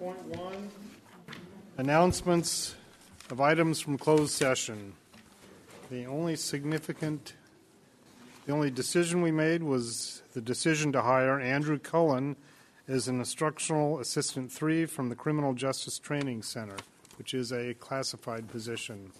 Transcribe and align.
6.1 0.00 0.68
Announcements 1.78 2.74
of 3.30 3.40
items 3.40 3.80
from 3.80 3.96
closed 3.96 4.32
session. 4.32 4.92
The 5.90 6.04
only 6.06 6.36
significant, 6.36 7.34
the 8.46 8.52
only 8.52 8.70
decision 8.70 9.22
we 9.22 9.30
made 9.30 9.62
was 9.62 10.22
the 10.34 10.40
decision 10.40 10.92
to 10.92 11.02
hire 11.02 11.40
Andrew 11.40 11.78
Cullen 11.78 12.36
as 12.88 13.08
an 13.08 13.18
instructional 13.18 13.98
assistant 13.98 14.52
three 14.52 14.86
from 14.86 15.08
the 15.08 15.14
Criminal 15.16 15.54
Justice 15.54 15.98
Training 15.98 16.42
Center, 16.42 16.76
which 17.16 17.32
is 17.32 17.52
a 17.52 17.74
classified 17.74 18.48
position. 18.48 19.12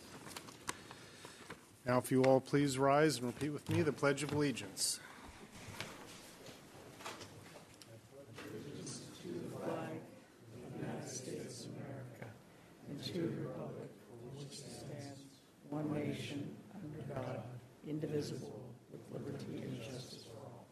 Now, 1.86 1.98
if 1.98 2.10
you 2.10 2.24
all 2.24 2.40
please 2.40 2.78
rise 2.78 3.18
and 3.18 3.26
repeat 3.26 3.50
with 3.50 3.70
me 3.70 3.82
the 3.82 3.92
Pledge 3.92 4.22
of 4.22 4.32
Allegiance. 4.32 5.00
one 15.76 15.92
nation, 15.92 16.56
under 16.74 17.14
God, 17.14 17.42
indivisible, 17.96 18.60
with 18.92 19.00
liberty 19.10 19.62
and 19.62 19.80
justice 19.82 20.24
for 20.24 20.36
all. 20.44 20.66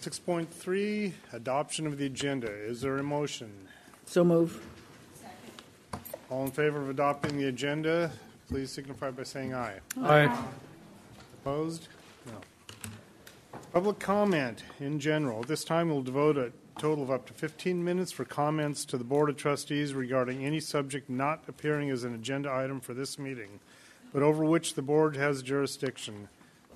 Six 0.00 0.18
point 0.18 0.50
three, 0.50 1.12
adoption 1.34 1.86
of 1.86 1.98
the 1.98 2.06
agenda. 2.06 2.48
Is 2.48 2.80
there 2.80 2.96
a 2.96 3.02
motion? 3.02 3.52
So 4.06 4.24
move. 4.24 4.64
All 6.30 6.44
in 6.44 6.50
favor 6.50 6.80
of 6.80 6.88
adopting 6.88 7.36
the 7.36 7.48
agenda, 7.48 8.10
please 8.48 8.70
signify 8.70 9.10
by 9.10 9.24
saying 9.24 9.54
aye. 9.54 9.78
Aye. 10.02 10.44
Opposed? 11.42 11.88
No. 12.26 12.32
Public 13.72 13.98
comment 13.98 14.64
in 14.80 14.98
general. 14.98 15.42
This 15.42 15.64
time 15.64 15.90
we'll 15.90 16.02
devote 16.02 16.38
a 16.38 16.50
total 16.78 17.04
of 17.04 17.10
up 17.10 17.26
to 17.26 17.32
15 17.32 17.82
minutes 17.82 18.12
for 18.12 18.24
comments 18.24 18.84
to 18.84 18.98
the 18.98 19.04
Board 19.04 19.30
of 19.30 19.36
Trustees 19.36 19.94
regarding 19.94 20.44
any 20.44 20.60
subject 20.60 21.08
not 21.08 21.42
appearing 21.48 21.90
as 21.90 22.04
an 22.04 22.14
agenda 22.14 22.52
item 22.52 22.80
for 22.80 22.94
this 22.94 23.18
meeting, 23.18 23.60
but 24.12 24.22
over 24.22 24.44
which 24.44 24.74
the 24.74 24.82
Board 24.82 25.16
has 25.16 25.42
jurisdiction. 25.42 26.28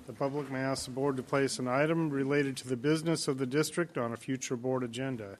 The 0.07 0.13
public 0.13 0.49
may 0.49 0.59
ask 0.59 0.85
the 0.85 0.91
Board 0.91 1.17
to 1.17 1.23
place 1.23 1.59
an 1.59 1.67
item 1.67 2.09
related 2.09 2.57
to 2.57 2.67
the 2.67 2.75
business 2.75 3.27
of 3.27 3.37
the 3.37 3.45
district 3.45 3.97
on 3.97 4.11
a 4.11 4.17
future 4.17 4.55
Board 4.55 4.83
agenda. 4.83 5.37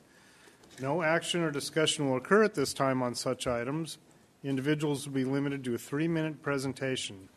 No 0.80 1.02
action 1.02 1.42
or 1.42 1.52
discussion 1.52 2.09
will 2.09 2.17
occur 2.17 2.44
at 2.44 2.54
this 2.54 2.73
time 2.73 3.02
on 3.02 3.16
such 3.16 3.48
items. 3.48 3.98
Individuals 4.44 5.06
will 5.06 5.14
be 5.14 5.23
limited 5.23 5.64
to 5.64 5.76
a 5.76 5.78
three 5.78 6.08
minute 6.08 6.42
presentation. 6.42 7.30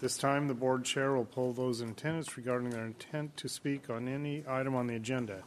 This 0.00 0.18
time, 0.18 0.46
the 0.46 0.54
board 0.54 0.84
chair 0.84 1.14
will 1.14 1.24
poll 1.24 1.54
those 1.54 1.80
in 1.80 1.88
attendance 1.90 2.36
regarding 2.36 2.68
their 2.68 2.84
intent 2.84 3.34
to 3.38 3.48
speak 3.48 3.88
on 3.88 4.08
any 4.08 4.44
item 4.46 4.74
on 4.74 4.86
the 4.86 4.96
agenda. 4.96 5.42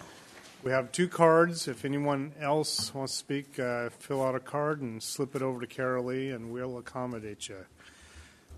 We 0.61 0.71
have 0.71 0.91
two 0.91 1.07
cards. 1.07 1.69
If 1.69 1.85
anyone 1.85 2.33
else 2.37 2.93
wants 2.93 3.13
to 3.13 3.17
speak, 3.17 3.59
uh, 3.59 3.89
fill 3.91 4.21
out 4.21 4.35
a 4.35 4.41
card 4.41 4.81
and 4.81 5.01
slip 5.01 5.33
it 5.33 5.41
over 5.41 5.61
to 5.61 5.67
Carol 5.67 6.05
Lee, 6.05 6.31
and 6.31 6.51
we'll 6.51 6.77
accommodate 6.77 7.47
you. 7.47 7.65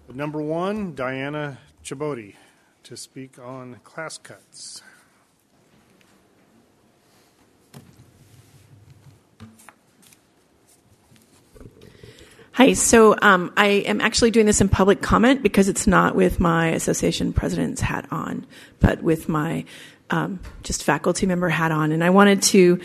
But 0.07 0.15
number 0.15 0.41
one, 0.41 0.95
Diana 0.95 1.59
Chaboti 1.83 2.33
to 2.83 2.97
speak 2.97 3.37
on 3.37 3.75
class 3.83 4.17
cuts. 4.17 4.81
Hi, 12.53 12.73
so 12.73 13.15
um, 13.21 13.53
I 13.55 13.67
am 13.67 14.01
actually 14.01 14.31
doing 14.31 14.47
this 14.47 14.59
in 14.59 14.69
public 14.69 15.01
comment 15.01 15.43
because 15.43 15.69
it's 15.69 15.85
not 15.85 16.15
with 16.15 16.39
my 16.39 16.69
association 16.69 17.31
president's 17.31 17.81
hat 17.81 18.07
on, 18.11 18.45
but 18.79 19.03
with 19.03 19.29
my 19.29 19.65
um, 20.11 20.39
just 20.63 20.83
faculty 20.83 21.25
member 21.25 21.49
hat 21.49 21.71
on. 21.71 21.91
And 21.91 22.03
I 22.03 22.11
wanted 22.11 22.43
to 22.43 22.79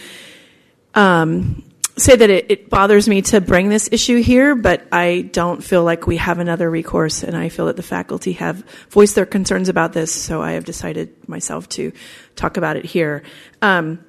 um, 0.95 1.63
say 1.97 2.17
that 2.17 2.31
it, 2.31 2.51
it, 2.51 2.71
bothers 2.71 3.09
me 3.09 3.23
to 3.23 3.41
bring 3.41 3.69
this 3.69 3.89
issue 3.93 4.23
here, 4.23 4.55
but 4.55 4.87
I 4.93 5.29
don't 5.33 5.63
feel 5.63 5.85
like 5.85 6.07
we 6.07 6.17
have 6.19 6.39
another 6.39 6.71
recourse, 6.71 7.23
and 7.23 7.37
I 7.37 7.49
feel 7.49 7.67
that 7.67 7.77
the 7.77 7.83
faculty 7.83 8.33
have 8.35 8.65
voiced 8.91 9.15
their 9.15 9.27
concerns 9.27 9.69
about 9.69 9.93
this, 9.93 10.13
so 10.13 10.41
I 10.41 10.53
have 10.53 10.65
decided 10.65 11.29
myself 11.29 11.69
to 11.71 11.93
talk 12.37 12.57
about 12.57 12.77
it 12.77 12.85
here. 12.85 13.23
Um, 13.61 14.05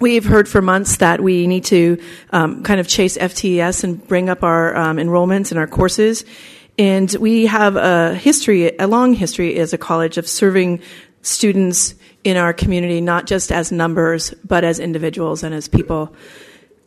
We've 0.00 0.24
heard 0.24 0.48
for 0.48 0.62
months 0.62 0.96
that 0.96 1.20
we 1.20 1.46
need 1.46 1.66
to 1.66 2.02
um, 2.30 2.62
kind 2.64 2.80
of 2.80 2.88
chase 2.88 3.18
FTES 3.18 3.84
and 3.84 4.04
bring 4.08 4.30
up 4.30 4.42
our 4.42 4.74
um, 4.74 4.96
enrollments 4.96 5.52
and 5.52 5.58
our 5.58 5.66
courses. 5.66 6.24
And 6.78 7.14
we 7.20 7.46
have 7.46 7.76
a 7.76 8.14
history, 8.14 8.76
a 8.78 8.86
long 8.86 9.12
history 9.12 9.56
as 9.58 9.74
a 9.74 9.78
college 9.78 10.16
of 10.16 10.26
serving 10.26 10.80
students 11.20 11.94
in 12.24 12.36
our 12.36 12.52
community, 12.52 13.00
not 13.00 13.26
just 13.26 13.50
as 13.50 13.72
numbers, 13.72 14.32
but 14.44 14.64
as 14.64 14.78
individuals 14.78 15.42
and 15.42 15.54
as 15.54 15.68
people 15.68 16.14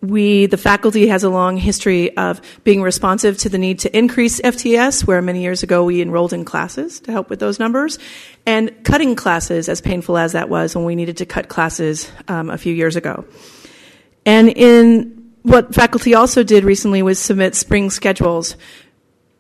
we, 0.02 0.46
the 0.46 0.58
faculty 0.58 1.08
has 1.08 1.24
a 1.24 1.30
long 1.30 1.58
history 1.58 2.16
of 2.18 2.42
being 2.64 2.82
responsive 2.82 3.38
to 3.40 3.50
the 3.50 3.58
need 3.58 3.80
to 3.80 3.98
increase 3.98 4.40
FTS, 4.42 5.06
where 5.06 5.22
many 5.22 5.42
years 5.42 5.64
ago 5.64 5.84
we 5.84 6.02
enrolled 6.02 6.34
in 6.34 6.46
classes 6.46 7.00
to 7.02 7.12
help 7.12 7.30
with 7.30 7.40
those 7.40 7.60
numbers, 7.60 7.98
and 8.46 8.84
cutting 8.84 9.16
classes, 9.16 9.70
as 9.70 9.82
painful 9.82 10.18
as 10.18 10.34
that 10.34 10.50
was 10.50 10.76
when 10.76 10.86
we 10.86 10.96
needed 10.96 11.18
to 11.18 11.26
cut 11.26 11.50
classes 11.50 12.12
um, 12.28 12.50
a 12.50 12.58
few 12.58 12.74
years 12.74 12.96
ago. 12.96 13.26
And 14.26 14.50
in 14.50 15.34
what 15.44 15.74
faculty 15.74 16.16
also 16.16 16.44
did 16.44 16.64
recently 16.64 17.02
was 17.04 17.20
submit 17.20 17.56
spring 17.56 17.90
schedules 17.90 18.56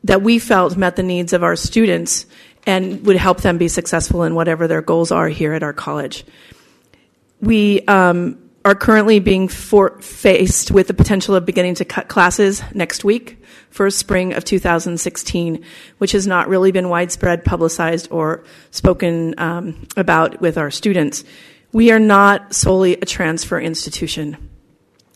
that 0.03 0.21
we 0.21 0.37
felt 0.37 0.77
met 0.77 0.95
the 0.95 1.03
needs 1.03 1.33
of 1.33 1.43
our 1.43 1.55
students 1.55 2.27
and 2.65 3.05
would 3.05 3.17
help 3.17 3.41
them 3.41 3.57
be 3.57 3.67
successful 3.67 4.23
in 4.23 4.35
whatever 4.35 4.67
their 4.67 4.81
goals 4.81 5.11
are 5.11 5.27
here 5.27 5.53
at 5.53 5.63
our 5.63 5.73
college. 5.73 6.25
We 7.41 7.81
um, 7.85 8.37
are 8.65 8.75
currently 8.75 9.19
being 9.19 9.47
for, 9.47 9.99
faced 10.01 10.71
with 10.71 10.87
the 10.87 10.93
potential 10.93 11.35
of 11.35 11.45
beginning 11.45 11.75
to 11.75 11.85
cut 11.85 12.07
classes 12.07 12.63
next 12.73 13.03
week 13.03 13.43
for 13.69 13.89
spring 13.91 14.33
of 14.33 14.43
2016, 14.43 15.63
which 15.99 16.13
has 16.13 16.25
not 16.25 16.47
really 16.47 16.71
been 16.71 16.89
widespread 16.89 17.45
publicized 17.45 18.07
or 18.09 18.43
spoken 18.71 19.35
um, 19.37 19.87
about 19.95 20.41
with 20.41 20.57
our 20.57 20.71
students. 20.71 21.23
We 21.73 21.91
are 21.91 21.99
not 21.99 22.55
solely 22.55 22.93
a 22.93 23.05
transfer 23.05 23.59
institution. 23.59 24.49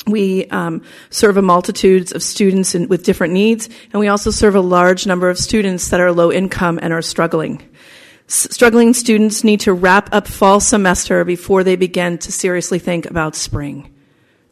We 0.07 0.45
um, 0.47 0.81
serve 1.09 1.37
a 1.37 1.41
multitude 1.41 2.15
of 2.15 2.23
students 2.23 2.73
in, 2.73 2.87
with 2.87 3.03
different 3.03 3.33
needs, 3.33 3.69
and 3.91 3.99
we 3.99 4.07
also 4.07 4.31
serve 4.31 4.55
a 4.55 4.61
large 4.61 5.05
number 5.05 5.29
of 5.29 5.37
students 5.37 5.89
that 5.89 5.99
are 5.99 6.11
low 6.11 6.31
income 6.31 6.79
and 6.81 6.93
are 6.93 7.01
struggling 7.01 7.61
struggling 8.29 8.93
students 8.93 9.43
need 9.43 9.59
to 9.59 9.73
wrap 9.73 10.13
up 10.13 10.27
fall 10.27 10.59
semester 10.59 11.25
before 11.25 11.63
they 11.63 11.75
begin 11.75 12.15
to 12.19 12.31
seriously 12.31 12.77
think 12.77 13.07
about 13.07 13.35
spring. 13.35 13.91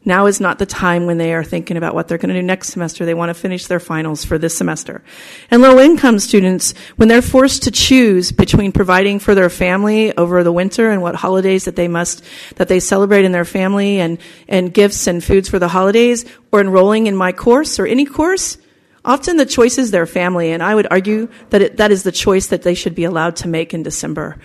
Now 0.08 0.24
is 0.24 0.40
not 0.40 0.58
the 0.58 0.64
time 0.64 1.04
when 1.04 1.18
they 1.18 1.34
are 1.34 1.44
thinking 1.44 1.76
about 1.76 1.94
what 1.94 2.08
they're 2.08 2.16
going 2.16 2.34
to 2.34 2.40
do 2.40 2.42
next 2.42 2.70
semester. 2.70 3.04
They 3.04 3.12
want 3.12 3.28
to 3.28 3.34
finish 3.34 3.66
their 3.66 3.78
finals 3.78 4.24
for 4.24 4.38
this 4.38 4.56
semester. 4.56 5.02
And 5.50 5.60
low 5.60 5.78
income 5.78 6.18
students, 6.18 6.72
when 6.96 7.10
they're 7.10 7.20
forced 7.20 7.64
to 7.64 7.70
choose 7.70 8.32
between 8.32 8.72
providing 8.72 9.18
for 9.18 9.34
their 9.34 9.50
family 9.50 10.16
over 10.16 10.42
the 10.42 10.50
winter 10.50 10.90
and 10.90 11.02
what 11.02 11.14
holidays 11.14 11.66
that 11.66 11.76
they 11.76 11.88
must, 11.88 12.24
that 12.56 12.68
they 12.68 12.80
celebrate 12.80 13.26
in 13.26 13.32
their 13.32 13.44
family 13.44 14.00
and, 14.00 14.18
and 14.48 14.72
gifts 14.72 15.06
and 15.06 15.22
foods 15.22 15.50
for 15.50 15.58
the 15.58 15.68
holidays 15.68 16.24
or 16.52 16.62
enrolling 16.62 17.06
in 17.06 17.14
my 17.14 17.30
course 17.30 17.78
or 17.78 17.86
any 17.86 18.06
course, 18.06 18.56
Often 19.04 19.38
the 19.38 19.46
choice 19.46 19.78
is 19.78 19.90
their 19.90 20.04
family, 20.04 20.52
and 20.52 20.62
I 20.62 20.74
would 20.74 20.86
argue 20.90 21.28
that 21.48 21.62
it, 21.62 21.76
that 21.78 21.90
is 21.90 22.02
the 22.02 22.12
choice 22.12 22.48
that 22.48 22.62
they 22.62 22.74
should 22.74 22.94
be 22.94 23.04
allowed 23.04 23.36
to 23.36 23.48
make 23.48 23.72
in 23.72 23.82
December. 23.82 24.36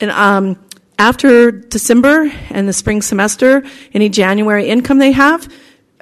And 0.00 0.10
um, 0.10 0.58
after 0.98 1.50
December 1.50 2.30
and 2.50 2.68
the 2.68 2.72
spring 2.72 3.02
semester, 3.02 3.64
any 3.92 4.08
January 4.08 4.68
income 4.68 4.98
they 4.98 5.12
have 5.12 5.52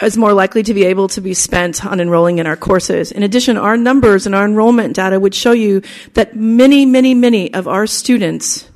is 0.03 0.17
more 0.17 0.33
likely 0.33 0.63
to 0.63 0.75
be 0.75 0.85
able 0.85 1.09
to 1.09 1.21
be 1.21 1.35
spent 1.35 1.85
on 1.85 2.01
enrolling 2.01 2.39
in 2.39 2.47
our 2.47 2.57
courses. 2.57 3.13
In 3.13 3.23
addition, 3.23 3.57
our 3.57 3.77
numbers 3.77 4.27
and 4.27 4.35
our 4.35 4.45
enrollment 4.45 4.97
data 4.97 5.21
would 5.21 5.35
show 5.35 5.53
you 5.53 5.83
that 6.15 6.35
many, 6.35 6.87
many, 6.87 7.15
many 7.15 7.53
of 7.53 7.69
our 7.69 7.87
students 7.87 8.70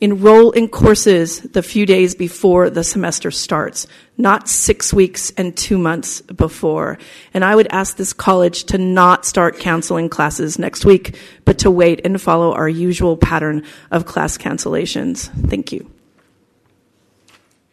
enroll 0.00 0.50
in 0.52 0.68
courses 0.68 1.40
the 1.40 1.62
few 1.62 1.84
days 1.84 2.14
before 2.14 2.70
the 2.70 2.82
semester 2.82 3.30
starts, 3.30 3.86
not 4.16 4.48
six 4.48 4.92
weeks 4.92 5.30
and 5.36 5.56
two 5.56 5.76
months 5.78 6.22
before. 6.22 6.98
And 7.34 7.44
I 7.44 7.54
would 7.54 7.68
ask 7.70 7.96
this 7.96 8.12
college 8.12 8.64
to 8.64 8.78
not 8.78 9.24
start 9.24 9.58
canceling 9.58 10.08
classes 10.08 10.58
next 10.58 10.84
week, 10.84 11.18
but 11.44 11.58
to 11.58 11.70
wait 11.70 12.00
and 12.04 12.20
follow 12.20 12.52
our 12.52 12.68
usual 12.68 13.16
pattern 13.16 13.64
of 13.90 14.06
class 14.06 14.38
cancellations. 14.38 15.28
Thank 15.48 15.72
you. 15.72 15.90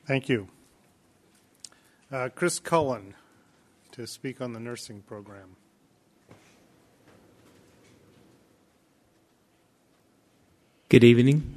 Thank 0.05 0.29
you. 0.29 0.47
Uh, 2.11 2.29
Chris 2.33 2.59
Cullen 2.59 3.13
to 3.91 4.05
speak 4.05 4.41
on 4.41 4.53
the 4.53 4.59
nursing 4.59 5.01
program. 5.01 5.55
Good 10.89 11.03
evening. 11.03 11.56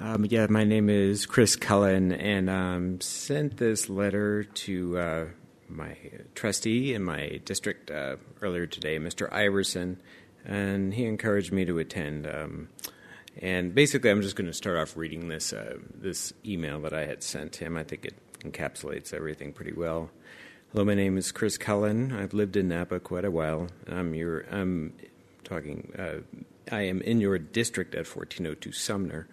Um, 0.00 0.24
yeah, 0.26 0.46
my 0.48 0.62
name 0.62 0.88
is 0.88 1.26
Chris 1.26 1.56
Cullen, 1.56 2.12
and 2.12 2.48
um, 2.48 3.00
sent 3.00 3.56
this 3.56 3.88
letter 3.88 4.44
to 4.44 4.98
uh, 4.98 5.24
my 5.68 5.96
trustee 6.36 6.94
in 6.94 7.02
my 7.02 7.40
district 7.44 7.90
uh, 7.90 8.16
earlier 8.40 8.66
today, 8.66 8.98
Mr. 8.98 9.32
Iverson, 9.32 9.98
and 10.44 10.94
he 10.94 11.04
encouraged 11.04 11.52
me 11.52 11.64
to 11.64 11.78
attend. 11.78 12.26
Um, 12.26 12.68
And 13.40 13.74
basically, 13.74 14.10
I'm 14.10 14.22
just 14.22 14.36
going 14.36 14.46
to 14.46 14.52
start 14.52 14.76
off 14.78 14.96
reading 14.96 15.28
this 15.28 15.52
uh, 15.52 15.78
this 15.94 16.32
email 16.44 16.80
that 16.82 16.92
I 16.92 17.06
had 17.06 17.22
sent 17.22 17.56
him. 17.56 17.76
I 17.76 17.84
think 17.84 18.04
it 18.04 18.14
encapsulates 18.40 19.12
everything 19.12 19.52
pretty 19.52 19.72
well. 19.72 20.10
Hello, 20.72 20.84
my 20.84 20.94
name 20.94 21.16
is 21.16 21.32
Chris 21.32 21.56
Cullen. 21.56 22.12
I've 22.12 22.34
lived 22.34 22.56
in 22.56 22.68
Napa 22.68 23.00
quite 23.00 23.24
a 23.24 23.30
while. 23.30 23.68
I'm 23.86 24.14
your 24.14 24.44
I'm 24.50 24.92
talking. 25.44 25.92
Uh, 25.98 26.22
I 26.70 26.82
am 26.82 27.00
in 27.00 27.20
your 27.20 27.38
district 27.38 27.94
at 27.94 28.06
1402 28.06 28.72
Sumner 28.72 29.28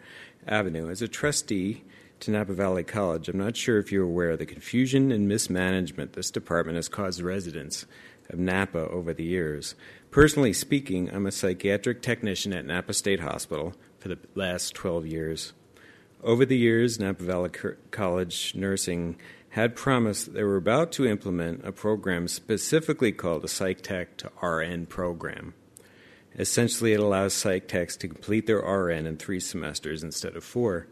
Avenue 0.48 0.90
as 0.90 1.02
a 1.02 1.08
trustee 1.08 1.84
to 2.20 2.32
Napa 2.32 2.54
Valley 2.54 2.84
College. 2.84 3.30
I'm 3.30 3.38
not 3.38 3.58
sure 3.58 3.78
if 3.78 3.92
you're 3.92 4.04
aware 4.04 4.32
of 4.32 4.40
the 4.40 4.46
confusion 4.46 5.12
and 5.12 5.28
mismanagement 5.28 6.14
this 6.14 6.32
department 6.32 6.78
has 6.78 6.88
caused 6.88 7.22
residents 7.22 7.86
of 8.30 8.40
Napa 8.40 8.88
over 8.90 9.14
the 9.14 9.24
years. 9.24 9.76
Personally 10.12 10.54
speaking, 10.54 11.10
I'm 11.14 11.26
a 11.26 11.32
psychiatric 11.32 12.02
technician 12.02 12.54
at 12.54 12.66
Napa 12.66 12.94
State 12.94 13.20
Hospital 13.20 13.74
for 14.00 14.08
the 14.08 14.20
last 14.34 14.74
12 14.74 15.06
years. 15.06 15.54
Over 16.24 16.46
the 16.46 16.58
years, 16.58 17.00
Napa 17.00 17.24
Valley 17.24 17.52
College 17.92 18.56
Nursing 18.56 19.18
had 19.50 19.76
promised 19.76 20.34
they 20.34 20.44
were 20.44 20.58
about 20.58 20.92
to 20.94 21.06
implement 21.06 21.66
a 21.66 21.72
program 21.72 22.28
specifically 22.28 23.12
called 23.12 23.44
a 23.46 23.48
Psych 23.48 23.82
Tech 23.82 24.18
to 24.18 24.32
RN 24.46 24.86
program. 24.86 25.54
Essentially, 26.38 26.94
it 26.94 27.00
allows 27.00 27.34
psych 27.34 27.68
techs 27.68 27.96
to 27.98 28.08
complete 28.08 28.46
their 28.46 28.60
RN 28.60 29.06
in 29.06 29.18
three 29.18 29.40
semesters 29.40 30.04
instead 30.04 30.36
of 30.36 30.44
four. 30.44 30.88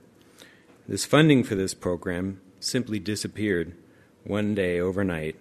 This 0.88 1.06
funding 1.06 1.44
for 1.44 1.56
this 1.56 1.74
program 1.74 2.40
simply 2.60 3.00
disappeared 3.00 3.75
one 4.24 4.56
day 4.56 4.80
overnight 4.80 5.36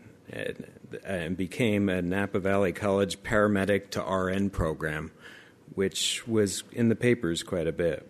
and 1.04 1.36
became 1.36 1.88
a 1.88 2.02
Napa 2.02 2.40
Valley 2.40 2.72
College 2.72 3.22
paramedic 3.22 3.90
to 3.90 4.02
RN 4.02 4.50
program, 4.50 5.12
which 5.74 6.26
was 6.26 6.64
in 6.72 6.88
the 6.88 6.96
papers 6.96 7.42
quite 7.42 7.66
a 7.66 7.72
bit. 7.72 8.08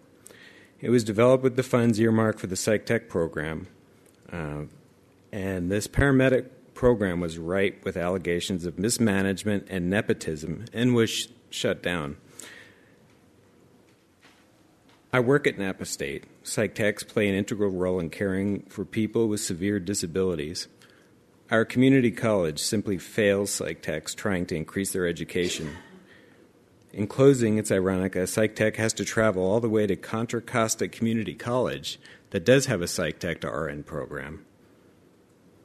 It 0.80 0.90
was 0.90 1.04
developed 1.04 1.44
with 1.44 1.56
the 1.56 1.62
funds 1.62 2.00
earmarked 2.00 2.40
for 2.40 2.48
the 2.48 2.56
Psych 2.56 2.86
Tech 2.86 3.08
program, 3.08 3.68
uh, 4.32 4.62
and 5.30 5.70
this 5.70 5.86
paramedic 5.86 6.48
program 6.74 7.20
was 7.20 7.38
ripe 7.38 7.84
with 7.84 7.96
allegations 7.96 8.66
of 8.66 8.78
mismanagement 8.78 9.66
and 9.70 9.88
nepotism 9.88 10.64
and 10.72 10.94
was 10.94 11.28
shut 11.52 11.82
down. 11.82 12.16
I 15.12 15.20
work 15.20 15.46
at 15.46 15.58
Napa 15.58 15.84
State. 15.84 16.24
Psych 16.42 16.74
techs 16.74 17.02
play 17.02 17.28
an 17.28 17.34
integral 17.34 17.70
role 17.70 18.00
in 18.00 18.08
caring 18.08 18.62
for 18.62 18.84
people 18.84 19.28
with 19.28 19.40
severe 19.40 19.78
disabilities. 19.78 20.68
Our 21.50 21.66
community 21.66 22.10
college 22.10 22.58
simply 22.58 22.96
fails 22.96 23.50
psych 23.50 23.82
techs 23.82 24.14
trying 24.14 24.46
to 24.46 24.56
increase 24.56 24.92
their 24.92 25.06
education. 25.06 25.76
In 26.92 27.06
closing, 27.06 27.58
it's 27.58 27.70
ironic 27.70 28.16
a 28.16 28.26
psych 28.26 28.56
tech 28.56 28.76
has 28.76 28.94
to 28.94 29.04
travel 29.04 29.42
all 29.42 29.60
the 29.60 29.68
way 29.68 29.86
to 29.86 29.96
Contra 29.96 30.40
Costa 30.40 30.88
Community 30.88 31.34
College 31.34 31.98
that 32.30 32.44
does 32.44 32.66
have 32.66 32.80
a 32.80 32.88
psych 32.88 33.18
tech 33.18 33.42
to 33.42 33.48
RN 33.48 33.82
program. 33.82 34.46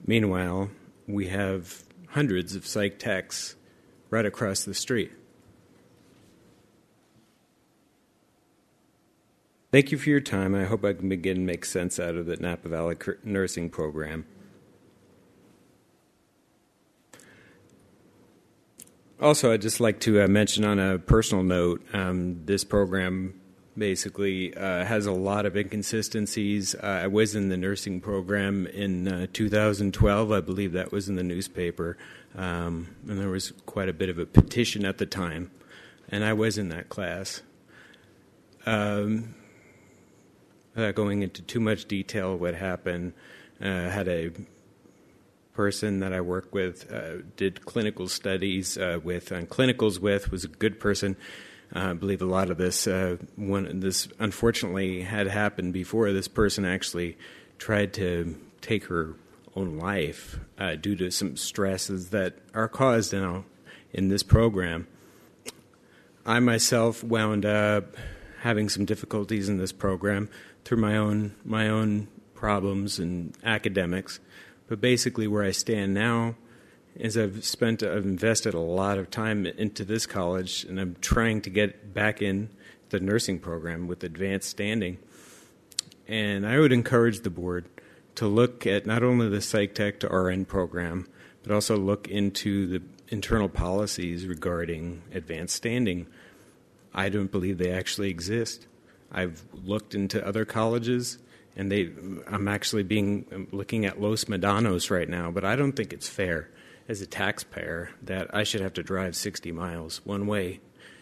Meanwhile, 0.06 0.72
we 1.08 1.28
have 1.28 1.84
hundreds 2.10 2.56
of 2.56 2.68
psych 2.68 3.00
techs 3.00 3.56
right 4.10 4.26
across 4.26 4.66
the 4.66 4.74
street. 4.74 5.12
Thank 9.70 9.92
you 9.92 9.98
for 9.98 10.10
your 10.10 10.22
time. 10.22 10.56
I 10.56 10.64
hope 10.64 10.86
I 10.86 10.94
can 10.94 11.10
begin 11.10 11.36
to 11.36 11.42
make 11.42 11.66
sense 11.66 12.00
out 12.00 12.16
of 12.16 12.26
the 12.26 12.38
Napa 12.38 12.70
Valley 12.70 12.96
nursing 13.24 13.70
program. 13.70 14.26
Also, 19.20 19.52
I'd 19.52 19.62
just 19.62 19.82
like 19.82 20.00
to 20.02 20.22
uh, 20.22 20.28
mention 20.28 20.64
on 20.64 20.80
a 20.80 20.98
personal 21.00 21.44
note 21.44 21.84
um, 21.92 22.46
this 22.46 22.64
program 22.64 23.34
basically 23.78 24.56
uh, 24.56 24.86
has 24.86 25.06
a 25.06 25.12
lot 25.12 25.46
of 25.46 25.58
inconsistencies. 25.58 26.74
Uh, 26.76 27.02
I 27.04 27.08
was 27.08 27.36
in 27.36 27.50
the 27.50 27.58
nursing 27.58 28.00
program 28.00 28.68
in 28.68 29.08
uh, 29.08 29.28
2012, 29.34 30.32
I 30.32 30.40
believe 30.40 30.72
that 30.74 30.94
was 30.94 31.10
in 31.10 31.16
the 31.16 31.24
newspaper, 31.24 31.98
um, 32.36 32.96
and 33.08 33.20
there 33.20 33.30
was 33.30 33.52
quite 33.66 33.90
a 33.90 33.94
bit 33.94 34.08
of 34.08 34.18
a 34.18 34.26
petition 34.26 34.86
at 34.86 34.98
the 34.98 35.06
time, 35.06 35.52
and 36.08 36.24
I 36.24 36.32
was 36.32 36.58
in 36.58 36.70
that 36.70 36.88
class. 36.88 37.42
Um, 38.66 39.36
without 40.78 40.94
going 40.94 41.24
into 41.24 41.42
too 41.42 41.60
much 41.60 41.86
detail 41.86 42.38
what 42.38 42.54
happened, 42.54 43.12
uh, 43.60 43.66
had 43.66 44.08
a 44.08 44.30
person 45.54 46.02
that 46.02 46.14
I 46.14 46.22
work 46.22 46.54
with, 46.54 46.92
uh, 46.94 47.24
did 47.36 47.66
clinical 47.66 48.08
studies 48.08 48.78
uh, 48.78 49.00
with, 49.04 49.32
and 49.32 49.50
clinicals 49.50 50.00
with, 50.00 50.30
was 50.30 50.44
a 50.44 50.48
good 50.48 50.80
person. 50.80 51.18
Uh, 51.76 51.80
I 51.80 51.94
believe 51.94 52.22
a 52.22 52.26
lot 52.26 52.52
of 52.52 52.58
this, 52.58 52.86
uh, 52.86 53.18
this 53.38 54.08
unfortunately 54.20 55.02
had 55.02 55.26
happened 55.28 55.74
before. 55.74 56.14
This 56.14 56.28
person 56.28 56.64
actually 56.64 57.18
tried 57.58 57.92
to 57.96 58.38
take 58.62 58.86
her 58.86 59.16
own 59.56 59.80
life 59.80 60.40
uh, 60.60 60.76
due 60.76 60.96
to 60.98 61.10
some 61.10 61.38
stresses 61.38 62.12
that 62.12 62.38
are 62.54 62.68
caused 62.68 63.16
in, 63.16 63.44
in 63.92 64.10
this 64.10 64.22
program. 64.22 64.88
I 66.24 66.40
myself 66.40 67.04
wound 67.04 67.48
up 67.48 67.98
having 68.42 68.70
some 68.70 68.86
difficulties 68.86 69.50
in 69.50 69.58
this 69.58 69.72
program 69.72 70.30
through 70.68 70.78
my 70.78 70.98
own 70.98 71.34
my 71.46 71.70
own 71.70 72.10
problems 72.34 73.00
and 73.00 73.34
academics. 73.42 74.20
But 74.68 74.82
basically, 74.82 75.26
where 75.26 75.44
I 75.44 75.52
stand 75.52 75.94
now 75.94 76.36
is 76.94 77.18
I've 77.18 77.46
spent 77.46 77.82
I've 77.84 78.04
invested 78.04 78.54
a 78.54 78.60
lot 78.60 78.98
of 78.98 79.10
time 79.10 79.46
into 79.46 79.86
this 79.86 80.06
college, 80.06 80.66
and 80.66 80.78
I'm 80.78 80.98
trying 81.00 81.40
to 81.44 81.50
get 81.50 81.94
back 81.94 82.22
in 82.22 82.50
the 82.90 83.00
nursing 83.00 83.40
program 83.40 83.88
with 83.88 84.04
advanced 84.04 84.50
standing. 84.50 84.98
And 86.06 86.46
I 86.46 86.60
would 86.60 86.74
encourage 86.74 87.22
the 87.22 87.30
board 87.30 87.70
to 88.16 88.28
look 88.28 88.68
at 88.68 88.86
not 88.86 89.04
only 89.04 89.30
the 89.30 89.42
Psych 89.42 89.74
Tech 89.74 90.02
to 90.02 90.08
RN 90.08 90.44
program, 90.44 91.08
but 91.44 91.54
also 91.54 91.78
look 91.78 92.10
into 92.10 92.68
the 92.68 92.82
internal 93.08 93.48
policies 93.48 94.28
regarding 94.28 95.02
advanced 95.14 95.56
standing. 95.56 96.08
I 96.94 97.08
don't 97.08 97.32
believe 97.32 97.58
they 97.58 97.72
actually 97.72 98.10
exist. 98.10 98.68
I've 99.12 99.44
looked 99.54 99.96
into 99.96 100.26
other 100.26 100.46
colleges, 100.46 101.18
and 101.56 101.72
they. 101.72 101.92
I'm 102.28 102.48
actually 102.48 102.84
being 102.84 103.26
I'm 103.32 103.48
looking 103.52 103.86
at 103.86 104.02
Los 104.02 104.26
Medanos 104.26 104.92
right 104.92 105.08
now, 105.08 105.32
but 105.32 105.46
I 105.46 105.56
don't 105.56 105.74
think 105.74 105.94
it's 105.94 106.10
fair 106.10 106.50
as 106.88 107.02
a 107.02 107.06
taxpayer 107.06 107.90
that 108.02 108.34
I 108.34 108.44
should 108.44 108.62
have 108.62 108.74
to 108.74 108.84
drive 108.84 109.16
60 109.16 109.52
miles 109.52 110.02
one 110.06 110.26
way 110.26 110.62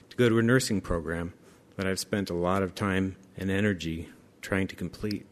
to 0.10 0.18
go 0.18 0.30
to 0.30 0.40
a 0.40 0.42
nursing 0.42 0.82
program 0.82 1.34
that 1.76 1.86
I've 1.86 2.00
spent 2.00 2.30
a 2.30 2.34
lot 2.34 2.64
of 2.64 2.74
time 2.74 3.18
and 3.38 3.52
energy 3.52 4.10
trying 4.42 4.68
to 4.68 4.76
complete. 4.76 5.26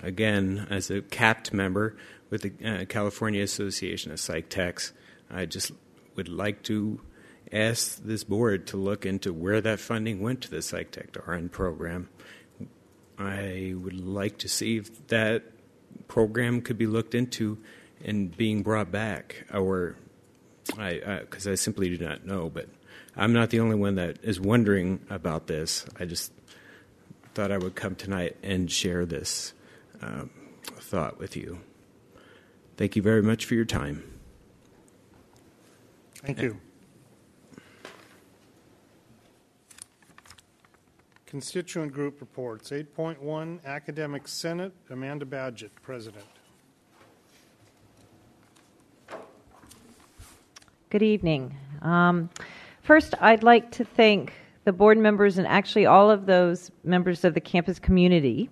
Again, 0.00 0.66
as 0.70 0.90
a 0.90 1.02
CAPT 1.02 1.52
member 1.52 1.96
with 2.30 2.42
the 2.42 2.52
uh, 2.64 2.84
California 2.86 3.42
Association 3.42 4.12
of 4.12 4.20
Psych 4.20 4.48
Techs, 4.48 4.92
I 5.30 5.44
just 5.44 5.72
would 6.14 6.28
like 6.28 6.62
to 6.64 7.00
asked 7.52 8.06
this 8.06 8.24
board 8.24 8.66
to 8.68 8.76
look 8.76 9.06
into 9.06 9.32
where 9.32 9.60
that 9.60 9.80
funding 9.80 10.20
went 10.20 10.42
to 10.42 10.50
the 10.50 10.58
PsychTech 10.58 11.26
RN 11.26 11.48
program. 11.48 12.08
I 13.18 13.74
would 13.76 13.98
like 13.98 14.38
to 14.38 14.48
see 14.48 14.76
if 14.76 15.08
that 15.08 15.44
program 16.06 16.60
could 16.60 16.78
be 16.78 16.86
looked 16.86 17.14
into 17.14 17.58
and 18.04 18.36
being 18.36 18.62
brought 18.62 18.90
back, 18.90 19.44
or 19.52 19.96
I 20.78 21.20
because 21.20 21.46
I, 21.46 21.52
I, 21.52 21.54
simply 21.56 21.96
do 21.96 22.04
not 22.04 22.24
know. 22.24 22.48
But 22.48 22.68
I'm 23.16 23.32
not 23.32 23.50
the 23.50 23.60
only 23.60 23.76
one 23.76 23.96
that 23.96 24.18
is 24.22 24.38
wondering 24.38 25.00
about 25.10 25.46
this. 25.48 25.84
I 25.98 26.04
just 26.04 26.32
thought 27.34 27.50
I 27.50 27.58
would 27.58 27.74
come 27.74 27.94
tonight 27.94 28.36
and 28.42 28.70
share 28.70 29.04
this 29.04 29.52
um, 30.00 30.30
thought 30.64 31.18
with 31.18 31.36
you. 31.36 31.60
Thank 32.76 32.94
you 32.94 33.02
very 33.02 33.22
much 33.22 33.44
for 33.44 33.54
your 33.54 33.64
time. 33.64 34.04
Thank 36.22 36.40
you. 36.40 36.60
Constituent 41.28 41.92
group 41.92 42.22
reports. 42.22 42.70
8.1 42.70 43.62
Academic 43.66 44.26
Senate. 44.26 44.72
Amanda 44.88 45.26
Badgett, 45.26 45.68
President. 45.82 46.24
Good 50.88 51.02
evening. 51.02 51.54
Um, 51.82 52.30
first, 52.80 53.14
I'd 53.20 53.42
like 53.42 53.70
to 53.72 53.84
thank 53.84 54.32
the 54.64 54.72
board 54.72 54.96
members 54.96 55.36
and 55.36 55.46
actually 55.46 55.84
all 55.84 56.10
of 56.10 56.24
those 56.24 56.70
members 56.82 57.26
of 57.26 57.34
the 57.34 57.42
campus 57.42 57.78
community 57.78 58.48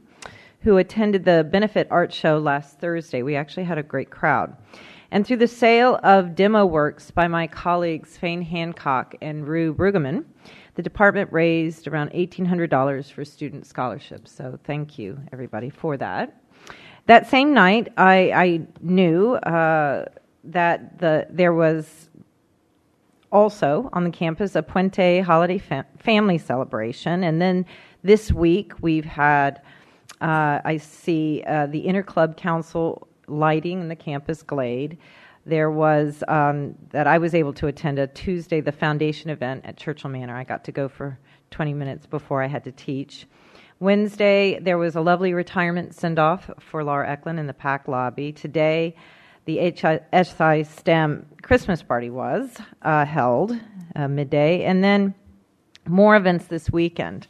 who 0.61 0.77
attended 0.77 1.25
the 1.25 1.49
Benefit 1.51 1.89
Art 1.91 2.13
Show 2.13 2.37
last 2.37 2.79
Thursday. 2.79 3.23
We 3.23 3.37
actually 3.37 3.65
had 3.65 3.79
a 3.79 3.83
great 3.83 4.11
crowd. 4.11 4.55
And 5.11 5.27
through 5.27 5.39
the 5.39 5.49
sale 5.49 5.99
of 6.03 6.35
demo 6.35 6.67
works 6.67 7.11
by 7.11 7.27
my 7.27 7.47
colleagues 7.47 8.19
Fane 8.19 8.43
Hancock 8.43 9.15
and 9.23 9.49
Rue 9.49 9.73
Brueggemann, 9.73 10.27
the 10.77 10.83
department 10.83 11.33
raised 11.33 11.89
around 11.89 12.11
$1,800 12.13 13.11
for 13.11 13.25
student 13.25 13.67
scholarships. 13.67 14.31
So 14.31 14.59
thank 14.65 14.99
you, 14.99 15.19
everybody, 15.33 15.71
for 15.71 15.97
that. 15.97 16.41
That 17.07 17.29
same 17.29 17.55
night, 17.55 17.93
I, 17.97 18.31
I 18.33 18.61
knew 18.81 19.35
uh, 19.35 20.05
that 20.45 20.99
the, 20.99 21.27
there 21.31 21.55
was 21.55 22.11
also 23.33 23.89
on 23.93 24.05
the 24.05 24.11
campus 24.11 24.55
a 24.55 24.63
Puente 24.63 25.23
holiday 25.23 25.59
fa- 25.59 25.87
family 25.99 26.37
celebration. 26.37 27.25
And 27.25 27.41
then 27.41 27.65
this 28.03 28.31
week 28.31 28.73
we've 28.83 29.05
had, 29.05 29.63
uh, 30.21 30.61
I 30.65 30.77
see 30.77 31.43
uh, 31.47 31.67
the 31.67 31.85
Interclub 31.87 32.37
Council 32.37 33.09
lighting 33.29 33.81
in 33.81 33.89
the 33.89 33.97
campus 33.97 34.43
glade. 34.43 34.99
There 35.47 35.71
was, 35.71 36.25
um, 36.27 36.75
that 36.91 37.07
I 37.07 37.19
was 37.19 37.35
able 37.35 37.53
to 37.55 37.69
attend 37.69 38.01
a 38.01 38.09
Tuesday, 38.09 38.61
the 38.61 38.73
foundation 38.73 39.31
event 39.31 39.65
at 39.65 39.77
Churchill 39.77 40.11
Manor. 40.11 40.37
I 40.37 40.43
got 40.43 40.65
to 40.65 40.73
go 40.73 40.89
for 40.89 41.19
20 41.53 41.73
minutes 41.73 42.05
before 42.05 42.43
I 42.43 42.49
had 42.49 42.65
to 42.65 42.73
teach. 42.73 43.27
Wednesday, 43.79 44.59
there 44.59 44.77
was 44.77 44.97
a 44.97 45.01
lovely 45.01 45.35
retirement 45.35 45.95
send 45.95 46.19
off 46.19 46.51
for 46.59 46.83
Laura 46.83 47.09
Eklund 47.09 47.39
in 47.39 47.47
the 47.47 47.55
PAC 47.55 47.87
lobby. 47.87 48.33
Today, 48.33 48.97
the 49.45 49.59
HSI 49.59 50.67
STEM 50.67 51.27
Christmas 51.43 51.81
party 51.81 52.11
was 52.11 52.57
uh, 52.83 53.05
held 53.05 53.57
uh, 53.95 54.09
midday, 54.09 54.65
and 54.65 54.83
then 54.83 55.15
more 55.87 56.17
events 56.17 56.47
this 56.47 56.71
weekend. 56.71 57.29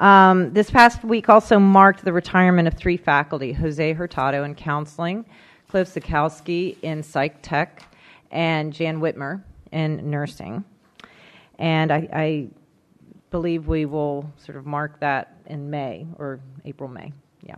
Um, 0.00 0.54
this 0.54 0.70
past 0.70 1.04
week 1.04 1.28
also 1.28 1.58
marked 1.58 2.04
the 2.04 2.12
retirement 2.12 2.68
of 2.68 2.74
three 2.74 2.96
faculty 2.96 3.52
Jose 3.52 3.92
Hurtado 3.92 4.44
in 4.44 4.54
counseling, 4.54 5.26
Cliff 5.68 5.94
Zukowski 5.94 6.76
in 6.82 7.02
psych 7.02 7.42
tech, 7.42 7.82
and 8.30 8.72
Jan 8.72 9.00
Whitmer 9.00 9.42
in 9.70 10.10
nursing. 10.10 10.64
And 11.58 11.92
I, 11.92 12.08
I 12.12 12.48
believe 13.30 13.68
we 13.68 13.84
will 13.84 14.30
sort 14.36 14.56
of 14.56 14.66
mark 14.66 15.00
that 15.00 15.36
in 15.46 15.70
May 15.70 16.06
or 16.18 16.40
April, 16.64 16.88
May. 16.88 17.12
Yeah. 17.42 17.56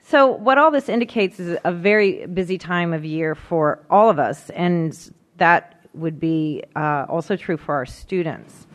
So, 0.00 0.26
what 0.26 0.58
all 0.58 0.70
this 0.70 0.88
indicates 0.88 1.38
is 1.38 1.58
a 1.64 1.72
very 1.72 2.26
busy 2.26 2.58
time 2.58 2.92
of 2.92 3.04
year 3.04 3.34
for 3.34 3.84
all 3.90 4.10
of 4.10 4.18
us, 4.18 4.50
and 4.50 5.12
that 5.36 5.86
would 5.94 6.18
be 6.20 6.62
uh, 6.76 7.06
also 7.08 7.36
true 7.36 7.56
for 7.56 7.74
our 7.74 7.86
students. 7.86 8.66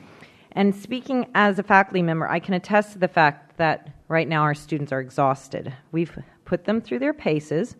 And 0.52 0.75
speaking 0.75 1.28
as 1.34 1.58
a 1.58 1.63
faculty 1.63 2.02
member, 2.02 2.28
I 2.30 2.40
can 2.40 2.54
attest 2.54 2.94
to 2.94 3.00
the 3.00 3.08
fact 3.08 3.58
that 3.58 3.90
right 4.08 4.28
now 4.28 4.42
our 4.44 4.54
students 4.54 4.92
are 4.92 5.00
exhausted. 5.00 5.74
We've 5.92 6.16
put 6.46 6.66
them 6.66 6.82
through 6.82 7.00
their 7.00 7.13
paces, 7.13 7.75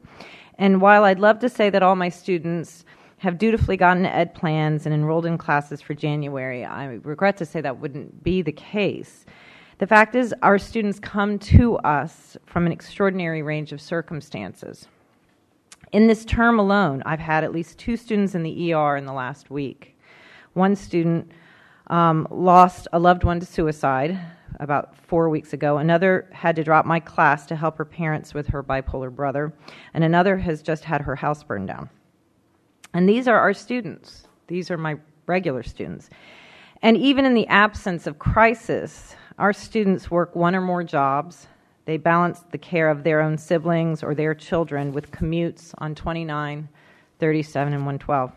and 0.58 0.82
while 0.82 1.04
I'd 1.04 1.20
love 1.20 1.40
to 1.40 1.50
say 1.50 1.70
that 1.70 1.84
all 1.84 1.96
my 1.96 2.10
students 2.10 2.86
have 3.18 3.38
dutifully 3.38 3.78
gotten 3.78 4.06
ed 4.06 4.34
plans 4.34 4.86
and 4.86 4.94
enrolled 4.94 5.26
in 5.26 5.38
classes 5.38 5.82
for 5.82 5.94
January, 5.94 6.66
I 6.66 6.86
regret 7.04 7.38
to 7.38 7.46
say 7.46 7.62
that 7.62 7.80
wouldn't 7.80 8.24
be 8.24 8.42
the 8.42 8.52
case. 8.52 9.26
The 9.78 9.88
fact 9.88 10.16
is, 10.16 10.34
our 10.42 10.58
students 10.58 11.00
come 11.00 11.40
to 11.40 11.78
us 11.78 12.38
from 12.46 12.66
an 12.66 12.72
extraordinary 12.72 13.42
range 13.42 13.72
of 13.72 13.82
circumstances. 13.82 14.88
In 15.92 16.08
this 16.08 16.26
term 16.26 16.60
alone, 16.60 17.04
I've 17.06 17.20
had 17.20 17.44
at 17.44 17.52
least 17.52 17.78
two 17.78 17.98
students 17.98 18.36
in 18.36 18.44
the 18.44 18.74
ER 18.74 18.98
in 18.98 19.06
the 19.06 19.14
last 19.14 19.50
week. 19.50 19.98
One 20.54 20.76
student 20.76 21.32
um, 21.88 22.28
lost 22.30 22.88
a 22.94 23.00
loved 23.00 23.24
one 23.24 23.40
to 23.40 23.46
suicide 23.46 24.20
about 24.60 24.96
four 24.96 25.30
weeks 25.30 25.54
ago. 25.54 25.78
Another 25.78 26.30
had 26.32 26.56
to 26.56 26.64
drop 26.64 26.86
my 26.86 27.00
class 27.00 27.46
to 27.48 27.56
help 27.56 27.78
her 27.78 27.86
parents 27.86 28.34
with 28.34 28.48
her 28.48 28.64
bipolar 28.64 29.14
brother. 29.14 29.54
And 29.94 30.04
another 30.04 30.38
has 30.38 30.62
just 30.62 30.84
had 30.84 31.02
her 31.02 31.16
house 31.16 31.44
burned 31.44 31.68
down. 31.68 31.90
And 32.94 33.10
these 33.10 33.28
are 33.28 33.40
our 33.40 33.54
students, 33.54 34.28
these 34.48 34.70
are 34.70 34.78
my 34.78 34.98
regular 35.26 35.64
students. 35.64 36.10
And 36.82 36.98
even 36.98 37.26
in 37.26 37.34
the 37.34 37.48
absence 37.48 38.08
of 38.08 38.20
crisis, 38.20 39.16
our 39.40 39.54
students 39.54 40.12
work 40.12 40.36
one 40.36 40.56
or 40.56 40.62
more 40.62 40.84
jobs. 40.84 41.48
They 41.86 41.98
balance 41.98 42.42
the 42.52 42.58
care 42.58 42.90
of 42.90 43.04
their 43.04 43.22
own 43.22 43.38
siblings 43.38 44.04
or 44.04 44.14
their 44.14 44.36
children 44.36 44.92
with 44.92 45.12
commutes 45.12 45.74
on 45.80 45.96
29, 45.96 46.70
37, 47.20 47.74
and 47.74 47.86
112. 47.86 48.32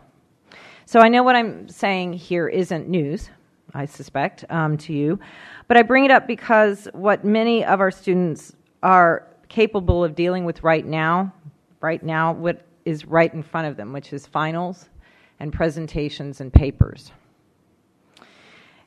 So 0.85 1.01
I 1.01 1.09
know 1.09 1.23
what 1.23 1.35
I'm 1.35 1.67
saying 1.67 2.13
here 2.13 2.47
isn't 2.47 2.87
news, 2.87 3.29
I 3.77 3.85
suspect, 3.85 4.43
um, 4.49 4.75
to 4.77 4.93
you, 4.93 5.19
but 5.67 5.77
I 5.77 5.83
bring 5.83 6.03
it 6.03 6.11
up 6.11 6.25
because 6.25 6.87
what 6.93 7.23
many 7.23 7.63
of 7.63 7.79
our 7.79 7.91
students 7.91 8.55
are 8.81 9.27
capable 9.49 10.03
of 10.03 10.15
dealing 10.15 10.45
with 10.45 10.63
right 10.63 10.85
now, 10.85 11.31
right 11.79 12.01
now, 12.01 12.33
what 12.33 12.65
is 12.85 13.05
right 13.05 13.31
in 13.33 13.43
front 13.43 13.67
of 13.67 13.77
them, 13.77 13.93
which 13.93 14.13
is 14.13 14.25
finals 14.25 14.89
and 15.39 15.53
presentations 15.53 16.41
and 16.41 16.51
papers. 16.51 17.11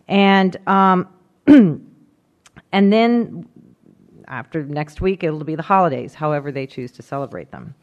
And 0.09 0.57
um, 0.67 1.09
and 1.47 2.93
then 2.93 3.49
after 4.27 4.65
next 4.65 5.01
week, 5.01 5.23
it'll 5.23 5.45
be 5.45 5.55
the 5.55 5.63
holidays, 5.63 6.15
however 6.15 6.51
they 6.51 6.67
choose 6.67 6.91
to 6.93 7.03
celebrate 7.03 7.51
them. 7.51 7.75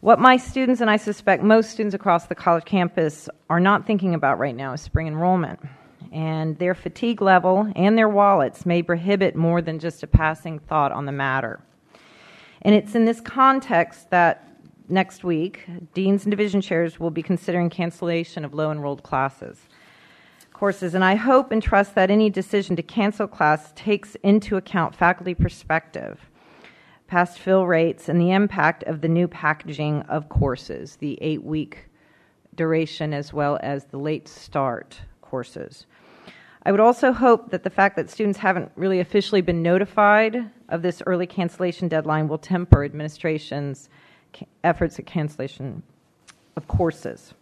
What 0.00 0.20
my 0.20 0.36
students, 0.36 0.80
and 0.80 0.90
I 0.90 0.98
suspect 0.98 1.42
most 1.42 1.70
students 1.70 1.94
across 1.94 2.26
the 2.26 2.34
college 2.34 2.64
campus, 2.64 3.28
are 3.48 3.60
not 3.60 3.86
thinking 3.86 4.14
about 4.14 4.38
right 4.38 4.54
now 4.54 4.74
is 4.74 4.82
spring 4.82 5.06
enrollment. 5.06 5.60
And 6.14 6.56
their 6.58 6.76
fatigue 6.76 7.20
level 7.20 7.70
and 7.74 7.98
their 7.98 8.08
wallets 8.08 8.64
may 8.64 8.82
prohibit 8.82 9.34
more 9.34 9.60
than 9.60 9.80
just 9.80 10.04
a 10.04 10.06
passing 10.06 10.60
thought 10.60 10.92
on 10.92 11.06
the 11.06 11.12
matter. 11.12 11.60
And 12.62 12.72
it's 12.72 12.94
in 12.94 13.04
this 13.04 13.20
context 13.20 14.10
that 14.10 14.48
next 14.88 15.24
week, 15.24 15.66
deans 15.92 16.22
and 16.24 16.30
division 16.30 16.60
chairs 16.60 17.00
will 17.00 17.10
be 17.10 17.22
considering 17.22 17.68
cancellation 17.68 18.44
of 18.44 18.54
low 18.54 18.70
enrolled 18.70 19.02
classes. 19.02 19.66
Courses, 20.52 20.94
and 20.94 21.04
I 21.04 21.16
hope 21.16 21.50
and 21.50 21.60
trust 21.60 21.96
that 21.96 22.12
any 22.12 22.30
decision 22.30 22.76
to 22.76 22.82
cancel 22.82 23.26
class 23.26 23.72
takes 23.74 24.14
into 24.22 24.56
account 24.56 24.94
faculty 24.94 25.34
perspective, 25.34 26.30
past 27.08 27.40
fill 27.40 27.66
rates, 27.66 28.08
and 28.08 28.20
the 28.20 28.30
impact 28.30 28.84
of 28.84 29.00
the 29.00 29.08
new 29.08 29.26
packaging 29.26 30.02
of 30.02 30.28
courses, 30.28 30.94
the 30.96 31.18
eight 31.20 31.42
week 31.42 31.88
duration 32.54 33.12
as 33.12 33.32
well 33.32 33.58
as 33.64 33.86
the 33.86 33.98
late 33.98 34.28
start 34.28 35.00
courses. 35.20 35.86
I 36.66 36.70
would 36.70 36.80
also 36.80 37.12
hope 37.12 37.50
that 37.50 37.62
the 37.62 37.70
fact 37.70 37.94
that 37.96 38.08
students 38.08 38.38
haven't 38.38 38.72
really 38.74 39.00
officially 39.00 39.42
been 39.42 39.62
notified 39.62 40.50
of 40.70 40.80
this 40.80 41.02
early 41.06 41.26
cancellation 41.26 41.88
deadline 41.88 42.26
will 42.26 42.38
temper 42.38 42.84
administration's 42.84 43.90
efforts 44.62 44.98
at 44.98 45.04
cancellation 45.04 45.82
of 46.56 46.66
courses. 46.66 47.34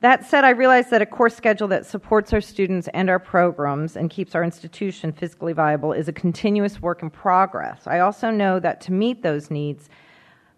That 0.00 0.26
said, 0.26 0.44
I 0.44 0.50
realize 0.50 0.90
that 0.90 1.00
a 1.00 1.06
course 1.06 1.36
schedule 1.36 1.68
that 1.68 1.86
supports 1.86 2.32
our 2.32 2.40
students 2.40 2.88
and 2.92 3.08
our 3.08 3.20
programs 3.20 3.96
and 3.96 4.10
keeps 4.10 4.34
our 4.34 4.42
institution 4.42 5.12
fiscally 5.12 5.54
viable 5.54 5.92
is 5.92 6.08
a 6.08 6.12
continuous 6.12 6.82
work 6.82 7.02
in 7.02 7.10
progress. 7.10 7.86
I 7.86 8.00
also 8.00 8.30
know 8.30 8.58
that 8.58 8.80
to 8.82 8.92
meet 8.92 9.22
those 9.22 9.48
needs, 9.48 9.88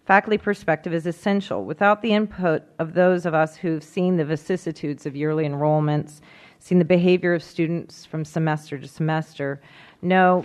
faculty 0.07 0.39
perspective 0.39 0.95
is 0.95 1.07
essential. 1.07 1.67
Without 1.67 2.01
the 2.01 2.15
input 2.15 2.63
of 2.79 2.95
those 2.95 3.27
of 3.27 3.35
us 3.35 3.57
who've 3.57 3.85
seen 3.85 4.17
the 4.17 4.25
vicissitudes 4.25 5.05
of 5.05 5.15
yearly 5.15 5.45
enrollments, 5.45 6.23
seen 6.65 6.79
the 6.79 6.85
behavior 6.85 7.35
of 7.35 7.43
students 7.43 8.05
from 8.05 8.25
semester 8.25 8.79
to 8.79 8.89
semester, 8.89 9.61
know 10.03 10.45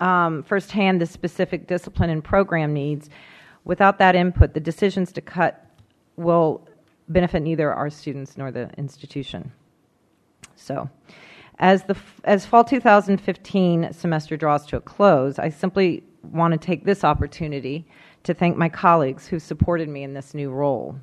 um, 0.00 0.42
firsthand 0.42 1.00
the 1.00 1.06
specific 1.06 1.66
discipline 1.66 2.10
and 2.10 2.22
program 2.22 2.72
needs, 2.72 3.10
Without 3.66 3.98
that 3.98 4.14
input, 4.14 4.54
the 4.54 4.60
decisions 4.60 5.10
to 5.10 5.20
cut 5.20 5.66
will 6.14 6.66
benefit 7.08 7.42
neither 7.42 7.74
our 7.74 7.90
students 7.90 8.38
nor 8.38 8.52
the 8.52 8.70
institution. 8.78 9.52
So, 10.54 10.88
as 11.58 11.82
the 11.82 11.96
as 12.22 12.46
fall 12.46 12.62
2015 12.62 13.92
semester 13.92 14.36
draws 14.36 14.66
to 14.66 14.76
a 14.76 14.80
close, 14.80 15.40
I 15.40 15.48
simply 15.48 16.04
want 16.22 16.52
to 16.52 16.58
take 16.58 16.84
this 16.84 17.02
opportunity 17.02 17.88
to 18.22 18.32
thank 18.34 18.56
my 18.56 18.68
colleagues 18.68 19.26
who 19.26 19.40
supported 19.40 19.88
me 19.88 20.04
in 20.04 20.14
this 20.14 20.32
new 20.32 20.50
role. 20.50 20.96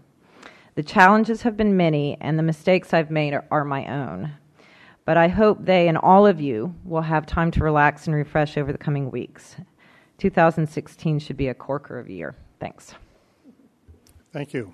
The 0.75 0.83
challenges 0.83 1.41
have 1.41 1.57
been 1.57 1.75
many, 1.75 2.17
and 2.21 2.39
the 2.39 2.43
mistakes 2.43 2.93
I've 2.93 3.11
made 3.11 3.33
are, 3.33 3.45
are 3.51 3.65
my 3.65 3.85
own. 3.87 4.31
But 5.05 5.17
I 5.17 5.27
hope 5.27 5.65
they 5.65 5.87
and 5.87 5.97
all 5.97 6.25
of 6.25 6.39
you 6.39 6.73
will 6.85 7.01
have 7.01 7.25
time 7.25 7.51
to 7.51 7.63
relax 7.63 8.07
and 8.07 8.15
refresh 8.15 8.57
over 8.57 8.71
the 8.71 8.77
coming 8.77 9.11
weeks. 9.11 9.55
2016 10.17 11.19
should 11.19 11.35
be 11.35 11.49
a 11.49 11.53
corker 11.53 11.99
of 11.99 12.07
a 12.07 12.13
year. 12.13 12.35
Thanks. 12.59 12.93
Thank 14.31 14.53
you. 14.53 14.73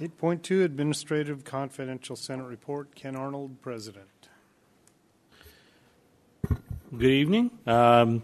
8.2 0.00 0.64
Administrative 0.64 1.44
Confidential 1.44 2.16
Senate 2.16 2.44
Report. 2.44 2.94
Ken 2.94 3.16
Arnold, 3.16 3.62
President. 3.62 4.08
Good 6.96 7.10
evening. 7.10 7.50
Um, 7.66 8.22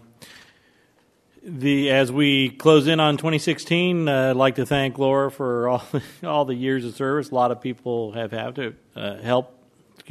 the 1.43 1.89
as 1.89 2.11
we 2.11 2.49
close 2.49 2.87
in 2.87 2.99
on 2.99 3.17
2016, 3.17 4.07
uh, 4.07 4.29
I'd 4.29 4.35
like 4.35 4.55
to 4.55 4.65
thank 4.65 4.97
Laura 4.97 5.31
for 5.31 5.67
all 5.67 5.83
all 6.23 6.45
the 6.45 6.55
years 6.55 6.85
of 6.85 6.95
service. 6.95 7.31
A 7.31 7.35
lot 7.35 7.51
of 7.51 7.61
people 7.61 8.11
have 8.11 8.31
had 8.31 8.55
to 8.55 8.75
uh, 8.95 9.17
help. 9.17 9.60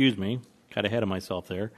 Excuse 0.00 0.16
me, 0.16 0.40
got 0.74 0.86
ahead 0.86 1.02
of 1.02 1.10
myself 1.10 1.46
there 1.46 1.72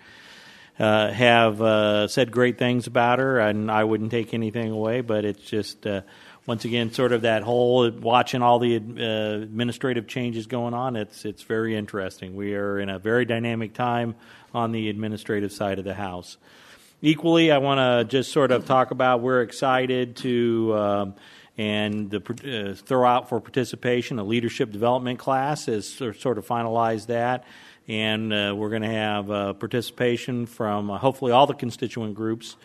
uh, 0.79 1.11
have 1.11 1.61
uh, 1.61 2.07
said 2.07 2.31
great 2.31 2.57
things 2.57 2.87
about 2.87 3.19
her, 3.19 3.41
and 3.41 3.69
I 3.69 3.83
wouldn't 3.83 4.12
take 4.12 4.33
anything 4.33 4.71
away. 4.71 5.00
But 5.00 5.25
it's 5.25 5.43
just 5.43 5.85
uh, 5.87 6.02
once 6.47 6.64
again 6.64 6.93
sort 6.93 7.11
of 7.11 7.23
that 7.23 7.43
whole 7.43 7.91
watching 7.91 8.41
all 8.41 8.59
the 8.59 8.76
uh, 8.76 9.43
administrative 9.43 10.07
changes 10.07 10.47
going 10.47 10.73
on. 10.73 10.95
It's 10.95 11.25
it's 11.25 11.43
very 11.43 11.76
interesting. 11.76 12.37
We 12.37 12.55
are 12.55 12.79
in 12.79 12.91
a 12.91 12.99
very 13.00 13.25
dynamic 13.25 13.75
time 13.75 14.14
on 14.55 14.73
the 14.73 14.88
administrative 14.88 15.52
side 15.52 15.79
of 15.79 15.85
the 15.85 15.95
house. 15.95 16.37
Equally, 17.00 17.50
I 17.50 17.59
want 17.59 17.79
to 17.79 18.05
just 18.09 18.31
sort 18.31 18.52
of 18.52 18.67
talk 18.67 18.93
about 18.93 19.21
we're 19.21 19.43
excited 19.43 20.17
to. 20.19 20.75
Um, 20.76 21.14
and 21.59 22.11
the, 22.11 22.73
uh, 22.73 22.75
throw 22.75 23.07
out 23.07 23.29
for 23.29 23.38
participation 23.38 24.19
a 24.19 24.25
leadership 24.25 24.71
development 24.73 25.19
class 25.19 25.67
has 25.67 25.87
sort 25.87 26.38
of 26.38 26.47
finalized 26.47 27.09
that. 27.09 27.45
And 27.89 28.33
uh, 28.33 28.55
we're 28.57 28.71
going 28.71 28.83
to 28.83 28.89
have 28.89 29.31
uh, 29.31 29.53
participation 29.55 30.47
from 30.47 30.91
uh, 30.91 30.99
hopefully 30.99 31.33
all 31.33 31.47
the 31.47 31.55
constituent 31.55 32.15
groups. 32.15 32.57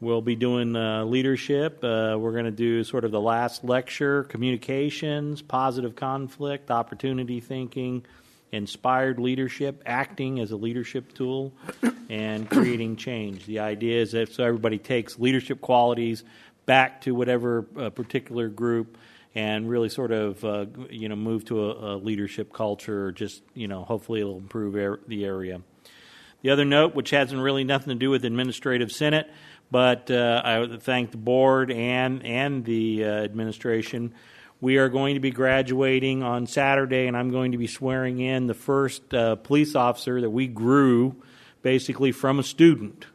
We'll 0.00 0.22
be 0.22 0.36
doing 0.36 0.76
uh, 0.76 1.04
leadership. 1.04 1.84
Uh, 1.84 2.16
we're 2.18 2.32
going 2.32 2.46
to 2.46 2.50
do 2.50 2.84
sort 2.84 3.04
of 3.04 3.10
the 3.10 3.20
last 3.20 3.64
lecture 3.64 4.24
communications, 4.24 5.42
positive 5.42 5.94
conflict, 5.94 6.70
opportunity 6.70 7.40
thinking, 7.40 8.04
inspired 8.52 9.18
leadership, 9.18 9.82
acting 9.86 10.40
as 10.40 10.52
a 10.52 10.56
leadership 10.56 11.14
tool, 11.14 11.52
and 12.08 12.48
creating 12.48 12.96
change. 12.96 13.46
The 13.46 13.60
idea 13.60 14.00
is 14.02 14.12
that 14.12 14.32
so 14.32 14.44
everybody 14.44 14.78
takes 14.78 15.18
leadership 15.18 15.60
qualities 15.60 16.24
back 16.66 17.02
to 17.02 17.14
whatever 17.14 17.66
uh, 17.78 17.90
particular 17.90 18.48
group 18.48 18.96
and 19.34 19.68
really 19.68 19.88
sort 19.88 20.10
of 20.10 20.44
uh, 20.44 20.66
you 20.88 21.08
know 21.08 21.16
move 21.16 21.44
to 21.46 21.70
a, 21.70 21.94
a, 21.94 21.96
leadership 21.96 22.52
culture 22.52 23.12
just 23.12 23.42
you 23.54 23.68
know 23.68 23.84
hopefully 23.84 24.20
it'll 24.20 24.38
improve 24.38 24.74
er- 24.74 25.00
the 25.06 25.24
area. 25.24 25.62
The 26.42 26.50
other 26.50 26.64
note 26.64 26.94
which 26.94 27.10
hasn't 27.10 27.40
really 27.40 27.64
nothing 27.64 27.88
to 27.90 27.94
do 27.94 28.10
with 28.10 28.24
administrative 28.24 28.90
senate 28.90 29.30
but 29.70 30.10
uh, 30.10 30.42
i 30.44 30.76
thank 30.78 31.10
the 31.10 31.16
board 31.16 31.70
and 31.70 32.24
and 32.24 32.64
the 32.64 33.04
uh, 33.04 33.08
administration. 33.08 34.14
We 34.62 34.76
are 34.76 34.90
going 34.90 35.14
to 35.14 35.20
be 35.20 35.30
graduating 35.30 36.22
on 36.22 36.46
saturday 36.46 37.06
and 37.06 37.16
i'm 37.16 37.30
going 37.30 37.52
to 37.52 37.58
be 37.58 37.66
swearing 37.66 38.20
in 38.20 38.46
the 38.46 38.54
first 38.54 39.14
uh, 39.14 39.36
police 39.36 39.74
officer 39.74 40.20
that 40.20 40.30
we 40.30 40.48
grew 40.48 41.22
basically 41.62 42.10
from 42.10 42.38
a 42.38 42.42
student 42.42 43.06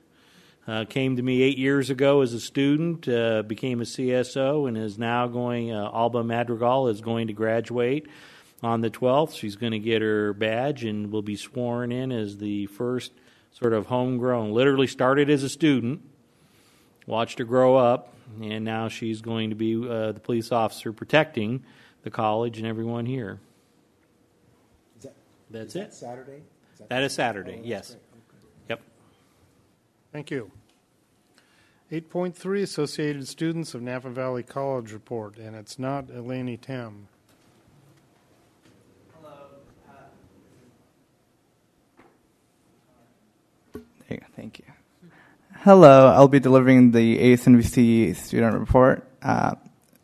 uh, 0.67 0.85
came 0.85 1.15
to 1.15 1.21
me 1.21 1.41
eight 1.41 1.57
years 1.57 1.89
ago 1.89 2.21
as 2.21 2.33
a 2.33 2.39
student, 2.39 3.07
uh, 3.07 3.43
became 3.43 3.81
a 3.81 3.85
CSO, 3.85 4.67
and 4.67 4.77
is 4.77 4.97
now 4.97 5.27
going. 5.27 5.71
Uh, 5.71 5.89
Alba 5.93 6.23
Madrigal 6.23 6.87
is 6.87 7.01
going 7.01 7.27
to 7.27 7.33
graduate 7.33 8.07
on 8.63 8.81
the 8.81 8.89
12th. 8.89 9.35
She's 9.35 9.55
going 9.55 9.73
to 9.73 9.79
get 9.79 10.01
her 10.01 10.33
badge 10.33 10.83
and 10.83 11.11
will 11.11 11.21
be 11.21 11.35
sworn 11.35 11.91
in 11.91 12.11
as 12.11 12.37
the 12.37 12.65
first 12.67 13.11
sort 13.51 13.73
of 13.73 13.85
homegrown. 13.87 14.51
Literally 14.53 14.87
started 14.87 15.29
as 15.29 15.43
a 15.43 15.49
student, 15.49 16.01
watched 17.05 17.37
her 17.39 17.45
grow 17.45 17.75
up, 17.75 18.13
and 18.41 18.65
now 18.65 18.87
she's 18.87 19.21
going 19.21 19.51
to 19.51 19.55
be 19.55 19.75
uh, 19.75 20.13
the 20.13 20.19
police 20.19 20.51
officer 20.51 20.91
protecting 20.91 21.63
the 22.03 22.09
college 22.09 22.57
and 22.57 22.65
everyone 22.65 23.05
here. 23.05 23.39
That, 25.01 25.13
That's 25.51 25.73
that 25.73 25.79
it. 25.83 25.93
Saturday? 25.93 26.41
Is 26.73 26.87
That 26.89 27.03
is 27.03 27.13
Saturday, 27.13 27.59
Oh, 27.59 27.65
yes. 27.65 27.91
great. 27.91 28.01
Yep. 30.15 30.19
Thank 30.19 30.31
you. 30.31 30.51
8.3 31.91 32.61
Associated 32.61 33.27
Students 33.27 33.73
of 33.73 33.81
Napa 33.81 34.09
Valley 34.09 34.43
College 34.43 34.93
Report, 34.93 35.37
and 35.37 35.57
it's 35.57 35.77
not 35.77 36.07
Eleni 36.07 36.59
Tem. 36.59 37.09
There 43.73 43.83
you 44.09 44.17
go. 44.17 44.25
Thank 44.37 44.59
you. 44.59 44.65
Hello, 45.57 46.07
I'll 46.07 46.29
be 46.29 46.39
delivering 46.39 46.91
the 46.91 47.19
ASNVC 47.19 48.15
student 48.15 48.57
report. 48.57 49.05
Uh, 49.21 49.55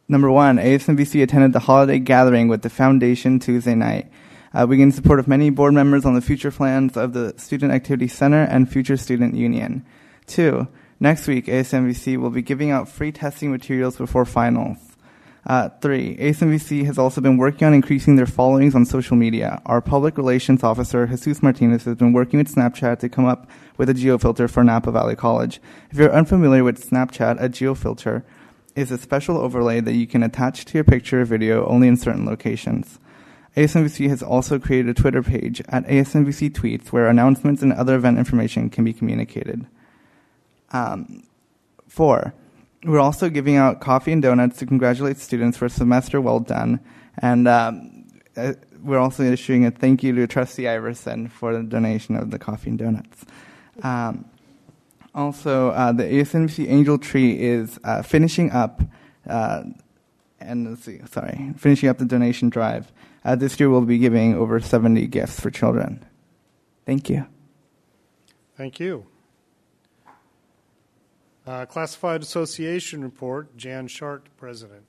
number 0.09 0.29
one, 0.29 0.57
ASNVC 0.57 1.23
attended 1.23 1.53
the 1.53 1.59
holiday 1.59 1.99
gathering 1.99 2.49
with 2.49 2.63
the 2.63 2.69
foundation 2.69 3.39
Tuesday 3.39 3.75
night. 3.75 4.11
Uh, 4.53 4.65
we 4.67 4.75
gained 4.75 4.93
support 4.93 5.19
of 5.19 5.27
many 5.29 5.49
board 5.49 5.73
members 5.73 6.03
on 6.03 6.15
the 6.15 6.21
future 6.21 6.51
plans 6.51 6.97
of 6.97 7.13
the 7.13 7.33
Student 7.37 7.71
Activity 7.71 8.09
Center 8.09 8.43
and 8.43 8.69
Future 8.69 8.97
Student 8.97 9.35
Union. 9.35 9.85
Two, 10.31 10.69
next 10.97 11.27
week, 11.27 11.47
ASNVC 11.47 12.15
will 12.15 12.29
be 12.29 12.41
giving 12.41 12.71
out 12.71 12.87
free 12.87 13.11
testing 13.11 13.51
materials 13.51 13.97
before 13.97 14.23
finals. 14.23 14.77
Uh, 15.45 15.67
three, 15.81 16.15
ASNVC 16.15 16.85
has 16.85 16.97
also 16.97 17.19
been 17.19 17.35
working 17.35 17.67
on 17.67 17.73
increasing 17.73 18.15
their 18.15 18.25
followings 18.25 18.73
on 18.73 18.85
social 18.85 19.17
media. 19.17 19.61
Our 19.65 19.81
public 19.81 20.15
relations 20.17 20.63
officer, 20.63 21.05
Jesus 21.05 21.43
Martinez, 21.43 21.83
has 21.83 21.97
been 21.97 22.13
working 22.13 22.39
with 22.39 22.55
Snapchat 22.55 22.99
to 22.99 23.09
come 23.09 23.25
up 23.25 23.49
with 23.75 23.89
a 23.89 23.93
geofilter 23.93 24.49
for 24.49 24.63
Napa 24.63 24.89
Valley 24.89 25.17
College. 25.17 25.59
If 25.89 25.97
you're 25.97 26.13
unfamiliar 26.13 26.63
with 26.63 26.89
Snapchat, 26.89 27.43
a 27.43 27.49
geofilter 27.49 28.23
is 28.73 28.89
a 28.89 28.97
special 28.97 29.37
overlay 29.37 29.81
that 29.81 29.95
you 29.95 30.07
can 30.07 30.23
attach 30.23 30.63
to 30.63 30.77
your 30.77 30.85
picture 30.85 31.23
or 31.23 31.25
video 31.25 31.65
only 31.65 31.89
in 31.89 31.97
certain 31.97 32.25
locations. 32.25 32.99
ASNVC 33.57 34.07
has 34.07 34.23
also 34.23 34.59
created 34.59 34.97
a 34.97 35.01
Twitter 35.01 35.23
page 35.23 35.59
at 35.67 35.85
ASNVC 35.87 36.51
Tweets 36.51 36.93
where 36.93 37.07
announcements 37.07 37.61
and 37.61 37.73
other 37.73 37.95
event 37.95 38.17
information 38.17 38.69
can 38.69 38.85
be 38.85 38.93
communicated. 38.93 39.67
Um, 40.73 41.23
four, 41.87 42.33
we're 42.83 42.99
also 42.99 43.29
giving 43.29 43.57
out 43.57 43.81
coffee 43.81 44.11
and 44.11 44.21
donuts 44.21 44.57
to 44.59 44.65
congratulate 44.65 45.17
students 45.17 45.57
for 45.57 45.65
a 45.65 45.69
semester 45.69 46.19
well 46.19 46.39
done. 46.39 46.79
And 47.17 47.47
um, 47.47 48.07
uh, 48.35 48.53
we're 48.81 48.99
also 48.99 49.23
issuing 49.23 49.65
a 49.65 49.71
thank 49.71 50.03
you 50.03 50.13
to 50.15 50.27
Trustee 50.27 50.67
Iverson 50.67 51.27
for 51.27 51.53
the 51.53 51.63
donation 51.63 52.15
of 52.15 52.31
the 52.31 52.39
coffee 52.39 52.71
and 52.71 52.79
donuts. 52.79 53.25
Um, 53.83 54.25
also, 55.13 55.69
uh, 55.69 55.91
the 55.91 56.03
ASNVC 56.03 56.69
Angel 56.69 56.97
Tree 56.97 57.39
is 57.39 57.79
uh, 57.83 58.01
finishing 58.01 58.51
up, 58.51 58.81
uh, 59.27 59.63
and 60.39 60.79
see, 60.79 61.01
sorry, 61.11 61.53
finishing 61.57 61.89
up 61.89 61.97
the 61.97 62.05
donation 62.05 62.49
drive. 62.49 62.91
Uh, 63.23 63.35
this 63.35 63.59
year 63.59 63.69
we'll 63.69 63.81
be 63.81 63.97
giving 63.97 64.35
over 64.35 64.59
70 64.59 65.05
gifts 65.07 65.39
for 65.39 65.51
children. 65.51 66.03
Thank 66.85 67.09
you. 67.09 67.27
Thank 68.55 68.79
you. 68.79 69.05
Uh, 71.45 71.65
Classified 71.65 72.21
Association 72.21 73.03
Report, 73.03 73.57
Jan 73.57 73.87
Shart, 73.87 74.27
President. 74.37 74.85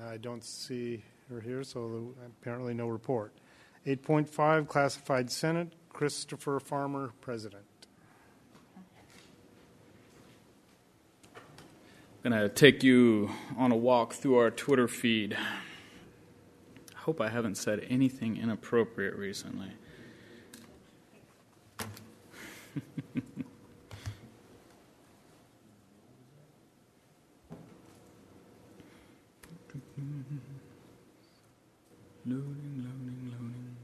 I 0.00 0.16
don't 0.16 0.44
see 0.44 1.02
her 1.28 1.40
here, 1.40 1.64
so 1.64 2.14
apparently 2.40 2.72
no 2.72 2.86
report. 2.86 3.32
8.5, 3.84 4.68
Classified 4.68 5.28
Senate, 5.30 5.72
Christopher 5.88 6.60
Farmer, 6.60 7.12
President. 7.20 7.64
I'm 12.24 12.30
going 12.30 12.42
to 12.42 12.48
take 12.48 12.84
you 12.84 13.30
on 13.56 13.72
a 13.72 13.76
walk 13.76 14.12
through 14.12 14.36
our 14.36 14.50
Twitter 14.52 14.86
feed. 14.86 15.36
I 16.94 16.98
hope 16.98 17.20
I 17.20 17.28
haven't 17.28 17.56
said 17.56 17.84
anything 17.88 18.36
inappropriate 18.36 19.16
recently. 19.16 19.72
loading, 32.28 32.84
loading, 32.84 33.32
loading. 33.32 33.76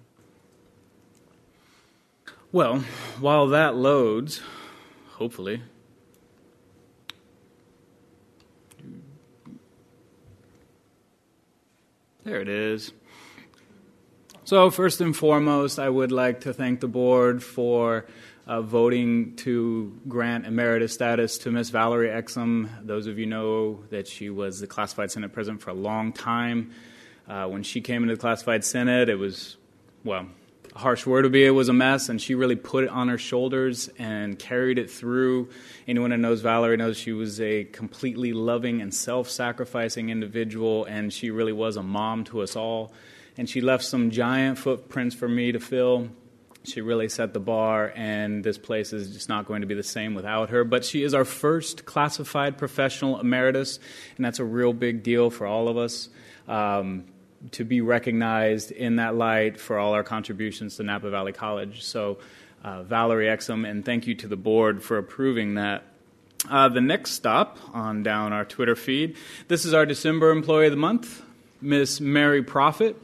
Well, 2.52 2.78
while 3.20 3.48
that 3.48 3.74
loads, 3.74 4.42
hopefully, 5.12 5.62
There 12.24 12.40
it 12.40 12.48
is. 12.48 12.90
So, 14.44 14.70
first 14.70 15.02
and 15.02 15.14
foremost, 15.14 15.78
I 15.78 15.90
would 15.90 16.10
like 16.10 16.40
to 16.40 16.54
thank 16.54 16.80
the 16.80 16.88
board 16.88 17.42
for 17.42 18.06
uh, 18.46 18.62
voting 18.62 19.36
to 19.36 20.00
grant 20.08 20.46
emeritus 20.46 20.94
status 20.94 21.36
to 21.38 21.50
Miss 21.50 21.68
Valerie 21.68 22.08
Exum. 22.08 22.70
Those 22.86 23.06
of 23.08 23.18
you 23.18 23.26
know 23.26 23.84
that 23.90 24.08
she 24.08 24.30
was 24.30 24.58
the 24.58 24.66
classified 24.66 25.10
Senate 25.10 25.34
president 25.34 25.60
for 25.60 25.68
a 25.68 25.74
long 25.74 26.14
time. 26.14 26.72
Uh, 27.26 27.46
when 27.46 27.62
she 27.62 27.80
came 27.80 28.02
into 28.02 28.14
the 28.14 28.20
classified 28.20 28.64
Senate, 28.64 29.08
it 29.08 29.18
was, 29.18 29.56
well, 30.04 30.26
a 30.74 30.78
harsh 30.78 31.06
word 31.06 31.24
would 31.24 31.32
be 31.32 31.44
it 31.44 31.50
was 31.50 31.68
a 31.68 31.72
mess, 31.72 32.08
and 32.08 32.20
she 32.20 32.34
really 32.34 32.56
put 32.56 32.84
it 32.84 32.90
on 32.90 33.08
her 33.08 33.18
shoulders 33.18 33.88
and 33.98 34.38
carried 34.38 34.78
it 34.78 34.90
through. 34.90 35.48
Anyone 35.86 36.10
that 36.10 36.18
knows 36.18 36.40
Valerie 36.40 36.76
knows 36.76 36.96
she 36.96 37.12
was 37.12 37.40
a 37.40 37.64
completely 37.64 38.32
loving 38.32 38.82
and 38.82 38.92
self 38.92 39.30
sacrificing 39.30 40.10
individual, 40.10 40.84
and 40.84 41.12
she 41.12 41.30
really 41.30 41.52
was 41.52 41.76
a 41.76 41.82
mom 41.82 42.24
to 42.24 42.40
us 42.42 42.56
all. 42.56 42.92
And 43.36 43.48
she 43.48 43.60
left 43.60 43.84
some 43.84 44.10
giant 44.10 44.58
footprints 44.58 45.14
for 45.14 45.28
me 45.28 45.52
to 45.52 45.60
fill. 45.60 46.08
She 46.64 46.80
really 46.80 47.08
set 47.08 47.34
the 47.34 47.40
bar, 47.40 47.92
and 47.94 48.42
this 48.42 48.58
place 48.58 48.92
is 48.92 49.12
just 49.12 49.28
not 49.28 49.46
going 49.46 49.60
to 49.60 49.66
be 49.66 49.74
the 49.74 49.82
same 49.82 50.14
without 50.14 50.50
her. 50.50 50.64
But 50.64 50.84
she 50.84 51.02
is 51.02 51.14
our 51.14 51.24
first 51.24 51.84
classified 51.84 52.58
professional 52.58 53.20
emeritus, 53.20 53.78
and 54.16 54.24
that's 54.24 54.38
a 54.38 54.44
real 54.44 54.72
big 54.72 55.02
deal 55.02 55.30
for 55.30 55.46
all 55.46 55.68
of 55.68 55.76
us. 55.76 56.08
Um, 56.48 57.04
to 57.52 57.64
be 57.64 57.80
recognized 57.80 58.70
in 58.70 58.96
that 58.96 59.14
light 59.14 59.60
for 59.60 59.78
all 59.78 59.92
our 59.92 60.02
contributions 60.02 60.76
to 60.76 60.82
Napa 60.82 61.10
Valley 61.10 61.32
College. 61.32 61.82
So, 61.84 62.18
uh, 62.62 62.82
Valerie 62.82 63.26
Exum, 63.26 63.68
and 63.68 63.84
thank 63.84 64.06
you 64.06 64.14
to 64.16 64.28
the 64.28 64.36
board 64.36 64.82
for 64.82 64.98
approving 64.98 65.54
that. 65.54 65.84
Uh, 66.48 66.68
the 66.68 66.80
next 66.80 67.12
stop 67.12 67.58
on 67.72 68.02
down 68.02 68.32
our 68.34 68.44
Twitter 68.44 68.76
feed 68.76 69.16
this 69.48 69.64
is 69.64 69.72
our 69.72 69.86
December 69.86 70.30
Employee 70.30 70.66
of 70.66 70.72
the 70.72 70.76
Month, 70.76 71.22
Miss 71.62 72.00
Mary 72.00 72.42
Profit. 72.42 73.00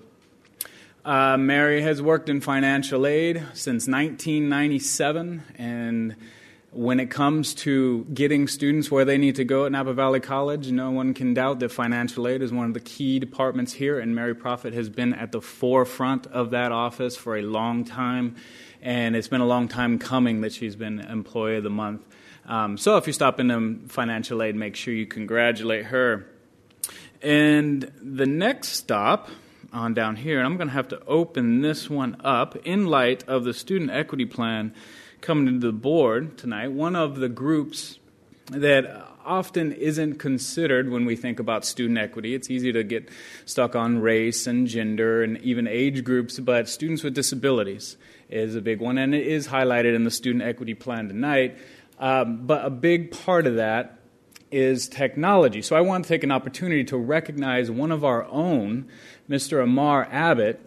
Uh, 1.04 1.38
Mary 1.38 1.80
has 1.80 2.02
worked 2.02 2.28
in 2.28 2.42
financial 2.42 3.06
aid 3.06 3.38
since 3.54 3.88
1997 3.88 5.42
and 5.56 6.16
When 6.72 7.00
it 7.00 7.10
comes 7.10 7.52
to 7.54 8.04
getting 8.14 8.46
students 8.46 8.92
where 8.92 9.04
they 9.04 9.18
need 9.18 9.34
to 9.36 9.44
go 9.44 9.66
at 9.66 9.72
Napa 9.72 9.92
Valley 9.92 10.20
College, 10.20 10.70
no 10.70 10.92
one 10.92 11.14
can 11.14 11.34
doubt 11.34 11.58
that 11.58 11.72
financial 11.72 12.28
aid 12.28 12.42
is 12.42 12.52
one 12.52 12.66
of 12.66 12.74
the 12.74 12.80
key 12.80 13.18
departments 13.18 13.72
here, 13.72 13.98
and 13.98 14.14
Mary 14.14 14.36
Prophet 14.36 14.72
has 14.72 14.88
been 14.88 15.12
at 15.12 15.32
the 15.32 15.40
forefront 15.40 16.28
of 16.28 16.50
that 16.50 16.70
office 16.70 17.16
for 17.16 17.36
a 17.36 17.42
long 17.42 17.84
time, 17.84 18.36
and 18.80 19.16
it's 19.16 19.26
been 19.26 19.40
a 19.40 19.46
long 19.46 19.66
time 19.66 19.98
coming 19.98 20.42
that 20.42 20.52
she's 20.52 20.76
been 20.76 21.00
Employee 21.00 21.56
of 21.56 21.64
the 21.64 21.70
Month. 21.70 22.06
Um, 22.46 22.78
so 22.78 22.96
if 22.96 23.08
you 23.08 23.12
stop 23.12 23.40
into 23.40 23.80
financial 23.88 24.40
aid, 24.40 24.54
make 24.54 24.76
sure 24.76 24.94
you 24.94 25.06
congratulate 25.06 25.86
her. 25.86 26.24
And 27.20 27.90
the 28.00 28.26
next 28.26 28.68
stop 28.68 29.28
on 29.72 29.92
down 29.92 30.14
here, 30.14 30.38
and 30.38 30.46
I'm 30.46 30.56
going 30.56 30.68
to 30.68 30.74
have 30.74 30.88
to 30.88 31.04
open 31.04 31.62
this 31.62 31.90
one 31.90 32.20
up 32.22 32.54
in 32.64 32.86
light 32.86 33.24
of 33.28 33.42
the 33.42 33.54
student 33.54 33.90
equity 33.90 34.24
plan 34.24 34.72
coming 35.20 35.60
to 35.60 35.66
the 35.66 35.72
board 35.72 36.38
tonight. 36.38 36.68
One 36.72 36.96
of 36.96 37.16
the 37.16 37.28
groups 37.28 37.98
that 38.46 39.06
often 39.24 39.72
isn't 39.72 40.18
considered 40.18 40.90
when 40.90 41.04
we 41.04 41.14
think 41.14 41.38
about 41.38 41.64
student 41.64 41.98
equity. 41.98 42.34
It's 42.34 42.50
easy 42.50 42.72
to 42.72 42.82
get 42.82 43.08
stuck 43.44 43.76
on 43.76 44.00
race 44.00 44.46
and 44.46 44.66
gender 44.66 45.22
and 45.22 45.38
even 45.38 45.66
age 45.66 46.02
groups, 46.04 46.38
but 46.40 46.68
students 46.68 47.02
with 47.02 47.14
disabilities 47.14 47.96
is 48.28 48.54
a 48.54 48.60
big 48.60 48.80
one, 48.80 48.98
and 48.98 49.14
it 49.14 49.26
is 49.26 49.48
highlighted 49.48 49.94
in 49.94 50.04
the 50.04 50.10
student 50.10 50.42
equity 50.42 50.74
plan 50.74 51.08
tonight. 51.08 51.58
Um, 51.98 52.46
but 52.46 52.64
a 52.64 52.70
big 52.70 53.10
part 53.10 53.46
of 53.46 53.56
that 53.56 53.98
is 54.50 54.88
technology. 54.88 55.62
So 55.62 55.76
I 55.76 55.80
want 55.80 56.04
to 56.04 56.08
take 56.08 56.24
an 56.24 56.32
opportunity 56.32 56.82
to 56.84 56.96
recognize 56.96 57.70
one 57.70 57.92
of 57.92 58.04
our 58.04 58.24
own, 58.24 58.88
Mr. 59.28 59.62
Amar 59.62 60.08
Abbott, 60.10 60.60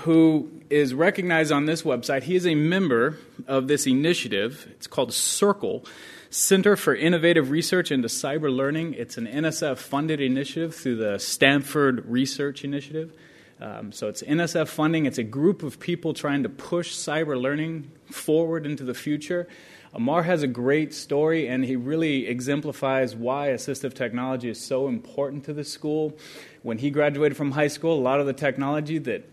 who 0.00 0.50
is 0.70 0.94
recognized 0.94 1.52
on 1.52 1.66
this 1.66 1.82
website. 1.82 2.24
He 2.24 2.36
is 2.36 2.46
a 2.46 2.54
member 2.54 3.18
of 3.46 3.68
this 3.68 3.86
initiative. 3.86 4.66
It's 4.72 4.86
called 4.86 5.10
CIRCL. 5.10 5.86
Center 6.28 6.76
for 6.76 6.94
Innovative 6.94 7.50
Research 7.50 7.90
into 7.90 8.08
Cyber 8.08 8.54
Learning. 8.54 8.94
It's 8.94 9.16
an 9.16 9.26
NSF 9.26 9.78
funded 9.78 10.20
initiative 10.20 10.74
through 10.74 10.96
the 10.96 11.18
Stanford 11.18 12.04
Research 12.06 12.64
Initiative. 12.64 13.12
Um, 13.60 13.92
so 13.92 14.08
it's 14.08 14.22
NSF 14.22 14.68
funding. 14.68 15.06
It's 15.06 15.18
a 15.18 15.22
group 15.22 15.62
of 15.62 15.80
people 15.80 16.12
trying 16.12 16.42
to 16.42 16.48
push 16.48 16.94
cyber 16.94 17.40
learning 17.40 17.90
forward 18.10 18.66
into 18.66 18.84
the 18.84 18.92
future. 18.92 19.48
Amar 19.94 20.24
has 20.24 20.42
a 20.42 20.46
great 20.46 20.92
story, 20.92 21.48
and 21.48 21.64
he 21.64 21.74
really 21.74 22.26
exemplifies 22.26 23.16
why 23.16 23.48
assistive 23.48 23.94
technology 23.94 24.50
is 24.50 24.60
so 24.60 24.88
important 24.88 25.44
to 25.44 25.54
the 25.54 25.64
school. 25.64 26.18
When 26.62 26.76
he 26.76 26.90
graduated 26.90 27.36
from 27.36 27.52
high 27.52 27.68
school, 27.68 27.98
a 27.98 28.02
lot 28.02 28.20
of 28.20 28.26
the 28.26 28.34
technology 28.34 28.98
that 28.98 29.24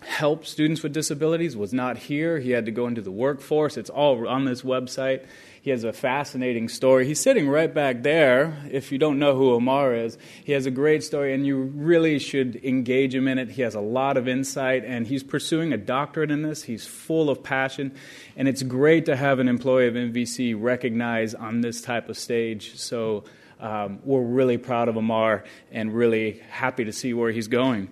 helped 0.00 0.46
students 0.46 0.82
with 0.82 0.92
disabilities 0.92 1.56
was 1.56 1.72
not 1.72 1.96
here. 1.96 2.38
He 2.38 2.50
had 2.50 2.64
to 2.66 2.70
go 2.70 2.86
into 2.86 3.02
the 3.02 3.10
workforce. 3.10 3.76
It's 3.76 3.90
all 3.90 4.26
on 4.26 4.44
this 4.44 4.62
website. 4.62 5.26
He 5.62 5.70
has 5.70 5.84
a 5.84 5.92
fascinating 5.92 6.70
story. 6.70 7.06
He's 7.06 7.20
sitting 7.20 7.46
right 7.46 7.72
back 7.72 8.02
there. 8.02 8.56
If 8.70 8.92
you 8.92 8.98
don't 8.98 9.18
know 9.18 9.36
who 9.36 9.52
Omar 9.52 9.94
is, 9.94 10.16
he 10.42 10.52
has 10.52 10.64
a 10.64 10.70
great 10.70 11.04
story, 11.04 11.34
and 11.34 11.46
you 11.46 11.60
really 11.60 12.18
should 12.18 12.56
engage 12.64 13.14
him 13.14 13.28
in 13.28 13.38
it. 13.38 13.50
He 13.50 13.60
has 13.60 13.74
a 13.74 13.80
lot 13.80 14.16
of 14.16 14.26
insight, 14.26 14.84
and 14.86 15.06
he's 15.06 15.22
pursuing 15.22 15.74
a 15.74 15.76
doctorate 15.76 16.30
in 16.30 16.40
this. 16.40 16.62
He's 16.62 16.86
full 16.86 17.28
of 17.28 17.42
passion, 17.42 17.94
and 18.36 18.48
it's 18.48 18.62
great 18.62 19.04
to 19.04 19.16
have 19.16 19.38
an 19.38 19.48
employee 19.48 19.86
of 19.86 19.94
NVC 19.94 20.54
recognized 20.58 21.36
on 21.36 21.60
this 21.60 21.82
type 21.82 22.08
of 22.08 22.16
stage. 22.16 22.76
So 22.76 23.24
um, 23.60 23.98
we're 24.02 24.22
really 24.22 24.56
proud 24.56 24.88
of 24.88 24.96
Amar 24.96 25.44
and 25.70 25.94
really 25.94 26.40
happy 26.48 26.84
to 26.84 26.92
see 26.92 27.12
where 27.12 27.32
he's 27.32 27.48
going. 27.48 27.90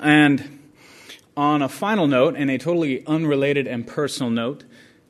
And 0.00 0.57
on 1.38 1.62
a 1.62 1.68
final 1.68 2.08
note, 2.08 2.34
and 2.36 2.50
a 2.50 2.58
totally 2.58 3.06
unrelated 3.06 3.68
and 3.68 3.86
personal 3.86 4.28
note, 4.28 4.64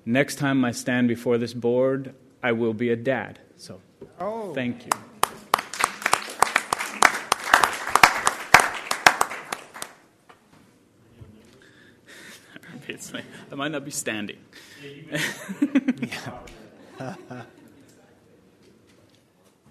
next 0.04 0.36
time 0.36 0.62
I 0.62 0.72
stand 0.72 1.08
before 1.08 1.38
this 1.38 1.54
board, 1.54 2.14
I 2.42 2.52
will 2.52 2.74
be 2.74 2.90
a 2.90 2.96
dad. 2.96 3.38
So, 3.56 3.80
Oh. 4.20 4.52
thank 4.52 4.84
you. 4.84 4.90
I 13.52 13.54
might 13.54 13.70
not 13.72 13.84
be 13.84 13.90
standing. 13.90 14.38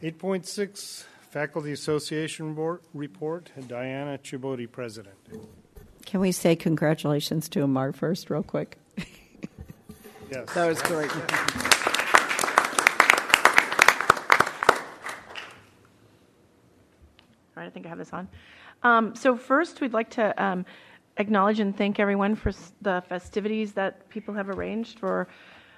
Eight 0.01 0.19
point 0.19 0.45
six, 0.45 1.05
Faculty 1.31 1.71
Association 1.71 2.53
Board 2.53 2.81
Report, 2.93 3.49
Diana 3.67 4.19
Chibodi, 4.19 4.71
President. 4.71 5.15
Can 6.07 6.21
we 6.21 6.31
say 6.31 6.55
congratulations 6.55 7.49
to 7.49 7.63
Amar 7.63 7.91
first, 7.91 8.29
real 8.29 8.41
quick? 8.43 8.77
Yes. 10.29 10.53
That 10.55 10.67
was 10.67 10.81
great. 10.81 11.09
All 17.55 17.63
right, 17.63 17.67
I 17.67 17.69
think 17.69 17.85
I 17.85 17.89
have 17.89 17.97
this 17.97 18.13
on. 18.13 18.27
Um, 18.83 19.15
so 19.15 19.35
first, 19.35 19.81
we'd 19.81 19.93
like 19.93 20.09
to 20.11 20.43
um, 20.43 20.65
acknowledge 21.17 21.59
and 21.59 21.75
thank 21.75 21.99
everyone 21.99 22.35
for 22.35 22.49
s- 22.49 22.73
the 22.81 23.01
festivities 23.09 23.73
that 23.73 24.07
people 24.09 24.33
have 24.33 24.49
arranged 24.49 24.99
for 24.99 25.27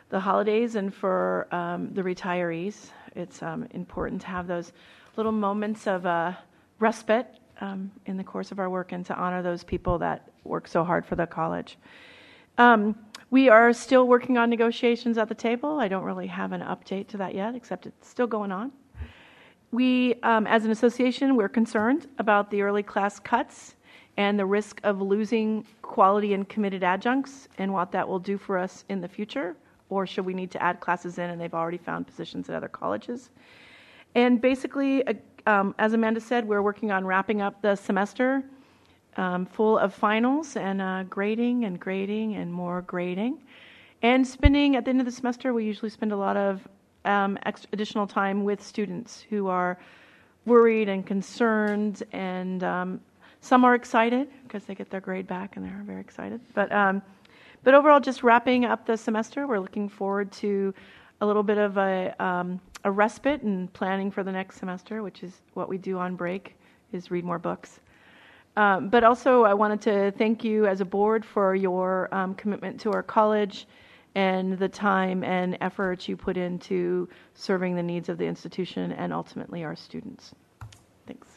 the 0.09 0.19
holidays 0.19 0.75
and 0.75 0.93
for 0.93 1.47
um, 1.53 1.93
the 1.93 2.01
retirees. 2.01 2.89
It's 3.15 3.41
um, 3.41 3.67
important 3.71 4.21
to 4.21 4.27
have 4.27 4.47
those 4.47 4.73
little 5.15 5.31
moments 5.31 5.87
of 5.87 6.05
uh, 6.05 6.33
respite 6.79 7.27
um, 7.59 7.91
in 8.05 8.17
the 8.17 8.23
course 8.23 8.51
of 8.51 8.59
our 8.59 8.69
work 8.69 8.91
and 8.91 9.05
to 9.05 9.15
honor 9.15 9.41
those 9.41 9.63
people 9.63 9.97
that 9.99 10.31
work 10.43 10.67
so 10.67 10.83
hard 10.83 11.05
for 11.05 11.15
the 11.15 11.27
college. 11.27 11.77
Um, 12.57 12.95
we 13.31 13.47
are 13.47 13.71
still 13.73 14.07
working 14.07 14.37
on 14.37 14.49
negotiations 14.49 15.17
at 15.17 15.29
the 15.29 15.35
table. 15.35 15.79
I 15.79 15.87
don't 15.87 16.03
really 16.03 16.27
have 16.27 16.51
an 16.51 16.61
update 16.61 17.07
to 17.09 17.17
that 17.17 17.35
yet, 17.35 17.55
except 17.55 17.85
it's 17.85 18.07
still 18.07 18.27
going 18.27 18.51
on. 18.51 18.71
We, 19.71 20.15
um, 20.23 20.47
as 20.47 20.65
an 20.65 20.71
association, 20.71 21.35
we're 21.35 21.49
concerned 21.49 22.07
about 22.17 22.49
the 22.49 22.63
early 22.63 22.81
class 22.81 23.19
cuts 23.19 23.75
and 24.17 24.37
the 24.37 24.45
risk 24.45 24.81
of 24.83 25.01
losing 25.01 25.65
quality 25.83 26.33
and 26.33 26.49
committed 26.49 26.83
adjuncts 26.83 27.47
and 27.59 27.71
what 27.71 27.91
that 27.91 28.07
will 28.07 28.19
do 28.19 28.37
for 28.37 28.57
us 28.57 28.83
in 28.89 28.99
the 28.99 29.07
future. 29.07 29.55
Or 29.89 30.07
should 30.07 30.25
we 30.25 30.33
need 30.33 30.51
to 30.51 30.61
add 30.61 30.79
classes 30.79 31.19
in 31.19 31.29
and 31.29 31.39
they've 31.39 31.53
already 31.53 31.77
found 31.77 32.07
positions 32.07 32.49
at 32.49 32.55
other 32.55 32.67
colleges? 32.67 33.29
And 34.15 34.41
basically, 34.41 35.03
um, 35.49 35.73
as 35.79 35.93
Amanda 35.93 36.21
said, 36.21 36.47
we're 36.47 36.61
working 36.61 36.91
on 36.91 37.03
wrapping 37.05 37.41
up 37.41 37.59
the 37.63 37.75
semester 37.75 38.43
um, 39.17 39.47
full 39.47 39.79
of 39.79 39.93
finals 39.93 40.55
and 40.55 40.79
uh, 40.79 41.03
grading 41.09 41.65
and 41.65 41.79
grading 41.79 42.35
and 42.35 42.53
more 42.53 42.83
grading. 42.83 43.41
And 44.03 44.25
spending, 44.25 44.75
at 44.75 44.85
the 44.85 44.91
end 44.91 44.99
of 44.99 45.05
the 45.07 45.11
semester, 45.11 45.51
we 45.51 45.65
usually 45.65 45.89
spend 45.89 46.11
a 46.11 46.15
lot 46.15 46.37
of 46.37 46.67
um, 47.03 47.37
additional 47.73 48.05
time 48.05 48.43
with 48.43 48.61
students 48.61 49.25
who 49.27 49.47
are 49.47 49.79
worried 50.45 50.87
and 50.87 51.03
concerned, 51.05 52.03
and 52.11 52.63
um, 52.63 53.01
some 53.41 53.65
are 53.65 53.73
excited 53.73 54.29
because 54.43 54.65
they 54.65 54.75
get 54.75 54.91
their 54.91 55.01
grade 55.01 55.25
back 55.25 55.55
and 55.55 55.65
they're 55.65 55.83
very 55.83 55.99
excited. 55.99 56.39
But, 56.53 56.71
um, 56.71 57.01
but 57.63 57.73
overall, 57.73 57.99
just 57.99 58.21
wrapping 58.21 58.65
up 58.65 58.85
the 58.85 58.95
semester, 58.95 59.47
we're 59.47 59.59
looking 59.59 59.89
forward 59.89 60.31
to 60.33 60.73
a 61.21 61.25
little 61.25 61.43
bit 61.43 61.57
of 61.57 61.77
a, 61.77 62.13
um, 62.23 62.61
a 62.83 62.91
respite 62.91 63.41
and 63.41 63.71
planning 63.73 64.11
for 64.11 64.23
the 64.23 64.31
next 64.31 64.57
semester, 64.57 65.03
which 65.03 65.23
is 65.23 65.41
what 65.53 65.69
we 65.69 65.77
do 65.77 65.97
on 65.97 66.15
break, 66.15 66.55
is 66.91 67.11
read 67.11 67.25
more 67.25 67.39
books. 67.39 67.79
Um, 68.55 68.89
but 68.89 69.03
also, 69.03 69.43
I 69.43 69.53
wanted 69.53 69.81
to 69.81 70.11
thank 70.17 70.43
you 70.43 70.65
as 70.65 70.81
a 70.81 70.85
board 70.85 71.23
for 71.23 71.55
your 71.55 72.13
um, 72.13 72.35
commitment 72.35 72.79
to 72.81 72.91
our 72.91 73.03
college 73.03 73.67
and 74.15 74.57
the 74.57 74.67
time 74.67 75.23
and 75.23 75.57
effort 75.61 76.07
you 76.07 76.17
put 76.17 76.35
into 76.35 77.07
serving 77.35 77.75
the 77.75 77.83
needs 77.83 78.09
of 78.09 78.17
the 78.17 78.25
institution 78.25 78.91
and 78.91 79.13
ultimately 79.13 79.63
our 79.63 79.75
students. 79.75 80.33
Thanks. 81.05 81.27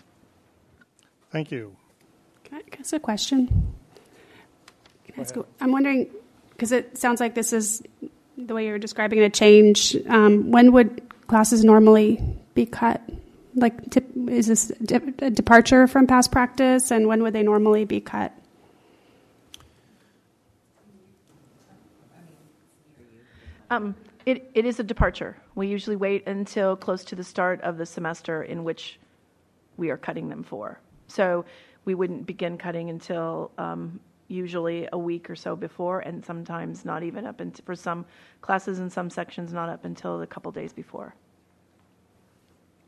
Thank 1.30 1.52
you. 1.52 1.76
Can 2.44 2.58
I 2.58 2.62
ask 2.80 2.92
a 2.92 2.98
question? 2.98 3.46
Can 5.04 5.14
I 5.18 5.20
ask 5.20 5.36
a- 5.36 5.44
I'm 5.60 5.70
wondering, 5.70 6.08
because 6.50 6.72
it 6.72 6.96
sounds 6.96 7.20
like 7.20 7.34
this 7.34 7.52
is 7.52 7.82
the 8.38 8.54
way 8.54 8.66
you're 8.66 8.78
describing 8.78 9.20
a 9.20 9.30
change. 9.30 9.94
Um, 10.08 10.50
when 10.50 10.72
would 10.72 11.02
classes 11.26 11.64
normally 11.64 12.20
be 12.54 12.66
cut? 12.66 13.00
Like, 13.54 13.96
is 14.28 14.46
this 14.46 14.70
a 14.70 15.30
departure 15.30 15.86
from 15.86 16.06
past 16.06 16.32
practice, 16.32 16.90
and 16.90 17.06
when 17.06 17.22
would 17.22 17.34
they 17.34 17.42
normally 17.42 17.84
be 17.84 18.00
cut? 18.00 18.32
Um, 23.70 23.94
it, 24.26 24.50
it 24.54 24.66
is 24.66 24.78
a 24.80 24.82
departure. 24.82 25.36
We 25.54 25.66
usually 25.66 25.96
wait 25.96 26.26
until 26.26 26.76
close 26.76 27.04
to 27.04 27.14
the 27.14 27.24
start 27.24 27.60
of 27.62 27.78
the 27.78 27.86
semester 27.86 28.42
in 28.42 28.64
which 28.64 28.98
we 29.76 29.90
are 29.90 29.96
cutting 29.96 30.28
them 30.28 30.42
for. 30.42 30.78
So 31.08 31.44
we 31.84 31.94
wouldn't 31.94 32.26
begin 32.26 32.58
cutting 32.58 32.90
until 32.90 33.50
um, 33.58 34.00
usually 34.32 34.88
a 34.92 34.98
week 34.98 35.28
or 35.28 35.36
so 35.36 35.54
before, 35.54 36.00
and 36.00 36.24
sometimes 36.24 36.84
not 36.84 37.02
even 37.02 37.26
up 37.26 37.40
until, 37.40 37.64
for 37.64 37.76
some 37.76 38.04
classes 38.40 38.78
and 38.78 38.90
some 38.90 39.10
sections, 39.10 39.52
not 39.52 39.68
up 39.68 39.84
until 39.84 40.20
a 40.22 40.26
couple 40.26 40.50
days 40.50 40.72
before. 40.72 41.14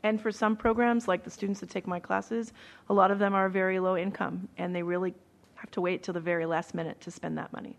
And 0.03 0.21
for 0.21 0.31
some 0.31 0.55
programs, 0.55 1.07
like 1.07 1.23
the 1.23 1.31
students 1.31 1.59
that 1.61 1.69
take 1.69 1.87
my 1.87 1.99
classes, 1.99 2.53
a 2.89 2.93
lot 2.93 3.11
of 3.11 3.19
them 3.19 3.33
are 3.33 3.49
very 3.49 3.79
low 3.79 3.95
income, 3.97 4.47
and 4.57 4.75
they 4.75 4.83
really 4.83 5.13
have 5.55 5.71
to 5.71 5.81
wait 5.81 6.03
till 6.03 6.13
the 6.13 6.19
very 6.19 6.45
last 6.45 6.75
minute 6.75 6.99
to 7.01 7.11
spend 7.11 7.37
that 7.37 7.53
money. 7.53 7.77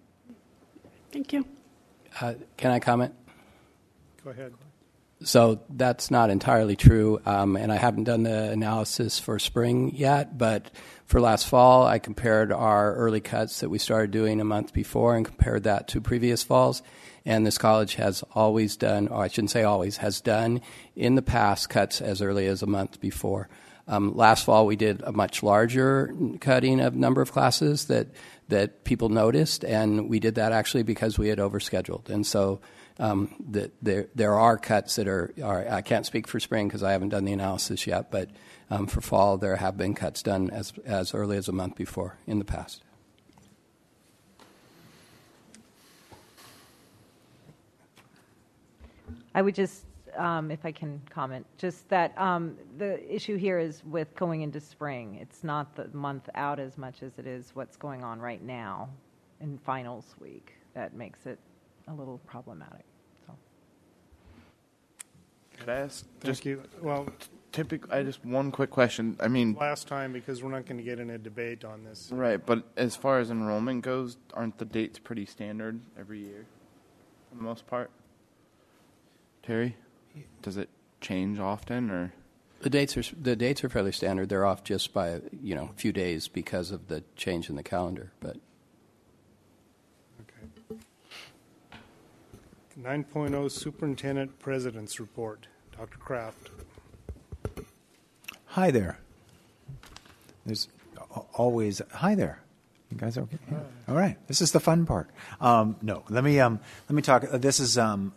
Thank 1.13 1.33
you. 1.33 1.45
Uh, 2.21 2.35
can 2.57 2.71
I 2.71 2.79
comment? 2.79 3.15
Go 4.25 4.31
ahead. 4.31 4.55
So 5.23 5.63
that's 5.71 6.11
not 6.11 6.29
entirely 6.29 6.77
true, 6.77 7.21
um, 7.25 7.57
and 7.57 7.73
I 7.73 7.77
haven't 7.77 8.05
done 8.05 8.23
the 8.23 8.51
analysis 8.51 9.19
for 9.19 9.39
spring 9.39 9.93
yet. 9.95 10.37
But 10.37 10.71
for 11.07 11.23
last 11.23 11.47
fall, 11.47 11.87
I 11.87 11.99
compared 11.99 12.53
our 12.53 12.95
early 12.95 13.21
cuts 13.21 13.61
that 13.61 13.71
we 13.71 13.79
started 13.79 14.11
doing 14.11 14.41
a 14.41 14.45
month 14.45 14.75
before 14.75 15.17
and 15.17 15.25
compared 15.25 15.65
that 15.65 15.89
to 15.89 16.03
previous 16.03 16.43
falls. 16.43 16.83
And 17.25 17.47
this 17.47 17.57
college 17.57 17.95
has 17.95 18.23
always 18.35 18.77
done, 18.77 19.09
or 19.09 19.25
I 19.25 19.29
shouldn't 19.29 19.51
say 19.51 19.63
always, 19.63 19.97
has 19.97 20.21
done 20.21 20.61
in 20.95 21.15
the 21.15 21.23
past 21.23 21.71
cuts 21.71 22.03
as 22.03 22.21
early 22.21 22.47
as 22.47 22.63
a 22.63 22.67
month 22.67 23.01
before. 23.01 23.49
Um, 23.89 24.15
last 24.17 24.45
fall, 24.45 24.67
we 24.67 24.77
did 24.77 25.01
a 25.03 25.13
much 25.13 25.43
larger 25.43 26.13
cutting 26.41 26.81
of 26.81 26.95
number 26.95 27.23
of 27.23 27.33
classes 27.33 27.87
that 27.87 28.09
that 28.49 28.85
people 28.85 29.09
noticed, 29.09 29.65
and 29.65 30.09
we 30.09 30.21
did 30.21 30.37
that 30.37 30.53
actually 30.53 30.85
because 30.85 31.19
we 31.19 31.29
had 31.29 31.39
overscheduled. 31.39 32.09
And 32.09 32.25
so 32.25 32.61
um, 32.99 33.35
that 33.51 33.73
there 33.83 34.09
there 34.15 34.35
are 34.35 34.57
cuts 34.59 34.97
that 34.97 35.09
are, 35.09 35.33
are 35.43 35.69
I 35.69 35.83
can't 35.83 36.07
speak 36.07 36.27
for 36.27 36.41
spring 36.41 36.69
because 36.69 36.83
I 36.83 36.93
haven't 36.93 37.11
done 37.11 37.25
the 37.25 37.33
analysis 37.33 37.87
yet, 37.87 38.11
but 38.11 38.31
um, 38.71 38.87
for 38.87 39.01
fall 39.01 39.37
there 39.37 39.57
have 39.57 39.77
been 39.77 39.95
cuts 39.95 40.23
done 40.23 40.51
as 40.51 40.73
as 40.85 41.15
early 41.15 41.37
as 41.37 41.49
a 41.49 41.53
month 41.53 41.77
before 41.77 42.19
in 42.27 42.39
the 42.39 42.45
past. 42.45 42.83
I 49.37 49.43
would 49.43 49.55
just, 49.55 49.85
um, 50.17 50.51
if 50.51 50.65
I 50.65 50.73
can 50.73 50.99
comment, 51.11 51.45
just 51.59 51.87
that 51.91 52.17
um, 52.17 52.57
the 52.79 53.15
issue 53.15 53.37
here 53.37 53.59
is 53.59 53.85
with 53.85 54.17
going 54.17 54.41
into 54.41 54.61
spring. 54.61 55.19
It's 55.21 55.45
not 55.45 55.77
the 55.77 55.89
month 55.89 56.31
out 56.35 56.59
as 56.59 56.79
much 56.79 57.03
as 57.03 57.19
it 57.19 57.27
is 57.27 57.51
what's 57.53 57.77
going 57.77 58.03
on 58.03 58.19
right 58.19 58.43
now 58.43 58.89
in 59.43 59.59
finals 59.59 60.15
week 60.19 60.55
that 60.73 60.95
makes 60.95 61.27
it 61.27 61.39
a 61.89 61.95
little 61.95 62.19
problematic. 62.27 62.85
So. 63.27 63.35
Could 65.59 65.69
I 65.69 65.77
ask? 65.77 66.05
Thank 66.21 66.25
just 66.25 66.45
you. 66.45 66.63
Well, 66.81 67.09
typical. 67.53 67.93
I 67.93 68.03
just 68.03 68.25
one 68.25 68.51
quick 68.51 68.71
question. 68.71 69.17
I 69.21 69.29
mean, 69.29 69.55
last 69.55 69.89
time 69.89 70.13
because 70.13 70.43
we're 70.43 70.51
not 70.51 70.67
going 70.67 70.79
to 70.79 70.83
get 70.83 70.99
in 71.01 71.11
a 71.11 71.19
debate 71.19 71.65
on 71.65 71.85
this. 71.85 72.11
right, 72.13 72.45
but 72.45 72.65
as 72.77 72.97
far 72.97 73.19
as 73.19 73.31
enrollment 73.31 73.83
goes, 73.83 74.17
aren't 74.35 74.59
the 74.59 74.65
dates 74.65 74.99
pretty 74.99 75.27
standard 75.27 75.81
every 75.99 76.21
year, 76.21 76.47
for 77.31 77.37
the 77.37 77.43
most 77.43 77.67
part? 77.67 77.91
Terry, 79.43 79.77
does 80.43 80.57
it 80.57 80.69
change 81.01 81.39
often, 81.39 81.91
or 81.91 82.13
The 82.63 82.71
dates 82.71 82.97
are 82.97 83.03
the 83.21 83.37
dates 83.37 83.63
are 83.63 83.69
fairly 83.69 83.93
standard. 83.93 84.29
They're 84.29 84.47
off 84.47 84.65
just 84.65 84.93
by 84.93 85.21
you 85.41 85.55
know 85.55 85.71
a 85.73 85.79
few 85.79 85.93
days 85.93 86.27
because 86.29 86.71
of 86.71 86.89
the 86.89 87.05
change 87.15 87.49
in 87.49 87.57
the 87.57 87.63
calendar, 87.63 88.13
but. 88.21 88.37
Okay. 90.23 90.81
9.0 92.81 93.51
Superintendent 93.51 94.39
President's 94.39 95.01
Report. 95.01 95.47
Dr. 95.77 95.99
Kraft. 95.99 96.51
Hi 98.47 98.71
there. 98.71 98.99
There's 100.45 100.69
always 101.35 101.83
hi 101.93 102.15
there. 102.15 102.41
You 102.91 102.97
guys 102.97 103.19
are 103.19 103.23
okay? 103.23 103.39
Yeah. 103.51 103.59
All 103.89 103.95
right. 103.95 104.17
This 104.29 104.41
is 104.41 104.53
the 104.53 104.61
fun 104.61 104.87
part. 104.87 105.11
Um, 105.41 105.77
no, 105.83 106.05
let 106.09 106.23
me 106.25 106.39
um, 106.41 106.61
let 106.89 106.95
me 106.95 107.03
talk. 107.03 107.25
uh, 107.31 107.37
This 107.39 107.61
is 107.61 107.77
um, 107.77 108.15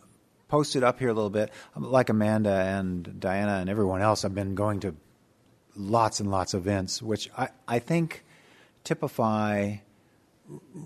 posted 0.47 0.83
up 0.83 0.99
here 0.99 1.09
a 1.09 1.13
little 1.13 1.29
bit. 1.29 1.51
Like 1.75 2.09
Amanda 2.09 2.51
and 2.51 3.19
Diana 3.19 3.57
and 3.57 3.69
everyone 3.69 4.01
else, 4.01 4.23
I've 4.23 4.35
been 4.35 4.55
going 4.55 4.79
to 4.81 4.95
lots 5.75 6.19
and 6.19 6.29
lots 6.31 6.53
of 6.53 6.61
events, 6.61 7.01
which 7.01 7.29
I, 7.37 7.49
I 7.67 7.79
think 7.79 8.23
typify 8.83 9.77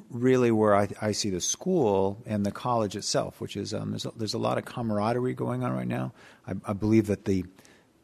really 0.09 0.51
where 0.51 0.75
I, 0.75 0.87
I 1.01 1.11
see 1.11 1.29
the 1.29 1.41
school 1.41 2.21
and 2.25 2.45
the 2.45 2.51
college 2.51 2.95
itself, 2.95 3.39
which 3.39 3.55
is 3.55 3.73
um, 3.73 3.91
there's, 3.91 4.05
a, 4.05 4.11
there's 4.15 4.33
a 4.33 4.39
lot 4.39 4.57
of 4.57 4.65
camaraderie 4.65 5.33
going 5.33 5.63
on 5.63 5.73
right 5.73 5.87
now. 5.87 6.13
I, 6.47 6.53
I 6.65 6.73
believe 6.73 7.07
that 7.07 7.25
the 7.25 7.45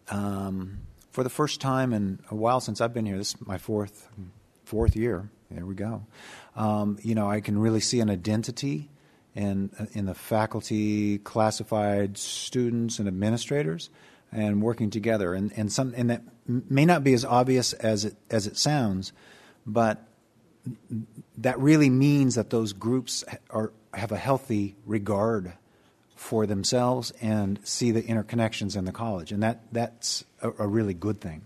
um, 0.10 0.80
for 1.12 1.24
the 1.24 1.30
first 1.30 1.62
time 1.62 1.93
in 1.93 2.19
a 2.32 2.36
while 2.36 2.60
since 2.60 2.82
I've 2.82 2.93
been 2.93 3.06
here, 3.06 3.17
this 3.17 3.36
is 3.36 3.48
my 3.48 3.58
fourth 3.58 4.08
fourth 4.63 4.95
year. 4.95 5.30
There 5.52 5.65
we 5.65 5.76
go. 5.76 6.06
Um, 6.56 7.00
you 7.02 7.15
know, 7.15 7.30
I 7.30 7.41
can 7.41 7.58
really 7.60 7.80
see 7.80 8.00
an 8.00 8.10
identity 8.10 8.89
in 9.36 9.72
in 9.93 10.06
the 10.06 10.13
faculty, 10.13 11.17
classified 11.19 12.17
students, 12.17 13.00
and 13.00 13.08
administrators, 13.08 13.89
and 14.32 14.62
working 14.62 14.89
together. 14.89 15.34
And 15.34 15.52
and 15.56 15.72
some 15.72 15.93
and 15.95 16.10
that 16.10 16.24
may 16.48 16.86
not 16.86 17.04
be 17.04 17.13
as 17.13 17.26
obvious 17.26 17.74
as 17.74 18.06
it 18.06 18.15
as 18.30 18.48
it 18.48 18.58
sounds, 18.58 19.12
but 19.65 20.09
that 21.38 21.60
really 21.60 21.89
means 21.89 22.36
that 22.36 22.50
those 22.50 22.74
groups 22.74 23.24
are 23.50 23.72
have 23.93 24.12
a 24.12 24.17
healthy 24.17 24.76
regard 24.86 25.54
for 26.15 26.45
themselves 26.45 27.12
and 27.22 27.60
see 27.63 27.91
the 27.91 28.04
interconnections 28.04 28.76
in 28.76 28.86
the 28.86 28.91
college, 28.91 29.32
and 29.32 29.41
that 29.41 29.62
that's 29.72 30.26
a, 30.41 30.52
a 30.60 30.67
really 30.67 30.93
good 30.93 31.22
thing. 31.22 31.45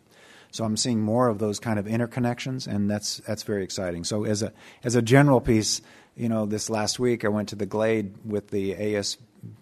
So 0.51 0.63
I'm 0.63 0.77
seeing 0.77 1.01
more 1.01 1.29
of 1.29 1.39
those 1.39 1.59
kind 1.59 1.79
of 1.79 1.85
interconnections, 1.85 2.67
and 2.67 2.89
that's 2.89 3.17
that's 3.17 3.43
very 3.43 3.63
exciting. 3.63 4.03
So 4.03 4.25
as 4.25 4.41
a 4.41 4.51
as 4.83 4.95
a 4.95 5.01
general 5.01 5.41
piece, 5.41 5.81
you 6.15 6.29
know, 6.29 6.45
this 6.45 6.69
last 6.69 6.99
week 6.99 7.23
I 7.25 7.29
went 7.29 7.49
to 7.49 7.55
the 7.55 7.65
Glade 7.65 8.15
with 8.25 8.49
the 8.49 8.73
AS. 8.73 9.17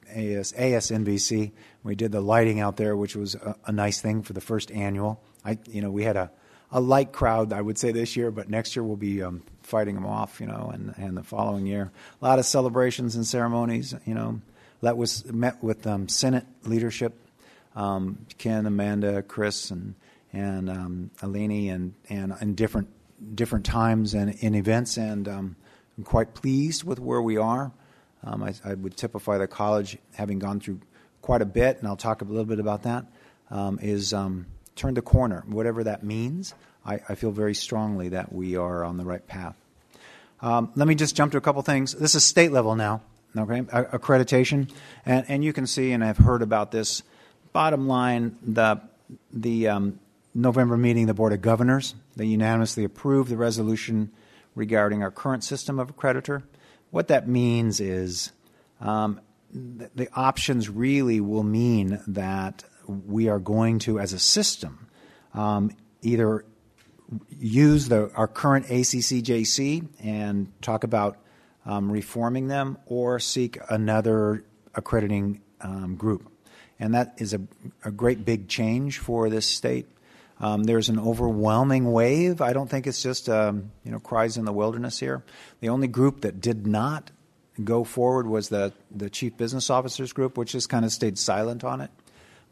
AS, 0.10 0.52
ASNVC. 0.54 1.52
We 1.84 1.96
did 1.96 2.12
the 2.12 2.22
lighting 2.22 2.60
out 2.60 2.78
there, 2.78 2.96
which 2.96 3.16
was 3.16 3.34
a, 3.34 3.56
a 3.66 3.72
nice 3.72 4.00
thing 4.00 4.22
for 4.22 4.34
the 4.34 4.42
first 4.42 4.70
annual. 4.72 5.24
I, 5.44 5.58
you 5.68 5.82
know, 5.82 5.90
we 5.90 6.04
had 6.04 6.18
a, 6.18 6.32
a 6.72 6.80
light 6.80 7.12
crowd, 7.12 7.52
I 7.54 7.62
would 7.62 7.78
say, 7.78 7.92
this 7.92 8.16
year, 8.16 8.32
but 8.32 8.50
next 8.50 8.76
year 8.76 8.84
we'll 8.84 8.96
be 8.96 9.22
um, 9.22 9.44
fighting 9.62 9.96
them 9.96 10.06
off, 10.06 10.40
you 10.40 10.48
know, 10.48 10.72
and, 10.74 10.94
and 10.98 11.18
the 11.18 11.24
following 11.24 11.66
year. 11.66 11.92
A 12.22 12.26
lot 12.26 12.40
of 12.40 12.46
celebrations 12.46 13.16
and 13.16 13.26
ceremonies, 13.26 13.94
you 14.06 14.14
know. 14.14 14.42
That 14.82 14.98
was 14.98 15.26
met 15.32 15.64
with 15.64 15.86
um, 15.86 16.10
Senate 16.10 16.46
leadership, 16.64 17.14
um, 17.76 18.26
Ken, 18.40 18.66
Amanda, 18.66 19.22
Chris, 19.22 19.70
and 19.70 19.94
and 20.34 20.72
um, 20.72 21.12
Alini, 21.20 21.72
and 21.72 21.94
and 22.10 22.34
in 22.42 22.56
different 22.56 22.88
different 23.36 23.64
times 23.64 24.16
and 24.16 24.34
in 24.40 24.56
events, 24.56 24.98
and 24.98 25.28
um, 25.28 25.56
I'm 25.98 26.04
quite 26.04 26.34
pleased 26.34 26.84
with 26.84 27.00
where 27.00 27.22
we 27.22 27.38
are. 27.38 27.72
Um, 28.24 28.42
I, 28.42 28.56
I 28.66 28.74
would 28.74 28.98
typify 28.98 29.38
the 29.38 29.48
college, 29.48 30.00
having 30.16 30.40
gone 30.40 30.60
through 30.60 30.80
quite 31.22 31.44
a 31.44 31.46
bit, 31.46 31.78
and 31.78 31.88
I'll 31.88 31.96
talk 31.96 32.24
a 32.24 32.26
little 32.26 32.46
bit 32.46 32.60
about 32.60 32.82
that. 32.84 33.06
Um, 33.52 33.78
is 33.84 34.14
turned 34.76 34.98
the 34.98 35.02
corner, 35.02 35.44
whatever 35.48 35.84
that 35.84 36.04
means. 36.04 36.54
I, 36.86 37.00
I 37.08 37.16
feel 37.16 37.32
very 37.32 37.54
strongly 37.54 38.10
that 38.10 38.34
we 38.34 38.56
are 38.56 38.84
on 38.84 38.98
the 38.98 39.06
right 39.06 39.26
path. 39.26 39.56
Um, 40.42 40.72
let 40.76 40.88
me 40.88 40.96
just 40.96 41.16
jump 41.16 41.32
to 41.34 41.38
a 41.38 41.42
couple 41.42 41.62
things. 41.62 41.94
This 41.94 42.16
is 42.16 42.24
state 42.24 42.52
level 42.52 42.76
now, 42.76 43.02
okay? 43.38 43.60
A- 43.60 44.00
accreditation, 44.00 44.72
and, 45.06 45.26
and 45.28 45.44
you 45.44 45.54
can 45.54 45.68
see, 45.68 45.92
and 45.92 46.04
I've 46.04 46.18
heard 46.18 46.42
about 46.42 46.72
this. 46.72 47.04
Bottom 47.54 47.88
line, 47.88 48.38
the 48.42 48.82
the 49.32 49.68
um, 49.68 50.00
November 50.34 50.78
meeting, 50.78 51.06
the 51.06 51.14
Board 51.14 51.34
of 51.34 51.42
Governors, 51.42 51.94
they 52.16 52.26
unanimously 52.26 52.84
approved 52.84 53.30
the 53.30 53.38
resolution 53.38 54.12
regarding 54.56 55.04
our 55.04 55.12
current 55.12 55.44
system 55.44 55.80
of 55.80 55.96
accreditor. 55.96 56.44
What 56.92 57.10
that 57.10 57.28
means 57.28 57.80
is 57.80 58.32
um, 58.80 59.20
the, 59.54 59.90
the 59.94 60.10
options 60.14 60.70
really 60.70 61.20
will 61.20 61.44
mean 61.44 62.02
that 62.08 62.64
we 62.88 63.30
are 63.30 63.40
going 63.40 63.80
to, 63.80 64.00
as 64.00 64.14
a 64.14 64.20
system, 64.20 64.88
um, 65.34 65.72
either 66.02 66.46
use 67.30 67.88
the, 67.90 68.12
our 68.16 68.28
current 68.28 68.68
ACCJC 68.68 69.88
and 70.04 70.52
talk 70.62 70.84
about 70.84 71.18
um, 71.66 71.92
reforming 71.92 72.48
them 72.48 72.78
or 72.86 73.20
seek 73.20 73.58
another 73.70 74.44
accrediting 74.76 75.42
um, 75.62 75.96
group. 75.96 76.32
And 76.80 76.96
that 76.96 77.16
is 77.18 77.34
a, 77.34 77.42
a 77.86 77.92
great 77.92 78.26
big 78.26 78.48
change 78.48 78.98
for 78.98 79.30
this 79.30 79.46
state. 79.46 79.88
Um, 80.40 80.64
there's 80.64 80.90
an 80.90 81.00
overwhelming 81.00 81.92
wave. 81.92 82.42
I 82.42 82.54
don't 82.54 82.68
think 82.68 82.88
it's 82.88 83.04
just 83.04 83.30
um, 83.30 83.72
you 83.84 83.92
know 83.92 84.00
cries 84.00 84.38
in 84.38 84.46
the 84.46 84.52
wilderness 84.52 85.00
here. 85.00 85.24
The 85.60 85.70
only 85.70 85.88
group 85.88 86.22
that 86.22 86.42
did 86.42 86.66
not 86.66 87.12
go 87.64 87.84
forward 87.84 88.26
was 88.26 88.50
the 88.50 88.74
the 88.90 89.08
chief 89.08 89.38
business 89.38 89.70
officers 89.70 90.12
group, 90.14 90.40
which 90.40 90.54
just 90.54 90.68
kind 90.68 90.84
of 90.84 90.92
stayed 90.92 91.20
silent 91.20 91.64
on 91.64 91.80
it. 91.80 91.92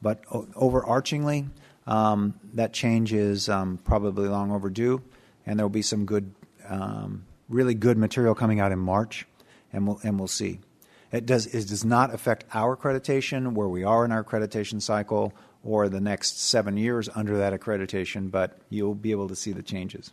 But 0.01 0.23
o- 0.31 0.47
overarchingly, 0.55 1.49
um, 1.87 2.39
that 2.53 2.73
change 2.73 3.13
is 3.13 3.49
um, 3.49 3.79
probably 3.83 4.27
long 4.27 4.51
overdue, 4.51 5.01
and 5.45 5.57
there 5.57 5.65
will 5.65 5.69
be 5.69 5.81
some 5.81 6.05
good, 6.05 6.33
um, 6.67 7.25
really 7.47 7.73
good 7.73 7.97
material 7.97 8.35
coming 8.35 8.59
out 8.59 8.71
in 8.71 8.79
March, 8.79 9.25
and 9.73 9.87
we'll 9.87 9.99
and 10.03 10.19
we'll 10.19 10.27
see. 10.27 10.59
It 11.11 11.25
does 11.25 11.47
it 11.47 11.67
does 11.67 11.83
not 11.83 12.13
affect 12.13 12.45
our 12.53 12.77
accreditation, 12.77 13.53
where 13.53 13.67
we 13.67 13.83
are 13.83 14.05
in 14.05 14.11
our 14.11 14.23
accreditation 14.23 14.81
cycle, 14.81 15.33
or 15.63 15.89
the 15.89 15.99
next 15.99 16.39
seven 16.39 16.77
years 16.77 17.09
under 17.15 17.37
that 17.37 17.59
accreditation, 17.59 18.29
but 18.29 18.59
you'll 18.69 18.95
be 18.95 19.11
able 19.11 19.27
to 19.27 19.35
see 19.35 19.51
the 19.51 19.63
changes. 19.63 20.11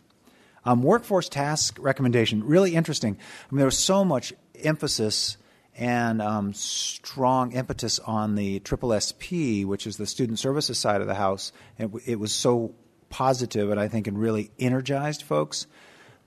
Um, 0.65 0.83
workforce 0.83 1.29
task 1.29 1.77
recommendation, 1.79 2.43
really 2.43 2.75
interesting. 2.75 3.13
I 3.15 3.53
mean, 3.53 3.59
there 3.59 3.67
was 3.67 3.77
so 3.77 4.03
much 4.03 4.33
emphasis 4.55 5.37
and 5.77 6.21
um, 6.21 6.53
strong 6.53 7.51
impetus 7.51 7.99
on 7.99 8.35
the 8.35 8.59
triple 8.59 8.99
SP, 8.99 9.63
which 9.63 9.85
is 9.85 9.97
the 9.97 10.07
student 10.07 10.39
services 10.39 10.79
side 10.79 11.01
of 11.01 11.07
the 11.07 11.15
house. 11.15 11.51
It, 11.77 11.89
it 12.05 12.19
was 12.19 12.31
so 12.31 12.73
positive, 13.09 13.69
and 13.69 13.79
I 13.79 13.87
think 13.87 14.07
it 14.07 14.13
really 14.13 14.51
energized 14.59 15.21
folks 15.23 15.67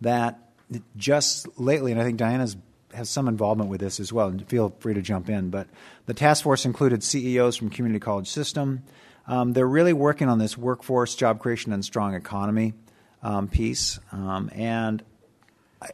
that 0.01 0.39
just 0.97 1.49
lately, 1.59 1.93
and 1.93 2.01
I 2.01 2.05
think 2.05 2.17
Diana's 2.17 2.57
has 2.95 3.09
some 3.09 3.29
involvement 3.29 3.71
with 3.71 3.81
this 3.81 4.01
as 4.01 4.13
well, 4.13 4.29
and 4.29 4.47
feel 4.49 4.75
free 4.81 4.95
to 4.95 5.03
jump 5.03 5.29
in. 5.29 5.51
But 5.51 5.69
the 6.07 6.15
task 6.15 6.43
force 6.43 6.65
included 6.65 7.03
CEOs 7.03 7.57
from 7.57 7.71
community 7.71 8.01
college 8.01 8.29
system. 8.29 8.83
Um, 9.27 9.53
they're 9.53 9.69
really 9.69 9.93
working 9.93 10.29
on 10.29 10.39
this 10.39 10.59
workforce, 10.59 11.15
job 11.15 11.39
creation, 11.39 11.73
and 11.73 11.85
strong 11.85 12.15
economy 12.15 12.75
um, 13.23 13.49
piece. 13.49 14.01
Um, 14.13 14.51
and 14.55 15.05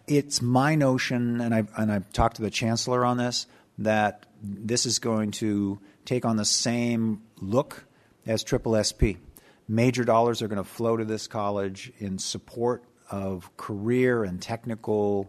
it's 0.07 0.43
my 0.43 0.75
notion, 0.75 1.41
and 1.41 1.55
I've, 1.55 1.71
and 1.77 1.93
I've 1.93 2.13
talked 2.13 2.37
to 2.37 2.43
the 2.43 2.51
chancellor 2.51 3.05
on 3.05 3.17
this, 3.17 3.47
that 3.79 4.27
this 4.43 4.87
is 4.87 4.99
going 4.99 5.31
to 5.33 5.79
take 6.05 6.25
on 6.25 6.37
the 6.37 6.45
same 6.45 7.23
look 7.41 7.85
as 8.27 8.43
Triple 8.43 8.83
SP. 8.83 9.21
Major 9.69 10.05
dollars 10.05 10.43
are 10.43 10.49
going 10.49 10.63
to 10.63 10.69
flow 10.69 10.97
to 10.97 11.05
this 11.05 11.27
college 11.27 11.93
in 11.99 12.19
support 12.19 12.85
of 13.11 13.57
career 13.57 14.25
and 14.25 14.41
technical 14.41 15.29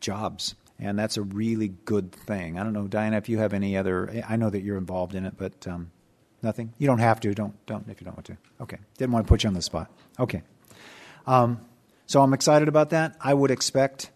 jobs. 0.00 0.54
And 0.78 0.98
that's 0.98 1.16
a 1.16 1.22
really 1.22 1.68
good 1.68 2.12
thing. 2.12 2.58
I 2.58 2.64
don't 2.64 2.72
know, 2.72 2.88
Diana, 2.88 3.16
if 3.16 3.28
you 3.28 3.38
have 3.38 3.52
any 3.52 3.76
other. 3.76 4.24
I 4.28 4.36
know 4.36 4.50
that 4.50 4.62
you're 4.62 4.78
involved 4.78 5.14
in 5.14 5.24
it, 5.26 5.34
but 5.36 5.66
um, 5.66 5.90
nothing. 6.42 6.74
You 6.78 6.86
don't 6.86 6.98
have 6.98 7.20
to. 7.20 7.34
Don't 7.34 7.54
don't 7.66 7.88
if 7.88 8.00
you 8.00 8.04
don't 8.04 8.16
want 8.16 8.26
to. 8.26 8.36
Okay. 8.60 8.78
Didn't 8.98 9.12
want 9.12 9.26
to 9.26 9.28
put 9.28 9.44
you 9.44 9.48
on 9.48 9.54
the 9.54 9.62
spot. 9.62 9.90
Okay. 10.18 10.42
Um, 11.26 11.60
so 12.12 12.20
I'm 12.20 12.34
excited 12.34 12.68
about 12.68 12.90
that. 12.90 13.16
I 13.22 13.32
would 13.32 13.50
expect 13.50 14.10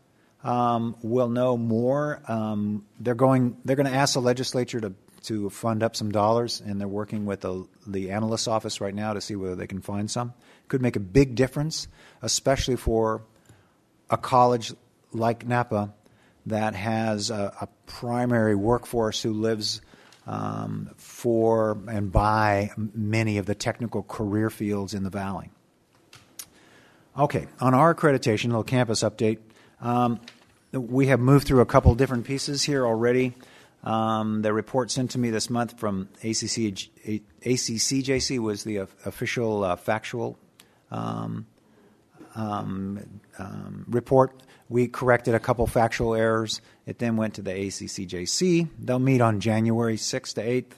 um, 0.44 0.96
we'll 1.00 1.30
know 1.30 1.56
more. 1.56 2.20
Um, 2.28 2.84
they're 3.00 3.14
going. 3.14 3.56
They're 3.64 3.74
going 3.74 3.90
to 3.90 3.96
ask 3.96 4.12
the 4.12 4.20
legislature 4.20 4.78
to 4.82 4.92
to 5.22 5.48
fund 5.48 5.82
up 5.82 5.96
some 5.96 6.12
dollars, 6.12 6.60
and 6.60 6.78
they're 6.78 6.86
working 6.86 7.24
with 7.24 7.40
the, 7.40 7.66
the 7.86 8.10
analyst's 8.10 8.48
office 8.48 8.82
right 8.82 8.94
now 8.94 9.14
to 9.14 9.22
see 9.22 9.34
whether 9.34 9.54
they 9.54 9.66
can 9.66 9.80
find 9.80 10.10
some. 10.10 10.34
Could 10.68 10.82
make 10.82 10.96
a 10.96 11.00
big 11.00 11.36
difference, 11.36 11.88
especially 12.20 12.76
for 12.76 13.22
a 14.10 14.18
college 14.18 14.74
like 15.14 15.46
Napa 15.46 15.94
that 16.44 16.74
has 16.74 17.30
a, 17.30 17.54
a 17.62 17.68
primary 17.86 18.54
workforce 18.54 19.22
who 19.22 19.32
lives 19.32 19.80
um, 20.26 20.90
for 20.98 21.78
and 21.88 22.12
by 22.12 22.72
many 22.76 23.38
of 23.38 23.46
the 23.46 23.54
technical 23.54 24.02
career 24.02 24.50
fields 24.50 24.92
in 24.92 25.02
the 25.02 25.08
valley. 25.08 25.50
Okay, 27.18 27.46
on 27.60 27.72
our 27.72 27.94
accreditation, 27.94 28.48
little 28.48 28.62
campus 28.62 29.02
update. 29.02 29.38
Um, 29.80 30.20
we 30.72 31.06
have 31.06 31.18
moved 31.18 31.46
through 31.46 31.62
a 31.62 31.66
couple 31.66 31.94
different 31.94 32.26
pieces 32.26 32.62
here 32.62 32.84
already. 32.84 33.32
Um, 33.84 34.42
the 34.42 34.52
report 34.52 34.90
sent 34.90 35.12
to 35.12 35.18
me 35.18 35.30
this 35.30 35.48
month 35.48 35.78
from 35.80 36.10
ACC, 36.22 36.76
ACCJC 37.42 38.38
was 38.38 38.64
the 38.64 38.78
official 39.06 39.64
uh, 39.64 39.76
factual 39.76 40.38
um, 40.90 41.46
um, 42.34 43.20
um, 43.38 43.86
report. 43.88 44.42
We 44.68 44.86
corrected 44.86 45.34
a 45.34 45.40
couple 45.40 45.66
factual 45.66 46.14
errors. 46.14 46.60
It 46.84 46.98
then 46.98 47.16
went 47.16 47.34
to 47.34 47.42
the 47.42 47.52
ACCJC. 47.52 48.68
They'll 48.78 48.98
meet 48.98 49.22
on 49.22 49.40
January 49.40 49.96
6th 49.96 50.34
to 50.34 50.42
8th, 50.42 50.72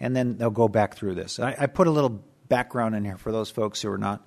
and 0.00 0.16
then 0.16 0.38
they'll 0.38 0.50
go 0.50 0.66
back 0.66 0.96
through 0.96 1.14
this. 1.14 1.38
I, 1.38 1.54
I 1.56 1.66
put 1.66 1.86
a 1.86 1.92
little 1.92 2.20
background 2.48 2.96
in 2.96 3.04
here 3.04 3.18
for 3.18 3.30
those 3.30 3.50
folks 3.50 3.82
who 3.82 3.92
are 3.92 3.98
not 3.98 4.26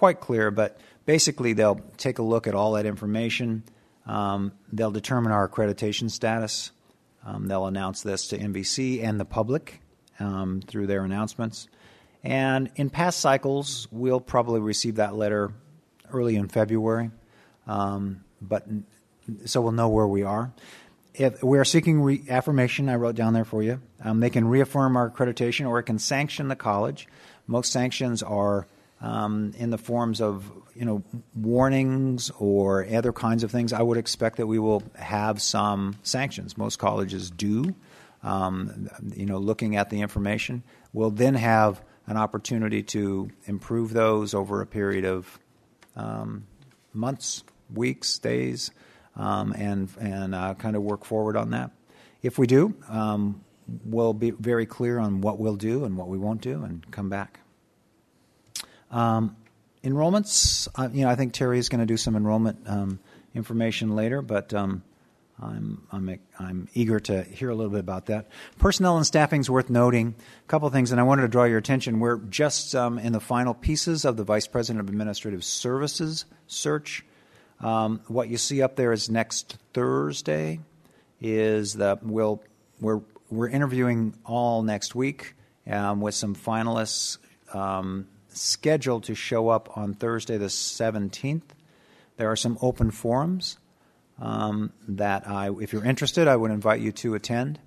quite 0.00 0.20
clear, 0.20 0.50
but 0.50 0.78
basically 1.10 1.54
they'll 1.54 1.80
take 1.96 2.20
a 2.20 2.22
look 2.22 2.46
at 2.46 2.54
all 2.54 2.74
that 2.74 2.86
information. 2.86 3.64
Um, 4.06 4.52
they'll 4.72 4.92
determine 4.92 5.32
our 5.32 5.48
accreditation 5.48 6.08
status. 6.08 6.70
Um, 7.26 7.48
they'll 7.48 7.66
announce 7.66 8.02
this 8.02 8.28
to 8.28 8.38
NVC 8.38 9.02
and 9.02 9.18
the 9.18 9.24
public 9.24 9.80
um, 10.20 10.62
through 10.64 10.86
their 10.86 11.02
announcements. 11.02 11.66
And 12.22 12.70
in 12.76 12.90
past 12.90 13.18
cycles, 13.18 13.88
we'll 13.90 14.20
probably 14.20 14.60
receive 14.60 14.96
that 14.96 15.16
letter 15.16 15.52
early 16.12 16.36
in 16.36 16.46
February, 16.46 17.10
um, 17.66 18.22
but 18.40 18.68
so 19.46 19.60
we'll 19.62 19.72
know 19.72 19.88
where 19.88 20.06
we 20.06 20.22
are. 20.22 20.52
If 21.14 21.42
we 21.42 21.58
are 21.58 21.64
seeking 21.64 22.00
reaffirmation, 22.02 22.88
I 22.88 22.94
wrote 22.94 23.16
down 23.16 23.32
there 23.32 23.44
for 23.44 23.64
you. 23.64 23.80
Um, 24.04 24.20
they 24.20 24.30
can 24.30 24.46
reaffirm 24.46 24.96
our 24.96 25.10
accreditation, 25.10 25.68
or 25.68 25.80
it 25.80 25.84
can 25.84 25.98
sanction 25.98 26.46
the 26.46 26.54
college. 26.54 27.08
Most 27.48 27.72
sanctions 27.72 28.22
are 28.22 28.68
um, 29.00 29.52
in 29.56 29.70
the 29.70 29.78
forms 29.78 30.20
of 30.20 30.50
you 30.74 30.84
know 30.84 31.02
warnings 31.34 32.30
or 32.38 32.86
other 32.86 33.12
kinds 33.12 33.42
of 33.42 33.50
things. 33.50 33.72
I 33.72 33.82
would 33.82 33.98
expect 33.98 34.36
that 34.36 34.46
we 34.46 34.58
will 34.58 34.82
have 34.96 35.40
some 35.40 35.96
sanctions. 36.02 36.56
Most 36.56 36.78
colleges 36.78 37.30
do. 37.30 37.74
Um, 38.22 38.90
you 39.14 39.24
know, 39.24 39.38
looking 39.38 39.76
at 39.76 39.88
the 39.88 40.02
information, 40.02 40.62
we'll 40.92 41.10
then 41.10 41.34
have 41.34 41.80
an 42.06 42.18
opportunity 42.18 42.82
to 42.82 43.30
improve 43.46 43.94
those 43.94 44.34
over 44.34 44.60
a 44.60 44.66
period 44.66 45.06
of 45.06 45.38
um, 45.96 46.46
months, 46.92 47.44
weeks, 47.72 48.18
days, 48.18 48.70
um, 49.16 49.52
and 49.52 49.88
and 49.98 50.34
uh, 50.34 50.54
kind 50.54 50.76
of 50.76 50.82
work 50.82 51.04
forward 51.04 51.36
on 51.36 51.50
that. 51.50 51.70
If 52.22 52.38
we 52.38 52.46
do, 52.46 52.74
um, 52.88 53.42
we'll 53.84 54.12
be 54.12 54.32
very 54.32 54.66
clear 54.66 54.98
on 54.98 55.22
what 55.22 55.38
we'll 55.38 55.56
do 55.56 55.84
and 55.84 55.96
what 55.96 56.08
we 56.08 56.18
won't 56.18 56.42
do, 56.42 56.62
and 56.64 56.88
come 56.90 57.08
back. 57.08 57.40
Um, 58.90 59.36
enrollments, 59.84 60.68
uh, 60.74 60.88
you 60.92 61.04
know, 61.04 61.10
I 61.10 61.14
think 61.14 61.32
Terry 61.32 61.58
is 61.58 61.68
going 61.68 61.80
to 61.80 61.86
do 61.86 61.96
some 61.96 62.16
enrollment 62.16 62.58
um, 62.66 62.98
information 63.34 63.94
later, 63.96 64.22
but 64.22 64.52
um, 64.52 64.82
I'm, 65.40 65.86
I'm, 65.90 66.18
I'm 66.38 66.68
eager 66.74 67.00
to 67.00 67.22
hear 67.22 67.50
a 67.50 67.54
little 67.54 67.70
bit 67.70 67.80
about 67.80 68.06
that. 68.06 68.28
Personnel 68.58 68.96
and 68.96 69.06
staffing 69.06 69.40
is 69.40 69.50
worth 69.50 69.70
noting. 69.70 70.14
A 70.44 70.48
couple 70.48 70.68
of 70.68 70.74
things, 70.74 70.90
and 70.90 71.00
I 71.00 71.04
wanted 71.04 71.22
to 71.22 71.28
draw 71.28 71.44
your 71.44 71.58
attention. 71.58 72.00
We're 72.00 72.18
just 72.18 72.74
um, 72.74 72.98
in 72.98 73.12
the 73.12 73.20
final 73.20 73.54
pieces 73.54 74.04
of 74.04 74.16
the 74.16 74.24
Vice 74.24 74.46
President 74.46 74.80
of 74.80 74.88
Administrative 74.88 75.44
Services 75.44 76.26
search. 76.46 77.04
Um, 77.60 78.00
what 78.08 78.28
you 78.28 78.38
see 78.38 78.62
up 78.62 78.76
there 78.76 78.92
is 78.92 79.08
next 79.08 79.58
Thursday. 79.72 80.60
Is 81.22 81.74
that 81.74 82.02
we'll 82.02 82.42
we're 82.80 83.02
we're 83.30 83.48
interviewing 83.48 84.14
all 84.24 84.62
next 84.62 84.94
week 84.94 85.34
um, 85.66 86.00
with 86.00 86.14
some 86.14 86.34
finalists 86.34 87.18
um, 87.52 88.08
scheduled 88.40 89.04
to 89.04 89.14
show 89.14 89.48
up 89.48 89.76
on 89.76 89.94
Thursday 89.94 90.38
the 90.38 90.46
17th. 90.46 91.42
There 92.16 92.30
are 92.30 92.36
some 92.36 92.58
open 92.62 92.90
forums 92.90 93.58
um, 94.18 94.72
that 94.88 95.28
I, 95.28 95.50
if 95.60 95.72
you're 95.72 95.84
interested, 95.84 96.26
I 96.26 96.36
would 96.36 96.50
invite 96.50 96.80
you 96.80 96.92
to 96.92 97.14
attend. 97.14 97.58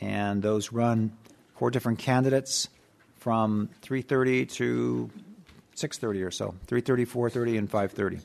And 0.00 0.42
those 0.42 0.72
run 0.72 1.16
for 1.56 1.70
different 1.70 1.98
candidates 1.98 2.68
from 3.16 3.70
3:30 3.82 4.46
to 4.52 5.10
6:30 5.74 6.22
or 6.26 6.30
so, 6.30 6.54
3:30, 6.66 7.06
4:30, 7.06 7.58
and 7.58 7.70
5:30. 7.70 8.20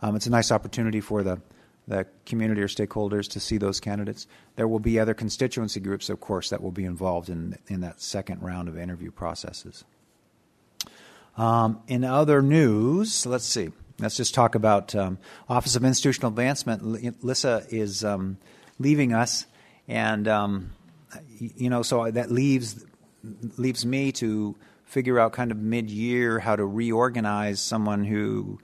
Um, 0.00 0.16
it's 0.16 0.26
a 0.26 0.30
nice 0.30 0.50
opportunity 0.50 1.00
for 1.00 1.22
the 1.22 1.40
the 1.88 2.06
community 2.24 2.62
or 2.62 2.68
stakeholders 2.68 3.28
to 3.28 3.40
see 3.40 3.58
those 3.58 3.80
candidates. 3.80 4.28
There 4.54 4.68
will 4.68 4.78
be 4.78 5.00
other 5.00 5.14
constituency 5.14 5.80
groups, 5.80 6.08
of 6.08 6.20
course, 6.20 6.50
that 6.50 6.62
will 6.62 6.70
be 6.70 6.84
involved 6.84 7.28
in 7.28 7.58
in 7.68 7.80
that 7.80 8.00
second 8.00 8.42
round 8.42 8.68
of 8.68 8.78
interview 8.78 9.10
processes. 9.10 9.84
Um, 11.36 11.80
in 11.88 12.04
other 12.04 12.42
news, 12.42 13.24
let's 13.26 13.46
see. 13.46 13.72
Let's 13.98 14.16
just 14.16 14.34
talk 14.34 14.54
about 14.54 14.94
um, 14.94 15.18
Office 15.48 15.76
of 15.76 15.84
Institutional 15.84 16.30
Advancement. 16.30 17.24
Lissa 17.24 17.64
is 17.70 18.04
um, 18.04 18.36
leaving 18.78 19.12
us, 19.12 19.46
and 19.86 20.26
um, 20.28 20.72
you 21.38 21.70
know, 21.70 21.82
so 21.82 22.10
that 22.10 22.30
leaves 22.30 22.84
leaves 23.56 23.86
me 23.86 24.12
to 24.12 24.56
figure 24.84 25.18
out 25.18 25.32
kind 25.32 25.50
of 25.50 25.56
mid-year 25.56 26.38
how 26.38 26.54
to 26.54 26.66
reorganize 26.66 27.60
someone 27.60 28.04
who, 28.04 28.58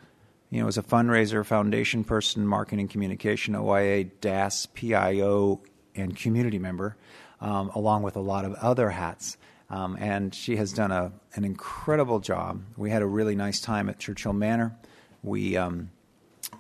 you 0.51 0.61
know, 0.61 0.69
is 0.69 0.77
a 0.77 0.83
fundraiser, 0.83 1.45
foundation 1.47 2.05
person, 2.05 2.47
marketing, 2.47 2.89
communication, 2.89 3.55
OIA, 3.55 4.11
DAS, 4.21 4.67
PIO, 4.67 5.61
and 5.95 6.15
community 6.15 6.59
member, 6.59 6.97
um, 7.41 7.71
along 7.75 8.03
with 8.03 8.17
a 8.17 8.21
lot 8.21 8.45
of 8.45 8.53
other 8.55 8.91
hats. 8.91 9.38
Um, 9.71 9.97
and 10.01 10.35
she 10.35 10.57
has 10.57 10.73
done 10.73 10.91
a, 10.91 11.13
an 11.35 11.45
incredible 11.45 12.21
job. 12.21 12.63
We 12.77 12.91
had 12.91 13.03
a 13.03 13.07
really 13.07 13.35
nice 13.35 13.61
time 13.61 13.89
at 13.89 13.99
Churchill 13.99 14.33
Manor. 14.33 14.75
We 15.23 15.57
um, 15.57 15.91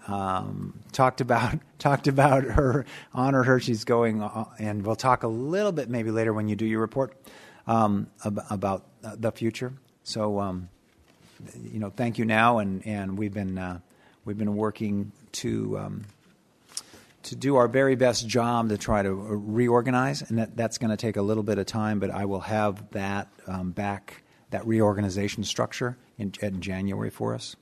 um, 0.06 0.80
talked 0.92 1.20
about 1.20 1.58
talked 1.78 2.06
about 2.06 2.44
her, 2.44 2.84
honored 3.14 3.46
her. 3.46 3.60
She's 3.60 3.84
going, 3.84 4.22
uh, 4.22 4.44
and 4.58 4.84
we'll 4.84 4.96
talk 4.96 5.22
a 5.22 5.28
little 5.28 5.72
bit 5.72 5.88
maybe 5.88 6.10
later 6.10 6.32
when 6.32 6.48
you 6.48 6.56
do 6.56 6.66
your 6.66 6.80
report 6.80 7.16
um, 7.66 8.08
ab- 8.24 8.44
about 8.50 8.84
uh, 9.04 9.16
the 9.18 9.32
future. 9.32 9.72
So, 10.02 10.40
um, 10.40 10.68
you 11.62 11.78
know, 11.78 11.90
thank 11.90 12.18
you 12.18 12.24
now, 12.24 12.58
and 12.58 12.84
and 12.86 13.16
we've 13.16 13.32
been 13.32 13.56
uh, 13.56 13.80
we've 14.24 14.38
been 14.38 14.56
working 14.56 15.12
to 15.32 15.78
um, 15.78 16.04
to 17.24 17.36
do 17.36 17.56
our 17.56 17.68
very 17.68 17.96
best 17.96 18.26
job 18.26 18.68
to 18.68 18.78
try 18.78 19.02
to 19.02 19.12
reorganize, 19.12 20.22
and 20.22 20.38
that, 20.38 20.56
that's 20.56 20.78
going 20.78 20.90
to 20.90 20.96
take 20.96 21.16
a 21.16 21.22
little 21.22 21.42
bit 21.42 21.58
of 21.58 21.66
time, 21.66 21.98
but 21.98 22.10
I 22.10 22.24
will 22.24 22.40
have 22.40 22.90
that 22.90 23.28
um, 23.46 23.72
back, 23.72 24.22
that 24.50 24.66
reorganization 24.66 25.44
structure 25.44 25.98
in, 26.16 26.32
in 26.40 26.60
January 26.60 27.10
for 27.10 27.34
us. 27.34 27.56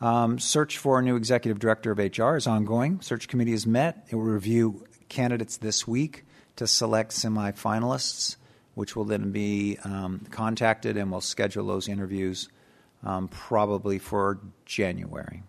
Um, 0.00 0.38
search 0.38 0.78
for 0.78 0.98
a 0.98 1.02
new 1.02 1.16
executive 1.16 1.58
director 1.58 1.92
of 1.92 1.98
HR 1.98 2.36
is 2.36 2.46
ongoing. 2.46 3.00
Search 3.00 3.28
committee 3.28 3.52
has 3.52 3.66
met. 3.66 4.06
It 4.10 4.16
will 4.16 4.24
review 4.24 4.84
candidates 5.08 5.56
this 5.56 5.86
week 5.86 6.24
to 6.56 6.66
select 6.66 7.12
semifinalists, 7.12 8.36
which 8.74 8.96
will 8.96 9.04
then 9.04 9.30
be 9.30 9.78
um, 9.84 10.26
contacted, 10.30 10.96
and 10.96 11.10
we'll 11.10 11.20
schedule 11.20 11.66
those 11.66 11.88
interviews 11.88 12.48
um, 13.02 13.28
probably 13.28 13.98
for 13.98 14.40
January. 14.64 15.42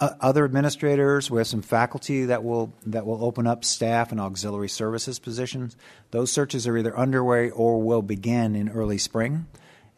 Uh, 0.00 0.10
other 0.20 0.44
administrators. 0.44 1.30
We 1.30 1.38
have 1.38 1.46
some 1.46 1.62
faculty 1.62 2.26
that 2.26 2.44
will 2.44 2.72
that 2.86 3.04
will 3.06 3.24
open 3.24 3.46
up 3.46 3.64
staff 3.64 4.12
and 4.12 4.20
auxiliary 4.20 4.68
services 4.68 5.18
positions. 5.18 5.76
Those 6.10 6.30
searches 6.30 6.66
are 6.66 6.76
either 6.76 6.96
underway 6.96 7.50
or 7.50 7.82
will 7.82 8.02
begin 8.02 8.54
in 8.54 8.68
early 8.68 8.98
spring, 8.98 9.46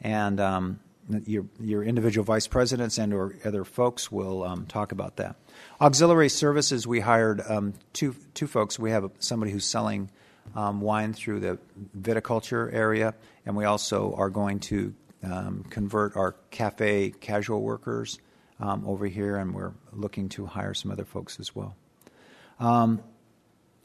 and 0.00 0.40
um, 0.40 0.80
your 1.26 1.44
your 1.60 1.82
individual 1.82 2.24
vice 2.24 2.46
presidents 2.46 2.98
and 2.98 3.12
or 3.12 3.34
other 3.44 3.64
folks 3.64 4.10
will 4.10 4.44
um, 4.44 4.66
talk 4.66 4.92
about 4.92 5.16
that. 5.16 5.36
Auxiliary 5.80 6.28
services, 6.28 6.86
we 6.86 7.00
hired 7.00 7.42
um, 7.46 7.74
two 7.92 8.14
two 8.34 8.46
folks. 8.46 8.78
We 8.78 8.90
have 8.90 9.10
somebody 9.18 9.52
who's 9.52 9.66
selling 9.66 10.10
um, 10.54 10.80
wine 10.80 11.12
through 11.12 11.40
the 11.40 11.58
viticulture 11.98 12.72
area, 12.72 13.14
and 13.44 13.54
we 13.54 13.64
also 13.66 14.14
are 14.16 14.30
going 14.30 14.60
to 14.60 14.94
um, 15.22 15.64
convert 15.68 16.16
our 16.16 16.36
cafe 16.50 17.10
casual 17.20 17.60
workers 17.60 18.18
um, 18.60 18.84
over 18.86 19.06
here, 19.06 19.36
and 19.36 19.54
we're 19.54 19.72
looking 19.92 20.28
to 20.30 20.46
hire 20.46 20.74
some 20.74 20.90
other 20.90 21.04
folks 21.04 21.40
as 21.40 21.54
well. 21.54 21.76
Um, 22.58 23.02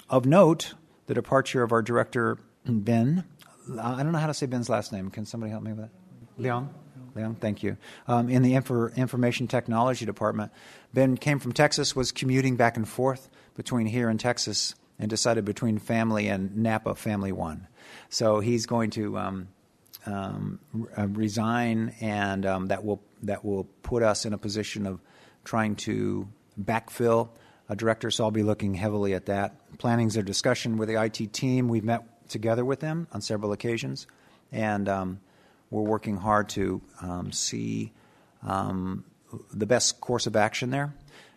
of 0.09 0.25
note, 0.25 0.73
the 1.07 1.13
departure 1.13 1.63
of 1.63 1.71
our 1.71 1.81
director, 1.81 2.37
Ben. 2.65 3.23
I 3.79 4.03
don't 4.03 4.11
know 4.11 4.19
how 4.19 4.27
to 4.27 4.33
say 4.33 4.45
Ben's 4.45 4.69
last 4.69 4.91
name. 4.91 5.09
Can 5.09 5.25
somebody 5.25 5.51
help 5.51 5.63
me 5.63 5.71
with 5.71 5.81
that? 5.81 5.89
Leon? 6.37 6.69
Leon, 7.15 7.35
thank 7.35 7.63
you. 7.63 7.77
Um, 8.07 8.29
in 8.29 8.41
the 8.43 8.53
infor- 8.53 8.95
information 8.95 9.47
technology 9.47 10.05
department, 10.05 10.51
Ben 10.93 11.15
came 11.17 11.39
from 11.39 11.53
Texas, 11.53 11.95
was 11.95 12.11
commuting 12.11 12.57
back 12.57 12.75
and 12.75 12.87
forth 12.87 13.29
between 13.55 13.87
here 13.87 14.09
and 14.09 14.19
Texas, 14.19 14.75
and 14.99 15.09
decided 15.09 15.45
between 15.45 15.79
family 15.79 16.27
and 16.27 16.57
Napa 16.57 16.95
Family 16.95 17.31
One. 17.31 17.67
So 18.09 18.41
he's 18.41 18.65
going 18.65 18.89
to 18.91 19.17
um, 19.17 19.47
um, 20.05 20.59
uh, 20.97 21.07
resign, 21.07 21.95
and 22.01 22.45
um, 22.45 22.67
that 22.67 22.83
will 22.83 23.01
that 23.23 23.43
will 23.43 23.65
put 23.81 24.03
us 24.03 24.25
in 24.25 24.33
a 24.33 24.37
position 24.37 24.85
of 24.85 25.01
trying 25.43 25.75
to 25.75 26.27
backfill 26.61 27.29
a 27.69 27.75
director. 27.75 28.11
So 28.11 28.23
I'll 28.23 28.31
be 28.31 28.43
looking 28.43 28.73
heavily 28.73 29.13
at 29.13 29.25
that. 29.27 29.77
Planning's 29.77 30.17
a 30.17 30.23
discussion 30.23 30.77
with 30.77 30.89
the 30.89 31.01
IT 31.01 31.33
team. 31.33 31.67
We've 31.67 31.83
met 31.83 32.29
together 32.29 32.63
with 32.63 32.79
them 32.79 33.07
on 33.11 33.21
several 33.21 33.51
occasions, 33.51 34.07
and 34.51 34.87
um, 34.87 35.19
we're 35.69 35.81
working 35.81 36.17
hard 36.17 36.49
to 36.49 36.81
um, 37.01 37.31
see 37.31 37.91
um, 38.43 39.05
the 39.53 39.65
best 39.65 39.99
course 39.99 40.27
of 40.27 40.35
action 40.35 40.69
there. 40.69 40.93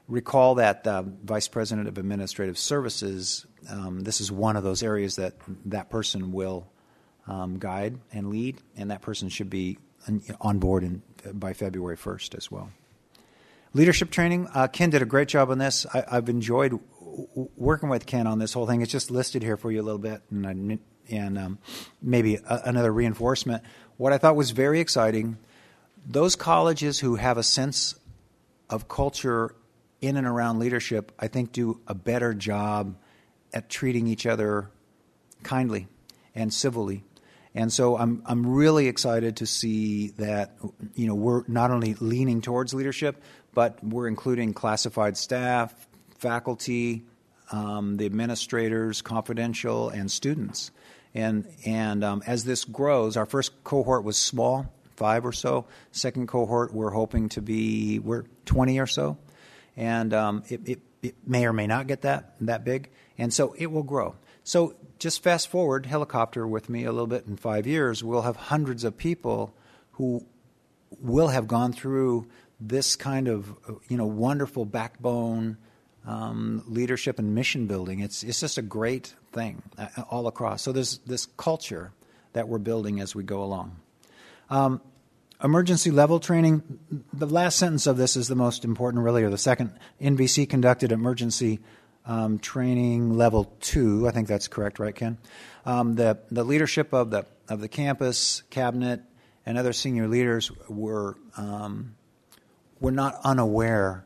Recall 0.06 0.56
that 0.56 0.84
the 0.84 1.04
Vice 1.24 1.48
President 1.48 1.86
of 1.86 1.98
Administrative 1.98 2.56
Services, 2.56 3.46
um, 3.70 4.00
this 4.00 4.20
is 4.20 4.32
one 4.32 4.56
of 4.56 4.64
those 4.64 4.82
areas 4.82 5.16
that 5.16 5.34
that 5.66 5.90
person 5.90 6.32
will 6.32 6.66
um, 7.28 7.58
guide 7.58 7.98
and 8.12 8.30
lead, 8.30 8.58
and 8.76 8.90
that 8.90 9.02
person 9.02 9.28
should 9.28 9.50
be 9.50 9.78
on 10.40 10.58
board 10.58 10.82
in, 10.82 11.02
by 11.34 11.52
February 11.52 11.96
1st 11.96 12.34
as 12.36 12.50
well. 12.50 12.70
Leadership 13.74 14.10
training, 14.10 14.48
uh, 14.54 14.66
Ken 14.66 14.90
did 14.90 15.02
a 15.02 15.06
great 15.06 15.28
job 15.28 15.50
on 15.50 15.58
this. 15.58 15.86
I, 15.92 16.04
have 16.10 16.28
enjoyed 16.28 16.78
working 17.56 17.88
with 17.88 18.06
Ken 18.06 18.26
on 18.26 18.38
this 18.38 18.52
whole 18.52 18.66
thing. 18.66 18.80
It's 18.80 18.90
just 18.90 19.10
listed 19.10 19.42
here 19.42 19.56
for 19.56 19.70
you 19.70 19.80
a 19.80 19.84
little 19.84 19.98
bit, 19.98 20.22
and, 20.30 20.78
and 21.10 21.38
um, 21.38 21.58
maybe 22.00 22.36
a, 22.36 22.62
another 22.64 22.92
reinforcement. 22.92 23.62
What 23.98 24.12
I 24.12 24.18
thought 24.18 24.36
was 24.36 24.52
very 24.52 24.80
exciting 24.80 25.36
those 26.08 26.36
colleges 26.36 27.00
who 27.00 27.16
have 27.16 27.36
a 27.36 27.42
sense 27.42 27.94
of 28.70 28.88
culture 28.88 29.54
in 30.00 30.16
and 30.16 30.26
around 30.26 30.58
leadership, 30.58 31.12
I 31.18 31.28
think, 31.28 31.52
do 31.52 31.80
a 31.86 31.94
better 31.94 32.32
job 32.32 32.96
at 33.52 33.68
treating 33.68 34.06
each 34.06 34.24
other 34.24 34.70
kindly 35.42 35.86
and 36.34 36.52
civilly 36.52 37.04
and 37.59 37.72
so 37.72 37.98
I'm 37.98 38.22
I'm 38.24 38.46
really 38.46 38.86
excited 38.86 39.38
to 39.38 39.46
see 39.46 40.11
that 40.18 40.56
you 40.94 41.09
know 41.09 41.16
we're 41.16 41.42
not 41.48 41.72
only 41.72 41.94
leaning 41.94 42.40
towards 42.40 42.72
leadership, 42.72 43.20
but 43.52 43.82
we're 43.82 44.06
including 44.06 44.54
classified 44.54 45.16
staff, 45.16 45.74
faculty, 46.18 47.02
um, 47.50 47.96
the 47.96 48.06
administrators, 48.06 49.02
confidential, 49.02 49.88
and 49.88 50.09
students. 50.09 50.70
And 51.16 51.48
and 51.66 52.04
um, 52.04 52.22
as 52.28 52.44
this 52.44 52.64
grows, 52.64 53.16
our 53.16 53.26
first 53.26 53.64
cohort 53.64 54.04
was 54.04 54.16
small, 54.16 54.72
five 54.94 55.26
or 55.26 55.32
so. 55.32 55.66
Second 55.90 56.28
cohort, 56.28 56.72
we're 56.72 56.90
hoping 56.90 57.28
to 57.30 57.42
be 57.42 57.98
we're 57.98 58.22
20 58.44 58.78
or 58.78 58.86
so, 58.86 59.18
and 59.76 60.14
um, 60.14 60.44
it, 60.48 60.61
it 60.64 60.80
it 61.02 61.14
may 61.26 61.44
or 61.44 61.52
may 61.52 61.66
not 61.66 61.88
get 61.88 62.02
that 62.02 62.36
that 62.42 62.62
big, 62.62 62.88
and 63.18 63.34
so 63.34 63.56
it 63.59 63.66
will 63.66 63.82
grow. 63.82 64.14
So 64.44 64.76
just 64.99 65.22
fast 65.22 65.49
forward, 65.49 65.86
helicopter 65.86 66.46
with 66.46 66.68
me 66.68 66.84
a 66.84 66.92
little 66.92 67.07
bit 67.07 67.26
in 67.26 67.36
five 67.36 67.66
years, 67.66 68.03
we'll 68.03 68.22
have 68.22 68.36
hundreds 68.36 68.84
of 68.84 68.96
people 68.96 69.55
who 69.92 70.24
will 71.01 71.28
have 71.28 71.46
gone 71.46 71.72
through 71.72 72.26
this 72.61 72.96
kind 72.96 73.28
of 73.28 73.55
you 73.88 73.96
know 73.96 74.07
wonderful 74.07 74.64
backbone 74.64 75.57
um, 76.07 76.64
leadership 76.66 77.18
and 77.18 77.34
mission 77.34 77.66
building. 77.66 78.01
It's 78.01 78.22
it's 78.22 78.40
just 78.40 78.59
a 78.59 78.62
great 78.62 79.14
thing 79.32 79.62
uh, 79.76 79.88
all 80.11 80.26
across. 80.26 80.62
So 80.62 80.72
there's 80.72 80.99
this 80.99 81.26
culture 81.36 81.92
that 82.32 82.49
we're 82.49 82.59
building 82.59 83.01
as 83.01 83.14
we 83.14 83.22
go 83.22 83.42
along. 83.42 83.76
Um, 84.51 84.80
emergency 85.42 85.90
level 85.90 86.18
training. 86.18 86.62
The 87.12 87.26
last 87.26 87.59
sentence 87.59 87.86
of 87.86 87.96
this 87.96 88.16
is 88.16 88.28
the 88.28 88.34
most 88.34 88.64
important, 88.64 89.05
really, 89.05 89.22
or 89.22 89.30
the 89.30 89.38
second. 89.38 89.72
NVC 90.01 90.49
conducted 90.49 90.92
emergency 90.92 91.61
um, 92.09 92.38
training 92.38 93.16
level 93.16 93.52
two. 93.61 94.09
I 94.09 94.11
think 94.11 94.26
that's 94.26 94.48
correct, 94.48 94.80
right, 94.80 94.94
Ken? 94.94 95.18
Um, 95.64 95.94
the 95.94 96.18
the 96.30 96.42
leadership 96.42 96.92
of 96.92 97.11
the 97.11 97.26
of 97.48 97.61
the 97.61 97.68
campus 97.68 98.42
cabinet 98.50 99.02
and 99.46 99.56
other 99.56 99.72
senior 99.72 100.09
leaders 100.09 100.50
were 100.68 101.16
um, 101.36 101.94
were 102.80 102.90
not 102.90 103.14
unaware 103.22 104.04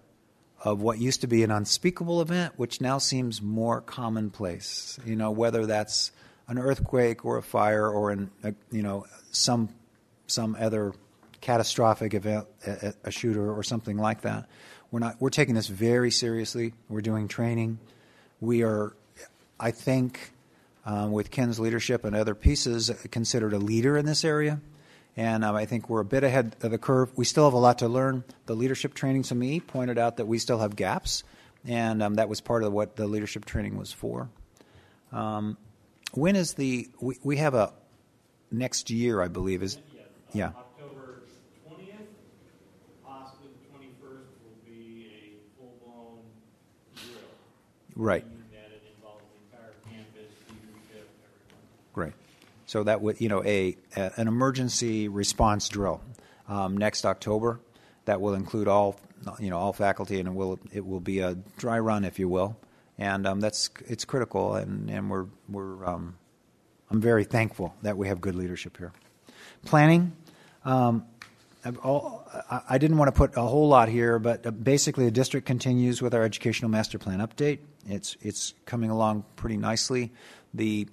of 0.65 0.81
what 0.81 0.99
used 0.99 1.23
to 1.23 1.27
be 1.27 1.43
an 1.43 1.51
unspeakable 1.51 2.21
event, 2.21 2.55
which 2.57 2.81
now 2.81 2.99
seems 2.99 3.41
more 3.41 3.81
commonplace. 3.81 4.99
You 5.05 5.17
know, 5.17 5.31
whether 5.31 5.67
that's 5.67 6.13
an 6.49 6.59
earthquake 6.59 7.25
or 7.25 7.39
a 7.39 7.43
fire 7.43 7.89
or 7.89 8.11
an, 8.11 8.31
a, 8.43 8.55
you 8.71 8.83
know 8.83 9.07
some 9.31 9.69
some 10.27 10.57
other 10.59 10.93
catastrophic 11.41 12.15
event, 12.15 12.47
a, 12.67 12.95
a 13.05 13.11
shooter 13.11 13.53
or 13.53 13.63
something 13.63 13.97
like 13.97 14.23
that. 14.23 14.49
We're 14.91 15.01
not. 15.01 15.17
We're 15.21 15.31
taking 15.31 15.55
this 15.55 15.69
very 15.69 16.11
seriously. 16.11 16.75
We're 16.89 17.01
doing 17.01 17.29
training. 17.29 17.79
We 18.43 18.65
are, 18.65 18.93
I 19.61 19.71
think, 19.71 20.33
um, 20.85 21.13
with 21.13 21.31
Ken's 21.31 21.61
leadership 21.61 22.05
and 22.05 22.17
other 22.17 22.35
pieces, 22.35 22.91
considered 23.13 23.53
a 23.53 23.59
leader 23.59 23.97
in 23.97 24.05
this 24.05 24.25
area. 24.25 24.61
And 25.17 25.45
um, 25.45 25.55
I 25.55 25.65
think 25.65 25.89
we're 25.89 26.01
a 26.01 26.05
bit 26.05 26.25
ahead 26.25 26.57
of 26.61 26.73
the 26.73 26.79
curve. 26.79 27.17
We 27.17 27.25
still 27.25 27.45
have 27.45 27.53
a 27.53 27.59
lot 27.59 27.79
to 27.79 27.89
learn. 27.89 28.25
The 28.47 28.57
leadership 28.57 28.95
training 28.95 29.23
to 29.25 29.37
me 29.37 29.61
pointed 29.61 29.97
out 29.97 30.17
that 30.17 30.27
we 30.27 30.41
still 30.41 30.59
have 30.59 30.75
gaps, 30.75 31.23
and 31.65 32.03
um, 32.03 32.15
that 32.17 32.29
was 32.29 32.41
part 32.41 32.65
of 32.65 32.73
what 32.73 32.97
the 32.97 33.07
leadership 33.07 33.45
training 33.45 33.77
was 33.79 33.93
for. 33.93 34.29
Um, 35.13 35.57
when 36.13 36.35
is 36.35 36.55
the 36.55 36.89
we, 37.01 37.19
we 37.23 37.37
have 37.37 37.55
a 37.55 37.73
next 38.51 38.91
year, 38.91 39.23
I 39.23 39.29
believe 39.29 39.63
is 39.63 39.79
yeah. 40.33 40.51
Right. 47.95 48.25
Great. 51.93 52.13
So 52.67 52.85
that 52.85 53.03
would, 53.03 53.21
you 53.21 53.29
know, 53.29 53.45
a, 53.45 53.77
a 53.97 54.13
an 54.17 54.29
emergency 54.29 55.09
response 55.09 55.69
drill 55.69 56.01
um, 56.49 56.77
next 56.77 57.05
October. 57.05 57.61
That 58.07 58.21
will 58.21 58.35
include 58.35 58.67
all, 58.67 58.99
you 59.39 59.51
know, 59.51 59.59
all 59.59 59.73
faculty, 59.73 60.19
and 60.19 60.29
it 60.29 60.35
will 60.35 60.59
it 60.73 60.85
will 60.85 61.01
be 61.01 61.21
a 61.21 61.37
dry 61.59 61.79
run, 61.79 62.05
if 62.05 62.19
you 62.19 62.29
will, 62.29 62.57
and 62.99 63.27
um, 63.27 63.41
that's 63.41 63.71
it's 63.87 64.05
critical, 64.05 64.55
and 64.55 64.91
and 64.91 65.11
we're 65.11 65.27
we're 65.49 65.85
um, 65.85 66.17
I'm 66.91 67.01
very 67.01 67.25
thankful 67.25 67.75
that 67.83 67.97
we 67.97 68.09
have 68.09 68.21
good 68.21 68.35
leadership 68.35 68.77
here. 68.77 68.93
Planning. 69.65 70.17
Um, 70.65 71.07
all, 71.85 72.27
I 72.69 72.79
didn't 72.79 72.97
want 72.97 73.09
to 73.09 73.17
put 73.17 73.37
a 73.37 73.43
whole 73.43 73.69
lot 73.69 73.89
here, 73.89 74.19
but 74.19 74.45
uh, 74.45 74.51
basically, 74.51 75.05
the 75.05 75.13
district 75.13 75.47
continues 75.47 76.03
with 76.03 76.13
our 76.15 76.25
educational 76.25 76.71
master 76.71 76.99
plan 76.99 77.21
update. 77.21 77.59
It's 77.87 78.17
it's 78.21 78.55
coming 78.67 78.91
along 78.91 79.25
pretty 79.37 79.57
nicely. 79.57 80.13
The 80.55 80.89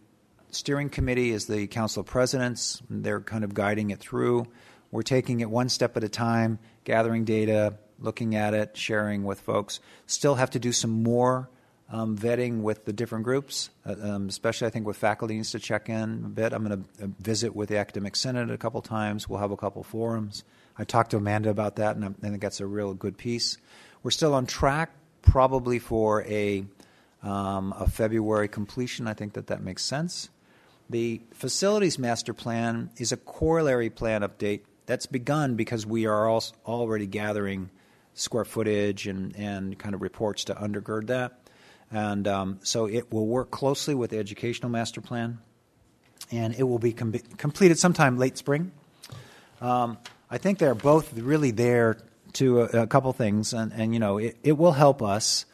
steering 0.52 0.90
committee 0.90 1.32
is 1.32 1.48
the 1.48 1.68
council 1.68 2.02
of 2.02 2.08
presidents. 2.08 2.82
They're 2.90 3.22
kind 3.22 3.44
of 3.44 3.54
guiding 3.54 3.92
it 3.92 4.00
through. 4.00 4.48
We're 4.92 5.04
taking 5.04 5.42
it 5.42 5.50
one 5.50 5.70
step 5.70 5.96
at 5.98 6.04
a 6.04 6.10
time, 6.10 6.60
gathering 6.84 7.26
data, 7.26 7.76
looking 8.00 8.36
at 8.36 8.54
it, 8.54 8.76
sharing 8.76 9.24
with 9.24 9.40
folks. 9.40 9.80
Still 10.08 10.36
have 10.36 10.50
to 10.52 10.60
do 10.60 10.72
some 10.72 11.04
more 11.04 11.50
um, 11.92 12.18
vetting 12.18 12.62
with 12.62 12.86
the 12.86 12.94
different 12.94 13.24
groups, 13.24 13.70
uh, 13.86 13.96
um, 14.02 14.28
especially 14.28 14.68
I 14.68 14.70
think 14.70 14.86
with 14.86 14.98
faculty 14.98 15.36
needs 15.36 15.52
to 15.52 15.60
check 15.60 15.90
in 15.90 16.24
a 16.26 16.30
bit. 16.30 16.54
I'm 16.54 16.64
going 16.64 16.86
to 17.00 17.06
uh, 17.06 17.08
visit 17.20 17.56
with 17.56 17.70
the 17.70 17.78
academic 17.78 18.16
senate 18.16 18.50
a 18.52 18.58
couple 18.58 18.82
times. 18.82 19.28
We'll 19.28 19.40
have 19.40 19.52
a 19.52 19.58
couple 19.58 19.84
forums. 19.84 20.44
I 20.78 20.84
talked 20.84 21.12
to 21.12 21.18
Amanda 21.18 21.50
about 21.50 21.76
that, 21.78 21.96
and 21.96 22.06
I 22.06 22.10
think 22.22 22.42
that's 22.42 22.60
a 22.60 22.68
real 22.68 22.94
good 22.94 23.18
piece. 23.18 23.58
We're 24.02 24.12
still 24.12 24.34
on 24.34 24.46
track, 24.46 24.92
probably 25.22 25.80
for 25.80 26.24
a 26.24 26.66
um, 27.24 27.74
a 27.78 27.90
February 27.90 28.48
completion. 28.48 29.08
I 29.08 29.14
think 29.14 29.34
that 29.34 29.48
that 29.48 29.62
makes 29.62 29.84
sense. 29.84 30.30
The 30.90 31.22
facilities 31.34 32.00
master 32.00 32.34
plan 32.34 32.90
is 32.98 33.12
a 33.12 33.18
corollary 33.18 33.90
plan 33.90 34.22
update 34.22 34.62
that's 34.86 35.06
begun 35.06 35.56
because 35.56 35.86
we 35.86 36.08
are 36.08 36.30
already 36.66 37.06
gathering 37.06 37.70
square 38.16 38.46
footage 38.46 39.08
and, 39.08 39.36
and 39.36 39.78
kind 39.78 39.94
of 39.94 40.02
reports 40.02 40.46
to 40.46 40.56
undergird 40.56 41.08
that. 41.08 41.40
And 41.92 42.28
um, 42.28 42.60
so 42.64 42.86
it 42.86 43.12
will 43.12 43.28
work 43.28 43.52
closely 43.52 43.96
with 43.96 44.12
the 44.12 44.18
educational 44.18 44.70
master 44.70 45.02
plan, 45.02 45.40
and 46.32 46.54
it 46.56 46.64
will 46.64 46.80
be 46.80 46.94
com- 46.94 47.14
completed 47.38 47.80
sometime 47.80 48.18
late 48.18 48.38
spring. 48.38 48.72
Um, 49.62 49.98
I 50.30 50.38
think 50.38 50.60
they're 50.60 50.76
both 50.76 51.14
really 51.14 51.52
there 51.52 51.98
to 52.34 52.62
a, 52.62 52.84
a 52.84 52.88
couple 52.88 53.12
things, 53.14 53.54
and, 53.54 53.74
and 53.74 53.94
you 53.94 54.00
know 54.00 54.18
it, 54.18 54.38
it 54.44 54.58
will 54.58 54.72
help 54.72 55.02
us 55.02 55.46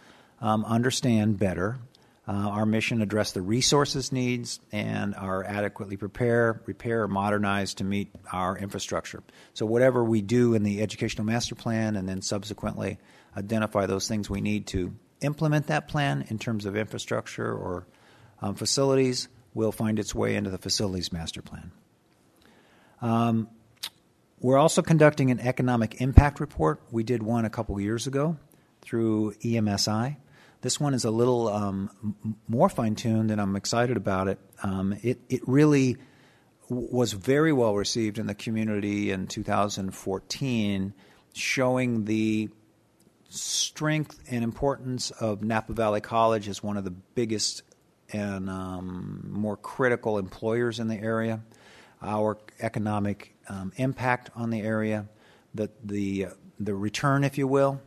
um, 0.45 0.63
understand 0.65 1.39
better 1.39 1.79
uh, 2.27 2.31
our 2.31 2.65
mission, 2.65 3.01
address 3.01 3.33
the 3.33 3.41
resources 3.41 4.11
needs, 4.11 4.59
and 4.71 5.13
are 5.13 5.43
adequately 5.43 5.95
prepare, 5.95 6.61
repair, 6.65 7.03
or 7.03 7.07
modernize 7.07 7.75
to 7.75 7.83
meet 7.83 8.09
our 8.31 8.57
infrastructure. 8.57 9.23
So 9.53 9.65
whatever 9.65 10.03
we 10.03 10.21
do 10.21 10.55
in 10.55 10.63
the 10.63 10.81
educational 10.81 11.25
master 11.25 11.53
plan, 11.53 11.95
and 11.95 12.09
then 12.09 12.21
subsequently 12.23 12.97
identify 13.37 13.85
those 13.85 14.07
things 14.07 14.27
we 14.27 14.41
need 14.41 14.65
to 14.67 14.95
implement 15.21 15.67
that 15.67 15.87
plan 15.87 16.25
in 16.29 16.39
terms 16.39 16.65
of 16.65 16.75
infrastructure 16.75 17.51
or 17.51 17.85
um, 18.41 18.55
facilities, 18.55 19.27
will 19.53 19.71
find 19.71 19.99
its 19.99 20.15
way 20.15 20.35
into 20.35 20.49
the 20.49 20.57
facilities 20.57 21.13
master 21.13 21.41
plan. 21.41 21.71
Um, 23.01 23.49
we're 24.39 24.57
also 24.57 24.81
conducting 24.81 25.29
an 25.31 25.39
economic 25.39 26.01
impact 26.01 26.39
report. 26.39 26.81
We 26.91 27.03
did 27.03 27.21
one 27.21 27.45
a 27.45 27.49
couple 27.51 27.79
years 27.79 28.07
ago 28.07 28.37
through 28.81 29.33
EMSI. 29.43 30.17
This 30.65 30.79
one 30.79 30.95
is 30.95 31.05
a 31.05 31.11
little 31.11 31.47
um, 31.47 32.15
more 32.47 32.69
fine 32.69 32.95
tuned, 32.95 33.29
and 33.29 33.39
I'm 33.39 33.55
excited 33.55 33.97
about 33.97 34.27
it. 34.27 34.39
Um, 34.63 34.97
it, 35.03 35.19
it 35.29 35.47
really 35.47 35.97
was 36.69 37.13
very 37.13 37.53
well 37.53 37.75
received 37.75 38.17
in 38.17 38.25
the 38.25 38.33
community 38.33 39.11
in 39.11 39.27
2014, 39.27 40.93
showing 41.35 42.05
the 42.05 42.49
strength 43.29 44.19
and 44.27 44.43
importance 44.43 45.11
of 45.11 45.43
Napa 45.43 45.73
Valley 45.73 46.01
College 46.01 46.47
as 46.47 46.63
one 46.63 46.77
of 46.77 46.83
the 46.83 46.89
biggest 46.89 47.61
and 48.11 48.49
um, 48.49 49.27
more 49.29 49.57
critical 49.57 50.17
employers 50.17 50.79
in 50.79 50.87
the 50.87 50.97
area, 50.97 51.41
our 52.01 52.39
economic 52.59 53.35
um, 53.49 53.71
impact 53.75 54.31
on 54.35 54.49
the 54.49 54.61
area, 54.61 55.05
the 55.53 55.69
the 55.83 56.25
the 56.59 56.73
return, 56.73 57.23
if 57.23 57.37
you 57.37 57.45
will, 57.45 57.79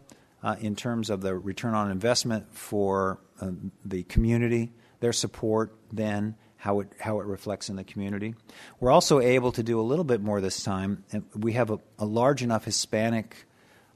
uh, 0.42 0.56
in 0.60 0.76
terms 0.76 1.10
of 1.10 1.20
the 1.20 1.36
return 1.36 1.74
on 1.74 1.90
investment 1.90 2.54
for 2.54 3.18
uh, 3.40 3.50
the 3.84 4.02
community, 4.04 4.72
their 5.00 5.12
support, 5.12 5.74
then 5.92 6.36
how 6.56 6.80
it 6.80 6.92
how 7.00 7.20
it 7.20 7.26
reflects 7.26 7.68
in 7.68 7.76
the 7.76 7.84
community. 7.84 8.34
We're 8.80 8.90
also 8.90 9.20
able 9.20 9.52
to 9.52 9.62
do 9.62 9.80
a 9.80 9.82
little 9.82 10.04
bit 10.04 10.20
more 10.20 10.40
this 10.40 10.62
time. 10.62 11.04
We 11.34 11.52
have 11.52 11.70
a, 11.70 11.78
a 11.98 12.04
large 12.04 12.42
enough 12.42 12.64
Hispanic 12.64 13.46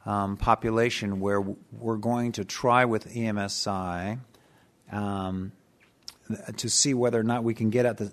um, 0.06 0.36
population 0.36 1.20
where 1.20 1.40
we're 1.40 1.96
going 1.96 2.32
to 2.32 2.44
try 2.44 2.84
with 2.84 3.12
EMSI 3.12 4.18
um, 4.90 5.52
to 6.56 6.68
see 6.68 6.94
whether 6.94 7.18
or 7.18 7.24
not 7.24 7.44
we 7.44 7.54
can 7.54 7.70
get 7.70 7.86
at 7.86 7.98
the 7.98 8.12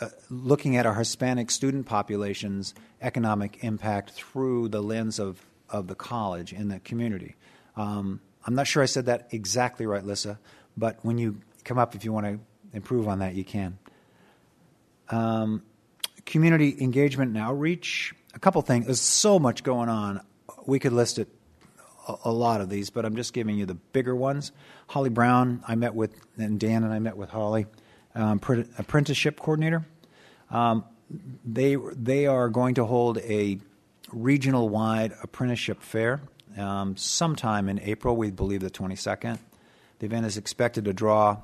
uh, 0.00 0.08
looking 0.30 0.76
at 0.76 0.86
our 0.86 0.94
Hispanic 0.94 1.50
student 1.50 1.86
population's 1.86 2.74
economic 3.00 3.62
impact 3.62 4.10
through 4.10 4.68
the 4.68 4.82
lens 4.82 5.18
of, 5.18 5.46
of 5.70 5.86
the 5.86 5.94
college 5.94 6.52
and 6.52 6.70
the 6.70 6.80
community. 6.80 7.36
Um, 7.76 8.20
I'm 8.44 8.54
not 8.54 8.66
sure 8.66 8.82
I 8.82 8.86
said 8.86 9.06
that 9.06 9.28
exactly 9.32 9.86
right, 9.86 10.04
Lissa, 10.04 10.38
but 10.76 10.98
when 11.02 11.18
you 11.18 11.40
come 11.64 11.78
up, 11.78 11.94
if 11.94 12.04
you 12.04 12.12
want 12.12 12.26
to 12.26 12.38
improve 12.72 13.08
on 13.08 13.18
that, 13.18 13.34
you 13.34 13.44
can. 13.44 13.78
Um, 15.08 15.62
community 16.24 16.76
engagement 16.80 17.34
and 17.34 17.38
outreach. 17.38 18.14
A 18.34 18.38
couple 18.38 18.60
things. 18.62 18.86
There's 18.86 19.00
so 19.00 19.38
much 19.38 19.62
going 19.62 19.88
on. 19.88 20.20
We 20.66 20.78
could 20.78 20.92
list 20.92 21.18
it 21.18 21.28
a, 22.24 22.30
lot 22.30 22.60
of 22.60 22.68
these, 22.68 22.90
but 22.90 23.04
I'm 23.04 23.16
just 23.16 23.32
giving 23.32 23.56
you 23.56 23.66
the 23.66 23.74
bigger 23.74 24.14
ones. 24.14 24.52
Holly 24.88 25.10
Brown, 25.10 25.62
I 25.66 25.74
met 25.74 25.94
with, 25.94 26.14
and 26.36 26.60
Dan 26.60 26.84
and 26.84 26.92
I 26.92 26.98
met 26.98 27.16
with 27.16 27.30
Holly 27.30 27.66
um, 28.14 28.40
apprenticeship 28.78 29.40
coordinator. 29.40 29.84
Um, 30.50 30.84
they 31.44 31.76
they 31.92 32.26
are 32.26 32.48
going 32.48 32.74
to 32.74 32.84
hold 32.84 33.18
a 33.18 33.58
regional 34.12 34.68
wide 34.68 35.12
apprenticeship 35.22 35.82
fair 35.82 36.20
um, 36.56 36.96
sometime 36.96 37.68
in 37.68 37.80
April. 37.80 38.16
We 38.16 38.30
believe 38.30 38.60
the 38.60 38.70
22nd. 38.70 39.38
The 39.98 40.06
event 40.06 40.26
is 40.26 40.36
expected 40.36 40.84
to 40.84 40.92
draw 40.92 41.38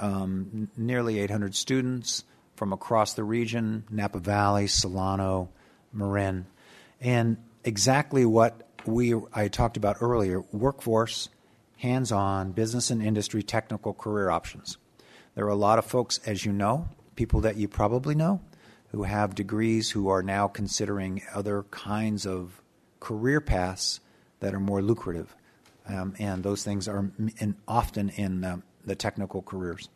um, 0.00 0.68
nearly 0.76 1.20
800 1.20 1.54
students 1.54 2.24
from 2.56 2.72
across 2.72 3.14
the 3.14 3.24
region: 3.24 3.84
Napa 3.90 4.18
Valley, 4.18 4.66
Solano, 4.66 5.50
Marin, 5.92 6.46
and 7.00 7.36
exactly 7.64 8.24
what 8.24 8.68
we 8.84 9.14
I 9.32 9.48
talked 9.48 9.76
about 9.76 9.96
earlier: 10.00 10.40
workforce, 10.52 11.28
hands-on, 11.78 12.52
business 12.52 12.90
and 12.90 13.02
industry, 13.02 13.42
technical 13.42 13.92
career 13.92 14.30
options. 14.30 14.78
There 15.34 15.44
are 15.44 15.50
a 15.50 15.54
lot 15.54 15.78
of 15.78 15.84
folks, 15.84 16.18
as 16.24 16.44
you 16.44 16.52
know, 16.52 16.88
people 17.14 17.42
that 17.42 17.56
you 17.56 17.68
probably 17.68 18.14
know, 18.14 18.40
who 18.92 19.02
have 19.02 19.34
degrees 19.34 19.90
who 19.90 20.08
are 20.08 20.22
now 20.22 20.48
considering 20.48 21.22
other 21.34 21.64
kinds 21.64 22.26
of 22.26 22.62
career 23.00 23.40
paths 23.40 24.00
that 24.40 24.54
are 24.54 24.60
more 24.60 24.82
lucrative. 24.82 25.34
Um, 25.88 26.14
and 26.18 26.42
those 26.42 26.64
things 26.64 26.88
are 26.88 27.10
in, 27.38 27.56
often 27.68 28.08
in 28.10 28.44
um, 28.44 28.62
the 28.84 28.94
technical 28.94 29.42
careers. 29.42 29.88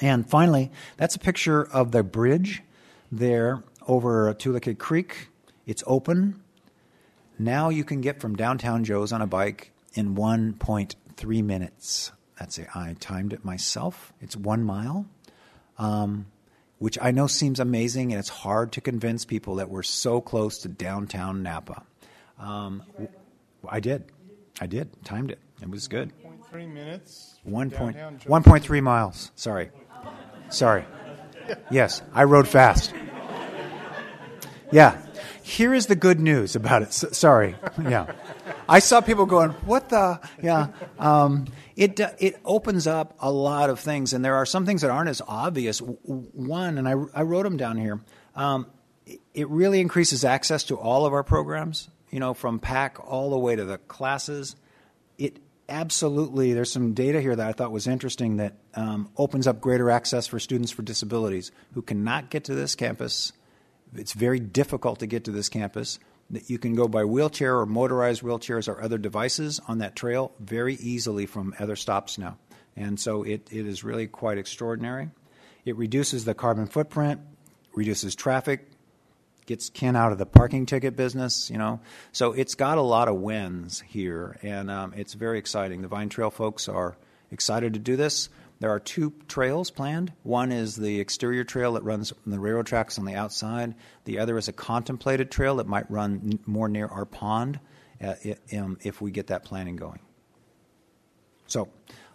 And 0.00 0.28
finally, 0.28 0.70
that's 0.96 1.16
a 1.16 1.18
picture 1.18 1.62
of 1.62 1.92
the 1.92 2.02
bridge 2.02 2.62
there 3.10 3.62
over 3.86 4.32
Tulucay 4.34 4.78
Creek. 4.78 5.28
It's 5.66 5.82
open. 5.86 6.42
Now 7.38 7.70
you 7.70 7.84
can 7.84 8.00
get 8.00 8.20
from 8.20 8.36
downtown 8.36 8.84
Joe's 8.84 9.12
on 9.12 9.22
a 9.22 9.26
bike 9.26 9.72
in 9.94 10.14
1.3 10.14 11.44
minutes. 11.44 12.12
That's 12.38 12.58
it. 12.58 12.68
I 12.74 12.94
timed 13.00 13.32
it 13.32 13.44
myself. 13.44 14.12
It's 14.20 14.36
one 14.36 14.62
mile, 14.62 15.06
um, 15.78 16.26
which 16.78 16.98
I 17.00 17.10
know 17.10 17.26
seems 17.26 17.60
amazing, 17.60 18.12
and 18.12 18.18
it's 18.18 18.28
hard 18.28 18.72
to 18.72 18.80
convince 18.80 19.24
people 19.24 19.56
that 19.56 19.68
we're 19.68 19.82
so 19.82 20.20
close 20.20 20.58
to 20.58 20.68
downtown 20.68 21.42
Napa. 21.42 21.82
Um, 22.38 22.82
I 23.68 23.80
did. 23.80 24.04
I 24.60 24.66
did. 24.66 24.88
Timed 25.04 25.30
it. 25.30 25.38
It 25.62 25.70
was 25.70 25.88
good. 25.88 26.12
Three 26.50 26.66
minutes. 26.66 27.38
One 27.44 27.70
point, 27.70 27.96
1.3 27.96 28.82
miles. 28.82 29.30
Sorry. 29.36 29.70
Sorry. 30.48 30.84
Yes, 31.70 32.02
I 32.12 32.24
rode 32.24 32.48
fast. 32.48 32.92
Yeah. 34.72 35.00
Here 35.42 35.74
is 35.74 35.86
the 35.86 35.96
good 35.96 36.20
news 36.20 36.54
about 36.54 36.82
it. 36.82 36.88
S- 36.88 37.16
sorry. 37.16 37.56
Yeah. 37.82 38.12
I 38.68 38.78
saw 38.78 39.00
people 39.00 39.26
going, 39.26 39.50
"What 39.64 39.88
the?" 39.88 40.20
Yeah. 40.42 40.68
Um, 40.98 41.46
it 41.76 42.00
uh, 42.00 42.10
it 42.18 42.38
opens 42.44 42.86
up 42.86 43.16
a 43.20 43.30
lot 43.32 43.68
of 43.68 43.80
things, 43.80 44.12
and 44.12 44.24
there 44.24 44.36
are 44.36 44.46
some 44.46 44.66
things 44.66 44.82
that 44.82 44.90
aren't 44.90 45.08
as 45.08 45.20
obvious. 45.26 45.80
One, 45.80 46.78
and 46.78 46.88
I, 46.88 46.92
I 47.14 47.22
wrote 47.22 47.42
them 47.42 47.56
down 47.56 47.76
here. 47.78 48.00
Um, 48.36 48.66
it 49.34 49.48
really 49.48 49.80
increases 49.80 50.24
access 50.24 50.64
to 50.64 50.76
all 50.76 51.04
of 51.04 51.12
our 51.12 51.24
programs. 51.24 51.88
You 52.10 52.20
know, 52.20 52.34
from 52.34 52.58
PAC 52.58 52.98
all 53.06 53.30
the 53.30 53.38
way 53.38 53.56
to 53.56 53.64
the 53.64 53.78
classes. 53.78 54.56
It 55.18 55.38
absolutely. 55.68 56.52
There's 56.52 56.72
some 56.72 56.92
data 56.92 57.20
here 57.20 57.36
that 57.36 57.46
I 57.46 57.52
thought 57.52 57.72
was 57.72 57.86
interesting 57.86 58.38
that 58.38 58.54
um, 58.74 59.10
opens 59.16 59.46
up 59.46 59.60
greater 59.60 59.90
access 59.90 60.26
for 60.26 60.40
students 60.40 60.72
for 60.72 60.82
disabilities 60.82 61.52
who 61.74 61.82
cannot 61.82 62.30
get 62.30 62.44
to 62.44 62.54
this 62.54 62.74
campus. 62.74 63.32
It's 63.94 64.12
very 64.12 64.40
difficult 64.40 64.98
to 65.00 65.06
get 65.06 65.24
to 65.24 65.30
this 65.30 65.48
campus 65.48 65.98
that 66.30 66.48
you 66.48 66.58
can 66.58 66.74
go 66.74 66.86
by 66.86 67.04
wheelchair 67.04 67.58
or 67.58 67.66
motorized 67.66 68.22
wheelchairs 68.22 68.68
or 68.68 68.80
other 68.80 68.98
devices 68.98 69.60
on 69.66 69.78
that 69.78 69.96
trail 69.96 70.32
very 70.38 70.74
easily 70.74 71.26
from 71.26 71.54
other 71.58 71.76
stops 71.76 72.18
now. 72.18 72.38
And 72.76 72.98
so 72.98 73.24
it, 73.24 73.48
it 73.50 73.66
is 73.66 73.82
really 73.82 74.06
quite 74.06 74.38
extraordinary. 74.38 75.10
It 75.64 75.76
reduces 75.76 76.24
the 76.24 76.34
carbon 76.34 76.66
footprint, 76.66 77.20
reduces 77.74 78.14
traffic, 78.14 78.69
gets 79.50 79.68
Ken 79.68 79.96
out 79.96 80.12
of 80.12 80.18
the 80.18 80.26
parking 80.26 80.64
ticket 80.64 80.94
business, 80.94 81.50
you 81.50 81.58
know. 81.58 81.80
So 82.12 82.30
it's 82.34 82.54
got 82.54 82.78
a 82.78 82.82
lot 82.82 83.08
of 83.08 83.16
wins 83.16 83.80
here, 83.80 84.38
and 84.42 84.70
um, 84.70 84.94
it's 84.96 85.14
very 85.14 85.40
exciting. 85.40 85.82
The 85.82 85.88
Vine 85.88 86.08
Trail 86.08 86.30
folks 86.30 86.68
are 86.68 86.96
excited 87.32 87.74
to 87.74 87.80
do 87.80 87.96
this. 87.96 88.28
There 88.60 88.70
are 88.70 88.78
two 88.78 89.12
trails 89.26 89.72
planned. 89.72 90.12
One 90.22 90.52
is 90.52 90.76
the 90.76 91.00
exterior 91.00 91.42
trail 91.42 91.72
that 91.72 91.82
runs 91.82 92.12
the 92.24 92.38
railroad 92.38 92.66
tracks 92.66 92.96
on 92.96 93.04
the 93.04 93.16
outside. 93.16 93.74
The 94.04 94.20
other 94.20 94.38
is 94.38 94.46
a 94.46 94.52
contemplated 94.52 95.32
trail 95.32 95.56
that 95.56 95.66
might 95.66 95.90
run 95.90 96.38
more 96.46 96.68
near 96.68 96.86
our 96.86 97.04
pond 97.04 97.58
uh, 98.00 98.14
um, 98.56 98.78
if 98.84 99.00
we 99.00 99.10
get 99.10 99.26
that 99.28 99.44
planning 99.44 99.74
going. 99.74 99.98
So 101.48 101.68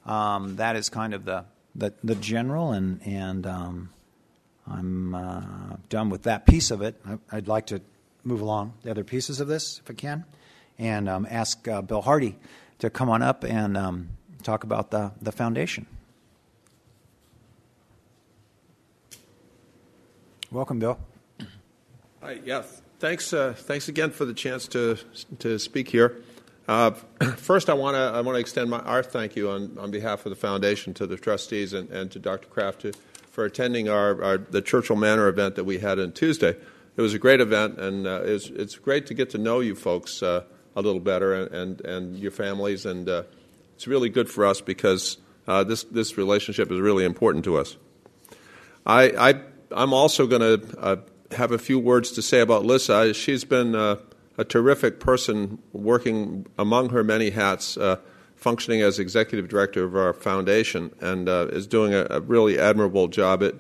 um, 0.06 0.56
that 0.56 0.78
is 0.78 0.88
kind 0.88 1.14
of 1.14 1.26
the 1.26 1.44
the, 1.76 1.94
the 2.02 2.16
general, 2.16 2.72
and 2.72 3.06
and 3.06 3.46
um, 3.46 3.90
I'm 4.68 5.14
uh, 5.14 5.42
done 5.90 6.10
with 6.10 6.24
that 6.24 6.46
piece 6.46 6.72
of 6.72 6.82
it. 6.82 7.00
I, 7.08 7.18
I'd 7.32 7.48
like 7.48 7.68
to 7.68 7.82
move 8.24 8.42
along 8.42 8.74
the 8.84 8.92
other 8.92 9.04
pieces 9.04 9.40
of 9.40 9.48
this 9.48 9.80
if 9.84 9.92
I 9.92 9.94
can, 9.94 10.26
and 10.80 11.08
um, 11.08 11.28
ask 11.30 11.68
uh, 11.68 11.82
Bill 11.82 12.02
Hardy 12.02 12.38
to 12.80 12.90
come 12.90 13.10
on 13.10 13.22
up 13.22 13.44
and 13.44 13.78
um, 13.78 14.10
talk 14.44 14.64
about 14.64 14.92
the 14.92 15.12
the 15.22 15.32
foundation. 15.32 15.86
Welcome, 20.52 20.80
Bill. 20.80 20.98
Hi, 22.22 22.40
yeah. 22.46 22.64
Thanks, 23.00 23.34
uh, 23.34 23.54
thanks 23.56 23.90
again 23.90 24.10
for 24.12 24.26
the 24.26 24.34
chance 24.34 24.68
to 24.70 24.98
to 25.40 25.60
speak 25.60 25.90
here. 25.90 26.22
Uh, 26.68 26.92
first, 27.36 27.70
I 27.70 27.74
want 27.74 27.96
to 27.96 28.00
I 28.00 28.22
want 28.22 28.36
to 28.36 28.40
extend 28.40 28.70
my, 28.70 28.80
our 28.80 29.04
thank 29.04 29.36
you 29.36 29.50
on, 29.50 29.78
on 29.78 29.92
behalf 29.92 30.26
of 30.26 30.30
the 30.30 30.36
foundation 30.36 30.94
to 30.96 31.06
the 31.06 31.18
trustees 31.18 31.74
and, 31.74 31.90
and 31.90 32.10
to 32.12 32.20
Dr. 32.20 32.48
Kraft 32.48 32.82
to, 32.82 32.94
for 33.36 33.44
attending 33.44 33.90
our, 33.90 34.24
our 34.24 34.38
the 34.38 34.62
Churchill 34.62 34.96
Manor 34.96 35.28
event 35.28 35.56
that 35.56 35.66
we 35.66 35.78
had 35.78 36.00
on 36.00 36.14
Tuesday. 36.14 36.56
It 36.96 37.02
was 37.02 37.14
a 37.14 37.20
great 37.20 37.42
event, 37.42 37.78
and 37.78 38.08
uh, 38.08 38.22
it's 38.24 38.48
it's 38.48 38.78
great 38.78 39.08
to 39.08 39.14
get 39.14 39.32
to 39.32 39.38
know 39.38 39.60
you 39.60 39.76
folks 39.76 40.24
uh, 40.24 40.46
a 40.74 40.82
little 40.82 41.02
better 41.02 41.34
and, 41.34 41.52
and, 41.52 41.82
and 41.82 42.18
your 42.18 42.32
families, 42.32 42.86
and 42.86 43.10
uh, 43.10 43.24
it's 43.76 43.88
really 43.88 44.08
good 44.08 44.30
for 44.30 44.46
us 44.46 44.62
because 44.62 45.18
uh, 45.48 45.66
this 45.66 45.84
this 45.84 46.18
relationship 46.18 46.72
is 46.72 46.80
really 46.80 47.04
important 47.04 47.44
to 47.44 47.58
us. 47.58 47.76
I, 48.86 49.32
I 49.32 49.42
I'm 49.70 49.94
also 49.94 50.28
going 50.28 50.60
to 50.60 50.80
uh, 50.80 50.96
have 51.32 51.52
a 51.52 51.58
few 51.58 51.78
words 51.78 52.14
to 52.14 52.22
say 52.22 52.40
about 52.40 52.64
Lissa. 52.64 53.14
She's 53.14 53.44
been 53.44 53.76
uh, 53.76 53.98
a 54.38 54.46
terrific 54.46 55.02
person 55.02 55.60
working 55.74 56.46
among 56.58 56.90
her 56.92 57.04
many 57.04 57.32
hats, 57.32 57.78
functioning 58.36 58.82
as 58.82 59.00
executive 59.00 59.48
director 59.48 59.84
of 59.84 59.96
our 59.96 60.14
foundation, 60.14 60.94
and 61.02 61.28
uh, 61.28 61.48
is 61.52 61.68
doing 61.68 61.94
a, 61.94 62.06
a, 62.10 62.22
really 62.22 62.60
admirable 62.60 63.08
job. 63.08 63.42
It, 63.42 63.56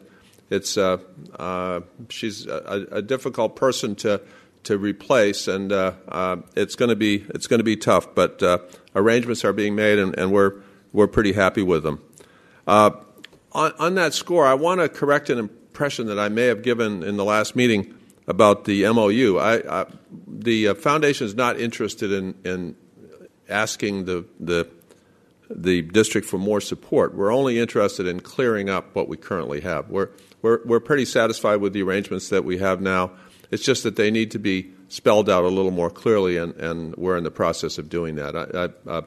it's 0.49 0.77
uh, 0.77 0.97
uh, 1.39 1.81
she's 2.09 2.45
a, 2.45 2.87
a, 2.91 3.01
difficult 3.01 3.55
person 3.55 3.95
to 3.95 4.21
to 4.63 4.77
replace, 4.77 5.47
and 5.47 5.71
uh, 5.71 6.37
it's 6.55 6.75
going 6.75 6.89
to 6.89 6.95
be 6.95 7.25
it's 7.29 7.47
going 7.47 7.59
to 7.59 7.63
be 7.63 7.77
tough. 7.77 8.13
But 8.13 8.43
arrangements 8.95 9.43
are 9.43 9.53
being 9.53 9.75
made, 9.75 9.97
and, 9.97 10.17
and, 10.17 10.31
we're 10.31 10.61
we're 10.93 11.07
pretty 11.07 11.33
happy 11.33 11.63
with 11.63 11.83
them. 11.83 12.01
On, 12.67 13.71
on, 13.79 13.95
that 13.95 14.13
score, 14.13 14.45
I 14.45 14.53
want 14.53 14.81
to 14.81 14.89
correct 14.89 15.29
an 15.29 15.39
impression 15.39 16.07
that 16.07 16.19
I 16.19 16.27
may 16.27 16.47
have 16.47 16.61
given 16.61 17.03
in 17.03 17.15
the 17.15 17.23
last 17.23 17.55
meeting 17.55 17.95
about 18.27 18.65
the 18.65 18.83
MOU. 18.91 19.37
I, 19.37 19.81
I, 19.81 19.85
the 20.27 20.69
uh, 20.69 20.73
foundation 20.73 21.25
is 21.25 21.35
not 21.35 21.59
interested 21.59 22.11
in, 22.11 22.35
in 22.43 22.75
asking 23.49 24.05
the, 24.05 24.25
the, 24.39 24.67
the 25.49 25.81
district 25.81 26.27
for 26.27 26.37
more 26.37 26.61
support. 26.61 27.15
We're 27.15 27.33
only 27.33 27.59
interested 27.59 28.07
in 28.07 28.19
clearing 28.19 28.69
up 28.69 28.95
what 28.95 29.07
we 29.07 29.17
currently 29.17 29.61
have. 29.61 29.89
We're, 29.89 30.09
we're, 30.41 30.59
we're 30.65 30.79
pretty 30.79 31.05
satisfied 31.05 31.57
with 31.57 31.73
the 31.73 31.83
arrangements 31.83 32.29
that 32.29 32.45
we 32.45 32.57
have 32.59 32.81
now. 32.81 33.11
It's 33.51 33.63
just 33.63 33.83
that 33.83 33.95
they 33.95 34.11
need 34.11 34.31
to 34.31 34.39
be 34.39 34.71
spelled 34.87 35.29
out 35.29 35.43
a 35.43 35.49
little 35.49 35.71
more 35.71 35.89
clearly, 35.89 36.37
and, 36.37 36.53
and 36.55 36.95
we're 36.95 37.17
in 37.17 37.23
the 37.23 37.31
process 37.31 37.77
of 37.77 37.89
doing 37.89 38.15
that. 38.15 38.35
I, 38.35 39.03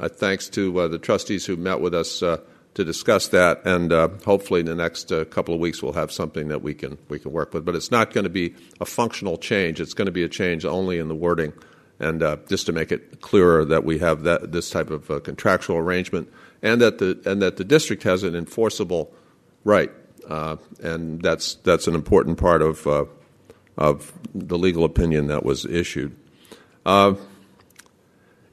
I, 0.00 0.08
thanks 0.08 0.48
to 0.50 0.80
uh, 0.80 0.88
the 0.88 0.98
trustees 0.98 1.46
who 1.46 1.56
met 1.56 1.80
with 1.80 1.94
us 1.94 2.22
uh, 2.22 2.38
to 2.74 2.84
discuss 2.84 3.28
that, 3.28 3.64
and 3.64 3.92
uh, 3.92 4.08
hopefully 4.24 4.60
in 4.60 4.66
the 4.66 4.74
next 4.74 5.12
uh, 5.12 5.24
couple 5.26 5.54
of 5.54 5.60
weeks 5.60 5.82
we'll 5.82 5.92
have 5.92 6.10
something 6.10 6.48
that 6.48 6.62
we 6.62 6.74
can 6.74 6.98
we 7.08 7.18
can 7.18 7.32
work 7.32 7.54
with. 7.54 7.64
But 7.64 7.76
it's 7.76 7.90
not 7.90 8.12
going 8.12 8.24
to 8.24 8.30
be 8.30 8.54
a 8.80 8.84
functional 8.84 9.38
change. 9.38 9.80
It's 9.80 9.94
going 9.94 10.06
to 10.06 10.12
be 10.12 10.24
a 10.24 10.28
change 10.28 10.64
only 10.64 10.98
in 10.98 11.08
the 11.08 11.14
wording, 11.14 11.52
and 12.00 12.22
uh, 12.22 12.36
just 12.48 12.66
to 12.66 12.72
make 12.72 12.92
it 12.92 13.20
clearer 13.20 13.64
that 13.64 13.84
we 13.84 13.98
have 13.98 14.22
that 14.24 14.52
this 14.52 14.70
type 14.70 14.90
of 14.90 15.10
uh, 15.10 15.20
contractual 15.20 15.76
arrangement, 15.76 16.32
and 16.62 16.80
that 16.80 16.98
the 16.98 17.20
and 17.24 17.40
that 17.42 17.56
the 17.56 17.64
district 17.64 18.02
has 18.02 18.22
an 18.22 18.34
enforceable 18.34 19.12
right, 19.64 19.90
uh, 20.28 20.56
and 20.82 21.22
that's 21.22 21.54
that's 21.56 21.86
an 21.86 21.94
important 21.94 22.38
part 22.38 22.62
of 22.62 22.86
uh, 22.86 23.04
of 23.76 24.12
the 24.34 24.58
legal 24.58 24.84
opinion 24.84 25.28
that 25.28 25.44
was 25.44 25.64
issued. 25.64 26.16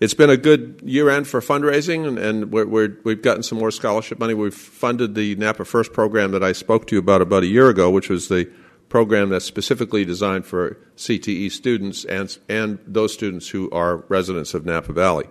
It's 0.01 0.15
been 0.15 0.31
a 0.31 0.37
good 0.37 0.81
year 0.83 1.11
end 1.11 1.27
for 1.27 1.41
fundraising, 1.41 2.07
and, 2.07 2.17
and 2.17 2.51
we 2.51 3.11
have 3.11 3.21
gotten 3.21 3.43
some 3.43 3.59
more 3.59 3.69
scholarship 3.69 4.17
money. 4.17 4.33
We've 4.33 4.51
funded 4.51 5.13
the 5.13 5.35
Napa 5.35 5.63
First 5.63 5.93
program 5.93 6.31
that 6.31 6.43
I 6.43 6.53
spoke 6.53 6.87
to 6.87 6.95
you 6.95 6.99
about 6.99 7.21
about 7.21 7.43
a 7.43 7.45
year 7.45 7.69
ago, 7.69 7.91
which 7.91 8.09
was 8.09 8.27
the 8.27 8.49
program 8.91 9.29
that's 9.29 9.45
specifically 9.45 10.03
designed 10.03 10.45
for 10.45 10.77
CTE 10.97 11.49
students 11.49 12.03
and, 12.03 12.37
and 12.49 12.77
those 12.85 13.13
students 13.13 13.47
who 13.47 13.71
are 13.71 14.03
residents 14.09 14.53
of 14.53 14.65
Napa 14.65 14.91
Valley. 14.91 15.27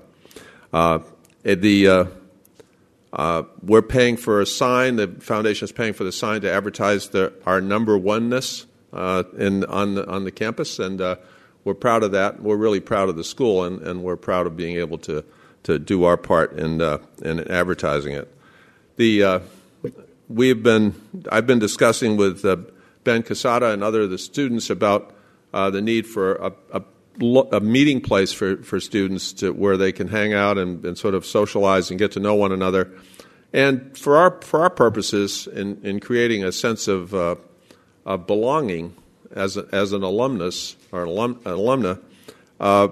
Uh, 0.73 1.01
the, 1.43 1.87
uh, 1.87 2.05
uh, 3.13 3.43
we're 3.63 3.83
paying 3.83 4.17
for 4.17 4.41
a 4.41 4.47
sign. 4.47 4.97
The 4.97 5.09
foundation 5.09 5.67
is 5.67 5.73
paying 5.73 5.93
for 5.93 6.05
the 6.05 6.11
sign 6.11 6.41
to 6.41 6.51
advertise 6.51 7.11
the, 7.11 7.35
our 7.45 7.61
number 7.61 7.99
oneness 7.99 8.65
uh, 8.95 9.25
in, 9.37 9.67
on, 9.67 9.95
the, 9.95 10.09
on 10.09 10.25
the 10.25 10.33
campus, 10.33 10.79
and 10.79 10.99
uh, 10.99 11.17
we're 11.63 11.75
proud 11.75 12.03
of 12.03 12.13
that. 12.13 12.43
We're 12.43 12.57
really 12.57 12.81
proud 12.81 13.11
of 13.11 13.17
the 13.17 13.25
school, 13.25 13.65
and, 13.65 13.83
and 13.83 14.03
we're 14.03 14.17
proud 14.17 14.47
of 14.47 14.57
being 14.57 14.79
able 14.79 14.97
to, 15.01 15.23
to 15.65 15.79
do 15.79 16.05
our 16.05 16.17
part 16.17 16.55
in, 16.59 16.81
uh, 16.81 16.97
in 17.21 17.47
advertising 17.51 18.15
it. 18.15 18.35
The, 18.97 19.43
we've 20.31 20.63
been, 20.63 20.95
I've 21.31 21.47
been 21.47 21.59
discussing 21.59 22.17
with 22.17 22.43
Ben 23.11 23.25
Casada 23.25 23.73
and 23.73 23.83
other 23.83 24.03
of 24.03 24.11
the 24.11 24.19
students 24.19 24.71
about 24.71 25.13
uh, 25.53 25.69
the 25.69 25.83
need 25.83 26.07
for 26.07 26.37
a, 26.37 26.53
a, 26.73 26.83
a, 27.51 27.59
meeting 27.59 28.01
place 28.01 28.33
for, 28.33 28.59
for 28.59 28.79
students 28.79 29.33
to, 29.33 29.51
where 29.51 29.77
they 29.77 29.91
can 29.91 30.07
hang 30.07 30.33
out 30.33 30.59
and, 30.59 30.85
and 30.85 30.97
sort 30.97 31.15
of 31.15 31.27
socialize 31.27 31.91
and 31.91 31.99
get 31.99 32.13
to 32.13 32.21
know 32.21 32.37
one 32.37 32.53
another. 32.53 32.89
And 33.53 33.99
for 33.99 34.17
our, 34.17 34.41
for 34.43 34.63
our 34.63 34.71
purposes, 34.71 35.49
in, 35.49 35.81
in 35.83 35.99
creating 35.99 36.45
a 36.45 36.53
sense 36.53 36.87
of, 36.87 37.13
uh, 37.13 37.35
of 38.07 38.29
belonging 38.29 38.95
as, 39.33 39.57
a, 39.57 39.67
as 39.73 39.93
an 39.93 40.05
alumnus 40.05 40.77
or 40.93 41.03
an, 41.03 41.09
alum, 41.09 41.41
an 41.45 41.57
alumna, 41.57 42.01
uh, 42.61 42.91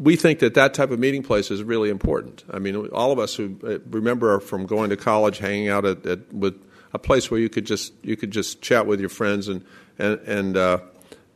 we 0.00 0.16
think 0.16 0.40
that 0.40 0.54
that 0.54 0.74
type 0.74 0.90
of 0.90 0.98
meeting 0.98 1.22
place 1.22 1.52
is 1.52 1.62
really 1.62 1.90
important. 1.90 2.42
I 2.50 2.58
mean, 2.58 2.88
all 2.88 3.12
of 3.12 3.20
us 3.20 3.36
who 3.36 3.56
uh, 3.64 3.78
remember 3.88 4.40
from 4.40 4.66
going 4.66 4.90
to 4.90 4.96
college, 4.96 5.38
hanging 5.38 5.68
out 5.68 5.84
at, 5.84 6.04
at 6.04 6.34
with 6.34 6.60
a 6.92 6.98
place 6.98 7.30
where 7.30 7.40
you 7.40 7.48
could 7.48 7.66
just 7.66 7.92
you 8.02 8.16
could 8.16 8.30
just 8.30 8.62
chat 8.62 8.86
with 8.86 9.00
your 9.00 9.08
friends 9.08 9.48
and 9.48 9.64
and 9.98 10.20
and 10.20 10.56
uh, 10.56 10.78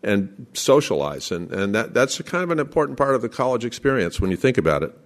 and 0.02 0.46
socialize, 0.54 1.30
and 1.30 1.50
and 1.52 1.74
that 1.74 1.94
that's 1.94 2.20
kind 2.22 2.44
of 2.44 2.50
an 2.50 2.58
important 2.58 2.98
part 2.98 3.14
of 3.14 3.22
the 3.22 3.28
college 3.28 3.64
experience 3.64 4.20
when 4.20 4.30
you 4.30 4.36
think 4.36 4.58
about 4.58 4.82
it. 4.82 4.96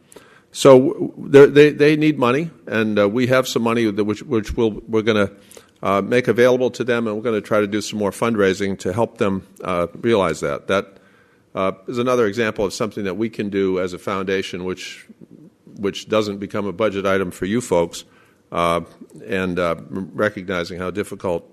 So 0.53 1.13
they 1.19 1.71
they 1.71 1.97
need 1.97 2.19
money, 2.19 2.51
and 2.67 2.99
uh, 2.99 3.09
we 3.09 3.27
have 3.27 3.47
some 3.47 3.63
money 3.63 3.91
which 3.91 4.23
which 4.23 4.55
we'll, 4.55 4.83
we're 4.89 5.03
going 5.03 5.27
to 5.27 5.35
uh, 5.83 6.01
make 6.01 6.29
available 6.29 6.71
to 6.71 6.85
them, 6.85 7.07
and 7.07 7.17
we're 7.17 7.23
going 7.23 7.41
to 7.41 7.47
try 7.47 7.61
to 7.61 7.67
do 7.67 7.81
some 7.81 7.99
more 7.99 8.11
fundraising 8.11 8.79
to 8.79 8.93
help 8.93 9.19
them 9.19 9.47
uh, 9.63 9.87
realize 10.01 10.41
that. 10.41 10.69
That 10.69 10.99
uh, 11.55 11.73
is 11.89 11.99
another 11.99 12.27
example 12.27 12.65
of 12.65 12.73
something 12.73 13.05
that 13.05 13.17
we 13.17 13.29
can 13.29 13.51
do 13.51 13.79
as 13.81 13.93
a 13.93 13.99
foundation, 13.99 14.65
which 14.65 15.07
which 15.79 16.09
doesn't 16.09 16.39
become 16.39 16.67
a 16.67 16.73
budget 16.73 17.05
item 17.05 17.31
for 17.31 17.45
you 17.45 17.61
folks, 17.61 18.05
uh, 18.53 18.81
and 19.27 19.59
uh, 19.59 19.77
recognizing 19.89 20.79
how 20.79 20.91
difficult 20.91 21.51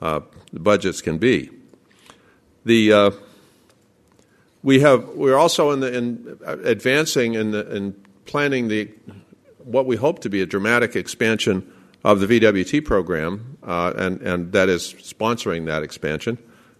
uh, 0.00 0.20
the 0.52 0.60
budgets 0.60 1.00
can 1.00 1.18
be. 1.18 1.50
The 2.64 3.12
we 4.62 4.80
have 4.80 5.08
we're 5.08 5.38
also 5.38 5.70
in 5.70 5.80
the 5.80 5.96
in 5.96 6.38
advancing 6.44 7.34
in, 7.34 7.50
the, 7.50 7.74
in 7.74 7.94
planning 8.26 8.68
the 8.68 8.90
what 9.64 9.86
we 9.86 9.96
hope 9.96 10.20
to 10.20 10.28
be 10.28 10.40
a 10.40 10.46
dramatic 10.46 10.96
expansion 10.96 11.72
of 12.04 12.20
the 12.20 12.26
VWT 12.26 12.84
program, 12.84 13.58
uh, 13.62 13.92
and, 13.96 14.20
and 14.22 14.52
that 14.52 14.68
is 14.68 14.94
sponsoring 14.94 15.66
that 15.66 15.82
expansion. 15.82 16.38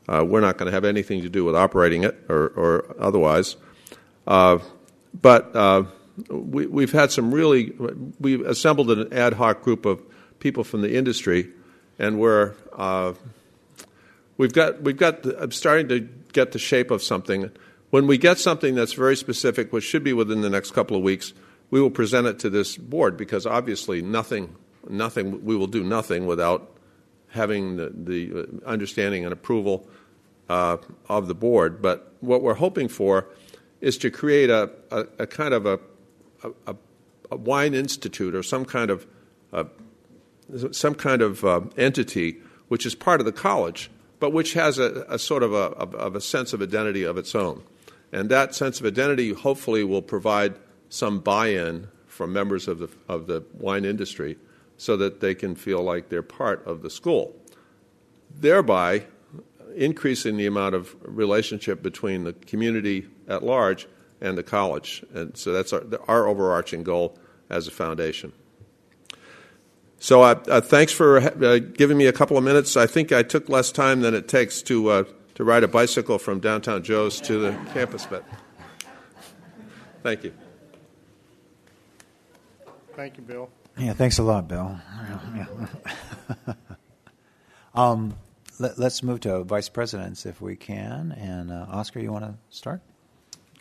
Uh, 0.08 0.24
we're 0.26 0.40
not 0.40 0.56
going 0.56 0.66
to 0.66 0.72
have 0.72 0.84
anything 0.84 1.22
to 1.22 1.28
do 1.28 1.44
with 1.44 1.54
operating 1.54 2.04
it 2.04 2.18
or, 2.28 2.48
or 2.48 2.96
otherwise. 2.98 3.56
Uh, 4.26 4.58
but 5.20 5.54
uh, 5.54 5.84
we, 6.28 6.82
have 6.82 6.92
had 6.92 7.12
some 7.12 7.32
really, 7.32 7.72
we've 8.18 8.42
assembled 8.42 8.90
an 8.90 9.12
ad 9.12 9.34
hoc 9.34 9.62
group 9.62 9.86
of 9.86 10.02
people 10.38 10.64
from 10.64 10.82
the 10.82 10.96
industry, 10.96 11.48
and 11.98 12.18
we're, 12.18 12.54
uh, 12.76 13.14
we've 14.36 14.52
got, 14.52 14.82
we've 14.82 14.96
got, 14.96 15.24
I'm 15.40 15.52
starting 15.52 15.88
to 15.88 16.00
get 16.32 16.52
the 16.52 16.58
shape 16.58 16.90
of 16.90 17.02
something. 17.02 17.50
When 17.90 18.06
we 18.06 18.18
get 18.18 18.38
something 18.38 18.74
that's 18.74 18.92
very 18.92 19.16
specific, 19.16 19.72
which 19.72 19.84
should 19.84 20.04
be 20.04 20.12
within 20.12 20.40
the 20.40 20.50
next 20.50 20.72
couple 20.72 20.96
of 20.96 21.02
weeks, 21.02 21.32
we 21.70 21.80
will 21.80 21.90
present 21.90 22.26
it 22.26 22.38
to 22.40 22.50
this 22.50 22.76
board 22.76 23.16
because 23.16 23.46
obviously 23.46 24.02
nothing 24.02 24.56
nothing, 24.88 25.44
we 25.44 25.56
will 25.56 25.66
do 25.66 25.82
nothing 25.82 26.26
without 26.26 26.70
having 27.28 27.76
the, 27.76 27.90
the 27.90 28.62
understanding 28.66 29.24
and 29.24 29.32
approval 29.32 29.88
uh, 30.48 30.78
of 31.08 31.28
the 31.28 31.34
board. 31.34 31.82
But 31.82 32.12
what 32.20 32.42
we're 32.42 32.54
hoping 32.54 32.88
for 32.88 33.26
is 33.80 33.98
to 33.98 34.10
create 34.10 34.50
a, 34.50 34.70
a, 34.90 35.06
a 35.20 35.26
kind 35.26 35.54
of 35.54 35.66
a, 35.66 35.78
a, 36.66 36.76
wine 37.36 37.74
institute 37.74 38.34
or 38.34 38.42
some 38.42 38.64
kind 38.64 38.90
of 38.90 39.06
uh, 39.52 39.64
some 40.72 40.94
kind 40.94 41.22
of 41.22 41.44
uh, 41.44 41.60
entity 41.76 42.38
which 42.68 42.86
is 42.86 42.94
part 42.94 43.20
of 43.20 43.26
the 43.26 43.32
college, 43.32 43.90
but 44.18 44.32
which 44.32 44.52
has 44.54 44.78
a, 44.78 45.04
a 45.08 45.18
sort 45.18 45.42
of 45.42 45.52
a, 45.52 45.56
of 45.56 46.14
a 46.14 46.20
sense 46.20 46.52
of 46.52 46.62
identity 46.62 47.02
of 47.02 47.18
its 47.18 47.34
own. 47.34 47.62
And 48.12 48.28
that 48.30 48.54
sense 48.54 48.80
of 48.80 48.86
identity 48.86 49.32
hopefully 49.32 49.84
will 49.84 50.02
provide 50.02 50.54
some 50.88 51.20
buy-in 51.20 51.88
from 52.06 52.32
members 52.32 52.68
of 52.68 52.78
the, 52.78 52.88
of 53.08 53.26
the 53.26 53.44
wine 53.54 53.84
industry 53.84 54.36
so 54.76 54.96
that 54.96 55.20
they 55.20 55.34
can 55.34 55.54
feel 55.54 55.82
like 55.82 56.08
they're 56.08 56.22
part 56.22 56.66
of 56.66 56.82
the 56.82 56.90
school, 56.90 57.34
thereby 58.34 59.04
increasing 59.76 60.36
the 60.36 60.46
amount 60.46 60.74
of 60.74 60.96
relationship 61.02 61.82
between 61.82 62.24
the 62.24 62.32
community 62.32 63.06
at 63.28 63.42
large 63.42 63.86
and 64.20 64.36
the 64.36 64.42
college. 64.42 65.04
And 65.14 65.36
so 65.36 65.52
that's 65.52 65.72
our, 65.72 65.82
our 66.08 66.26
overarching 66.26 66.82
goal 66.82 67.18
as 67.48 67.66
a 67.66 67.70
foundation. 67.70 68.32
So 69.98 70.22
uh, 70.22 70.42
uh, 70.48 70.60
thanks 70.60 70.92
for 70.92 71.18
uh, 71.18 71.58
giving 71.58 71.98
me 71.98 72.06
a 72.06 72.12
couple 72.12 72.38
of 72.38 72.44
minutes. 72.44 72.76
I 72.76 72.86
think 72.86 73.12
I 73.12 73.22
took 73.22 73.48
less 73.48 73.70
time 73.70 74.00
than 74.00 74.14
it 74.14 74.28
takes 74.28 74.62
to 74.62 74.90
uh, 74.90 75.04
to 75.34 75.44
ride 75.44 75.62
a 75.62 75.68
bicycle 75.68 76.18
from 76.18 76.40
downtown 76.40 76.82
Joe's 76.82 77.20
to 77.22 77.38
the 77.38 77.52
campus, 77.72 78.06
but 78.06 78.24
Thank 80.02 80.24
you. 80.24 80.32
Thank 82.96 83.16
you, 83.18 83.22
Bill. 83.22 83.50
Yeah, 83.78 83.92
thanks 83.92 84.18
a 84.18 84.22
lot, 84.22 84.48
Bill. 84.48 84.78
um, 87.74 88.14
let, 88.58 88.78
us 88.78 89.02
move 89.02 89.20
to 89.20 89.44
vice 89.44 89.68
presidents 89.68 90.26
if 90.26 90.40
we 90.40 90.56
can. 90.56 91.12
And 91.12 91.50
uh, 91.50 91.66
Oscar, 91.70 92.00
you 92.00 92.12
want 92.12 92.24
to 92.24 92.34
start? 92.48 92.80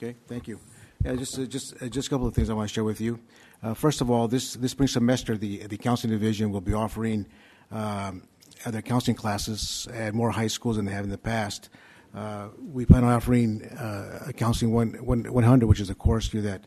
Okay, 0.02 0.16
thank 0.28 0.48
you. 0.48 0.62
Yeah, 1.04 1.16
just 1.16 1.38
uh, 1.38 1.44
just 1.44 1.84
uh, 1.84 1.90
just 1.90 2.08
a 2.08 2.10
couple 2.10 2.26
of 2.26 2.34
things 2.34 2.50
I 2.50 2.54
want 2.54 2.70
to 2.70 2.74
share 2.74 2.86
with 2.86 3.02
you. 3.02 3.20
Uh, 3.62 3.74
first 3.74 4.00
of 4.00 4.10
all, 4.10 4.30
this 4.30 4.54
this 4.54 4.72
spring 4.72 4.88
semester, 4.88 5.36
the 5.36 5.68
the 5.68 5.78
counseling 5.78 6.14
division 6.14 6.52
will 6.52 6.62
be 6.62 6.74
offering 6.74 7.26
um, 7.70 8.24
other 8.66 8.82
counseling 8.82 9.18
classes 9.18 9.90
at 9.94 10.14
more 10.14 10.32
high 10.32 10.48
schools 10.48 10.78
than 10.78 10.86
they 10.86 10.94
have 10.94 11.04
in 11.04 11.10
the 11.10 11.18
past. 11.18 11.70
Uh, 12.16 12.48
we 12.72 12.86
plan 12.86 13.04
on 13.04 13.12
offering 13.12 13.66
uh, 13.66 14.32
counseling 14.38 14.72
one, 14.72 14.94
one, 15.06 15.24
100, 15.24 15.68
which 15.68 15.82
is 15.82 15.90
a 15.90 15.96
course 15.96 16.30
through 16.30 16.44
that 16.44 16.64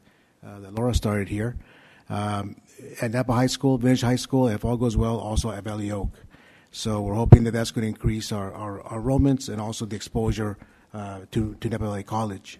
uh, 0.46 0.58
that 0.60 0.74
Laura 0.74 0.94
started 0.94 1.28
here. 1.30 1.56
Um, 2.10 2.56
at 3.00 3.12
Napa 3.12 3.32
High 3.32 3.46
School, 3.46 3.78
Vintage 3.78 4.02
High 4.02 4.16
School, 4.16 4.46
if 4.48 4.62
all 4.62 4.76
goes 4.76 4.94
well, 4.94 5.18
also 5.18 5.50
at 5.50 5.64
Valley 5.64 5.90
Oak. 5.90 6.10
So 6.70 7.00
we're 7.00 7.14
hoping 7.14 7.44
that 7.44 7.52
that's 7.52 7.70
going 7.70 7.84
to 7.84 7.88
increase 7.88 8.30
our, 8.30 8.52
our, 8.52 8.82
our 8.82 9.00
enrollments 9.00 9.48
and 9.48 9.58
also 9.58 9.86
the 9.86 9.96
exposure 9.96 10.58
to, 10.92 11.54
to 11.54 11.68
Napa 11.70 11.84
Valley 11.84 12.02
College. 12.02 12.58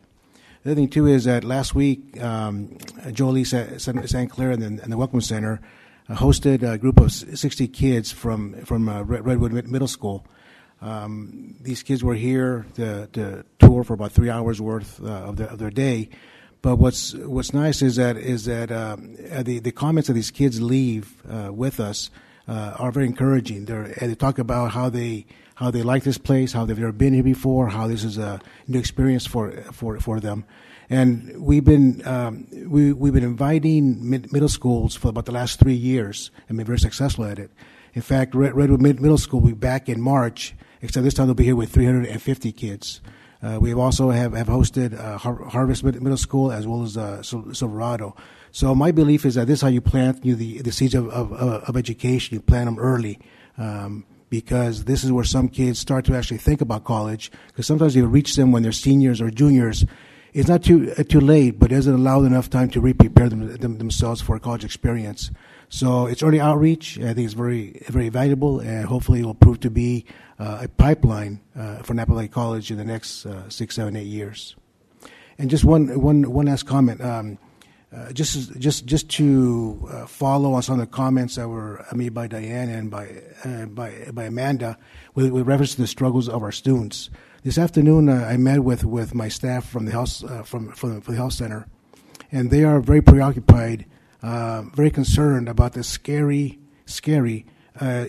The 0.62 0.70
other 0.70 0.74
thing, 0.76 0.90
too, 0.90 1.08
is 1.08 1.24
that 1.24 1.42
last 1.42 1.74
week, 1.74 2.22
um, 2.22 2.78
Jolie 3.10 3.42
St. 3.42 4.30
Clair 4.30 4.52
and 4.52 4.62
the, 4.62 4.82
and 4.82 4.92
the 4.92 4.96
Welcome 4.96 5.20
Center 5.20 5.60
uh, 6.08 6.14
hosted 6.14 6.62
a 6.62 6.78
group 6.78 7.00
of 7.00 7.10
60 7.10 7.66
kids 7.66 8.12
from, 8.12 8.54
from 8.64 8.88
uh, 8.88 9.02
Redwood 9.02 9.52
Middle 9.52 9.88
School. 9.88 10.24
Um, 10.80 11.56
these 11.60 11.82
kids 11.82 12.04
were 12.04 12.14
here 12.14 12.64
to, 12.74 13.08
to, 13.08 13.44
tour 13.58 13.82
for 13.82 13.94
about 13.94 14.12
three 14.12 14.30
hours 14.30 14.60
worth 14.60 15.02
uh, 15.02 15.08
of, 15.08 15.36
the, 15.36 15.50
of, 15.50 15.58
their 15.58 15.70
day. 15.70 16.10
But 16.60 16.76
what's 16.76 17.14
what's 17.14 17.52
nice 17.52 17.82
is 17.82 17.96
that 17.96 18.16
is 18.16 18.44
that 18.44 18.70
um, 18.70 19.16
the 19.16 19.58
the 19.58 19.72
comments 19.72 20.06
that 20.06 20.14
these 20.14 20.30
kids 20.30 20.60
leave 20.60 21.22
uh, 21.28 21.52
with 21.52 21.80
us 21.80 22.08
uh, 22.46 22.76
are 22.78 22.92
very 22.92 23.06
encouraging. 23.06 23.64
They're, 23.64 23.94
they 24.00 24.14
talk 24.14 24.38
about 24.38 24.70
how 24.70 24.88
they 24.88 25.26
how 25.62 25.70
they 25.70 25.82
like 25.82 26.02
this 26.02 26.18
place, 26.18 26.52
how 26.52 26.64
they've 26.64 26.78
never 26.78 26.92
been 26.92 27.14
here 27.14 27.22
before, 27.22 27.68
how 27.68 27.86
this 27.86 28.02
is 28.02 28.18
a 28.18 28.40
new 28.66 28.78
experience 28.78 29.26
for 29.26 29.52
for 29.72 30.00
for 30.00 30.18
them. 30.18 30.44
And 30.90 31.40
we've 31.40 31.64
been 31.64 32.04
um, 32.06 32.48
we 32.66 32.92
we've 32.92 33.12
been 33.12 33.22
inviting 33.24 34.10
mid- 34.10 34.32
middle 34.32 34.48
schools 34.48 34.96
for 34.96 35.08
about 35.08 35.26
the 35.26 35.32
last 35.32 35.60
three 35.60 35.74
years 35.74 36.32
and 36.48 36.58
been 36.58 36.66
very 36.66 36.80
successful 36.80 37.24
at 37.24 37.38
it. 37.38 37.50
In 37.94 38.02
fact, 38.02 38.34
Red- 38.34 38.56
Redwood 38.56 38.82
mid- 38.82 39.00
Middle 39.00 39.18
School 39.18 39.40
will 39.40 39.50
be 39.50 39.54
back 39.54 39.88
in 39.88 40.00
March, 40.00 40.54
except 40.80 41.04
this 41.04 41.14
time 41.14 41.26
they'll 41.26 41.34
be 41.34 41.44
here 41.44 41.56
with 41.56 41.70
350 41.70 42.50
kids. 42.52 43.00
Uh, 43.40 43.58
we 43.60 43.70
have 43.70 43.78
also 43.78 44.10
have, 44.10 44.34
have 44.34 44.46
hosted 44.46 44.98
uh, 44.98 45.18
Har- 45.18 45.48
Harvest 45.48 45.82
Middle 45.84 46.16
School 46.16 46.52
as 46.52 46.66
well 46.66 46.82
as 46.82 46.96
uh, 46.96 47.22
Silverado. 47.22 48.14
So 48.52 48.74
my 48.74 48.92
belief 48.92 49.24
is 49.24 49.34
that 49.34 49.46
this 49.46 49.58
is 49.58 49.62
how 49.62 49.68
you 49.68 49.80
plant 49.80 50.24
you 50.24 50.32
know, 50.32 50.38
the, 50.38 50.62
the 50.62 50.72
seeds 50.72 50.94
of, 50.94 51.08
of, 51.08 51.32
of, 51.32 51.76
education. 51.76 52.36
You 52.36 52.40
plant 52.40 52.66
them 52.66 52.78
early. 52.78 53.18
Um, 53.58 54.04
because 54.32 54.84
this 54.84 55.04
is 55.04 55.12
where 55.12 55.24
some 55.24 55.46
kids 55.46 55.78
start 55.78 56.06
to 56.06 56.16
actually 56.16 56.38
think 56.38 56.62
about 56.62 56.84
college. 56.84 57.30
Because 57.48 57.66
sometimes 57.66 57.94
you 57.94 58.06
reach 58.06 58.34
them 58.34 58.50
when 58.50 58.62
they're 58.62 58.72
seniors 58.72 59.20
or 59.20 59.28
juniors. 59.30 59.84
It's 60.32 60.48
not 60.48 60.62
too 60.62 60.90
uh, 60.96 61.02
too 61.02 61.20
late, 61.20 61.58
but 61.58 61.70
it 61.70 61.74
doesn't 61.74 61.94
allow 61.94 62.22
enough 62.22 62.48
time 62.48 62.70
to 62.70 62.80
re-prepare 62.80 63.28
them, 63.28 63.54
them, 63.58 63.76
themselves 63.76 64.22
for 64.22 64.34
a 64.34 64.40
college 64.40 64.64
experience. 64.64 65.30
So 65.68 66.06
it's 66.06 66.22
early 66.22 66.40
outreach. 66.40 66.98
I 66.98 67.12
think 67.12 67.26
it's 67.26 67.34
very 67.34 67.82
very 67.88 68.08
valuable, 68.08 68.60
and 68.60 68.86
hopefully 68.86 69.20
it 69.20 69.26
will 69.26 69.34
prove 69.34 69.60
to 69.60 69.70
be 69.70 70.06
uh, 70.38 70.60
a 70.62 70.68
pipeline 70.68 71.42
uh, 71.54 71.82
for 71.82 71.92
Napa 71.92 72.26
College 72.28 72.70
in 72.70 72.78
the 72.78 72.86
next 72.86 73.26
uh, 73.26 73.50
six, 73.50 73.74
seven, 73.74 73.96
eight 73.96 74.06
years. 74.08 74.56
And 75.36 75.50
just 75.50 75.62
one 75.62 76.00
one 76.00 76.32
one 76.32 76.46
last 76.46 76.64
comment. 76.64 77.02
Um, 77.02 77.36
uh, 77.94 78.10
just 78.12 78.58
just 78.58 78.86
just 78.86 79.10
to 79.10 79.86
uh, 79.90 80.06
follow 80.06 80.54
on 80.54 80.62
some 80.62 80.80
of 80.80 80.80
the 80.80 80.90
comments 80.90 81.34
that 81.34 81.46
were 81.46 81.84
made 81.92 82.14
by 82.14 82.26
Diane 82.26 82.70
and 82.70 82.90
by 82.90 83.22
uh, 83.44 83.66
by 83.66 84.08
by 84.12 84.24
Amanda 84.24 84.78
with, 85.14 85.30
with, 85.30 85.46
reference 85.46 85.74
to 85.74 85.82
the 85.82 85.86
struggles 85.86 86.26
of 86.26 86.42
our 86.42 86.52
students. 86.52 87.10
This 87.44 87.58
afternoon, 87.58 88.08
uh, 88.08 88.26
I 88.30 88.38
met 88.38 88.60
with, 88.60 88.84
with 88.84 89.14
my 89.14 89.28
staff 89.28 89.68
from 89.68 89.84
the 89.84 89.92
health 89.92 90.24
uh, 90.24 90.42
from, 90.42 90.72
from, 90.72 91.00
the 91.00 91.14
health 91.14 91.34
center, 91.34 91.66
and 92.30 92.50
they 92.50 92.64
are 92.64 92.80
very 92.80 93.02
preoccupied, 93.02 93.84
very 94.22 94.90
concerned 94.90 95.48
about 95.48 95.74
the 95.74 95.84
scary 95.84 96.60
scary 96.86 97.44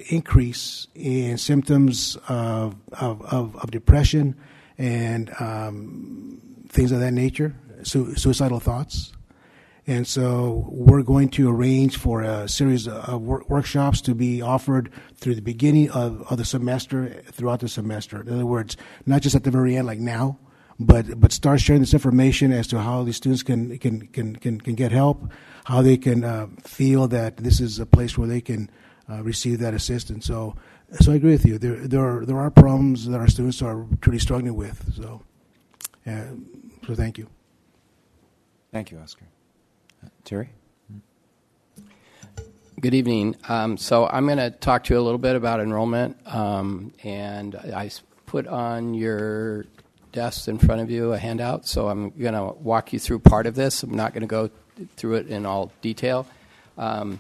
increase 0.09 0.88
in 0.95 1.38
symptoms 1.38 2.17
of 2.29 2.77
of, 2.93 3.21
of, 3.23 3.57
of 3.57 3.71
depression 3.71 4.36
and 4.77 5.29
um, 5.41 6.39
things 6.69 6.93
of 6.93 7.01
that 7.01 7.11
nature, 7.11 7.53
su- 7.84 8.15
suicidal 8.15 8.61
thoughts. 8.61 9.11
And 9.86 10.07
so 10.07 10.65
we're 10.69 11.03
going 11.03 11.29
to 11.29 11.49
arrange 11.49 11.97
for 11.97 12.21
a 12.21 12.47
series 12.47 12.88
of 12.88 13.21
wor- 13.21 13.43
workshops 13.49 13.99
to 14.01 14.15
be 14.15 14.41
offered 14.41 14.89
through 15.15 15.36
the 15.36 15.41
beginning 15.41 15.89
of, 15.91 16.21
of 16.31 16.38
the 16.38 16.45
semester, 16.45 17.21
throughout 17.25 17.59
the 17.59 17.67
semester. 17.67 18.21
In 18.21 18.34
other 18.34 18.45
words, 18.45 18.77
not 19.05 19.21
just 19.21 19.36
at 19.36 19.43
the 19.43 19.51
very 19.51 19.75
end, 19.75 19.88
like 19.88 19.99
now, 19.99 20.39
but 20.79 21.19
but 21.19 21.31
start 21.31 21.59
sharing 21.59 21.81
this 21.81 21.93
information 21.93 22.51
as 22.51 22.67
to 22.67 22.79
how 22.79 23.03
these 23.03 23.17
students 23.17 23.43
can 23.43 23.77
can 23.77 24.07
can 24.07 24.36
can, 24.38 24.59
can 24.59 24.75
get 24.75 24.91
help, 24.91 25.31
how 25.65 25.81
they 25.81 25.97
can 25.97 26.23
uh, 26.23 26.47
feel 26.63 27.07
that 27.09 27.38
this 27.38 27.59
is 27.59 27.77
a 27.77 27.86
place 27.86 28.17
where 28.17 28.27
they 28.27 28.41
can 28.41 28.69
uh, 29.09 29.21
receive 29.21 29.59
that 29.59 29.73
assistance. 29.73 30.25
So 30.25 30.55
so 30.99 31.11
I 31.11 31.15
agree 31.15 31.31
with 31.31 31.45
you. 31.45 31.57
There 31.57 31.88
there 31.88 32.01
are, 32.01 32.25
there 32.25 32.39
are 32.39 32.49
problems 32.49 33.05
that 33.07 33.19
our 33.19 33.27
students 33.27 33.61
are 33.61 33.86
truly 34.01 34.19
struggling 34.19 34.55
with. 34.55 34.93
So 34.95 35.21
uh, 36.07 36.23
so 36.88 36.95
thank 36.95 37.17
you. 37.17 37.29
Thank 38.71 38.91
you, 38.91 38.97
Oscar. 38.97 39.25
Terry? 40.24 40.49
Good 42.80 42.93
evening. 42.93 43.36
Um, 43.49 43.78
so 43.78 44.07
I'm 44.07 44.26
going 44.26 44.38
to 44.38 44.51
talk 44.51 44.86
to 44.86 44.93
you 44.93 44.99
a 44.99 45.01
little 45.01 45.17
bit 45.17 45.36
about 45.36 45.59
enrollment, 45.59 46.17
um, 46.26 46.93
and 47.03 47.55
I 47.55 47.91
put 48.26 48.47
on 48.47 48.93
your 48.93 49.65
desks 50.13 50.47
in 50.47 50.59
front 50.59 50.82
of 50.82 50.89
you 50.89 51.11
a 51.11 51.17
handout. 51.17 51.65
So 51.65 51.89
I'm 51.89 52.11
going 52.11 52.36
to 52.36 52.53
walk 52.57 52.93
you 52.93 52.99
through 52.99 53.19
part 53.19 53.47
of 53.47 53.55
this. 53.55 53.84
I'm 53.84 53.95
not 53.95 54.13
going 54.13 54.21
to 54.21 54.28
go 54.28 54.49
through 54.95 55.15
it 55.15 55.28
in 55.28 55.45
all 55.45 55.74
detail. 55.82 56.26
Um, 56.78 57.19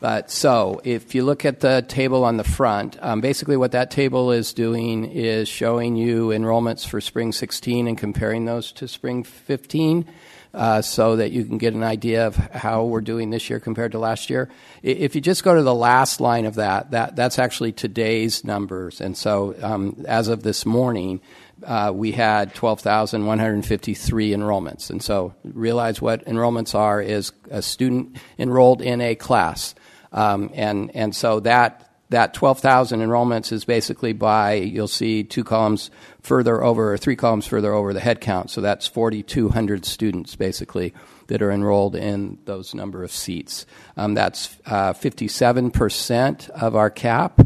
but 0.00 0.30
so 0.30 0.80
if 0.84 1.14
you 1.14 1.24
look 1.24 1.44
at 1.44 1.58
the 1.58 1.84
table 1.88 2.24
on 2.24 2.36
the 2.36 2.44
front, 2.44 2.98
um, 3.00 3.20
basically 3.20 3.56
what 3.56 3.72
that 3.72 3.90
table 3.90 4.30
is 4.30 4.52
doing 4.52 5.10
is 5.10 5.48
showing 5.48 5.96
you 5.96 6.28
enrollments 6.28 6.86
for 6.86 7.00
spring 7.00 7.32
16 7.32 7.88
and 7.88 7.98
comparing 7.98 8.44
those 8.44 8.70
to 8.72 8.86
spring 8.86 9.24
15 9.24 10.06
uh, 10.54 10.80
so 10.80 11.16
that 11.16 11.32
you 11.32 11.44
can 11.44 11.58
get 11.58 11.74
an 11.74 11.82
idea 11.82 12.26
of 12.26 12.36
how 12.36 12.84
we're 12.84 13.00
doing 13.00 13.30
this 13.30 13.50
year 13.50 13.58
compared 13.58 13.92
to 13.92 13.98
last 13.98 14.30
year. 14.30 14.48
If 14.82 15.14
you 15.14 15.20
just 15.20 15.42
go 15.42 15.54
to 15.54 15.62
the 15.62 15.74
last 15.74 16.20
line 16.20 16.46
of 16.46 16.54
that, 16.54 16.92
that 16.92 17.16
that's 17.16 17.38
actually 17.38 17.72
today's 17.72 18.44
numbers. 18.44 19.00
And 19.00 19.16
so 19.16 19.56
um, 19.62 20.04
as 20.06 20.28
of 20.28 20.44
this 20.44 20.64
morning, 20.64 21.20
uh, 21.64 21.92
we 21.94 22.12
had 22.12 22.54
12,153 22.54 24.30
enrollments. 24.30 24.90
And 24.90 25.02
so 25.02 25.34
realize 25.42 26.00
what 26.00 26.24
enrollments 26.26 26.74
are 26.74 27.02
is 27.02 27.32
a 27.50 27.60
student 27.60 28.16
enrolled 28.38 28.80
in 28.80 29.00
a 29.00 29.16
class. 29.16 29.74
Um, 30.12 30.50
and, 30.54 30.94
and 30.94 31.16
so 31.16 31.40
that 31.40 31.84
that 32.10 32.34
12,000 32.34 33.00
enrollments 33.00 33.50
is 33.50 33.64
basically 33.64 34.12
by, 34.12 34.54
you'll 34.54 34.86
see 34.86 35.24
two 35.24 35.42
columns 35.42 35.90
further 36.24 36.64
over, 36.64 36.96
three 36.96 37.16
columns 37.16 37.46
further 37.46 37.72
over 37.72 37.92
the 37.92 38.00
head 38.00 38.20
count. 38.20 38.50
So 38.50 38.62
that's 38.62 38.86
4,200 38.86 39.84
students 39.84 40.34
basically 40.34 40.94
that 41.26 41.42
are 41.42 41.50
enrolled 41.52 41.94
in 41.94 42.38
those 42.46 42.74
number 42.74 43.04
of 43.04 43.12
seats. 43.12 43.66
Um, 43.96 44.14
that's 44.14 44.56
uh, 44.66 44.94
57% 44.94 46.50
of 46.50 46.74
our 46.74 46.90
cap. 46.90 47.40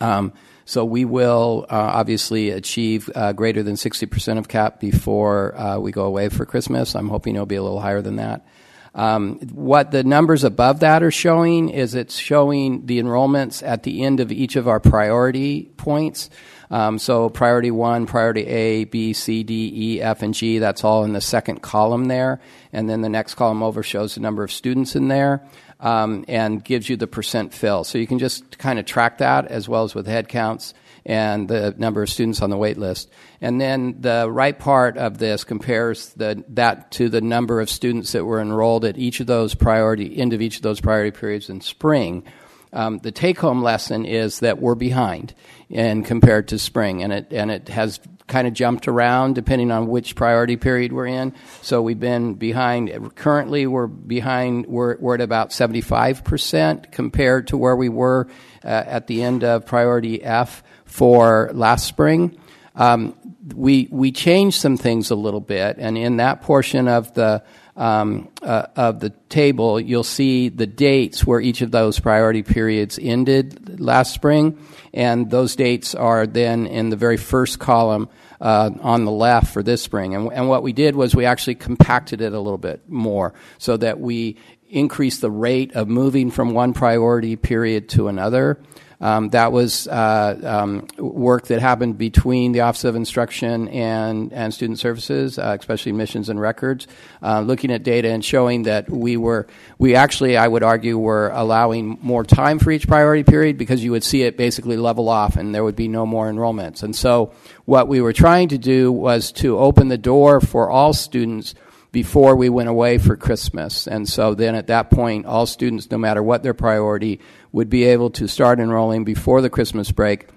Um, 0.00 0.32
so 0.64 0.84
we 0.84 1.04
will 1.04 1.66
uh, 1.70 1.74
obviously 1.74 2.50
achieve 2.50 3.10
uh, 3.14 3.32
greater 3.34 3.62
than 3.62 3.76
60% 3.76 4.38
of 4.38 4.48
cap 4.48 4.80
before 4.80 5.56
uh, 5.56 5.78
we 5.78 5.92
go 5.92 6.06
away 6.06 6.30
for 6.30 6.44
Christmas. 6.46 6.96
I'm 6.96 7.08
hoping 7.08 7.34
it'll 7.34 7.46
be 7.46 7.56
a 7.56 7.62
little 7.62 7.80
higher 7.80 8.02
than 8.02 8.16
that. 8.16 8.46
Um, 8.94 9.38
what 9.52 9.90
the 9.90 10.02
numbers 10.02 10.42
above 10.42 10.80
that 10.80 11.02
are 11.02 11.10
showing 11.10 11.68
is 11.68 11.94
it's 11.94 12.16
showing 12.16 12.86
the 12.86 12.98
enrollments 12.98 13.62
at 13.62 13.82
the 13.82 14.02
end 14.02 14.20
of 14.20 14.32
each 14.32 14.56
of 14.56 14.66
our 14.66 14.80
priority 14.80 15.70
points. 15.76 16.30
Um, 16.70 16.98
so 16.98 17.28
priority 17.28 17.70
one, 17.70 18.06
priority 18.06 18.46
A, 18.46 18.84
B, 18.84 19.12
C, 19.12 19.42
D, 19.42 19.72
E, 19.74 20.02
F, 20.02 20.22
and 20.22 20.34
G, 20.34 20.58
that's 20.58 20.84
all 20.84 21.04
in 21.04 21.12
the 21.12 21.20
second 21.20 21.62
column 21.62 22.06
there. 22.06 22.40
And 22.72 22.88
then 22.88 23.02
the 23.02 23.08
next 23.08 23.34
column 23.34 23.62
over 23.62 23.82
shows 23.82 24.14
the 24.14 24.20
number 24.20 24.42
of 24.42 24.50
students 24.50 24.96
in 24.96 25.08
there 25.08 25.46
um, 25.80 26.24
and 26.28 26.64
gives 26.64 26.88
you 26.88 26.96
the 26.96 27.06
percent 27.06 27.54
fill. 27.54 27.84
So 27.84 27.98
you 27.98 28.06
can 28.06 28.18
just 28.18 28.58
kind 28.58 28.78
of 28.78 28.84
track 28.84 29.18
that 29.18 29.46
as 29.46 29.68
well 29.68 29.84
as 29.84 29.94
with 29.94 30.06
head 30.06 30.28
counts 30.28 30.74
and 31.04 31.48
the 31.48 31.72
number 31.78 32.02
of 32.02 32.10
students 32.10 32.42
on 32.42 32.50
the 32.50 32.56
wait 32.56 32.78
list. 32.78 33.08
And 33.40 33.60
then 33.60 34.00
the 34.00 34.28
right 34.28 34.58
part 34.58 34.96
of 34.96 35.18
this 35.18 35.44
compares 35.44 36.08
the, 36.14 36.42
that 36.48 36.90
to 36.92 37.08
the 37.08 37.20
number 37.20 37.60
of 37.60 37.70
students 37.70 38.12
that 38.12 38.24
were 38.24 38.40
enrolled 38.40 38.84
at 38.84 38.98
each 38.98 39.20
of 39.20 39.28
those 39.28 39.54
priority, 39.54 40.18
end 40.18 40.32
of 40.32 40.42
each 40.42 40.56
of 40.56 40.62
those 40.62 40.80
priority 40.80 41.16
periods 41.16 41.48
in 41.48 41.60
spring. 41.60 42.24
Um, 42.72 42.98
the 42.98 43.12
take 43.12 43.38
home 43.38 43.62
lesson 43.62 44.04
is 44.04 44.40
that 44.40 44.58
we're 44.58 44.74
behind 44.74 45.34
and 45.70 46.04
compared 46.04 46.48
to 46.48 46.58
spring, 46.58 47.02
and 47.02 47.12
it, 47.12 47.32
and 47.32 47.50
it 47.50 47.68
has 47.68 48.00
kind 48.26 48.46
of 48.46 48.54
jumped 48.54 48.88
around 48.88 49.34
depending 49.34 49.70
on 49.70 49.86
which 49.86 50.16
priority 50.16 50.56
period 50.56 50.92
we're 50.92 51.06
in. 51.06 51.32
So 51.62 51.80
we've 51.82 51.98
been 51.98 52.34
behind. 52.34 53.14
Currently, 53.14 53.66
we're 53.66 53.86
behind. 53.86 54.66
We're, 54.66 54.96
we're 54.98 55.14
at 55.14 55.20
about 55.20 55.50
75% 55.50 56.90
compared 56.90 57.48
to 57.48 57.56
where 57.56 57.76
we 57.76 57.88
were 57.88 58.28
uh, 58.64 58.68
at 58.68 59.06
the 59.06 59.22
end 59.22 59.44
of 59.44 59.66
priority 59.66 60.22
F 60.22 60.62
for 60.84 61.50
last 61.52 61.86
spring. 61.86 62.38
Um, 62.74 63.14
we 63.54 63.88
we 63.90 64.12
changed 64.12 64.60
some 64.60 64.76
things 64.76 65.10
a 65.10 65.14
little 65.14 65.40
bit, 65.40 65.76
and 65.78 65.96
in 65.96 66.18
that 66.18 66.42
portion 66.42 66.88
of 66.88 67.14
the 67.14 67.42
um, 67.76 68.28
uh, 68.42 68.66
of 68.74 69.00
the 69.00 69.10
table, 69.28 69.78
you'll 69.78 70.02
see 70.02 70.48
the 70.48 70.66
dates 70.66 71.26
where 71.26 71.40
each 71.40 71.60
of 71.60 71.70
those 71.70 72.00
priority 72.00 72.42
periods 72.42 72.98
ended 73.00 73.80
last 73.80 74.14
spring, 74.14 74.58
and 74.94 75.30
those 75.30 75.56
dates 75.56 75.94
are 75.94 76.26
then 76.26 76.66
in 76.66 76.88
the 76.88 76.96
very 76.96 77.16
first 77.16 77.58
column 77.58 78.08
uh, 78.40 78.70
on 78.80 79.04
the 79.04 79.10
left 79.10 79.52
for 79.52 79.62
this 79.62 79.82
spring. 79.82 80.14
And, 80.14 80.32
and 80.32 80.48
what 80.48 80.62
we 80.62 80.72
did 80.72 80.96
was 80.96 81.14
we 81.14 81.26
actually 81.26 81.56
compacted 81.56 82.20
it 82.20 82.32
a 82.32 82.40
little 82.40 82.58
bit 82.58 82.88
more 82.88 83.34
so 83.58 83.76
that 83.76 84.00
we 84.00 84.36
increased 84.68 85.20
the 85.20 85.30
rate 85.30 85.74
of 85.74 85.88
moving 85.88 86.30
from 86.30 86.52
one 86.52 86.72
priority 86.72 87.36
period 87.36 87.88
to 87.90 88.08
another. 88.08 88.58
Um, 89.00 89.28
that 89.30 89.52
was 89.52 89.86
uh, 89.88 90.40
um, 90.42 90.86
work 90.98 91.48
that 91.48 91.60
happened 91.60 91.98
between 91.98 92.52
the 92.52 92.60
Office 92.60 92.84
of 92.84 92.96
Instruction 92.96 93.68
and, 93.68 94.32
and 94.32 94.54
Student 94.54 94.78
Services, 94.78 95.38
uh, 95.38 95.56
especially 95.58 95.92
missions 95.92 96.28
and 96.28 96.40
records, 96.40 96.86
uh, 97.22 97.40
looking 97.40 97.70
at 97.70 97.82
data 97.82 98.08
and 98.08 98.24
showing 98.24 98.62
that 98.62 98.88
we 98.88 99.16
were, 99.16 99.46
we 99.78 99.94
actually, 99.94 100.36
I 100.36 100.48
would 100.48 100.62
argue, 100.62 100.96
were 100.96 101.30
allowing 101.30 101.98
more 102.00 102.24
time 102.24 102.58
for 102.58 102.70
each 102.70 102.88
priority 102.88 103.22
period 103.22 103.58
because 103.58 103.84
you 103.84 103.90
would 103.90 104.04
see 104.04 104.22
it 104.22 104.38
basically 104.38 104.76
level 104.76 105.08
off 105.08 105.36
and 105.36 105.54
there 105.54 105.64
would 105.64 105.76
be 105.76 105.88
no 105.88 106.06
more 106.06 106.30
enrollments. 106.30 106.82
And 106.82 106.96
so 106.96 107.32
what 107.66 107.88
we 107.88 108.00
were 108.00 108.14
trying 108.14 108.48
to 108.48 108.58
do 108.58 108.90
was 108.90 109.30
to 109.32 109.58
open 109.58 109.88
the 109.88 109.98
door 109.98 110.40
for 110.40 110.70
all 110.70 110.94
students 110.94 111.54
before 111.96 112.36
we 112.36 112.50
went 112.50 112.68
away 112.68 112.98
for 112.98 113.16
Christmas. 113.16 113.86
And 113.86 114.06
so 114.06 114.34
then 114.34 114.54
at 114.54 114.66
that 114.66 114.90
point, 114.90 115.24
all 115.24 115.46
students, 115.46 115.90
no 115.90 115.96
matter 115.96 116.22
what 116.22 116.42
their 116.42 116.52
priority, 116.52 117.20
would 117.56 117.70
be 117.70 117.84
able 117.84 118.10
to 118.10 118.28
start 118.28 118.60
enrolling 118.60 119.02
before 119.02 119.40
the 119.40 119.48
Christmas 119.48 119.90
break. 119.90 120.28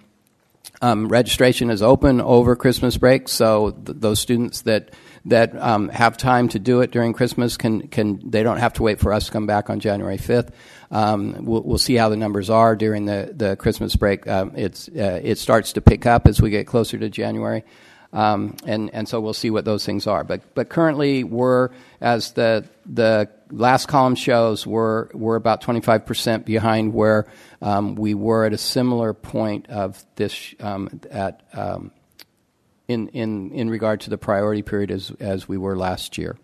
Um, 0.82 1.10
registration 1.10 1.70
is 1.70 1.82
open 1.82 2.22
over 2.22 2.56
Christmas 2.56 2.96
break, 2.96 3.28
so 3.28 3.72
th- 3.72 3.98
those 4.00 4.22
students 4.22 4.62
that 4.62 4.94
that 5.26 5.54
um, 5.62 5.90
have 5.90 6.16
time 6.16 6.48
to 6.48 6.60
do 6.60 6.80
it 6.80 6.92
during 6.92 7.12
Christmas 7.12 7.58
can 7.58 7.90
can 7.90 8.22
they 8.24 8.42
don't 8.42 8.60
have 8.60 8.72
to 8.76 8.84
wait 8.84 9.00
for 9.00 9.12
us 9.12 9.26
to 9.26 9.34
come 9.34 9.48
back 9.48 9.70
on 9.70 9.82
January 9.82 10.16
fifth. 10.16 10.56
Um, 10.92 11.44
we'll, 11.44 11.62
we'll, 11.62 11.78
see 11.78 11.96
how 11.96 12.08
the 12.08 12.16
numbers 12.16 12.50
are 12.50 12.78
during 12.78 13.04
the, 13.04 13.34
the 13.36 13.58
Christmas 13.58 13.98
break. 13.98 14.26
Um, 14.26 14.54
it's 14.56 14.88
uh, 14.88 15.20
it 15.22 15.38
starts 15.40 15.74
to 15.74 15.82
pick 15.82 16.06
up 16.06 16.26
as 16.26 16.42
we 16.42 16.50
get 16.50 16.68
closer 16.68 16.98
to 16.98 17.10
January. 17.10 17.66
Um, 18.12 18.58
and 18.66 18.90
and 18.94 19.08
so 19.08 19.22
we'll 19.22 19.34
see 19.34 19.52
what 19.52 19.66
those 19.66 19.86
things 19.86 20.08
are. 20.08 20.24
But 20.24 20.56
but 20.56 20.70
currently 20.70 21.24
we're 21.24 21.70
as 22.02 22.32
the 22.32 22.68
the 22.86 23.30
last 23.52 23.88
column 23.88 24.16
shows 24.16 24.66
we're 24.66 25.10
we're 25.14 25.36
about 25.36 25.62
25 25.62 26.06
percent 26.06 26.46
behind 26.46 26.94
where 26.94 27.28
um, 27.62 27.96
we 27.96 28.16
were 28.16 28.46
at 28.46 28.54
a 28.54 28.58
similar 28.58 29.14
point 29.14 29.70
of 29.70 30.04
this 30.16 30.56
um, 30.60 31.02
at 31.12 31.44
um, 31.54 31.92
in 32.88 33.10
in 33.10 33.52
in 33.52 33.70
regard 33.70 34.02
to 34.02 34.10
the 34.10 34.18
priority 34.18 34.64
period 34.64 34.90
as 34.90 35.12
as 35.20 35.48
we 35.48 35.58
were 35.58 35.78
last 35.78 36.18
year. 36.18 36.36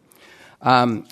Um, 0.61 1.07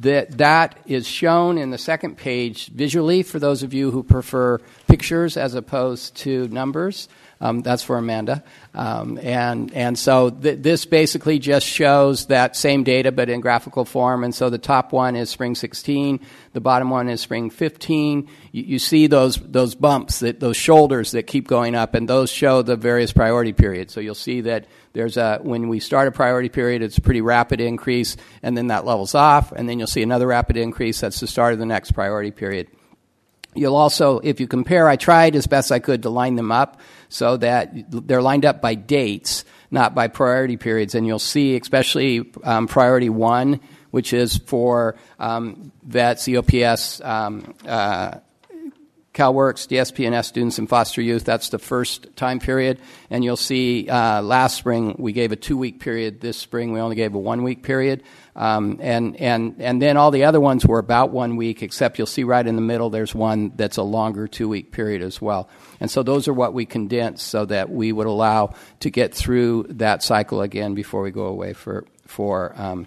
that 0.00 0.38
that 0.38 0.78
is 0.86 1.06
shown 1.06 1.58
in 1.58 1.70
the 1.70 1.78
second 1.78 2.16
page 2.16 2.68
visually 2.68 3.22
for 3.22 3.38
those 3.38 3.62
of 3.62 3.74
you 3.74 3.90
who 3.90 4.02
prefer 4.02 4.58
pictures 4.86 5.36
as 5.36 5.54
opposed 5.54 6.14
to 6.16 6.48
numbers. 6.48 7.08
Um, 7.42 7.62
that's 7.62 7.82
for 7.82 7.96
Amanda. 7.96 8.44
Um, 8.74 9.18
and, 9.22 9.72
and 9.72 9.98
so 9.98 10.28
th- 10.28 10.58
this 10.60 10.84
basically 10.84 11.38
just 11.38 11.66
shows 11.66 12.26
that 12.26 12.54
same 12.54 12.84
data 12.84 13.12
but 13.12 13.30
in 13.30 13.40
graphical 13.40 13.86
form. 13.86 14.24
And 14.24 14.34
so 14.34 14.50
the 14.50 14.58
top 14.58 14.92
one 14.92 15.16
is 15.16 15.30
spring 15.30 15.54
16, 15.54 16.20
the 16.52 16.60
bottom 16.60 16.90
one 16.90 17.08
is 17.08 17.22
spring 17.22 17.48
15. 17.48 18.28
You, 18.52 18.62
you 18.62 18.78
see 18.78 19.06
those, 19.06 19.36
those 19.36 19.74
bumps, 19.74 20.20
that, 20.20 20.38
those 20.38 20.58
shoulders 20.58 21.12
that 21.12 21.22
keep 21.22 21.48
going 21.48 21.74
up, 21.74 21.94
and 21.94 22.06
those 22.06 22.30
show 22.30 22.60
the 22.60 22.76
various 22.76 23.12
priority 23.12 23.54
periods. 23.54 23.94
So 23.94 24.00
you'll 24.00 24.14
see 24.14 24.42
that 24.42 24.66
there's 24.92 25.16
a, 25.16 25.38
when 25.42 25.68
we 25.68 25.80
start 25.80 26.08
a 26.08 26.12
priority 26.12 26.50
period, 26.50 26.82
it's 26.82 26.98
a 26.98 27.02
pretty 27.02 27.22
rapid 27.22 27.60
increase, 27.60 28.18
and 28.42 28.54
then 28.54 28.66
that 28.66 28.84
levels 28.84 29.14
off, 29.14 29.50
and 29.52 29.66
then 29.66 29.78
you'll 29.78 29.88
see 29.88 30.02
another 30.02 30.26
rapid 30.26 30.58
increase. 30.58 31.00
That's 31.00 31.20
the 31.20 31.26
start 31.26 31.54
of 31.54 31.58
the 31.58 31.66
next 31.66 31.92
priority 31.92 32.32
period. 32.32 32.68
You'll 33.54 33.76
also, 33.76 34.20
if 34.20 34.38
you 34.38 34.46
compare, 34.46 34.88
I 34.88 34.96
tried 34.96 35.34
as 35.34 35.46
best 35.46 35.72
I 35.72 35.80
could 35.80 36.04
to 36.04 36.10
line 36.10 36.36
them 36.36 36.52
up 36.52 36.80
so 37.10 37.36
that 37.36 37.72
they're 37.90 38.22
lined 38.22 38.46
up 38.46 38.62
by 38.62 38.74
dates, 38.74 39.44
not 39.70 39.94
by 39.94 40.08
priority 40.08 40.56
periods. 40.56 40.94
And 40.94 41.06
you'll 41.06 41.18
see, 41.18 41.56
especially 41.56 42.32
um, 42.42 42.66
priority 42.66 43.10
one, 43.10 43.60
which 43.90 44.14
is 44.14 44.38
for 44.38 44.96
um, 45.18 45.72
vets, 45.82 46.24
EOPS, 46.24 47.04
um, 47.04 47.54
uh, 47.66 48.20
CalWORKs, 49.12 49.66
DSP&S 49.66 50.28
students, 50.28 50.58
and 50.58 50.68
foster 50.68 51.02
youth. 51.02 51.24
That's 51.24 51.48
the 51.48 51.58
first 51.58 52.14
time 52.16 52.38
period. 52.38 52.80
And 53.10 53.24
you'll 53.24 53.36
see 53.36 53.88
uh, 53.88 54.22
last 54.22 54.56
spring 54.56 54.94
we 54.98 55.12
gave 55.12 55.32
a 55.32 55.36
two 55.36 55.58
week 55.58 55.80
period. 55.80 56.20
This 56.20 56.36
spring 56.36 56.72
we 56.72 56.80
only 56.80 56.96
gave 56.96 57.14
a 57.14 57.18
one 57.18 57.42
week 57.42 57.64
period. 57.64 58.04
Um, 58.40 58.78
and, 58.80 59.20
and, 59.20 59.56
and 59.58 59.82
then 59.82 59.98
all 59.98 60.10
the 60.10 60.24
other 60.24 60.40
ones 60.40 60.64
were 60.64 60.78
about 60.78 61.10
one 61.10 61.36
week, 61.36 61.62
except 61.62 61.98
you'll 61.98 62.06
see 62.06 62.24
right 62.24 62.46
in 62.46 62.56
the 62.56 62.62
middle 62.62 62.88
there's 62.88 63.14
one 63.14 63.52
that's 63.54 63.76
a 63.76 63.82
longer 63.82 64.26
two 64.26 64.48
week 64.48 64.72
period 64.72 65.02
as 65.02 65.20
well. 65.20 65.50
And 65.78 65.90
so 65.90 66.02
those 66.02 66.26
are 66.26 66.32
what 66.32 66.54
we 66.54 66.64
condensed 66.64 67.26
so 67.26 67.44
that 67.44 67.68
we 67.68 67.92
would 67.92 68.06
allow 68.06 68.54
to 68.80 68.88
get 68.88 69.12
through 69.14 69.66
that 69.68 70.02
cycle 70.02 70.40
again 70.40 70.74
before 70.74 71.02
we 71.02 71.10
go 71.10 71.26
away 71.26 71.52
for, 71.52 71.84
for 72.06 72.54
um, 72.56 72.86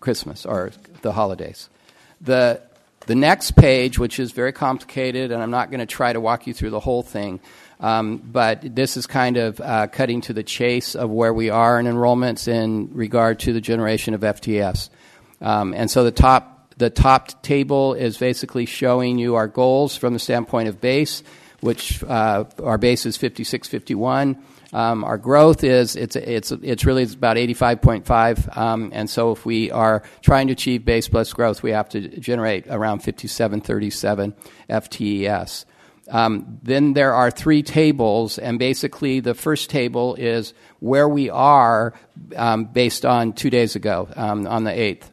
Christmas 0.00 0.44
or 0.44 0.72
the 1.00 1.12
holidays. 1.12 1.70
The, 2.20 2.60
the 3.06 3.14
next 3.14 3.52
page, 3.52 3.98
which 3.98 4.20
is 4.20 4.32
very 4.32 4.52
complicated, 4.52 5.32
and 5.32 5.42
I'm 5.42 5.50
not 5.50 5.70
going 5.70 5.80
to 5.80 5.86
try 5.86 6.12
to 6.12 6.20
walk 6.20 6.46
you 6.46 6.52
through 6.52 6.70
the 6.70 6.80
whole 6.80 7.02
thing, 7.02 7.40
um, 7.82 8.18
but 8.18 8.74
this 8.74 8.96
is 8.96 9.06
kind 9.08 9.36
of 9.36 9.60
uh, 9.60 9.88
cutting 9.88 10.20
to 10.22 10.32
the 10.32 10.44
chase 10.44 10.94
of 10.94 11.10
where 11.10 11.34
we 11.34 11.50
are 11.50 11.78
in 11.80 11.86
enrollments 11.86 12.46
in 12.46 12.88
regard 12.94 13.40
to 13.40 13.52
the 13.52 13.60
generation 13.60 14.14
of 14.14 14.20
FTS. 14.20 14.88
Um, 15.40 15.74
and 15.74 15.90
so 15.90 16.04
the 16.04 16.12
top 16.12 16.74
the 16.78 16.90
top 16.90 17.42
table 17.42 17.94
is 17.94 18.16
basically 18.16 18.66
showing 18.66 19.18
you 19.18 19.34
our 19.34 19.48
goals 19.48 19.96
from 19.96 20.14
the 20.14 20.18
standpoint 20.18 20.68
of 20.68 20.80
base, 20.80 21.22
which 21.60 22.02
uh, 22.04 22.44
our 22.62 22.78
base 22.78 23.04
is 23.04 23.16
5651. 23.16 24.42
Um, 24.72 25.04
our 25.04 25.18
growth 25.18 25.64
is 25.64 25.96
it's 25.96 26.16
it's 26.16 26.50
it's 26.50 26.84
really 26.86 27.02
about 27.02 27.36
85.5, 27.36 28.56
um, 28.56 28.90
and 28.94 29.10
so 29.10 29.32
if 29.32 29.44
we 29.44 29.70
are 29.70 30.02
trying 30.22 30.46
to 30.46 30.54
achieve 30.54 30.84
base 30.84 31.08
plus 31.08 31.32
growth, 31.32 31.62
we 31.62 31.72
have 31.72 31.88
to 31.90 32.00
generate 32.00 32.68
around 32.68 33.00
5737 33.00 34.34
FTES. 34.70 35.64
Um, 36.08 36.58
then 36.62 36.94
there 36.94 37.14
are 37.14 37.30
three 37.30 37.62
tables, 37.62 38.38
and 38.38 38.58
basically 38.58 39.20
the 39.20 39.34
first 39.34 39.70
table 39.70 40.14
is 40.16 40.52
where 40.80 41.08
we 41.08 41.30
are 41.30 41.94
um, 42.36 42.64
based 42.64 43.06
on 43.06 43.32
two 43.32 43.50
days 43.50 43.76
ago, 43.76 44.08
um, 44.16 44.46
on 44.46 44.64
the 44.64 44.72
8th, 44.72 45.04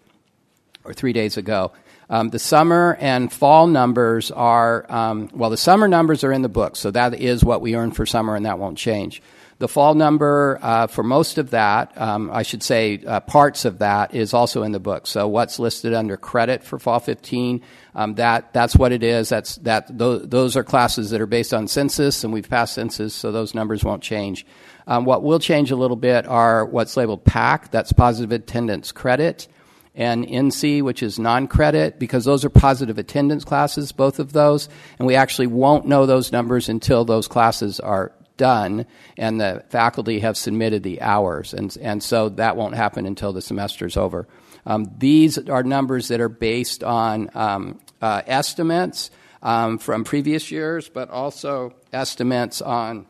or 0.83 0.93
three 0.93 1.13
days 1.13 1.37
ago. 1.37 1.71
Um, 2.09 2.29
the 2.29 2.39
summer 2.39 2.97
and 2.99 3.31
fall 3.31 3.67
numbers 3.67 4.31
are, 4.31 4.91
um, 4.91 5.29
well, 5.31 5.51
the 5.51 5.57
summer 5.57 5.87
numbers 5.87 6.23
are 6.23 6.31
in 6.31 6.41
the 6.41 6.49
book, 6.49 6.75
so 6.75 6.89
that 6.91 7.13
is 7.13 7.43
what 7.43 7.61
we 7.61 7.75
earn 7.75 7.91
for 7.91 8.07
summer, 8.07 8.35
and 8.35 8.45
that 8.47 8.57
won't 8.57 8.77
change. 8.79 9.21
The 9.59 9.67
fall 9.67 9.93
number 9.93 10.57
uh, 10.61 10.87
for 10.87 11.03
most 11.03 11.37
of 11.37 11.49
that, 11.49 11.91
um, 11.99 12.31
I 12.31 12.43
should 12.43 12.63
say 12.63 13.03
uh, 13.05 13.19
parts 13.19 13.65
of 13.65 13.79
that, 13.79 14.15
is 14.15 14.33
also 14.33 14.63
in 14.63 14.71
the 14.71 14.79
book. 14.79 15.05
So 15.05 15.27
what's 15.27 15.59
listed 15.59 15.93
under 15.93 16.15
credit 16.15 16.63
for 16.63 16.79
fall 16.79 16.99
15, 16.99 17.61
um, 17.93 18.15
that 18.15 18.53
that's 18.53 18.77
what 18.77 18.93
it 18.93 19.03
is. 19.03 19.27
That's 19.27 19.57
that 19.57 19.97
those, 19.97 20.29
those, 20.29 20.55
are 20.55 20.63
classes 20.63 21.09
that 21.09 21.19
are 21.19 21.25
based 21.25 21.53
on 21.53 21.67
census, 21.67 22.23
and 22.23 22.31
we've 22.31 22.49
passed 22.49 22.73
census, 22.73 23.13
so 23.13 23.33
those 23.33 23.53
numbers 23.53 23.83
won't 23.83 24.01
change. 24.01 24.45
Um, 24.87 25.03
what 25.03 25.23
will 25.23 25.39
change 25.39 25.71
a 25.71 25.75
little 25.75 25.97
bit 25.97 26.25
are 26.25 26.63
what's 26.65 26.95
labeled 26.95 27.25
PAC. 27.25 27.69
That's 27.69 27.91
positive 27.91 28.31
attendance 28.31 28.93
credit 28.93 29.49
and 29.93 30.25
NC, 30.25 30.83
which 30.83 31.03
is 31.03 31.19
non 31.19 31.49
credit, 31.49 31.99
because 31.99 32.23
those 32.23 32.45
are 32.45 32.49
positive 32.49 32.97
attendance 32.97 33.43
classes, 33.43 33.91
both 33.91 34.19
of 34.19 34.31
those. 34.31 34.69
And 34.97 35.05
we 35.05 35.15
actually 35.15 35.47
won't 35.47 35.85
know 35.85 36.05
those 36.05 36.31
numbers 36.31 36.69
until 36.69 37.03
those 37.03 37.27
classes 37.27 37.81
are 37.81 38.13
done 38.39 38.87
and 39.17 39.39
the 39.39 39.63
faculty 39.69 40.21
have 40.21 40.35
submitted 40.35 40.81
the 40.81 41.01
hours. 41.01 41.53
And, 41.53 41.77
and 41.79 42.01
so 42.01 42.29
that 42.29 42.57
won't 42.57 42.73
happen 42.73 43.05
until 43.05 43.31
the 43.31 43.41
semester 43.41 43.85
is 43.85 43.95
over. 43.95 44.27
Um, 44.65 44.91
these 44.97 45.37
are 45.37 45.61
numbers 45.61 46.07
that 46.07 46.19
are 46.19 46.29
based 46.29 46.83
on 46.83 47.29
um, 47.35 47.79
uh, 48.01 48.23
estimates 48.25 49.11
um, 49.43 49.77
from 49.77 50.03
previous 50.03 50.49
years, 50.49 50.89
but 50.89 51.09
also 51.11 51.73
estimates 51.93 52.61
on, 52.61 53.05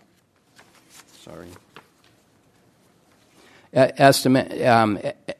sorry, 1.23 1.47
estimate, 3.73 4.61
um, 4.65 4.99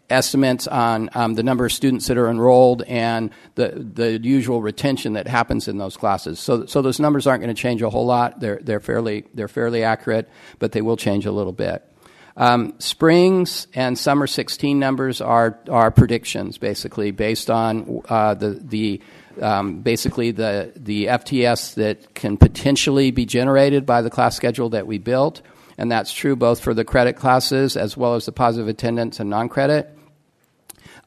estimates 0.10 0.68
on 0.68 1.10
um, 1.14 1.34
the 1.34 1.44
number 1.44 1.66
of 1.66 1.72
students 1.72 2.08
that 2.08 2.18
are 2.18 2.30
enrolled 2.30 2.84
and 2.84 3.32
the, 3.56 3.70
the 3.94 4.20
usual 4.20 4.62
retention 4.62 5.14
that 5.14 5.28
happens 5.28 5.68
in 5.68 5.78
those 5.78 5.98
classes. 5.98 6.40
So, 6.40 6.66
so 6.66 6.82
those 6.82 7.00
numbers 7.00 7.28
aren't 7.28 7.42
going 7.42 7.54
to 7.54 7.60
change 7.60 7.82
a 7.82 7.90
whole 7.90 8.06
lot. 8.06 8.40
They're, 8.40 8.60
they're, 8.62 8.80
fairly, 8.80 9.26
they're 9.34 9.48
fairly 9.48 9.84
accurate, 9.84 10.30
but 10.60 10.72
they 10.72 10.82
will 10.82 10.98
change 10.98 11.26
a 11.26 11.32
little 11.32 11.54
bit. 11.54 11.86
Um, 12.38 12.76
springs 12.80 13.68
and 13.74 13.98
summer 13.98 14.26
16 14.26 14.80
numbers 14.80 15.20
are, 15.20 15.60
are 15.70 15.92
predictions, 15.92 16.58
basically, 16.58 17.12
based 17.12 17.50
on 17.50 18.02
uh, 18.08 18.34
the, 18.36 18.52
the 18.52 19.02
um, 19.42 19.82
basically 19.82 20.32
the, 20.32 20.72
the 20.76 21.06
FTS 21.06 21.76
that 21.76 22.14
can 22.14 22.38
potentially 22.38 23.12
be 23.12 23.26
generated 23.26 23.86
by 23.86 24.02
the 24.02 24.10
class 24.10 24.36
schedule 24.36 24.70
that 24.70 24.88
we 24.88 24.98
built. 24.98 25.42
And 25.80 25.90
that's 25.90 26.12
true 26.12 26.36
both 26.36 26.60
for 26.60 26.74
the 26.74 26.84
credit 26.84 27.14
classes 27.14 27.78
as 27.78 27.96
well 27.96 28.16
as 28.16 28.26
the 28.26 28.34
positive 28.34 28.68
attendance 28.68 29.22
and 29.22 29.30
non 29.30 29.48
credit. 29.48 29.90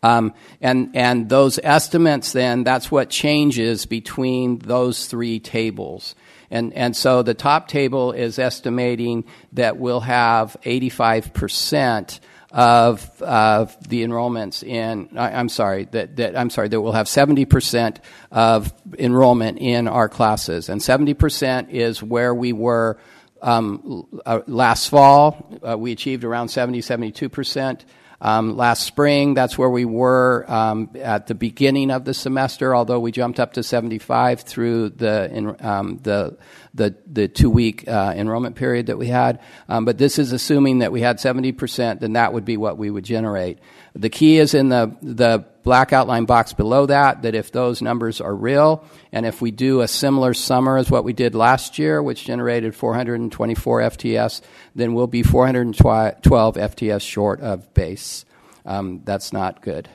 Um, 0.03 0.33
and 0.63 0.97
and 0.97 1.29
those 1.29 1.61
estimates 1.63 2.33
then 2.33 2.65
that's 2.65 2.91
what 2.91 3.11
changes 3.11 3.85
between 3.87 4.59
those 4.59 5.07
three 5.07 5.39
tables. 5.41 6.15
And 6.51 6.73
and 6.73 6.97
so 6.97 7.23
the 7.23 7.35
top 7.35 7.69
table 7.69 8.13
is 8.13 8.39
estimating 8.39 9.25
that 9.53 9.77
we'll 9.77 10.01
have 10.01 10.57
85 10.65 11.35
percent 11.35 12.21
of 12.51 13.23
of 13.23 13.77
the 13.89 14.03
enrollments 14.05 14.63
in 14.63 15.11
I, 15.19 15.39
am 15.39 15.51
sorry 15.51 15.85
that, 15.93 16.17
that 16.17 16.37
I'm 16.37 16.49
sorry 16.49 16.69
that 16.69 16.81
we'll 16.81 16.93
have 16.93 17.09
70 17.09 17.45
percent 17.45 18.01
of 18.31 18.73
enrollment 18.99 19.59
in 19.59 19.87
our 19.87 20.09
classes, 20.09 20.71
and 20.71 20.83
70 20.83 21.13
percent 21.13 21.71
is 21.71 22.03
where 22.03 22.35
we 22.35 22.55
were. 22.55 22.99
Um, 23.43 24.07
uh, 24.25 24.41
last 24.47 24.89
fall, 24.89 25.59
uh, 25.69 25.77
we 25.77 25.93
achieved 25.93 26.25
around 26.25 26.49
70, 26.49 26.81
72 26.81 27.29
percent. 27.29 27.85
Um, 28.23 28.57
last 28.57 28.85
spring, 28.85 29.35
that's 29.35 29.59
where 29.59 29.69
we 29.69 29.85
were 29.85 30.49
um, 30.49 30.91
at 30.95 31.27
the 31.27 31.35
beginning 31.35 31.91
of 31.91 32.05
the 32.05 32.15
semester, 32.15 32.73
although 32.73 33.01
we 33.01 33.11
jumped 33.11 33.41
up 33.41 33.55
to 33.55 33.65
75 33.65 34.43
through 34.43 34.91
the, 34.91 35.29
in, 35.35 35.57
um, 35.59 35.99
the, 36.05 36.39
the, 36.73 36.95
the 37.05 37.27
two 37.27 37.51
week 37.51 37.89
uh, 37.89 38.15
enrollment 38.17 38.55
period 38.55 38.87
that 38.87 38.97
we 38.97 39.09
had. 39.09 39.41
Um, 39.69 39.85
but 39.85 39.99
this 39.99 40.21
is 40.21 40.31
assuming 40.31 40.79
that 40.79 40.93
we 40.93 41.01
had 41.01 41.17
70%, 41.17 41.99
then 41.99 42.13
that 42.13 42.33
would 42.33 42.45
be 42.45 42.57
what 42.57 42.79
we 42.79 42.91
would 42.91 43.05
generate. 43.05 43.59
The 43.97 44.09
key 44.09 44.39
is 44.39 44.55
in 44.55 44.69
the, 44.69 44.97
the 45.03 45.45
black 45.63 45.93
outline 45.93 46.25
box 46.25 46.53
below 46.53 46.87
that, 46.87 47.23
that 47.23 47.35
if 47.35 47.53
those 47.53 47.83
numbers 47.83 48.21
are 48.21 48.35
real, 48.35 48.85
and 49.13 49.27
if 49.27 49.41
we 49.41 49.51
do 49.51 49.81
a 49.81 49.89
similar 49.89 50.35
summer 50.35 50.77
as 50.77 50.91
what 50.91 51.05
we 51.05 51.13
did 51.13 51.35
last 51.35 51.79
year, 51.79 52.03
which 52.03 52.25
generated 52.25 52.75
424 52.75 53.81
FTS, 53.81 54.41
then 54.75 54.95
we'll 54.95 55.07
be 55.07 55.23
412 55.23 56.55
FTS 56.55 57.03
short 57.03 57.41
of 57.41 57.73
base. 57.75 58.25
Um, 58.65 59.03
that's 59.05 59.33
not 59.33 59.63
good. 59.63 59.89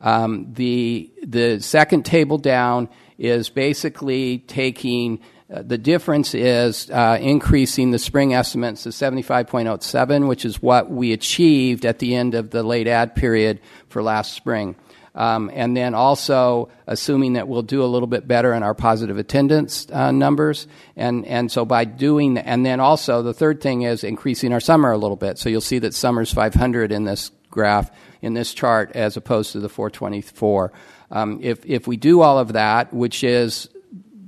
Um, 0.00 0.52
the, 0.52 1.10
the 1.22 1.60
second 1.60 2.04
table 2.04 2.38
down 2.38 2.88
is 3.18 3.48
basically 3.48 4.38
taking 4.38 5.20
uh, 5.52 5.62
the 5.62 5.76
difference 5.76 6.34
is 6.34 6.90
uh, 6.90 7.18
increasing 7.20 7.90
the 7.90 7.98
spring 7.98 8.32
estimates 8.32 8.84
to 8.84 8.88
75.07, 8.88 10.26
which 10.26 10.46
is 10.46 10.62
what 10.62 10.90
we 10.90 11.12
achieved 11.12 11.84
at 11.84 11.98
the 11.98 12.14
end 12.14 12.34
of 12.34 12.50
the 12.50 12.62
late 12.62 12.88
ad 12.88 13.14
period 13.14 13.60
for 13.88 14.02
last 14.02 14.32
spring. 14.32 14.74
Um, 15.14 15.50
and 15.52 15.76
then 15.76 15.94
also 15.94 16.70
assuming 16.86 17.34
that 17.34 17.46
we'll 17.46 17.62
do 17.62 17.82
a 17.82 17.86
little 17.86 18.06
bit 18.06 18.26
better 18.26 18.54
in 18.54 18.62
our 18.62 18.74
positive 18.74 19.18
attendance 19.18 19.86
uh, 19.90 20.10
numbers. 20.10 20.66
And, 20.96 21.26
and 21.26 21.52
so 21.52 21.66
by 21.66 21.84
doing, 21.84 22.38
and 22.38 22.64
then 22.64 22.80
also 22.80 23.22
the 23.22 23.34
third 23.34 23.60
thing 23.60 23.82
is 23.82 24.04
increasing 24.04 24.52
our 24.52 24.60
summer 24.60 24.90
a 24.90 24.96
little 24.96 25.16
bit. 25.16 25.38
So 25.38 25.50
you'll 25.50 25.60
see 25.60 25.78
that 25.80 25.92
summer's 25.92 26.32
500 26.32 26.92
in 26.92 27.04
this 27.04 27.30
graph, 27.50 27.90
in 28.22 28.32
this 28.32 28.54
chart, 28.54 28.92
as 28.94 29.16
opposed 29.16 29.52
to 29.52 29.60
the 29.60 29.68
424. 29.68 30.72
Um, 31.10 31.40
if, 31.42 31.64
if 31.66 31.86
we 31.86 31.98
do 31.98 32.22
all 32.22 32.38
of 32.38 32.54
that, 32.54 32.94
which 32.94 33.22
is, 33.22 33.68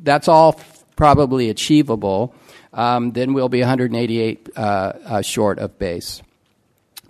that's 0.03 0.29
all 0.29 0.61
probably 0.97 1.49
achievable, 1.49 2.35
um, 2.75 3.13
then 3.13 3.33
we'll 3.33 3.49
be 3.49 3.61
188 3.61 4.49
uh, 4.55 4.61
uh, 4.61 5.23
short 5.23 5.59
of 5.59 5.79
base. 5.79 6.23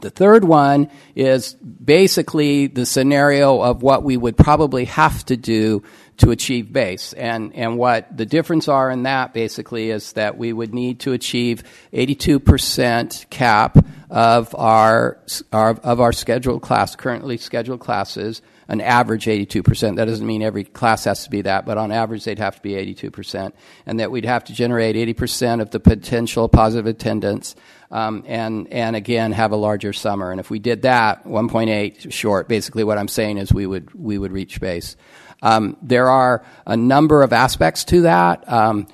The 0.01 0.11
third 0.11 0.45
one 0.45 0.91
is 1.15 1.55
basically 1.55 2.67
the 2.67 2.85
scenario 2.85 3.61
of 3.61 3.83
what 3.83 4.03
we 4.03 4.17
would 4.17 4.37
probably 4.37 4.87
have 4.87 5.25
to 5.27 5.37
do 5.37 5.83
to 6.19 6.31
achieve 6.31 6.73
base. 6.73 7.13
And, 7.13 7.55
and 7.55 7.77
what 7.77 8.17
the 8.17 8.27
difference 8.27 8.69
are 8.69 8.91
in 8.91 9.05
that 9.05 9.35
basically 9.35 9.91
is 9.91 10.13
that 10.13 10.37
we 10.37 10.53
would 10.53 10.73
need 10.73 11.01
to 11.01 11.13
achieve 11.13 11.65
82% 11.93 13.31
cap 13.31 13.85
of 14.11 14.55
our, 14.55 15.19
our, 15.53 15.71
of 15.71 16.01
our 16.01 16.13
scheduled 16.13 16.63
class, 16.63 16.95
currently 16.95 17.37
scheduled 17.37 17.81
classes, 17.81 18.43
an 18.69 18.81
average 18.81 19.27
82%. 19.27 19.97
That 19.97 20.05
doesn't 20.07 20.27
mean 20.27 20.43
every 20.43 20.65
class 20.65 21.05
has 21.05 21.25
to 21.25 21.31
be 21.31 21.43
that, 21.43 21.67
but 21.67 21.79
on 21.79 21.91
average 21.91 22.25
they'd 22.25 22.39
have 22.39 22.57
to 22.57 22.63
be 22.63 22.73
82%. 22.73 23.53
And 23.87 24.01
that 24.01 24.11
we'd 24.11 24.25
have 24.25 24.45
to 24.45 24.53
generate 24.53 24.97
80% 24.97 25.61
of 25.61 25.71
the 25.71 25.81
potential 25.81 26.49
positive 26.49 26.87
attendance 26.87 27.57
um, 27.95 28.25
and, 28.27 28.67
and 28.73 28.97
again 28.97 29.31
have 29.31 29.53
a 29.53 29.57
larger 29.57 29.93
summer. 29.93 30.33
And 30.33 30.41
if 30.41 30.51
we 30.51 30.59
did 30.59 30.83
that, 30.83 31.25
1.8 31.25 32.13
short, 32.13 32.49
basically 32.49 32.83
what 32.83 32.99
I'm 32.99 33.07
saying 33.07 33.39
is 33.39 33.53
we 33.53 33.67
would, 33.67 33.95
we 33.95 34.19
would 34.19 34.33
reach 34.33 34.61
base. 34.61 34.97
Um, 35.41 35.77
there 35.81 36.11
are 36.11 36.45
a 36.67 36.77
number 36.77 37.23
of 37.23 37.33
aspects 37.33 37.85
to 37.85 38.03
that. 38.03 38.51
Um, 38.53 38.89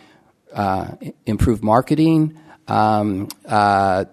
uh, 0.52 0.96
improved 1.24 1.62
marketing, 1.62 2.38
um, 2.68 3.28
uh, 3.46 4.04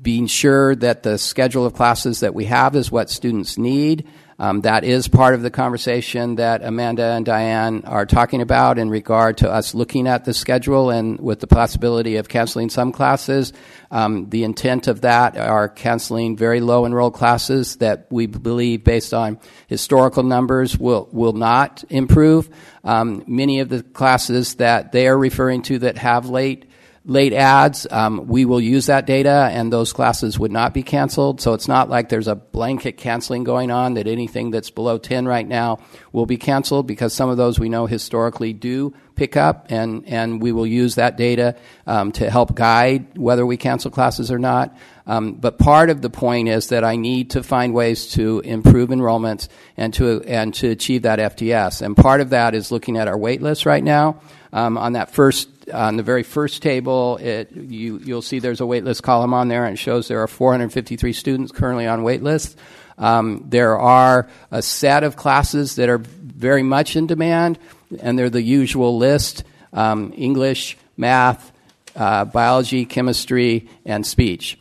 being 0.00 0.28
sure 0.28 0.74
that 0.76 1.02
the 1.02 1.18
schedule 1.18 1.66
of 1.66 1.74
classes 1.74 2.20
that 2.20 2.34
we 2.34 2.46
have 2.46 2.74
is 2.74 2.90
what 2.90 3.10
students 3.10 3.58
need. 3.58 4.08
Um, 4.38 4.62
that 4.62 4.84
is 4.84 5.08
part 5.08 5.34
of 5.34 5.42
the 5.42 5.50
conversation 5.50 6.36
that 6.36 6.62
Amanda 6.64 7.04
and 7.04 7.24
Diane 7.24 7.82
are 7.84 8.06
talking 8.06 8.40
about 8.40 8.78
in 8.78 8.90
regard 8.90 9.38
to 9.38 9.50
us 9.50 9.74
looking 9.74 10.06
at 10.08 10.24
the 10.24 10.34
schedule 10.34 10.90
and 10.90 11.20
with 11.20 11.40
the 11.40 11.46
possibility 11.46 12.16
of 12.16 12.28
canceling 12.28 12.70
some 12.70 12.92
classes. 12.92 13.52
Um, 13.90 14.30
the 14.30 14.44
intent 14.44 14.88
of 14.88 15.02
that 15.02 15.36
are 15.36 15.68
canceling 15.68 16.36
very 16.36 16.60
low 16.60 16.86
enrolled 16.86 17.14
classes 17.14 17.76
that 17.76 18.06
we 18.10 18.26
believe, 18.26 18.84
based 18.84 19.12
on 19.12 19.38
historical 19.66 20.22
numbers, 20.22 20.78
will 20.78 21.08
will 21.12 21.34
not 21.34 21.84
improve. 21.90 22.48
Um, 22.84 23.24
many 23.26 23.60
of 23.60 23.68
the 23.68 23.82
classes 23.82 24.54
that 24.54 24.92
they 24.92 25.06
are 25.06 25.18
referring 25.18 25.62
to 25.62 25.80
that 25.80 25.98
have 25.98 26.28
late 26.28 26.66
late 27.04 27.32
ads, 27.32 27.84
um, 27.90 28.28
we 28.28 28.44
will 28.44 28.60
use 28.60 28.86
that 28.86 29.06
data 29.06 29.48
and 29.50 29.72
those 29.72 29.92
classes 29.92 30.38
would 30.38 30.52
not 30.52 30.72
be 30.72 30.84
canceled. 30.84 31.40
So 31.40 31.52
it's 31.52 31.66
not 31.66 31.90
like 31.90 32.08
there's 32.08 32.28
a 32.28 32.36
blanket 32.36 32.96
canceling 32.96 33.42
going 33.42 33.72
on 33.72 33.94
that 33.94 34.06
anything 34.06 34.52
that's 34.52 34.70
below 34.70 34.98
10 34.98 35.26
right 35.26 35.46
now 35.46 35.80
will 36.12 36.26
be 36.26 36.36
canceled 36.36 36.86
because 36.86 37.12
some 37.12 37.28
of 37.28 37.36
those 37.36 37.58
we 37.58 37.68
know 37.68 37.86
historically 37.86 38.52
do 38.52 38.94
pick 39.16 39.36
up 39.36 39.66
and, 39.68 40.06
and 40.06 40.40
we 40.40 40.52
will 40.52 40.66
use 40.66 40.94
that 40.94 41.16
data 41.16 41.56
um, 41.88 42.12
to 42.12 42.30
help 42.30 42.54
guide 42.54 43.18
whether 43.18 43.44
we 43.44 43.56
cancel 43.56 43.90
classes 43.90 44.30
or 44.30 44.38
not. 44.38 44.76
Um, 45.04 45.34
but 45.34 45.58
part 45.58 45.90
of 45.90 46.02
the 46.02 46.10
point 46.10 46.48
is 46.48 46.68
that 46.68 46.84
I 46.84 46.94
need 46.94 47.30
to 47.30 47.42
find 47.42 47.74
ways 47.74 48.12
to 48.12 48.38
improve 48.40 48.90
enrollments 48.90 49.48
and 49.76 49.92
to, 49.94 50.22
and 50.22 50.54
to 50.54 50.70
achieve 50.70 51.02
that 51.02 51.18
FTS. 51.18 51.82
And 51.82 51.96
part 51.96 52.20
of 52.20 52.30
that 52.30 52.54
is 52.54 52.70
looking 52.70 52.96
at 52.96 53.08
our 53.08 53.18
wait 53.18 53.42
list 53.42 53.66
right 53.66 53.82
now. 53.82 54.20
Um, 54.54 54.76
on 54.76 54.92
that 54.92 55.10
first 55.10 55.48
on 55.72 55.96
the 55.96 56.02
very 56.02 56.22
first 56.22 56.62
table, 56.62 57.18
it, 57.18 57.52
you, 57.52 57.98
you'll 57.98 58.22
see 58.22 58.38
there's 58.38 58.60
a 58.60 58.64
waitlist 58.64 59.02
column 59.02 59.34
on 59.34 59.48
there, 59.48 59.64
and 59.64 59.74
it 59.74 59.78
shows 59.78 60.08
there 60.08 60.22
are 60.22 60.28
453 60.28 61.12
students 61.12 61.52
currently 61.52 61.86
on 61.86 62.02
waitlist. 62.02 62.56
Um, 62.98 63.44
there 63.48 63.78
are 63.78 64.28
a 64.50 64.62
set 64.62 65.04
of 65.04 65.16
classes 65.16 65.76
that 65.76 65.88
are 65.88 65.98
very 65.98 66.62
much 66.62 66.96
in 66.96 67.06
demand, 67.06 67.58
and 68.00 68.18
they're 68.18 68.30
the 68.30 68.42
usual 68.42 68.96
list 68.96 69.44
um, 69.72 70.12
English, 70.16 70.76
math, 70.96 71.52
uh, 71.96 72.24
biology, 72.24 72.84
chemistry, 72.84 73.68
and 73.84 74.06
speech 74.06 74.58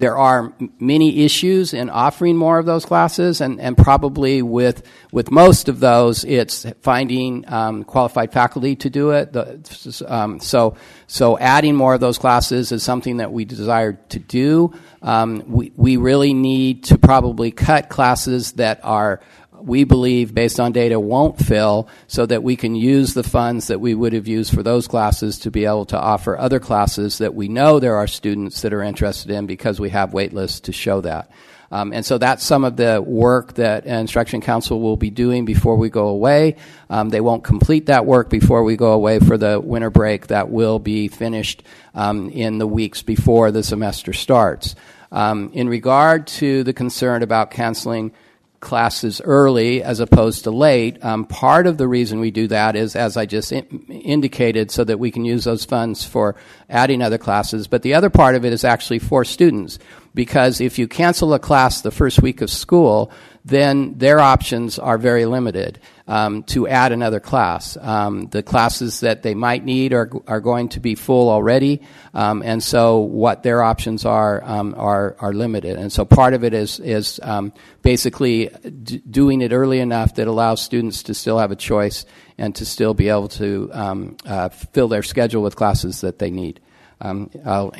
there 0.00 0.16
are 0.16 0.52
many 0.78 1.24
issues 1.24 1.74
in 1.74 1.90
offering 1.90 2.34
more 2.34 2.58
of 2.58 2.64
those 2.64 2.86
classes, 2.86 3.42
and, 3.42 3.60
and 3.60 3.76
probably 3.76 4.40
with 4.40 4.82
with 5.12 5.30
most 5.30 5.68
of 5.68 5.78
those, 5.78 6.24
it's 6.24 6.64
finding 6.80 7.44
um, 7.52 7.84
qualified 7.84 8.32
faculty 8.32 8.76
to 8.76 8.88
do 8.88 9.10
it. 9.10 9.34
The, 9.34 10.04
um, 10.08 10.40
so 10.40 10.76
so 11.06 11.38
adding 11.38 11.76
more 11.76 11.92
of 11.92 12.00
those 12.00 12.16
classes 12.16 12.72
is 12.72 12.82
something 12.82 13.18
that 13.18 13.30
we 13.30 13.44
desire 13.44 13.92
to 14.08 14.18
do. 14.18 14.72
Um, 15.02 15.44
we 15.46 15.72
we 15.76 15.98
really 15.98 16.32
need 16.32 16.84
to 16.84 16.96
probably 16.96 17.50
cut 17.50 17.90
classes 17.90 18.52
that 18.52 18.80
are 18.82 19.20
we 19.64 19.84
believe, 19.84 20.34
based 20.34 20.60
on 20.60 20.72
data, 20.72 20.98
won't 20.98 21.38
fill 21.38 21.88
so 22.06 22.26
that 22.26 22.42
we 22.42 22.56
can 22.56 22.74
use 22.74 23.14
the 23.14 23.22
funds 23.22 23.68
that 23.68 23.80
we 23.80 23.94
would 23.94 24.12
have 24.12 24.28
used 24.28 24.54
for 24.54 24.62
those 24.62 24.88
classes 24.88 25.38
to 25.40 25.50
be 25.50 25.64
able 25.64 25.86
to 25.86 25.98
offer 25.98 26.38
other 26.38 26.60
classes 26.60 27.18
that 27.18 27.34
we 27.34 27.48
know 27.48 27.78
there 27.78 27.96
are 27.96 28.06
students 28.06 28.62
that 28.62 28.72
are 28.72 28.82
interested 28.82 29.30
in 29.30 29.46
because 29.46 29.80
we 29.80 29.90
have 29.90 30.12
wait 30.12 30.32
lists 30.32 30.60
to 30.60 30.72
show 30.72 31.00
that. 31.00 31.30
Um, 31.72 31.92
and 31.92 32.04
so 32.04 32.18
that's 32.18 32.42
some 32.42 32.64
of 32.64 32.76
the 32.76 33.00
work 33.00 33.54
that 33.54 33.86
Instruction 33.86 34.40
Council 34.40 34.80
will 34.80 34.96
be 34.96 35.10
doing 35.10 35.44
before 35.44 35.76
we 35.76 35.88
go 35.88 36.08
away. 36.08 36.56
Um, 36.88 37.10
they 37.10 37.20
won't 37.20 37.44
complete 37.44 37.86
that 37.86 38.06
work 38.06 38.28
before 38.28 38.64
we 38.64 38.76
go 38.76 38.92
away 38.92 39.20
for 39.20 39.38
the 39.38 39.60
winter 39.60 39.90
break. 39.90 40.28
That 40.28 40.50
will 40.50 40.80
be 40.80 41.06
finished 41.06 41.62
um, 41.94 42.28
in 42.30 42.58
the 42.58 42.66
weeks 42.66 43.02
before 43.02 43.52
the 43.52 43.62
semester 43.62 44.12
starts. 44.12 44.74
Um, 45.12 45.50
in 45.52 45.68
regard 45.68 46.26
to 46.28 46.64
the 46.64 46.72
concern 46.72 47.22
about 47.22 47.50
canceling 47.52 48.12
classes 48.60 49.20
early 49.24 49.82
as 49.82 50.00
opposed 50.00 50.44
to 50.44 50.50
late. 50.50 51.02
Um, 51.04 51.24
part 51.24 51.66
of 51.66 51.78
the 51.78 51.88
reason 51.88 52.20
we 52.20 52.30
do 52.30 52.46
that 52.48 52.76
is, 52.76 52.94
as 52.94 53.16
I 53.16 53.26
just 53.26 53.52
in- 53.52 53.86
indicated, 53.88 54.70
so 54.70 54.84
that 54.84 54.98
we 54.98 55.10
can 55.10 55.24
use 55.24 55.44
those 55.44 55.64
funds 55.64 56.04
for 56.04 56.36
adding 56.68 57.02
other 57.02 57.18
classes. 57.18 57.66
But 57.66 57.82
the 57.82 57.94
other 57.94 58.10
part 58.10 58.34
of 58.34 58.44
it 58.44 58.52
is 58.52 58.64
actually 58.64 58.98
for 58.98 59.24
students, 59.24 59.78
because 60.14 60.60
if 60.60 60.78
you 60.78 60.86
cancel 60.86 61.32
a 61.34 61.38
class 61.38 61.80
the 61.80 61.90
first 61.90 62.20
week 62.22 62.42
of 62.42 62.50
school, 62.50 63.10
then 63.44 63.96
their 63.98 64.20
options 64.20 64.78
are 64.78 64.98
very 64.98 65.24
limited 65.24 65.78
um, 66.06 66.42
to 66.42 66.68
add 66.68 66.92
another 66.92 67.20
class. 67.20 67.76
Um, 67.80 68.26
the 68.26 68.42
classes 68.42 69.00
that 69.00 69.22
they 69.22 69.34
might 69.34 69.64
need 69.64 69.92
are, 69.92 70.10
are 70.26 70.40
going 70.40 70.68
to 70.70 70.80
be 70.80 70.94
full 70.94 71.30
already, 71.30 71.80
um, 72.12 72.42
and 72.42 72.62
so 72.62 72.98
what 72.98 73.42
their 73.42 73.62
options 73.62 74.04
are 74.04 74.42
um, 74.44 74.74
are 74.76 75.16
are 75.20 75.32
limited. 75.32 75.78
And 75.78 75.92
so 75.92 76.04
part 76.04 76.34
of 76.34 76.44
it 76.44 76.52
is 76.52 76.80
is 76.80 77.20
um, 77.22 77.52
basically 77.82 78.48
d- 78.82 79.02
doing 79.10 79.40
it 79.40 79.52
early 79.52 79.80
enough 79.80 80.16
that 80.16 80.26
allows 80.26 80.60
students 80.60 81.02
to 81.04 81.14
still 81.14 81.38
have 81.38 81.50
a 81.50 81.56
choice 81.56 82.04
and 82.36 82.54
to 82.56 82.66
still 82.66 82.94
be 82.94 83.08
able 83.08 83.28
to 83.28 83.70
um, 83.72 84.16
uh, 84.26 84.48
fill 84.48 84.88
their 84.88 85.02
schedule 85.02 85.42
with 85.42 85.56
classes 85.56 86.00
that 86.00 86.18
they 86.18 86.30
need. 86.30 86.60
I'll 87.02 87.72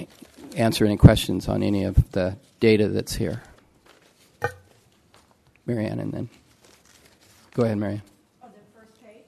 answer 0.56 0.84
any 0.84 0.96
questions 0.96 1.48
on 1.48 1.62
any 1.62 1.84
of 1.84 2.10
the 2.12 2.38
data 2.58 2.88
that's 2.88 3.14
here. 3.14 3.42
Marianne, 5.66 6.00
and 6.00 6.12
then 6.12 6.28
go 7.54 7.64
ahead, 7.64 7.78
Marianne. 7.78 8.02
Oh, 8.42 8.46
the 8.48 8.80
first 8.80 9.02
page? 9.02 9.22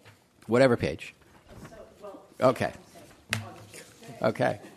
Whatever 0.46 0.76
page. 0.76 1.14
So, 1.68 1.76
well, 2.00 2.22
Okay. 2.40 2.72
Okay. 4.22 4.60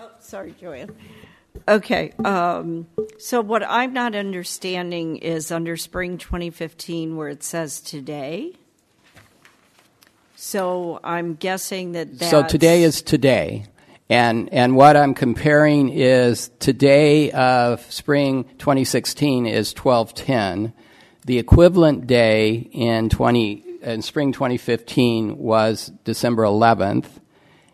Oh, 0.00 0.10
sorry, 0.20 0.54
Joanne. 0.60 0.94
Okay, 1.66 2.12
um, 2.24 2.86
so 3.18 3.40
what 3.40 3.64
I'm 3.64 3.92
not 3.92 4.14
understanding 4.14 5.16
is 5.16 5.50
under 5.50 5.76
spring 5.76 6.18
2015 6.18 7.16
where 7.16 7.28
it 7.28 7.42
says 7.42 7.80
today. 7.80 8.52
So 10.36 11.00
I'm 11.02 11.34
guessing 11.34 11.92
that. 11.92 12.20
So 12.20 12.44
today 12.44 12.84
is 12.84 13.02
today. 13.02 13.66
And, 14.10 14.52
and 14.52 14.74
what 14.74 14.96
I'm 14.96 15.12
comparing 15.12 15.90
is 15.90 16.50
today 16.60 17.30
of 17.30 17.80
spring 17.92 18.44
2016 18.58 19.46
is 19.46 19.74
1210. 19.74 20.72
The 21.26 21.38
equivalent 21.38 22.06
day 22.06 22.70
in, 22.72 23.10
20, 23.10 23.64
in 23.82 24.00
spring 24.00 24.32
2015 24.32 25.36
was 25.36 25.92
December 26.04 26.44
11th. 26.44 27.04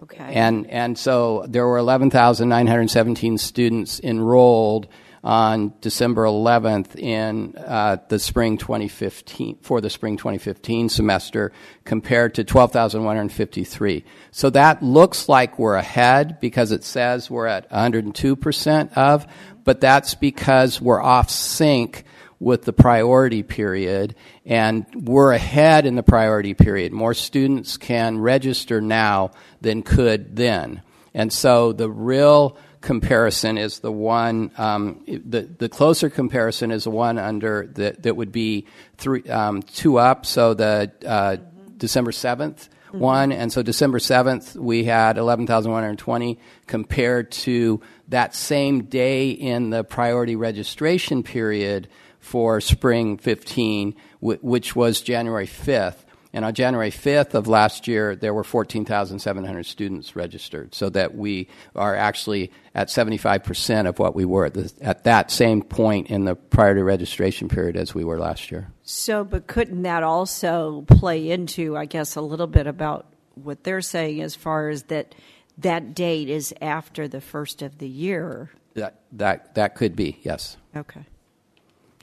Okay. 0.03 0.35
And, 0.35 0.69
and 0.69 0.99
so 0.99 1.47
there 1.49 1.67
were 1.67 1.79
11,917 1.79 3.39
students 3.39 4.01
enrolled 4.01 4.89
on 5.25 5.73
December 5.81 6.25
11th 6.25 6.97
in 6.97 7.55
uh, 7.57 7.97
the 8.09 8.19
spring 8.19 8.59
2015 8.59 9.57
for 9.63 9.81
the 9.81 9.89
spring 9.89 10.19
2015 10.19 10.91
semester 10.91 11.51
compared 11.85 12.35
to 12.35 12.45
12,153. 12.45 14.05
So 14.31 14.51
that 14.51 14.83
looks 14.83 15.27
like 15.27 15.59
we're 15.59 15.77
ahead 15.77 16.39
because 16.41 16.73
it 16.73 16.85
says 16.85 17.31
we're 17.31 17.47
at 17.47 17.71
102% 17.71 18.93
of, 18.93 19.27
but 19.65 19.81
that's 19.81 20.15
because 20.15 20.79
we're 20.79 21.03
off 21.03 21.31
sync 21.31 22.05
with 22.39 22.63
the 22.65 22.75
priority 22.75 23.43
period 23.43 24.15
and 24.45 24.85
we're 24.95 25.33
ahead 25.33 25.87
in 25.87 25.95
the 25.95 26.03
priority 26.03 26.53
period. 26.53 26.93
More 26.93 27.15
students 27.15 27.79
can 27.79 28.19
register 28.19 28.83
now 28.83 29.31
than 29.63 29.83
could 29.83 30.37
then. 30.37 30.83
And 31.15 31.33
so 31.33 31.73
the 31.73 31.89
real 31.89 32.59
comparison 32.85 33.59
is 33.59 33.81
the 33.81 33.91
one, 33.91 34.51
um, 34.59 35.03
the, 35.07 35.43
the 35.43 35.69
closer 35.69 36.11
comparison 36.11 36.71
is 36.71 36.85
the 36.85 36.91
one 36.91 37.19
under 37.19 37.67
that, 37.75 38.03
that 38.05 38.15
would 38.15 38.31
be 38.31 38.67
three, 38.99 39.23
um, 39.25 39.63
two 39.63 39.99
up, 39.99 40.27
so 40.27 40.55
the 40.55 40.93
uh, 41.05 41.37
December 41.77 42.13
7th 42.13 42.69
one. 42.93 43.33
And 43.33 43.53
so 43.53 43.63
December 43.63 43.99
7th, 43.99 44.57
we 44.57 44.85
had 44.85 45.19
11,120 45.19 46.39
compared 46.67 47.33
to 47.33 47.81
that 48.09 48.35
same 48.35 48.85
day 48.85 49.31
in 49.31 49.71
the 49.71 49.85
priority 49.85 50.37
registration 50.37 51.23
period 51.23 51.89
for 52.21 52.61
spring 52.61 53.19
15, 53.19 53.95
which 54.21 54.77
was 54.77 55.01
January 55.01 55.47
5th. 55.47 56.04
And 56.35 56.45
on 56.45 56.53
January 56.53 56.91
5th 56.91 57.35
of 57.35 57.47
last 57.47 57.87
year, 57.87 58.17
there 58.17 58.35
were 58.35 58.43
14,700 58.43 59.65
students 59.65 60.17
registered, 60.17 60.75
so 60.75 60.91
that 60.91 61.15
we 61.15 61.47
are 61.77 61.95
actually 61.95 62.51
at 62.75 62.89
75% 62.89 63.89
of 63.89 64.01
what 64.01 64.17
we 64.17 64.25
were 64.25 64.47
at, 64.47 64.55
the, 64.55 64.73
at 64.81 65.05
that 65.05 65.31
same 65.31 65.63
point 65.63 66.09
in 66.09 66.25
the 66.25 66.35
priority 66.35 66.83
registration 66.83 67.49
period 67.49 67.77
as 67.77 67.95
we 67.95 68.03
were 68.03 68.19
last 68.19 68.51
year. 68.51 68.69
So, 68.83 69.23
but 69.23 69.47
couldn't 69.47 69.83
that 69.83 70.03
also 70.03 70.85
play 70.89 71.31
into, 71.31 71.77
I 71.77 71.85
guess, 71.85 72.17
a 72.17 72.21
little 72.21 72.49
bit 72.49 72.67
about 72.67 73.07
what 73.37 73.63
they're 73.63 73.81
saying 73.81 74.21
as 74.21 74.35
far 74.35 74.71
as 74.71 74.83
that 74.85 75.15
that 75.59 75.95
date 75.95 76.29
is 76.29 76.53
after 76.61 77.07
the 77.07 77.21
first 77.21 77.63
of 77.63 77.79
the 77.79 77.89
year? 77.89 78.51
That, 78.75 79.03
that, 79.13 79.55
that 79.55 79.77
could 79.77 79.95
be, 79.95 80.19
yes. 80.23 80.57
Okay. 80.77 81.07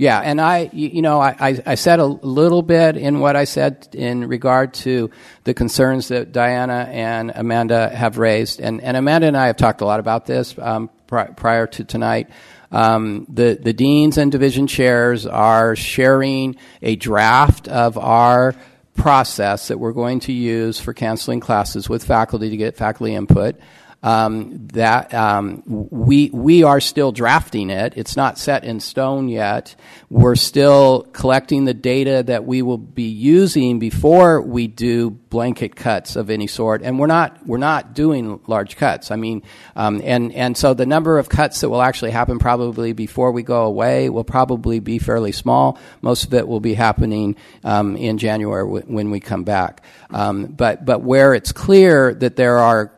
Yeah, 0.02 0.18
and 0.20 0.41
I, 0.41 0.68
you 0.74 1.04
know, 1.04 1.22
I, 1.22 1.62
I 1.64 1.76
said 1.76 1.99
a 1.99 2.06
little 2.08 2.64
bit 2.64 2.97
in 2.97 3.20
what 3.20 3.36
I 3.36 3.43
said 3.43 3.88
in 3.93 4.28
regard 4.28 4.74
to 4.86 5.12
the 5.43 5.54
concerns 5.54 6.08
that 6.08 6.32
Diana 6.32 6.89
and 6.89 7.32
Amanda 7.36 7.88
have 7.88 8.18
raised, 8.18 8.60
and, 8.60 8.82
and 8.82 8.97
Amanda 8.97 9.28
and 9.28 9.38
I 9.38 9.45
have 9.45 9.58
talked 9.58 9.82
a 9.82 9.86
lot 9.86 9.99
about 9.99 10.26
this 10.26 10.56
um, 10.58 10.89
pri- 11.06 11.28
prior 11.28 11.68
to 11.68 11.84
tonight. 11.84 12.32
Um, 12.72 13.28
the 13.30 13.60
the 13.62 13.74
deans 13.74 14.18
and 14.18 14.32
division 14.32 14.66
chairs 14.66 15.28
are 15.28 15.76
sharing 15.76 16.56
a 16.82 16.95
draft 16.95 17.68
of 17.68 17.95
our 17.99 18.56
process 18.95 19.68
that 19.68 19.78
we're 19.78 19.91
going 19.91 20.22
to 20.22 20.34
use 20.34 20.80
for 20.80 20.93
canceling 20.93 21.41
classes 21.41 21.88
with 21.88 22.04
faculty 22.04 22.49
to 22.49 22.58
get 22.58 22.76
faculty 22.76 23.14
input 23.14 23.56
um, 24.04 24.68
that 24.74 25.14
um, 25.14 25.62
we 25.66 26.30
we 26.32 26.64
are 26.64 26.80
still 26.80 27.12
drafting 27.12 27.70
it. 27.70 27.93
It's 27.95 28.16
not 28.16 28.39
set 28.39 28.64
in 28.64 28.80
stone 28.80 29.30
yet. 29.30 29.76
We're 30.10 30.36
still 30.36 31.04
collecting 31.14 31.66
the 31.66 31.74
data 31.74 32.24
that 32.24 32.45
we 32.45 32.64
will 32.64 32.80
be 32.80 33.10
using 33.10 33.78
before 33.78 34.41
we 34.41 34.68
do 34.68 35.12
blanket 35.12 35.76
cuts 35.76 36.16
of 36.16 36.30
any 36.30 36.47
sort. 36.47 36.82
And 36.82 36.97
we're 36.97 37.08
not 37.08 37.45
we're 37.45 37.58
not 37.58 37.93
doing 37.93 38.39
large 38.47 38.76
cuts. 38.76 39.12
I 39.12 39.18
mean, 39.18 39.43
um, 39.76 40.02
and 40.04 40.34
and 40.34 40.58
so 40.58 40.74
the 40.74 40.88
number 40.88 41.20
of 41.20 41.30
cuts 41.30 41.62
that 41.62 41.70
will 41.70 41.82
actually 41.82 42.12
happen 42.12 42.39
probably 42.39 42.93
before 42.93 43.32
we 43.32 43.43
go 43.43 43.66
away 43.66 44.10
will 44.10 44.24
probably 44.24 44.80
be 44.80 44.97
fairly 44.97 45.32
small. 45.32 45.78
Most 46.02 46.26
of 46.26 46.34
it 46.34 46.47
will 46.47 46.60
be 46.60 46.74
happening 46.74 47.36
um, 47.64 47.95
in 47.95 48.18
January 48.18 48.64
w- 48.64 48.86
when 48.88 49.12
we 49.12 49.20
come 49.20 49.43
back. 49.43 49.84
Um, 50.10 50.47
but 50.47 50.86
but 50.86 51.04
where 51.04 51.36
it's 51.36 51.52
clear 51.52 52.16
that 52.16 52.36
there 52.36 52.58
are 52.58 52.91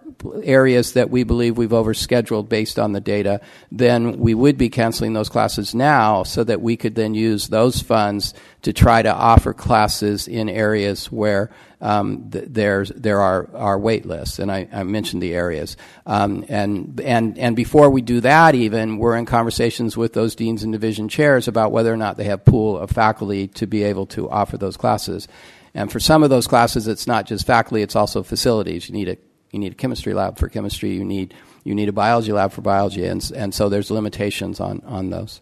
areas 0.44 0.94
that 0.94 1.10
we 1.10 1.24
believe 1.24 1.58
we've 1.58 1.70
overscheduled 1.70 2.50
based 2.50 2.80
on 2.80 2.92
the 2.92 3.02
data, 3.02 3.42
then 3.72 4.18
we 4.20 4.34
would 4.34 4.58
be 4.58 4.70
canceling 4.70 5.14
those 5.14 5.30
classes 5.30 5.74
now 5.74 6.24
so 6.24 6.44
that 6.44 6.62
we 6.62 6.78
could 6.78 6.96
then 6.96 7.14
use 7.14 7.48
those 7.48 7.82
funds 7.82 8.34
to 8.62 8.74
try 8.74 9.02
to 9.02 9.14
offer 9.14 9.54
classes 9.54 10.28
in 10.28 10.50
areas 10.50 11.12
where 11.12 11.52
um, 11.82 12.30
th- 12.30 12.46
there's, 12.48 12.90
there 12.90 13.20
are, 13.20 13.50
are 13.54 13.78
wait 13.78 14.06
lists, 14.06 14.40
and 14.40 14.50
I, 14.50 14.70
I 14.72 14.84
mentioned 14.84 15.22
the 15.22 15.34
areas. 15.34 15.76
Um, 16.06 16.46
and, 16.48 17.00
and, 17.04 17.38
and 17.38 17.56
before 17.56 17.90
we 17.90 18.02
do 18.02 18.22
that, 18.22 18.56
even, 18.56 18.98
we're 18.98 19.18
in 19.18 19.26
conversations 19.26 19.98
with 19.98 20.14
those 20.14 20.34
deans 20.36 20.64
and 20.64 20.72
division 20.72 21.10
chairs 21.10 21.48
about 21.48 21.74
whether 21.74 21.94
or 21.94 21.98
not 21.98 22.16
they 22.16 22.24
have 22.26 22.46
pool 22.46 22.78
of 22.78 22.90
faculty 22.90 23.48
to 23.50 23.68
be 23.68 23.84
able 23.84 24.06
to 24.08 24.30
offer 24.30 24.58
those 24.58 24.78
classes. 24.78 25.28
And 25.74 25.92
for 25.92 26.00
some 26.00 26.24
of 26.24 26.30
those 26.30 26.48
classes, 26.48 26.88
it's 26.88 27.08
not 27.08 27.26
just 27.26 27.46
faculty, 27.46 27.82
it's 27.82 27.96
also 27.96 28.24
facilities. 28.24 28.88
You 28.88 28.96
need 28.96 29.10
a 29.10 29.18
you 29.54 29.60
need 29.60 29.72
a 29.72 29.76
chemistry 29.76 30.14
lab 30.14 30.38
for 30.38 30.50
chemistry. 30.50 30.94
You 30.94 31.06
need 31.06 31.34
you 31.64 31.76
need 31.76 31.88
a 31.88 31.94
biology 31.94 32.34
lab 32.34 32.52
for 32.52 32.62
biology, 32.62 33.06
and 33.06 33.32
and 33.36 33.54
so 33.54 33.70
there's 33.70 33.90
limitations 33.92 34.60
on 34.60 34.82
on 34.86 35.12
those. 35.12 35.42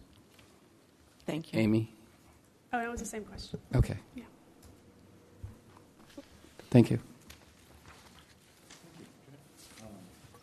Thank 1.26 1.52
you, 1.52 1.58
Amy. 1.58 1.94
Oh, 2.72 2.78
that 2.78 2.90
was 2.90 3.00
the 3.00 3.06
same 3.06 3.24
question. 3.24 3.58
Okay. 3.74 3.96
Yeah. 4.14 4.24
Thank 6.70 6.90
you. 6.90 7.00
Um, 9.80 9.88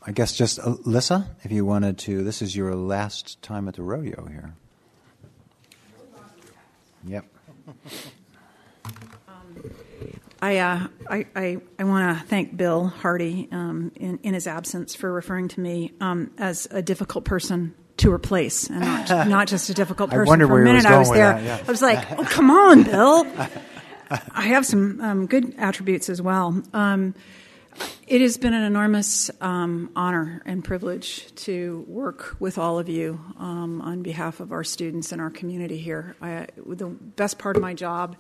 I 0.06 0.12
guess 0.12 0.36
just 0.36 0.60
Alyssa, 0.60 1.28
if 1.44 1.52
you 1.52 1.64
wanted 1.64 2.00
to. 2.00 2.24
This 2.24 2.42
is 2.42 2.56
your 2.56 2.74
last 2.76 3.40
time 3.44 3.68
at 3.68 3.76
the 3.76 3.84
rodeo 3.84 4.26
here. 4.26 4.56
Yep. 7.06 7.26
I, 10.42 10.58
uh, 10.58 10.88
I, 11.10 11.26
I, 11.36 11.58
I 11.78 11.84
want 11.84 12.18
to 12.18 12.26
thank 12.26 12.56
Bill 12.56 12.88
Hardy 12.88 13.50
um, 13.52 13.92
in, 13.96 14.20
in 14.24 14.34
his 14.34 14.48
absence 14.48 14.96
for 14.96 15.12
referring 15.12 15.50
to 15.50 15.60
me 15.60 15.94
um, 16.00 16.32
as 16.38 16.68
a 16.72 16.82
difficult 16.82 17.26
person 17.26 17.76
to 17.98 18.12
replace 18.12 18.70
and 18.70 18.80
not, 18.80 19.10
not 19.28 19.48
just 19.48 19.70
a 19.70 19.74
difficult 19.74 20.12
I 20.14 20.16
person. 20.16 20.40
for 20.40 20.48
where 20.48 20.64
a 20.64 20.68
he 20.70 20.74
was 20.76 20.84
minute 20.84 20.86
I 20.86 21.00
was 21.00 21.10
there. 21.12 21.34
that, 21.34 21.44
yeah. 21.44 21.64
I 21.68 21.70
was 21.70 21.82
like, 21.82 22.12
oh, 22.18 22.24
come 22.24 22.50
on, 22.52 22.84
Bill. 22.84 23.28
I 24.32 24.48
have 24.48 24.66
some 24.66 25.02
um, 25.02 25.26
good 25.28 25.56
attributes 25.58 26.10
as 26.10 26.22
well. 26.22 26.62
Um, 26.74 27.14
It 28.08 28.22
has 28.22 28.38
been 28.38 28.54
an 28.54 28.64
enormous 28.64 29.30
um, 29.40 29.92
honor 29.96 30.42
and 30.46 30.64
privilege 30.64 31.34
to 31.46 31.86
work 31.88 32.36
with 32.40 32.58
all 32.58 32.80
of 32.80 32.90
you 32.90 33.20
um, 33.38 33.82
on 33.82 34.02
behalf 34.02 34.40
of 34.40 34.52
our 34.52 34.64
students 34.64 35.12
and 35.12 35.22
our 35.22 35.30
community 35.30 35.78
here. 35.78 36.16
I, 36.22 36.48
the 36.66 36.88
best 36.88 37.38
part 37.38 37.56
of 37.56 37.62
my 37.62 37.74
job 37.74 38.16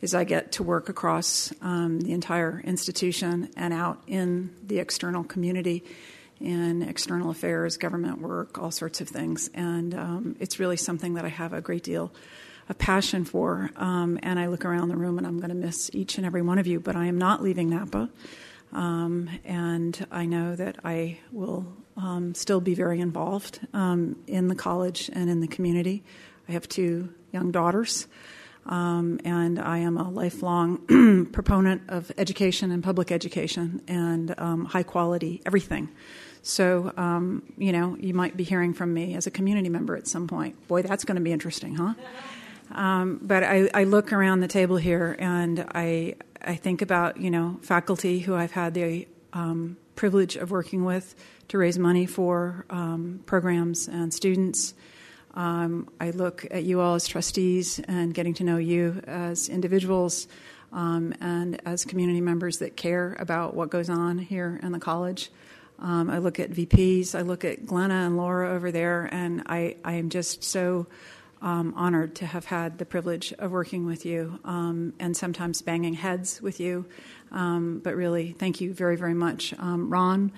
is 0.00 0.14
I 0.14 0.24
get 0.24 0.52
to 0.52 0.62
work 0.62 0.88
across 0.88 1.52
um, 1.60 2.00
the 2.00 2.12
entire 2.12 2.60
institution 2.64 3.50
and 3.56 3.72
out 3.72 4.02
in 4.06 4.54
the 4.66 4.78
external 4.78 5.24
community 5.24 5.84
in 6.40 6.82
external 6.82 7.30
affairs, 7.30 7.76
government 7.76 8.20
work, 8.20 8.58
all 8.58 8.70
sorts 8.70 9.00
of 9.00 9.08
things. 9.08 9.50
And 9.52 9.94
um, 9.94 10.36
it's 10.40 10.58
really 10.58 10.78
something 10.78 11.14
that 11.14 11.24
I 11.24 11.28
have 11.28 11.52
a 11.52 11.60
great 11.60 11.82
deal 11.82 12.12
of 12.68 12.78
passion 12.78 13.24
for. 13.24 13.70
Um, 13.76 14.18
and 14.22 14.38
I 14.38 14.46
look 14.46 14.64
around 14.64 14.88
the 14.88 14.96
room 14.96 15.18
and 15.18 15.26
I'm 15.26 15.38
going 15.38 15.50
to 15.50 15.54
miss 15.54 15.90
each 15.92 16.16
and 16.16 16.26
every 16.26 16.40
one 16.40 16.58
of 16.58 16.66
you, 16.66 16.80
but 16.80 16.96
I 16.96 17.06
am 17.06 17.18
not 17.18 17.42
leaving 17.42 17.68
Napa. 17.68 18.08
Um, 18.72 19.28
and 19.44 20.06
I 20.10 20.24
know 20.26 20.56
that 20.56 20.76
I 20.84 21.18
will 21.32 21.66
um, 21.96 22.34
still 22.34 22.60
be 22.60 22.74
very 22.74 23.00
involved 23.00 23.60
um, 23.74 24.16
in 24.26 24.48
the 24.48 24.54
college 24.54 25.10
and 25.12 25.28
in 25.28 25.40
the 25.40 25.48
community. 25.48 26.04
I 26.48 26.52
have 26.52 26.68
two 26.68 27.12
young 27.32 27.50
daughters, 27.50 28.06
um, 28.66 29.20
and 29.24 29.58
I 29.58 29.78
am 29.78 29.96
a 29.96 30.08
lifelong 30.08 31.26
proponent 31.32 31.82
of 31.88 32.12
education 32.18 32.70
and 32.70 32.82
public 32.82 33.10
education 33.10 33.82
and 33.88 34.34
um, 34.38 34.64
high 34.66 34.82
quality 34.82 35.42
everything. 35.46 35.88
So, 36.42 36.92
um, 36.96 37.42
you 37.58 37.72
know, 37.72 37.96
you 37.98 38.14
might 38.14 38.36
be 38.36 38.44
hearing 38.44 38.72
from 38.72 38.94
me 38.94 39.14
as 39.14 39.26
a 39.26 39.30
community 39.30 39.68
member 39.68 39.96
at 39.96 40.06
some 40.06 40.26
point. 40.26 40.68
Boy, 40.68 40.82
that's 40.82 41.04
going 41.04 41.16
to 41.16 41.22
be 41.22 41.32
interesting, 41.32 41.74
huh? 41.74 41.94
but 43.22 43.42
I, 43.42 43.68
I 43.74 43.84
look 43.84 44.12
around 44.12 44.40
the 44.40 44.48
table 44.48 44.76
here 44.76 45.16
and 45.18 45.66
I 45.74 46.14
I 46.42 46.54
think 46.54 46.82
about 46.82 47.18
you 47.18 47.30
know 47.30 47.58
faculty 47.62 48.20
who 48.20 48.34
I've 48.34 48.52
had 48.52 48.74
the 48.74 49.06
um, 49.32 49.76
privilege 49.96 50.36
of 50.36 50.50
working 50.50 50.84
with 50.84 51.14
to 51.48 51.58
raise 51.58 51.78
money 51.78 52.06
for 52.06 52.64
um, 52.70 53.20
programs 53.26 53.88
and 53.88 54.14
students. 54.14 54.74
Um, 55.34 55.88
I 56.00 56.10
look 56.10 56.46
at 56.50 56.64
you 56.64 56.80
all 56.80 56.94
as 56.94 57.06
trustees 57.06 57.80
and 57.86 58.12
getting 58.12 58.34
to 58.34 58.44
know 58.44 58.56
you 58.56 59.00
as 59.06 59.48
individuals 59.48 60.28
um, 60.72 61.14
and 61.20 61.60
as 61.66 61.84
community 61.84 62.20
members 62.20 62.58
that 62.58 62.76
care 62.76 63.16
about 63.18 63.54
what 63.54 63.70
goes 63.70 63.88
on 63.90 64.18
here 64.18 64.58
in 64.62 64.72
the 64.72 64.78
college. 64.78 65.30
Um, 65.78 66.10
I 66.10 66.18
look 66.18 66.38
at 66.38 66.50
VPs. 66.50 67.18
I 67.18 67.22
look 67.22 67.44
at 67.44 67.64
Glenna 67.64 68.06
and 68.06 68.16
Laura 68.16 68.50
over 68.50 68.70
there, 68.70 69.08
and 69.10 69.42
I, 69.46 69.76
I 69.84 69.94
am 69.94 70.10
just 70.10 70.44
so 70.44 70.86
um, 71.40 71.72
honored 71.74 72.16
to 72.16 72.26
have 72.26 72.44
had 72.44 72.76
the 72.76 72.84
privilege 72.84 73.32
of 73.38 73.50
working 73.50 73.86
with 73.86 74.04
you 74.04 74.38
um, 74.44 74.92
and 74.98 75.16
sometimes 75.16 75.62
banging 75.62 75.94
heads 75.94 76.42
with 76.42 76.60
you. 76.60 76.84
Um, 77.32 77.80
but 77.82 77.96
really, 77.96 78.32
thank 78.32 78.60
you 78.60 78.74
very, 78.74 78.96
very 78.96 79.14
much. 79.14 79.54
Ron, 79.58 80.32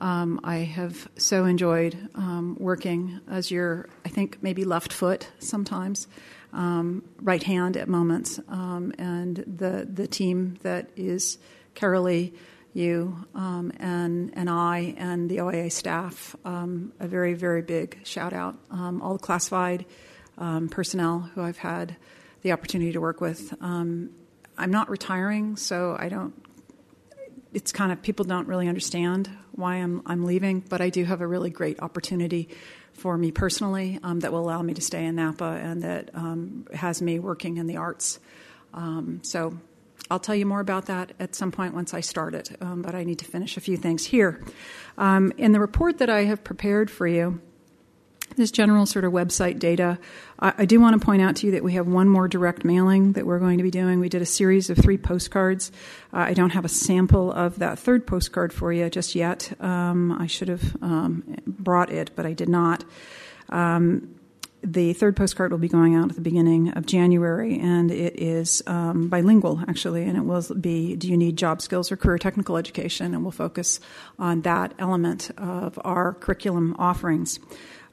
um, 0.00 0.40
I 0.44 0.58
have 0.58 1.08
so 1.16 1.44
enjoyed 1.44 1.96
um, 2.14 2.56
working 2.58 3.20
as 3.28 3.50
your, 3.50 3.88
I 4.04 4.08
think, 4.08 4.42
maybe 4.42 4.64
left 4.64 4.92
foot 4.92 5.28
sometimes, 5.38 6.06
right 6.52 7.42
hand 7.42 7.76
at 7.76 7.88
moments, 7.88 8.40
and 8.48 9.36
the, 9.36 9.88
the 9.92 10.06
team 10.06 10.58
that 10.62 10.90
is 10.96 11.38
Carolee 11.74 12.32
you 12.74 13.16
um, 13.34 13.72
and 13.78 14.32
and 14.34 14.48
I 14.48 14.94
and 14.98 15.28
the 15.28 15.40
OIA 15.40 15.70
staff 15.70 16.36
um, 16.44 16.92
a 17.00 17.08
very 17.08 17.34
very 17.34 17.62
big 17.62 17.98
shout 18.04 18.32
out. 18.32 18.56
Um, 18.70 19.02
all 19.02 19.14
the 19.14 19.18
classified 19.18 19.84
um, 20.38 20.68
personnel 20.68 21.30
who 21.34 21.42
I've 21.42 21.58
had 21.58 21.96
the 22.42 22.52
opportunity 22.52 22.92
to 22.92 23.00
work 23.00 23.20
with. 23.20 23.52
Um, 23.60 24.10
I'm 24.56 24.70
not 24.70 24.88
retiring, 24.90 25.56
so 25.56 25.96
I 25.98 26.08
don't. 26.08 26.34
It's 27.52 27.72
kind 27.72 27.92
of 27.92 28.02
people 28.02 28.24
don't 28.24 28.46
really 28.46 28.68
understand 28.68 29.30
why 29.52 29.76
I'm 29.76 30.02
I'm 30.06 30.24
leaving, 30.24 30.60
but 30.60 30.80
I 30.80 30.90
do 30.90 31.04
have 31.04 31.20
a 31.20 31.26
really 31.26 31.50
great 31.50 31.80
opportunity 31.80 32.48
for 32.92 33.16
me 33.16 33.30
personally 33.30 33.98
um, 34.02 34.20
that 34.20 34.32
will 34.32 34.40
allow 34.40 34.60
me 34.62 34.74
to 34.74 34.80
stay 34.80 35.04
in 35.04 35.16
Napa 35.16 35.58
and 35.62 35.82
that 35.82 36.10
um, 36.14 36.66
has 36.74 37.00
me 37.00 37.18
working 37.18 37.56
in 37.56 37.66
the 37.66 37.76
arts. 37.76 38.18
Um, 38.74 39.20
so 39.22 39.56
I'll 40.10 40.18
tell 40.18 40.34
you 40.34 40.46
more 40.46 40.60
about 40.60 40.86
that 40.86 41.12
at 41.18 41.34
some 41.34 41.52
point 41.52 41.74
once 41.74 41.94
I 41.94 42.00
start 42.00 42.34
it, 42.34 42.50
um, 42.60 42.82
but 42.82 42.94
I 42.94 43.04
need 43.04 43.18
to 43.20 43.24
finish 43.24 43.56
a 43.56 43.60
few 43.60 43.76
things 43.76 44.04
here. 44.04 44.44
in 44.98 45.52
the 45.52 45.60
report 45.60 45.98
that 45.98 46.10
I 46.10 46.24
have 46.24 46.42
prepared 46.44 46.90
for 46.90 47.06
you, 47.06 47.40
this 48.36 48.50
general 48.50 48.86
sort 48.86 49.04
of 49.04 49.12
website 49.12 49.58
data. 49.58 49.98
I, 50.38 50.54
I, 50.58 50.64
do 50.64 50.80
want 50.80 50.98
to 50.98 51.04
point 51.04 51.22
out 51.22 51.36
to 51.36 51.46
you 51.46 51.52
that 51.52 51.64
we 51.64 51.74
have 51.74 51.86
one 51.86 52.08
more 52.08 52.28
direct 52.28 52.64
mailing 52.64 53.12
that 53.12 53.26
we're 53.26 53.38
going 53.38 53.58
to 53.58 53.64
be 53.64 53.70
doing. 53.70 54.00
We 54.00 54.08
did 54.08 54.22
a 54.22 54.26
series 54.26 54.70
of 54.70 54.78
three 54.78 54.98
postcards. 54.98 55.72
Uh, 56.12 56.18
I 56.18 56.34
don't 56.34 56.50
have 56.50 56.64
a 56.64 56.68
sample 56.68 57.32
of 57.32 57.58
that 57.58 57.78
third 57.78 58.06
postcard 58.06 58.52
for 58.52 58.72
you 58.72 58.88
just 58.90 59.14
yet. 59.14 59.52
Um, 59.60 60.12
I 60.12 60.26
should 60.26 60.48
have 60.48 60.76
um, 60.82 61.36
brought 61.46 61.90
it, 61.90 62.10
but 62.14 62.26
I 62.26 62.32
did 62.32 62.48
not. 62.48 62.84
Um, 63.48 64.14
the 64.62 64.92
third 64.92 65.16
postcard 65.16 65.52
will 65.52 65.58
be 65.58 65.68
going 65.68 65.94
out 65.94 66.10
at 66.10 66.16
the 66.16 66.20
beginning 66.20 66.70
of 66.70 66.84
January, 66.84 67.58
and 67.58 67.90
it 67.90 68.20
is 68.20 68.62
um, 68.66 69.08
bilingual, 69.08 69.62
actually, 69.68 70.04
and 70.04 70.16
it 70.16 70.22
will 70.22 70.42
be 70.60 70.96
Do 70.96 71.08
you 71.08 71.16
need 71.16 71.36
job 71.36 71.62
skills 71.62 71.92
or 71.92 71.96
career 71.96 72.18
technical 72.18 72.56
education? 72.56 73.14
And 73.14 73.22
we'll 73.22 73.30
focus 73.30 73.78
on 74.18 74.42
that 74.42 74.74
element 74.78 75.30
of 75.38 75.78
our 75.84 76.14
curriculum 76.14 76.74
offerings. 76.78 77.38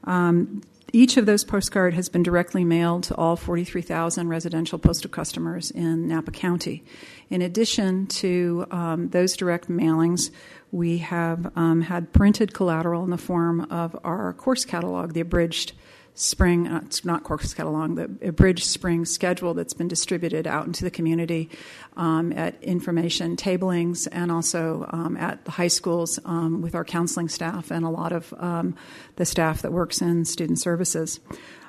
Um, 0.06 0.62
each 0.92 1.16
of 1.16 1.26
those 1.26 1.44
postcard 1.44 1.94
has 1.94 2.08
been 2.08 2.22
directly 2.22 2.64
mailed 2.64 3.02
to 3.04 3.14
all 3.16 3.36
43,000 3.36 4.28
residential 4.28 4.78
postal 4.78 5.10
customers 5.10 5.70
in 5.70 6.08
Napa 6.08 6.30
County. 6.30 6.84
In 7.28 7.42
addition 7.42 8.06
to 8.06 8.66
um, 8.70 9.08
those 9.10 9.36
direct 9.36 9.68
mailings, 9.68 10.30
we 10.70 10.98
have 10.98 11.52
um, 11.56 11.82
had 11.82 12.12
printed 12.12 12.54
collateral 12.54 13.02
in 13.04 13.10
the 13.10 13.18
form 13.18 13.62
of 13.70 13.98
our 14.04 14.32
course 14.34 14.64
catalog, 14.64 15.12
the 15.12 15.20
abridged 15.20 15.72
spring, 16.16 16.66
uh, 16.66 16.82
not 17.04 17.22
course 17.22 17.52
catalog, 17.52 17.94
the 17.96 18.32
Bridge 18.32 18.64
spring 18.64 19.04
schedule 19.04 19.52
that's 19.52 19.74
been 19.74 19.86
distributed 19.86 20.46
out 20.46 20.66
into 20.66 20.82
the 20.82 20.90
community 20.90 21.50
um, 21.96 22.32
at 22.32 22.60
information 22.62 23.36
tablings 23.36 24.06
and 24.08 24.32
also 24.32 24.88
um, 24.90 25.16
at 25.18 25.44
the 25.44 25.50
high 25.50 25.68
schools 25.68 26.18
um, 26.24 26.62
with 26.62 26.74
our 26.74 26.84
counseling 26.84 27.28
staff 27.28 27.70
and 27.70 27.84
a 27.84 27.90
lot 27.90 28.12
of 28.12 28.34
um, 28.38 28.74
the 29.16 29.26
staff 29.26 29.62
that 29.62 29.72
works 29.72 30.00
in 30.00 30.24
student 30.24 30.58
services. 30.58 31.20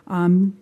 Um, 0.07 0.57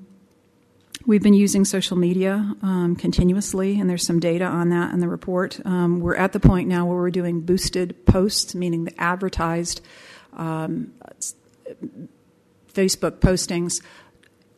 we've 1.06 1.22
been 1.22 1.36
using 1.36 1.64
social 1.64 1.96
media 1.96 2.56
um, 2.64 2.96
continuously, 2.96 3.80
and 3.80 3.88
there's 3.88 4.06
some 4.06 4.20
data 4.20 4.46
on 4.46 4.70
that 4.70 4.94
in 4.94 5.00
the 5.00 5.08
report. 5.08 5.60
Um, 5.64 6.00
we're 6.00 6.16
at 6.16 6.34
the 6.34 6.40
point 6.40 6.68
now 6.68 6.88
where 6.88 6.98
we're 6.98 7.12
doing 7.12 7.42
boosted 7.42 8.04
posts, 8.08 8.56
meaning 8.56 8.86
the 8.86 9.00
advertised 9.00 9.82
um, 10.34 10.92
Facebook 12.76 13.20
postings 13.20 13.82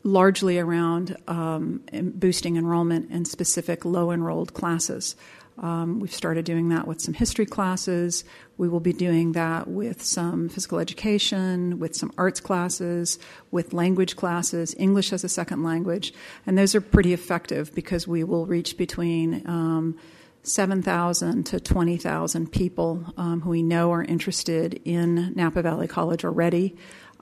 largely 0.04 0.58
around 0.58 1.18
um, 1.28 1.82
boosting 1.92 2.58
enrollment 2.58 3.12
in 3.12 3.26
specific 3.26 3.86
low 3.86 4.12
enrolled 4.12 4.54
classes. 4.54 5.16
Um, 5.60 6.00
we've 6.00 6.14
started 6.14 6.46
doing 6.46 6.70
that 6.70 6.88
with 6.88 7.02
some 7.02 7.14
history 7.16 7.46
classes. 7.46 8.24
We 8.58 8.70
will 8.70 8.80
be 8.80 8.94
doing 8.94 9.32
that 9.32 9.68
with 9.68 10.04
some 10.04 10.50
physical 10.50 10.80
education, 10.80 11.80
with 11.80 11.96
some 11.96 12.14
arts 12.18 12.40
classes, 12.40 13.18
with 13.50 13.74
language 13.74 14.16
classes, 14.16 14.76
English 14.78 15.12
as 15.14 15.24
a 15.24 15.30
second 15.30 15.64
language. 15.64 16.14
And 16.46 16.58
those 16.58 16.76
are 16.76 16.82
pretty 16.82 17.12
effective 17.12 17.74
because 17.74 18.08
we 18.08 18.24
will 18.24 18.46
reach 18.46 18.78
between 18.78 19.42
um, 19.48 19.98
7,000 20.44 21.44
to 21.48 21.60
20,000 21.60 22.52
people 22.52 23.14
um, 23.18 23.42
who 23.42 23.50
we 23.50 23.64
know 23.64 23.92
are 23.92 24.04
interested 24.04 24.80
in 24.86 25.34
Napa 25.36 25.62
Valley 25.62 25.88
College 25.88 26.24
already 26.24 26.78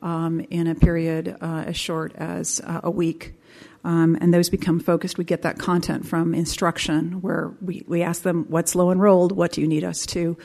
um, 0.06 0.40
in 0.52 0.68
a 0.68 0.76
period 0.76 1.36
uh, 1.42 1.64
as 1.66 1.76
short 1.76 2.16
as 2.16 2.62
uh, 2.64 2.82
a 2.84 2.92
week. 2.92 3.34
Um, 3.84 4.18
and 4.22 4.34
those 4.34 4.50
become 4.50 4.80
focused. 4.80 5.18
We 5.18 5.26
get 5.26 5.42
that 5.42 5.60
content 5.60 6.08
from 6.08 6.34
instruction 6.34 7.22
where 7.22 7.54
we, 7.60 7.84
we 7.88 8.04
ask 8.04 8.22
them, 8.22 8.46
What's 8.48 8.76
low 8.76 8.92
enrolled? 8.92 9.32
What 9.32 9.52
do 9.52 9.62
you 9.62 9.68
need 9.68 9.84
us 9.84 10.06
to 10.08 10.38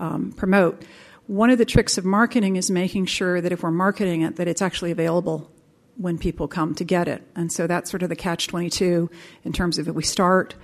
um, 0.00 0.32
promote? 0.32 0.84
One 1.26 1.50
of 1.50 1.58
the 1.58 1.64
tricks 1.64 1.98
of 1.98 2.04
marketing 2.04 2.56
is 2.56 2.70
making 2.70 3.06
sure 3.06 3.40
that 3.40 3.52
if 3.52 3.62
we're 3.62 3.70
marketing 3.70 4.22
it, 4.22 4.36
that 4.36 4.48
it's 4.48 4.62
actually 4.62 4.92
available 4.92 5.50
when 5.96 6.16
people 6.16 6.48
come 6.48 6.74
to 6.76 6.84
get 6.84 7.08
it. 7.08 7.22
And 7.34 7.52
so 7.52 7.66
that's 7.66 7.90
sort 7.90 8.02
of 8.02 8.08
the 8.08 8.16
catch 8.16 8.46
22 8.46 9.10
in 9.44 9.52
terms 9.52 9.78
of 9.78 9.88
if 9.88 9.94
we 9.94 10.04
start 10.04 10.54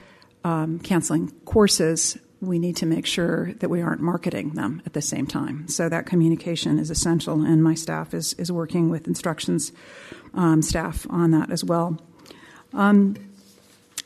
um, 0.44 0.78
canceling 0.78 1.30
courses, 1.44 2.16
we 2.46 2.58
need 2.58 2.76
to 2.76 2.86
make 2.86 3.06
sure 3.06 3.52
that 3.54 3.68
we 3.68 3.82
aren't 3.82 4.00
marketing 4.00 4.50
them 4.50 4.82
at 4.86 4.92
the 4.92 5.02
same 5.02 5.26
time. 5.26 5.68
So 5.68 5.88
that 5.88 6.06
communication 6.06 6.78
is 6.78 6.90
essential, 6.90 7.42
and 7.42 7.62
my 7.62 7.74
staff 7.74 8.14
is, 8.14 8.34
is 8.34 8.52
working 8.52 8.90
with 8.90 9.06
instructions 9.06 9.72
um, 10.34 10.62
staff 10.62 11.06
on 11.10 11.30
that 11.32 11.50
as 11.50 11.64
well. 11.64 11.98
Um, 12.72 13.16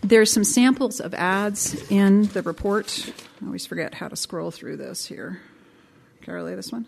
there's 0.01 0.33
some 0.33 0.45
samples 0.45 1.01
of 1.01 1.15
ads 1.15 1.91
in 1.91 2.25
the 2.29 2.43
report. 2.43 3.13
I 3.43 3.47
always 3.47 3.67
forget 3.67 3.95
how 3.95 4.09
to 4.09 4.17
scroll 4.17 4.51
through 4.51 4.77
this 4.77 5.07
here. 5.07 5.41
Carolee, 6.23 6.55
this 6.55 6.71
one? 6.71 6.87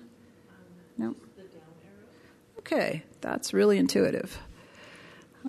No? 0.96 1.14
Okay, 2.58 3.02
that's 3.20 3.52
really 3.52 3.78
intuitive. 3.78 4.38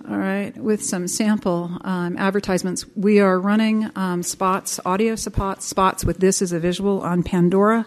All 0.10 0.18
right, 0.18 0.56
with 0.56 0.82
some 0.82 1.10
sample 1.10 1.70
um, 1.82 2.16
advertisements. 2.18 2.86
We 2.96 3.20
are 3.20 3.38
running 3.38 3.92
um, 3.98 4.24
spots, 4.24 4.80
audio 4.86 5.16
spots, 5.16 5.66
spots 5.66 6.06
with 6.06 6.20
this 6.20 6.42
as 6.42 6.54
a 6.54 6.60
visual 6.60 7.02
on 7.02 7.24
Pandora, 7.24 7.86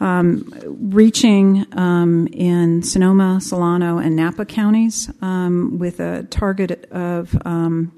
um, 0.00 0.50
reaching 0.64 1.66
um, 1.76 2.28
in 2.28 2.82
Sonoma, 2.82 3.42
Solano, 3.42 3.98
and 3.98 4.16
Napa 4.16 4.46
counties 4.46 5.10
um, 5.20 5.78
with 5.78 6.00
a 6.00 6.22
target 6.30 6.90
of 6.90 7.36
um, 7.44 7.92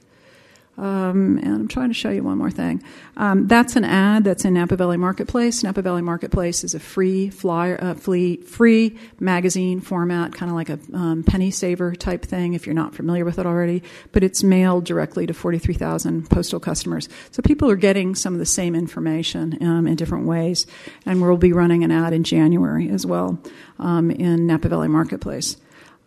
Um, 0.78 1.38
and 1.38 1.54
I'm 1.54 1.68
trying 1.68 1.88
to 1.88 1.94
show 1.94 2.10
you 2.10 2.22
one 2.22 2.36
more 2.36 2.50
thing. 2.50 2.82
Um, 3.16 3.46
that's 3.46 3.76
an 3.76 3.84
ad 3.84 4.24
that's 4.24 4.44
in 4.44 4.54
Napa 4.54 4.76
Valley 4.76 4.98
Marketplace. 4.98 5.62
Napa 5.62 5.80
Valley 5.80 6.02
Marketplace 6.02 6.64
is 6.64 6.74
a 6.74 6.80
free 6.80 7.30
flyer, 7.30 7.78
uh, 7.80 7.94
free, 7.94 8.36
free 8.36 8.98
magazine 9.18 9.80
format, 9.80 10.34
kind 10.34 10.50
of 10.50 10.56
like 10.56 10.68
a 10.68 10.78
um, 10.92 11.22
penny 11.22 11.50
saver 11.50 11.94
type 11.94 12.26
thing 12.26 12.52
if 12.52 12.66
you're 12.66 12.74
not 12.74 12.94
familiar 12.94 13.24
with 13.24 13.38
it 13.38 13.46
already. 13.46 13.82
But 14.12 14.22
it's 14.22 14.42
mailed 14.42 14.84
directly 14.84 15.26
to 15.26 15.32
43,000 15.32 16.28
postal 16.28 16.60
customers. 16.60 17.08
So 17.30 17.42
people 17.42 17.70
are 17.70 17.76
getting 17.76 18.14
some 18.14 18.34
of 18.34 18.38
the 18.38 18.46
same 18.46 18.74
information 18.74 19.56
um, 19.62 19.86
in 19.86 19.96
different 19.96 20.26
ways. 20.26 20.66
And 21.06 21.22
we'll 21.22 21.38
be 21.38 21.54
running 21.54 21.84
an 21.84 21.90
ad 21.90 22.12
in 22.12 22.22
January 22.22 22.90
as 22.90 23.06
well 23.06 23.38
um, 23.78 24.10
in 24.10 24.46
Napa 24.46 24.68
Valley 24.68 24.88
Marketplace. 24.88 25.56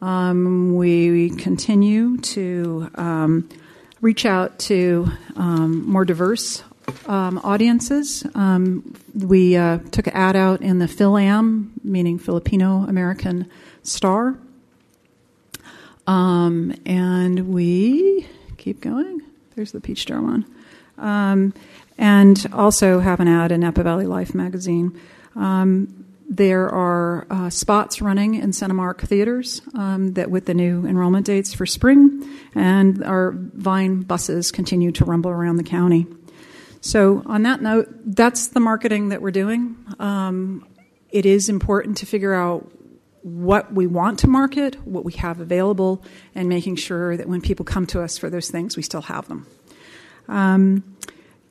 Um, 0.01 0.75
we 0.75 1.31
continue 1.31 2.17
to 2.17 2.89
reach 4.01 4.25
out 4.25 4.59
to 4.59 5.11
um, 5.35 5.89
more 5.89 6.05
diverse 6.05 6.63
um, 7.05 7.39
audiences. 7.43 8.25
Um, 8.35 8.95
we 9.13 9.55
uh, 9.55 9.79
took 9.91 10.07
an 10.07 10.13
ad 10.13 10.35
out 10.35 10.61
in 10.61 10.79
the 10.79 10.85
PhilAm, 10.85 11.71
meaning 11.83 12.19
Filipino 12.19 12.85
American 12.87 13.49
Star. 13.83 14.37
Um, 16.07 16.73
and 16.85 17.49
we 17.49 18.27
keep 18.57 18.81
going. 18.81 19.21
There's 19.55 19.71
the 19.71 19.79
Peachjar 19.79 20.21
one. 20.21 20.45
Um, 20.97 21.53
and 21.97 22.47
also 22.53 22.99
have 22.99 23.19
an 23.19 23.27
ad 23.27 23.51
in 23.51 23.61
Napa 23.61 23.83
Valley 23.83 24.05
Life 24.05 24.33
magazine. 24.33 24.99
Um, 25.35 25.98
there 26.29 26.69
are 26.69 27.25
uh, 27.31 27.49
spots 27.49 28.03
running 28.03 28.35
in 28.35 28.51
Cinemark 28.51 29.01
theaters 29.01 29.61
um, 29.73 30.13
that 30.13 30.29
with 30.29 30.45
the 30.45 30.53
new 30.53 30.85
enrollment 30.85 31.25
dates 31.25 31.55
for 31.55 31.65
spring, 31.65 32.23
and 32.53 33.03
our 33.03 33.31
Vine 33.35 34.01
buses 34.01 34.51
continue 34.51 34.91
to 34.91 35.05
rumble 35.05 35.31
around 35.31 35.57
the 35.57 35.63
county. 35.63 36.05
So, 36.81 37.23
on 37.25 37.43
that 37.43 37.61
note, 37.61 37.89
that's 38.05 38.49
the 38.49 38.59
marketing 38.59 39.09
that 39.09 39.23
we're 39.23 39.31
doing. 39.31 39.75
Um, 39.97 40.65
it 41.09 41.25
is 41.25 41.49
important 41.49 41.97
to 41.97 42.05
figure 42.05 42.35
out 42.35 42.71
what 43.23 43.73
we 43.73 43.87
want 43.87 44.19
to 44.19 44.27
market, 44.27 44.75
what 44.87 45.03
we 45.03 45.13
have 45.13 45.39
available, 45.39 46.03
and 46.35 46.47
making 46.47 46.75
sure 46.75 47.17
that 47.17 47.27
when 47.27 47.41
people 47.41 47.65
come 47.65 47.85
to 47.87 48.01
us 48.01 48.17
for 48.17 48.29
those 48.29 48.49
things, 48.49 48.77
we 48.77 48.83
still 48.83 49.01
have 49.01 49.27
them. 49.27 49.47
Um, 50.27 50.95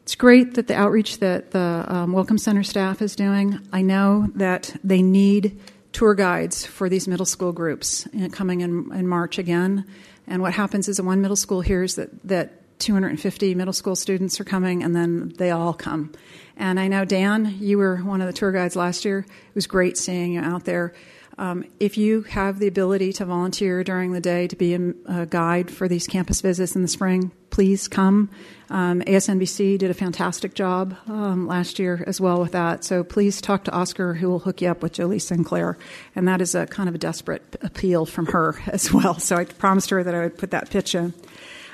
it's 0.09 0.15
great 0.15 0.55
that 0.55 0.69
the 0.69 0.75
outreach 0.75 1.19
that 1.19 1.51
the 1.51 1.85
um, 1.87 2.13
Welcome 2.13 2.39
Center 2.39 2.63
staff 2.63 3.03
is 3.03 3.15
doing. 3.15 3.61
I 3.75 3.83
know 3.83 4.29
that 4.37 4.75
they 4.83 5.03
need 5.03 5.61
tour 5.93 6.15
guides 6.15 6.65
for 6.65 6.89
these 6.89 7.07
middle 7.07 7.27
school 7.27 7.53
groups 7.53 8.09
coming 8.33 8.63
in, 8.63 8.91
in 8.95 9.07
March 9.07 9.37
again. 9.37 9.85
And 10.27 10.41
what 10.41 10.55
happens 10.55 10.89
is 10.89 10.99
one 10.99 11.21
middle 11.21 11.37
school 11.37 11.61
hears 11.61 11.97
that, 11.97 12.09
that 12.27 12.79
250 12.79 13.55
middle 13.55 13.75
school 13.75 13.95
students 13.95 14.41
are 14.41 14.45
coming, 14.45 14.83
and 14.83 14.97
then 14.97 15.35
they 15.37 15.51
all 15.51 15.75
come. 15.75 16.11
And 16.57 16.81
I 16.81 16.89
know, 16.89 17.05
Dan, 17.05 17.59
you 17.61 17.77
were 17.77 17.99
one 17.99 18.23
of 18.23 18.29
the 18.29 18.33
tour 18.33 18.51
guides 18.51 18.77
last 18.77 19.05
year. 19.05 19.27
It 19.29 19.55
was 19.55 19.67
great 19.67 19.99
seeing 19.99 20.33
you 20.33 20.41
out 20.41 20.65
there. 20.65 20.95
Um, 21.37 21.67
if 21.79 21.99
you 21.99 22.23
have 22.23 22.59
the 22.59 22.67
ability 22.67 23.13
to 23.15 23.27
volunteer 23.27 23.85
during 23.85 24.13
the 24.13 24.21
day 24.21 24.49
to 24.49 24.57
be 24.57 24.75
a, 24.75 24.95
a, 25.07 25.27
guide 25.27 25.71
for 25.71 25.87
these 25.87 26.07
campus 26.09 26.41
visits 26.41 26.75
in 26.75 26.83
the 26.83 26.89
spring, 26.89 27.31
please 27.51 27.87
come. 27.87 28.31
Um, 28.71 29.01
ASNVC 29.03 29.79
did 29.79 29.91
a 29.91 29.95
fantastic 29.95 30.55
job 30.55 30.97
um, 31.09 31.47
last 31.47 31.79
year 31.79 32.05
as 32.07 32.21
well 32.21 32.41
with 32.41 32.53
that. 32.53 32.85
So 32.85 33.03
please 33.03 33.41
talk 33.41 33.65
to 33.65 33.73
Oscar, 33.73 34.15
who 34.15 34.29
will 34.29 34.41
hook 34.41 34.61
you 34.61 34.69
up 34.69 34.83
with 34.83 34.93
Jolie 34.93 35.19
Sinclair. 35.19 35.79
And 36.15 36.29
that 36.29 36.41
is 36.41 36.55
a 36.55 36.67
kind 36.67 36.89
of 36.89 36.95
a 36.95 36.99
desperate 36.99 37.57
appeal 37.63 38.07
from 38.07 38.27
her 38.27 38.57
as 38.67 38.93
well. 38.93 39.19
So 39.19 39.37
I 39.37 39.45
promised 39.45 39.91
her 39.91 40.03
that 40.03 40.15
I 40.15 40.21
would 40.21 40.39
put 40.39 40.51
that 40.51 40.71
pitch 40.71 40.95
in. 40.95 41.15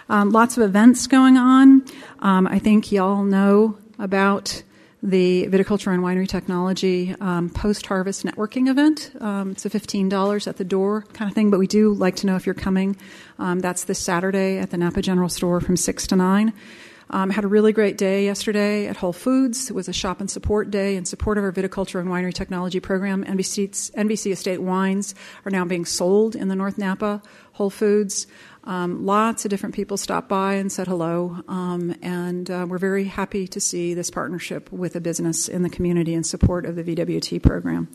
Um, 0.09 0.31
lots 0.31 0.57
of 0.57 0.63
events 0.63 1.07
going 1.07 1.37
on. 1.37 1.85
Um, 2.21 2.47
I 2.47 2.59
think 2.59 2.93
y'all 2.93 3.25
know 3.25 3.79
about 3.99 4.63
the 5.05 5.47
Viticulture 5.49 5.93
and 5.93 6.03
Winery 6.03 6.27
Technology 6.27 7.15
um, 7.21 7.51
post 7.51 7.85
harvest 7.87 8.25
networking 8.25 8.69
event. 8.69 9.13
Um, 9.21 9.51
it's 9.51 9.67
a 9.67 9.71
$15 9.71 10.47
at 10.47 10.57
the 10.57 10.65
door 10.65 11.03
kind 11.13 11.31
of 11.31 11.35
thing, 11.35 11.51
but 11.51 11.59
we 11.59 11.67
do 11.67 11.93
like 11.93 12.17
to 12.17 12.27
know 12.27 12.37
if 12.37 12.47
you're 12.47 12.55
coming. 12.55 12.97
Um, 13.39 13.61
that's 13.61 13.85
this 13.85 13.99
Saturday 13.99 14.59
at 14.59 14.71
the 14.71 14.77
Napa 14.77 15.03
General 15.03 15.29
Store 15.29 15.61
from 15.61 15.77
6 15.77 16.07
to 16.09 16.17
9. 16.17 16.53
Um, 17.11 17.31
had 17.31 17.45
a 17.45 17.49
really 17.49 17.73
great 17.73 17.99
day 17.99 18.25
yesterday 18.25 18.87
at 18.87 18.97
Whole 18.97 19.13
Foods. 19.13 19.71
It 19.71 19.75
was 19.75 19.89
a 19.89 19.93
shop 19.93 20.21
and 20.21 20.31
support 20.31 20.71
day 20.71 20.97
in 20.97 21.05
support 21.05 21.37
of 21.37 21.45
our 21.45 21.53
viticulture 21.53 22.01
and 22.01 22.09
winery 22.09 22.33
technology 22.33 22.81
program. 22.81 23.25
NVC, 23.25 23.93
NVC 23.93 24.33
Estate 24.33 24.63
wines 24.63 25.15
are 25.45 25.51
now 25.51 25.65
being 25.65 25.85
sold 25.85 26.35
in 26.35 26.49
the 26.49 26.57
North 26.57 26.79
Napa 26.79 27.23
Whole 27.53 27.71
Foods. 27.71 28.27
Um, 28.65 29.05
lots 29.05 29.45
of 29.45 29.51
different 29.51 29.75
people 29.75 29.99
stopped 29.99 30.29
by 30.29 30.55
and 30.55 30.73
said 30.73 30.87
hello, 30.87 31.43
um, 31.49 31.95
and 32.01 32.51
uh, 32.51 32.67
we're 32.67 32.79
very 32.79 33.05
happy 33.05 33.47
to 33.49 33.61
see 33.61 33.93
this 33.93 34.11
partnership 34.11 34.73
with 34.73 34.97
a 34.97 35.01
business 35.01 35.49
in 35.49 35.63
the 35.63 35.69
community 35.69 36.15
in 36.15 36.25
support 36.25 36.65
of 36.65 36.75
the 36.75 36.83
VWT 36.83 37.43
program. 37.43 37.89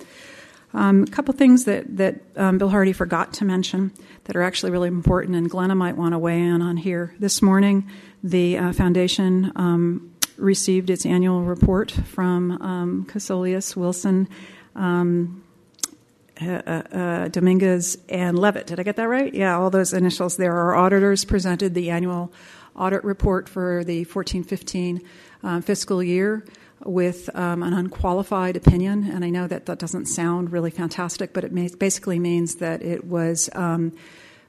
Um, 0.73 1.03
a 1.03 1.07
couple 1.07 1.33
things 1.33 1.65
that, 1.65 1.97
that 1.97 2.21
um, 2.35 2.57
Bill 2.57 2.69
Hardy 2.69 2.93
forgot 2.93 3.33
to 3.33 3.45
mention 3.45 3.91
that 4.25 4.35
are 4.35 4.43
actually 4.43 4.71
really 4.71 4.87
important, 4.87 5.35
and 5.35 5.49
Glenna 5.49 5.75
might 5.75 5.97
want 5.97 6.13
to 6.13 6.19
weigh 6.19 6.39
in 6.39 6.61
on 6.61 6.77
here. 6.77 7.15
This 7.19 7.41
morning, 7.41 7.89
the 8.23 8.57
uh, 8.57 8.73
foundation 8.73 9.51
um, 9.55 10.13
received 10.37 10.89
its 10.89 11.05
annual 11.05 11.41
report 11.43 11.91
from 11.91 12.51
um, 12.61 13.05
Casolius 13.09 13.75
Wilson. 13.75 14.27
Um, 14.75 15.43
uh, 16.41 16.45
uh, 16.45 17.27
Dominguez 17.27 17.97
and 18.07 18.39
Levitt. 18.39 18.67
Did 18.67 18.79
I 18.79 18.83
get 18.83 18.95
that 18.95 19.09
right? 19.09 19.33
Yeah, 19.33 19.57
all 19.57 19.69
those 19.69 19.91
initials 19.91 20.37
there. 20.37 20.55
Our 20.55 20.73
auditors 20.73 21.25
presented 21.25 21.73
the 21.73 21.89
annual 21.89 22.31
audit 22.77 23.03
report 23.03 23.49
for 23.49 23.83
the 23.83 24.05
14 24.05 24.45
15 24.45 25.01
um, 25.43 25.61
fiscal 25.61 26.01
year. 26.01 26.45
With 26.89 27.29
um, 27.35 27.63
an 27.63 27.73
unqualified 27.73 28.55
opinion. 28.55 29.09
And 29.11 29.23
I 29.23 29.29
know 29.29 29.47
that 29.47 29.65
that 29.67 29.79
doesn't 29.79 30.07
sound 30.07 30.51
really 30.51 30.71
fantastic, 30.71 31.33
but 31.33 31.43
it 31.43 31.51
ma- 31.51 31.67
basically 31.77 32.19
means 32.19 32.55
that 32.55 32.81
it 32.81 33.05
was 33.05 33.49
um, 33.53 33.93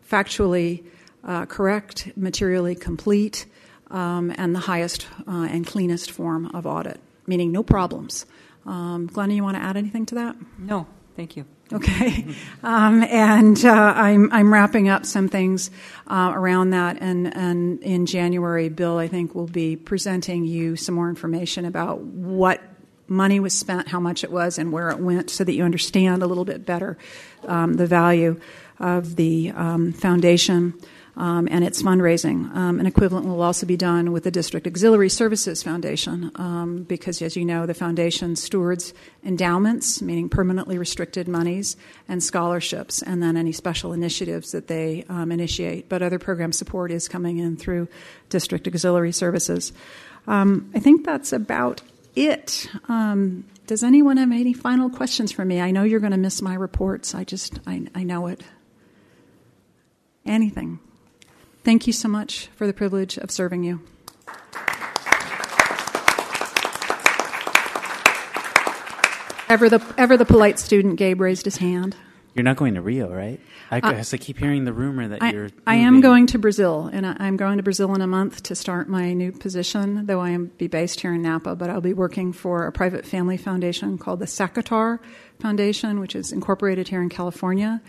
factually 0.09 0.85
uh, 1.25 1.47
correct, 1.47 2.13
materially 2.17 2.75
complete, 2.75 3.47
um, 3.91 4.33
and 4.37 4.55
the 4.55 4.61
highest 4.61 5.07
uh, 5.27 5.49
and 5.51 5.67
cleanest 5.67 6.11
form 6.11 6.47
of 6.47 6.67
audit, 6.67 7.01
meaning 7.27 7.53
no 7.53 7.63
problems. 7.63 8.27
Um, 8.67 9.07
Glenna, 9.07 9.35
you 9.35 9.43
want 9.43 9.57
to 9.57 9.63
add 9.63 9.77
anything 9.77 10.07
to 10.07 10.15
that? 10.17 10.37
No, 10.59 10.87
thank 11.17 11.37
you. 11.37 11.45
Okay, 11.73 12.27
um, 12.65 13.05
and 13.05 13.65
uh, 13.65 13.71
I'm 13.71 14.33
I'm 14.33 14.53
wrapping 14.53 14.89
up 14.89 15.07
some 15.07 15.29
things 15.29 15.71
uh, 16.09 16.33
around 16.35 16.71
that, 16.71 16.99
and 17.01 17.33
and 17.33 17.81
in 17.85 18.07
January, 18.07 18.69
Bill, 18.69 18.99
I 18.99 19.07
think 19.07 19.37
will 19.37 19.47
be 19.47 19.77
presenting 19.77 20.45
you 20.45 20.75
some 20.75 20.97
more 20.97 21.09
information 21.09 21.65
about 21.65 22.01
what 22.01 22.61
money 23.07 23.39
was 23.39 23.55
spent, 23.55 23.87
how 23.87 24.01
much 24.01 24.25
it 24.25 24.33
was, 24.33 24.59
and 24.59 24.73
where 24.73 24.91
it 24.91 24.99
went, 24.99 25.31
so 25.31 25.45
that 25.45 25.55
you 25.55 25.63
understand 25.63 26.25
a 26.25 26.27
little 26.27 26.45
bit 26.45 26.67
better 26.67 26.99
um, 27.47 27.75
the 27.75 27.87
value 27.87 28.41
of 28.81 29.15
the 29.15 29.53
um, 29.55 29.93
foundation 29.93 30.75
um, 31.17 31.49
and 31.51 31.65
its 31.65 31.83
fundraising. 31.83 32.55
Um, 32.55 32.81
an 32.81 32.87
equivalent 32.87 33.27
will 33.27 33.43
also 33.43 33.67
be 33.67 33.77
done 33.77 34.13
with 34.13 34.25
the 34.25 34.31
District 34.31 34.67
Auxiliary 34.67 35.09
Services 35.09 35.63
Foundation, 35.63 36.31
um, 36.37 36.85
because 36.85 37.21
as 37.23 37.37
you 37.37 37.45
know, 37.45 37.67
the 37.67 37.75
foundation 37.75 38.37
stewards 38.37 38.95
endowments, 39.25 40.01
meaning 40.01 40.29
permanently 40.29 40.79
restricted 40.79 41.29
monies, 41.29 41.77
and 42.09 42.23
scholarships, 42.23 43.03
and 43.03 43.23
then 43.23 43.37
any 43.37 43.53
special 43.53 43.93
initiatives 43.93 44.53
that 44.53 44.69
they 44.69 45.05
um, 45.09 45.33
initiate. 45.33 45.89
But 45.89 46.03
other 46.03 46.19
program 46.19 46.53
support 46.53 46.91
is 46.91 47.09
coming 47.09 47.39
in 47.39 47.57
through 47.57 47.89
District 48.29 48.67
Auxiliary 48.67 49.13
Services. 49.13 49.73
Um, 50.27 50.71
I 50.75 50.81
think 50.81 51.05
that's 51.05 51.33
about 51.33 51.83
it. 52.15 52.69
Um, 52.89 53.45
does 53.67 53.83
anyone 53.85 54.17
have 54.17 54.33
any 54.33 54.53
final 54.53 54.91
questions 54.91 55.31
for 55.31 55.45
me? 55.45 55.61
I 55.61 55.71
know 55.71 55.85
you're 55.85 56.01
going 56.01 56.11
to 56.13 56.19
miss 56.19 56.43
my 56.43 56.55
reports. 56.55 57.15
I 57.15 57.25
just, 57.25 57.61
I, 57.67 57.87
I 57.95 58.03
know 58.03 58.27
it. 58.27 58.43
Anything. 60.27 60.81
Thank 61.63 61.87
you 61.87 61.93
so 61.93 62.09
much 62.09 62.49
for 62.57 62.67
the 62.67 62.73
privilege 62.73 63.19
of 63.19 63.31
serving 63.31 63.65
you. 63.65 63.81
Ever 69.49 69.69
the, 69.69 69.95
ever 69.99 70.17
the 70.17 70.25
polite 70.25 70.59
student, 70.59 70.97
Gabe 70.97 71.21
raised 71.21 71.45
his 71.45 71.57
hand. 71.57 71.97
You're 72.35 72.45
not 72.45 72.57
going 72.57 72.75
to 72.75 72.81
Rio, 72.81 73.13
right? 73.13 73.41
I, 73.73 73.81
Uh, 73.81 74.03
I 74.13 74.17
keep 74.17 74.39
hearing 74.39 74.65
the 74.65 74.73
rumor 74.73 75.09
that 75.09 75.23
I, 75.23 75.33
you're. 75.33 75.51
I 75.67 75.75
am 75.77 76.01
going 76.01 76.27
to 76.29 76.39
Brazil, 76.39 76.89
and 76.93 77.05
I, 77.05 77.17
I'm 77.19 77.37
going 77.37 77.57
to 77.57 77.63
Brazil 77.63 77.93
in 77.95 78.01
a 78.01 78.07
month 78.07 78.45
to 78.45 78.55
start 78.55 78.89
my 78.89 79.13
new 79.13 79.33
position, 79.33 80.07
though 80.07 80.21
I 80.21 80.31
am 80.31 80.47
be 80.57 80.69
based 80.69 81.01
here 81.01 81.13
in 81.13 81.23
Napa. 81.23 81.57
But 81.57 81.71
I'll 81.71 81.81
be 81.81 81.93
working 81.93 82.33
for 82.33 82.67
a 82.67 82.73
private 82.73 83.05
family 83.05 83.37
foundation 83.37 83.99
called 83.99 84.21
the 84.21 84.27
Sacatar 84.27 85.01
Foundation, 85.41 85.99
which 85.99 86.15
is 86.15 86.31
incorporated 86.31 86.87
here 86.87 87.03
in 87.03 87.09
California, 87.09 87.83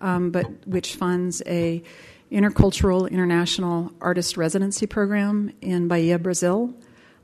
um, 0.00 0.32
but 0.32 0.46
which 0.66 0.96
funds 0.96 1.42
a 1.46 1.82
intercultural 2.34 3.08
international 3.10 3.92
artist 4.00 4.36
residency 4.36 4.86
program 4.86 5.52
in 5.60 5.88
Bahia, 5.88 6.18
Brazil. 6.18 6.74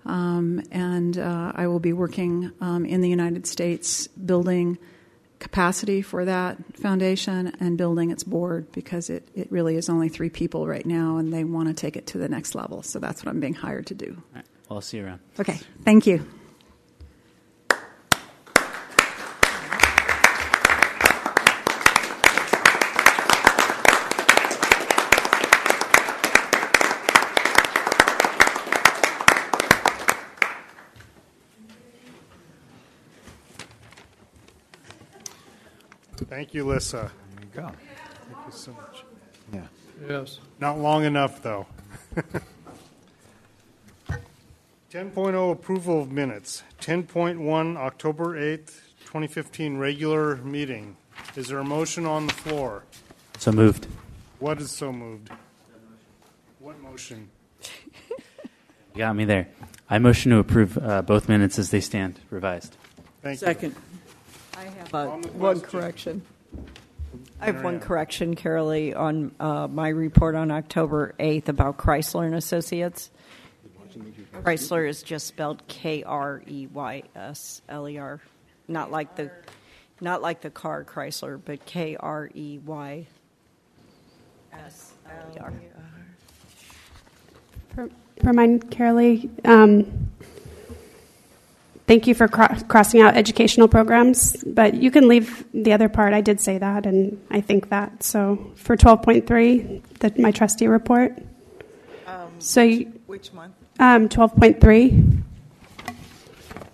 Um, 0.07 0.63
and 0.71 1.19
uh, 1.19 1.53
I 1.55 1.67
will 1.67 1.81
be 1.81 1.93
working 1.93 2.53
um, 2.61 2.87
in 2.87 3.01
the 3.01 3.09
United 3.09 3.47
States 3.47 4.07
building 4.07 4.79
capacity 5.41 6.01
for 6.03 6.25
that 6.27 6.59
foundation 6.77 7.55
and 7.61 7.77
building 7.77 8.11
its 8.11 8.23
board 8.23 8.71
because 8.73 9.11
it, 9.11 9.29
it 9.35 9.51
really 9.51 9.77
is 9.77 9.89
only 9.89 10.09
three 10.09 10.31
people 10.31 10.67
right 10.67 10.87
now 10.87 11.17
and 11.17 11.33
they 11.33 11.45
want 11.45 11.69
to 11.69 11.75
take 11.75 11.97
it 11.97 12.07
to 12.07 12.19
the 12.19 12.29
next 12.29 12.55
level. 12.55 12.83
So 12.83 12.99
that's 12.99 13.25
what 13.25 13.31
I'm 13.31 13.41
being 13.41 13.55
hired 13.55 13.87
to 13.87 13.95
do. 13.95 14.23
Right. 14.35 14.45
Well, 14.69 14.77
I'll 14.77 14.81
see 14.81 14.99
you 14.99 15.07
around. 15.07 15.21
Okay, 15.39 15.59
thank 15.83 16.07
you. 16.07 16.25
Thank 36.29 36.55
you, 36.55 36.65
Lissa. 36.67 37.11
There 37.37 37.45
you 37.45 37.51
go. 37.55 37.75
Thank 38.33 38.47
you 38.47 38.53
so 38.53 38.73
much. 38.73 39.05
Yeah. 39.53 39.67
Yes. 40.09 40.39
Not 40.59 40.79
long 40.79 41.05
enough, 41.05 41.43
though. 41.43 41.67
10.0 44.93 45.53
approval 45.53 46.03
of 46.03 46.11
minutes. 46.11 46.65
10.1 46.81 47.77
October 47.77 48.37
8th, 48.37 48.81
2015 49.05 49.77
regular 49.79 50.37
meeting. 50.37 50.97
Is 51.37 51.49
there 51.49 51.59
a 51.59 51.65
motion 51.65 52.07
on 52.07 52.27
the 52.27 52.33
floor? 52.33 52.83
So 53.39 53.53
moved. 53.53 53.87
What 54.41 54.61
is 54.61 54.71
so 54.71 54.93
moved? 54.93 55.31
What 56.59 56.81
motion? 56.81 57.31
You 57.63 58.99
got 58.99 59.15
me 59.15 59.25
there. 59.25 59.49
I 59.89 59.99
motion 59.99 60.33
to 60.33 60.39
approve 60.39 60.77
uh, 60.79 61.03
both 61.03 61.29
minutes 61.29 61.59
as 61.59 61.71
they 61.71 61.81
stand, 61.81 62.19
revised. 62.31 62.77
Thank 63.23 63.39
Second. 63.39 63.77
I 64.61 64.65
have 64.65 64.95
uh, 64.95 65.11
On 65.11 65.21
the 65.23 65.29
one 65.29 65.61
question. 65.61 65.81
correction. 65.81 66.23
I 67.41 67.47
have 67.47 67.55
one 67.57 67.63
Marianne. 67.65 67.81
correction, 67.81 68.37
Carolee, 68.37 68.95
on 68.95 69.35
uh, 69.41 69.67
my 69.69 69.89
report 69.89 70.35
on 70.35 70.51
October 70.51 71.15
8th 71.19 71.49
about 71.49 71.79
Kreysler 71.79 72.27
and 72.27 72.35
Associates. 72.35 73.11
Kreysler 74.43 74.87
is 74.87 75.03
just 75.03 75.27
spelled 75.27 75.67
K 75.67 76.03
R 76.03 76.43
E 76.47 76.67
Y 76.67 77.03
S 77.17 77.63
L 77.71 77.89
E 77.89 77.97
R, 77.97 78.21
not 78.69 78.91
like 78.91 79.17
the, 79.17 79.31
not 80.03 80.21
like 80.21 80.43
the 80.43 80.51
car 80.51 80.85
Chrysler, 80.85 81.41
but 81.43 81.65
K 81.65 81.97
R 81.97 82.31
E 82.35 82.59
Y 82.59 83.07
S 84.53 84.93
L 85.09 85.33
E 85.35 85.39
R. 85.39 85.53
For, 87.75 87.89
for 88.23 88.33
mine, 88.35 88.61
Carolee, 88.61 89.31
um, 89.49 90.11
thank 91.91 92.07
you 92.07 92.15
for 92.15 92.29
cro- 92.29 92.55
crossing 92.69 93.01
out 93.01 93.17
educational 93.17 93.67
programs, 93.67 94.37
but 94.45 94.75
you 94.75 94.93
can 94.93 95.09
leave 95.09 95.45
the 95.53 95.73
other 95.73 95.89
part. 95.89 96.15
I 96.15 96.21
did 96.21 96.41
say 96.41 96.57
that, 96.57 96.87
and 96.87 97.21
I 97.33 97.41
think 97.41 97.71
that. 97.71 98.05
So 98.05 98.53
for 98.55 98.77
12.3, 98.77 99.83
the, 99.99 100.15
my 100.17 100.31
trustee 100.31 100.69
report. 100.69 101.19
so 102.39 102.63
you, 102.63 102.93
Which 103.09 103.33
month? 103.33 103.55
um, 103.81 104.09
12.3. 104.09 105.23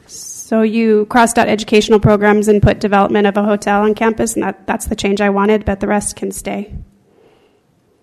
So 0.07 0.61
you 0.61 1.07
crossed 1.07 1.39
out 1.39 1.49
educational 1.49 1.99
programs 1.99 2.47
and 2.47 2.63
put 2.63 2.79
development 2.79 3.27
of 3.27 3.39
a 3.39 3.43
hotel 3.43 3.85
on 3.85 3.95
campus, 3.95 4.35
and 4.35 4.43
that, 4.43 4.67
that's 4.67 4.85
the 4.85 4.97
change 4.97 5.23
I 5.23 5.31
wanted, 5.31 5.65
but 5.65 5.81
the 5.81 5.89
rest 5.89 6.17
can 6.17 6.31
stay. 6.31 6.75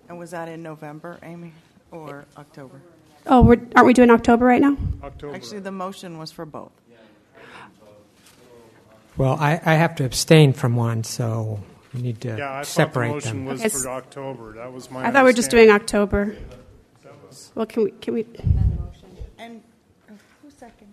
And 0.08 0.18
was 0.18 0.32
that 0.32 0.48
in 0.48 0.64
November, 0.64 1.20
Amy, 1.22 1.52
or 1.92 2.24
October? 2.36 2.82
Oh, 3.26 3.42
we're, 3.42 3.60
aren't 3.76 3.86
we 3.86 3.94
doing 3.94 4.10
October 4.10 4.44
right 4.44 4.60
now? 4.60 4.76
October. 5.02 5.34
Actually, 5.34 5.60
the 5.60 5.72
motion 5.72 6.18
was 6.18 6.32
for 6.32 6.44
both. 6.44 6.72
Well, 9.16 9.34
I, 9.38 9.60
I 9.64 9.74
have 9.74 9.94
to 9.96 10.04
abstain 10.04 10.52
from 10.52 10.74
one, 10.76 11.04
so 11.04 11.60
we 11.92 12.02
need 12.02 12.20
to 12.22 12.36
Yeah, 12.36 12.50
I 12.50 12.54
thought 12.56 12.60
the 12.64 12.66
separate 12.66 13.08
motion 13.10 13.30
them. 13.30 13.44
was 13.46 13.60
Okay. 13.60 13.68
for 13.68 13.88
October. 13.90 14.52
That 14.54 14.72
was 14.72 14.90
my 14.90 15.06
I 15.06 15.10
thought 15.12 15.24
we 15.24 15.30
were 15.30 15.32
just 15.32 15.50
doing 15.50 15.70
understanding. 15.70 16.34
October. 16.34 16.36
Well, 17.54 17.66
can 17.66 17.84
we, 17.84 17.90
can 17.92 18.14
we, 18.14 18.26
And 19.38 19.62
who 20.42 20.50
seconded? 20.50 20.90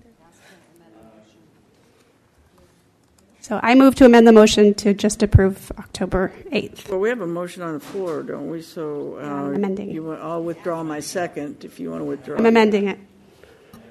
so 3.42 3.60
I 3.64 3.74
move 3.74 3.96
to 3.96 4.06
amend 4.06 4.28
the 4.28 4.32
motion 4.32 4.74
to 4.76 4.94
just 4.94 5.24
approve 5.24 5.72
October 5.80 6.32
8th. 6.52 6.90
Well, 6.90 7.00
we 7.00 7.10
have 7.10 7.22
a 7.22 7.28
motion 7.28 7.64
on 7.64 7.74
the 7.74 7.80
floor, 7.80 8.22
don't 8.22 8.50
we? 8.52 8.62
So 8.62 9.18
uh, 9.20 9.24
I'm 9.26 9.56
amending 9.56 9.90
it. 9.90 9.94
you 9.94 10.04
want, 10.04 10.22
I'll 10.22 10.44
withdraw 10.44 10.84
my 10.84 11.00
second 11.00 11.66
if 11.66 11.80
you 11.80 11.90
want 11.90 12.02
to 12.02 12.06
withdraw. 12.06 12.38
I'm 12.38 12.46
amending 12.46 12.88
it. 12.88 13.00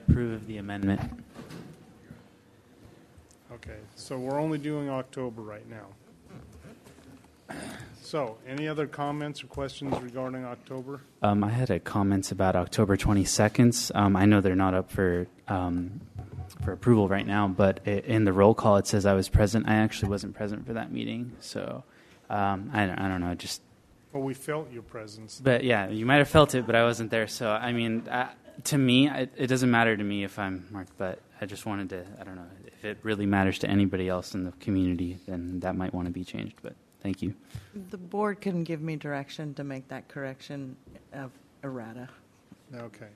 Approve 0.09 0.35
of 0.35 0.47
the 0.47 0.59
amendment. 0.59 1.01
So 4.11 4.19
we're 4.19 4.41
only 4.41 4.59
doing 4.59 4.91
October 4.91 5.41
right 5.41 5.63
now. 5.71 5.87
So, 8.03 8.39
any 8.45 8.67
other 8.67 8.89
comments 8.89 9.45
or 9.45 9.47
questions 9.47 9.97
regarding 10.03 10.45
October? 10.45 11.01
Um, 11.23 11.45
I 11.45 11.51
had 11.51 11.71
a 11.71 11.79
comments 11.79 12.33
about 12.33 12.57
October 12.57 12.97
22nd. 12.97 13.95
Um, 13.95 14.17
I 14.17 14.25
know 14.25 14.41
they're 14.41 14.57
not 14.57 14.75
up 14.75 14.91
for 14.91 15.29
um, 15.47 16.01
for 16.65 16.73
approval 16.73 17.07
right 17.07 17.25
now, 17.25 17.47
but 17.47 17.79
i 17.87 17.91
in 17.91 18.25
the 18.25 18.33
roll 18.33 18.53
call 18.53 18.79
it 18.79 18.89
says 18.89 19.07
I 19.07 19.15
was 19.15 19.29
present. 19.29 19.69
I 19.69 19.75
actually 19.77 20.09
wasn't 20.09 20.35
present 20.35 20.67
for 20.67 20.73
that 20.73 20.91
meeting, 20.91 21.37
so 21.39 21.85
um, 22.29 22.69
I, 22.75 22.87
don't- 22.87 22.99
I 22.99 23.07
don't 23.07 23.21
know. 23.21 23.37
Just 23.37 23.63
Well, 24.13 24.25
we 24.25 24.35
felt 24.35 24.73
your 24.73 24.83
presence. 24.83 25.41
but 25.41 25.63
yeah, 25.63 25.89
you 25.89 26.05
might 26.05 26.17
have 26.17 26.29
felt 26.29 26.57
it, 26.57 26.67
but 26.67 26.75
I 26.75 26.83
wasn't 26.83 27.13
there. 27.13 27.29
So 27.29 27.49
I 27.49 27.71
mean, 27.71 28.09
uh, 28.09 28.31
to 28.65 28.77
me, 28.77 29.09
I, 29.09 29.29
it 29.37 29.47
doesn't 29.47 29.71
matter 29.71 29.97
to 29.97 30.03
me 30.03 30.25
if 30.25 30.37
I'm 30.37 30.67
marked, 30.73 30.99
but 30.99 31.21
I 31.41 31.47
just 31.47 31.65
wanted 31.65 31.91
to. 31.91 32.05
I 32.21 32.25
don't 32.25 32.35
know 32.35 32.43
if 32.81 32.85
it 32.87 32.99
really 33.03 33.27
matters 33.27 33.59
to 33.59 33.69
anybody 33.69 34.09
else 34.09 34.35
in 34.35 34.45
the 34.45 34.53
community, 34.53 35.19
then 35.27 35.61
that 35.61 35.77
might 35.77 35.93
want 35.93 36.07
to 36.07 36.13
be 36.13 36.25
changed. 36.25 36.55
But 36.63 36.75
thank 37.03 37.21
you. 37.21 37.35
The 37.91 37.99
board 37.99 38.41
can 38.41 38.65
give 38.65 38.81
me 38.81 38.97
direction 38.97 39.53
to 39.55 39.65
make 39.65 39.87
that 39.89 40.09
correction 40.09 40.77
of 41.13 41.31
errata. 41.63 42.09
Okay. 42.75 43.09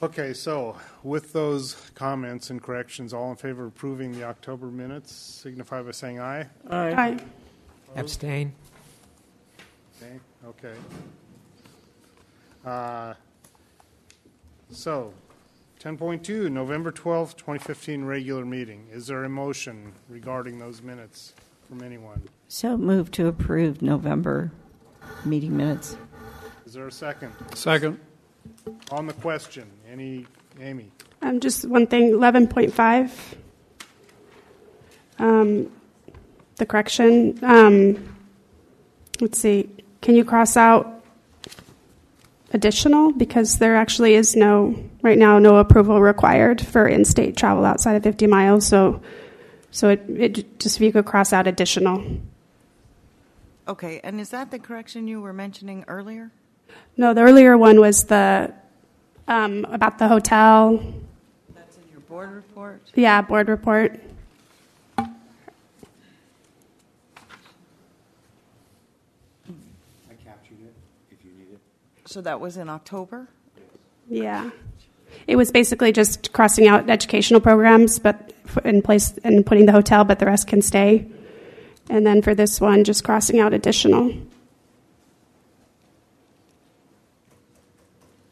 Okay, 0.00 0.32
so 0.32 0.76
with 1.02 1.32
those 1.32 1.74
comments 1.96 2.50
and 2.50 2.62
corrections, 2.62 3.12
all 3.12 3.30
in 3.30 3.36
favor 3.36 3.62
of 3.62 3.72
approving 3.72 4.12
the 4.12 4.22
October 4.22 4.66
minutes 4.66 5.12
signify 5.12 5.82
by 5.82 5.90
saying 5.90 6.20
aye. 6.20 6.46
Aye. 6.70 6.92
Aye. 6.92 7.18
Abstain. 7.96 8.52
Okay, 10.00 10.20
okay. 10.46 10.74
Uh, 12.64 13.14
So, 14.70 15.12
10.2, 15.78 16.50
November 16.50 16.90
12th, 16.90 17.36
2015 17.36 18.04
regular 18.04 18.44
meeting. 18.44 18.88
Is 18.90 19.06
there 19.06 19.22
a 19.22 19.28
motion 19.28 19.92
regarding 20.08 20.58
those 20.58 20.82
minutes 20.82 21.34
from 21.68 21.82
anyone? 21.82 22.28
So 22.48 22.76
move 22.76 23.12
to 23.12 23.28
approve 23.28 23.80
November 23.80 24.50
meeting 25.24 25.56
minutes. 25.56 25.96
Is 26.66 26.74
there 26.74 26.88
a 26.88 26.92
second? 26.92 27.32
Second. 27.54 28.00
On 28.90 29.06
the 29.06 29.12
question, 29.12 29.70
any, 29.88 30.26
Amy? 30.60 30.90
Um, 31.22 31.38
just 31.38 31.64
one 31.64 31.86
thing, 31.86 32.10
11.5. 32.10 33.10
Um, 35.20 35.70
the 36.56 36.66
correction. 36.66 37.38
Um, 37.42 38.16
let's 39.20 39.38
see. 39.38 39.70
Can 40.00 40.16
you 40.16 40.24
cross 40.24 40.56
out 40.56 40.97
additional? 42.52 43.12
Because 43.12 43.58
there 43.58 43.76
actually 43.76 44.14
is 44.14 44.36
no, 44.36 44.74
right 45.02 45.18
now, 45.18 45.38
no 45.38 45.56
approval 45.56 46.00
required 46.00 46.60
for 46.60 46.86
in 46.86 47.04
state 47.04 47.36
travel 47.36 47.64
outside 47.64 47.94
of 47.94 48.02
50 48.02 48.26
miles. 48.26 48.66
So, 48.66 49.02
so 49.70 49.90
it, 49.90 50.04
it 50.08 50.60
just 50.60 50.76
if 50.76 50.82
you 50.82 50.92
could 50.92 51.04
cross 51.04 51.32
out 51.32 51.46
additional. 51.46 52.04
Okay, 53.68 54.00
and 54.02 54.18
is 54.18 54.30
that 54.30 54.50
the 54.50 54.58
correction 54.58 55.06
you 55.06 55.20
were 55.20 55.34
mentioning 55.34 55.84
earlier? 55.88 56.30
No, 56.96 57.12
the 57.12 57.20
earlier 57.20 57.56
one 57.58 57.80
was 57.80 58.04
the 58.04 58.52
um, 59.28 59.66
about 59.66 59.98
the 59.98 60.08
hotel. 60.08 60.82
That's 61.54 61.76
in 61.76 61.82
your 61.92 62.00
board 62.00 62.30
report? 62.30 62.80
Yeah, 62.94 63.20
board 63.20 63.48
report. 63.48 64.00
I 64.96 65.04
captured 70.24 70.58
it, 70.64 70.74
if 71.10 71.22
you 71.24 71.32
need 71.32 71.52
it. 71.52 71.60
So 72.08 72.22
that 72.22 72.40
was 72.40 72.56
in 72.56 72.70
October? 72.70 73.28
Yeah. 74.08 74.48
It 75.26 75.36
was 75.36 75.52
basically 75.52 75.92
just 75.92 76.32
crossing 76.32 76.66
out 76.66 76.88
educational 76.88 77.38
programs, 77.38 77.98
but 77.98 78.32
in 78.64 78.80
place 78.80 79.18
and 79.24 79.44
putting 79.44 79.66
the 79.66 79.72
hotel, 79.72 80.04
but 80.04 80.18
the 80.18 80.24
rest 80.24 80.46
can 80.46 80.62
stay. 80.62 81.06
And 81.90 82.06
then 82.06 82.22
for 82.22 82.34
this 82.34 82.62
one, 82.62 82.84
just 82.84 83.04
crossing 83.04 83.40
out 83.40 83.52
additional. 83.52 84.10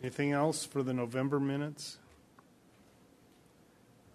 Anything 0.02 0.32
else 0.32 0.64
for 0.64 0.82
the 0.82 0.94
November 0.94 1.38
minutes? 1.38 1.98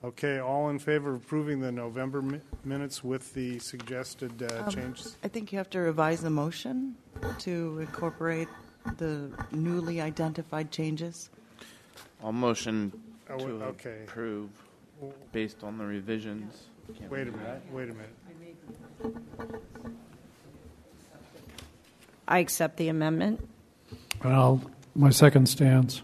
Okay, 0.03 0.39
all 0.39 0.69
in 0.69 0.79
favor 0.79 1.11
of 1.11 1.21
approving 1.21 1.59
the 1.59 1.71
November 1.71 2.23
mi- 2.23 2.39
minutes 2.63 3.03
with 3.03 3.35
the 3.35 3.59
suggested 3.59 4.41
uh, 4.41 4.63
Um, 4.63 4.71
changes? 4.71 5.17
I 5.23 5.27
think 5.27 5.51
you 5.51 5.59
have 5.59 5.69
to 5.71 5.79
revise 5.79 6.21
the 6.21 6.31
motion 6.31 6.95
to 7.39 7.77
incorporate 7.79 8.47
the 8.97 9.29
newly 9.51 10.01
identified 10.01 10.71
changes. 10.71 11.29
I'll 12.23 12.31
motion 12.31 12.91
Oh, 13.29 13.37
to 13.37 13.63
okay. 13.63 14.03
approve 14.03 14.49
based 15.31 15.63
on 15.63 15.77
the 15.77 15.85
revisions. 15.85 16.63
Can't 16.97 17.09
Wait 17.09 17.21
a 17.21 17.25
do 17.25 17.31
minute, 17.31 17.61
that? 17.65 17.73
wait 17.73 17.89
a 17.89 17.93
minute. 17.93 19.21
I 22.27 22.39
accept 22.39 22.77
the 22.77 22.89
amendment. 22.89 23.47
Well, 24.23 24.61
my 24.95 25.09
second 25.09 25.47
stance. 25.47 26.01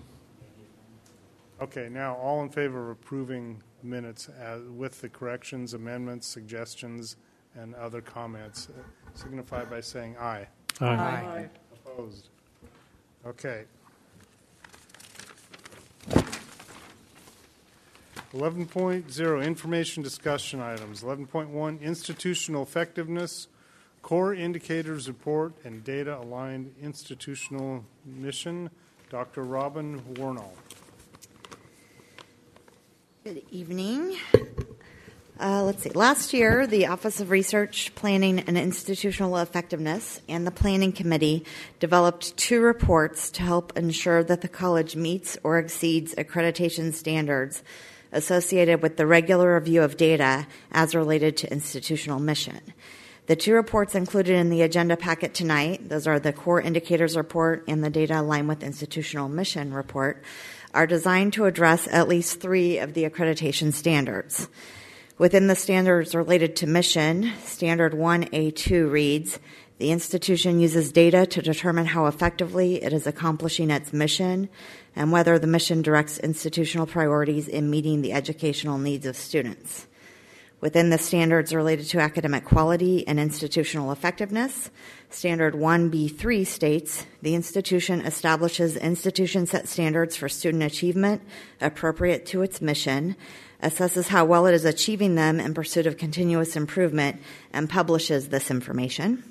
Okay, 1.62 1.90
now, 1.90 2.16
all 2.16 2.42
in 2.44 2.50
favor 2.50 2.86
of 2.86 2.90
approving 2.98 3.62
minutes 3.84 4.30
as, 4.40 4.62
with 4.64 5.02
the 5.02 5.10
corrections, 5.10 5.74
amendments, 5.74 6.28
suggestions, 6.28 7.16
and 7.56 7.74
other 7.76 8.02
comments, 8.02 8.70
uh, 8.70 8.82
signify 9.16 9.66
by 9.66 9.82
saying 9.82 10.16
aye. 10.18 10.48
Aye. 10.80 10.86
Aye. 10.86 11.50
Opposed? 11.74 12.30
Okay. 13.26 13.66
11.0, 18.34 19.46
information 19.46 20.04
discussion 20.04 20.62
items. 20.62 21.02
11.1, 21.02 21.82
institutional 21.82 22.62
effectiveness, 22.62 23.48
core 24.02 24.34
indicators 24.34 25.08
report, 25.08 25.54
and 25.64 25.84
data 25.84 26.18
aligned 26.20 26.74
institutional 26.82 27.84
mission. 28.06 28.70
Dr. 29.10 29.44
Robyn 29.44 30.02
Wornall. 30.16 30.54
Good 33.24 33.44
evening. 33.52 34.18
Uh, 35.40 35.62
let's 35.64 35.84
see. 35.84 35.90
Last 35.92 36.34
year, 36.34 36.66
the 36.66 36.88
Office 36.88 37.20
of 37.20 37.30
Research, 37.30 37.94
Planning, 37.94 38.40
and 38.40 38.58
Institutional 38.58 39.38
Effectiveness 39.38 40.20
and 40.28 40.48
the 40.48 40.52
Planning 40.52 40.92
Committee 40.92 41.46
developed 41.80 42.36
two 42.38 42.60
reports 42.60 43.30
to 43.32 43.44
help 43.44 43.78
ensure 43.78 44.24
that 44.24 44.42
the 44.42 44.48
college 44.48 44.96
meets 44.96 45.38
or 45.44 45.60
exceeds 45.60 46.16
accreditation 46.16 46.92
standards 46.92 47.62
associated 48.12 48.82
with 48.82 48.98
the 48.98 49.06
regular 49.06 49.54
review 49.54 49.84
of 49.84 49.96
data 49.96 50.48
as 50.72 50.96
related 50.96 51.38
to 51.38 51.52
institutional 51.52 52.20
mission. 52.20 52.60
The 53.28 53.36
two 53.36 53.54
reports 53.54 53.94
included 53.94 54.36
in 54.36 54.50
the 54.50 54.64
agenda 54.64 54.98
packet 54.98 55.36
tonight, 55.36 55.88
those 55.88 56.08
are 56.08 56.20
the 56.20 56.34
Core 56.34 56.62
Indicators 56.62 57.16
Report 57.16 57.64
and 57.68 57.84
the 57.84 57.92
Data 57.92 58.22
Aligned 58.22 58.48
with 58.48 58.64
Institutional 58.64 59.30
Mission 59.30 59.72
Report, 59.72 60.24
are 60.74 60.88
designed 60.88 61.34
to 61.34 61.46
address 61.46 61.88
at 61.92 62.08
least 62.08 62.42
three 62.42 62.80
of 62.80 62.96
the 62.96 63.08
accreditation 63.08 63.72
standards. 63.72 64.48
Within 65.18 65.48
the 65.48 65.56
standards 65.56 66.14
related 66.14 66.56
to 66.58 66.68
mission, 66.68 67.32
Standard 67.44 67.94
1A2 67.94 68.92
reads 68.92 69.40
The 69.80 69.90
institution 69.90 70.60
uses 70.60 70.92
data 70.92 71.26
to 71.26 71.42
determine 71.42 71.88
how 71.88 72.06
effectively 72.06 72.84
it 72.84 72.94
is 72.94 73.08
accomplishing 73.08 73.72
its 73.72 73.92
mission 73.92 74.48
and 74.96 75.12
whether 75.12 75.40
the 75.40 75.48
mission 75.48 75.82
directs 75.82 76.20
institutional 76.20 76.86
priorities 76.86 77.48
in 77.48 77.72
meeting 77.72 78.04
the 78.04 78.14
educational 78.14 78.78
needs 78.78 79.08
of 79.08 79.16
students. 79.16 79.88
Within 80.62 80.92
the 80.92 80.98
standards 81.00 81.54
related 81.54 81.88
to 81.88 82.00
academic 82.00 82.46
quality 82.46 83.08
and 83.08 83.20
institutional 83.20 83.92
effectiveness, 83.92 84.70
Standard 85.10 85.56
1B3 85.56 86.46
states 86.46 87.08
the 87.24 87.34
institution 87.34 88.02
establishes 88.02 88.78
institution 88.78 89.48
set 89.48 89.68
standards 89.68 90.16
for 90.16 90.30
student 90.30 90.62
achievement 90.62 91.24
appropriate 91.60 92.28
to 92.28 92.44
its 92.44 92.62
mission, 92.62 93.16
assesses 93.62 94.08
how 94.08 94.26
well 94.26 94.46
it 94.46 94.54
is 94.54 94.66
achieving 94.66 95.16
them 95.16 95.40
in 95.40 95.54
pursuit 95.54 95.88
of 95.88 95.98
continuous 95.98 96.56
improvement, 96.56 97.22
and 97.52 97.70
publishes 97.70 98.30
this 98.30 98.52
information. 98.52 99.24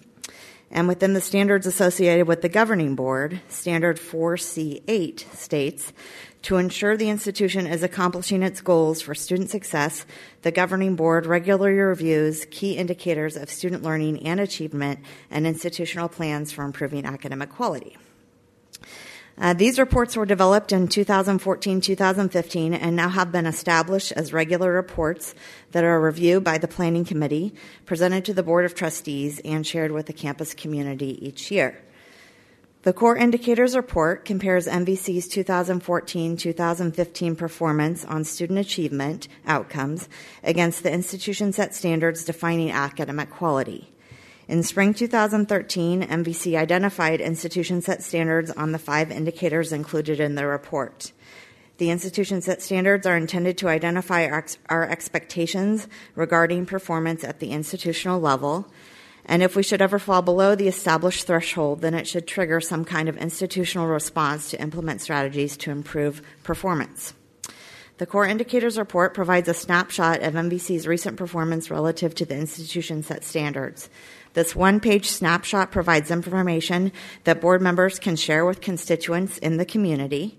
And 0.71 0.89
within 0.89 1.13
the 1.13 1.21
standards 1.21 1.67
associated 1.67 2.27
with 2.27 2.43
the 2.43 2.49
governing 2.49 2.97
board, 2.97 3.41
Standard 3.49 3.99
4C8 3.99 5.33
states 5.35 5.93
to 6.43 6.57
ensure 6.57 6.97
the 6.97 7.11
institution 7.11 7.67
is 7.67 7.83
accomplishing 7.83 8.43
its 8.43 8.61
goals 8.61 9.01
for 9.01 9.15
student 9.15 9.51
success, 9.51 10.07
the 10.43 10.53
governing 10.53 10.95
board 10.95 11.27
regularly 11.27 11.79
reviews 11.79 12.47
key 12.51 12.77
indicators 12.77 13.37
of 13.37 13.51
student 13.51 13.83
learning 13.83 14.25
and 14.25 14.39
achievement 14.39 15.01
and 15.31 15.47
institutional 15.47 16.09
plans 16.09 16.53
for 16.53 16.65
improving 16.65 17.05
academic 17.05 17.51
quality. 17.51 17.97
Uh, 19.39 19.53
these 19.53 19.79
reports 19.79 20.17
were 20.17 20.25
developed 20.25 20.73
in 20.73 20.89
2014 20.89 21.81
2015 21.81 22.73
and 22.73 22.97
now 22.97 23.09
have 23.09 23.31
been 23.31 23.45
established 23.45 24.13
as 24.13 24.33
regular 24.33 24.73
reports 24.73 25.35
that 25.73 25.85
are 25.85 26.01
reviewed 26.01 26.43
by 26.43 26.57
the 26.57 26.69
Planning 26.69 27.05
Committee, 27.05 27.55
presented 27.85 28.25
to 28.25 28.33
the 28.33 28.43
Board 28.43 28.65
of 28.65 28.75
Trustees, 28.75 29.39
and 29.45 29.67
shared 29.67 29.93
with 29.93 30.07
the 30.07 30.15
campus 30.15 30.55
community 30.55 31.25
each 31.27 31.51
year. 31.51 31.83
The 32.87 32.95
Core 32.95 33.17
Indicators 33.17 33.77
Report 33.77 34.25
compares 34.25 34.67
NVC's 34.69 35.29
2014 35.29 36.37
2015 36.37 37.37
performance 37.37 38.05
on 38.05 38.25
student 38.25 38.61
achievement 38.61 39.29
outcomes 39.45 40.09
against 40.45 40.83
the 40.83 40.93
institution 40.93 41.53
set 41.53 41.75
standards 41.75 42.25
defining 42.25 42.71
academic 42.71 43.29
quality. 43.29 43.93
In 44.49 44.63
spring 44.63 44.95
2013, 44.95 46.03
NVC 46.03 46.57
identified 46.57 47.21
institution 47.21 47.83
set 47.83 48.05
standards 48.05 48.53
on 48.53 48.71
the 48.71 48.79
five 48.79 49.11
indicators 49.11 49.73
included 49.73 50.21
in 50.21 50.37
the 50.37 50.47
report. 50.47 51.11
The 51.79 51.91
institution 51.91 52.41
set 52.41 52.63
standards 52.63 53.07
are 53.07 53.17
intended 53.17 53.59
to 53.59 53.69
identify 53.69 54.25
our, 54.27 54.39
ex- 54.39 54.59
our 54.69 54.89
expectations 54.89 55.89
regarding 56.15 56.65
performance 56.65 57.25
at 57.25 57.41
the 57.41 57.51
institutional 57.51 58.21
level. 58.21 58.71
And 59.25 59.43
if 59.43 59.57
we 59.57 59.65
should 59.65 59.83
ever 59.83 59.99
fall 59.99 60.23
below 60.23 60.55
the 60.55 60.69
established 60.69 61.27
threshold, 61.27 61.81
then 61.81 61.95
it 61.95 62.07
should 62.07 62.29
trigger 62.29 62.61
some 62.61 62.85
kind 62.85 63.09
of 63.09 63.17
institutional 63.17 63.89
response 63.89 64.51
to 64.51 64.63
implement 64.63 65.01
strategies 65.01 65.57
to 65.59 65.73
improve 65.73 66.23
performance. 66.45 67.15
The 67.99 68.07
Core 68.07 68.27
Indicators 68.27 68.79
Report 68.79 69.13
provides 69.13 69.49
a 69.49 69.55
snapshot 69.55 70.23
of 70.23 70.35
NVC's 70.35 70.87
recent 70.87 71.17
performance 71.17 71.71
relative 71.71 72.15
to 72.17 72.25
the 72.25 72.37
institution 72.37 73.03
set 73.03 73.25
standards. 73.25 73.89
This 74.37 74.55
one 74.55 74.81
page 74.81 75.09
snapshot 75.09 75.73
provides 75.73 76.11
information 76.11 76.93
that 77.25 77.41
board 77.41 77.63
members 77.63 77.99
can 77.99 78.17
share 78.17 78.45
with 78.45 78.61
constituents 78.61 79.39
in 79.39 79.57
the 79.57 79.65
community. 79.65 80.39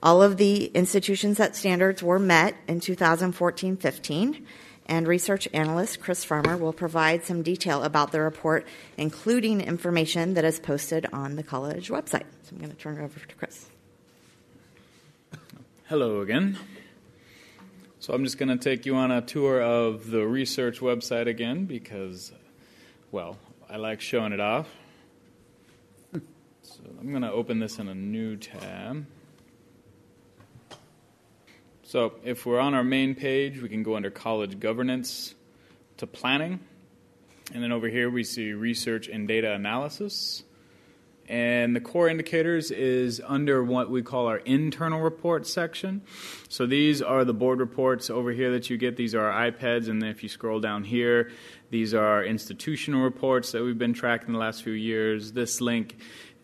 All 0.00 0.22
of 0.22 0.36
the 0.36 0.66
institution 0.66 1.34
set 1.34 1.56
standards 1.56 2.04
were 2.04 2.20
met 2.20 2.54
in 2.68 2.78
2014 2.78 3.76
15, 3.78 4.46
and 4.86 5.08
research 5.08 5.48
analyst 5.52 5.98
Chris 5.98 6.24
Farmer 6.24 6.56
will 6.56 6.72
provide 6.72 7.24
some 7.24 7.42
detail 7.42 7.82
about 7.82 8.12
the 8.12 8.20
report, 8.20 8.64
including 8.96 9.60
information 9.60 10.34
that 10.34 10.44
is 10.44 10.60
posted 10.60 11.06
on 11.12 11.34
the 11.34 11.42
college 11.42 11.88
website. 11.88 12.26
So 12.44 12.52
I'm 12.52 12.58
going 12.58 12.70
to 12.70 12.76
turn 12.76 12.96
it 12.96 13.02
over 13.02 13.18
to 13.18 13.34
Chris. 13.34 13.66
Hello 15.88 16.20
again. 16.20 16.60
So 17.98 18.14
I'm 18.14 18.22
just 18.22 18.38
going 18.38 18.56
to 18.56 18.56
take 18.56 18.86
you 18.86 18.94
on 18.94 19.10
a 19.10 19.20
tour 19.20 19.60
of 19.60 20.12
the 20.12 20.28
research 20.28 20.78
website 20.78 21.26
again 21.26 21.64
because, 21.64 22.30
well, 23.12 23.36
I 23.68 23.76
like 23.76 24.00
showing 24.00 24.32
it 24.32 24.40
off. 24.40 24.66
So 26.62 26.80
I'm 26.98 27.10
going 27.10 27.22
to 27.22 27.30
open 27.30 27.58
this 27.58 27.78
in 27.78 27.86
a 27.88 27.94
new 27.94 28.36
tab. 28.36 29.04
So 31.82 32.14
if 32.24 32.46
we're 32.46 32.58
on 32.58 32.72
our 32.72 32.82
main 32.82 33.14
page, 33.14 33.60
we 33.60 33.68
can 33.68 33.82
go 33.82 33.96
under 33.96 34.10
college 34.10 34.58
governance 34.58 35.34
to 35.98 36.06
planning. 36.06 36.60
And 37.52 37.62
then 37.62 37.70
over 37.70 37.88
here 37.88 38.08
we 38.08 38.24
see 38.24 38.52
research 38.52 39.08
and 39.08 39.28
data 39.28 39.52
analysis. 39.52 40.42
And 41.28 41.76
the 41.76 41.80
core 41.80 42.08
indicators 42.08 42.70
is 42.70 43.20
under 43.24 43.62
what 43.62 43.90
we 43.90 44.02
call 44.02 44.26
our 44.26 44.38
internal 44.38 45.00
reports 45.00 45.52
section. 45.52 46.02
So 46.48 46.66
these 46.66 47.02
are 47.02 47.24
the 47.24 47.34
board 47.34 47.60
reports 47.60 48.08
over 48.08 48.32
here 48.32 48.52
that 48.52 48.70
you 48.70 48.78
get. 48.78 48.96
These 48.96 49.14
are 49.14 49.30
our 49.30 49.50
iPads. 49.50 49.88
And 49.88 50.00
then 50.00 50.08
if 50.08 50.22
you 50.22 50.28
scroll 50.28 50.60
down 50.60 50.84
here, 50.84 51.30
these 51.72 51.94
are 51.94 52.22
institutional 52.22 53.00
reports 53.00 53.52
that 53.52 53.62
we've 53.62 53.78
been 53.78 53.94
tracking 53.94 54.34
the 54.34 54.38
last 54.38 54.62
few 54.62 54.74
years. 54.74 55.32
This 55.32 55.58
link 55.58 55.96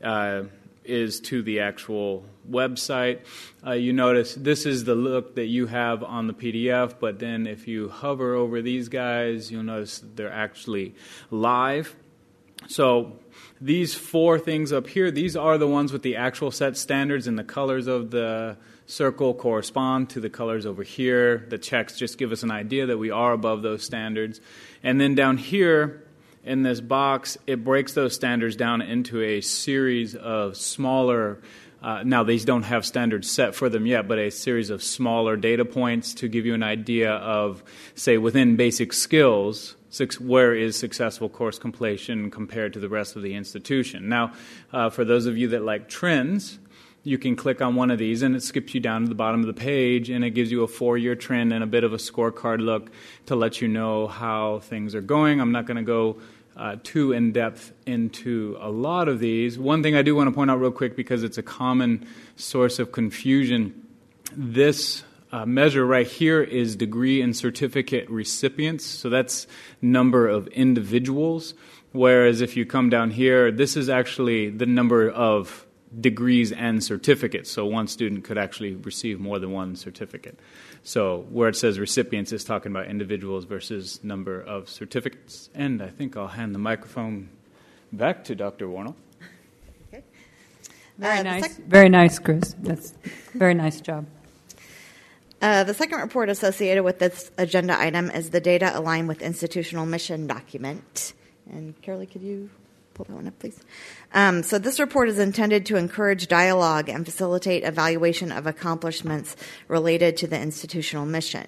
uh, 0.02 0.44
is 0.84 1.20
to 1.20 1.42
the 1.42 1.60
actual 1.60 2.24
website. 2.50 3.20
Uh, 3.64 3.72
you 3.72 3.92
notice 3.92 4.34
this 4.34 4.64
is 4.64 4.84
the 4.84 4.94
look 4.94 5.34
that 5.34 5.44
you 5.44 5.66
have 5.66 6.02
on 6.02 6.28
the 6.28 6.32
PDF, 6.32 6.94
but 6.98 7.18
then 7.18 7.46
if 7.46 7.68
you 7.68 7.90
hover 7.90 8.34
over 8.36 8.62
these 8.62 8.88
guys, 8.88 9.50
you'll 9.50 9.64
notice 9.64 10.02
they're 10.14 10.32
actually 10.32 10.94
live. 11.30 11.94
So 12.66 13.18
these 13.60 13.94
four 13.94 14.38
things 14.38 14.72
up 14.72 14.86
here, 14.86 15.10
these 15.10 15.36
are 15.36 15.59
the 15.59 15.68
ones 15.68 15.92
with 15.92 16.02
the 16.02 16.16
actual 16.16 16.50
set 16.50 16.78
standards, 16.78 17.26
and 17.26 17.38
the 17.38 17.44
colors 17.44 17.86
of 17.86 18.10
the 18.10 18.56
circle 18.86 19.34
correspond 19.34 20.09
to 20.09 20.20
the 20.20 20.30
colors 20.30 20.64
over 20.64 20.82
here. 20.82 21.44
The 21.50 21.59
checks 21.59 21.98
just 21.98 22.16
give 22.16 22.32
us 22.32 22.42
an 22.42 22.50
idea 22.50 22.86
that 22.86 22.96
we 22.96 23.10
are 23.10 23.32
above 23.32 23.60
those 23.60 23.84
standards. 23.84 24.40
And 24.82 25.00
then 25.00 25.14
down 25.14 25.36
here, 25.36 26.05
in 26.44 26.62
this 26.62 26.80
box, 26.80 27.36
it 27.46 27.62
breaks 27.64 27.92
those 27.92 28.14
standards 28.14 28.56
down 28.56 28.80
into 28.80 29.22
a 29.22 29.40
series 29.40 30.14
of 30.14 30.56
smaller. 30.56 31.40
Uh, 31.82 32.02
now, 32.05 32.24
these 32.24 32.44
don't 32.44 32.62
have 32.62 32.86
standards 32.86 33.30
set 33.30 33.55
for 33.55 33.68
them 33.68 33.86
yet, 33.86 34.09
but 34.09 34.18
a 34.18 34.30
series 34.30 34.70
of 34.70 34.82
smaller 34.82 35.36
data 35.36 35.64
points 35.64 36.14
to 36.14 36.28
give 36.28 36.46
you 36.46 36.55
an 36.55 36.62
idea 36.62 37.12
of, 37.12 37.62
say, 37.94 38.18
within 38.18 38.56
basic 38.56 38.92
skills, 38.92 39.76
where 40.18 40.55
is 40.55 40.76
successful 40.76 41.28
course 41.28 41.59
completion 41.59 42.30
compared 42.30 42.72
to 42.72 42.80
the 42.80 42.88
rest 42.88 43.16
of 43.16 43.22
the 43.22 43.34
institution. 43.34 44.09
Now, 44.09 44.32
uh, 44.72 44.90
for 44.90 45.05
those 45.05 45.26
of 45.26 45.36
you 45.36 45.48
that 45.48 45.62
like 45.62 45.88
trends, 45.88 46.59
you 47.04 47.18
can 47.18 47.36
click 47.36 47.62
on 47.62 47.74
one 47.74 47.90
of 47.90 47.98
these 47.98 48.22
and 48.22 48.36
it 48.36 48.42
skips 48.42 48.74
you 48.74 48.80
down 48.80 49.02
to 49.02 49.08
the 49.08 49.14
bottom 49.14 49.40
of 49.40 49.46
the 49.46 49.54
page 49.54 50.10
and 50.10 50.24
it 50.24 50.30
gives 50.30 50.50
you 50.50 50.62
a 50.62 50.68
four 50.68 50.98
year 50.98 51.14
trend 51.14 51.52
and 51.52 51.64
a 51.64 51.66
bit 51.66 51.84
of 51.84 51.92
a 51.92 51.96
scorecard 51.96 52.60
look 52.60 52.90
to 53.26 53.36
let 53.36 53.60
you 53.60 53.68
know 53.68 54.06
how 54.06 54.58
things 54.60 54.94
are 54.94 55.00
going. 55.00 55.40
I'm 55.40 55.52
not 55.52 55.66
going 55.66 55.76
to 55.76 55.82
go 55.82 56.18
uh, 56.56 56.76
too 56.82 57.12
in 57.12 57.32
depth 57.32 57.72
into 57.86 58.56
a 58.60 58.70
lot 58.70 59.08
of 59.08 59.20
these. 59.20 59.58
One 59.58 59.82
thing 59.82 59.94
I 59.94 60.02
do 60.02 60.14
want 60.14 60.28
to 60.28 60.34
point 60.34 60.50
out 60.50 60.60
real 60.60 60.72
quick 60.72 60.96
because 60.96 61.22
it's 61.22 61.38
a 61.38 61.42
common 61.42 62.06
source 62.36 62.78
of 62.78 62.92
confusion 62.92 63.84
this 64.36 65.02
uh, 65.32 65.44
measure 65.46 65.84
right 65.84 66.06
here 66.06 66.42
is 66.42 66.76
degree 66.76 67.20
and 67.20 67.36
certificate 67.36 68.08
recipients, 68.08 68.84
so 68.84 69.10
that's 69.10 69.46
number 69.82 70.28
of 70.28 70.46
individuals. 70.48 71.54
Whereas 71.92 72.40
if 72.40 72.56
you 72.56 72.66
come 72.66 72.90
down 72.90 73.10
here, 73.10 73.50
this 73.50 73.76
is 73.76 73.88
actually 73.88 74.50
the 74.50 74.66
number 74.66 75.10
of 75.10 75.66
degrees 76.01 76.52
and 76.52 76.82
certificates. 76.85 77.51
So 77.51 77.65
one 77.66 77.86
student 77.89 78.24
could 78.24 78.39
actually 78.39 78.74
receive 78.74 79.19
more 79.20 79.39
than 79.39 79.52
one 79.52 79.74
certificate. 79.77 80.39
So 80.82 81.27
where 81.31 81.48
it 81.48 81.56
says 81.56 81.78
recipients 81.78 82.32
is 82.32 82.44
talking 82.44 82.73
about 82.73 82.86
individuals 82.86 83.44
versus 83.44 84.02
number 84.05 84.40
of 84.40 84.69
certificates. 84.69 85.48
And 85.55 85.82
I 85.82 85.89
think 85.89 86.16
I'll 86.16 86.28
hand 86.28 86.55
the 86.55 86.59
microphone 86.59 87.31
back 87.93 88.24
to 88.24 88.35
Dr. 88.35 88.66
Wornall. 88.69 88.94
Okay. 89.89 90.02
Very 90.98 91.19
Uh, 91.20 91.23
nice. 91.23 91.43
sec- 91.56 91.65
very 91.66 91.89
nice, 91.89 92.19
Chris. 92.19 92.55
That's 92.60 92.94
very 93.35 93.55
nice 93.55 93.81
job. 93.81 94.06
Uh, 95.40 95.62
the 95.65 95.73
second 95.73 96.01
report 96.01 96.28
associated 96.28 96.82
with 96.82 96.98
this 96.98 97.31
agenda 97.39 97.78
item 97.81 98.10
is 98.10 98.31
the 98.31 98.40
data 98.40 98.77
aligned 98.77 99.06
with 99.09 99.23
institutional 99.23 99.86
mission 99.86 100.27
document. 100.27 101.15
And 101.51 101.81
Carolee, 101.81 102.10
could 102.10 102.23
you 102.23 102.51
pull 102.98 103.06
that 103.08 103.14
one 103.14 103.28
up, 103.28 103.38
please? 103.38 103.60
Um, 104.12 104.42
so 104.42 104.58
this 104.58 104.80
report 104.80 105.08
is 105.08 105.20
intended 105.20 105.64
to 105.66 105.76
encourage 105.76 106.26
dialogue 106.26 106.88
and 106.88 107.04
facilitate 107.04 107.62
evaluation 107.62 108.32
of 108.32 108.46
accomplishments 108.46 109.36
related 109.68 110.16
to 110.16 110.26
the 110.26 110.38
institutional 110.38 111.06
mission. 111.06 111.46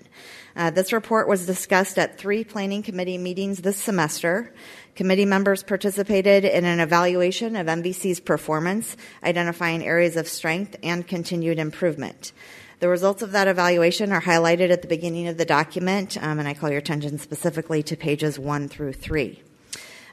Uh, 0.55 0.71
this 0.71 0.93
report 0.93 1.27
was 1.27 1.47
discussed 1.47 1.99
at 1.99 2.19
three 2.19 2.45
planning 2.45 2.85
committee 2.85 3.19
meetings 3.19 3.63
this 3.63 3.77
semester. 3.77 4.55
Committee 4.95 5.25
members 5.25 5.65
participated 5.65 6.45
in 6.45 6.65
an 6.65 6.79
evaluation 6.79 7.57
of 7.57 7.67
NVC's 7.67 8.21
performance, 8.21 8.97
identifying 9.25 9.85
areas 9.85 10.17
of 10.17 10.29
strength 10.29 10.77
and 10.85 11.07
continued 11.07 11.59
improvement. 11.59 12.33
The 12.79 12.89
results 12.89 13.23
of 13.23 13.33
that 13.33 13.49
evaluation 13.49 14.13
are 14.13 14.23
highlighted 14.23 14.71
at 14.71 14.83
the 14.83 14.89
beginning 14.89 15.27
of 15.27 15.37
the 15.37 15.45
document, 15.45 16.17
um, 16.23 16.39
and 16.39 16.47
I 16.47 16.55
call 16.55 16.71
your 16.71 16.79
attention 16.79 17.19
specifically 17.19 17.83
to 17.85 17.97
pages 17.97 18.39
one 18.39 18.69
through 18.69 18.93
three. 18.93 19.43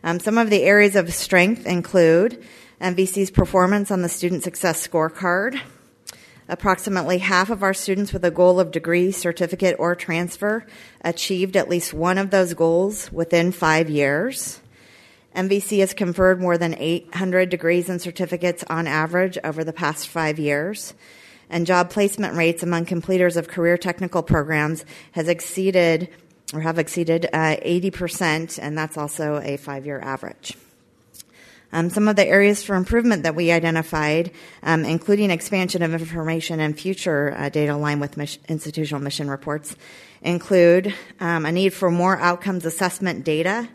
Um, 0.07 0.21
some 0.21 0.37
of 0.37 0.49
the 0.49 0.63
areas 0.63 0.95
of 0.95 1.13
strength 1.13 1.65
include 1.65 2.41
NVC's 2.79 3.29
performance 3.29 3.91
on 3.91 4.03
the 4.03 4.07
Student 4.07 4.41
Success 4.41 4.87
Scorecard. 4.87 5.59
Approximately 6.47 7.17
half 7.17 7.49
of 7.49 7.61
our 7.61 7.73
students 7.73 8.13
with 8.13 8.23
a 8.23 8.31
goal 8.31 8.61
of 8.61 8.71
degree, 8.71 9.11
certificate, 9.11 9.75
or 9.77 9.95
transfer 9.95 10.65
achieved 11.01 11.57
at 11.57 11.67
least 11.67 11.93
one 11.93 12.17
of 12.17 12.29
those 12.29 12.53
goals 12.53 13.11
within 13.11 13.51
five 13.51 13.89
years. 13.89 14.61
MVC 15.35 15.79
has 15.79 15.93
conferred 15.93 16.39
more 16.39 16.57
than 16.57 16.75
800 16.75 17.49
degrees 17.49 17.89
and 17.89 18.01
certificates 18.01 18.63
on 18.69 18.87
average 18.87 19.37
over 19.43 19.65
the 19.65 19.73
past 19.73 20.07
five 20.07 20.39
years 20.39 20.93
and 21.49 21.65
job 21.65 21.89
placement 21.89 22.35
rates 22.35 22.63
among 22.63 22.85
completers 22.85 23.37
of 23.37 23.47
career 23.47 23.77
technical 23.77 24.21
programs 24.21 24.85
has 25.13 25.27
exceeded 25.27 26.09
or 26.53 26.61
have 26.61 26.79
exceeded 26.79 27.25
uh, 27.33 27.57
80%, 27.57 28.59
and 28.61 28.77
that's 28.77 28.97
also 28.97 29.41
a 29.43 29.57
five 29.57 29.85
year 29.85 29.99
average. 29.99 30.55
Um, 31.73 31.89
some 31.89 32.07
of 32.07 32.15
the 32.15 32.25
areas 32.25 32.63
for 32.63 32.75
improvement 32.75 33.23
that 33.23 33.35
we 33.35 33.51
identified, 33.51 34.31
um, 34.63 34.85
including 34.85 35.31
expansion 35.31 35.81
of 35.81 35.93
information 35.93 36.61
and 36.61 36.79
future 36.79 37.35
uh, 37.37 37.49
data 37.49 37.73
aligned 37.73 37.99
with 37.99 38.17
institutional 38.47 39.01
mission 39.01 39.29
reports, 39.29 39.75
include 40.21 40.93
um, 41.19 41.45
a 41.45 41.51
need 41.51 41.73
for 41.73 41.91
more 41.91 42.17
outcomes 42.19 42.65
assessment 42.65 43.25
data, 43.25 43.67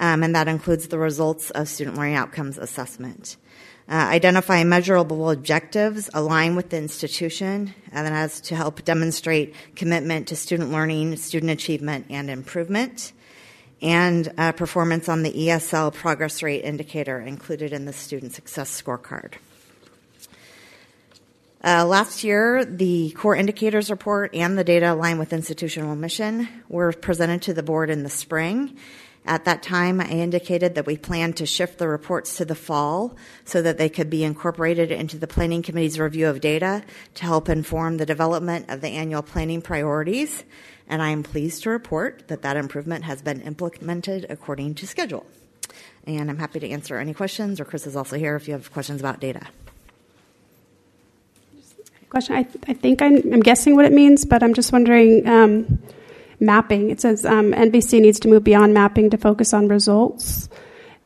um, 0.00 0.24
and 0.24 0.34
that 0.34 0.48
includes 0.48 0.88
the 0.88 0.98
results 0.98 1.50
of 1.50 1.68
student 1.68 1.96
learning 1.96 2.16
outcomes 2.16 2.58
assessment. 2.58 3.36
Uh, 3.90 3.94
identify 3.94 4.62
measurable 4.64 5.30
objectives 5.30 6.10
align 6.12 6.54
with 6.54 6.68
the 6.68 6.76
institution, 6.76 7.74
and 7.90 8.06
that 8.06 8.12
has 8.12 8.38
to 8.38 8.54
help 8.54 8.84
demonstrate 8.84 9.54
commitment 9.76 10.28
to 10.28 10.36
student 10.36 10.70
learning, 10.70 11.16
student 11.16 11.50
achievement, 11.50 12.04
and 12.10 12.28
improvement, 12.28 13.12
and 13.80 14.30
uh, 14.36 14.52
performance 14.52 15.08
on 15.08 15.22
the 15.22 15.32
ESL 15.32 15.94
progress 15.94 16.42
rate 16.42 16.64
indicator 16.64 17.18
included 17.18 17.72
in 17.72 17.86
the 17.86 17.92
student 17.94 18.32
success 18.32 18.82
scorecard. 18.82 19.34
Uh, 21.64 21.86
last 21.86 22.22
year, 22.22 22.66
the 22.66 23.10
core 23.12 23.34
indicators 23.34 23.90
report 23.90 24.34
and 24.34 24.58
the 24.58 24.64
data 24.64 24.92
aligned 24.92 25.18
with 25.18 25.32
institutional 25.32 25.96
mission 25.96 26.46
were 26.68 26.92
presented 26.92 27.40
to 27.40 27.54
the 27.54 27.62
board 27.62 27.88
in 27.88 28.02
the 28.02 28.10
spring. 28.10 28.76
At 29.28 29.44
that 29.44 29.62
time, 29.62 30.00
I 30.00 30.08
indicated 30.08 30.74
that 30.74 30.86
we 30.86 30.96
planned 30.96 31.36
to 31.36 31.44
shift 31.44 31.76
the 31.76 31.86
reports 31.86 32.38
to 32.38 32.46
the 32.46 32.54
fall 32.54 33.14
so 33.44 33.60
that 33.60 33.76
they 33.76 33.90
could 33.90 34.08
be 34.08 34.24
incorporated 34.24 34.90
into 34.90 35.18
the 35.18 35.26
Planning 35.26 35.60
Committee's 35.60 36.00
review 36.00 36.28
of 36.28 36.40
data 36.40 36.82
to 37.16 37.24
help 37.24 37.50
inform 37.50 37.98
the 37.98 38.06
development 38.06 38.70
of 38.70 38.80
the 38.80 38.88
annual 38.88 39.20
planning 39.20 39.60
priorities. 39.60 40.44
And 40.88 41.02
I 41.02 41.10
am 41.10 41.22
pleased 41.22 41.64
to 41.64 41.70
report 41.70 42.28
that 42.28 42.40
that 42.40 42.56
improvement 42.56 43.04
has 43.04 43.20
been 43.20 43.42
implemented 43.42 44.24
according 44.30 44.76
to 44.76 44.86
schedule. 44.86 45.26
And 46.06 46.30
I'm 46.30 46.38
happy 46.38 46.58
to 46.60 46.70
answer 46.70 46.96
any 46.96 47.12
questions, 47.12 47.60
or 47.60 47.66
Chris 47.66 47.86
is 47.86 47.96
also 47.96 48.16
here 48.16 48.34
if 48.34 48.48
you 48.48 48.54
have 48.54 48.72
questions 48.72 48.98
about 48.98 49.20
data. 49.20 49.42
Question. 52.08 52.34
I, 52.34 52.44
th- 52.44 52.64
I 52.66 52.72
think 52.72 53.02
I'm, 53.02 53.16
I'm 53.30 53.40
guessing 53.40 53.76
what 53.76 53.84
it 53.84 53.92
means, 53.92 54.24
but 54.24 54.42
I'm 54.42 54.54
just 54.54 54.72
wondering. 54.72 55.28
Um, 55.28 55.82
mapping. 56.40 56.90
It 56.90 57.00
says 57.00 57.24
um, 57.24 57.52
NVC 57.52 58.00
needs 58.00 58.20
to 58.20 58.28
move 58.28 58.44
beyond 58.44 58.74
mapping 58.74 59.10
to 59.10 59.16
focus 59.18 59.52
on 59.52 59.68
results. 59.68 60.48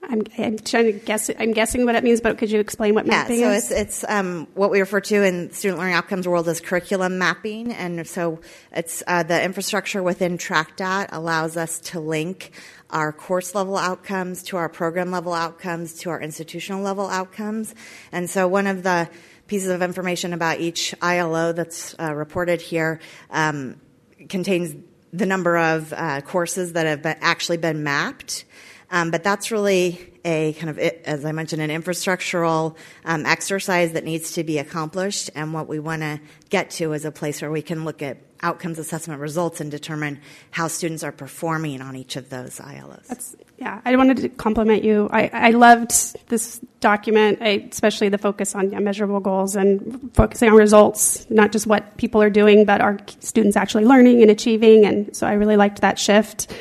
I'm, 0.05 0.23
I'm 0.37 0.59
trying 0.59 0.87
to 0.87 0.93
guess. 0.93 1.31
I'm 1.39 1.53
guessing 1.53 1.87
what 1.87 1.95
it 1.95 2.03
means, 2.05 2.21
but 2.21 2.37
could 2.37 2.51
you 2.51 2.59
explain 2.61 2.95
what 2.95 3.07
Yeah, 3.07 3.13
mapping 3.23 3.39
so 3.39 3.51
is? 3.51 3.71
it's 3.71 3.81
it's 3.81 4.05
um, 4.11 4.49
what 4.55 4.71
we 4.71 4.81
refer 4.81 5.01
to 5.01 5.23
in 5.23 5.53
student 5.53 5.79
learning 5.79 5.95
outcomes 5.95 6.27
world 6.27 6.49
as 6.49 6.61
curriculum 6.61 7.19
mapping, 7.19 7.73
and 7.73 8.07
so 8.07 8.41
it's 8.73 9.03
uh, 9.07 9.23
the 9.23 9.43
infrastructure 9.43 10.03
within 10.03 10.39
TrackDat 10.39 11.11
allows 11.13 11.57
us 11.57 11.79
to 11.81 12.01
link 12.01 12.51
our 12.91 13.13
course 13.13 13.55
level 13.55 13.77
outcomes 13.79 14.43
to 14.43 14.57
our 14.57 14.69
program 14.69 15.13
level 15.13 15.33
outcomes 15.33 15.95
to 16.01 16.11
our 16.11 16.21
institutional 16.21 16.83
level 16.83 17.07
outcomes, 17.07 17.73
and 18.11 18.29
so 18.29 18.49
one 18.49 18.67
of 18.67 18.83
the 18.83 19.09
pieces 19.47 19.69
of 19.71 19.83
information 19.83 20.33
about 20.33 20.59
each 20.61 20.95
ILO 21.01 21.53
that's 21.53 21.95
uh, 22.01 22.13
reported 22.13 22.61
here 22.61 23.01
um, 23.31 23.81
contains 24.29 24.75
the 25.13 25.27
number 25.27 25.57
of 25.57 25.93
uh, 25.93 26.21
courses 26.23 26.73
that 26.73 26.87
have 26.87 27.03
been, 27.03 27.17
actually 27.21 27.59
been 27.59 27.83
mapped. 27.83 28.45
Um, 28.93 29.11
but 29.11 29.25
that's 29.25 29.51
really 29.51 30.13
a 30.25 30.53
kind 30.53 30.71
of, 30.71 30.79
as 30.79 31.25
I 31.25 31.33
mentioned, 31.33 31.63
an 31.63 31.71
infrastructural 31.71 32.77
um, 33.05 33.27
exercise 33.27 33.93
that 33.93 34.05
needs 34.05 34.33
to 34.33 34.45
be 34.45 34.59
accomplished. 34.59 35.31
And 35.35 35.55
what 35.55 35.67
we 35.67 35.81
want 35.81 36.03
to 36.03 36.21
get 36.51 36.71
to 36.73 36.93
is 36.93 37.05
a 37.05 37.11
place 37.11 37.41
where 37.41 37.51
we 37.51 37.63
can 37.63 37.85
look 37.85 38.03
at 38.03 38.19
outcomes 38.43 38.79
assessment 38.79 39.21
results 39.21 39.61
and 39.61 39.71
determine 39.71 40.21
how 40.51 40.69
students 40.69 41.03
are 41.03 41.13
performing 41.13 41.81
on 41.81 41.97
each 41.97 42.17
of 42.17 42.29
those 42.29 42.59
ILOs. 42.59 43.07
That's, 43.07 43.37
yeah, 43.57 43.81
I 43.85 43.97
wanted 43.97 44.19
to 44.19 44.29
compliment 44.29 44.85
you. 44.85 45.09
I, 45.11 45.31
I 45.33 45.51
loved 45.51 45.93
this 46.29 46.61
document, 46.81 47.39
I, 47.41 47.67
especially 47.71 48.11
the 48.11 48.19
focus 48.19 48.55
on 48.55 48.73
yeah, 48.73 48.81
measurable 48.81 49.21
goals 49.21 49.57
and 49.57 50.11
focusing 50.15 50.51
on 50.51 50.57
results, 50.57 51.25
not 51.31 51.53
just 51.53 51.67
what 51.67 51.97
people 51.97 52.21
are 52.21 52.31
doing, 52.31 52.65
but 52.65 52.81
are 52.81 52.99
students 53.21 53.57
actually 53.57 53.85
learning 53.85 54.23
and 54.23 54.31
achieving. 54.31 54.85
And 54.85 55.17
so 55.17 55.27
I 55.27 55.35
really 55.35 55.57
liked 55.57 55.81
that 55.81 55.99
shift. 55.99 56.53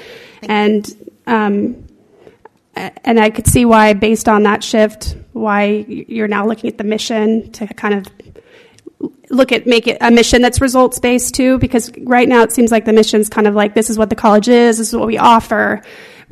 And 0.43 0.87
um, 1.25 1.87
and 2.75 3.19
I 3.19 3.29
could 3.29 3.47
see 3.47 3.65
why, 3.65 3.93
based 3.93 4.29
on 4.29 4.43
that 4.43 4.63
shift, 4.63 5.15
why 5.33 5.85
you're 5.87 6.27
now 6.27 6.47
looking 6.47 6.69
at 6.69 6.77
the 6.77 6.83
mission 6.83 7.51
to 7.53 7.67
kind 7.67 7.93
of 7.93 8.07
look 9.29 9.51
at 9.51 9.65
make 9.65 9.87
it 9.87 9.97
a 10.01 10.11
mission 10.11 10.41
that's 10.41 10.61
results 10.61 10.99
based 10.99 11.33
too. 11.33 11.57
Because 11.57 11.91
right 11.99 12.27
now 12.27 12.43
it 12.43 12.51
seems 12.51 12.71
like 12.71 12.85
the 12.85 12.93
mission's 12.93 13.29
kind 13.29 13.47
of 13.47 13.55
like 13.55 13.73
this 13.73 13.89
is 13.89 13.97
what 13.97 14.09
the 14.09 14.15
college 14.15 14.47
is, 14.47 14.77
this 14.77 14.89
is 14.89 14.95
what 14.95 15.07
we 15.07 15.17
offer, 15.17 15.81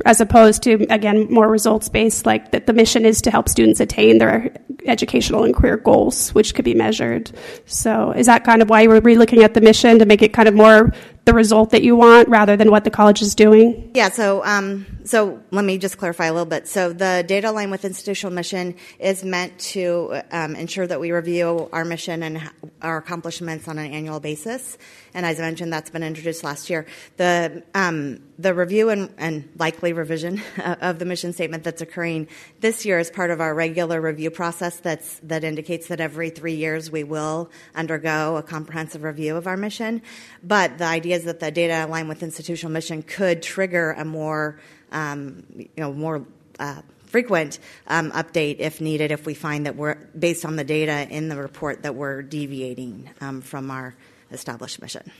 as 0.06 0.20
opposed 0.20 0.62
to 0.62 0.86
again 0.90 1.30
more 1.30 1.48
results 1.48 1.88
based. 1.88 2.26
Like 2.26 2.52
that 2.52 2.66
the 2.66 2.72
mission 2.72 3.04
is 3.04 3.20
to 3.22 3.30
help 3.30 3.48
students 3.48 3.80
attain 3.80 4.18
their 4.18 4.54
educational 4.86 5.44
and 5.44 5.54
career 5.54 5.76
goals, 5.76 6.30
which 6.30 6.54
could 6.54 6.64
be 6.64 6.74
measured. 6.74 7.30
So 7.66 8.12
is 8.12 8.26
that 8.26 8.44
kind 8.44 8.62
of 8.62 8.70
why 8.70 8.86
we're 8.86 9.00
relooking 9.00 9.44
at 9.44 9.54
the 9.54 9.60
mission 9.60 9.98
to 9.98 10.06
make 10.06 10.22
it 10.22 10.32
kind 10.32 10.48
of 10.48 10.54
more 10.54 10.92
the 11.30 11.36
result 11.36 11.70
that 11.70 11.82
you 11.82 11.94
want 11.94 12.28
rather 12.28 12.56
than 12.56 12.70
what 12.70 12.82
the 12.82 12.90
college 12.90 13.22
is 13.22 13.34
doing? 13.34 13.90
Yeah, 13.94 14.10
so 14.10 14.44
um, 14.44 14.86
so 15.04 15.40
let 15.50 15.64
me 15.64 15.78
just 15.78 15.96
clarify 15.96 16.26
a 16.26 16.32
little 16.32 16.46
bit. 16.46 16.66
So 16.66 16.92
the 16.92 17.24
data 17.26 17.52
line 17.52 17.70
with 17.70 17.84
institutional 17.84 18.32
mission 18.34 18.74
is 18.98 19.22
meant 19.22 19.58
to 19.74 20.22
um, 20.32 20.56
ensure 20.56 20.86
that 20.86 21.00
we 21.00 21.12
review 21.12 21.68
our 21.72 21.84
mission 21.84 22.22
and 22.22 22.50
our 22.82 22.96
accomplishments 22.96 23.68
on 23.68 23.78
an 23.78 23.92
annual 23.92 24.20
basis. 24.20 24.76
And 25.14 25.24
as 25.24 25.38
I 25.38 25.42
mentioned, 25.42 25.72
that's 25.72 25.90
been 25.90 26.02
introduced 26.02 26.42
last 26.42 26.68
year. 26.68 26.86
The 27.16 27.62
um, 27.74 28.20
the 28.40 28.54
review 28.54 28.88
and, 28.88 29.12
and 29.18 29.48
likely 29.58 29.92
revision 29.92 30.40
of 30.80 30.98
the 30.98 31.04
mission 31.04 31.32
statement 31.32 31.62
that's 31.62 31.82
occurring 31.82 32.26
this 32.60 32.86
year 32.86 32.98
is 32.98 33.10
part 33.10 33.30
of 33.30 33.40
our 33.40 33.54
regular 33.54 34.00
review 34.00 34.30
process. 34.30 34.76
That's 34.78 35.18
that 35.20 35.44
indicates 35.44 35.88
that 35.88 36.00
every 36.00 36.30
three 36.30 36.54
years 36.54 36.90
we 36.90 37.04
will 37.04 37.50
undergo 37.74 38.36
a 38.36 38.42
comprehensive 38.42 39.02
review 39.02 39.36
of 39.36 39.46
our 39.46 39.56
mission. 39.56 40.02
But 40.42 40.78
the 40.78 40.84
idea 40.84 41.16
is 41.16 41.24
that 41.24 41.40
the 41.40 41.50
data 41.50 41.86
line 41.90 42.08
with 42.08 42.22
institutional 42.22 42.72
mission 42.72 43.02
could 43.02 43.42
trigger 43.42 43.92
a 43.92 44.04
more 44.04 44.58
um, 44.92 45.44
you 45.56 45.68
know 45.76 45.92
more 45.92 46.24
uh, 46.58 46.80
frequent 47.06 47.58
um, 47.88 48.10
update 48.12 48.56
if 48.58 48.80
needed 48.80 49.12
if 49.12 49.26
we 49.26 49.34
find 49.34 49.66
that 49.66 49.76
we're 49.76 49.96
based 50.18 50.44
on 50.44 50.56
the 50.56 50.64
data 50.64 51.06
in 51.10 51.28
the 51.28 51.36
report 51.36 51.82
that 51.82 51.94
we're 51.94 52.22
deviating 52.22 53.10
um, 53.20 53.40
from 53.40 53.70
our 53.70 53.94
established 54.32 54.80
mission. 54.80 55.10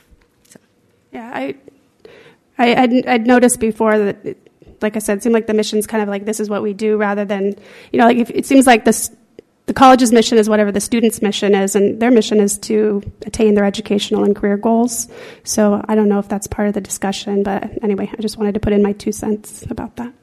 Yeah, 1.11 1.29
I, 1.33 1.55
I 2.61 2.83
I'd, 2.83 3.05
I'd 3.07 3.27
noticed 3.27 3.59
before 3.59 3.97
that, 3.97 4.37
like 4.81 4.95
I 4.95 4.99
said, 4.99 5.17
it 5.17 5.23
seemed 5.23 5.33
like 5.33 5.47
the 5.47 5.53
mission's 5.53 5.87
kind 5.87 6.03
of 6.03 6.09
like 6.09 6.25
this 6.25 6.39
is 6.39 6.49
what 6.49 6.61
we 6.61 6.73
do, 6.73 6.97
rather 6.97 7.25
than 7.25 7.55
you 7.91 7.99
know, 7.99 8.05
like 8.05 8.17
if, 8.17 8.29
it 8.29 8.45
seems 8.45 8.67
like 8.67 8.85
this. 8.85 9.09
The 9.67 9.75
college's 9.75 10.11
mission 10.11 10.37
is 10.37 10.49
whatever 10.49 10.71
the 10.71 10.81
student's 10.81 11.21
mission 11.21 11.55
is, 11.55 11.75
and 11.75 12.01
their 12.01 12.11
mission 12.11 12.41
is 12.41 12.57
to 12.59 13.01
attain 13.25 13.53
their 13.53 13.63
educational 13.63 14.23
and 14.25 14.35
career 14.35 14.57
goals. 14.57 15.07
So 15.43 15.85
I 15.87 15.95
don't 15.95 16.09
know 16.09 16.19
if 16.19 16.27
that's 16.27 16.47
part 16.47 16.67
of 16.67 16.73
the 16.73 16.81
discussion, 16.81 17.43
but 17.43 17.69
anyway, 17.81 18.09
I 18.11 18.21
just 18.21 18.37
wanted 18.37 18.53
to 18.55 18.59
put 18.59 18.73
in 18.73 18.81
my 18.81 18.91
two 18.91 19.11
cents 19.11 19.63
about 19.69 19.95
that. 19.97 20.13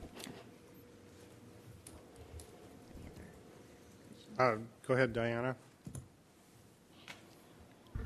Uh, 4.39 4.57
go 4.87 4.95
ahead, 4.95 5.13
Diana. 5.13 5.57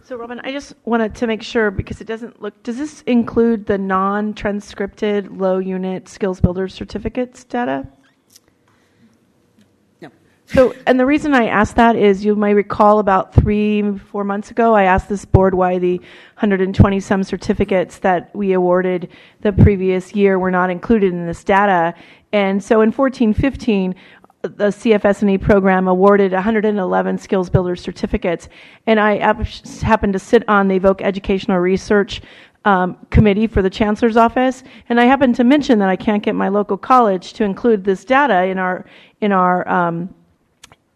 So, 0.04 0.16
Robyn, 0.16 0.40
I 0.42 0.50
just 0.50 0.74
wanted 0.84 1.14
to 1.14 1.28
make 1.28 1.44
sure 1.44 1.70
because 1.70 2.00
it 2.00 2.08
doesn't 2.08 2.42
look. 2.42 2.60
Does 2.64 2.76
this 2.76 3.02
include 3.02 3.66
the 3.66 3.78
non-transcripted 3.78 5.30
low 5.38 5.58
unit 5.58 6.08
skills 6.08 6.40
builder 6.40 6.66
certificates 6.66 7.44
data? 7.44 7.86
No. 10.00 10.10
So, 10.46 10.74
and 10.88 10.98
the 10.98 11.06
reason 11.06 11.34
I 11.34 11.46
asked 11.46 11.76
that 11.76 11.94
is 11.94 12.24
you 12.24 12.34
may 12.34 12.52
recall 12.52 12.98
about 12.98 13.32
three, 13.32 13.96
four 13.96 14.24
months 14.24 14.50
ago, 14.50 14.74
I 14.74 14.84
asked 14.84 15.08
this 15.08 15.24
board 15.24 15.54
why 15.54 15.78
the 15.78 15.98
120 15.98 16.98
some 16.98 17.22
certificates 17.22 17.98
that 18.00 18.34
we 18.34 18.54
awarded 18.54 19.08
the 19.42 19.52
previous 19.52 20.16
year 20.16 20.36
were 20.36 20.50
not 20.50 20.68
included 20.68 21.12
in 21.12 21.28
this 21.28 21.44
data. 21.44 21.94
And 22.32 22.62
so 22.62 22.80
in 22.80 22.90
14, 22.90 23.34
15, 23.34 23.94
the 24.42 24.68
CFS&E 24.68 25.38
program 25.38 25.86
awarded 25.86 26.32
111 26.32 27.18
skills 27.18 27.48
builder 27.48 27.76
certificates, 27.76 28.48
and 28.86 28.98
I 28.98 29.16
happened 29.82 30.12
to 30.12 30.18
sit 30.18 30.48
on 30.48 30.66
the 30.66 30.74
Evoke 30.74 31.00
Educational 31.00 31.58
Research 31.58 32.20
um, 32.64 32.96
Committee 33.10 33.46
for 33.46 33.62
the 33.62 33.70
Chancellor's 33.70 34.16
Office, 34.16 34.64
and 34.88 35.00
I 35.00 35.04
happened 35.04 35.36
to 35.36 35.44
mention 35.44 35.78
that 35.78 35.88
I 35.88 35.96
can't 35.96 36.22
get 36.22 36.34
my 36.34 36.48
local 36.48 36.76
college 36.76 37.32
to 37.34 37.44
include 37.44 37.84
this 37.84 38.04
data 38.04 38.44
in 38.44 38.58
our 38.58 38.84
in 39.20 39.30
our 39.30 39.68
um, 39.68 40.12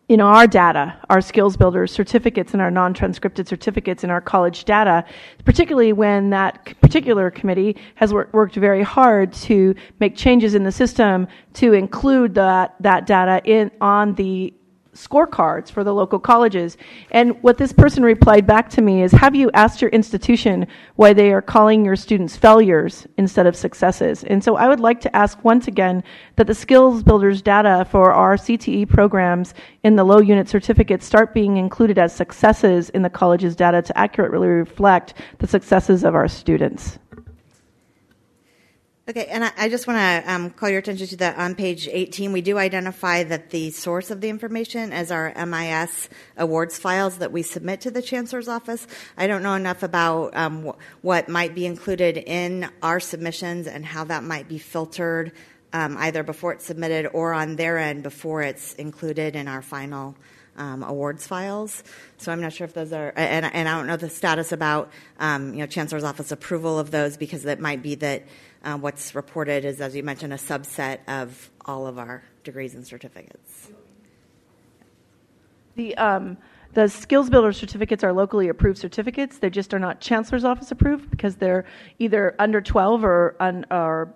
in 0.09 0.21
our 0.21 0.47
data, 0.47 0.97
our 1.11 1.21
skills 1.21 1.57
builders 1.57 1.91
certificates 1.91 2.53
and 2.53 2.63
our 2.63 2.71
non-transcripted 2.71 3.49
certificates 3.49 4.05
in 4.05 4.11
our 4.11 4.21
college 4.21 4.65
data, 4.65 5.05
particularly 5.45 5.93
when 5.93 6.31
that 6.31 6.81
particular 6.81 7.29
committee 7.31 7.77
has 7.97 8.13
wor- 8.13 8.29
worked 8.33 8.55
very 8.55 8.83
hard 8.83 9.33
to 9.33 9.75
make 9.99 10.15
changes 10.15 10.55
in 10.55 10.63
the 10.63 10.71
system 10.71 11.27
to 11.55 11.73
include 11.73 12.35
that, 12.35 12.77
that 12.79 13.07
data 13.07 13.43
in, 13.45 13.71
on 13.81 14.15
the 14.15 14.55
scorecards 14.97 15.71
for 15.71 15.85
the 15.85 15.95
local 15.95 16.19
colleges. 16.19 16.77
And 17.11 17.41
what 17.43 17.59
this 17.59 17.73
person 17.73 18.03
replied 18.03 18.47
back 18.47 18.69
to 18.71 18.83
me 18.83 19.03
is 19.03 19.13
Have 19.13 19.35
you 19.35 19.51
asked 19.55 19.81
your 19.81 19.91
institution 19.91 20.67
why 20.97 21.13
they 21.13 21.33
are 21.33 21.43
calling 21.43 21.85
your 21.85 21.97
students 21.97 22.37
failures 22.37 23.07
instead 23.17 23.47
of 23.47 23.57
successes? 23.57 24.25
And 24.25 24.43
so 24.43 24.57
I 24.57 24.69
would 24.69 24.81
like 24.81 25.01
to 25.03 25.17
ask 25.17 25.43
once 25.45 25.69
again 25.69 26.03
that 26.37 26.47
the 26.47 26.55
skills 26.55 27.03
builders 27.03 27.43
data 27.43 27.87
for 27.91 28.13
our 28.13 28.37
CTE 28.37 28.89
programs 28.89 29.55
in 29.85 29.97
the 29.97 30.05
low 30.05 30.21
unit 30.21 30.49
certificates 30.49 31.07
start 31.07 31.35
being 31.35 31.57
included 31.57 31.99
as 31.99 32.15
successes 32.15 32.91
in 32.91 33.03
the 33.03 33.11
college's 33.11 33.55
data 33.55 33.83
to 33.83 33.97
accurately 33.99 34.49
reflect 34.49 35.15
the 35.39 35.47
successes 35.47 36.05
of 36.05 36.15
our 36.15 36.29
students. 36.29 36.99
Okay, 39.09 39.27
and 39.27 39.45
I, 39.45 39.53
I 39.57 39.69
just 39.69 39.87
want 39.87 39.99
to 40.01 40.33
um, 40.33 40.51
call 40.51 40.69
your 40.69 40.81
attention 40.81 41.07
to 41.07 41.17
that 41.19 41.39
on 41.39 41.55
page 41.55 41.87
18. 41.87 42.33
We 42.33 42.41
do 42.41 42.59
identify 42.59 43.23
that 43.23 43.51
the 43.51 43.71
source 43.71 44.11
of 44.11 44.21
the 44.21 44.29
information 44.29 44.93
is 44.93 45.13
our 45.13 45.33
MIS 45.47 46.09
awards 46.37 46.77
files 46.77 47.19
that 47.19 47.31
we 47.31 47.43
submit 47.43 47.81
to 47.83 47.93
the 47.93 48.03
Chancellor's 48.03 48.49
Office. 48.49 48.85
I 49.17 49.29
don't 49.29 49.45
know 49.45 49.55
enough 49.55 49.85
about 49.85 50.37
um, 50.37 50.65
wh- 50.65 51.05
what 51.05 51.29
might 51.29 51.55
be 51.55 51.67
included 51.67 52.17
in 52.17 52.69
our 52.83 52.99
submissions 52.99 53.69
and 53.69 53.87
how 53.87 54.03
that 54.03 54.25
might 54.25 54.49
be 54.49 54.59
filtered 54.59 55.31
um, 55.73 55.97
either 55.99 56.25
before 56.25 56.55
it's 56.55 56.65
submitted 56.65 57.09
or 57.13 57.33
on 57.33 57.55
their 57.55 57.79
end 57.79 58.03
before 58.03 58.43
it's 58.43 58.75
included 58.75 59.37
in 59.37 59.47
our 59.47 59.63
final 59.63 60.17
um, 60.57 60.83
awards 60.83 61.27
files. 61.27 61.85
So 62.17 62.33
I'm 62.33 62.41
not 62.41 62.53
sure 62.53 62.65
if 62.65 62.75
those 62.75 62.93
are, 62.93 63.13
and, 63.15 63.47
and 63.47 63.69
I 63.69 63.77
don't 63.77 63.87
know 63.87 63.97
the 63.97 64.11
status 64.11 64.53
about 64.53 64.91
um, 65.21 65.55
you 65.55 65.61
know 65.61 65.67
Chancellor's 65.67 66.05
Office 66.05 66.33
approval 66.33 66.79
of 66.79 66.91
those 66.91 67.17
because 67.17 67.45
it 67.45 67.61
might 67.61 67.83
be 67.83 67.95
that 67.97 68.25
uh, 68.65 68.77
what's 68.77 69.15
reported 69.15 69.65
is, 69.65 69.81
as 69.81 69.95
you 69.95 70.03
mentioned, 70.03 70.33
a 70.33 70.37
subset 70.37 70.99
of 71.09 71.51
all 71.65 71.87
of 71.87 71.99
our 71.99 72.23
degrees 72.45 72.75
and 72.75 72.87
certificates. 72.87 73.71
The 75.77 75.97
um, 75.97 76.39
the 76.77 76.89
skills 76.89 77.31
builder 77.31 77.53
certificates 77.53 78.05
are 78.05 78.13
locally 78.13 78.49
approved 78.49 78.79
certificates. 78.79 79.39
They 79.39 79.49
just 79.49 79.73
are 79.73 79.79
not 79.79 80.01
chancellor's 80.01 80.45
office 80.45 80.71
approved 80.71 81.11
because 81.11 81.37
they're 81.37 81.65
either 81.99 82.35
under 82.39 82.61
12 82.61 83.03
or 83.03 83.35
un, 83.41 83.65
or 83.71 84.13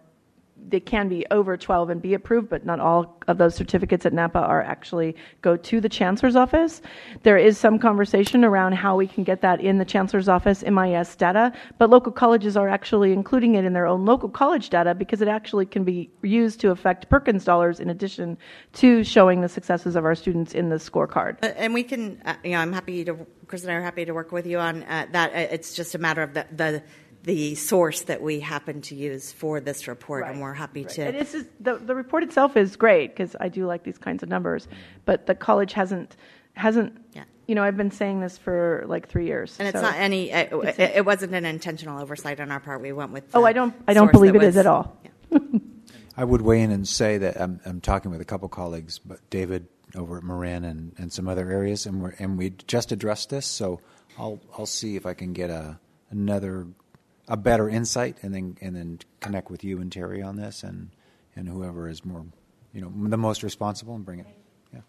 they 0.69 0.81
can 0.81 1.09
be 1.09 1.27
over 1.31 1.57
12 1.57 1.91
and 1.91 2.03
be 2.03 2.15
approved, 2.15 2.49
but 2.49 2.65
not 2.65 2.81
all 2.81 3.16
of 3.28 3.39
those 3.39 3.55
certificates 3.55 4.07
at 4.07 4.12
Napa 4.12 4.39
are 4.39 4.62
actually 4.62 5.16
go 5.43 5.57
to 5.57 5.81
the 5.81 5.89
chancellor's 5.89 6.37
office. 6.37 6.81
There 7.23 7.37
is 7.37 7.59
some 7.59 7.78
conversation 7.78 8.45
around 8.45 8.74
how 8.74 8.97
we 8.97 9.07
can 9.07 9.24
get 9.24 9.41
that 9.43 9.61
in 9.61 9.78
the 9.78 9.85
chancellor's 9.85 10.28
office 10.28 10.62
MIS 10.62 11.16
data, 11.16 11.53
but 11.78 11.91
local 11.91 12.12
colleges 12.12 12.57
are 12.57 12.69
actually 12.69 13.12
including 13.12 13.55
it 13.55 13.65
in 13.65 13.73
their 13.73 13.87
own 13.87 14.05
local 14.05 14.28
college 14.28 14.70
data 14.70 14.95
because 14.95 15.20
it 15.20 15.28
actually 15.28 15.66
can 15.66 15.85
be 15.85 16.11
used 16.23 16.61
to 16.61 16.70
affect 16.70 17.09
Perkins 17.09 17.45
dollars 17.45 17.81
in 17.81 17.91
addition 17.91 18.39
to 18.74 19.03
showing 19.05 19.41
the 19.41 19.49
successes 19.49 19.97
of 19.97 20.05
our 20.05 20.15
students 20.15 20.55
in 20.55 20.69
the 20.69 20.77
scorecard. 20.77 21.37
Uh, 21.43 21.49
And 21.57 21.74
we 21.74 21.82
can, 21.82 22.20
uh, 22.24 22.35
you 22.45 22.53
know, 22.53 22.59
I'm 22.59 22.73
happy 22.73 23.05
to, 23.05 23.27
Chris 23.47 23.62
and 23.62 23.73
I 23.73 23.74
are 23.74 23.82
happy 23.82 24.05
to 24.05 24.12
work 24.12 24.32
with 24.32 24.47
you 24.47 24.59
on 24.59 24.82
uh, 24.85 25.07
that. 25.12 25.32
It's 25.35 25.74
just 25.74 25.95
a 25.95 25.99
matter 25.99 26.23
of 26.23 26.35
the, 26.35 26.47
the, 26.53 26.82
the 27.24 27.55
source 27.55 28.02
that 28.02 28.22
we 28.22 28.40
happen 28.40 28.80
to 28.82 28.94
use 28.94 29.30
for 29.32 29.60
this 29.60 29.86
report, 29.88 30.26
and 30.26 30.40
we're 30.40 30.55
happy 30.55 30.84
to. 30.84 31.02
And 31.02 31.16
it's 31.16 31.32
just, 31.32 31.47
the, 31.60 31.76
the 31.76 31.94
report 31.94 32.22
itself 32.22 32.56
is 32.56 32.76
great 32.76 33.14
because 33.14 33.36
I 33.40 33.48
do 33.48 33.66
like 33.66 33.82
these 33.84 33.98
kinds 33.98 34.22
of 34.22 34.28
numbers, 34.28 34.68
but 35.05 35.26
the 35.26 35.34
college 35.34 35.72
hasn't 35.72 36.16
hasn't. 36.55 36.97
Yeah. 37.12 37.24
You 37.47 37.56
know, 37.56 37.64
I've 37.64 37.76
been 37.76 37.90
saying 37.90 38.20
this 38.20 38.38
for 38.38 38.84
like 38.86 39.09
three 39.09 39.26
years. 39.26 39.56
And 39.59 39.66
it's 39.66 39.82
not 39.82 39.97
any, 39.97 40.32
uh, 40.32 40.59
it's- 40.60 40.78
it, 40.78 40.98
it 40.98 41.05
wasn't 41.05 41.34
an 41.34 41.44
intentional 41.44 42.01
oversight 42.01 42.38
on 42.38 42.52
our 42.52 42.60
part. 42.60 42.80
We 42.80 42.92
went 42.92 43.10
with. 43.12 43.24
Oh, 43.34 43.44
I 43.44 43.52
don't. 43.52 43.74
I 43.88 43.92
don't 43.92 44.12
believe 44.12 44.34
that 44.34 44.42
it 44.42 44.47
is 44.47 44.55
was- 44.55 44.59
at 44.59 44.66
all. 44.66 44.97
I 46.16 46.24
would 46.24 46.42
weigh 46.42 46.60
in 46.62 46.70
and 46.70 46.86
say 46.86 47.18
that 47.18 47.40
I'm, 47.40 47.60
I'm 47.64 47.80
talking 47.80 48.10
with 48.10 48.20
a 48.20 48.24
couple 48.24 48.48
colleagues, 48.48 48.98
but 48.98 49.18
David 49.30 49.68
over 49.97 50.18
at 50.18 50.22
Marin 50.22 50.64
and, 50.64 50.92
and 50.98 51.12
some 51.12 51.28
other 51.28 51.51
areas, 51.51 51.86
and 51.86 52.02
we're, 52.02 52.14
and 52.18 52.36
we 52.36 52.51
just 52.51 52.92
addressed 52.92 53.30
this. 53.30 53.47
So 53.47 53.80
I'll 54.18 54.40
I'll 54.56 54.66
see 54.66 54.97
if 54.97 55.06
I 55.06 55.14
can 55.14 55.32
get 55.32 55.51
a 55.51 55.78
another 56.10 56.66
a 57.28 57.36
better 57.36 57.68
insight, 57.68 58.16
and 58.22 58.34
then 58.34 58.56
and 58.60 58.74
then 58.74 58.98
connect 59.20 59.51
with 59.51 59.64
you 59.64 59.80
and 59.80 59.90
Terry 59.90 60.22
on 60.22 60.36
this, 60.36 60.62
and 60.62 60.90
and 61.36 61.48
whoever 61.48 61.88
is 61.88 62.05
more, 62.05 62.24
you 62.72 62.80
know, 62.80 62.92
the 63.09 63.16
most 63.16 63.42
responsible, 63.42 63.94
and 63.94 64.05
bring 64.05 64.20
it. 64.20 64.26
Yeah. 64.72 64.80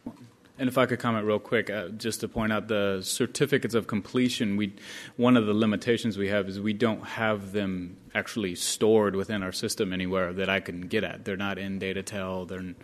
And 0.58 0.68
if 0.68 0.78
I 0.78 0.86
could 0.86 1.00
comment 1.00 1.26
real 1.26 1.40
quick, 1.40 1.72
uh, 1.72 1.88
just 1.90 2.20
to 2.20 2.28
point 2.28 2.54
out 2.54 2.68
the 2.68 3.02
certificates 3.02 3.74
of 3.74 3.88
completion, 3.88 4.58
we 4.58 4.76
one 5.18 5.36
of 5.36 5.48
the 5.48 5.54
limitations 5.54 6.18
we 6.18 6.28
have 6.28 6.48
is 6.48 6.60
we 6.60 6.74
don't 6.74 7.04
have 7.04 7.52
them 7.52 7.98
actually 8.14 8.54
stored 8.56 9.16
within 9.16 9.42
our 9.42 9.52
system 9.52 9.92
anywhere 9.92 10.34
that 10.34 10.50
I 10.50 10.60
can 10.60 10.82
get 10.82 11.04
at. 11.04 11.26
They're 11.26 11.38
not 11.38 11.58
in 11.58 11.80
DataTel. 11.80 12.48
They're 12.48 12.76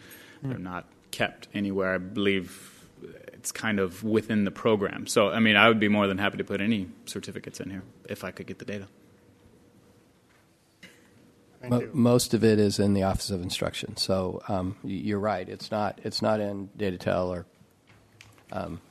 they're 0.41 0.57
not 0.57 0.85
kept 1.11 1.47
anywhere. 1.53 1.93
I 1.93 1.97
believe 1.99 2.87
it's 3.33 3.51
kind 3.51 3.79
of 3.79 4.03
within 4.03 4.43
the 4.43 4.51
program. 4.51 5.05
So 5.05 5.29
I 5.29 5.39
mean, 5.39 5.55
I 5.55 5.67
would 5.67 5.79
be 5.79 5.87
more 5.87 6.07
than 6.07 6.17
happy 6.17 6.37
to 6.37 6.43
put 6.43 6.61
any 6.61 6.87
certificates 7.05 7.59
in 7.59 7.69
here 7.69 7.83
if 8.09 8.23
I 8.23 8.31
could 8.31 8.47
get 8.47 8.59
the 8.59 8.65
data. 8.65 8.87
Mo- 11.63 11.89
most 11.93 12.34
of 12.34 12.43
it 12.43 12.59
is 12.59 12.79
in 12.79 12.93
the 12.93 13.03
Office 13.03 13.29
of 13.29 13.41
Instruction. 13.41 13.97
So 13.97 14.41
um, 14.47 14.75
you're 14.84 15.19
right. 15.19 15.47
It's 15.47 15.71
not. 15.71 15.99
It's 16.03 16.21
not 16.21 16.39
in 16.39 16.69
DataTel 16.77 17.29
or 17.29 17.45
um, 18.51 18.81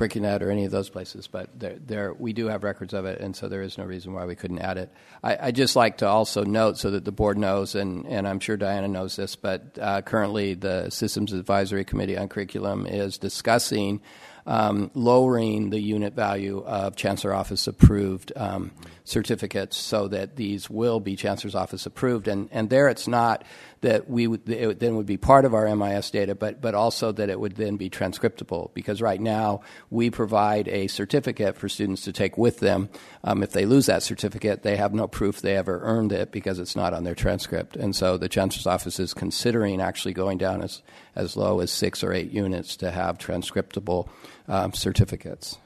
or 0.00 0.50
any 0.50 0.64
of 0.64 0.70
those 0.70 0.88
places. 0.88 1.26
But 1.26 1.58
there, 1.58 1.76
there, 1.84 2.14
we 2.14 2.32
do 2.32 2.46
have 2.46 2.62
records 2.62 2.94
of 2.94 3.04
it, 3.04 3.20
and 3.20 3.34
so 3.34 3.48
there 3.48 3.62
is 3.62 3.78
no 3.78 3.84
reason 3.84 4.12
why 4.12 4.26
we 4.26 4.36
couldn't 4.36 4.60
add 4.60 4.78
it. 4.78 4.92
I, 5.24 5.48
I 5.48 5.50
just 5.50 5.74
like 5.74 5.98
to 5.98 6.06
also 6.06 6.44
note, 6.44 6.78
so 6.78 6.92
that 6.92 7.04
the 7.04 7.12
board 7.12 7.36
knows, 7.36 7.74
and, 7.74 8.06
and 8.06 8.26
I'm 8.28 8.40
sure 8.40 8.56
Diana 8.56 8.88
knows 8.88 9.16
this, 9.16 9.34
but 9.34 9.76
uh, 9.80 10.02
currently 10.02 10.54
the 10.54 10.90
Systems 10.90 11.32
Advisory 11.32 11.84
Committee 11.84 12.16
on 12.16 12.28
Curriculum 12.28 12.86
is 12.86 13.18
discussing 13.18 14.00
um, 14.46 14.90
lowering 14.94 15.70
the 15.70 15.80
unit 15.80 16.14
value 16.14 16.62
of 16.64 16.96
Chancellor 16.96 17.34
Office 17.34 17.66
approved 17.66 18.32
um, 18.36 18.70
certificates 19.08 19.76
so 19.76 20.08
that 20.08 20.36
these 20.36 20.68
will 20.68 21.00
be 21.00 21.16
Chancellor's 21.16 21.54
Office 21.54 21.86
approved. 21.86 22.28
And, 22.28 22.48
and 22.52 22.70
there 22.70 22.88
it's 22.88 23.08
not 23.08 23.44
that 23.80 24.08
we 24.10 24.26
would, 24.26 24.48
it 24.48 24.80
then 24.80 24.96
would 24.96 25.06
be 25.06 25.16
part 25.16 25.44
of 25.44 25.54
our 25.54 25.74
MIS 25.74 26.10
data, 26.10 26.34
but, 26.34 26.60
but 26.60 26.74
also 26.74 27.12
that 27.12 27.30
it 27.30 27.38
would 27.38 27.56
then 27.56 27.76
be 27.76 27.88
transcriptable. 27.88 28.72
Because 28.74 29.00
right 29.00 29.20
now 29.20 29.60
we 29.90 30.10
provide 30.10 30.68
a 30.68 30.88
certificate 30.88 31.56
for 31.56 31.68
students 31.68 32.02
to 32.02 32.12
take 32.12 32.36
with 32.36 32.58
them. 32.58 32.88
Um, 33.22 33.42
if 33.42 33.52
they 33.52 33.66
lose 33.66 33.86
that 33.86 34.02
certificate, 34.02 34.62
they 34.62 34.76
have 34.76 34.92
no 34.92 35.06
proof 35.06 35.40
they 35.40 35.56
ever 35.56 35.80
earned 35.82 36.12
it 36.12 36.32
because 36.32 36.58
it's 36.58 36.76
not 36.76 36.92
on 36.92 37.04
their 37.04 37.14
transcript. 37.14 37.76
And 37.76 37.94
so 37.94 38.16
the 38.16 38.28
Chancellor's 38.28 38.66
Office 38.66 38.98
is 38.98 39.14
considering 39.14 39.80
actually 39.80 40.14
going 40.14 40.38
down 40.38 40.62
as, 40.62 40.82
as 41.14 41.36
low 41.36 41.60
as 41.60 41.70
six 41.70 42.02
or 42.02 42.12
eight 42.12 42.32
units 42.32 42.76
to 42.76 42.90
have 42.90 43.18
transcriptable 43.18 44.08
um, 44.48 44.72
certificates. 44.72 45.58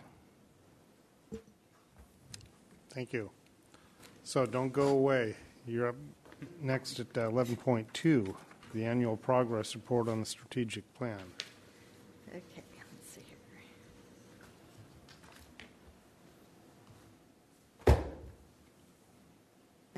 Thank 2.95 3.13
you. 3.13 3.31
So 4.23 4.47
don't 4.47 4.73
go 4.73 4.89
away. 4.89 5.37
You're 5.67 5.89
up 5.89 5.97
next 6.61 7.01
at 7.01 7.17
uh, 7.17 7.31
11.2, 7.31 8.35
the 8.75 8.85
annual 8.85 9.17
progress 9.17 9.75
report 9.75 10.09
on 10.09 10.21
the 10.21 10.27
strategic 10.27 10.93
plan. 10.95 11.21
Okay. 12.29 12.63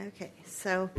Okay, 0.07 0.33
so 0.45 0.91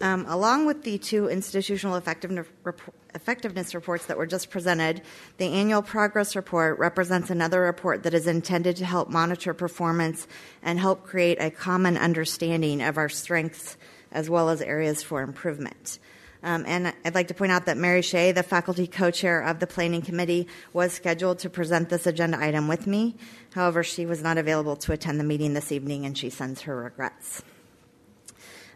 um, 0.00 0.24
along 0.26 0.66
with 0.66 0.82
the 0.82 0.98
two 0.98 1.28
institutional 1.28 1.96
effectiveness, 1.96 2.46
rep- 2.64 2.80
effectiveness 3.18 3.74
reports 3.74 4.06
that 4.06 4.16
were 4.16 4.26
just 4.26 4.48
presented, 4.48 5.02
the 5.38 5.46
annual 5.46 5.82
progress 5.82 6.36
report 6.36 6.78
represents 6.78 7.30
another 7.30 7.62
report 7.62 8.04
that 8.04 8.14
is 8.14 8.28
intended 8.28 8.76
to 8.76 8.84
help 8.84 9.10
monitor 9.10 9.52
performance 9.52 10.28
and 10.62 10.78
help 10.78 11.02
create 11.02 11.36
a 11.40 11.50
common 11.50 11.96
understanding 11.96 12.80
of 12.80 12.96
our 12.96 13.08
strengths 13.08 13.76
as 14.12 14.30
well 14.30 14.50
as 14.50 14.62
areas 14.62 15.02
for 15.02 15.20
improvement. 15.22 15.98
Um, 16.44 16.64
and 16.68 16.94
I'd 17.04 17.16
like 17.16 17.26
to 17.28 17.34
point 17.34 17.50
out 17.50 17.66
that 17.66 17.76
Mary 17.76 18.02
Shea, 18.02 18.30
the 18.30 18.44
faculty 18.44 18.86
co 18.86 19.10
chair 19.10 19.40
of 19.40 19.58
the 19.58 19.66
planning 19.66 20.00
committee, 20.02 20.46
was 20.72 20.92
scheduled 20.92 21.40
to 21.40 21.50
present 21.50 21.88
this 21.88 22.06
agenda 22.06 22.38
item 22.40 22.68
with 22.68 22.86
me. 22.86 23.16
However, 23.52 23.82
she 23.82 24.06
was 24.06 24.22
not 24.22 24.38
available 24.38 24.76
to 24.76 24.92
attend 24.92 25.18
the 25.18 25.24
meeting 25.24 25.54
this 25.54 25.72
evening 25.72 26.06
and 26.06 26.16
she 26.16 26.30
sends 26.30 26.60
her 26.62 26.76
regrets. 26.76 27.42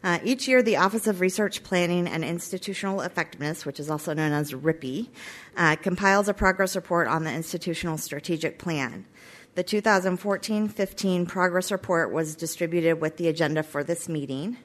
Uh, 0.04 0.18
each 0.24 0.48
year, 0.48 0.62
the 0.62 0.76
Office 0.76 1.06
of 1.06 1.20
Research 1.20 1.62
Planning 1.62 2.08
and 2.08 2.24
Institutional 2.24 3.02
Effectiveness, 3.02 3.64
which 3.64 3.78
is 3.78 3.88
also 3.88 4.12
known 4.12 4.32
as 4.32 4.52
RIPI, 4.52 5.08
uh, 5.56 5.76
compiles 5.76 6.28
a 6.28 6.34
progress 6.34 6.74
report 6.74 7.06
on 7.06 7.22
the 7.22 7.32
institutional 7.32 7.96
strategic 7.98 8.58
plan. 8.58 9.06
The 9.54 9.62
2014 9.62 10.68
15 10.68 11.26
progress 11.26 11.70
report 11.70 12.12
was 12.12 12.34
distributed 12.34 13.00
with 13.00 13.16
the 13.16 13.28
agenda 13.28 13.62
for 13.62 13.84
this 13.84 14.08
meeting. 14.08 14.56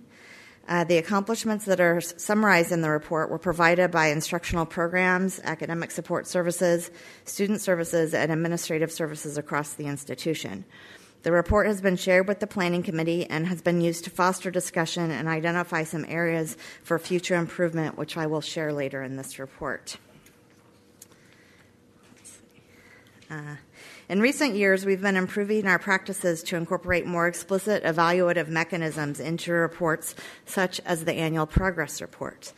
Uh, 0.67 0.83
the 0.83 0.97
accomplishments 0.97 1.65
that 1.65 1.79
are 1.79 2.01
summarized 2.01 2.71
in 2.71 2.81
the 2.81 2.89
report 2.89 3.29
were 3.29 3.37
provided 3.37 3.91
by 3.91 4.07
instructional 4.07 4.65
programs, 4.65 5.39
academic 5.43 5.91
support 5.91 6.27
services, 6.27 6.91
student 7.25 7.61
services, 7.61 8.13
and 8.13 8.31
administrative 8.31 8.91
services 8.91 9.37
across 9.37 9.73
the 9.73 9.85
institution. 9.85 10.65
The 11.23 11.31
report 11.31 11.67
has 11.67 11.81
been 11.81 11.97
shared 11.97 12.27
with 12.27 12.39
the 12.39 12.47
Planning 12.47 12.83
Committee 12.83 13.25
and 13.25 13.47
has 13.47 13.61
been 13.61 13.81
used 13.81 14.03
to 14.05 14.09
foster 14.09 14.51
discussion 14.51 15.11
and 15.11 15.27
identify 15.27 15.83
some 15.83 16.05
areas 16.07 16.55
for 16.83 16.99
future 16.99 17.35
improvement, 17.35 17.97
which 17.97 18.15
I 18.17 18.27
will 18.27 18.41
share 18.41 18.71
later 18.71 19.03
in 19.03 19.17
this 19.17 19.39
report. 19.39 19.97
Uh, 23.29 23.55
in 24.07 24.21
recent 24.21 24.55
years, 24.55 24.85
we've 24.85 25.01
been 25.01 25.17
improving 25.17 25.67
our 25.67 25.79
practices 25.79 26.41
to 26.43 26.55
incorporate 26.55 27.05
more 27.05 27.27
explicit 27.27 27.83
evaluative 27.83 28.47
mechanisms 28.47 29.19
into 29.19 29.51
reports, 29.51 30.15
such 30.45 30.79
as 30.85 31.03
the 31.03 31.13
annual 31.13 31.45
progress 31.45 32.01
report. 32.01 32.53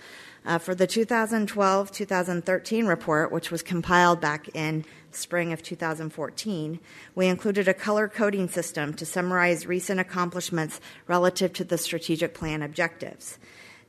Uh, 0.46 0.58
for 0.60 0.76
the 0.76 0.86
2012 0.86 1.92
2013 1.92 2.86
report, 2.86 3.32
which 3.32 3.50
was 3.50 3.64
compiled 3.64 4.22
back 4.22 4.48
in 4.56 4.86
spring 5.12 5.54
of 5.54 5.64
2014, 5.64 6.80
we 7.16 7.28
included 7.28 7.68
a 7.68 7.74
color 7.74 8.08
coding 8.08 8.48
system 8.48 8.94
to 8.94 9.06
summarize 9.06 9.66
recent 9.66 10.00
accomplishments 10.00 10.80
relative 11.08 11.54
to 11.54 11.64
the 11.64 11.78
strategic 11.78 12.34
plan 12.34 12.62
objectives. 12.62 13.38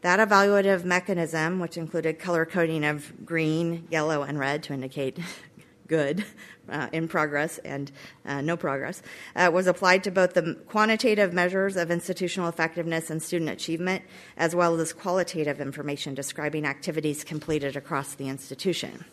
That 0.02 0.18
evaluative 0.18 0.84
mechanism, 0.84 1.60
which 1.60 1.76
included 1.76 2.18
color 2.18 2.46
coding 2.46 2.84
of 2.84 3.26
green, 3.26 3.86
yellow, 3.90 4.22
and 4.22 4.38
red 4.38 4.62
to 4.64 4.72
indicate 4.72 5.18
good, 5.88 6.24
uh, 6.70 6.88
in 6.92 7.08
progress, 7.08 7.58
and 7.58 7.90
uh, 8.24 8.40
no 8.40 8.56
progress, 8.56 9.02
uh, 9.36 9.50
was 9.52 9.66
applied 9.66 10.04
to 10.04 10.10
both 10.10 10.34
the 10.34 10.56
quantitative 10.68 11.32
measures 11.32 11.76
of 11.76 11.90
institutional 11.90 12.48
effectiveness 12.48 13.10
and 13.10 13.22
student 13.22 13.50
achievement, 13.50 14.02
as 14.36 14.54
well 14.54 14.78
as 14.80 14.92
qualitative 14.92 15.60
information 15.60 16.14
describing 16.14 16.64
activities 16.64 17.24
completed 17.24 17.76
across 17.76 18.14
the 18.14 18.28
institution. 18.28 19.04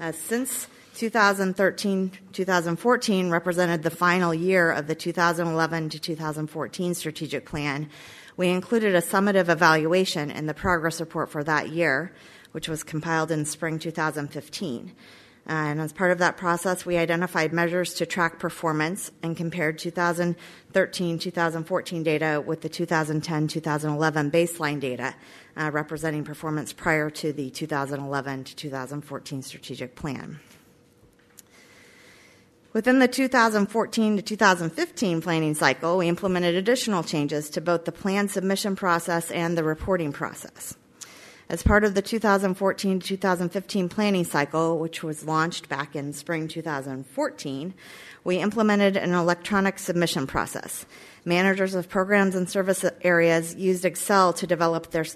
Uh, 0.00 0.10
since 0.10 0.66
2013 0.94 2.12
2014 2.32 3.30
represented 3.30 3.82
the 3.82 3.90
final 3.90 4.32
year 4.32 4.70
of 4.70 4.86
the 4.86 4.94
2011 4.94 5.88
to 5.88 5.98
2014 5.98 6.94
strategic 6.94 7.44
plan, 7.44 7.90
we 8.36 8.48
included 8.48 8.94
a 8.94 9.00
summative 9.00 9.48
evaluation 9.48 10.30
in 10.30 10.46
the 10.46 10.54
progress 10.54 11.00
report 11.00 11.30
for 11.30 11.42
that 11.42 11.70
year, 11.70 12.12
which 12.52 12.68
was 12.68 12.84
compiled 12.84 13.32
in 13.32 13.44
spring 13.44 13.80
2015. 13.80 14.92
and 15.46 15.80
as 15.80 15.92
part 15.92 16.12
of 16.12 16.18
that 16.18 16.36
process, 16.36 16.86
we 16.86 16.96
identified 16.96 17.52
measures 17.52 17.94
to 17.94 18.06
track 18.06 18.38
performance 18.38 19.10
and 19.20 19.36
compared 19.36 19.78
2013 19.78 21.18
2014 21.18 22.02
data 22.04 22.42
with 22.46 22.60
the 22.60 22.68
2010 22.68 23.48
2011 23.48 24.30
baseline 24.30 24.78
data, 24.78 25.12
uh, 25.56 25.70
representing 25.72 26.22
performance 26.22 26.72
prior 26.72 27.10
to 27.10 27.32
the 27.32 27.50
2011 27.50 28.44
to 28.44 28.54
2014 28.54 29.42
strategic 29.42 29.96
plan. 29.96 30.38
Within 32.74 32.98
the 32.98 33.06
2014 33.06 34.16
to 34.16 34.22
2015 34.22 35.22
planning 35.22 35.54
cycle, 35.54 35.96
we 35.96 36.08
implemented 36.08 36.56
additional 36.56 37.04
changes 37.04 37.48
to 37.50 37.60
both 37.60 37.84
the 37.84 37.92
plan 37.92 38.26
submission 38.26 38.74
process 38.74 39.30
and 39.30 39.56
the 39.56 39.62
reporting 39.62 40.12
process. 40.12 40.76
As 41.48 41.62
part 41.62 41.84
of 41.84 41.94
the 41.94 42.02
2014 42.02 42.98
to 42.98 43.06
2015 43.06 43.88
planning 43.88 44.24
cycle, 44.24 44.80
which 44.80 45.04
was 45.04 45.24
launched 45.24 45.68
back 45.68 45.94
in 45.94 46.12
spring 46.12 46.48
2014, 46.48 47.74
we 48.24 48.38
implemented 48.38 48.96
an 48.96 49.14
electronic 49.14 49.78
submission 49.78 50.26
process. 50.26 50.84
Managers 51.24 51.76
of 51.76 51.88
programs 51.88 52.34
and 52.34 52.50
service 52.50 52.84
areas 53.02 53.54
used 53.54 53.84
Excel 53.84 54.32
to 54.32 54.48
develop 54.48 54.90
their 54.90 55.06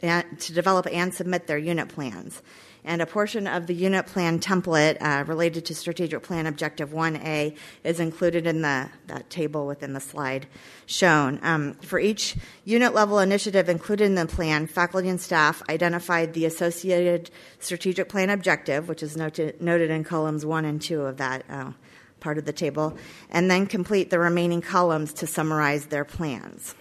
to 0.00 0.52
develop 0.52 0.86
and 0.90 1.12
submit 1.12 1.46
their 1.46 1.58
unit 1.58 1.88
plans 1.88 2.42
and 2.86 3.02
a 3.02 3.06
portion 3.06 3.46
of 3.46 3.66
the 3.66 3.74
unit 3.74 4.06
plan 4.06 4.38
template 4.38 4.96
uh, 5.02 5.24
related 5.24 5.66
to 5.66 5.74
strategic 5.74 6.22
plan 6.22 6.46
objective 6.46 6.90
1A 6.90 7.56
is 7.84 8.00
included 8.00 8.46
in 8.46 8.62
the 8.62 8.88
that 9.08 9.28
table 9.28 9.66
within 9.66 9.92
the 9.92 10.00
slide 10.00 10.46
shown. 10.86 11.40
Um, 11.42 11.74
for 11.74 11.98
each 11.98 12.36
unit 12.64 12.94
level 12.94 13.18
initiative 13.18 13.68
included 13.68 14.04
in 14.04 14.14
the 14.14 14.26
plan, 14.26 14.68
faculty 14.68 15.08
and 15.08 15.20
staff 15.20 15.62
identified 15.68 16.32
the 16.32 16.46
associated 16.46 17.30
strategic 17.58 18.08
plan 18.08 18.30
objective, 18.30 18.88
which 18.88 19.02
is 19.02 19.16
noted, 19.16 19.60
noted 19.60 19.90
in 19.90 20.04
columns 20.04 20.46
1 20.46 20.64
and 20.64 20.80
2 20.80 21.02
of 21.02 21.16
that 21.16 21.44
uh, 21.50 21.72
part 22.20 22.38
of 22.38 22.44
the 22.44 22.52
table, 22.52 22.96
and 23.30 23.50
then 23.50 23.66
complete 23.66 24.10
the 24.10 24.18
remaining 24.18 24.60
columns 24.60 25.12
to 25.12 25.26
summarize 25.26 25.86
their 25.86 26.04
plans. 26.04 26.74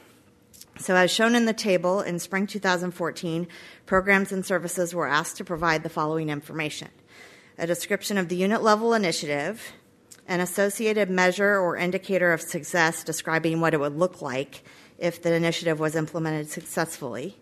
So, 0.77 0.95
as 0.95 1.09
shown 1.09 1.35
in 1.35 1.45
the 1.45 1.53
table, 1.53 2.01
in 2.01 2.19
spring 2.19 2.47
2014, 2.47 3.47
programs 3.85 4.31
and 4.33 4.45
services 4.45 4.93
were 4.93 5.07
asked 5.07 5.37
to 5.37 5.45
provide 5.45 5.83
the 5.83 5.89
following 5.89 6.29
information. 6.29 6.89
A 7.57 7.65
description 7.65 8.17
of 8.17 8.27
the 8.27 8.35
unit 8.35 8.61
level 8.61 8.93
initiative, 8.93 9.73
an 10.27 10.41
associated 10.41 11.09
measure 11.09 11.57
or 11.57 11.77
indicator 11.77 12.33
of 12.33 12.41
success 12.41 13.05
describing 13.05 13.61
what 13.61 13.73
it 13.73 13.79
would 13.79 13.95
look 13.95 14.21
like 14.21 14.63
if 14.97 15.21
the 15.21 15.33
initiative 15.33 15.79
was 15.79 15.95
implemented 15.95 16.49
successfully, 16.49 17.37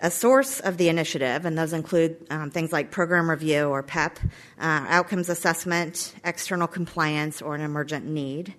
a 0.00 0.10
source 0.10 0.60
of 0.60 0.76
the 0.76 0.88
initiative, 0.88 1.44
and 1.46 1.56
those 1.56 1.72
include 1.72 2.16
um, 2.30 2.50
things 2.50 2.72
like 2.72 2.90
program 2.90 3.30
review 3.30 3.66
or 3.68 3.82
PEP, 3.82 4.18
uh, 4.58 4.84
outcomes 4.88 5.28
assessment, 5.28 6.14
external 6.24 6.66
compliance, 6.66 7.40
or 7.40 7.54
an 7.54 7.60
emergent 7.60 8.04
need, 8.04 8.54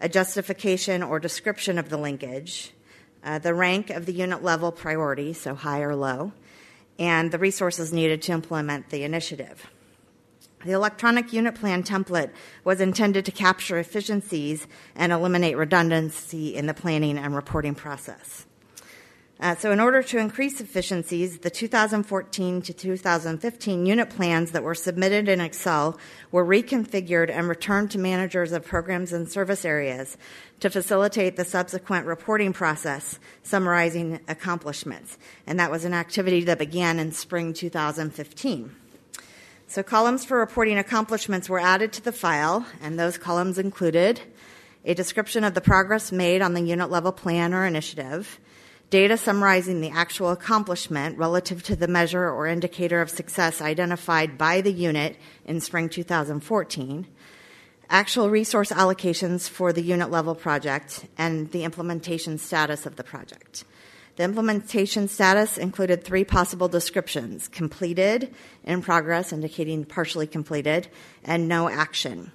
a 0.00 0.08
justification 0.08 1.02
or 1.02 1.20
description 1.20 1.78
of 1.78 1.90
the 1.90 1.96
linkage, 1.96 2.72
uh, 3.24 3.38
the 3.38 3.54
rank 3.54 3.90
of 3.90 4.06
the 4.06 4.12
unit 4.12 4.42
level 4.42 4.70
priority, 4.70 5.32
so 5.32 5.54
high 5.54 5.80
or 5.80 5.96
low, 5.96 6.32
and 6.98 7.32
the 7.32 7.38
resources 7.38 7.92
needed 7.92 8.22
to 8.22 8.32
implement 8.32 8.90
the 8.90 9.02
initiative. 9.02 9.66
The 10.64 10.72
electronic 10.72 11.32
unit 11.32 11.54
plan 11.54 11.82
template 11.82 12.30
was 12.64 12.80
intended 12.80 13.26
to 13.26 13.32
capture 13.32 13.78
efficiencies 13.78 14.66
and 14.94 15.12
eliminate 15.12 15.56
redundancy 15.56 16.54
in 16.54 16.66
the 16.66 16.74
planning 16.74 17.18
and 17.18 17.34
reporting 17.34 17.74
process. 17.74 18.43
Uh, 19.44 19.54
so, 19.54 19.70
in 19.70 19.78
order 19.78 20.02
to 20.02 20.16
increase 20.16 20.58
efficiencies, 20.58 21.40
the 21.40 21.50
2014 21.50 22.62
to 22.62 22.72
2015 22.72 23.84
unit 23.84 24.08
plans 24.08 24.52
that 24.52 24.62
were 24.62 24.74
submitted 24.74 25.28
in 25.28 25.38
Excel 25.38 25.98
were 26.32 26.46
reconfigured 26.46 27.28
and 27.28 27.46
returned 27.46 27.90
to 27.90 27.98
managers 27.98 28.52
of 28.52 28.64
programs 28.64 29.12
and 29.12 29.30
service 29.30 29.66
areas 29.66 30.16
to 30.60 30.70
facilitate 30.70 31.36
the 31.36 31.44
subsequent 31.44 32.06
reporting 32.06 32.54
process 32.54 33.18
summarizing 33.42 34.18
accomplishments. 34.28 35.18
And 35.46 35.60
that 35.60 35.70
was 35.70 35.84
an 35.84 35.92
activity 35.92 36.40
that 36.44 36.58
began 36.58 36.98
in 36.98 37.12
spring 37.12 37.52
2015. 37.52 38.74
So, 39.66 39.82
columns 39.82 40.24
for 40.24 40.38
reporting 40.38 40.78
accomplishments 40.78 41.50
were 41.50 41.60
added 41.60 41.92
to 41.92 42.02
the 42.02 42.12
file, 42.12 42.64
and 42.80 42.98
those 42.98 43.18
columns 43.18 43.58
included 43.58 44.22
a 44.86 44.94
description 44.94 45.44
of 45.44 45.52
the 45.52 45.60
progress 45.60 46.10
made 46.12 46.40
on 46.40 46.54
the 46.54 46.62
unit 46.62 46.88
level 46.90 47.12
plan 47.12 47.52
or 47.52 47.66
initiative 47.66 48.40
data 48.94 49.16
summarizing 49.16 49.80
the 49.80 49.90
actual 49.90 50.30
accomplishment 50.30 51.18
relative 51.18 51.64
to 51.64 51.74
the 51.74 51.88
measure 51.88 52.30
or 52.30 52.46
indicator 52.46 53.00
of 53.00 53.10
success 53.10 53.60
identified 53.60 54.38
by 54.38 54.60
the 54.60 54.70
unit 54.70 55.16
in 55.44 55.60
spring 55.60 55.88
2014, 55.88 57.04
actual 57.90 58.30
resource 58.30 58.70
allocations 58.70 59.48
for 59.48 59.72
the 59.72 59.82
unit 59.82 60.12
level 60.12 60.36
project, 60.36 61.06
and 61.18 61.50
the 61.50 61.64
implementation 61.64 62.38
status 62.38 62.86
of 62.86 62.94
the 62.94 63.02
project. 63.02 63.64
The 64.14 64.22
implementation 64.22 65.08
status 65.08 65.58
included 65.58 66.04
three 66.04 66.22
possible 66.22 66.68
descriptions 66.68 67.48
completed, 67.48 68.32
in 68.62 68.80
progress, 68.80 69.32
indicating 69.32 69.86
partially 69.86 70.28
completed, 70.28 70.86
and 71.24 71.48
no 71.48 71.68
action. 71.68 72.30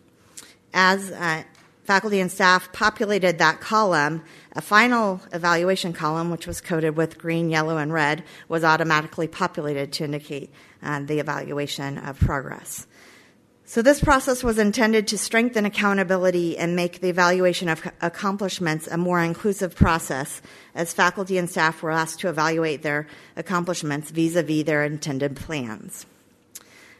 As 0.74 1.10
uh, 1.10 1.44
faculty 1.90 2.20
and 2.20 2.32
staff 2.32 2.72
populated 2.72 3.40
that 3.40 3.60
column, 3.62 4.24
a 4.60 4.62
final 4.62 5.22
evaluation 5.32 5.94
column, 5.94 6.30
which 6.30 6.46
was 6.46 6.60
coded 6.60 6.98
with 6.98 7.18
green, 7.18 7.50
yellow, 7.50 7.78
and 7.78 7.94
red, 7.94 8.26
was 8.50 8.66
automatically 8.66 9.26
populated 9.26 9.94
to 9.94 10.04
indicate 10.04 10.52
uh, 10.84 11.00
the 11.00 11.20
evaluation 11.20 11.98
of 11.98 12.20
progress. 12.20 12.86
So, 13.64 13.82
this 13.82 14.02
process 14.02 14.44
was 14.44 14.60
intended 14.60 15.08
to 15.08 15.18
strengthen 15.18 15.64
accountability 15.64 16.58
and 16.58 16.76
make 16.76 17.00
the 17.00 17.08
evaluation 17.08 17.70
of 17.70 17.90
accomplishments 18.02 18.86
a 18.88 18.98
more 18.98 19.22
inclusive 19.22 19.78
process 19.78 20.42
as 20.76 20.92
faculty 20.92 21.38
and 21.38 21.50
staff 21.50 21.82
were 21.82 21.92
asked 21.92 22.20
to 22.20 22.28
evaluate 22.28 22.82
their 22.82 23.08
accomplishments 23.38 24.12
vis 24.12 24.36
a 24.36 24.44
vis 24.44 24.66
their 24.66 24.84
intended 24.84 25.38
plans. 25.38 26.06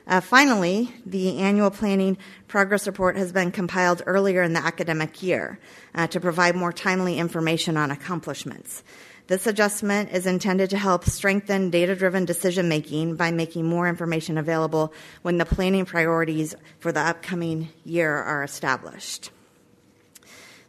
Uh, 0.10 0.20
finally, 0.20 0.92
the 1.06 1.38
annual 1.38 1.70
planning 1.70 2.18
progress 2.48 2.88
report 2.88 3.16
has 3.16 3.32
been 3.32 3.52
compiled 3.52 4.02
earlier 4.08 4.42
in 4.42 4.54
the 4.54 4.60
academic 4.60 5.22
year 5.22 5.60
uh, 5.94 6.08
to 6.08 6.20
provide 6.20 6.56
more 6.56 6.74
timely 6.74 7.20
information 7.20 7.78
on 7.78 7.92
accomplishments. 7.92 8.84
This 9.28 9.46
adjustment 9.46 10.12
is 10.12 10.26
intended 10.26 10.72
to 10.72 10.80
help 10.80 11.06
strengthen 11.06 11.70
data 11.70 11.96
driven 11.96 12.26
decision 12.26 12.68
making 12.68 13.18
by 13.18 13.30
making 13.30 13.68
more 13.68 13.88
information 13.88 14.40
available 14.40 14.92
when 15.22 15.38
the 15.38 15.46
planning 15.46 15.86
priorities 15.86 16.56
for 16.80 16.92
the 16.92 17.02
upcoming 17.02 17.70
year 17.86 18.12
are 18.12 18.44
established. 18.44 19.30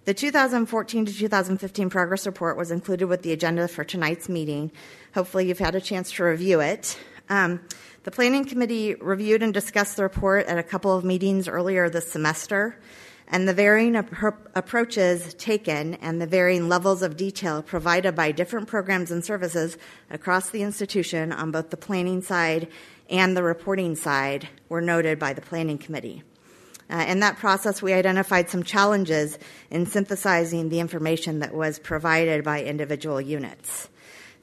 The 0.05 0.13
2014 0.13 1.07
to 1.07 1.15
2015 1.15 1.89
progress 1.89 2.27
report 2.27 2.59
was 2.59 2.71
included 2.71 3.07
with 3.07 3.23
the 3.23 3.33
agenda 3.33 3.69
for 3.69 3.85
tonight's 3.85 4.29
meeting. 4.29 4.71
Hopefully, 5.15 5.49
you've 5.49 5.59
had 5.59 5.75
a 5.75 5.81
chance 5.81 6.13
to 6.13 6.25
review 6.25 6.61
it. 6.61 6.99
Um, 7.31 7.61
the 8.03 8.11
Planning 8.11 8.47
Committee 8.47 8.95
reviewed 8.95 9.43
and 9.43 9.53
discussed 9.53 9.97
the 9.97 10.03
report 10.03 10.47
at 10.47 10.57
a 10.57 10.63
couple 10.63 10.97
of 10.97 11.05
meetings 11.05 11.47
earlier 11.47 11.91
this 11.91 12.11
semester, 12.11 12.81
and 13.29 13.47
the 13.47 13.53
varying 13.53 13.95
ap- 13.95 14.49
approaches 14.55 15.35
taken 15.35 15.95
and 15.97 16.21
the 16.21 16.27
varying 16.27 16.69
levels 16.69 17.03
of 17.03 17.19
detail 17.19 17.63
provided 17.63 18.15
by 18.15 18.33
different 18.33 18.69
programs 18.69 19.11
and 19.11 19.23
services 19.23 19.77
across 20.09 20.49
the 20.49 20.63
institution 20.63 21.31
on 21.31 21.51
both 21.51 21.69
the 21.69 21.77
planning 21.77 22.23
side 22.23 22.69
and 23.11 23.37
the 23.37 23.43
reporting 23.43 23.95
side 23.95 24.49
were 24.71 24.81
noted 24.81 25.19
by 25.19 25.35
the 25.35 25.43
Planning 25.43 25.77
Committee. 25.77 26.23
Uh, 26.89 27.05
in 27.07 27.21
that 27.21 27.37
process, 27.37 27.83
we 27.83 27.93
identified 27.93 28.49
some 28.49 28.63
challenges 28.63 29.39
in 29.71 29.85
synthesizing 29.85 30.71
the 30.71 30.81
information 30.81 31.41
that 31.41 31.55
was 31.55 31.79
provided 31.79 32.43
by 32.45 32.65
individual 32.65 33.21
units. 33.21 33.91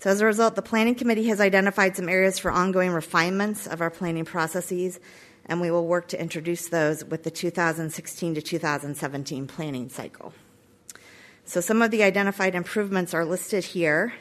So, 0.07 0.11
as 0.11 0.21
a 0.21 0.25
result, 0.25 0.55
the 0.55 0.61
Planning 0.61 0.95
Committee 0.95 1.27
has 1.27 1.41
identified 1.41 1.97
some 1.97 2.07
areas 2.07 2.39
for 2.39 2.49
ongoing 2.49 2.91
refinements 2.91 3.67
of 3.67 3.81
our 3.81 3.89
planning 3.89 4.23
processes, 4.23 5.01
and 5.45 5.59
we 5.59 5.69
will 5.69 5.85
work 5.85 6.07
to 6.07 6.21
introduce 6.21 6.69
those 6.69 7.03
with 7.03 7.23
the 7.23 7.29
2016 7.29 8.35
to 8.35 8.41
2017 8.41 9.47
planning 9.47 9.89
cycle. 9.89 10.31
So, 11.43 11.59
some 11.59 11.81
of 11.81 11.91
the 11.91 12.03
identified 12.03 12.55
improvements 12.55 13.13
are 13.13 13.25
listed 13.25 13.65
here. 13.65 14.13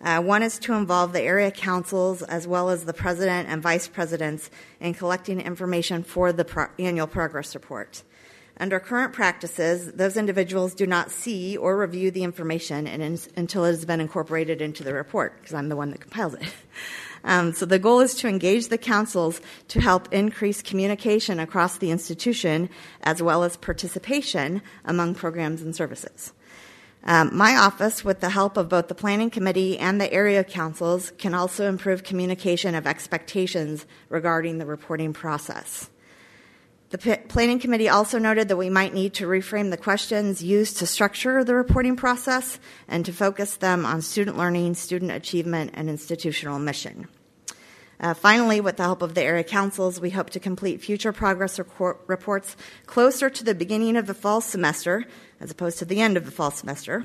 Uh, 0.00 0.20
one 0.20 0.42
is 0.42 0.58
to 0.58 0.72
involve 0.72 1.12
the 1.12 1.22
area 1.22 1.52
councils 1.52 2.24
as 2.24 2.48
well 2.48 2.68
as 2.68 2.84
the 2.84 2.92
president 2.92 3.48
and 3.48 3.62
vice 3.62 3.86
presidents 3.86 4.50
in 4.80 4.94
collecting 4.94 5.40
information 5.40 6.02
for 6.02 6.32
the 6.32 6.44
pro- 6.44 6.66
annual 6.76 7.06
progress 7.06 7.54
report. 7.54 8.02
Under 8.58 8.78
current 8.78 9.12
practices, 9.12 9.92
those 9.92 10.16
individuals 10.16 10.74
do 10.74 10.86
not 10.86 11.10
see 11.10 11.56
or 11.56 11.76
review 11.76 12.10
the 12.10 12.22
information 12.22 12.86
in, 12.86 13.18
until 13.36 13.64
it 13.64 13.70
has 13.70 13.84
been 13.84 14.00
incorporated 14.00 14.62
into 14.62 14.84
the 14.84 14.94
report, 14.94 15.36
because 15.40 15.54
I'm 15.54 15.68
the 15.68 15.76
one 15.76 15.90
that 15.90 16.00
compiles 16.00 16.34
it. 16.34 16.48
Um, 17.26 17.54
so 17.54 17.64
the 17.64 17.78
goal 17.78 18.00
is 18.00 18.14
to 18.16 18.28
engage 18.28 18.68
the 18.68 18.76
councils 18.76 19.40
to 19.68 19.80
help 19.80 20.12
increase 20.12 20.60
communication 20.60 21.40
across 21.40 21.78
the 21.78 21.90
institution 21.90 22.68
as 23.02 23.22
well 23.22 23.44
as 23.44 23.56
participation 23.56 24.60
among 24.84 25.14
programs 25.14 25.62
and 25.62 25.74
services. 25.74 26.34
Um, 27.02 27.34
my 27.34 27.56
office, 27.56 28.04
with 28.04 28.20
the 28.20 28.28
help 28.28 28.58
of 28.58 28.68
both 28.68 28.88
the 28.88 28.94
Planning 28.94 29.30
Committee 29.30 29.78
and 29.78 29.98
the 29.98 30.12
area 30.12 30.44
councils, 30.44 31.12
can 31.18 31.32
also 31.32 31.66
improve 31.66 32.02
communication 32.02 32.74
of 32.74 32.86
expectations 32.86 33.86
regarding 34.10 34.58
the 34.58 34.66
reporting 34.66 35.14
process. 35.14 35.88
The 36.94 37.18
Planning 37.26 37.58
Committee 37.58 37.88
also 37.88 38.20
noted 38.20 38.46
that 38.46 38.56
we 38.56 38.70
might 38.70 38.94
need 38.94 39.14
to 39.14 39.26
reframe 39.26 39.72
the 39.72 39.76
questions 39.76 40.44
used 40.44 40.76
to 40.76 40.86
structure 40.86 41.42
the 41.42 41.56
reporting 41.56 41.96
process 41.96 42.60
and 42.86 43.04
to 43.04 43.12
focus 43.12 43.56
them 43.56 43.84
on 43.84 44.00
student 44.00 44.38
learning, 44.38 44.74
student 44.74 45.10
achievement, 45.10 45.72
and 45.74 45.90
institutional 45.90 46.60
mission. 46.60 47.08
Uh, 47.98 48.14
finally, 48.14 48.60
with 48.60 48.76
the 48.76 48.84
help 48.84 49.02
of 49.02 49.16
the 49.16 49.22
area 49.22 49.42
councils, 49.42 50.00
we 50.00 50.10
hope 50.10 50.30
to 50.30 50.38
complete 50.38 50.82
future 50.82 51.12
progress 51.12 51.58
report- 51.58 52.00
reports 52.06 52.56
closer 52.86 53.28
to 53.28 53.42
the 53.42 53.56
beginning 53.56 53.96
of 53.96 54.06
the 54.06 54.14
fall 54.14 54.40
semester 54.40 55.04
as 55.40 55.50
opposed 55.50 55.80
to 55.80 55.84
the 55.84 56.00
end 56.00 56.16
of 56.16 56.24
the 56.24 56.30
fall 56.30 56.52
semester. 56.52 57.04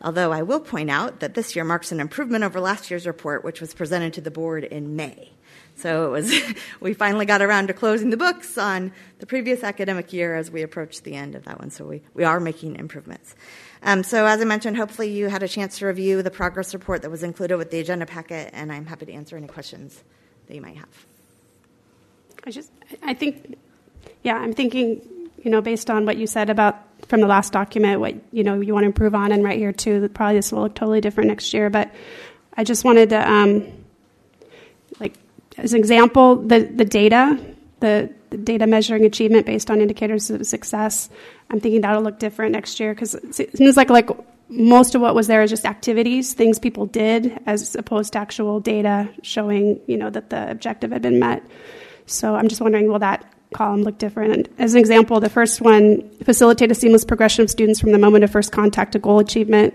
Although 0.00 0.32
I 0.32 0.40
will 0.40 0.60
point 0.60 0.88
out 0.88 1.20
that 1.20 1.34
this 1.34 1.54
year 1.54 1.64
marks 1.66 1.92
an 1.92 2.00
improvement 2.00 2.42
over 2.42 2.58
last 2.58 2.90
year's 2.90 3.06
report, 3.06 3.44
which 3.44 3.60
was 3.60 3.74
presented 3.74 4.14
to 4.14 4.22
the 4.22 4.30
board 4.30 4.64
in 4.64 4.96
May. 4.96 5.35
So 5.76 6.06
it 6.06 6.10
was, 6.10 6.32
we 6.80 6.94
finally 6.94 7.26
got 7.26 7.42
around 7.42 7.68
to 7.68 7.74
closing 7.74 8.10
the 8.10 8.16
books 8.16 8.58
on 8.58 8.92
the 9.18 9.26
previous 9.26 9.62
academic 9.62 10.12
year 10.12 10.34
as 10.34 10.50
we 10.50 10.62
approached 10.62 11.04
the 11.04 11.14
end 11.14 11.34
of 11.34 11.44
that 11.44 11.58
one. 11.60 11.70
So 11.70 11.84
we, 11.84 12.02
we 12.14 12.24
are 12.24 12.40
making 12.40 12.76
improvements. 12.76 13.34
Um, 13.82 14.02
so 14.02 14.26
as 14.26 14.40
I 14.40 14.44
mentioned, 14.44 14.76
hopefully 14.76 15.10
you 15.10 15.28
had 15.28 15.42
a 15.42 15.48
chance 15.48 15.78
to 15.78 15.86
review 15.86 16.22
the 16.22 16.30
progress 16.30 16.74
report 16.74 17.02
that 17.02 17.10
was 17.10 17.22
included 17.22 17.56
with 17.56 17.70
the 17.70 17.78
agenda 17.78 18.06
packet, 18.06 18.50
and 18.52 18.72
I'm 18.72 18.86
happy 18.86 19.06
to 19.06 19.12
answer 19.12 19.36
any 19.36 19.46
questions 19.46 20.02
that 20.46 20.54
you 20.54 20.60
might 20.60 20.76
have. 20.76 21.06
I 22.44 22.50
just, 22.50 22.70
I 23.02 23.14
think, 23.14 23.58
yeah, 24.22 24.36
I'm 24.36 24.52
thinking, 24.52 25.02
you 25.42 25.50
know, 25.50 25.60
based 25.60 25.90
on 25.90 26.06
what 26.06 26.16
you 26.16 26.26
said 26.26 26.48
about 26.48 26.82
from 27.08 27.20
the 27.20 27.26
last 27.26 27.52
document, 27.52 28.00
what 28.00 28.14
you 28.32 28.42
know 28.42 28.60
you 28.60 28.72
want 28.72 28.84
to 28.84 28.86
improve 28.86 29.14
on, 29.14 29.32
and 29.32 29.44
right 29.44 29.58
here 29.58 29.72
too, 29.72 30.08
probably 30.08 30.36
this 30.36 30.52
will 30.52 30.62
look 30.62 30.74
totally 30.74 31.00
different 31.00 31.28
next 31.28 31.52
year. 31.52 31.70
But 31.70 31.92
I 32.56 32.64
just 32.64 32.84
wanted 32.84 33.10
to, 33.10 33.30
um, 33.30 33.66
as 35.58 35.72
an 35.72 35.78
example, 35.78 36.36
the 36.36 36.60
the 36.60 36.84
data, 36.84 37.38
the, 37.80 38.12
the 38.30 38.36
data 38.36 38.66
measuring 38.66 39.04
achievement 39.04 39.46
based 39.46 39.70
on 39.70 39.80
indicators 39.80 40.30
of 40.30 40.46
success. 40.46 41.08
I'm 41.50 41.60
thinking 41.60 41.80
that'll 41.80 42.02
look 42.02 42.18
different 42.18 42.52
next 42.52 42.80
year 42.80 42.94
because 42.94 43.14
it 43.14 43.56
seems 43.56 43.76
like 43.76 43.90
like 43.90 44.10
most 44.48 44.94
of 44.94 45.00
what 45.00 45.14
was 45.14 45.26
there 45.26 45.42
is 45.42 45.50
just 45.50 45.64
activities, 45.64 46.32
things 46.34 46.58
people 46.58 46.86
did, 46.86 47.38
as 47.46 47.74
opposed 47.74 48.12
to 48.12 48.18
actual 48.18 48.60
data 48.60 49.08
showing, 49.22 49.80
you 49.86 49.96
know, 49.96 50.10
that 50.10 50.30
the 50.30 50.50
objective 50.50 50.92
had 50.92 51.02
been 51.02 51.18
met. 51.18 51.42
So 52.06 52.36
I'm 52.36 52.48
just 52.48 52.60
wondering, 52.60 52.88
will 52.88 53.00
that 53.00 53.24
column 53.52 53.82
look 53.82 53.98
different? 53.98 54.32
And 54.32 54.48
as 54.58 54.74
an 54.74 54.80
example, 54.80 55.18
the 55.18 55.28
first 55.28 55.60
one, 55.60 56.08
facilitate 56.24 56.70
a 56.70 56.74
seamless 56.74 57.04
progression 57.04 57.42
of 57.42 57.50
students 57.50 57.80
from 57.80 57.90
the 57.92 57.98
moment 57.98 58.22
of 58.22 58.30
first 58.30 58.52
contact 58.52 58.92
to 58.92 58.98
goal 58.98 59.18
achievement. 59.18 59.74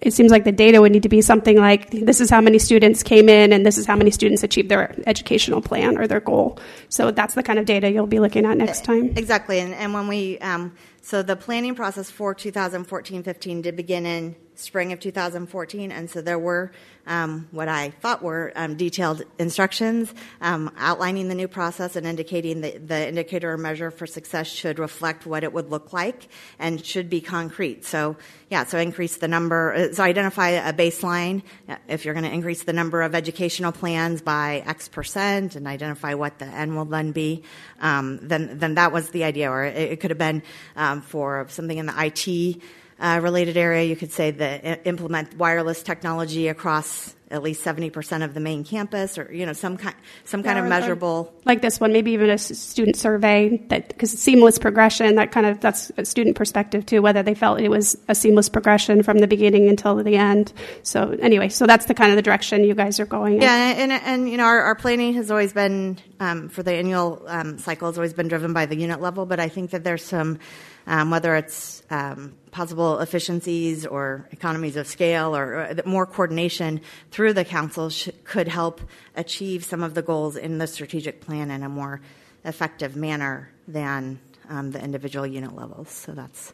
It 0.00 0.12
seems 0.12 0.30
like 0.30 0.44
the 0.44 0.52
data 0.52 0.80
would 0.80 0.92
need 0.92 1.02
to 1.02 1.08
be 1.08 1.20
something 1.20 1.56
like 1.56 1.90
this 1.90 2.20
is 2.20 2.30
how 2.30 2.40
many 2.40 2.58
students 2.58 3.02
came 3.02 3.28
in 3.28 3.52
and 3.52 3.64
this 3.64 3.78
is 3.78 3.86
how 3.86 3.96
many 3.96 4.10
students 4.10 4.42
achieved 4.42 4.68
their 4.68 4.94
educational 5.06 5.60
plan 5.60 5.98
or 5.98 6.06
their 6.06 6.20
goal. 6.20 6.58
So 6.88 7.10
that's 7.10 7.34
the 7.34 7.42
kind 7.42 7.58
of 7.58 7.66
data 7.66 7.90
you'll 7.90 8.06
be 8.06 8.20
looking 8.20 8.44
at 8.44 8.56
next 8.56 8.84
time. 8.84 9.12
Exactly. 9.16 9.60
And, 9.60 9.74
and 9.74 9.94
when 9.94 10.08
we, 10.08 10.38
um, 10.38 10.74
so 11.00 11.22
the 11.22 11.36
planning 11.36 11.74
process 11.74 12.10
for 12.10 12.34
2014 12.34 13.22
15 13.22 13.62
did 13.62 13.76
begin 13.76 14.06
in 14.06 14.36
spring 14.54 14.92
of 14.92 15.00
2014, 15.00 15.90
and 15.90 16.08
so 16.08 16.20
there 16.20 16.38
were 16.38 16.72
um, 17.06 17.48
what 17.50 17.68
I 17.68 17.90
thought 17.90 18.22
were 18.22 18.52
um, 18.54 18.76
detailed 18.76 19.22
instructions 19.38 20.12
um, 20.40 20.72
outlining 20.76 21.28
the 21.28 21.34
new 21.34 21.48
process 21.48 21.96
and 21.96 22.06
indicating 22.06 22.60
that 22.60 22.86
the 22.86 23.08
indicator 23.08 23.52
or 23.52 23.56
measure 23.56 23.90
for 23.90 24.06
success 24.06 24.46
should 24.46 24.78
reflect 24.78 25.26
what 25.26 25.44
it 25.44 25.52
would 25.52 25.70
look 25.70 25.92
like 25.92 26.28
and 26.58 26.84
should 26.84 27.10
be 27.10 27.20
concrete. 27.20 27.84
So, 27.84 28.16
yeah, 28.50 28.64
so 28.64 28.78
increase 28.78 29.16
the 29.16 29.28
number, 29.28 29.72
uh, 29.72 29.92
so 29.92 30.02
identify 30.02 30.50
a 30.50 30.72
baseline 30.72 31.42
if 31.88 32.04
you're 32.04 32.14
going 32.14 32.24
to 32.24 32.32
increase 32.32 32.62
the 32.64 32.72
number 32.72 33.02
of 33.02 33.14
educational 33.14 33.72
plans 33.72 34.22
by 34.22 34.62
X 34.66 34.88
percent 34.88 35.56
and 35.56 35.66
identify 35.66 36.14
what 36.14 36.38
the 36.38 36.46
N 36.46 36.76
will 36.76 36.84
then 36.84 37.12
be. 37.12 37.42
Um, 37.80 38.20
then, 38.22 38.58
then 38.58 38.74
that 38.74 38.92
was 38.92 39.10
the 39.10 39.24
idea, 39.24 39.50
or 39.50 39.64
it, 39.64 39.76
it 39.76 40.00
could 40.00 40.10
have 40.10 40.18
been 40.18 40.42
um, 40.76 41.02
for 41.02 41.46
something 41.48 41.78
in 41.78 41.86
the 41.86 41.94
IT 41.96 42.62
uh, 43.02 43.18
related 43.22 43.56
area, 43.56 43.82
you 43.82 43.96
could 43.96 44.12
say 44.12 44.30
that 44.30 44.86
implement 44.86 45.36
wireless 45.36 45.82
technology 45.82 46.48
across 46.48 47.14
at 47.32 47.42
least 47.42 47.64
70% 47.64 48.22
of 48.22 48.34
the 48.34 48.40
main 48.40 48.62
campus 48.62 49.16
or 49.16 49.32
you 49.32 49.46
know 49.46 49.54
some 49.54 49.78
kind 49.78 49.96
some 50.24 50.42
kind 50.42 50.58
Yeah, 50.58 50.64
of 50.64 50.68
measurable 50.68 51.32
like 51.46 51.62
this 51.62 51.80
one, 51.80 51.90
maybe 51.90 52.12
even 52.12 52.28
a 52.28 52.36
student 52.36 52.94
survey 52.94 53.56
that 53.68 53.88
because 53.88 54.10
seamless 54.12 54.58
progression 54.58 55.14
that 55.14 55.32
kind 55.32 55.46
of 55.46 55.58
that's 55.58 55.90
a 55.96 56.04
student 56.04 56.36
perspective 56.36 56.84
too, 56.84 57.00
whether 57.00 57.22
they 57.22 57.34
felt 57.34 57.58
it 57.60 57.70
was 57.70 57.96
a 58.06 58.14
seamless 58.14 58.50
progression 58.50 59.02
from 59.02 59.16
the 59.18 59.26
beginning 59.26 59.68
until 59.70 59.96
the 59.96 60.16
end. 60.16 60.52
So 60.82 61.16
anyway, 61.22 61.48
so 61.48 61.66
that's 61.66 61.86
the 61.86 61.94
kind 61.94 62.10
of 62.12 62.16
the 62.16 62.22
direction 62.22 62.64
you 62.64 62.74
guys 62.74 63.00
are 63.00 63.06
going. 63.06 63.36
in. 63.36 63.40
Yeah, 63.40 63.56
and, 63.56 63.90
and, 63.92 64.02
and 64.04 64.28
you 64.30 64.36
know, 64.36 64.44
our, 64.44 64.60
our 64.60 64.74
planning 64.74 65.14
has 65.14 65.30
always 65.30 65.54
been 65.54 65.98
um, 66.20 66.50
for 66.50 66.62
the 66.62 66.72
annual 66.72 67.22
um, 67.28 67.56
cycle 67.58 67.88
has 67.88 67.96
always 67.96 68.12
been 68.12 68.28
driven 68.28 68.52
by 68.52 68.66
the 68.66 68.76
unit 68.76 69.00
level, 69.00 69.24
but 69.24 69.40
I 69.40 69.48
think 69.48 69.70
that 69.70 69.84
there's 69.84 70.04
some, 70.04 70.38
um, 70.86 71.10
whether 71.10 71.34
it's 71.36 71.82
um, 71.90 72.34
possible 72.50 72.98
efficiencies 73.00 73.86
or 73.86 74.28
economies 74.30 74.76
of 74.76 74.86
scale 74.86 75.36
or, 75.36 75.60
or 75.70 75.74
that 75.74 75.86
more 75.86 76.06
coordination 76.06 76.80
through 77.10 77.32
the 77.32 77.44
council 77.44 77.90
sh- 77.90 78.10
could 78.24 78.48
help 78.48 78.80
achieve 79.16 79.64
some 79.64 79.82
of 79.82 79.94
the 79.94 80.02
goals 80.02 80.36
in 80.36 80.58
the 80.58 80.66
strategic 80.66 81.20
plan 81.20 81.50
in 81.50 81.62
a 81.62 81.68
more 81.68 82.00
effective 82.44 82.96
manner 82.96 83.50
than 83.68 84.18
um, 84.48 84.70
the 84.72 84.82
individual 84.82 85.26
unit 85.26 85.54
levels. 85.54 85.90
So 85.90 86.12
that's 86.12 86.48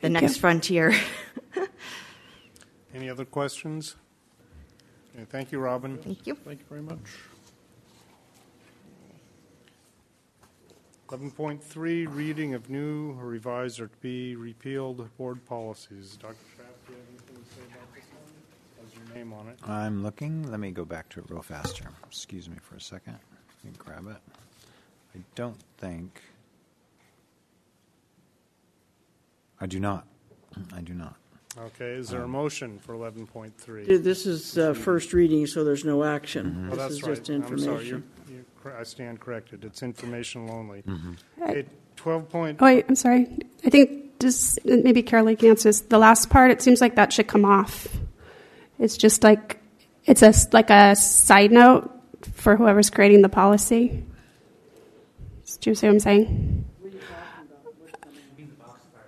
the 0.00 0.08
Thank 0.08 0.14
next 0.14 0.36
you. 0.36 0.40
frontier. 0.40 0.94
Any 2.94 3.08
other 3.08 3.24
questions? 3.24 3.96
Okay, 5.14 5.24
thank 5.28 5.52
you, 5.52 5.58
Robyn. 5.58 5.98
Thank 5.98 6.26
you. 6.26 6.34
Thank 6.34 6.60
you 6.60 6.66
very 6.68 6.82
much. 6.82 6.98
11.3, 11.12 12.06
reading 12.14 12.54
of 12.54 12.70
new 12.70 13.10
or 13.20 13.26
revised 13.26 13.80
or 13.80 13.88
to 13.88 13.96
be 13.98 14.34
repealed 14.34 15.06
board 15.18 15.44
policies. 15.44 16.16
Dr. 16.20 16.34
Schaff, 16.56 16.66
do 16.86 16.92
you 16.94 16.98
have 16.98 17.06
anything 17.10 17.36
to 17.36 17.54
say 17.54 17.60
about 17.70 17.94
this 17.94 18.04
one? 18.14 18.86
Has 18.86 19.08
your 19.08 19.14
name 19.16 19.32
on 19.34 19.48
it? 19.48 19.58
I'm 19.68 20.02
looking. 20.02 20.50
Let 20.50 20.58
me 20.58 20.70
go 20.70 20.86
back 20.86 21.10
to 21.10 21.20
it 21.20 21.26
real 21.28 21.42
fast 21.42 21.78
here. 21.78 21.90
Excuse 22.06 22.48
me 22.48 22.56
for 22.62 22.76
a 22.76 22.80
second. 22.80 23.18
Let 23.62 23.72
me 23.72 23.78
grab 23.78 24.06
it. 24.08 24.16
I 25.14 25.20
don't 25.34 25.58
think. 25.76 26.22
I 29.60 29.66
do 29.66 29.78
not. 29.80 30.06
I 30.74 30.80
do 30.80 30.94
not. 30.94 31.16
Okay, 31.58 31.90
is 31.92 32.08
there 32.08 32.22
a 32.22 32.24
Um, 32.24 32.30
motion 32.30 32.78
for 32.78 32.94
11.3? 32.94 34.02
This 34.02 34.24
is 34.24 34.56
uh, 34.56 34.72
first 34.72 35.12
reading, 35.12 35.46
so 35.46 35.62
there's 35.62 35.84
no 35.84 36.02
action. 36.04 36.68
Oh, 36.68 36.70
This 36.70 36.78
that's 36.78 36.92
is 36.94 37.02
right. 37.02 37.08
just 37.16 37.28
I'm 37.28 37.42
sorry, 37.42 37.52
information. 37.52 37.86
you're- 37.86 37.88
you're 37.90 38.02
cor- 38.62 38.76
I 38.76 38.82
stand 38.84 39.20
corrected. 39.20 39.64
It's 39.64 39.82
informational 39.82 40.54
only. 40.54 40.82
Mm-hmm. 40.82 41.12
Okay, 41.42 41.64
12 41.96 42.28
point. 42.28 42.58
Oh, 42.60 42.64
wait, 42.66 42.84
I'm 42.88 42.94
sorry. 42.96 43.26
I 43.64 43.70
think 43.70 44.18
just 44.20 44.64
maybe 44.64 45.02
Carolee 45.02 45.38
can 45.38 45.50
answer 45.50 45.68
this. 45.68 45.80
The 45.80 45.98
last 45.98 46.30
part, 46.30 46.50
it 46.50 46.62
seems 46.62 46.80
like 46.80 46.94
that 46.96 47.12
should 47.12 47.26
come 47.28 47.44
off. 47.44 47.88
It's 48.78 48.96
just 48.96 49.22
like 49.22 49.58
it's 50.04 50.22
a 50.22 50.26
s- 50.28 50.52
like 50.52 50.70
a 50.70 50.94
side 50.96 51.52
note 51.52 51.90
for 52.34 52.56
whoever's 52.56 52.90
creating 52.90 53.22
the 53.22 53.28
policy. 53.28 54.04
Do 55.60 55.70
you 55.70 55.74
see 55.76 55.86
what 55.86 55.92
I'm 55.94 56.00
saying? 56.00 56.64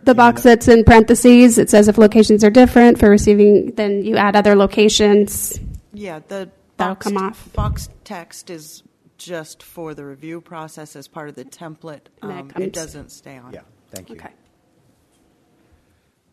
The 0.03 0.15
box 0.15 0.43
that's 0.43 0.69
in 0.69 0.85
parentheses, 0.85 1.57
it 1.57 1.70
says 1.70 1.89
if 1.89 1.97
locations 1.97 2.45
are 2.45 2.51
different 2.51 2.99
for 2.99 3.09
receiving, 3.09 3.70
then 3.74 4.05
you 4.05 4.16
add 4.19 4.36
other 4.36 4.55
locations. 4.55 5.59
Yeah, 5.95 6.19
the 6.28 6.51
That'll 6.77 6.95
box, 6.97 7.05
come 7.07 7.16
off. 7.16 7.53
box 7.55 7.89
text 8.05 8.51
is 8.51 8.82
just 9.19 9.62
for 9.62 9.95
the 9.95 10.05
review 10.05 10.41
process 10.41 10.97
as 10.97 11.09
part 11.09 11.28
of 11.28 11.35
the 11.35 11.45
template. 11.45 12.07
Um, 12.23 12.51
it 12.57 12.73
doesn't 12.73 13.11
stay 13.11 13.36
on. 13.36 13.53
Yeah, 13.53 13.61
thank 13.91 14.11
you. 14.11 14.16
Okay. 14.16 14.31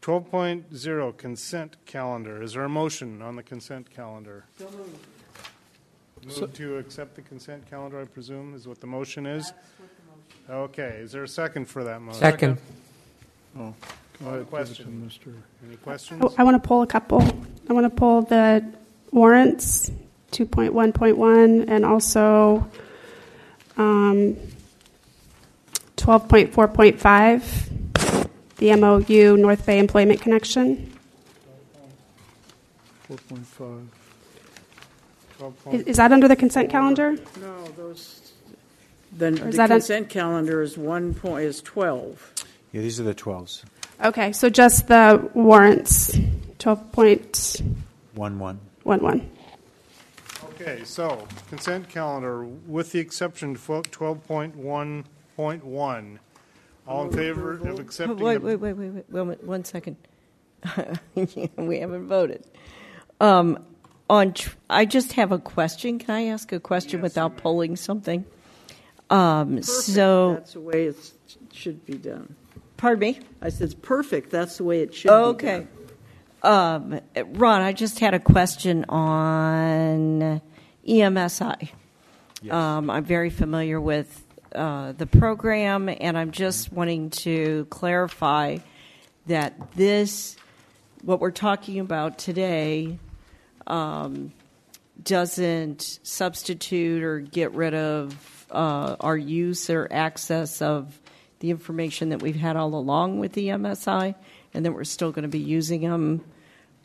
12.0, 0.01 1.17
consent 1.17 1.77
calendar. 1.85 2.41
Is 2.41 2.53
there 2.53 2.63
a 2.63 2.69
motion 2.69 3.21
on 3.21 3.35
the 3.35 3.43
consent 3.43 3.89
calendar? 3.91 4.45
Move 6.25 6.53
to 6.53 6.77
accept 6.77 7.15
the 7.15 7.21
consent 7.21 7.69
calendar, 7.69 8.01
I 8.01 8.05
presume, 8.05 8.55
is 8.55 8.67
what 8.67 8.79
the 8.79 8.87
motion 8.87 9.25
is? 9.25 9.53
Okay, 10.49 10.99
is 11.01 11.11
there 11.11 11.23
a 11.23 11.27
second 11.27 11.65
for 11.65 11.83
that 11.83 12.01
motion? 12.01 12.19
Second. 12.19 12.57
Oh, 13.57 13.73
Go 14.23 14.29
ahead, 14.29 14.31
give 14.31 14.33
it 14.33 14.39
to 14.39 14.45
question. 14.49 15.09
Mr. 15.09 15.33
Any 15.67 15.77
questions? 15.77 16.21
Oh, 16.23 16.33
I 16.37 16.43
want 16.43 16.61
to 16.61 16.67
pull 16.67 16.81
a 16.81 16.87
couple. 16.87 17.21
I 17.69 17.73
want 17.73 17.85
to 17.85 17.89
pull 17.89 18.23
the 18.23 18.63
warrants, 19.11 19.91
2.1.1, 20.31 21.65
and 21.67 21.85
also 21.85 22.67
um, 23.77 24.35
12.4.5, 25.97 28.29
the 28.57 28.75
MOU 28.75 29.37
North 29.37 29.65
Bay 29.65 29.79
Employment 29.79 30.21
Connection. 30.21 30.91
4.5. 33.09 33.87
12 35.37 35.55
Is, 35.73 35.81
is 35.83 35.97
that 35.97 36.11
under 36.11 36.27
the 36.27 36.35
consent 36.35 36.69
calendar? 36.69 37.15
No, 37.39 37.65
those, 37.77 38.33
then 39.11 39.33
is 39.35 39.39
the 39.39 39.51
that 39.57 39.71
a- 39.71 39.75
consent 39.75 40.09
calendar 40.09 40.61
is 40.61 40.77
one 40.77 41.13
point, 41.13 41.45
is 41.45 41.61
12. 41.61 42.33
Yeah, 42.71 42.81
these 42.81 42.99
are 42.99 43.03
the 43.03 43.15
12s. 43.15 43.63
Okay, 44.03 44.31
so 44.31 44.49
just 44.49 44.87
the 44.87 45.29
warrants, 45.33 46.15
12.11. 46.59 47.61
1 48.13 48.39
1. 48.39 48.59
Okay, 50.61 50.83
so 50.83 51.27
consent 51.49 51.89
calendar, 51.89 52.43
with 52.43 52.91
the 52.91 52.99
exception 52.99 53.55
of 53.55 53.67
12.1.1, 53.67 56.19
All 56.88 57.05
in 57.05 57.11
favor 57.11 57.53
of 57.53 57.79
accepting 57.79 58.17
Wait, 58.17 58.35
the 58.35 58.41
wait, 58.45 58.57
wait, 58.57 58.73
wait, 58.73 58.89
wait, 58.89 59.05
wait, 59.09 59.23
wait, 59.23 59.43
one 59.43 59.65
second. 59.65 59.95
we 61.57 61.79
haven't 61.79 62.07
voted. 62.07 62.45
Um, 63.19 63.65
on, 64.07 64.33
tr- 64.33 64.53
I 64.69 64.85
just 64.85 65.13
have 65.13 65.31
a 65.31 65.39
question. 65.39 65.97
Can 65.97 66.13
I 66.13 66.25
ask 66.25 66.51
a 66.51 66.59
question 66.59 67.01
without 67.01 67.38
pulling 67.38 67.75
something? 67.75 68.23
Um, 69.09 69.63
so, 69.63 70.35
That's 70.35 70.53
the 70.53 70.61
way 70.61 70.85
it 70.85 71.11
should 71.51 71.83
be 71.88 71.95
done. 71.95 72.35
pardon 72.77 72.99
me? 72.99 73.19
I 73.41 73.49
said, 73.49 73.65
it's 73.65 73.73
perfect. 73.73 74.29
That's 74.29 74.57
the 74.57 74.65
way 74.65 74.81
it 74.81 74.93
should 74.93 75.07
be 75.07 75.13
Okay. 75.13 75.65
Um, 76.43 76.99
Ron, 77.15 77.61
I 77.61 77.73
just 77.73 77.99
had 77.99 78.13
a 78.13 78.19
question 78.19 78.85
on 78.89 80.41
EMSI. 80.87 81.69
Um, 82.49 82.89
I'm 82.89 83.03
very 83.03 83.29
familiar 83.29 83.79
with 83.79 84.23
uh, 84.55 84.93
the 84.93 85.05
program, 85.05 85.89
and 85.89 86.17
I'm 86.17 86.31
just 86.31 86.73
wanting 86.73 87.11
to 87.11 87.65
clarify 87.69 88.57
that 89.27 89.73
this, 89.73 90.35
what 91.03 91.19
we're 91.19 91.31
talking 91.31 91.79
about 91.79 92.17
today, 92.17 92.97
um, 93.67 94.33
doesn't 95.03 95.99
substitute 96.03 97.03
or 97.03 97.19
get 97.19 97.53
rid 97.53 97.73
of 97.73 98.47
uh, 98.51 98.95
our 98.99 99.17
use 99.17 99.69
or 99.69 99.87
access 99.91 100.61
of 100.61 100.99
the 101.39 101.49
information 101.49 102.09
that 102.09 102.21
we've 102.21 102.35
had 102.35 102.55
all 102.55 102.73
along 102.75 103.19
with 103.19 103.33
the 103.33 103.47
EMSI, 103.47 104.15
and 104.53 104.65
that 104.65 104.73
we're 104.73 104.83
still 104.83 105.11
going 105.11 105.23
to 105.23 105.29
be 105.29 105.39
using 105.39 105.81
them, 105.81 106.23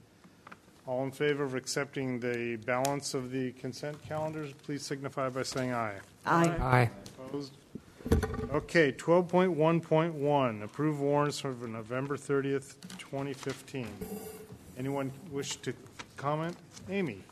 all 0.87 1.05
in 1.05 1.11
favor 1.11 1.45
of 1.45 1.55
accepting 1.55 2.21
the 2.21 2.57
balance 2.65 3.13
of 3.15 3.31
the 3.31 3.53
consent 3.53 3.97
calendars, 4.09 4.53
please 4.65 4.83
signify 4.85 5.29
by 5.29 5.43
saying 5.43 5.73
aye. 5.73 5.97
Aye. 6.25 6.49
Aye. 6.61 6.91
Opposed? 7.27 7.53
Okay, 8.53 8.93
12.1.1, 8.93 10.63
approve 10.63 11.01
warrants 11.01 11.41
for 11.41 11.49
November 11.67 12.17
30th, 12.17 12.77
2015. 12.99 13.89
Anyone 14.79 15.13
wish 15.31 15.57
to 15.57 15.73
comment? 16.17 16.57
Amy? 16.91 17.23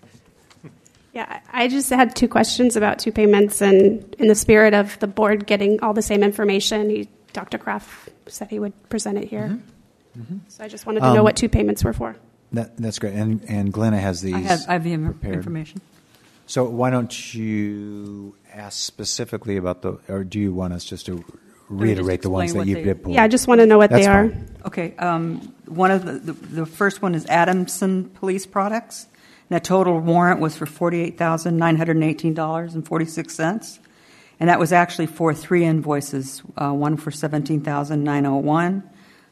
Yeah, 1.12 1.40
I 1.52 1.64
I 1.64 1.68
just 1.68 1.90
had 1.90 2.16
two 2.16 2.26
questions 2.28 2.74
about 2.76 2.98
two 2.98 3.12
payments, 3.12 3.60
and 3.62 4.02
in 4.18 4.26
the 4.28 4.34
spirit 4.34 4.74
of 4.74 4.98
the 4.98 5.06
board 5.06 5.46
getting 5.46 5.78
all 5.80 5.92
the 5.94 6.02
same 6.02 6.22
information, 6.24 6.90
he, 6.90 7.08
Dr. 7.32 7.56
Kraft 7.58 8.08
said 8.26 8.48
he 8.50 8.58
would 8.58 8.72
present 8.88 9.18
it 9.18 9.28
here. 9.28 9.58
So 10.48 10.64
I 10.64 10.68
just 10.68 10.86
wanted 10.86 11.00
to 11.00 11.12
know 11.12 11.18
Um, 11.20 11.24
what 11.24 11.36
two 11.36 11.48
payments 11.48 11.82
were 11.84 11.92
for. 11.92 12.16
That, 12.52 12.76
that's 12.76 13.00
great. 13.00 13.14
And, 13.14 13.44
and 13.48 13.72
Glenna 13.72 13.98
has 13.98 14.22
these. 14.22 14.34
I 14.34 14.38
have, 14.38 14.60
I 14.68 14.72
have 14.74 14.84
the 14.84 14.92
im- 14.92 15.18
information. 15.24 15.80
So 16.46 16.64
why 16.64 16.90
don't 16.90 17.34
you 17.34 18.36
ask 18.52 18.78
specifically 18.78 19.56
about 19.56 19.82
the, 19.82 19.98
or 20.08 20.22
do 20.22 20.38
you 20.38 20.52
want 20.52 20.72
us 20.72 20.84
just 20.84 21.06
to 21.06 21.24
reiterate 21.68 22.22
the 22.22 22.30
ones 22.30 22.52
that 22.54 22.66
you 22.66 22.74
what 22.76 22.82
they- 22.82 22.88
did 22.88 23.02
pull? 23.02 23.12
Yeah, 23.12 23.22
I 23.24 23.28
just 23.28 23.46
want 23.48 23.60
to 23.60 23.66
know 23.66 23.78
what 23.78 23.90
That's 23.90 24.04
they 24.04 24.10
are. 24.10 24.28
fine. 24.28 24.48
Okay, 24.66 24.96
um, 24.96 25.54
one 25.66 25.90
of 25.90 26.04
the, 26.04 26.12
the, 26.12 26.32
the 26.32 26.66
first 26.66 27.02
one 27.02 27.14
is 27.14 27.26
Adamson 27.26 28.08
Police 28.10 28.46
Products. 28.46 29.06
And 29.50 29.56
that 29.56 29.64
total 29.64 30.00
warrant 30.00 30.40
was 30.40 30.56
for 30.56 30.64
forty-eight 30.64 31.18
thousand 31.18 31.58
nine 31.58 31.76
hundred 31.76 31.96
and 31.96 32.04
eighteen 32.04 32.32
dollars 32.32 32.74
and 32.74 32.86
forty-six 32.86 33.34
cents, 33.34 33.78
and 34.40 34.48
that 34.48 34.58
was 34.58 34.72
actually 34.72 35.04
for 35.06 35.34
three 35.34 35.64
invoices: 35.66 36.42
uh, 36.56 36.70
one 36.72 36.96
for 36.96 37.10
seventeen 37.10 37.60
thousand 37.60 38.04
nine 38.04 38.24
hundred 38.24 38.40
one, 38.40 38.82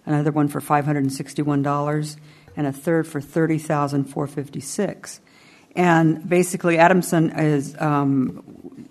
another 0.05 0.31
one 0.31 0.49
for 0.49 0.61
five 0.61 0.85
hundred 0.85 1.05
and 1.05 1.13
sixty-one 1.15 1.63
dollars, 1.63 2.19
and 2.59 2.67
a 2.67 2.73
third 2.73 3.07
for 3.07 3.23
thirty 3.23 3.57
thousand 3.57 4.05
four 4.05 4.27
fifty-six. 4.27 5.21
And 5.75 6.29
basically, 6.29 6.77
Adamson 6.77 7.31
is 7.31 7.75
um, 7.81 8.45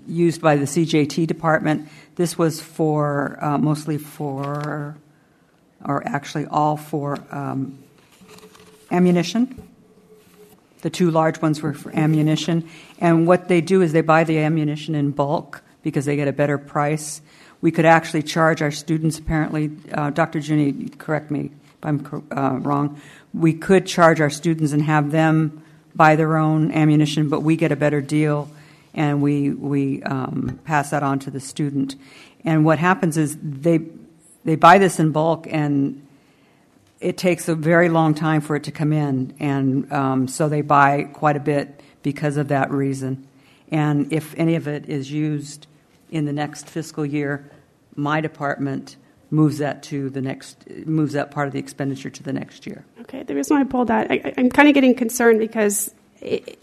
used 0.07 0.41
by 0.41 0.55
the 0.55 0.65
CJT 0.65 1.27
department. 1.27 1.87
This 2.21 2.37
was 2.37 2.61
for 2.61 3.43
uh, 3.43 3.57
mostly 3.57 3.97
for 3.97 4.95
or 5.83 6.07
actually 6.07 6.45
all 6.45 6.77
for 6.77 7.17
um, 7.31 7.79
ammunition. 8.91 9.67
The 10.83 10.91
two 10.91 11.09
large 11.09 11.41
ones 11.41 11.63
were 11.63 11.73
for 11.73 11.91
ammunition. 11.95 12.69
And 12.99 13.25
what 13.25 13.47
they 13.47 13.59
do 13.59 13.81
is 13.81 13.91
they 13.91 14.01
buy 14.01 14.23
the 14.23 14.37
ammunition 14.37 14.93
in 14.93 15.09
bulk 15.09 15.63
because 15.81 16.05
they 16.05 16.15
get 16.15 16.27
a 16.27 16.31
better 16.31 16.59
price. 16.59 17.23
We 17.59 17.71
could 17.71 17.85
actually 17.85 18.21
charge 18.21 18.61
our 18.61 18.69
students, 18.69 19.17
apparently, 19.17 19.71
uh, 19.91 20.11
Dr. 20.11 20.37
Junie, 20.37 20.89
correct 20.89 21.31
me 21.31 21.45
if 21.45 21.83
I'm 21.83 22.23
uh, 22.29 22.59
wrong, 22.59 23.01
we 23.33 23.53
could 23.53 23.87
charge 23.87 24.21
our 24.21 24.29
students 24.29 24.73
and 24.73 24.83
have 24.83 25.09
them 25.09 25.63
buy 25.95 26.15
their 26.15 26.37
own 26.37 26.71
ammunition, 26.71 27.29
but 27.29 27.41
we 27.41 27.55
get 27.55 27.71
a 27.71 27.75
better 27.75 27.99
deal 27.99 28.47
and 28.93 29.21
we, 29.21 29.51
we 29.51 30.03
um, 30.03 30.59
pass 30.65 30.89
that 30.89 31.03
on 31.03 31.19
to 31.19 31.31
the 31.31 31.39
student. 31.39 31.95
And 32.43 32.65
what 32.65 32.79
happens 32.79 33.17
is 33.17 33.37
they, 33.41 33.79
they 34.43 34.55
buy 34.55 34.77
this 34.77 34.99
in 34.99 35.11
bulk 35.11 35.47
and 35.49 36.05
it 37.01 37.17
takes 37.17 37.49
a 37.49 37.55
very 37.55 37.89
long 37.89 38.13
time 38.13 38.41
for 38.41 38.55
it 38.55 38.63
to 38.65 38.71
come 38.71 38.93
in, 38.93 39.33
and 39.39 39.91
um, 39.91 40.27
so 40.27 40.47
they 40.47 40.61
buy 40.61 41.09
quite 41.13 41.35
a 41.35 41.39
bit 41.39 41.81
because 42.03 42.37
of 42.37 42.49
that 42.49 42.69
reason. 42.71 43.27
And 43.71 44.13
if 44.13 44.35
any 44.37 44.55
of 44.55 44.67
it 44.67 44.87
is 44.87 45.11
used 45.11 45.65
in 46.11 46.25
the 46.25 46.33
next 46.33 46.67
fiscal 46.69 47.05
year, 47.05 47.49
my 47.95 48.21
department 48.21 48.97
moves 49.31 49.57
that 49.57 49.81
to 49.81 50.09
the 50.09 50.21
next 50.21 50.69
moves 50.85 51.13
that 51.13 51.31
part 51.31 51.47
of 51.47 51.53
the 51.53 51.59
expenditure 51.59 52.09
to 52.09 52.21
the 52.21 52.33
next 52.33 52.67
year. 52.67 52.85
Okay, 53.01 53.23
the 53.23 53.33
reason 53.33 53.57
why 53.57 53.61
I 53.61 53.63
pulled 53.65 53.87
that, 53.87 54.11
I, 54.11 54.33
I'm 54.37 54.49
kind 54.49 54.67
of 54.67 54.75
getting 54.75 54.93
concerned 54.93 55.39
because 55.39 55.93
it, 56.19 56.59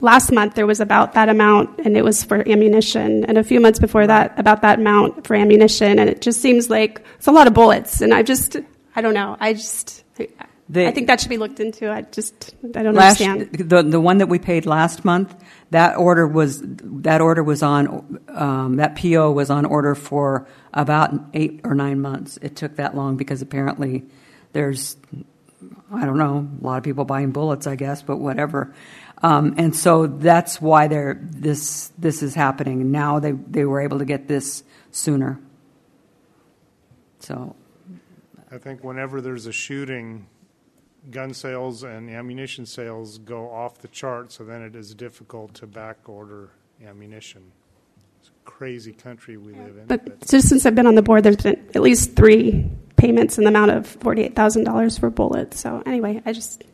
last 0.00 0.32
month 0.32 0.54
there 0.54 0.66
was 0.66 0.80
about 0.80 1.14
that 1.14 1.28
amount 1.28 1.80
and 1.80 1.96
it 1.96 2.04
was 2.04 2.22
for 2.24 2.46
ammunition, 2.48 3.24
and 3.24 3.38
a 3.38 3.44
few 3.44 3.60
months 3.60 3.78
before 3.78 4.06
that 4.06 4.38
about 4.38 4.62
that 4.62 4.78
amount 4.78 5.26
for 5.26 5.34
ammunition, 5.34 5.98
and 5.98 6.08
it 6.08 6.20
just 6.20 6.40
seems 6.40 6.70
like 6.70 7.04
it's 7.16 7.26
a 7.26 7.32
lot 7.32 7.46
of 7.46 7.54
bullets, 7.54 8.00
and 8.00 8.12
I 8.12 8.22
just, 8.22 8.56
I 8.94 9.00
don't 9.00 9.14
know, 9.14 9.36
I 9.40 9.54
just, 9.54 10.04
I, 10.18 10.28
I 10.74 10.90
think 10.90 11.06
that 11.06 11.20
should 11.20 11.30
be 11.30 11.36
looked 11.36 11.60
into. 11.60 11.90
I 11.90 12.02
just, 12.02 12.54
I 12.74 12.82
don't 12.82 12.94
Last, 12.94 13.20
understand. 13.20 13.70
the 13.70 13.82
the 13.82 14.00
one 14.00 14.18
that 14.18 14.28
we 14.28 14.38
paid 14.38 14.66
last 14.66 15.04
month, 15.04 15.34
that 15.70 15.96
order 15.96 16.26
was 16.26 16.60
that 16.62 17.20
order 17.20 17.42
was 17.44 17.62
on 17.62 18.20
um, 18.28 18.76
that 18.76 18.96
PO 18.96 19.30
was 19.32 19.50
on 19.50 19.64
order 19.64 19.94
for 19.94 20.48
about 20.74 21.12
eight 21.34 21.60
or 21.64 21.74
nine 21.74 22.00
months. 22.00 22.38
It 22.42 22.56
took 22.56 22.76
that 22.76 22.96
long 22.96 23.16
because 23.16 23.42
apparently 23.42 24.06
there's 24.52 24.96
I 25.92 26.04
don't 26.04 26.18
know 26.18 26.48
a 26.60 26.64
lot 26.64 26.78
of 26.78 26.84
people 26.84 27.04
buying 27.04 27.30
bullets, 27.30 27.66
I 27.66 27.76
guess, 27.76 28.02
but 28.02 28.16
whatever. 28.16 28.74
Um, 29.22 29.54
and 29.56 29.74
so 29.74 30.06
that's 30.06 30.60
why 30.60 30.88
they're 30.88 31.18
this 31.22 31.90
this 31.98 32.22
is 32.22 32.34
happening 32.34 32.90
now. 32.92 33.18
They 33.18 33.32
they 33.32 33.64
were 33.64 33.80
able 33.80 33.98
to 33.98 34.04
get 34.04 34.28
this 34.28 34.62
sooner. 34.90 35.40
So 37.20 37.56
I 38.50 38.58
think 38.58 38.84
whenever 38.84 39.20
there's 39.20 39.46
a 39.46 39.52
shooting, 39.52 40.26
gun 41.10 41.32
sales 41.32 41.82
and 41.82 42.10
ammunition 42.10 42.66
sales 42.66 43.18
go 43.18 43.50
off 43.50 43.78
the 43.78 43.88
chart, 43.88 44.32
so 44.32 44.44
then 44.44 44.62
it 44.62 44.76
is 44.76 44.94
difficult 44.94 45.54
to 45.54 45.66
back 45.66 46.08
order 46.08 46.50
ammunition. 46.86 47.42
It's 48.20 48.28
a 48.28 48.50
crazy 48.50 48.92
country 48.92 49.38
we 49.38 49.54
live 49.54 49.78
in. 49.78 49.86
But 49.86 50.28
just 50.28 50.48
since 50.48 50.66
I've 50.66 50.74
been 50.74 50.86
on 50.86 50.94
the 50.94 51.02
board, 51.02 51.24
there's 51.24 51.36
been 51.36 51.70
at 51.74 51.80
least 51.80 52.16
three 52.16 52.70
payments 52.96 53.38
in 53.38 53.44
the 53.44 53.48
amount 53.48 53.70
of 53.70 53.86
forty-eight 53.86 54.36
thousand 54.36 54.64
dollars 54.64 54.98
for 54.98 55.08
bullets. 55.08 55.58
So 55.58 55.82
anyway, 55.86 56.22
I 56.26 56.32
just 56.32 56.64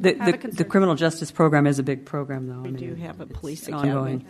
The, 0.00 0.20
I 0.20 0.24
have 0.24 0.44
a 0.44 0.48
the, 0.48 0.56
the 0.56 0.64
criminal 0.64 0.94
justice 0.94 1.30
program 1.30 1.66
is 1.66 1.78
a 1.78 1.82
big 1.82 2.06
program, 2.06 2.46
though. 2.46 2.62
We 2.62 2.72
do 2.72 2.94
have 2.94 3.20
a 3.20 3.26
police 3.26 3.68
ongoing. 3.68 4.26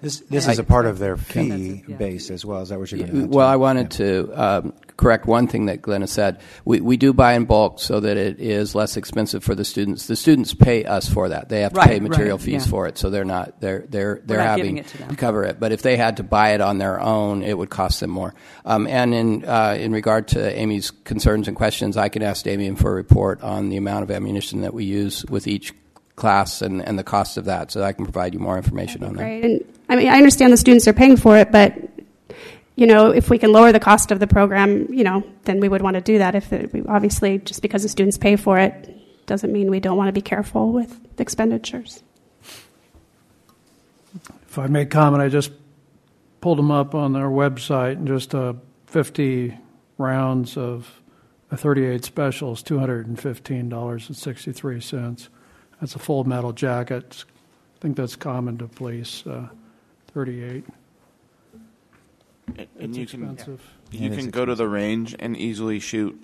This, 0.00 0.20
this 0.30 0.46
I- 0.46 0.52
is 0.52 0.58
a 0.60 0.64
part 0.64 0.86
of 0.86 0.98
their 0.98 1.16
Can- 1.16 1.82
fee 1.82 1.92
base 1.92 2.30
as 2.30 2.44
well. 2.44 2.62
Is 2.62 2.68
that 2.68 2.78
what 2.78 2.90
you're 2.92 3.06
going 3.06 3.22
to 3.22 3.26
Well, 3.36 3.46
I 3.48 3.56
wanted 3.56 3.90
to 3.92 4.30
um, 4.34 4.72
correct 4.96 5.26
one 5.26 5.48
thing 5.48 5.66
that 5.66 5.82
Glenna 5.82 6.06
said. 6.06 6.40
We, 6.64 6.80
we 6.80 6.96
do 6.96 7.12
buy 7.12 7.32
in 7.34 7.46
bulk 7.46 7.80
so 7.80 7.98
that 7.98 8.16
it 8.16 8.38
is 8.38 8.74
less 8.76 8.96
expensive 8.96 9.42
for 9.42 9.56
the 9.56 9.64
students. 9.64 10.06
The 10.06 10.14
students 10.14 10.54
pay 10.54 10.84
us 10.84 11.08
for 11.08 11.28
that. 11.30 11.48
They 11.48 11.62
have 11.62 11.72
to 11.72 11.78
Right, 11.78 11.88
pay 11.88 12.00
material 12.00 12.36
right, 12.36 12.44
fees 12.44 12.64
yeah. 12.64 12.70
for 12.70 12.86
it, 12.86 12.96
so 12.96 13.10
they're 13.10 13.24
not 13.24 13.60
they're 13.60 13.86
they're 13.88 14.20
they're 14.24 14.38
not 14.38 14.46
having 14.58 14.78
it 14.78 14.86
to 14.88 14.98
them. 14.98 15.16
cover 15.16 15.42
it. 15.44 15.58
But 15.58 15.72
if 15.72 15.82
they 15.82 15.96
had 15.96 16.18
to 16.18 16.22
buy 16.22 16.50
it 16.50 16.60
on 16.60 16.78
their 16.78 17.00
own, 17.00 17.42
it 17.42 17.58
would 17.58 17.70
cost 17.70 17.98
them 17.98 18.10
more. 18.10 18.34
Um, 18.64 18.86
and 18.86 19.12
in 19.12 19.44
uh, 19.44 19.76
in 19.78 19.90
regard 19.92 20.28
to 20.28 20.56
Amy's 20.56 20.90
concerns 20.92 21.48
and 21.48 21.56
questions, 21.56 21.96
I 21.96 22.08
can 22.08 22.22
ask 22.22 22.44
Damien 22.44 22.76
for 22.76 22.92
a 22.92 22.94
report 22.94 23.42
on 23.42 23.68
the 23.68 23.76
amount 23.76 24.04
of 24.04 24.10
ammunition 24.12 24.60
that 24.60 24.74
we 24.74 24.84
use 24.84 25.24
with 25.26 25.48
each 25.48 25.74
class 26.14 26.62
and, 26.62 26.82
and 26.84 26.98
the 26.98 27.04
cost 27.04 27.36
of 27.36 27.44
that, 27.46 27.70
so 27.72 27.82
I 27.82 27.92
can 27.92 28.04
provide 28.04 28.34
you 28.34 28.40
more 28.40 28.56
information 28.56 29.02
on 29.04 29.14
that. 29.16 29.22
Right. 29.22 29.44
And 29.44 29.64
I 29.88 29.96
mean, 29.96 30.08
I 30.08 30.16
understand 30.16 30.52
the 30.52 30.56
students 30.56 30.86
are 30.86 30.92
paying 30.92 31.16
for 31.16 31.38
it, 31.38 31.50
but 31.50 31.74
you 32.76 32.86
know, 32.86 33.10
if 33.10 33.28
we 33.28 33.38
can 33.38 33.52
lower 33.52 33.72
the 33.72 33.80
cost 33.80 34.12
of 34.12 34.20
the 34.20 34.26
program, 34.26 34.92
you 34.92 35.02
know, 35.02 35.24
then 35.44 35.58
we 35.58 35.68
would 35.68 35.82
want 35.82 35.94
to 35.94 36.00
do 36.00 36.18
that. 36.18 36.34
If 36.34 36.52
it, 36.52 36.70
obviously, 36.88 37.38
just 37.38 37.60
because 37.60 37.82
the 37.82 37.88
students 37.88 38.18
pay 38.18 38.36
for 38.36 38.58
it, 38.58 38.94
doesn't 39.26 39.52
mean 39.52 39.70
we 39.70 39.80
don't 39.80 39.96
want 39.96 40.08
to 40.08 40.12
be 40.12 40.22
careful 40.22 40.72
with 40.72 40.98
expenditures. 41.18 42.02
If 44.48 44.58
I 44.58 44.68
may 44.68 44.86
comment, 44.86 45.22
I 45.22 45.28
just 45.28 45.50
pulled 46.40 46.58
them 46.58 46.70
up 46.70 46.94
on 46.94 47.12
their 47.12 47.28
website, 47.28 47.94
and 47.94 48.06
just 48.06 48.34
uh, 48.34 48.54
50 48.86 49.58
rounds 49.98 50.56
of 50.56 51.02
a 51.50 51.56
38 51.56 52.04
special 52.04 52.52
is 52.52 52.62
$215.63. 52.62 55.28
That's 55.80 55.94
a 55.94 55.98
full 55.98 56.24
metal 56.24 56.52
jacket. 56.52 57.24
I 57.76 57.78
think 57.80 57.96
that's 57.96 58.16
common 58.16 58.58
to 58.58 58.66
police, 58.66 59.26
uh, 59.26 59.48
38. 60.24 60.64
And 62.56 62.66
It's 62.76 62.98
you 62.98 63.06
can 63.06 63.22
expensive. 63.30 63.62
you 63.92 64.06
It 64.06 64.12
is 64.12 64.18
can 64.18 64.30
go 64.30 64.44
to 64.44 64.54
the 64.56 64.66
range 64.68 65.14
and 65.20 65.36
easily 65.36 65.78
shoot 65.78 66.20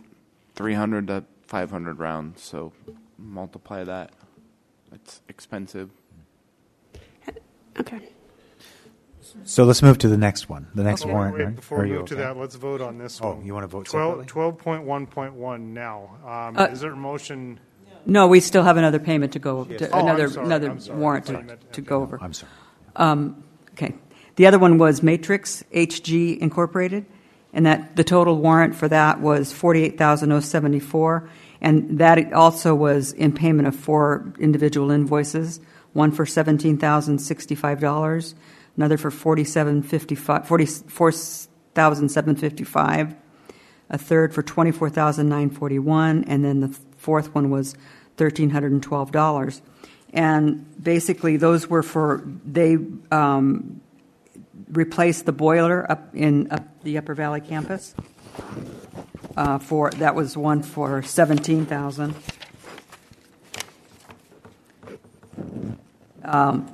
300 0.57 1.07
to 1.07 1.25
500 1.47 1.99
rounds. 2.01 2.43
So 2.43 2.73
multiply 3.19 3.85
that. 3.85 4.11
It's 4.93 5.21
expensive. 5.29 5.91
Okay. 7.79 8.01
So 9.45 9.65
let's 9.65 9.83
move 9.83 9.99
to 9.99 10.09
the 10.09 10.16
next 10.16 10.49
one. 10.49 10.69
The 10.75 10.83
next 10.85 11.03
Okay. 11.03 11.12
warrant. 11.12 11.37
Wait, 11.39 11.57
before 11.57 11.81
Are 11.81 11.83
we 11.85 11.91
you 11.91 11.99
move 11.99 12.07
to 12.09 12.15
okay? 12.15 12.23
that, 12.25 12.37
let's 12.37 12.55
vote 12.57 12.81
on 12.81 12.99
this 12.99 13.21
Oh, 13.23 13.35
one. 13.35 13.45
you 13.45 13.55
wanna 13.55 13.66
vote 13.69 13.87
12 13.87 14.27
separately? 14.27 14.27
12.1.1 14.27 15.73
now. 15.73 16.16
Um, 16.27 16.57
Uh, 16.57 16.66
Is 16.73 16.81
there 16.81 16.93
a 16.93 16.97
motion? 16.97 17.61
No, 18.07 18.27
we 18.27 18.41
still 18.41 18.62
have 18.65 18.77
another 18.77 18.99
payment 18.99 19.33
to 19.35 19.39
go, 19.39 19.66
Yes. 19.71 19.79
to, 19.81 19.91
Oh, 19.91 19.99
I'm 20.01 20.05
another, 20.07 20.29
sorry, 20.29 20.47
another 20.47 20.71
I'm 20.71 20.81
sorry. 20.81 20.99
warrant 20.99 21.31
I 21.31 21.33
thought 21.33 21.41
to, 21.41 21.47
meant- 21.47 21.73
to 21.73 21.81
go 21.81 22.03
over. 22.03 22.19
I'm 22.21 22.33
sorry. 22.33 22.51
Um, 22.97 23.44
okay. 23.74 23.94
The 24.36 24.46
other 24.46 24.59
one 24.59 24.78
was 24.78 25.02
Matrix 25.02 25.62
HG 25.72 26.38
Incorporated, 26.38 27.06
and 27.52 27.66
that 27.66 27.94
the 27.94 28.02
total 28.02 28.38
warrant 28.38 28.74
for 28.74 28.88
that 28.88 29.20
was 29.20 29.52
forty-eight 29.52 29.96
thousand 29.96 30.32
oh 30.32 30.40
seventy-four, 30.40 31.28
and 31.60 31.98
that 32.01 32.32
also 32.32 32.74
was 32.74 33.12
in 33.12 33.32
payment 33.32 33.68
of 33.68 33.76
four 33.76 34.32
individual 34.40 34.90
invoices, 34.90 35.60
one 35.92 36.10
for 36.10 36.26
seventeen 36.26 36.78
thousand 36.78 37.20
sixty-five 37.20 37.78
dollars, 37.80 38.34
another 38.76 38.96
for 38.96 39.12
forty-seven 39.12 39.82
fifty-five, 39.84 40.48
forty-four 40.48 41.12
thousand 41.74 42.09
seven 42.09 42.34
fifty-five, 42.34 43.14
a 43.90 43.98
third 43.98 44.34
for 44.34 44.42
twenty-four 44.42 44.90
thousand 44.90 45.28
nine 45.28 45.51
forty-one, 45.51 46.24
and 46.24 46.44
then 46.44 46.59
the 46.59 46.76
fourth 46.96 47.32
one 47.36 47.51
was 47.51 47.76
thirteen 48.16 48.51
hundred 48.51 48.82
and 50.15 50.65
basically, 50.82 51.36
those 51.36 51.69
were 51.69 51.82
for 51.82 52.23
they 52.45 52.78
um, 53.11 53.82
replaced 54.70 55.27
the 55.27 55.32
boiler 55.32 55.85
up 55.91 56.15
in 56.15 56.51
up 56.51 56.82
the 56.82 56.97
Upper 56.97 57.15
Valley 57.15 57.41
campus. 57.41 57.95
Uh, 59.36 59.59
for 59.59 59.91
that 59.91 60.15
was 60.15 60.36
one 60.36 60.62
for 60.62 61.03
seventeen 61.03 61.66
thousand. 61.66 62.15
Um, 66.24 66.69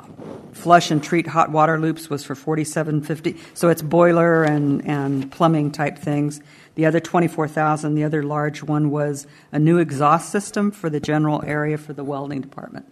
flush 0.52 0.90
and 0.92 1.02
treat 1.02 1.26
hot 1.26 1.50
water 1.50 1.80
loops 1.80 2.08
was 2.08 2.22
for 2.22 2.34
forty-seven 2.34 3.02
fifty. 3.02 3.36
So 3.54 3.68
it's 3.68 3.82
boiler 3.82 4.44
and, 4.44 4.86
and 4.86 5.32
plumbing 5.32 5.72
type 5.72 5.98
things. 5.98 6.40
The 6.74 6.86
other 6.86 7.00
twenty-four 7.00 7.48
thousand. 7.48 7.94
The 7.94 8.04
other 8.04 8.22
large 8.22 8.62
one 8.62 8.90
was 8.90 9.26
a 9.50 9.58
new 9.58 9.78
exhaust 9.78 10.30
system 10.30 10.70
for 10.70 10.90
the 10.90 11.00
general 11.00 11.42
area 11.44 11.78
for 11.78 11.94
the 11.94 12.04
welding 12.04 12.42
department. 12.42 12.86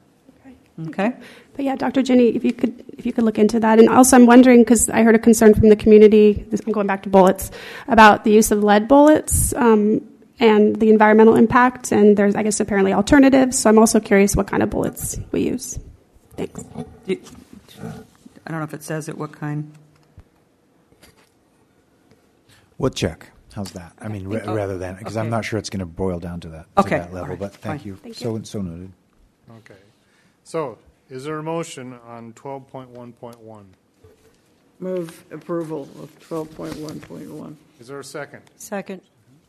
Okay. 0.87 1.13
But 1.57 1.65
yeah, 1.65 1.75
Dr. 1.75 2.03
Jenny, 2.03 2.29
if 2.29 2.45
you 2.45 2.53
could, 2.53 2.85
if 2.97 3.05
you 3.05 3.13
could 3.13 3.25
look 3.25 3.39
into 3.39 3.59
that, 3.59 3.81
and 3.81 3.89
also 3.89 4.15
I'm 4.17 4.27
wondering 4.27 4.61
because 4.61 4.89
I 4.89 5.03
heard 5.03 5.17
a 5.17 5.19
concern 5.19 5.55
from 5.55 5.71
the 5.71 5.77
community. 5.77 6.47
This, 6.51 6.61
I'm 6.65 6.73
going 6.73 6.87
back 6.87 7.03
to 7.03 7.09
bullets 7.09 7.51
about 7.89 8.23
the 8.25 8.31
use 8.31 8.53
of 8.53 8.63
lead 8.63 8.87
bullets 8.87 9.53
um, 9.55 10.01
and 10.39 10.77
the 10.77 10.89
environmental 10.91 11.35
impact. 11.35 11.91
And 11.91 12.17
there's, 12.17 12.37
I 12.37 12.45
guess, 12.45 12.61
apparently 12.61 12.93
alternatives. 12.93 13.59
So 13.59 13.69
I'm 13.71 13.79
also 13.79 13.99
curious 13.99 14.37
what 14.37 14.47
kind 14.47 14.63
of 14.63 14.71
bullets 14.71 15.19
we 15.33 15.43
use. 15.49 15.79
Thanks. 16.37 16.63
Do- 17.07 17.21
I 18.47 18.51
don't 18.51 18.61
know 18.61 18.65
if 18.65 18.73
it 18.75 18.85
says 18.85 19.09
it. 19.09 19.19
What 19.19 19.33
kind? 19.33 19.73
We'll 22.79 22.91
check. 22.91 23.31
How's 23.53 23.73
that? 23.73 23.93
I 23.99 24.07
mean, 24.09 24.29
ra- 24.29 24.41
Oh, 24.45 24.55
rather 24.55 24.79
than 24.79 24.95
because 24.97 25.17
I'm 25.17 25.31
not 25.31 25.45
sure 25.45 25.59
it's 25.59 25.71
going 25.71 25.81
to 25.81 25.87
boil 25.87 26.21
down 26.21 26.39
to 26.41 26.49
that 26.51 26.67
to 26.77 26.81
Okay, 26.83 26.99
that 26.99 27.13
level. 27.13 27.21
all 27.23 27.27
right, 27.31 27.39
but 27.41 27.53
thank 27.55 27.81
fine. 27.81 27.89
you. 27.89 27.97
Thank 27.97 28.15
so 28.15 28.41
so 28.45 28.63
noted. 28.63 28.93
Okay. 29.51 29.75
So, 30.49 30.79
is 31.11 31.25
there 31.25 31.41
a 31.41 31.43
motion 31.43 31.99
on 32.07 32.33
12.1.1? 32.33 33.67
Move 34.81 35.25
approval 35.31 35.83
of 36.01 36.19
12.1.1. 36.27 37.57
Is 37.79 37.89
there 37.89 38.01
a 38.01 38.05
second? 38.05 38.41
Second. 38.57 39.03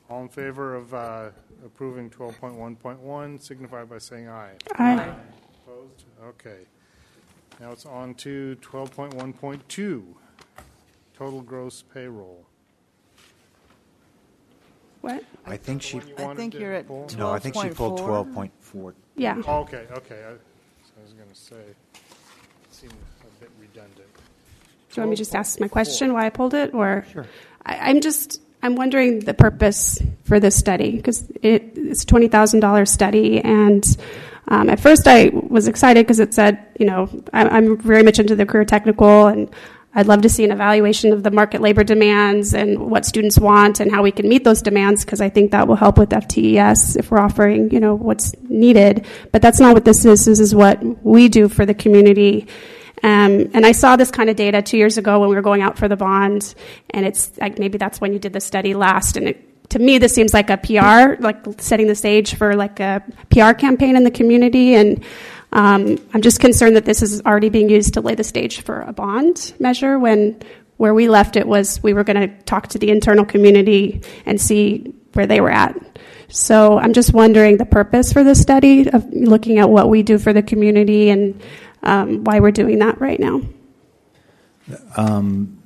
All 0.09 0.23
in 0.23 0.27
favor 0.27 0.75
of 0.75 0.93
uh, 0.93 1.29
approving 1.65 2.09
12.1.1 2.09 3.41
signify 3.41 3.85
by 3.85 3.97
saying 3.97 4.27
aye. 4.27 4.55
Aye. 4.75 5.15
Opposed? 5.65 6.03
Okay. 6.21 6.65
Now 7.61 7.71
it's 7.71 7.85
on 7.85 8.13
to 8.15 8.57
12.1.2, 8.61 10.03
total 11.17 11.41
gross 11.41 11.81
payroll. 11.93 12.45
What? 14.99 15.23
I 15.45 15.55
think 15.55 15.81
she. 15.81 16.01
I 16.17 16.35
think 16.35 16.55
you're 16.55 16.73
at 16.73 16.89
No, 17.17 17.31
I 17.31 17.39
think 17.39 17.55
she 17.55 17.69
pulled 17.69 17.99
12.4. 18.01 18.51
12.4. 18.73 18.93
Yeah. 19.15 19.41
Oh, 19.47 19.59
Okay, 19.59 19.85
okay. 19.93 20.25
I 20.27 20.33
so 20.33 20.33
I 20.33 20.33
was 20.33 20.39
going 21.29 21.35
to 21.35 21.41
say, 21.41 22.87
a 22.87 23.39
bit 23.39 23.51
redundant. 23.59 23.95
Do 23.95 24.95
you 24.95 25.01
want 25.03 25.11
me 25.11 25.15
to 25.15 25.19
just 25.19 25.35
ask 25.35 25.59
my 25.59 25.67
question 25.67 26.13
why 26.13 26.25
I 26.25 26.29
pulled 26.29 26.55
it, 26.55 26.73
or 26.73 27.05
sure. 27.11 27.27
I, 27.65 27.89
I'm 27.89 28.01
just 28.01 28.41
I'm 28.63 28.75
wondering 28.75 29.19
the 29.19 29.35
purpose 29.35 30.01
for 30.23 30.39
this 30.39 30.55
study 30.55 30.95
because 30.95 31.29
it, 31.43 31.73
it's 31.75 32.03
a 32.03 32.05
twenty 32.07 32.29
thousand 32.29 32.61
dollars 32.61 32.91
study, 32.91 33.41
and 33.41 33.85
um, 34.47 34.69
at 34.69 34.79
first 34.79 35.07
I 35.07 35.29
was 35.31 35.67
excited 35.67 36.05
because 36.05 36.19
it 36.19 36.33
said 36.33 36.65
you 36.79 36.87
know 36.87 37.07
I, 37.31 37.47
I'm 37.47 37.77
very 37.77 38.01
much 38.01 38.17
into 38.17 38.35
the 38.35 38.45
career 38.47 38.65
technical, 38.65 39.27
and 39.27 39.51
I'd 39.93 40.05
love 40.05 40.21
to 40.21 40.29
see 40.29 40.43
an 40.43 40.51
evaluation 40.51 41.11
of 41.13 41.23
the 41.23 41.31
market 41.31 41.61
labor 41.61 41.83
demands 41.83 42.53
and 42.53 42.91
what 42.91 43.05
students 43.05 43.39
want 43.39 43.79
and 43.79 43.91
how 43.91 44.03
we 44.03 44.11
can 44.11 44.29
meet 44.29 44.43
those 44.43 44.61
demands 44.61 45.03
because 45.03 45.19
I 45.19 45.29
think 45.29 45.51
that 45.51 45.67
will 45.67 45.75
help 45.75 45.97
with 45.97 46.09
FTES 46.09 46.95
if 46.95 47.09
we're 47.09 47.19
offering 47.19 47.71
you 47.71 47.79
know 47.79 47.95
what's 47.95 48.35
needed. 48.43 49.07
But 49.31 49.41
that's 49.41 49.59
not 49.59 49.73
what 49.73 49.85
this 49.85 50.05
is. 50.05 50.25
This 50.25 50.39
is 50.39 50.53
what 50.53 50.83
we 51.03 51.27
do 51.27 51.49
for 51.49 51.65
the 51.65 51.73
community. 51.73 52.47
Um, 53.01 53.49
and 53.53 53.65
I 53.65 53.71
saw 53.71 53.95
this 53.95 54.11
kind 54.11 54.29
of 54.29 54.35
data 54.35 54.61
two 54.61 54.77
years 54.77 54.97
ago 54.97 55.19
when 55.19 55.29
we 55.29 55.35
were 55.35 55.41
going 55.41 55.61
out 55.61 55.77
for 55.77 55.87
the 55.87 55.95
bond, 55.95 56.53
and 56.89 57.05
it's 57.05 57.37
like 57.37 57.57
maybe 57.57 57.77
that's 57.77 58.01
when 58.01 58.13
you 58.13 58.19
did 58.19 58.33
the 58.33 58.41
study 58.41 58.73
last. 58.73 59.15
And 59.17 59.29
it, 59.29 59.69
to 59.69 59.79
me, 59.79 59.97
this 59.97 60.13
seems 60.13 60.33
like 60.33 60.49
a 60.49 60.57
PR, 60.57 61.21
like 61.21 61.37
setting 61.61 61.87
the 61.87 61.95
stage 61.95 62.35
for 62.35 62.55
like 62.55 62.79
a 62.79 63.03
PR 63.29 63.53
campaign 63.53 63.95
in 63.95 64.03
the 64.03 64.11
community. 64.11 64.75
And 64.75 65.03
um, 65.51 65.97
I'm 66.13 66.21
just 66.21 66.39
concerned 66.39 66.75
that 66.75 66.85
this 66.85 67.01
is 67.01 67.21
already 67.21 67.49
being 67.49 67.69
used 67.69 67.95
to 67.95 68.01
lay 68.01 68.15
the 68.15 68.23
stage 68.23 68.61
for 68.61 68.81
a 68.81 68.93
bond 68.93 69.53
measure 69.59 69.97
when 69.97 70.41
where 70.77 70.93
we 70.93 71.09
left 71.09 71.35
it 71.35 71.45
was 71.45 71.81
we 71.83 71.93
were 71.93 72.03
going 72.03 72.29
to 72.29 72.43
talk 72.43 72.67
to 72.69 72.79
the 72.79 72.89
internal 72.89 73.25
community 73.25 74.01
and 74.25 74.39
see 74.39 74.93
where 75.13 75.27
they 75.27 75.41
were 75.41 75.49
at. 75.49 75.75
So 76.29 76.77
I'm 76.77 76.93
just 76.93 77.11
wondering 77.11 77.57
the 77.57 77.65
purpose 77.65 78.13
for 78.13 78.23
this 78.23 78.39
study 78.41 78.89
of 78.89 79.11
looking 79.11 79.57
at 79.57 79.69
what 79.69 79.89
we 79.89 80.03
do 80.03 80.17
for 80.17 80.31
the 80.31 80.43
community 80.43 81.09
and 81.09 81.41
um, 81.83 82.23
why 82.23 82.39
we're 82.39 82.51
doing 82.51 82.79
that 82.79 83.01
right 83.01 83.19
now. 83.19 83.41
Um, 84.95 85.59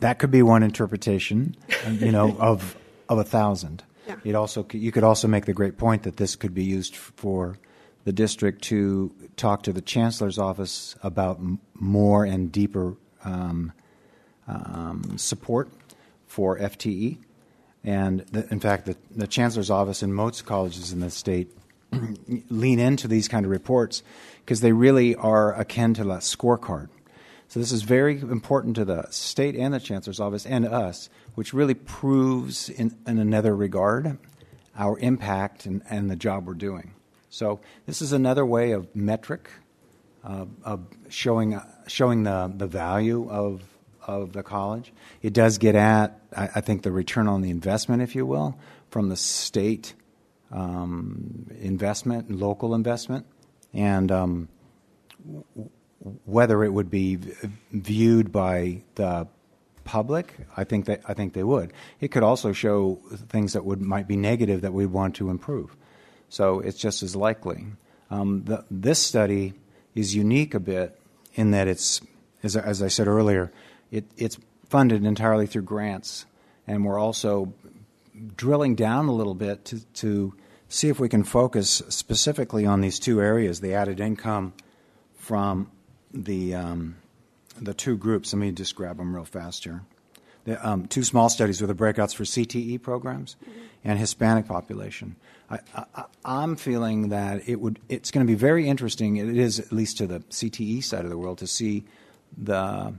that 0.00 0.18
could 0.18 0.30
be 0.30 0.42
one 0.42 0.62
interpretation, 0.62 1.56
you 1.88 2.10
know, 2.10 2.36
of 2.40 2.76
of 3.08 3.18
a 3.18 3.24
thousand. 3.24 3.84
Yeah. 4.08 4.16
It 4.24 4.34
also 4.34 4.66
you 4.72 4.90
could 4.90 5.04
also 5.04 5.28
make 5.28 5.44
the 5.44 5.52
great 5.52 5.76
point 5.76 6.04
that 6.04 6.16
this 6.16 6.34
could 6.36 6.54
be 6.54 6.64
used 6.64 6.96
for 6.96 7.58
the 8.04 8.12
district 8.12 8.62
to 8.62 9.14
talk 9.36 9.62
to 9.64 9.72
the 9.72 9.80
chancellor's 9.80 10.38
office 10.38 10.96
about 11.02 11.38
m- 11.38 11.58
more 11.74 12.24
and 12.24 12.50
deeper 12.50 12.96
um, 13.24 13.72
um, 14.48 15.16
support 15.16 15.68
for 16.26 16.58
FTE. 16.58 17.18
And 17.84 18.20
the, 18.32 18.46
in 18.50 18.60
fact, 18.60 18.86
the, 18.86 18.96
the 19.10 19.26
chancellor's 19.26 19.70
office 19.70 20.02
and 20.02 20.14
most 20.14 20.44
colleges 20.46 20.92
in 20.92 21.00
the 21.00 21.10
state 21.10 21.50
lean 22.50 22.78
into 22.78 23.08
these 23.08 23.28
kind 23.28 23.44
of 23.44 23.50
reports 23.50 24.02
because 24.40 24.60
they 24.60 24.72
really 24.72 25.14
are 25.14 25.58
akin 25.58 25.94
to 25.94 26.02
a 26.02 26.18
scorecard. 26.18 26.88
So 27.48 27.58
this 27.58 27.72
is 27.72 27.82
very 27.82 28.20
important 28.20 28.76
to 28.76 28.84
the 28.84 29.06
state 29.10 29.56
and 29.56 29.74
the 29.74 29.80
chancellor's 29.80 30.20
office 30.20 30.46
and 30.46 30.64
us, 30.64 31.10
which 31.34 31.52
really 31.52 31.74
proves 31.74 32.68
in, 32.68 32.96
in 33.06 33.18
another 33.18 33.56
regard 33.56 34.18
our 34.76 34.98
impact 35.00 35.66
and, 35.66 35.82
and 35.90 36.08
the 36.08 36.16
job 36.16 36.46
we're 36.46 36.54
doing. 36.54 36.94
So 37.30 37.60
this 37.86 38.02
is 38.02 38.12
another 38.12 38.44
way 38.44 38.72
of 38.72 38.94
metric 38.94 39.50
uh, 40.24 40.46
of 40.64 40.86
showing 41.08 41.60
showing 41.86 42.24
the 42.24 42.52
the 42.54 42.66
value 42.66 43.28
of 43.30 43.62
of 44.06 44.32
the 44.32 44.42
college. 44.42 44.92
It 45.22 45.32
does 45.32 45.58
get 45.58 45.74
at 45.74 46.20
I, 46.36 46.48
I 46.56 46.60
think 46.60 46.82
the 46.82 46.92
return 46.92 47.28
on 47.28 47.40
the 47.40 47.50
investment, 47.50 48.02
if 48.02 48.14
you 48.14 48.26
will, 48.26 48.58
from 48.90 49.08
the 49.08 49.16
state 49.16 49.94
um, 50.50 51.46
investment 51.60 52.28
and 52.28 52.40
local 52.40 52.74
investment, 52.74 53.26
and 53.72 54.10
um, 54.10 54.48
w- 55.24 55.70
whether 56.24 56.64
it 56.64 56.72
would 56.72 56.90
be 56.90 57.16
v- 57.16 57.50
viewed 57.72 58.32
by 58.32 58.82
the 58.96 59.28
public, 59.84 60.34
I 60.56 60.64
think 60.64 60.86
that 60.86 61.02
I 61.06 61.14
think 61.14 61.34
they 61.34 61.44
would. 61.44 61.72
It 62.00 62.08
could 62.08 62.24
also 62.24 62.52
show 62.52 62.98
things 63.28 63.52
that 63.52 63.64
would 63.64 63.80
might 63.80 64.08
be 64.08 64.16
negative 64.16 64.62
that 64.62 64.72
we 64.72 64.86
want 64.86 65.14
to 65.16 65.30
improve. 65.30 65.76
So 66.30 66.60
it's 66.60 66.78
just 66.78 67.02
as 67.02 67.14
likely. 67.14 67.66
Um, 68.10 68.44
the, 68.44 68.64
this 68.70 68.98
study 68.98 69.52
is 69.94 70.14
unique 70.14 70.54
a 70.54 70.60
bit 70.60 70.98
in 71.34 71.50
that 71.50 71.68
it's, 71.68 72.00
as, 72.42 72.56
as 72.56 72.82
I 72.82 72.88
said 72.88 73.06
earlier, 73.06 73.52
it, 73.90 74.04
it's 74.16 74.38
funded 74.68 75.04
entirely 75.04 75.46
through 75.46 75.62
grants, 75.62 76.24
and 76.66 76.84
we're 76.84 76.98
also 76.98 77.52
drilling 78.36 78.76
down 78.76 79.08
a 79.08 79.12
little 79.12 79.34
bit 79.34 79.64
to, 79.66 79.80
to 79.94 80.34
see 80.68 80.88
if 80.88 81.00
we 81.00 81.08
can 81.08 81.24
focus 81.24 81.82
specifically 81.88 82.64
on 82.64 82.80
these 82.80 82.98
two 82.98 83.20
areas: 83.20 83.60
the 83.60 83.74
added 83.74 84.00
income 84.00 84.52
from 85.16 85.70
the 86.12 86.54
um, 86.54 86.96
the 87.60 87.74
two 87.74 87.96
groups. 87.96 88.32
Let 88.32 88.38
me 88.38 88.52
just 88.52 88.74
grab 88.74 88.98
them 88.98 89.14
real 89.14 89.24
fast 89.24 89.64
here. 89.64 89.82
The, 90.44 90.66
um, 90.66 90.86
two 90.86 91.02
small 91.02 91.28
studies 91.28 91.60
with 91.60 91.68
the 91.68 91.74
breakouts 91.74 92.14
for 92.14 92.24
CTE 92.24 92.80
programs 92.80 93.36
and 93.84 93.98
Hispanic 93.98 94.46
population. 94.46 95.16
I, 95.50 96.04
I'm 96.24 96.56
feeling 96.56 97.08
that 97.08 97.48
it 97.48 97.60
would. 97.60 97.80
It's 97.88 98.10
going 98.10 98.24
to 98.24 98.30
be 98.30 98.36
very 98.36 98.68
interesting. 98.68 99.16
It 99.16 99.36
is 99.36 99.58
at 99.58 99.72
least 99.72 99.98
to 99.98 100.06
the 100.06 100.20
CTE 100.20 100.84
side 100.84 101.04
of 101.04 101.10
the 101.10 101.18
world 101.18 101.38
to 101.38 101.46
see 101.46 101.84
the 102.36 102.94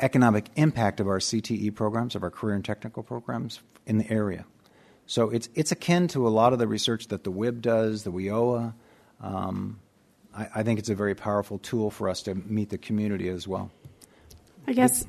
economic 0.00 0.46
impact 0.56 0.98
of 0.98 1.06
our 1.06 1.18
CTE 1.18 1.74
programs, 1.74 2.14
of 2.14 2.22
our 2.22 2.30
career 2.30 2.54
and 2.54 2.64
technical 2.64 3.02
programs 3.02 3.60
in 3.86 3.98
the 3.98 4.10
area. 4.10 4.44
So 5.06 5.30
it's 5.30 5.48
it's 5.54 5.72
akin 5.72 6.08
to 6.08 6.26
a 6.26 6.30
lot 6.30 6.52
of 6.52 6.58
the 6.58 6.66
research 6.66 7.08
that 7.08 7.24
the 7.24 7.30
WIB 7.30 7.60
does, 7.60 8.04
the 8.04 8.12
WIOA. 8.12 8.74
Um, 9.20 9.80
I, 10.34 10.48
I 10.56 10.62
think 10.62 10.78
it's 10.78 10.88
a 10.88 10.94
very 10.94 11.14
powerful 11.14 11.58
tool 11.58 11.90
for 11.90 12.08
us 12.08 12.22
to 12.22 12.34
meet 12.34 12.70
the 12.70 12.78
community 12.78 13.28
as 13.28 13.46
well. 13.46 13.70
I 14.66 14.72
guess 14.72 15.06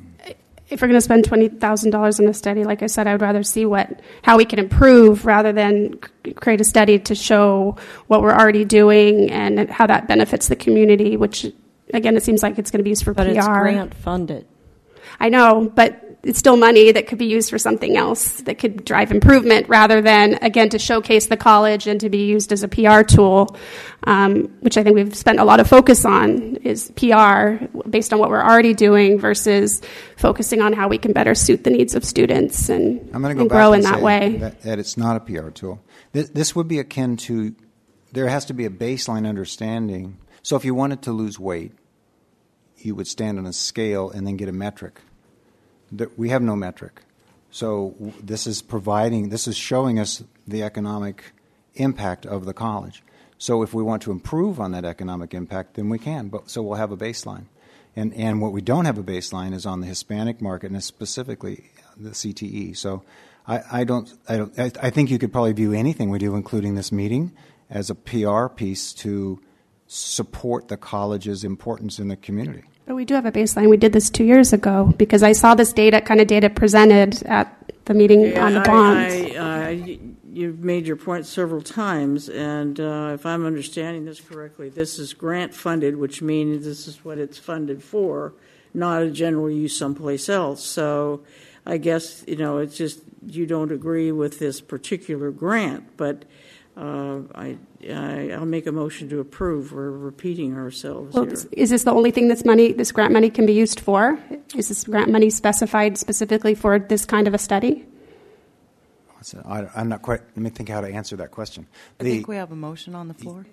if 0.72 0.82
we're 0.82 0.88
going 0.88 0.98
to 0.98 1.02
spend 1.02 1.26
twenty 1.26 1.50
thousand 1.50 1.92
dollars 1.92 2.20
on 2.20 2.28
a 2.28 2.34
study, 2.34 2.64
like 2.64 2.82
I 2.82 2.88
said, 2.88 3.06
I 3.08 3.14
would 3.14 3.22
rather 3.22 3.44
see 3.44 3.66
what 3.66 4.00
how 4.24 4.38
we 4.38 4.46
can 4.46 4.58
improve 4.60 5.26
rather 5.26 5.52
than 5.52 6.00
c- 6.26 6.34
create 6.34 6.62
a 6.62 6.64
study 6.64 6.98
to 7.00 7.16
show 7.16 7.76
what 8.08 8.22
we're 8.22 8.34
already 8.34 8.66
doing 8.66 9.30
and 9.32 9.70
how 9.70 9.86
that 9.88 10.08
benefits 10.08 10.48
the 10.48 10.56
community. 10.56 11.18
Which, 11.18 11.46
again, 11.94 12.16
it 12.18 12.24
seems 12.24 12.42
like 12.42 12.58
it's 12.58 12.72
going 12.72 12.80
to 12.80 12.84
be 12.84 12.90
used 12.92 13.04
for 13.04 13.14
But 13.14 13.28
PR. 13.28 13.38
it's 13.38 13.48
grant 13.48 13.94
funded. 13.94 14.48
I 15.20 15.30
know, 15.30 15.72
but 15.76 16.11
it's 16.24 16.38
still 16.38 16.56
money 16.56 16.92
that 16.92 17.08
could 17.08 17.18
be 17.18 17.26
used 17.26 17.50
for 17.50 17.58
something 17.58 17.98
else 17.98 18.42
that 18.42 18.60
could 18.60 18.86
drive 18.86 19.12
improvement 19.12 19.68
rather 19.68 20.02
than, 20.02 20.36
again, 20.44 20.70
to 20.70 20.80
showcase 20.80 21.26
the 21.28 21.38
college 21.38 21.88
and 21.88 22.00
to 22.02 22.10
be 22.10 22.26
used 22.26 22.52
as 22.52 22.62
a 22.62 22.68
PR 22.68 23.02
tool, 23.02 23.56
um, 24.04 24.44
which 24.60 24.78
I 24.78 24.84
think 24.84 24.96
we've 24.96 25.16
spent 25.16 25.40
a 25.40 25.44
lot 25.44 25.60
of 25.60 25.68
focus 25.68 26.06
on 26.06 26.58
is 26.58 26.92
PR 26.96 27.66
based 27.90 28.14
on 28.14 28.20
what 28.20 28.30
we're 28.30 28.44
already 28.44 28.74
doing 28.74 29.20
versus 29.20 29.82
focusing 30.16 30.62
on 30.62 30.74
how 30.74 30.88
we 30.88 31.00
can 31.00 31.12
better 31.12 31.34
suit 31.34 31.64
the 31.64 31.72
needs 31.72 31.96
of 31.96 32.06
students 32.06 32.70
and, 32.70 33.00
I'm 33.14 33.22
going 33.22 33.36
to 33.36 33.36
go 33.36 33.42
and 33.42 33.50
back 33.50 33.56
grow 33.58 33.74
and 33.74 33.84
in 33.84 33.92
that 33.92 34.02
way. 34.02 34.38
That, 34.38 34.62
that 34.62 34.80
it's 34.80 34.98
not 34.98 35.18
a 35.18 35.20
PR 35.22 35.50
tool. 35.50 35.84
This, 36.12 36.30
this 36.30 36.56
would 36.56 36.68
be 36.68 36.80
akin 36.80 37.18
to 37.18 37.56
there 38.12 38.28
has 38.28 38.46
to 38.46 38.54
be 38.54 38.66
a 38.66 38.70
baseline 38.70 39.28
understanding. 39.28 40.18
So 40.44 40.56
if 40.56 40.66
you 40.66 40.76
wanted 40.76 41.04
to 41.04 41.12
lose 41.12 41.40
weight, 41.40 41.72
you 42.78 42.96
would 42.96 43.08
stand 43.08 43.40
on 43.40 43.46
a 43.46 43.54
scale 43.54 44.10
and 44.10 44.28
then 44.28 44.38
get 44.38 44.50
a 44.50 44.52
metric. 44.52 45.00
There- 45.92 46.12
We 46.18 46.30
have 46.30 46.42
no 46.42 46.56
metric. 46.56 47.02
So 47.52 47.96
this 48.22 48.48
is 48.48 48.62
providing, 48.62 49.30
this 49.30 49.48
is 49.48 49.58
showing 49.58 50.00
us 50.00 50.24
the 50.48 50.64
economic 50.64 51.34
impact 51.76 52.26
of 52.26 52.46
the 52.46 52.54
college. 52.54 53.04
So 53.38 53.62
if 53.64 53.74
we 53.74 53.84
want 53.84 54.02
to 54.04 54.12
improve 54.12 54.60
on 54.60 54.72
that 54.72 54.86
economic 54.86 55.34
impact, 55.34 55.74
then 55.74 55.90
we 55.90 55.98
can. 56.00 56.30
But 56.30 56.50
so 56.50 56.62
we'll 56.62 56.78
have 56.78 56.92
a 56.92 56.98
baseline. 56.98 57.46
And 57.96 58.14
and 58.14 58.40
what 58.42 58.54
we 58.54 58.62
don't 58.62 58.86
have 58.86 58.98
a 58.98 59.04
baseline 59.04 59.54
is 59.54 59.66
on 59.66 59.82
the 59.82 59.88
Hispanic 59.88 60.42
market 60.42 60.72
and 60.72 60.82
specifically 60.82 61.72
the 61.98 62.12
CTE. 62.12 62.78
So 62.78 63.04
I, 63.48 63.62
I 63.72 63.84
don't 63.84 64.14
I 64.30 64.38
don't 64.38 64.58
I, 64.60 64.72
I 64.82 64.90
think 64.92 65.10
you 65.10 65.20
could 65.20 65.34
probably 65.34 65.52
view 65.54 65.74
anything 65.74 66.10
we 66.10 66.20
do, 66.20 66.36
including 66.36 66.76
this 66.76 66.92
meeting, 66.92 67.32
as 67.70 67.90
a 67.90 67.96
PR 67.96 68.48
piece 68.48 68.94
to 68.94 69.42
support 69.88 70.70
the 70.70 70.78
college's 70.78 71.44
importance 71.44 72.00
in 72.00 72.08
the 72.08 72.16
community. 72.16 72.64
But 72.86 72.96
we 72.96 73.06
do 73.06 73.14
have 73.14 73.26
a 73.26 73.32
baseline. 73.32 73.70
We 73.70 73.78
did 73.78 73.94
this 73.94 74.10
two 74.10 74.24
years 74.24 74.54
ago 74.54 74.94
because 74.98 75.24
I 75.24 75.32
saw 75.34 75.56
this 75.56 75.72
data, 75.72 76.02
kind 76.02 76.20
of 76.20 76.28
data 76.28 76.50
presented 76.50 77.22
at 77.24 77.56
the 77.86 77.94
meeting 77.94 78.22
Yeah, 78.22 78.46
on 78.46 78.54
the 78.54 78.60
bonds. 78.62 79.14
I- 79.14 79.36
I- 79.38 79.74
y- 79.86 80.00
You've 80.34 80.64
made 80.64 80.88
your 80.88 80.96
point 80.96 81.26
several 81.26 81.62
times, 81.62 82.30
and 82.30 82.80
uh, 82.80 83.12
if 83.14 83.26
I'm 83.26 83.46
understanding 83.46 84.06
this 84.06 84.22
correctly, 84.22 84.70
this 84.70 84.98
is 84.98 85.14
grant 85.14 85.54
funded, 85.54 85.98
which 85.98 86.22
means 86.22 86.64
this 86.64 86.88
is 86.88 87.04
what 87.04 87.18
it's 87.18 87.38
funded 87.38 87.84
for, 87.84 88.32
not 88.74 89.04
a 89.04 89.12
general 89.12 89.50
use 89.50 89.76
someplace 89.78 90.30
else. 90.30 90.64
So 90.64 91.24
I 91.66 91.76
guess, 91.80 92.24
you 92.30 92.38
know, 92.38 92.60
it's 92.60 92.78
just 92.78 93.02
you 93.28 93.46
don't 93.46 93.74
agree 93.74 94.14
with 94.14 94.40
this 94.40 94.62
particular 94.62 95.32
grant, 95.32 95.84
but 95.98 96.24
uh, 96.78 97.20
I, 97.36 97.58
I, 97.90 98.32
I'll 98.32 98.46
make 98.46 98.68
a 98.68 98.72
motion 98.72 99.10
to 99.10 99.20
approve. 99.20 99.72
We're 99.72 99.90
repeating 99.92 100.56
ourselves 100.56 101.14
Well, 101.16 101.24
here. 101.26 101.34
is- 101.34 101.46
is 101.52 101.70
this 101.72 101.84
the 101.84 101.92
only 101.94 102.12
thing 102.12 102.28
this 102.28 102.46
money, 102.46 102.74
this 102.74 102.92
grant 102.92 103.12
money 103.14 103.30
can 103.30 103.46
be 103.46 103.54
used 103.54 103.80
for? 103.80 104.20
Is 104.56 104.68
this 104.70 104.84
grant 104.84 105.10
money 105.10 105.30
specified 105.30 105.98
specifically 105.98 106.54
for 106.56 106.78
this 106.80 107.06
kind 107.06 107.28
of 107.28 107.34
a 107.34 107.38
study? 107.38 107.86
So 109.24 109.42
I, 109.46 109.68
I'm 109.76 109.88
not 109.90 110.02
quite. 110.02 110.22
Let 110.36 110.38
me 110.38 110.50
think 110.50 110.70
how 110.70 110.82
to 110.82 110.88
answer 110.88 111.16
that 111.18 111.30
question. 111.32 111.68
I 112.00 112.04
think 112.04 112.28
we 112.28 112.38
have 112.38 112.52
a 112.52 112.56
motion 112.56 112.96
on 112.96 113.08
the 113.08 113.14
floor. 113.14 113.46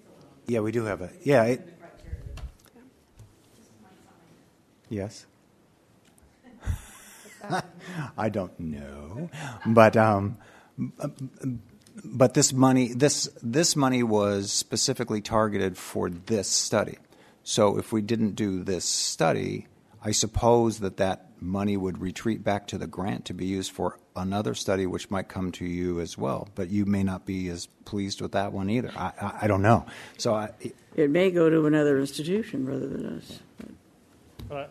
Yeah, 0.46 0.60
we 0.60 0.72
do 0.72 0.84
have 0.84 1.02
a. 1.02 1.10
Yeah. 1.22 1.44
It, 1.44 1.68
yes. 4.88 5.26
I 8.16 8.28
don't 8.30 8.58
know, 8.58 9.28
but 9.66 9.96
um, 9.96 10.38
but 12.12 12.34
this 12.34 12.52
money 12.52 12.92
this 12.92 13.28
this 13.42 13.76
money 13.76 14.02
was 14.02 14.52
specifically 14.52 15.20
targeted 15.20 15.76
for 15.76 16.10
this 16.10 16.48
study. 16.48 16.98
So 17.42 17.78
if 17.78 17.92
we 17.92 18.02
didn't 18.02 18.32
do 18.32 18.62
this 18.62 18.84
study, 18.84 19.66
I 20.02 20.12
suppose 20.12 20.80
that 20.80 20.98
that 20.98 21.28
money 21.40 21.76
would 21.76 21.98
retreat 21.98 22.42
back 22.44 22.66
to 22.68 22.78
the 22.78 22.86
grant 22.86 23.24
to 23.26 23.34
be 23.34 23.46
used 23.46 23.72
for 23.72 23.98
another 24.16 24.54
study, 24.54 24.86
which 24.86 25.10
might 25.10 25.28
come 25.28 25.52
to 25.52 25.64
you 25.64 26.00
as 26.00 26.18
well. 26.18 26.48
But 26.54 26.68
you 26.68 26.84
may 26.84 27.02
not 27.02 27.24
be 27.24 27.48
as 27.48 27.66
pleased 27.84 28.20
with 28.20 28.32
that 28.32 28.52
one 28.52 28.70
either. 28.70 28.92
I, 28.96 29.12
I, 29.20 29.38
I 29.42 29.46
don't 29.46 29.62
know. 29.62 29.86
So 30.18 30.34
I, 30.34 30.50
It 30.94 31.10
may 31.10 31.30
go 31.30 31.48
to 31.48 31.66
another 31.66 31.98
institution 31.98 32.66
rather 32.66 32.88
than 32.88 33.18
us. 33.18 33.38
But, 34.48 34.48
you 34.50 34.56
know, 34.56 34.66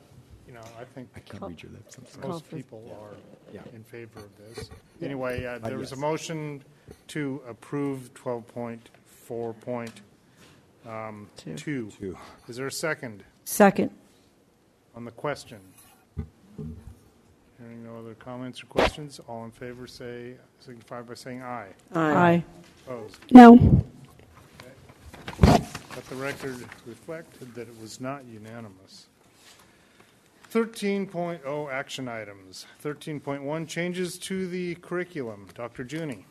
I 0.80 0.84
think 0.84 1.10
I 1.16 1.20
can't 1.20 1.42
read 1.44 1.64
your 1.64 1.72
lips. 1.72 1.98
I'm 1.98 2.06
sorry. 2.06 2.28
most 2.28 2.32
Call 2.32 2.40
for- 2.42 2.56
people 2.56 2.98
are 3.02 3.16
Yeah. 3.54 3.62
in 3.74 3.84
favor 3.84 4.20
of 4.20 4.38
this. 4.38 4.70
Yeah. 5.00 5.06
Anyway, 5.06 5.46
uh, 5.46 5.56
Uh, 5.56 5.60
there 5.60 5.78
was 5.78 5.92
a 5.92 5.96
yes. 5.96 6.02
motion 6.02 6.64
to 7.08 7.42
approve 7.48 8.14
12.4 8.14 9.54
point 9.54 10.02
um, 10.86 11.30
Two. 11.36 11.56
two. 11.56 11.92
Two. 11.92 12.18
Is 12.48 12.56
there 12.56 12.68
a 12.68 12.72
second 12.72 13.24
Second. 13.46 13.92
on 14.96 15.04
the 15.06 15.12
question? 15.12 15.60
Hearing 17.60 17.84
no 17.84 17.98
other 17.98 18.14
comments 18.14 18.62
or 18.64 18.68
questions, 18.68 19.20
all 19.28 19.44
in 19.44 19.52
favor 19.52 19.88
say, 19.88 20.36
signify 20.60 21.02
by 21.02 21.16
saying 21.16 21.42
aye. 21.42 21.74
Aye. 21.94 22.14
Aye. 22.14 22.44
Opposed? 22.86 23.20
No. 23.32 23.84
Let 25.42 26.06
the 26.10 26.16
record 26.16 26.56
reflect 26.86 27.40
that 27.56 27.68
it 27.68 27.82
was 27.82 28.00
not 28.00 28.24
unanimous. 28.26 29.08
13.0 30.54 31.72
action 31.72 32.08
items. 32.08 32.66
13.1 32.84 33.68
changes 33.68 34.18
to 34.20 34.48
the 34.48 34.76
curriculum. 34.76 35.48
Dr. 35.54 35.84
Junie. 35.84 36.26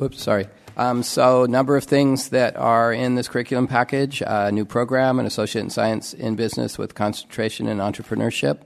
Oops, 0.00 0.20
sorry. 0.20 0.48
Um, 0.76 1.02
so, 1.02 1.44
a 1.44 1.48
number 1.48 1.76
of 1.76 1.84
things 1.84 2.30
that 2.30 2.56
are 2.56 2.92
in 2.92 3.14
this 3.14 3.28
curriculum 3.28 3.66
package: 3.66 4.22
a 4.26 4.50
new 4.50 4.64
program, 4.64 5.20
an 5.20 5.26
associate 5.26 5.62
in 5.62 5.70
science 5.70 6.14
in 6.14 6.34
business 6.34 6.78
with 6.78 6.94
concentration 6.94 7.68
in 7.68 7.78
entrepreneurship, 7.78 8.58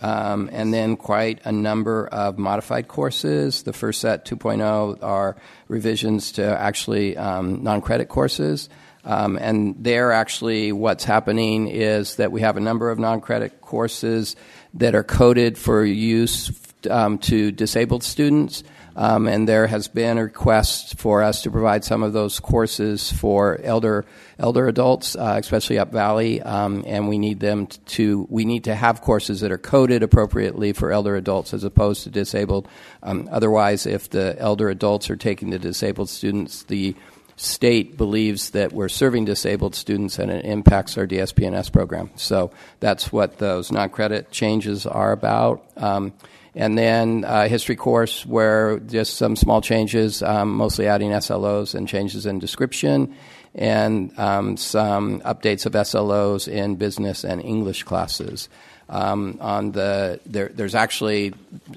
um, 0.00 0.48
and 0.52 0.72
then 0.72 0.96
quite 0.96 1.40
a 1.44 1.52
number 1.52 2.06
of 2.06 2.38
modified 2.38 2.88
courses. 2.88 3.64
The 3.64 3.72
first 3.72 4.00
set, 4.00 4.24
2.0, 4.24 5.02
are 5.02 5.36
revisions 5.68 6.32
to 6.32 6.44
actually 6.44 7.16
um, 7.16 7.62
non 7.64 7.80
credit 7.80 8.08
courses. 8.08 8.68
Um, 9.04 9.38
and 9.38 9.76
there, 9.78 10.12
actually, 10.12 10.72
what's 10.72 11.04
happening 11.04 11.68
is 11.68 12.16
that 12.16 12.32
we 12.32 12.42
have 12.42 12.56
a 12.56 12.60
number 12.60 12.90
of 12.90 12.98
non 12.98 13.20
credit 13.20 13.60
courses 13.60 14.36
that 14.74 14.94
are 14.94 15.04
coded 15.04 15.58
for 15.58 15.84
use 15.84 16.50
um, 16.88 17.18
to 17.18 17.50
disabled 17.50 18.02
students. 18.02 18.62
Um, 18.96 19.28
and 19.28 19.48
there 19.48 19.66
has 19.66 19.88
been 19.88 20.18
a 20.18 20.24
request 20.24 20.98
for 20.98 21.22
us 21.22 21.42
to 21.42 21.50
provide 21.50 21.84
some 21.84 22.02
of 22.02 22.12
those 22.12 22.40
courses 22.40 23.10
for 23.10 23.60
elder 23.62 24.04
elder 24.38 24.66
adults, 24.68 25.16
uh, 25.16 25.36
especially 25.38 25.78
up 25.78 25.92
valley, 25.92 26.42
um, 26.42 26.82
and 26.86 27.08
we 27.08 27.18
need 27.18 27.40
them 27.40 27.66
to 27.86 28.26
we 28.30 28.44
need 28.44 28.64
to 28.64 28.74
have 28.74 29.00
courses 29.00 29.40
that 29.40 29.52
are 29.52 29.58
coded 29.58 30.02
appropriately 30.02 30.72
for 30.72 30.92
elder 30.92 31.14
adults 31.14 31.54
as 31.54 31.62
opposed 31.62 32.02
to 32.04 32.10
disabled. 32.10 32.68
Um, 33.02 33.28
otherwise, 33.30 33.86
if 33.86 34.10
the 34.10 34.36
elder 34.38 34.68
adults 34.68 35.08
are 35.08 35.16
taking 35.16 35.50
the 35.50 35.58
disabled 35.58 36.08
students, 36.08 36.64
the 36.64 36.96
state 37.40 37.96
believes 37.96 38.50
that 38.50 38.72
we're 38.72 38.88
serving 38.88 39.24
disabled 39.24 39.74
students 39.74 40.18
and 40.18 40.30
it 40.30 40.44
impacts 40.44 40.98
our 40.98 41.06
DSP&S 41.06 41.70
program. 41.70 42.10
So 42.16 42.50
that's 42.80 43.10
what 43.10 43.38
those 43.38 43.72
non 43.72 43.88
credit 43.88 44.30
changes 44.30 44.86
are 44.86 45.12
about. 45.12 45.64
Um, 45.76 46.12
and 46.54 46.76
then 46.76 47.24
a 47.26 47.48
history 47.48 47.76
course 47.76 48.26
where 48.26 48.78
just 48.80 49.14
some 49.14 49.36
small 49.36 49.62
changes, 49.62 50.22
um, 50.22 50.50
mostly 50.50 50.86
adding 50.86 51.12
SLOs 51.12 51.74
and 51.74 51.88
changes 51.88 52.26
in 52.26 52.40
description, 52.40 53.14
and 53.54 54.16
um, 54.18 54.56
some 54.56 55.20
updates 55.20 55.64
of 55.64 55.72
SLOs 55.72 56.46
in 56.46 56.76
business 56.76 57.24
and 57.24 57.40
English 57.42 57.84
classes. 57.84 58.48
Um, 58.90 59.38
on 59.40 59.70
the 59.70 60.18
there, 60.26 60.50
there's 60.52 60.74
actually 60.74 61.32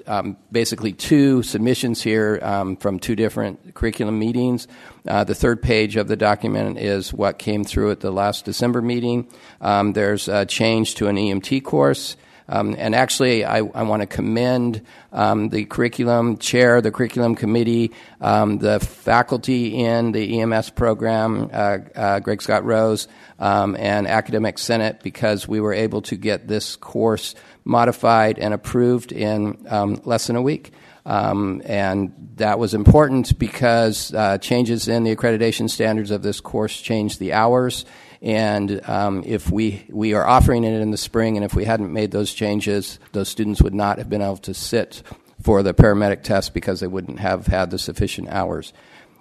um, 0.07 0.35
basically 0.51 0.93
two 0.93 1.43
submissions 1.43 2.01
here 2.01 2.39
um, 2.41 2.75
from 2.75 2.99
two 2.99 3.15
different 3.15 3.75
curriculum 3.75 4.17
meetings. 4.17 4.67
Uh, 5.07 5.23
the 5.23 5.35
third 5.35 5.61
page 5.61 5.95
of 5.95 6.07
the 6.07 6.15
document 6.15 6.79
is 6.79 7.13
what 7.13 7.37
came 7.37 7.63
through 7.63 7.91
at 7.91 7.99
the 7.99 8.09
last 8.09 8.45
December 8.45 8.81
meeting. 8.81 9.27
Um, 9.61 9.93
there's 9.93 10.27
a 10.27 10.45
change 10.47 10.95
to 10.95 11.07
an 11.07 11.17
EMT 11.17 11.63
course. 11.63 12.17
Um, 12.47 12.75
and 12.77 12.93
actually, 12.93 13.45
I, 13.45 13.57
I 13.57 13.83
want 13.83 14.01
to 14.01 14.07
commend 14.07 14.81
um, 15.11 15.49
the 15.49 15.65
curriculum 15.65 16.37
chair, 16.37 16.81
the 16.81 16.91
curriculum 16.91 17.35
committee, 17.35 17.91
um, 18.19 18.57
the 18.57 18.79
faculty 18.79 19.83
in 19.83 20.11
the 20.11 20.41
EMS 20.41 20.71
program, 20.71 21.49
uh, 21.53 21.77
uh, 21.95 22.19
Greg 22.19 22.41
Scott 22.41 22.65
Rose, 22.65 23.07
um, 23.39 23.75
and 23.77 24.07
Academic 24.07 24.57
Senate, 24.57 25.01
because 25.03 25.47
we 25.47 25.59
were 25.59 25.73
able 25.73 26.01
to 26.03 26.15
get 26.15 26.47
this 26.47 26.75
course 26.75 27.35
modified 27.63 28.39
and 28.39 28.53
approved 28.53 29.11
in 29.11 29.65
um, 29.69 30.01
less 30.03 30.27
than 30.27 30.35
a 30.35 30.41
week. 30.41 30.73
Um, 31.05 31.61
and 31.65 32.13
that 32.35 32.59
was 32.59 32.73
important 32.73 33.37
because 33.37 34.13
uh, 34.13 34.37
changes 34.37 34.87
in 34.87 35.03
the 35.03 35.15
accreditation 35.15 35.69
standards 35.69 36.11
of 36.11 36.23
this 36.23 36.39
course 36.39 36.79
changed 36.79 37.19
the 37.19 37.33
hours 37.33 37.85
and 38.23 38.81
um, 38.89 39.21
if 39.25 39.51
we, 39.51 39.85
we 39.89 40.13
are 40.13 40.25
offering 40.25 40.63
it 40.63 40.79
in 40.79 40.91
the 40.91 40.97
spring, 40.97 41.35
and 41.35 41.43
if 41.43 41.53
we 41.53 41.65
hadn't 41.65 41.91
made 41.91 42.11
those 42.11 42.33
changes, 42.33 42.97
those 43.11 43.27
students 43.27 43.61
would 43.61 43.73
not 43.73 43.97
have 43.97 44.09
been 44.09 44.21
able 44.21 44.37
to 44.37 44.53
sit 44.53 45.03
for 45.41 45.61
the 45.61 45.73
paramedic 45.73 46.23
test 46.23 46.53
because 46.53 46.79
they 46.79 46.87
wouldn't 46.87 47.19
have 47.19 47.47
had 47.47 47.69
the 47.69 47.77
sufficient 47.77 48.29
hours. 48.29 48.71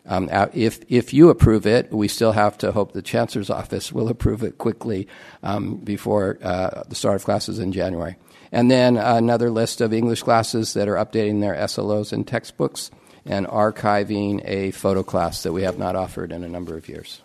Um, 0.06 0.28
if, 0.52 0.80
if 0.88 1.12
you 1.12 1.30
approve 1.30 1.66
it, 1.66 1.92
we 1.92 2.06
still 2.06 2.30
have 2.30 2.56
to 2.58 2.70
hope 2.70 2.92
the 2.92 3.02
chancellor's 3.02 3.50
office 3.50 3.92
will 3.92 4.08
approve 4.08 4.44
it 4.44 4.58
quickly 4.58 5.08
um, 5.42 5.78
before 5.78 6.38
uh, 6.40 6.84
the 6.88 6.94
start 6.94 7.16
of 7.16 7.24
classes 7.24 7.58
in 7.58 7.72
January. 7.72 8.16
And 8.52 8.70
then 8.70 8.96
another 8.96 9.50
list 9.50 9.80
of 9.80 9.92
English 9.92 10.22
classes 10.22 10.74
that 10.74 10.86
are 10.86 10.96
updating 10.96 11.40
their 11.40 11.54
SLOs 11.54 12.12
and 12.12 12.26
textbooks 12.26 12.92
and 13.24 13.48
archiving 13.48 14.42
a 14.44 14.70
photo 14.70 15.02
class 15.02 15.42
that 15.42 15.52
we 15.52 15.62
have 15.62 15.78
not 15.78 15.96
offered 15.96 16.30
in 16.30 16.44
a 16.44 16.48
number 16.48 16.76
of 16.76 16.88
years. 16.88 17.20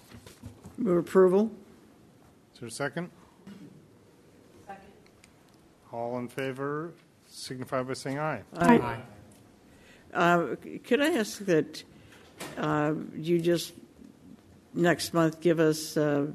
Move 0.77 0.97
approval. 0.97 1.51
Is 2.57 2.61
there 2.61 2.69
a 2.69 2.71
second? 2.71 3.11
Second. 4.65 4.81
All 5.93 6.17
in 6.17 6.27
favor 6.27 6.91
signify 7.29 7.83
by 7.83 7.93
saying 7.93 8.17
aye. 8.17 8.41
Aye. 8.57 8.79
aye. 8.79 9.01
Uh, 10.11 10.55
could 10.83 10.99
I 10.99 11.19
ask 11.19 11.37
that 11.45 11.83
uh, 12.57 12.95
you 13.15 13.39
just 13.39 13.73
next 14.73 15.13
month 15.13 15.39
give 15.39 15.59
us 15.59 15.97
uh, 15.97 16.25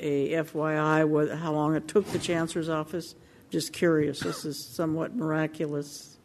a 0.00 0.32
FYI 0.32 1.06
what, 1.06 1.30
how 1.30 1.52
long 1.52 1.76
it 1.76 1.86
took 1.86 2.06
the 2.06 2.18
chancellor's 2.18 2.68
office? 2.68 3.14
Just 3.50 3.72
curious. 3.72 4.18
This 4.18 4.44
is 4.44 4.58
somewhat 4.60 5.14
miraculous. 5.14 6.16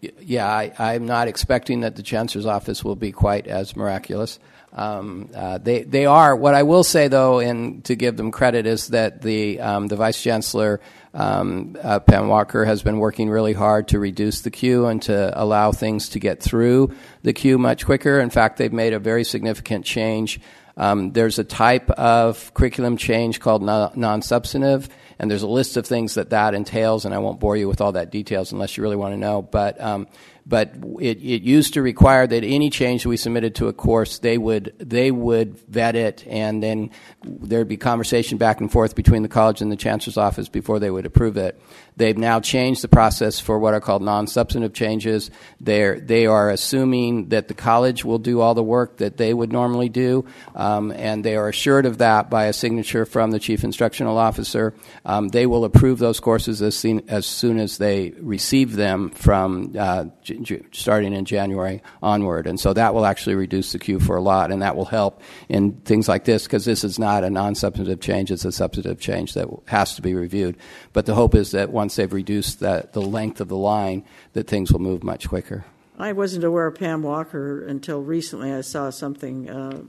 Yeah, 0.00 0.46
I, 0.78 0.94
am 0.94 1.04
not 1.04 1.26
expecting 1.26 1.80
that 1.80 1.96
the 1.96 2.02
chancellor's 2.04 2.46
office 2.46 2.84
will 2.84 2.94
be 2.94 3.10
quite 3.10 3.48
as 3.48 3.74
miraculous. 3.74 4.38
Um, 4.76 5.30
uh, 5.34 5.56
they 5.58 5.82
they 5.82 6.04
are. 6.04 6.36
What 6.36 6.54
I 6.54 6.62
will 6.62 6.84
say 6.84 7.08
though, 7.08 7.40
and 7.40 7.82
to 7.86 7.96
give 7.96 8.16
them 8.18 8.30
credit, 8.30 8.66
is 8.66 8.88
that 8.88 9.22
the 9.22 9.58
um, 9.58 9.86
the 9.88 9.96
vice 9.96 10.22
chancellor 10.22 10.80
um, 11.14 11.76
uh, 11.82 11.98
Pam 12.00 12.28
Walker 12.28 12.66
has 12.66 12.82
been 12.82 12.98
working 12.98 13.30
really 13.30 13.54
hard 13.54 13.88
to 13.88 13.98
reduce 13.98 14.42
the 14.42 14.50
queue 14.50 14.84
and 14.84 15.00
to 15.02 15.32
allow 15.42 15.72
things 15.72 16.10
to 16.10 16.18
get 16.18 16.42
through 16.42 16.94
the 17.22 17.32
queue 17.32 17.56
much 17.56 17.86
quicker. 17.86 18.20
In 18.20 18.28
fact, 18.28 18.58
they've 18.58 18.72
made 18.72 18.92
a 18.92 18.98
very 18.98 19.24
significant 19.24 19.86
change. 19.86 20.40
Um, 20.76 21.12
there's 21.12 21.38
a 21.38 21.44
type 21.44 21.88
of 21.92 22.52
curriculum 22.52 22.98
change 22.98 23.40
called 23.40 23.62
non 23.62 24.20
substantive, 24.20 24.90
and 25.18 25.30
there's 25.30 25.42
a 25.42 25.48
list 25.48 25.78
of 25.78 25.86
things 25.86 26.16
that 26.16 26.30
that 26.30 26.52
entails, 26.52 27.06
and 27.06 27.14
I 27.14 27.18
won't 27.18 27.40
bore 27.40 27.56
you 27.56 27.66
with 27.66 27.80
all 27.80 27.92
that 27.92 28.10
details 28.10 28.52
unless 28.52 28.76
you 28.76 28.82
really 28.82 28.96
want 28.96 29.14
to 29.14 29.18
know. 29.18 29.40
But 29.40 29.80
um, 29.80 30.06
but 30.46 30.74
it, 31.00 31.18
it 31.18 31.42
used 31.42 31.74
to 31.74 31.82
require 31.82 32.26
that 32.26 32.44
any 32.44 32.70
change 32.70 33.04
we 33.04 33.16
submitted 33.16 33.56
to 33.56 33.66
a 33.66 33.72
course, 33.72 34.20
they 34.20 34.38
would 34.38 34.72
they 34.78 35.10
would 35.10 35.58
vet 35.68 35.96
it, 35.96 36.24
and 36.26 36.62
then 36.62 36.90
there'd 37.24 37.68
be 37.68 37.76
conversation 37.76 38.38
back 38.38 38.60
and 38.60 38.70
forth 38.70 38.94
between 38.94 39.22
the 39.22 39.28
college 39.28 39.60
and 39.60 39.72
the 39.72 39.76
chancellor's 39.76 40.16
office 40.16 40.48
before 40.48 40.78
they 40.78 40.90
would 40.90 41.04
approve 41.04 41.36
it. 41.36 41.60
They've 41.96 42.16
now 42.16 42.40
changed 42.40 42.82
the 42.82 42.88
process 42.88 43.40
for 43.40 43.58
what 43.58 43.72
are 43.72 43.80
called 43.80 44.02
non-substantive 44.02 44.74
changes. 44.74 45.30
They're, 45.60 45.98
they 45.98 46.26
are 46.26 46.50
assuming 46.50 47.30
that 47.30 47.48
the 47.48 47.54
college 47.54 48.04
will 48.04 48.18
do 48.18 48.40
all 48.40 48.54
the 48.54 48.62
work 48.62 48.98
that 48.98 49.16
they 49.16 49.32
would 49.32 49.50
normally 49.50 49.88
do, 49.88 50.26
um, 50.54 50.92
and 50.92 51.24
they 51.24 51.36
are 51.36 51.48
assured 51.48 51.86
of 51.86 51.98
that 51.98 52.28
by 52.28 52.46
a 52.46 52.52
signature 52.52 53.06
from 53.06 53.30
the 53.30 53.38
chief 53.38 53.64
instructional 53.64 54.18
officer. 54.18 54.74
Um, 55.06 55.28
they 55.28 55.46
will 55.46 55.64
approve 55.64 55.98
those 55.98 56.20
courses 56.20 56.60
as, 56.60 56.76
seen, 56.76 57.02
as 57.08 57.24
soon 57.24 57.58
as 57.58 57.78
they 57.78 58.12
receive 58.20 58.76
them 58.76 59.08
from 59.10 59.74
uh, 59.78 60.04
j- 60.22 60.66
starting 60.72 61.14
in 61.14 61.24
January 61.24 61.82
onward, 62.02 62.46
and 62.46 62.60
so 62.60 62.74
that 62.74 62.92
will 62.92 63.06
actually 63.06 63.36
reduce 63.36 63.72
the 63.72 63.78
queue 63.78 64.00
for 64.00 64.16
a 64.16 64.22
lot, 64.22 64.52
and 64.52 64.60
that 64.60 64.76
will 64.76 64.84
help 64.84 65.22
in 65.48 65.72
things 65.72 66.08
like 66.08 66.24
this 66.24 66.44
because 66.44 66.66
this 66.66 66.84
is 66.84 66.98
not 66.98 67.24
a 67.24 67.30
non-substantive 67.30 68.00
change; 68.00 68.30
it's 68.30 68.44
a 68.44 68.52
substantive 68.52 69.00
change 69.00 69.32
that 69.32 69.48
has 69.66 69.94
to 69.94 70.02
be 70.02 70.14
reviewed. 70.14 70.58
But 70.92 71.06
the 71.06 71.14
hope 71.14 71.34
is 71.34 71.52
that 71.52 71.70
once 71.70 71.85
once 71.86 71.94
they've 71.94 72.12
reduced 72.12 72.58
that, 72.58 72.94
the 72.94 73.00
length 73.00 73.40
of 73.40 73.46
the 73.46 73.56
line, 73.56 74.04
that 74.32 74.48
things 74.48 74.72
will 74.72 74.80
move 74.80 75.04
much 75.04 75.28
quicker. 75.28 75.64
I 75.96 76.12
wasn't 76.12 76.42
aware 76.42 76.66
of 76.66 76.74
Pam 76.74 77.04
Walker 77.04 77.64
until 77.64 78.02
recently. 78.02 78.52
I 78.52 78.62
saw 78.62 78.90
something 78.90 79.48
uh, 79.48 79.82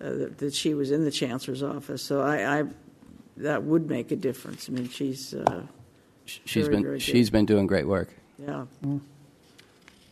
uh, 0.00 0.10
that 0.38 0.54
she 0.54 0.72
was 0.72 0.90
in 0.90 1.04
the 1.04 1.10
chancellor's 1.10 1.62
office, 1.62 2.02
so 2.02 2.22
I, 2.22 2.60
I 2.60 2.64
that 3.36 3.62
would 3.62 3.90
make 3.90 4.10
a 4.10 4.16
difference. 4.16 4.70
I 4.70 4.72
mean, 4.72 4.88
she's 4.88 5.34
uh, 5.34 5.66
she's 6.24 6.66
very, 6.66 6.76
been 6.76 6.82
very 6.82 6.98
she's 6.98 7.28
been 7.28 7.44
doing 7.44 7.66
great 7.66 7.86
work. 7.86 8.08
Yeah. 8.38 8.64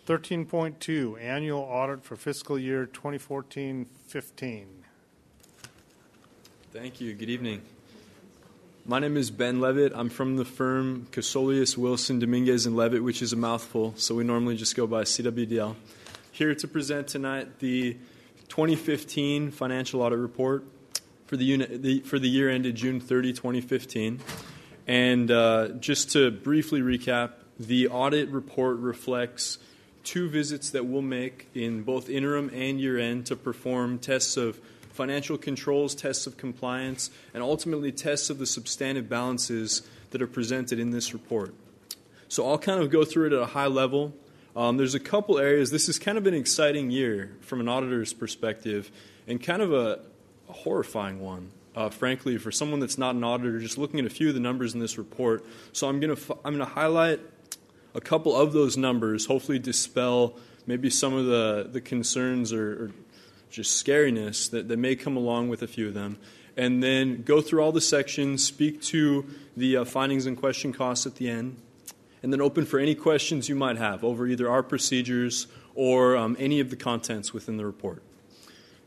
Thirteen 0.05 0.45
point 0.45 0.81
two 0.81 1.17
annual 1.17 1.63
audit 1.63 2.05
for 2.05 2.15
fiscal 2.15 2.59
year 2.59 2.87
2014-15. 2.93 4.67
Thank 6.73 7.01
you. 7.01 7.15
Good 7.15 7.31
evening. 7.31 7.63
My 8.91 8.99
name 8.99 9.17
is 9.17 9.31
Ben 9.31 9.61
Levitt. 9.61 9.93
I'm 9.95 10.09
from 10.09 10.35
the 10.35 10.45
firm 10.45 11.07
Casolius, 11.13 11.79
Wilson, 11.79 12.19
Dominguez, 12.19 12.67
and 12.67 12.75
Levitt, 12.75 13.05
which 13.05 13.23
is 13.23 13.33
a 13.33 13.37
mouthful, 13.37 13.95
so 13.97 14.17
we 14.17 14.25
normally 14.25 14.57
just 14.57 14.75
go 14.75 14.85
by 14.89 15.05
CWDL. 15.05 15.77
Here 16.33 16.53
to 16.57 16.67
present 16.67 17.07
tonight 17.07 17.61
the 17.61 17.97
2015 18.49 19.53
financial 19.53 20.03
audit 20.03 20.19
report 20.19 20.65
for 21.27 21.37
the, 21.37 21.67
the, 21.67 22.01
for 22.01 22.19
the 22.19 22.29
year 22.29 22.51
ended 22.51 22.75
June 22.75 22.99
30, 22.99 23.33
2015. 23.33 24.19
And 24.89 25.31
uh, 25.31 25.69
just 25.79 26.11
to 26.15 26.33
briefly 26.33 26.81
recap, 26.81 27.35
the 27.61 27.87
audit 27.87 28.29
report 28.31 28.79
reflects 28.79 29.59
two 30.03 30.29
visits 30.29 30.71
that 30.71 30.87
we'll 30.87 31.01
make 31.01 31.47
in 31.55 31.85
both 31.85 32.11
interim 32.11 32.51
and 32.53 32.81
year 32.81 32.99
end 32.99 33.27
to 33.27 33.37
perform 33.37 34.01
tests 34.01 34.37
of 34.37 34.61
financial 35.01 35.39
controls, 35.39 35.95
tests 35.95 36.27
of 36.27 36.37
compliance, 36.37 37.09
and 37.33 37.43
ultimately 37.43 37.91
tests 37.91 38.29
of 38.29 38.39
the 38.39 38.45
substantive 38.45 39.09
balances 39.09 39.81
that 40.11 40.21
are 40.21 40.27
presented 40.27 40.79
in 40.79 40.91
this 40.91 41.15
report. 41.15 41.55
So 42.29 42.47
I'll 42.47 42.59
kind 42.59 42.83
of 42.83 42.91
go 42.91 43.03
through 43.03 43.29
it 43.29 43.33
at 43.33 43.41
a 43.41 43.47
high 43.47 43.69
level. 43.69 44.13
Um, 44.55 44.77
there's 44.77 44.95
a 44.95 45.01
couple 45.01 45.39
areas. 45.39 45.71
This 45.71 45.89
is 45.89 45.99
kind 45.99 46.19
of 46.19 46.27
an 46.27 46.35
exciting 46.35 46.91
year 46.91 47.35
from 47.41 47.61
an 47.61 47.69
auditor's 47.69 48.13
perspective, 48.13 48.91
and 49.27 49.43
kind 49.43 49.63
of 49.63 49.73
a, 49.73 50.01
a 50.51 50.53
horrifying 50.53 51.19
one 51.21 51.51
uh, 51.77 51.89
frankly, 51.89 52.37
for 52.37 52.51
someone 52.51 52.81
that's 52.81 52.99
not 52.99 53.15
an 53.15 53.23
auditor, 53.23 53.59
just 53.61 53.79
looking 53.79 54.01
at 54.01 54.05
a 54.05 54.11
few 54.11 54.29
of 54.29 54.35
the 54.35 54.41
numbers 54.41 54.75
in 54.75 54.81
this 54.81 54.99
report. 54.99 55.47
So 55.73 55.89
I'm 55.89 56.01
going 56.01 56.15
to 56.15 56.33
I'm 56.45 56.57
going 56.57 56.67
to 56.67 56.75
highlight 56.75 57.21
a 57.95 58.01
couple 58.01 58.37
of 58.37 58.53
those 58.53 58.77
numbers, 58.77 59.27
hopefully 59.27 59.61
dispel 59.61 60.37
maybe 60.67 60.91
some 60.91 61.15
of 61.15 61.27
the, 61.27 61.69
the 61.71 61.81
concerns 61.81 62.53
or, 62.53 62.85
or 62.85 62.91
just 63.51 63.85
scariness 63.85 64.51
that, 64.51 64.69
that 64.69 64.79
may 64.79 64.97
come 64.97 65.17
along 65.17 65.49
with 65.49 65.63
a 65.63 65.67
few 65.67 65.89
of 65.89 65.95
them. 65.95 66.19
And 66.57 66.83
then 66.83 67.23
go 67.23 67.41
through 67.41 67.63
all 67.63 67.73
the 67.73 67.81
sections, 67.81 68.45
speak 68.45 68.83
to 68.83 69.27
the 69.57 69.79
uh, 69.79 69.85
findings 69.85 70.27
and 70.27 70.37
question 70.37 70.73
costs 70.73 71.07
at 71.07 71.17
the 71.17 71.29
end, 71.29 71.57
and 72.23 72.33
then 72.33 72.41
open 72.41 72.67
for 72.67 72.79
any 72.79 72.95
questions 72.95 73.49
you 73.49 73.55
might 73.55 73.77
have 73.77 74.05
over 74.05 74.27
either 74.27 74.49
our 74.49 74.63
procedures 74.63 75.47
or 75.75 76.17
um, 76.17 76.37
any 76.39 76.61
of 76.61 76.71
the 76.71 76.77
contents 76.77 77.33
within 77.33 77.57
the 77.57 77.65
report. 77.65 78.03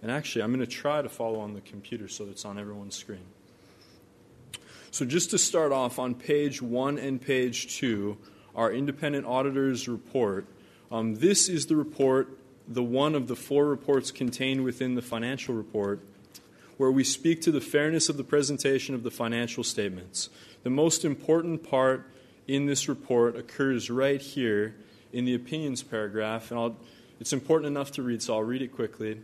And 0.02 0.12
actually, 0.12 0.44
I'm 0.44 0.52
going 0.54 0.60
to 0.60 0.68
try 0.68 1.02
to 1.02 1.10
follow 1.10 1.40
on 1.40 1.54
the 1.54 1.62
computer 1.62 2.08
so 2.08 2.26
it's 2.26 2.44
on 2.46 2.60
everyone's 2.60 2.96
screen. 2.96 3.26
So, 4.92 5.06
just 5.06 5.32
to 5.32 5.38
start 5.38 5.72
off, 5.72 5.98
on 5.98 6.14
page 6.14 6.62
one 6.62 7.00
and 7.00 7.20
page 7.20 7.78
two, 7.78 8.18
our 8.56 8.72
independent 8.72 9.26
auditor's 9.26 9.88
report. 9.88 10.46
Um, 10.92 11.16
this 11.16 11.50
is 11.50 11.66
the 11.66 11.76
report, 11.76 12.38
the 12.68 12.84
one 12.84 13.16
of 13.16 13.28
the 13.28 13.36
four 13.36 13.66
reports 13.66 14.12
contained 14.12 14.64
within 14.64 14.96
the 14.96 15.02
financial 15.02 15.54
report, 15.54 16.00
where 16.78 16.92
we 16.92 17.04
speak 17.04 17.42
to 17.42 17.52
the 17.52 17.62
fairness 17.62 18.10
of 18.10 18.18
the 18.18 18.24
presentation 18.24 18.96
of 18.96 19.04
the 19.04 19.12
financial 19.12 19.64
statements. 19.64 20.30
The 20.64 20.70
most 20.70 21.06
important 21.06 21.70
part 21.70 22.10
in 22.48 22.66
this 22.66 22.88
report 22.88 23.36
occurs 23.36 23.90
right 23.90 24.22
here 24.22 24.76
in 25.12 25.26
the 25.26 25.36
opinions 25.36 25.84
paragraph, 25.84 26.52
and 26.52 26.60
I'll, 26.60 26.76
it's 27.20 27.34
important 27.34 27.68
enough 27.68 27.92
to 27.92 28.02
read, 28.02 28.22
so 28.22 28.36
I'll 28.36 28.44
read 28.44 28.62
it 28.62 28.74
quickly. 28.74 29.22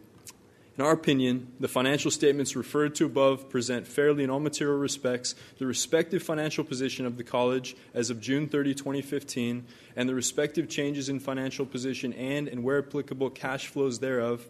In 0.79 0.85
our 0.85 0.93
opinion, 0.93 1.51
the 1.59 1.67
financial 1.67 2.09
statements 2.09 2.55
referred 2.55 2.95
to 2.95 3.05
above 3.05 3.49
present 3.49 3.85
fairly 3.85 4.23
in 4.23 4.29
all 4.29 4.39
material 4.39 4.77
respects 4.77 5.35
the 5.57 5.65
respective 5.65 6.23
financial 6.23 6.63
position 6.63 7.05
of 7.05 7.17
the 7.17 7.23
college 7.25 7.75
as 7.93 8.09
of 8.09 8.21
June 8.21 8.47
30, 8.47 8.75
2015, 8.75 9.65
and 9.97 10.07
the 10.07 10.15
respective 10.15 10.69
changes 10.69 11.09
in 11.09 11.19
financial 11.19 11.65
position 11.65 12.13
and, 12.13 12.47
and 12.47 12.63
where 12.63 12.79
applicable, 12.79 13.29
cash 13.29 13.67
flows 13.67 13.99
thereof 13.99 14.47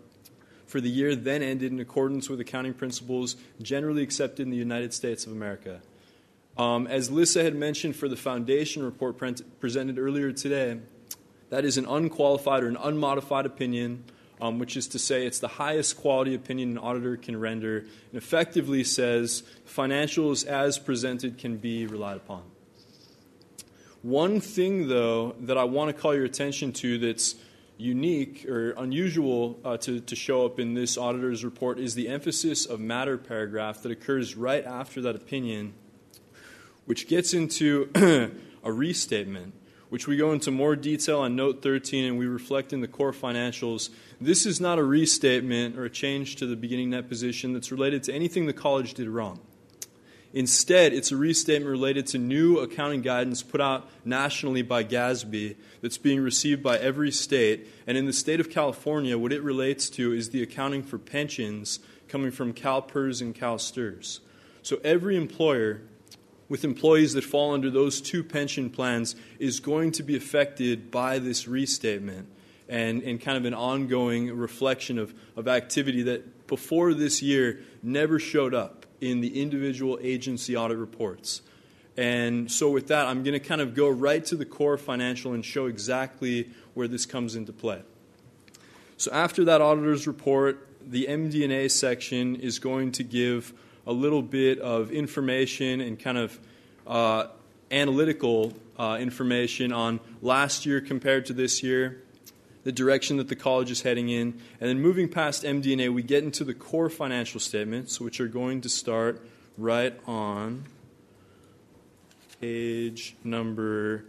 for 0.67 0.79
the 0.79 0.87
year 0.87 1.15
then 1.15 1.41
ended 1.41 1.71
in 1.71 1.79
accordance 1.79 2.29
with 2.29 2.39
accounting 2.39 2.75
principles 2.75 3.35
generally 3.59 4.03
accepted 4.03 4.43
in 4.43 4.51
the 4.51 4.55
United 4.55 4.93
States 4.93 5.25
of 5.25 5.31
America. 5.31 5.81
Um, 6.59 6.85
as 6.85 7.09
Lissa 7.09 7.41
had 7.41 7.55
mentioned 7.55 7.95
for 7.95 8.07
the 8.07 8.15
foundation 8.15 8.83
report 8.83 9.17
pre- 9.17 9.33
presented 9.59 9.97
earlier 9.97 10.31
today, 10.31 10.77
that 11.49 11.65
is 11.65 11.79
an 11.79 11.87
unqualified 11.87 12.61
or 12.61 12.67
an 12.67 12.77
unmodified 12.79 13.47
opinion 13.47 14.03
um, 14.41 14.59
which 14.59 14.77
is 14.77 14.87
to 14.89 14.99
say 14.99 15.25
it's 15.25 15.39
the 15.39 15.47
highest 15.47 15.97
quality 15.97 16.33
opinion 16.33 16.71
an 16.71 16.77
auditor 16.77 17.17
can 17.17 17.39
render, 17.39 17.79
and 17.79 18.13
effectively 18.13 18.83
says 18.83 19.43
financials 19.67 20.45
as 20.45 20.79
presented 20.79 21.37
can 21.37 21.57
be 21.57 21.85
relied 21.85 22.17
upon. 22.17 22.43
One 24.01 24.39
thing, 24.39 24.87
though, 24.87 25.35
that 25.41 25.57
I 25.57 25.65
want 25.65 25.93
to 25.93 26.01
call 26.01 26.15
your 26.15 26.23
attention 26.23 26.71
to 26.73 26.97
that's 26.97 27.35
unique 27.77 28.45
or 28.47 28.71
unusual 28.71 29.59
uh, 29.63 29.77
to, 29.77 30.01
to 30.01 30.15
show 30.15 30.45
up 30.45 30.59
in 30.59 30.73
this 30.73 30.97
auditor's 30.97 31.45
report 31.45 31.79
is 31.79 31.95
the 31.95 32.07
emphasis 32.07 32.65
of 32.65 32.79
matter 32.79 33.17
paragraph 33.17 33.81
that 33.83 33.91
occurs 33.91 34.35
right 34.35 34.65
after 34.65 35.01
that 35.01 35.15
opinion, 35.15 35.73
which 36.85 37.07
gets 37.07 37.33
into 37.33 37.89
a 38.63 38.71
restatement 38.71 39.53
which 39.89 40.07
we 40.07 40.17
go 40.17 40.31
into 40.31 40.51
more 40.51 40.75
detail 40.75 41.19
on 41.19 41.35
note 41.35 41.61
13 41.61 42.05
and 42.05 42.17
we 42.17 42.25
reflect 42.25 42.73
in 42.73 42.81
the 42.81 42.87
core 42.87 43.11
financials. 43.11 43.89
This 44.21 44.45
is 44.45 44.61
not 44.61 44.79
a 44.79 44.83
restatement 44.83 45.77
or 45.77 45.85
a 45.85 45.89
change 45.89 46.35
to 46.37 46.45
the 46.45 46.55
beginning 46.55 46.91
net 46.91 47.09
position 47.09 47.53
that's 47.53 47.71
related 47.71 48.03
to 48.03 48.13
anything 48.13 48.45
the 48.45 48.53
college 48.53 48.93
did 48.93 49.07
wrong. 49.07 49.39
Instead, 50.31 50.93
it's 50.93 51.11
a 51.11 51.17
restatement 51.17 51.69
related 51.69 52.05
to 52.05 52.19
new 52.19 52.59
accounting 52.59 53.01
guidance 53.01 53.41
put 53.41 53.59
out 53.59 53.89
nationally 54.05 54.61
by 54.61 54.83
GASB 54.83 55.55
that's 55.81 55.97
being 55.97 56.21
received 56.21 56.61
by 56.61 56.77
every 56.77 57.09
state. 57.09 57.67
And 57.87 57.97
in 57.97 58.05
the 58.05 58.13
state 58.13 58.39
of 58.39 58.51
California, 58.51 59.17
what 59.17 59.33
it 59.33 59.41
relates 59.41 59.89
to 59.91 60.13
is 60.13 60.29
the 60.29 60.43
accounting 60.43 60.83
for 60.83 60.99
pensions 60.99 61.79
coming 62.07 62.29
from 62.29 62.53
CalPERS 62.53 63.21
and 63.21 63.33
CalSTRS. 63.33 64.19
So 64.61 64.79
every 64.83 65.17
employer 65.17 65.81
with 66.49 66.63
employees 66.63 67.13
that 67.13 67.23
fall 67.23 67.53
under 67.53 67.69
those 67.69 68.01
two 68.01 68.23
pension 68.23 68.69
plans 68.69 69.15
is 69.37 69.59
going 69.59 69.91
to 69.93 70.03
be 70.03 70.17
affected 70.17 70.91
by 70.91 71.19
this 71.19 71.47
restatement 71.47 72.27
and, 72.67 73.01
and 73.03 73.21
kind 73.21 73.37
of 73.37 73.45
an 73.45 73.53
ongoing 73.53 74.35
reflection 74.35 74.97
of, 74.97 75.13
of 75.35 75.47
activity 75.47 76.01
that 76.03 76.47
before 76.47 76.93
this 76.93 77.21
year 77.21 77.61
never 77.81 78.19
showed 78.19 78.53
up 78.53 78.85
in 78.99 79.21
the 79.21 79.41
individual 79.41 79.97
agency 80.01 80.57
audit 80.57 80.77
reports. 80.77 81.41
And 81.95 82.49
so, 82.49 82.69
with 82.69 82.87
that, 82.87 83.07
I'm 83.07 83.23
going 83.23 83.33
to 83.33 83.45
kind 83.45 83.59
of 83.59 83.75
go 83.75 83.89
right 83.89 84.23
to 84.25 84.35
the 84.35 84.45
core 84.45 84.77
financial 84.77 85.33
and 85.33 85.43
show 85.43 85.65
exactly 85.65 86.49
where 86.73 86.87
this 86.87 87.05
comes 87.05 87.35
into 87.35 87.51
play. 87.51 87.81
So, 88.95 89.11
after 89.11 89.43
that 89.45 89.59
auditor's 89.59 90.07
report, 90.07 90.65
the 90.81 91.07
MD&A 91.07 91.67
section 91.67 92.35
is 92.37 92.57
going 92.57 92.93
to 92.93 93.03
give 93.03 93.53
a 93.89 93.91
little 93.91 94.21
bit 94.21 94.59
of 94.59 94.91
information 94.91 95.81
and 95.81 95.99
kind 95.99 96.19
of 96.19 96.39
uh, 96.85 97.25
analytical 97.71 98.53
uh, 98.77 98.99
information 99.01 99.73
on 99.73 99.99
last 100.21 100.63
year 100.63 100.79
compared 100.79 101.25
to 101.25 101.33
this 101.33 101.63
year, 101.63 102.03
the 102.65 102.71
direction 102.71 103.17
that 103.17 103.29
the 103.29 103.35
college 103.35 103.71
is 103.71 103.81
heading 103.81 104.09
in, 104.09 104.39
and 104.61 104.69
then 104.69 104.79
moving 104.79 105.09
past 105.09 105.43
MD&A, 105.43 105.89
we 105.89 106.03
get 106.03 106.23
into 106.23 106.43
the 106.43 106.53
core 106.53 106.91
financial 106.91 107.39
statements, 107.39 107.99
which 107.99 108.21
are 108.21 108.27
going 108.27 108.61
to 108.61 108.69
start 108.69 109.27
right 109.57 109.99
on 110.05 110.65
page 112.39 113.15
number, 113.23 114.05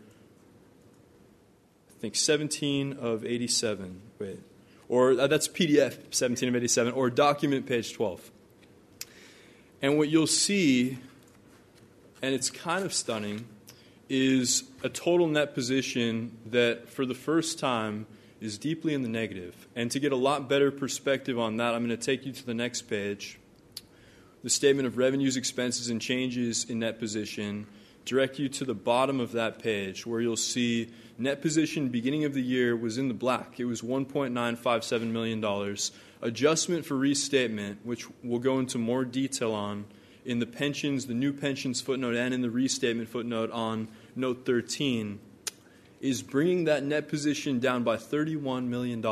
I 1.89 2.01
think, 2.03 2.17
17 2.17 2.99
of 3.01 3.25
87. 3.25 3.99
Wait. 4.19 4.41
Or 4.91 5.13
uh, 5.13 5.27
that's 5.27 5.49
PDF 5.49 5.97
17 6.11 6.51
of 6.51 6.57
87, 6.57 6.93
or 6.93 7.09
document 7.09 7.65
page 7.65 7.95
12. 7.95 8.31
And 9.83 9.97
what 9.97 10.09
you'll 10.09 10.27
see, 10.27 10.99
and 12.21 12.35
it's 12.35 12.51
kind 12.51 12.85
of 12.85 12.93
stunning, 12.93 13.47
is 14.09 14.65
a 14.83 14.89
total 14.89 15.27
net 15.27 15.55
position 15.55 16.37
that 16.47 16.89
for 16.89 17.07
the 17.07 17.15
first 17.15 17.59
time 17.59 18.07
is 18.41 18.59
deeply 18.59 18.93
in 18.93 19.03
the 19.03 19.09
negative. 19.09 19.69
And 19.77 19.91
to 19.91 20.01
get 20.01 20.13
a 20.13 20.17
lot 20.17 20.49
better 20.49 20.71
perspective 20.71 21.39
on 21.39 21.57
that, 21.59 21.75
I'm 21.75 21.87
going 21.87 21.97
to 21.99 22.05
take 22.05 22.27
you 22.27 22.33
to 22.33 22.45
the 22.45 22.55
next 22.55 22.83
page. 22.83 23.39
The 24.43 24.51
statement 24.51 24.87
of 24.87 24.97
revenues, 24.97 25.37
expenses, 25.37 25.89
and 25.91 26.01
changes 26.01 26.65
in 26.65 26.81
net 26.81 26.99
position 26.99 27.67
direct 28.05 28.39
you 28.39 28.49
to 28.49 28.65
the 28.65 28.75
bottom 28.75 29.21
of 29.21 29.33
that 29.33 29.59
page 29.59 30.07
where 30.07 30.21
you'll 30.21 30.37
see 30.37 30.89
net 31.19 31.43
position 31.43 31.89
beginning 31.89 32.25
of 32.25 32.33
the 32.35 32.43
year 32.43 32.75
was 32.75 32.99
in 32.99 33.09
the 33.09 33.15
black. 33.15 33.61
It 33.61 33.67
was 33.67 33.83
$1.957 33.83 35.11
million. 35.11 35.77
Adjustment 36.23 36.85
for 36.85 36.97
restatement, 36.97 37.79
which 37.85 38.07
we'll 38.23 38.39
go 38.39 38.59
into 38.59 38.79
more 38.79 39.05
detail 39.05 39.53
on 39.53 39.87
in 40.25 40.39
the 40.39 40.47
pensions, 40.47 41.07
the 41.07 41.15
new 41.15 41.33
pensions 41.33 41.81
footnote, 41.81 42.15
and 42.15 42.35
in 42.35 42.43
the 42.43 42.51
restatement 42.51 43.09
footnote 43.09 43.51
on 43.53 43.89
note 44.15 44.45
13, 44.45 45.19
is 46.01 46.23
bringing 46.23 46.65
that 46.65 46.83
net 46.83 47.09
position 47.09 47.59
down 47.59 47.83
by 47.83 47.97
$31 47.97 48.67
million. 48.67 49.05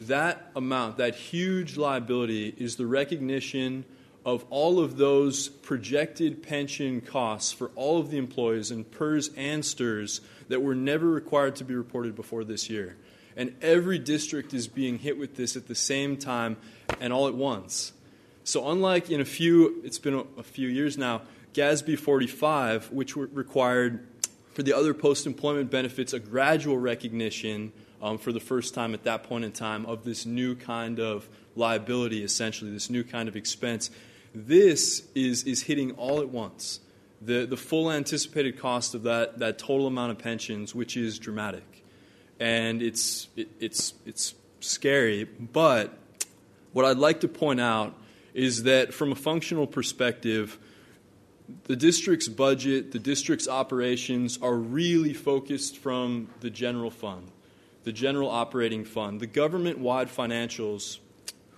That 0.00 0.50
amount, 0.56 0.96
that 0.98 1.14
huge 1.14 1.76
liability, 1.76 2.54
is 2.58 2.76
the 2.76 2.86
recognition 2.86 3.84
of 4.24 4.44
all 4.50 4.78
of 4.78 4.96
those 4.96 5.48
projected 5.48 6.42
pension 6.42 7.00
costs 7.00 7.52
for 7.52 7.70
all 7.74 7.98
of 7.98 8.10
the 8.10 8.18
employees 8.18 8.70
in 8.70 8.84
PERS 8.84 9.30
and 9.36 9.62
STRS 9.62 10.20
that 10.48 10.62
were 10.62 10.74
never 10.74 11.08
required 11.08 11.56
to 11.56 11.64
be 11.64 11.74
reported 11.74 12.14
before 12.14 12.44
this 12.44 12.70
year. 12.70 12.96
And 13.36 13.54
every 13.62 13.98
district 13.98 14.52
is 14.54 14.68
being 14.68 14.98
hit 14.98 15.18
with 15.18 15.36
this 15.36 15.56
at 15.56 15.68
the 15.68 15.74
same 15.74 16.16
time 16.16 16.56
and 17.00 17.12
all 17.12 17.28
at 17.28 17.34
once. 17.34 17.92
So, 18.44 18.68
unlike 18.70 19.10
in 19.10 19.20
a 19.20 19.24
few, 19.24 19.80
it's 19.84 19.98
been 19.98 20.26
a, 20.36 20.42
few 20.42 20.68
years 20.68 20.98
now, 20.98 21.22
GASB 21.54 21.98
45, 21.98 22.90
which 22.90 23.16
required 23.16 24.06
for 24.52 24.62
the 24.62 24.72
other 24.72 24.92
post 24.94 25.26
employment 25.26 25.70
benefits 25.70 26.12
a 26.12 26.18
gradual 26.18 26.76
recognition 26.76 27.72
um, 28.02 28.18
for 28.18 28.32
the 28.32 28.40
first 28.40 28.74
time 28.74 28.94
at 28.94 29.04
that 29.04 29.22
point 29.22 29.44
in 29.44 29.52
time 29.52 29.86
of 29.86 30.04
this 30.04 30.26
new 30.26 30.54
kind 30.56 30.98
of 30.98 31.28
liability, 31.54 32.24
essentially, 32.24 32.70
this 32.70 32.90
new 32.90 33.04
kind 33.04 33.28
of 33.28 33.36
expense. 33.36 33.90
This 34.34 35.06
is, 35.14 35.44
is 35.44 35.62
hitting 35.62 35.92
all 35.92 36.20
at 36.20 36.28
once. 36.28 36.80
The, 37.20 37.46
the 37.46 37.56
full 37.56 37.90
anticipated 37.90 38.58
cost 38.58 38.94
of 38.94 39.04
that, 39.04 39.38
that 39.38 39.58
total 39.58 39.86
amount 39.86 40.10
of 40.10 40.18
pensions, 40.18 40.74
which 40.74 40.96
is 40.96 41.18
dramatic. 41.18 41.71
And 42.42 42.82
it's, 42.82 43.28
it, 43.36 43.50
it's, 43.60 43.94
it's 44.04 44.34
scary. 44.58 45.22
But 45.22 45.96
what 46.72 46.84
I'd 46.84 46.98
like 46.98 47.20
to 47.20 47.28
point 47.28 47.60
out 47.60 47.94
is 48.34 48.64
that 48.64 48.92
from 48.92 49.12
a 49.12 49.14
functional 49.14 49.68
perspective, 49.68 50.58
the 51.64 51.76
district's 51.76 52.26
budget, 52.26 52.90
the 52.90 52.98
district's 52.98 53.46
operations 53.46 54.40
are 54.42 54.56
really 54.56 55.14
focused 55.14 55.78
from 55.78 56.30
the 56.40 56.50
general 56.50 56.90
fund, 56.90 57.30
the 57.84 57.92
general 57.92 58.28
operating 58.28 58.84
fund. 58.84 59.20
The 59.20 59.28
government 59.28 59.78
wide 59.78 60.08
financials, 60.08 60.98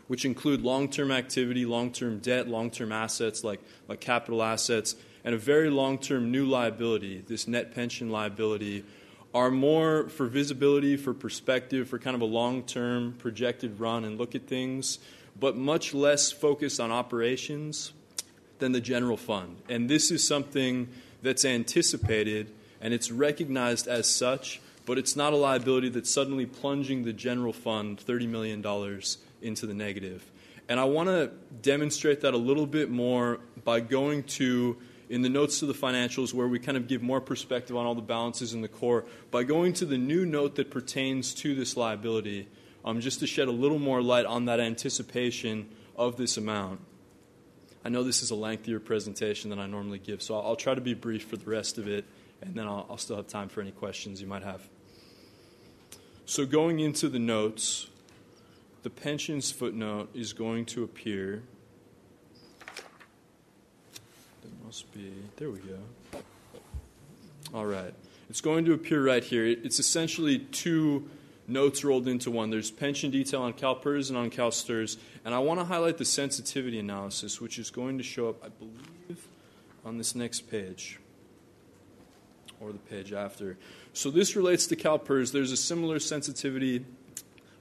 which 0.06 0.26
include 0.26 0.60
long 0.60 0.90
term 0.90 1.10
activity, 1.10 1.64
long 1.64 1.92
term 1.92 2.18
debt, 2.18 2.46
long 2.46 2.70
term 2.70 2.92
assets 2.92 3.42
like, 3.42 3.60
like 3.88 4.00
capital 4.00 4.42
assets, 4.42 4.96
and 5.24 5.34
a 5.34 5.38
very 5.38 5.70
long 5.70 5.96
term 5.96 6.30
new 6.30 6.44
liability, 6.44 7.24
this 7.26 7.48
net 7.48 7.74
pension 7.74 8.10
liability, 8.10 8.84
are 9.34 9.50
more 9.50 10.08
for 10.08 10.26
visibility, 10.26 10.96
for 10.96 11.12
perspective, 11.12 11.88
for 11.88 11.98
kind 11.98 12.14
of 12.14 12.22
a 12.22 12.26
long 12.26 12.62
term 12.62 13.14
projected 13.18 13.80
run 13.80 14.04
and 14.04 14.16
look 14.16 14.34
at 14.34 14.46
things, 14.46 15.00
but 15.38 15.56
much 15.56 15.92
less 15.92 16.30
focused 16.30 16.78
on 16.78 16.92
operations 16.92 17.92
than 18.60 18.72
the 18.72 18.80
general 18.80 19.16
fund. 19.16 19.56
And 19.68 19.90
this 19.90 20.12
is 20.12 20.26
something 20.26 20.88
that's 21.22 21.44
anticipated 21.44 22.52
and 22.80 22.94
it's 22.94 23.10
recognized 23.10 23.88
as 23.88 24.08
such, 24.08 24.60
but 24.86 24.98
it's 24.98 25.16
not 25.16 25.32
a 25.32 25.36
liability 25.36 25.88
that's 25.88 26.10
suddenly 26.10 26.46
plunging 26.46 27.04
the 27.04 27.12
general 27.12 27.52
fund 27.52 27.98
$30 27.98 28.28
million 28.28 29.00
into 29.42 29.66
the 29.66 29.74
negative. 29.74 30.30
And 30.68 30.78
I 30.78 30.84
want 30.84 31.08
to 31.08 31.30
demonstrate 31.62 32.20
that 32.20 32.34
a 32.34 32.38
little 32.38 32.66
bit 32.66 32.90
more 32.90 33.40
by 33.64 33.80
going 33.80 34.22
to 34.24 34.76
in 35.08 35.22
the 35.22 35.28
notes 35.28 35.60
to 35.60 35.66
the 35.66 35.74
financials 35.74 36.32
where 36.32 36.48
we 36.48 36.58
kind 36.58 36.76
of 36.76 36.88
give 36.88 37.02
more 37.02 37.20
perspective 37.20 37.76
on 37.76 37.86
all 37.86 37.94
the 37.94 38.02
balances 38.02 38.54
in 38.54 38.62
the 38.62 38.68
core 38.68 39.04
by 39.30 39.42
going 39.42 39.72
to 39.74 39.84
the 39.84 39.98
new 39.98 40.24
note 40.24 40.54
that 40.56 40.70
pertains 40.70 41.34
to 41.34 41.54
this 41.54 41.76
liability 41.76 42.48
um, 42.84 43.00
just 43.00 43.20
to 43.20 43.26
shed 43.26 43.48
a 43.48 43.52
little 43.52 43.78
more 43.78 44.02
light 44.02 44.26
on 44.26 44.44
that 44.46 44.60
anticipation 44.60 45.68
of 45.96 46.16
this 46.16 46.36
amount. 46.36 46.80
I 47.84 47.88
know 47.88 48.02
this 48.02 48.22
is 48.22 48.30
a 48.30 48.34
lengthier 48.34 48.80
presentation 48.80 49.50
than 49.50 49.58
I 49.58 49.66
normally 49.66 49.98
give, 49.98 50.22
so 50.22 50.38
I'll, 50.38 50.56
try 50.56 50.74
to 50.74 50.80
be 50.80 50.94
brief 50.94 51.26
for 51.26 51.36
the 51.36 51.50
rest 51.50 51.76
of 51.76 51.86
it, 51.86 52.04
and 52.40 52.54
then 52.54 52.66
I'll, 52.66 52.86
I'll 52.88 52.98
still 52.98 53.16
have 53.16 53.26
time 53.26 53.48
for 53.48 53.60
any 53.60 53.72
questions 53.72 54.20
you 54.20 54.26
might 54.26 54.42
have. 54.42 54.66
So, 56.24 56.46
going 56.46 56.80
into 56.80 57.10
the 57.10 57.18
notes, 57.18 57.88
the 58.82 58.88
pensions 58.88 59.50
footnote 59.50 60.08
is 60.14 60.32
going 60.32 60.64
to 60.66 60.82
appear 60.82 61.42
must 64.74 64.92
be, 64.92 65.12
there 65.36 65.50
we 65.50 65.60
go. 65.60 65.78
All 67.54 67.64
right. 67.64 67.94
It's 68.28 68.40
going 68.40 68.64
to 68.64 68.72
appear 68.72 69.06
right 69.06 69.22
here. 69.22 69.46
It's 69.46 69.78
essentially 69.78 70.40
two 70.40 71.08
notes 71.46 71.84
rolled 71.84 72.08
into 72.08 72.32
one. 72.32 72.50
There's 72.50 72.72
pension 72.72 73.12
detail 73.12 73.42
on 73.42 73.52
CalPERS 73.52 74.08
and 74.08 74.18
on 74.18 74.30
CalSTRS. 74.30 74.96
And 75.24 75.32
I 75.32 75.38
want 75.38 75.60
to 75.60 75.64
highlight 75.64 75.98
the 75.98 76.04
sensitivity 76.04 76.80
analysis, 76.80 77.40
which 77.40 77.56
is 77.56 77.70
going 77.70 77.98
to 77.98 78.02
show 78.02 78.28
up, 78.28 78.44
I 78.44 78.48
believe, 78.48 79.28
on 79.84 79.96
this 79.96 80.16
next 80.16 80.50
page 80.50 80.98
or 82.60 82.72
the 82.72 82.78
page 82.78 83.12
after. 83.12 83.56
So 83.92 84.10
this 84.10 84.34
relates 84.34 84.66
to 84.66 84.74
CalPERS. 84.74 85.30
There's 85.30 85.52
a 85.52 85.56
similar 85.56 86.00
sensitivity 86.00 86.84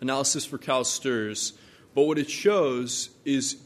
analysis 0.01 0.45
for 0.47 0.57
CalSTRS. 0.57 1.53
But 1.93 2.05
what 2.05 2.17
it 2.17 2.31
shows 2.31 3.09
is 3.23 3.57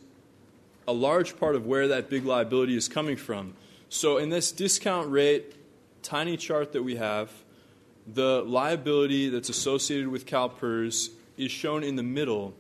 a 0.87 0.93
large 0.93 1.37
part 1.37 1.55
of 1.55 1.65
where 1.65 1.87
that 1.89 2.09
big 2.09 2.25
liability 2.25 2.75
is 2.75 2.87
coming 2.87 3.17
from. 3.17 3.53
So, 3.89 4.17
in 4.17 4.29
this 4.29 4.51
discount 4.51 5.11
rate 5.11 5.53
tiny 6.01 6.37
chart 6.37 6.71
that 6.73 6.83
we 6.83 6.95
have, 6.95 7.31
the 8.05 8.41
liability 8.43 9.29
that's 9.29 9.49
associated 9.49 10.07
with 10.07 10.25
CalPERS 10.25 11.09
is 11.37 11.51
shown 11.51 11.83
in 11.83 11.95
the 11.95 12.03
middle 12.03 12.53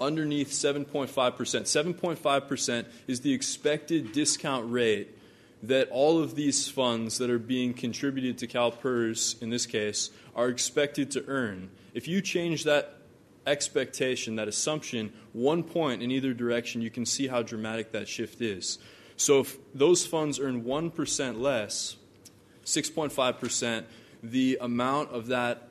underneath 0.00 0.50
7.5%. 0.50 1.08
7.5% 1.08 2.86
is 3.06 3.20
the 3.20 3.32
expected 3.32 4.12
discount 4.12 4.70
rate 4.70 5.16
that 5.62 5.88
all 5.90 6.22
of 6.22 6.36
these 6.36 6.68
funds 6.68 7.18
that 7.18 7.28
are 7.28 7.38
being 7.38 7.74
contributed 7.74 8.38
to 8.38 8.46
CalPERS, 8.46 9.42
in 9.42 9.50
this 9.50 9.66
case, 9.66 10.10
are 10.34 10.48
expected 10.48 11.10
to 11.10 11.24
earn. 11.26 11.68
If 11.92 12.08
you 12.08 12.22
change 12.22 12.64
that 12.64 12.99
expectation, 13.46 14.36
that 14.36 14.48
assumption, 14.48 15.12
one 15.32 15.62
point 15.62 16.02
in 16.02 16.10
either 16.10 16.34
direction, 16.34 16.82
you 16.82 16.90
can 16.90 17.06
see 17.06 17.28
how 17.28 17.42
dramatic 17.42 17.92
that 17.92 18.08
shift 18.08 18.40
is. 18.40 18.78
So 19.16 19.40
if 19.40 19.58
those 19.74 20.06
funds 20.06 20.38
earn 20.40 20.64
1% 20.64 21.40
less, 21.40 21.96
6.5%, 22.64 23.84
the 24.22 24.58
amount 24.60 25.10
of 25.10 25.28
that 25.28 25.68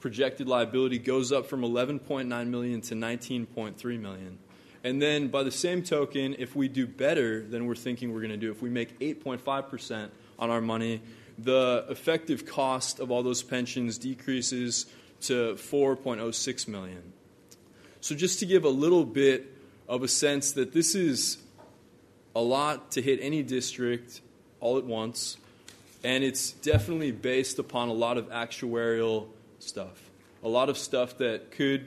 projected 0.00 0.48
liability 0.48 0.98
goes 0.98 1.32
up 1.32 1.46
from 1.46 1.62
11.9 1.62 2.46
million 2.48 2.80
to 2.82 2.94
19.3 2.94 4.00
million. 4.00 4.38
And 4.84 5.00
then 5.00 5.28
by 5.28 5.44
the 5.44 5.50
same 5.50 5.82
token, 5.82 6.34
if 6.38 6.56
we 6.56 6.68
do 6.68 6.86
better 6.86 7.46
than 7.46 7.66
we're 7.66 7.76
thinking 7.76 8.12
we're 8.12 8.20
going 8.20 8.32
to 8.32 8.36
do, 8.36 8.50
if 8.50 8.62
we 8.62 8.68
make 8.68 8.98
8.5% 8.98 10.10
on 10.38 10.50
our 10.50 10.60
money, 10.60 11.02
the 11.38 11.86
effective 11.88 12.44
cost 12.46 12.98
of 12.98 13.10
all 13.10 13.22
those 13.22 13.42
pensions 13.42 13.96
decreases 13.96 14.86
to 15.22 15.54
4.06 15.54 16.68
million. 16.68 17.12
So, 18.00 18.14
just 18.14 18.40
to 18.40 18.46
give 18.46 18.64
a 18.64 18.70
little 18.70 19.04
bit 19.04 19.46
of 19.88 20.02
a 20.02 20.08
sense 20.08 20.52
that 20.52 20.72
this 20.72 20.94
is 20.94 21.38
a 22.34 22.40
lot 22.40 22.92
to 22.92 23.02
hit 23.02 23.20
any 23.22 23.42
district 23.42 24.20
all 24.60 24.78
at 24.78 24.84
once, 24.84 25.36
and 26.02 26.24
it's 26.24 26.52
definitely 26.52 27.12
based 27.12 27.58
upon 27.58 27.88
a 27.88 27.92
lot 27.92 28.18
of 28.18 28.28
actuarial 28.30 29.28
stuff, 29.58 30.10
a 30.42 30.48
lot 30.48 30.68
of 30.68 30.78
stuff 30.78 31.18
that 31.18 31.50
could 31.52 31.86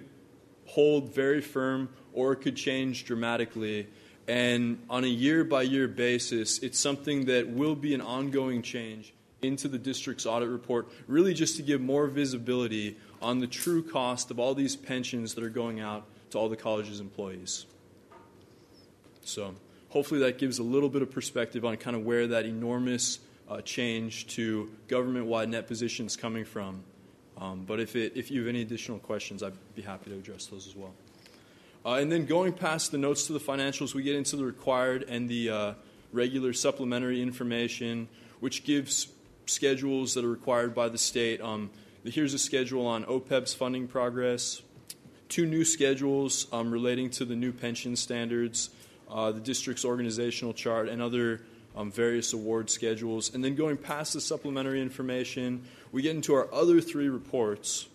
hold 0.68 1.14
very 1.14 1.42
firm 1.42 1.90
or 2.14 2.36
could 2.36 2.56
change 2.56 3.06
dramatically. 3.06 3.88
And 4.28 4.82
on 4.90 5.04
a 5.04 5.08
year 5.08 5.44
by 5.44 5.64
year 5.64 5.88
basis, 5.88 6.60
it's 6.60 6.80
something 6.80 7.26
that 7.26 7.50
will 7.50 7.76
be 7.76 7.94
an 7.94 8.02
ongoing 8.02 8.62
change 8.62 9.14
into 9.42 9.68
the 9.68 9.78
district's 9.78 10.26
audit 10.26 10.50
report, 10.50 10.88
really 11.08 11.34
just 11.34 11.58
to 11.58 11.62
give 11.62 11.82
more 11.82 12.08
visibility 12.08 12.98
on 13.26 13.40
the 13.40 13.48
true 13.48 13.82
cost 13.82 14.30
of 14.30 14.40
all 14.40 14.54
these 14.54 14.76
pensions 14.76 15.34
that 15.34 15.44
are 15.44 15.50
going 15.50 15.80
out 15.80 16.06
to 16.30 16.38
all 16.38 16.48
the 16.48 16.56
college's 16.56 17.00
employees. 17.00 17.66
So, 19.24 19.56
hopefully, 19.90 20.20
that 20.20 20.38
gives 20.38 20.60
a 20.60 20.64
little 20.64 20.90
bit 20.90 21.02
of 21.02 21.10
perspective 21.10 21.66
on 21.66 21.76
kind 21.78 21.96
of 21.96 22.06
where 22.06 22.28
that 22.28 22.46
enormous 22.46 23.18
uh, 23.50 23.62
change 23.62 24.28
to 24.36 24.70
government 24.88 25.26
wide 25.26 25.50
net 25.50 25.66
positions 25.66 26.16
coming 26.16 26.46
from. 26.46 26.84
Um, 27.38 27.66
but 27.66 27.80
if, 27.80 27.96
it, 27.96 28.14
if 28.16 28.30
you 28.30 28.42
have 28.42 28.48
any 28.48 28.62
additional 28.62 29.00
questions, 29.00 29.42
I'd 29.42 29.54
be 29.76 29.82
happy 29.82 30.12
to 30.12 30.18
address 30.18 30.46
those 30.46 30.68
as 30.68 30.76
well. 30.76 30.94
Uh, 31.84 31.96
and 31.96 32.12
then 32.12 32.28
going 32.28 32.54
past 32.54 32.92
the 32.92 33.00
notes 33.00 33.26
to 33.26 33.34
the 33.34 33.40
financials, 33.40 33.96
we 33.96 34.04
get 34.04 34.16
into 34.16 34.36
the 34.36 34.46
required 34.46 35.04
and 35.10 35.28
the 35.28 35.50
uh, 35.50 35.74
regular 36.14 36.54
supplementary 36.54 37.24
information, 37.24 38.08
which 38.40 38.64
gives 38.64 39.08
schedules 39.48 40.14
that 40.14 40.24
are 40.24 40.30
required 40.30 40.76
by 40.76 40.90
the 40.90 40.98
state. 41.00 41.42
Um, 41.42 41.72
here's 42.14 42.34
a 42.34 42.40
schedule 42.40 42.86
on 42.86 43.04
OPEB's 43.06 43.54
funding 43.54 43.88
progress, 43.88 44.62
two 45.28 45.46
new 45.46 45.66
schedules 45.66 46.48
um, 46.52 46.72
relating 46.72 47.10
to 47.12 47.26
the 47.26 47.36
new 47.36 47.52
pension 47.52 47.96
standards, 47.96 48.70
uh, 49.10 49.32
the 49.32 49.40
district's 49.40 49.84
organizational 49.84 50.54
chart, 50.54 50.88
and 50.88 51.02
other 51.02 51.42
um, 51.76 51.92
various 51.92 52.34
award 52.34 52.70
schedules. 52.70 53.34
And 53.34 53.44
then 53.44 53.56
going 53.56 53.78
past 53.78 54.14
the 54.14 54.22
supplementary 54.22 54.82
information, 54.82 55.64
we 55.92 56.02
get 56.02 56.16
into 56.16 56.34
our 56.34 56.54
other 56.54 56.80
three 56.80 57.10
reports. 57.10 57.88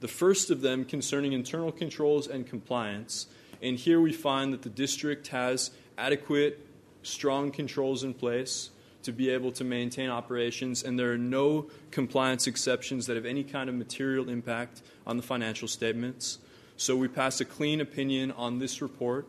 The 0.00 0.08
first 0.08 0.50
of 0.50 0.60
them 0.60 0.84
concerning 0.84 1.32
internal 1.32 1.72
controls 1.72 2.28
and 2.28 2.46
compliance. 2.46 3.26
And 3.60 3.76
here 3.76 4.00
we 4.00 4.12
find 4.12 4.52
that 4.52 4.62
the 4.62 4.70
district 4.70 5.28
has 5.28 5.72
adequate, 5.96 6.64
strong 7.02 7.50
controls 7.50 8.04
in 8.04 8.14
place 8.14 8.70
to 9.02 9.12
be 9.12 9.30
able 9.30 9.52
to 9.52 9.64
maintain 9.64 10.10
operations, 10.10 10.82
and 10.82 10.98
there 10.98 11.12
are 11.12 11.18
no 11.18 11.70
compliance 11.90 12.46
exceptions 12.46 13.06
that 13.06 13.16
have 13.16 13.26
any 13.26 13.44
kind 13.44 13.68
of 13.68 13.74
material 13.74 14.28
impact 14.28 14.82
on 15.06 15.16
the 15.16 15.22
financial 15.22 15.68
statements. 15.68 16.38
So 16.76 16.96
we 16.96 17.08
pass 17.08 17.40
a 17.40 17.44
clean 17.44 17.80
opinion 17.80 18.32
on 18.32 18.58
this 18.58 18.82
report. 18.82 19.26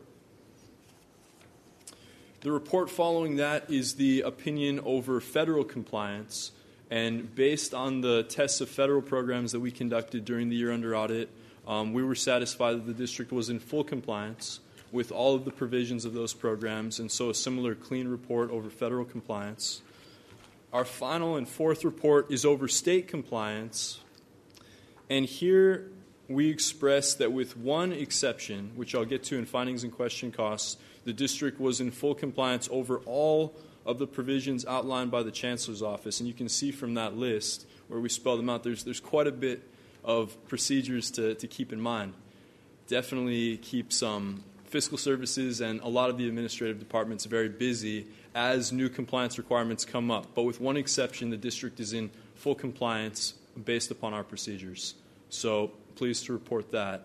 The 2.41 2.51
report 2.51 2.89
following 2.89 3.35
that 3.35 3.69
is 3.69 3.95
the 3.95 4.21
opinion 4.21 4.79
over 4.81 5.19
federal 5.19 5.63
compliance. 5.63 6.51
And 6.89 7.33
based 7.35 7.73
on 7.73 8.01
the 8.01 8.23
tests 8.23 8.61
of 8.61 8.69
federal 8.69 9.01
programs 9.01 9.51
that 9.51 9.59
we 9.59 9.71
conducted 9.71 10.25
during 10.25 10.49
the 10.49 10.55
year 10.55 10.71
under 10.71 10.95
audit, 10.95 11.29
um, 11.67 11.93
we 11.93 12.01
were 12.01 12.15
satisfied 12.15 12.77
that 12.77 12.87
the 12.87 12.93
district 12.93 13.31
was 13.31 13.49
in 13.49 13.59
full 13.59 13.83
compliance 13.83 14.59
with 14.91 15.11
all 15.11 15.35
of 15.35 15.45
the 15.45 15.51
provisions 15.51 16.05
of 16.05 16.13
those 16.13 16.33
programs, 16.33 16.99
and 16.99 17.11
so 17.11 17.29
a 17.29 17.33
similar 17.33 17.75
clean 17.75 18.07
report 18.07 18.49
over 18.51 18.69
federal 18.69 19.05
compliance. 19.05 19.81
Our 20.71 20.85
final 20.85 21.35
and 21.35 21.47
fourth 21.47 21.83
report 21.83 22.31
is 22.31 22.45
over 22.45 22.67
state 22.67 23.07
compliance, 23.07 23.99
and 25.09 25.25
here 25.25 25.91
we 26.27 26.49
express 26.49 27.15
that 27.15 27.31
with 27.31 27.57
one 27.57 27.91
exception, 27.91 28.71
which 28.75 28.93
I'll 28.93 29.05
get 29.05 29.23
to 29.25 29.37
in 29.37 29.45
findings 29.45 29.83
and 29.83 29.91
question 29.91 30.31
costs, 30.31 30.77
the 31.03 31.13
district 31.13 31.59
was 31.59 31.81
in 31.81 31.89
full 31.89 32.13
compliance 32.13 32.69
over 32.71 32.97
all 33.05 33.55
of 33.85 33.97
the 33.97 34.05
provisions 34.05 34.65
outlined 34.67 35.09
by 35.09 35.23
the 35.23 35.31
chancellor's 35.31 35.81
office. 35.81 36.19
And 36.19 36.27
you 36.27 36.35
can 36.35 36.47
see 36.47 36.71
from 36.71 36.93
that 36.93 37.17
list 37.17 37.65
where 37.87 37.99
we 37.99 38.09
spell 38.09 38.37
them 38.37 38.47
out, 38.47 38.63
there's, 38.63 38.83
there's 38.83 38.99
quite 38.99 39.25
a 39.25 39.31
bit 39.31 39.67
of 40.03 40.37
procedures 40.47 41.09
to, 41.11 41.33
to 41.33 41.47
keep 41.47 41.73
in 41.73 41.81
mind. 41.81 42.13
Definitely 42.87 43.57
keep 43.57 43.91
some 43.91 44.43
fiscal 44.69 44.97
services 44.97 45.61
and 45.61 45.81
a 45.81 45.87
lot 45.87 46.09
of 46.09 46.17
the 46.17 46.27
administrative 46.27 46.79
departments 46.79 47.25
are 47.25 47.29
very 47.29 47.49
busy 47.49 48.07
as 48.35 48.71
new 48.71 48.87
compliance 48.87 49.37
requirements 49.37 49.83
come 49.83 50.11
up. 50.11 50.27
But 50.35 50.43
with 50.43 50.61
one 50.61 50.77
exception, 50.77 51.29
the 51.29 51.37
district 51.37 51.79
is 51.79 51.93
in 51.93 52.11
full 52.35 52.55
compliance 52.55 53.33
based 53.65 53.91
upon 53.91 54.13
our 54.13 54.23
procedures. 54.23 54.93
So 55.29 55.71
pleased 55.95 56.25
to 56.25 56.33
report 56.33 56.71
that. 56.71 57.03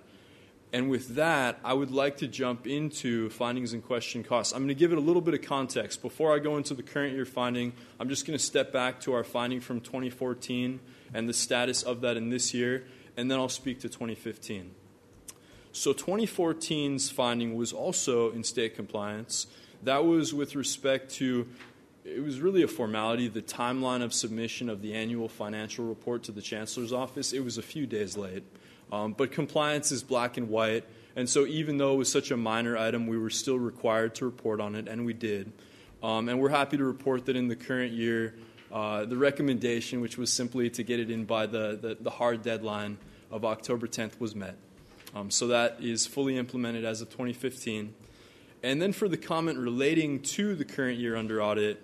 And 0.72 0.90
with 0.90 1.14
that, 1.14 1.60
I 1.62 1.72
would 1.72 1.92
like 1.92 2.16
to 2.18 2.26
jump 2.26 2.66
into 2.66 3.30
findings 3.30 3.72
and 3.72 3.84
question 3.84 4.24
costs. 4.24 4.52
I'm 4.52 4.60
going 4.60 4.68
to 4.68 4.74
give 4.74 4.90
it 4.90 4.98
a 4.98 5.00
little 5.00 5.22
bit 5.22 5.32
of 5.32 5.42
context. 5.42 6.02
Before 6.02 6.34
I 6.34 6.40
go 6.40 6.56
into 6.56 6.74
the 6.74 6.82
current 6.82 7.14
year 7.14 7.24
finding, 7.24 7.72
I'm 8.00 8.08
just 8.08 8.26
going 8.26 8.36
to 8.36 8.44
step 8.44 8.72
back 8.72 9.00
to 9.02 9.12
our 9.12 9.22
finding 9.22 9.60
from 9.60 9.80
2014 9.80 10.80
and 11.14 11.28
the 11.28 11.32
status 11.32 11.84
of 11.84 12.00
that 12.00 12.16
in 12.16 12.30
this 12.30 12.52
year, 12.52 12.86
and 13.16 13.30
then 13.30 13.38
I'll 13.38 13.48
speak 13.48 13.80
to 13.80 13.88
2015. 13.88 14.72
So 15.76 15.92
2014's 15.92 17.10
finding 17.10 17.56
was 17.56 17.72
also 17.72 18.30
in 18.30 18.44
state 18.44 18.76
compliance. 18.76 19.48
That 19.82 20.04
was 20.04 20.32
with 20.32 20.54
respect 20.54 21.12
to 21.16 21.48
it 22.04 22.22
was 22.22 22.38
really 22.38 22.62
a 22.62 22.68
formality. 22.68 23.26
The 23.26 23.42
timeline 23.42 24.00
of 24.00 24.14
submission 24.14 24.68
of 24.68 24.82
the 24.82 24.94
annual 24.94 25.28
financial 25.28 25.84
report 25.86 26.22
to 26.24 26.32
the 26.32 26.42
chancellor's 26.42 26.92
office 26.92 27.32
it 27.32 27.40
was 27.40 27.58
a 27.58 27.62
few 27.62 27.86
days 27.86 28.16
late, 28.16 28.44
um, 28.92 29.14
but 29.14 29.32
compliance 29.32 29.90
is 29.90 30.04
black 30.04 30.36
and 30.36 30.48
white. 30.48 30.84
And 31.16 31.28
so, 31.28 31.44
even 31.44 31.78
though 31.78 31.94
it 31.94 31.98
was 31.98 32.12
such 32.12 32.30
a 32.30 32.36
minor 32.36 32.76
item, 32.76 33.08
we 33.08 33.18
were 33.18 33.30
still 33.30 33.58
required 33.58 34.14
to 34.16 34.26
report 34.26 34.60
on 34.60 34.76
it, 34.76 34.86
and 34.86 35.04
we 35.04 35.12
did. 35.12 35.50
Um, 36.04 36.28
and 36.28 36.40
we're 36.40 36.50
happy 36.50 36.76
to 36.76 36.84
report 36.84 37.26
that 37.26 37.34
in 37.34 37.48
the 37.48 37.56
current 37.56 37.92
year, 37.92 38.36
uh, 38.70 39.06
the 39.06 39.16
recommendation, 39.16 40.00
which 40.00 40.18
was 40.18 40.32
simply 40.32 40.70
to 40.70 40.84
get 40.84 41.00
it 41.00 41.10
in 41.10 41.24
by 41.24 41.46
the, 41.46 41.76
the, 41.80 41.96
the 42.00 42.10
hard 42.10 42.42
deadline 42.42 42.96
of 43.32 43.44
October 43.44 43.88
10th, 43.88 44.20
was 44.20 44.36
met. 44.36 44.56
Um, 45.14 45.30
so 45.30 45.46
that 45.48 45.76
is 45.80 46.06
fully 46.06 46.36
implemented 46.36 46.84
as 46.84 47.00
of 47.00 47.08
2015. 47.10 47.94
And 48.62 48.82
then 48.82 48.92
for 48.92 49.08
the 49.08 49.16
comment 49.16 49.58
relating 49.58 50.20
to 50.20 50.54
the 50.54 50.64
current 50.64 50.98
year 50.98 51.16
under 51.16 51.42
audit, 51.42 51.80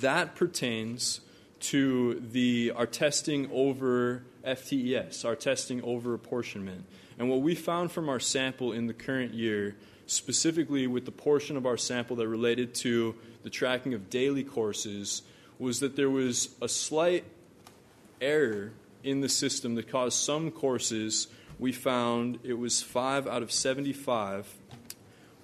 that 0.00 0.34
pertains 0.34 1.20
to 1.60 2.20
the 2.20 2.72
our 2.76 2.86
testing 2.86 3.48
over 3.50 4.24
FTES, 4.44 5.24
our 5.24 5.36
testing 5.36 5.82
over 5.82 6.12
apportionment. 6.12 6.84
And 7.18 7.30
what 7.30 7.40
we 7.40 7.54
found 7.54 7.92
from 7.92 8.08
our 8.08 8.20
sample 8.20 8.72
in 8.72 8.86
the 8.86 8.92
current 8.92 9.32
year, 9.32 9.76
specifically 10.06 10.86
with 10.86 11.06
the 11.06 11.12
portion 11.12 11.56
of 11.56 11.64
our 11.64 11.76
sample 11.76 12.16
that 12.16 12.28
related 12.28 12.74
to 12.76 13.14
the 13.42 13.50
tracking 13.50 13.94
of 13.94 14.10
daily 14.10 14.44
courses, 14.44 15.22
was 15.58 15.80
that 15.80 15.96
there 15.96 16.10
was 16.10 16.50
a 16.60 16.68
slight 16.68 17.24
error 18.20 18.72
in 19.02 19.20
the 19.20 19.28
system 19.28 19.76
that 19.76 19.88
caused 19.88 20.18
some 20.18 20.50
courses, 20.50 21.28
we 21.58 21.72
found 21.72 22.38
it 22.42 22.54
was 22.54 22.82
5 22.82 23.26
out 23.26 23.42
of 23.42 23.52
75, 23.52 24.54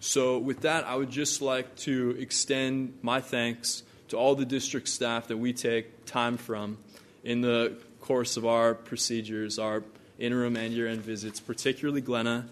So, 0.00 0.38
with 0.38 0.62
that, 0.62 0.84
I 0.84 0.96
would 0.96 1.10
just 1.10 1.40
like 1.40 1.76
to 1.76 2.16
extend 2.18 2.98
my 3.02 3.20
thanks 3.20 3.84
to 4.12 4.18
all 4.18 4.34
the 4.34 4.44
district 4.44 4.88
staff 4.88 5.28
that 5.28 5.38
we 5.38 5.54
take 5.54 6.04
time 6.04 6.36
from 6.36 6.76
in 7.24 7.40
the 7.40 7.74
course 8.02 8.36
of 8.36 8.44
our 8.44 8.74
procedures, 8.74 9.58
our 9.58 9.82
interim 10.18 10.54
and 10.54 10.74
year 10.74 10.86
end 10.86 11.00
visits, 11.00 11.40
particularly 11.40 12.02
Glenna. 12.02 12.46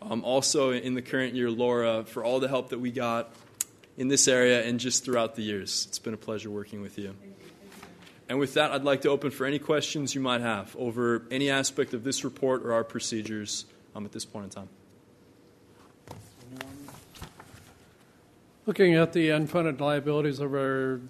Um, 0.00 0.24
also, 0.24 0.70
in 0.70 0.94
the 0.94 1.02
current 1.02 1.34
year, 1.34 1.50
Laura, 1.50 2.04
for 2.04 2.24
all 2.24 2.40
the 2.40 2.48
help 2.48 2.70
that 2.70 2.80
we 2.80 2.90
got 2.90 3.30
in 3.98 4.08
this 4.08 4.26
area 4.26 4.64
and 4.64 4.80
just 4.80 5.04
throughout 5.04 5.34
the 5.34 5.42
years. 5.42 5.84
It's 5.86 5.98
been 5.98 6.14
a 6.14 6.16
pleasure 6.16 6.50
working 6.50 6.80
with 6.80 6.98
you. 6.98 7.14
And 8.30 8.38
with 8.38 8.54
that, 8.54 8.72
I'd 8.72 8.84
like 8.84 9.02
to 9.02 9.10
open 9.10 9.30
for 9.30 9.44
any 9.44 9.58
questions 9.58 10.14
you 10.14 10.22
might 10.22 10.40
have 10.40 10.74
over 10.78 11.26
any 11.30 11.50
aspect 11.50 11.92
of 11.92 12.04
this 12.04 12.24
report 12.24 12.62
or 12.64 12.72
our 12.72 12.84
procedures 12.84 13.66
um, 13.94 14.06
at 14.06 14.12
this 14.12 14.24
point 14.24 14.44
in 14.44 14.50
time. 14.50 14.68
Looking 18.64 18.94
at 18.94 19.12
the 19.12 19.30
unfunded 19.30 19.80
liabilities 19.80 20.38
of 20.38 20.54
our, 20.54 21.00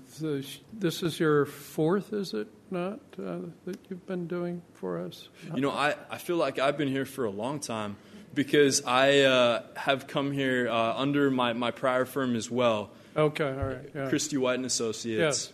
this 0.72 1.02
is 1.02 1.20
your 1.20 1.44
fourth, 1.44 2.14
is 2.14 2.32
it 2.32 2.48
not, 2.70 3.00
uh, 3.18 3.40
that 3.66 3.78
you've 3.90 4.06
been 4.06 4.26
doing 4.26 4.62
for 4.72 4.98
us? 4.98 5.28
You 5.54 5.60
know, 5.60 5.70
I, 5.70 5.94
I 6.10 6.16
feel 6.16 6.36
like 6.36 6.58
I've 6.58 6.78
been 6.78 6.88
here 6.88 7.04
for 7.04 7.26
a 7.26 7.30
long 7.30 7.60
time 7.60 7.96
because 8.32 8.82
I 8.86 9.20
uh, 9.20 9.62
have 9.76 10.06
come 10.06 10.32
here 10.32 10.70
uh, 10.70 10.94
under 10.96 11.30
my, 11.30 11.52
my 11.52 11.72
prior 11.72 12.06
firm 12.06 12.36
as 12.36 12.50
well. 12.50 12.90
Okay, 13.14 13.44
all 13.44 13.66
right. 13.66 13.90
Yeah. 13.94 14.08
Christy 14.08 14.38
White 14.38 14.54
and 14.54 14.64
Associates. 14.64 15.50
Yes. 15.50 15.52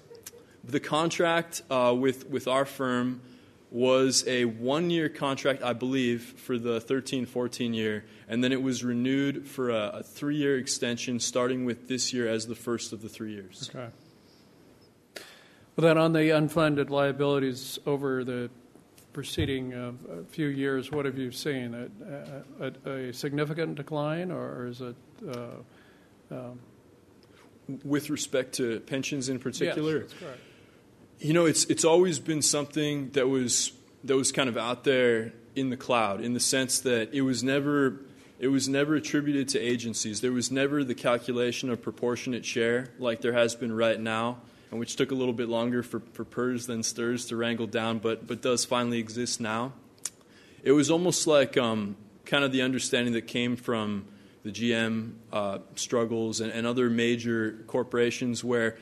The 0.62 0.78
contract 0.78 1.62
uh, 1.68 1.96
with, 1.98 2.30
with 2.30 2.46
our 2.46 2.64
firm 2.64 3.22
was 3.70 4.24
a 4.26 4.44
one 4.46 4.90
year 4.90 5.08
contract, 5.08 5.62
I 5.62 5.72
believe, 5.72 6.22
for 6.22 6.58
the 6.58 6.80
13 6.80 7.26
14 7.26 7.74
year, 7.74 8.04
and 8.28 8.42
then 8.42 8.52
it 8.52 8.62
was 8.62 8.82
renewed 8.82 9.46
for 9.46 9.70
a, 9.70 9.98
a 9.98 10.02
three 10.02 10.36
year 10.36 10.58
extension, 10.58 11.20
starting 11.20 11.64
with 11.64 11.88
this 11.88 12.12
year 12.12 12.28
as 12.28 12.46
the 12.46 12.54
first 12.54 12.92
of 12.92 13.02
the 13.02 13.08
three 13.08 13.32
years. 13.32 13.70
Okay. 13.74 13.88
Well, 15.76 15.86
then 15.86 15.98
on 15.98 16.12
the 16.12 16.30
unfunded 16.30 16.90
liabilities 16.90 17.78
over 17.86 18.24
the 18.24 18.50
preceding 19.12 19.74
uh, 19.74 19.92
few 20.28 20.48
years, 20.48 20.90
what 20.90 21.04
have 21.04 21.18
you 21.18 21.30
seen? 21.30 21.88
A, 22.60 22.70
a, 22.86 22.90
a 22.90 23.12
significant 23.12 23.76
decline, 23.76 24.32
or 24.32 24.66
is 24.66 24.80
it? 24.80 24.96
Uh, 25.28 25.46
um, 26.30 26.58
with 27.84 28.10
respect 28.10 28.54
to 28.54 28.80
pensions 28.80 29.28
in 29.28 29.38
particular? 29.38 29.98
Yes, 29.98 30.10
that's 30.10 30.20
correct. 30.20 30.40
You 31.20 31.32
know, 31.32 31.46
it's 31.46 31.64
it's 31.64 31.84
always 31.84 32.20
been 32.20 32.42
something 32.42 33.10
that 33.10 33.26
was 33.26 33.72
that 34.04 34.16
was 34.16 34.30
kind 34.30 34.48
of 34.48 34.56
out 34.56 34.84
there 34.84 35.32
in 35.56 35.70
the 35.70 35.76
cloud, 35.76 36.20
in 36.20 36.32
the 36.32 36.40
sense 36.40 36.78
that 36.80 37.12
it 37.12 37.22
was 37.22 37.42
never 37.42 38.00
it 38.38 38.48
was 38.48 38.68
never 38.68 38.94
attributed 38.94 39.48
to 39.48 39.58
agencies. 39.58 40.20
There 40.20 40.30
was 40.30 40.52
never 40.52 40.84
the 40.84 40.94
calculation 40.94 41.70
of 41.70 41.82
proportionate 41.82 42.44
share 42.44 42.90
like 43.00 43.20
there 43.20 43.32
has 43.32 43.56
been 43.56 43.72
right 43.72 43.98
now, 43.98 44.38
and 44.70 44.78
which 44.78 44.94
took 44.94 45.10
a 45.10 45.16
little 45.16 45.34
bit 45.34 45.48
longer 45.48 45.82
for, 45.82 45.98
for 46.12 46.24
PERS 46.24 46.68
than 46.68 46.82
STRS 46.82 47.28
to 47.30 47.36
wrangle 47.36 47.66
down, 47.66 47.98
but 47.98 48.28
but 48.28 48.40
does 48.40 48.64
finally 48.64 49.00
exist 49.00 49.40
now. 49.40 49.72
It 50.62 50.70
was 50.70 50.88
almost 50.88 51.26
like 51.26 51.56
um, 51.56 51.96
kind 52.26 52.44
of 52.44 52.52
the 52.52 52.62
understanding 52.62 53.14
that 53.14 53.26
came 53.26 53.56
from 53.56 54.06
the 54.44 54.52
GM 54.52 55.14
uh, 55.32 55.58
struggles 55.74 56.40
and, 56.40 56.52
and 56.52 56.64
other 56.64 56.88
major 56.88 57.64
corporations 57.66 58.44
where 58.44 58.78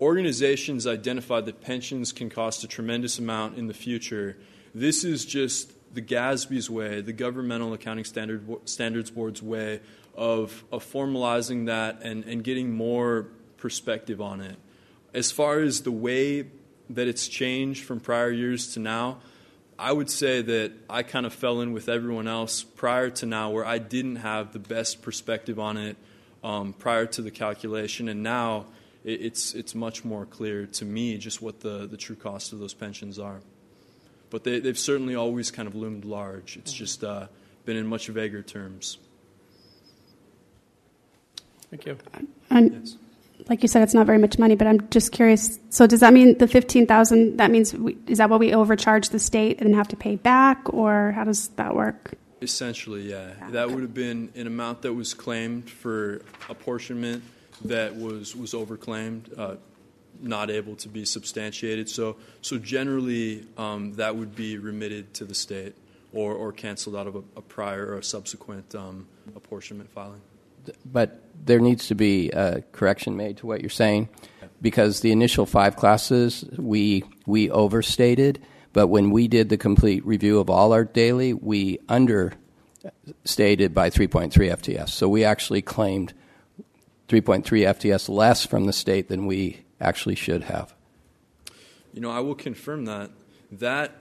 organizations 0.00 0.86
identified 0.86 1.46
that 1.46 1.60
pensions 1.60 2.12
can 2.12 2.28
cost 2.28 2.64
a 2.64 2.68
tremendous 2.68 3.18
amount 3.18 3.56
in 3.56 3.66
the 3.66 3.74
future. 3.74 4.36
This 4.74 5.04
is 5.04 5.24
just 5.24 5.72
the 5.94 6.02
GASB's 6.02 6.68
way, 6.68 7.00
the 7.00 7.12
Governmental 7.12 7.72
Accounting 7.72 8.04
Standard, 8.04 8.46
Standards 8.66 9.10
Board's 9.10 9.42
way 9.42 9.80
of, 10.14 10.64
of 10.70 10.84
formalizing 10.84 11.66
that 11.66 12.02
and, 12.02 12.24
and 12.24 12.44
getting 12.44 12.74
more 12.74 13.28
perspective 13.56 14.20
on 14.20 14.40
it. 14.40 14.56
As 15.14 15.30
far 15.30 15.60
as 15.60 15.82
the 15.82 15.90
way 15.90 16.46
that 16.90 17.08
it's 17.08 17.26
changed 17.28 17.84
from 17.84 18.00
prior 18.00 18.30
years 18.30 18.74
to 18.74 18.80
now, 18.80 19.18
I 19.78 19.92
would 19.92 20.10
say 20.10 20.42
that 20.42 20.72
I 20.88 21.02
kind 21.02 21.26
of 21.26 21.34
fell 21.34 21.60
in 21.60 21.72
with 21.72 21.88
everyone 21.88 22.28
else 22.28 22.62
prior 22.62 23.10
to 23.10 23.26
now, 23.26 23.50
where 23.50 23.64
I 23.64 23.78
didn't 23.78 24.16
have 24.16 24.52
the 24.52 24.58
best 24.58 25.02
perspective 25.02 25.58
on 25.58 25.76
it 25.76 25.96
um, 26.42 26.72
prior 26.72 27.06
to 27.06 27.22
the 27.22 27.30
calculation, 27.30 28.08
and 28.08 28.22
now 28.22 28.66
it, 29.06 29.22
it's 29.22 29.54
it's 29.54 29.74
much 29.74 30.04
more 30.04 30.26
clear 30.26 30.66
to 30.66 30.84
me 30.84 31.16
just 31.16 31.40
what 31.40 31.60
the, 31.60 31.86
the 31.86 31.96
true 31.96 32.16
cost 32.16 32.52
of 32.52 32.58
those 32.58 32.74
pensions 32.74 33.18
are. 33.18 33.40
But 34.28 34.44
they, 34.44 34.58
they've 34.58 34.78
certainly 34.78 35.14
always 35.14 35.50
kind 35.50 35.68
of 35.68 35.74
loomed 35.74 36.04
large. 36.04 36.56
It's 36.56 36.72
just 36.72 37.02
uh, 37.04 37.28
been 37.64 37.76
in 37.76 37.86
much 37.86 38.08
vaguer 38.08 38.42
terms. 38.42 38.98
Thank 41.70 41.86
you. 41.86 41.96
And 42.50 42.88
like 43.48 43.62
you 43.62 43.68
said, 43.68 43.82
it's 43.82 43.94
not 43.94 44.06
very 44.06 44.18
much 44.18 44.38
money, 44.38 44.56
but 44.56 44.66
I'm 44.66 44.88
just 44.88 45.12
curious. 45.12 45.58
So 45.70 45.86
does 45.86 46.00
that 46.00 46.12
mean 46.12 46.38
the 46.38 46.48
fifteen 46.48 46.86
thousand? 46.86 47.36
That 47.36 47.50
means 47.50 47.72
we, 47.72 47.96
is 48.06 48.18
that 48.18 48.30
what 48.30 48.40
we 48.40 48.52
overcharge 48.52 49.10
the 49.10 49.18
state 49.18 49.58
and 49.58 49.68
then 49.68 49.74
have 49.74 49.88
to 49.88 49.96
pay 49.96 50.16
back, 50.16 50.72
or 50.72 51.12
how 51.12 51.24
does 51.24 51.48
that 51.56 51.74
work? 51.74 52.14
Essentially, 52.42 53.10
yeah. 53.10 53.32
That 53.50 53.70
would 53.70 53.82
have 53.82 53.94
been 53.94 54.30
an 54.34 54.46
amount 54.46 54.82
that 54.82 54.92
was 54.92 55.14
claimed 55.14 55.70
for 55.70 56.22
apportionment 56.48 57.22
that 57.64 57.96
was 57.96 58.36
was 58.36 58.52
overclaimed, 58.52 59.36
uh, 59.38 59.56
not 60.20 60.50
able 60.50 60.76
to 60.76 60.88
be 60.88 61.04
substantiated. 61.04 61.88
So, 61.88 62.16
so 62.42 62.58
generally, 62.58 63.46
um, 63.56 63.94
that 63.94 64.16
would 64.16 64.34
be 64.34 64.58
remitted 64.58 65.14
to 65.14 65.24
the 65.24 65.34
state 65.34 65.74
or, 66.12 66.34
or 66.34 66.52
canceled 66.52 66.96
out 66.96 67.06
of 67.06 67.16
a, 67.16 67.22
a 67.36 67.42
prior 67.42 67.86
or 67.86 67.98
a 67.98 68.04
subsequent 68.04 68.74
um, 68.74 69.06
apportionment 69.34 69.90
filing. 69.90 70.20
but 70.84 71.22
there 71.44 71.60
needs 71.60 71.88
to 71.88 71.94
be 71.94 72.30
a 72.30 72.62
correction 72.72 73.16
made 73.16 73.36
to 73.38 73.46
what 73.46 73.60
you're 73.60 73.70
saying 73.70 74.08
because 74.60 75.00
the 75.00 75.12
initial 75.12 75.46
five 75.46 75.76
classes 75.76 76.44
we 76.56 77.04
we 77.26 77.50
overstated 77.50 78.40
but 78.72 78.88
when 78.88 79.10
we 79.10 79.28
did 79.28 79.48
the 79.48 79.56
complete 79.56 80.04
review 80.04 80.38
of 80.40 80.50
all 80.50 80.72
our 80.72 80.84
daily 80.84 81.32
we 81.32 81.78
understated 81.88 83.74
by 83.74 83.90
3.3 83.90 84.32
fts 84.32 84.88
so 84.88 85.08
we 85.08 85.24
actually 85.24 85.62
claimed 85.62 86.14
3.3 87.08 87.44
fts 87.44 88.08
less 88.08 88.44
from 88.44 88.64
the 88.66 88.72
state 88.72 89.08
than 89.08 89.26
we 89.26 89.64
actually 89.80 90.14
should 90.14 90.44
have 90.44 90.74
You 91.92 92.00
know, 92.00 92.10
I 92.10 92.20
will 92.20 92.34
confirm 92.34 92.84
that. 92.86 93.10
That 93.52 93.92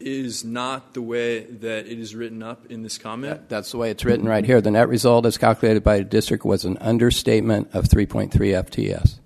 is 0.00 0.44
not 0.44 0.94
the 0.94 1.02
way 1.02 1.40
that 1.40 1.86
it 1.86 1.98
is 1.98 2.14
written 2.14 2.42
up 2.42 2.66
in 2.66 2.82
this 2.82 2.98
comment. 2.98 3.48
that's 3.48 3.72
the 3.72 3.78
way 3.78 3.90
it's 3.90 4.04
written 4.04 4.26
right 4.26 4.44
here 4.44 4.60
the 4.60 4.70
net 4.70 4.88
result 4.88 5.26
as 5.26 5.36
calculated 5.36 5.82
by 5.82 5.98
the 5.98 6.04
district 6.04 6.44
was 6.44 6.64
an 6.64 6.76
understatement 6.78 7.68
of 7.74 7.84
3.3 7.86 8.30
fts 8.30 9.18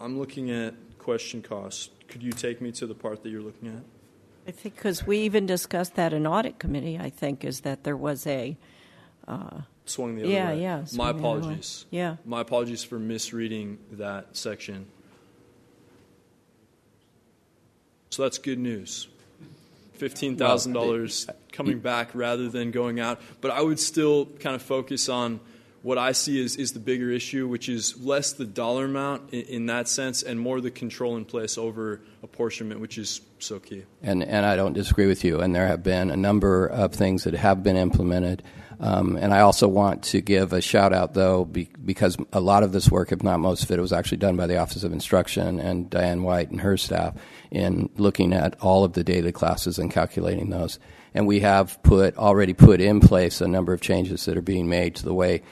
I'm 0.00 0.18
looking 0.18 0.50
at 0.50 0.74
question 0.98 1.42
costs. 1.42 1.90
Could 2.08 2.22
you 2.22 2.32
take 2.32 2.62
me 2.62 2.72
to 2.72 2.86
the 2.86 2.94
part 2.94 3.22
that 3.22 3.28
you're 3.28 3.42
looking 3.42 3.68
at? 3.68 3.82
I 4.48 4.50
think 4.50 4.76
because 4.76 5.06
we 5.06 5.18
even 5.18 5.44
discussed 5.44 5.94
that 5.96 6.14
in 6.14 6.26
audit 6.26 6.58
committee. 6.58 6.98
I 6.98 7.10
think 7.10 7.44
is 7.44 7.60
that 7.60 7.84
there 7.84 7.96
was 7.96 8.26
a. 8.26 8.56
Uh, 9.28 9.60
Swung 9.90 10.16
the 10.16 10.22
other 10.22 10.32
yeah, 10.32 10.50
way. 10.50 10.62
yeah. 10.62 10.76
My 10.78 10.84
swung 10.84 10.96
the 10.96 11.02
other 11.02 11.12
way. 11.12 11.20
apologies. 11.20 11.86
Yeah. 11.90 12.16
My 12.24 12.40
apologies 12.40 12.84
for 12.84 12.98
misreading 12.98 13.78
that 13.92 14.36
section. 14.36 14.86
So 18.10 18.22
that's 18.22 18.38
good 18.38 18.58
news. 18.58 19.08
$15,000 19.98 21.30
coming 21.52 21.78
back 21.78 22.10
rather 22.14 22.48
than 22.48 22.70
going 22.70 23.00
out. 23.00 23.20
But 23.40 23.50
I 23.50 23.60
would 23.60 23.78
still 23.78 24.26
kind 24.26 24.56
of 24.56 24.62
focus 24.62 25.08
on 25.08 25.40
what 25.82 25.98
I 25.98 26.12
see 26.12 26.42
is, 26.42 26.56
is 26.56 26.72
the 26.72 26.80
bigger 26.80 27.10
issue, 27.10 27.48
which 27.48 27.68
is 27.68 27.98
less 28.02 28.32
the 28.32 28.44
dollar 28.44 28.84
amount 28.84 29.32
in, 29.32 29.42
in 29.42 29.66
that 29.66 29.88
sense 29.88 30.22
and 30.22 30.38
more 30.38 30.60
the 30.60 30.70
control 30.70 31.16
in 31.16 31.24
place 31.24 31.56
over 31.56 32.00
apportionment, 32.22 32.80
which 32.80 32.98
is 32.98 33.20
so 33.38 33.58
key. 33.58 33.84
And, 34.02 34.22
and 34.22 34.44
I 34.44 34.56
don't 34.56 34.74
disagree 34.74 35.06
with 35.06 35.24
you. 35.24 35.40
And 35.40 35.54
there 35.54 35.66
have 35.66 35.82
been 35.82 36.10
a 36.10 36.16
number 36.16 36.66
of 36.66 36.92
things 36.92 37.24
that 37.24 37.34
have 37.34 37.62
been 37.62 37.76
implemented. 37.76 38.42
Um, 38.80 39.16
and 39.16 39.34
I 39.34 39.40
also 39.40 39.68
want 39.68 40.04
to 40.04 40.22
give 40.22 40.54
a 40.54 40.62
shout 40.62 40.94
out, 40.94 41.12
though, 41.12 41.44
be, 41.44 41.68
because 41.84 42.16
a 42.32 42.40
lot 42.40 42.62
of 42.62 42.72
this 42.72 42.90
work, 42.90 43.12
if 43.12 43.22
not 43.22 43.38
most 43.38 43.62
of 43.62 43.70
it, 43.70 43.78
was 43.78 43.92
actually 43.92 44.18
done 44.18 44.36
by 44.36 44.46
the 44.46 44.56
Office 44.56 44.84
of 44.84 44.92
Instruction 44.92 45.60
and 45.60 45.90
Diane 45.90 46.22
White 46.22 46.50
and 46.50 46.62
her 46.62 46.78
staff 46.78 47.14
in 47.50 47.90
looking 47.96 48.32
at 48.32 48.58
all 48.62 48.82
of 48.84 48.94
the 48.94 49.04
daily 49.04 49.32
classes 49.32 49.78
and 49.78 49.90
calculating 49.90 50.48
those. 50.48 50.78
And 51.12 51.26
we 51.26 51.40
have 51.40 51.82
put 51.82 52.16
already 52.16 52.54
put 52.54 52.80
in 52.80 53.00
place 53.00 53.42
a 53.42 53.48
number 53.48 53.74
of 53.74 53.82
changes 53.82 54.24
that 54.24 54.38
are 54.38 54.42
being 54.42 54.68
made 54.68 54.94
to 54.96 55.04
the 55.04 55.14
way 55.14 55.42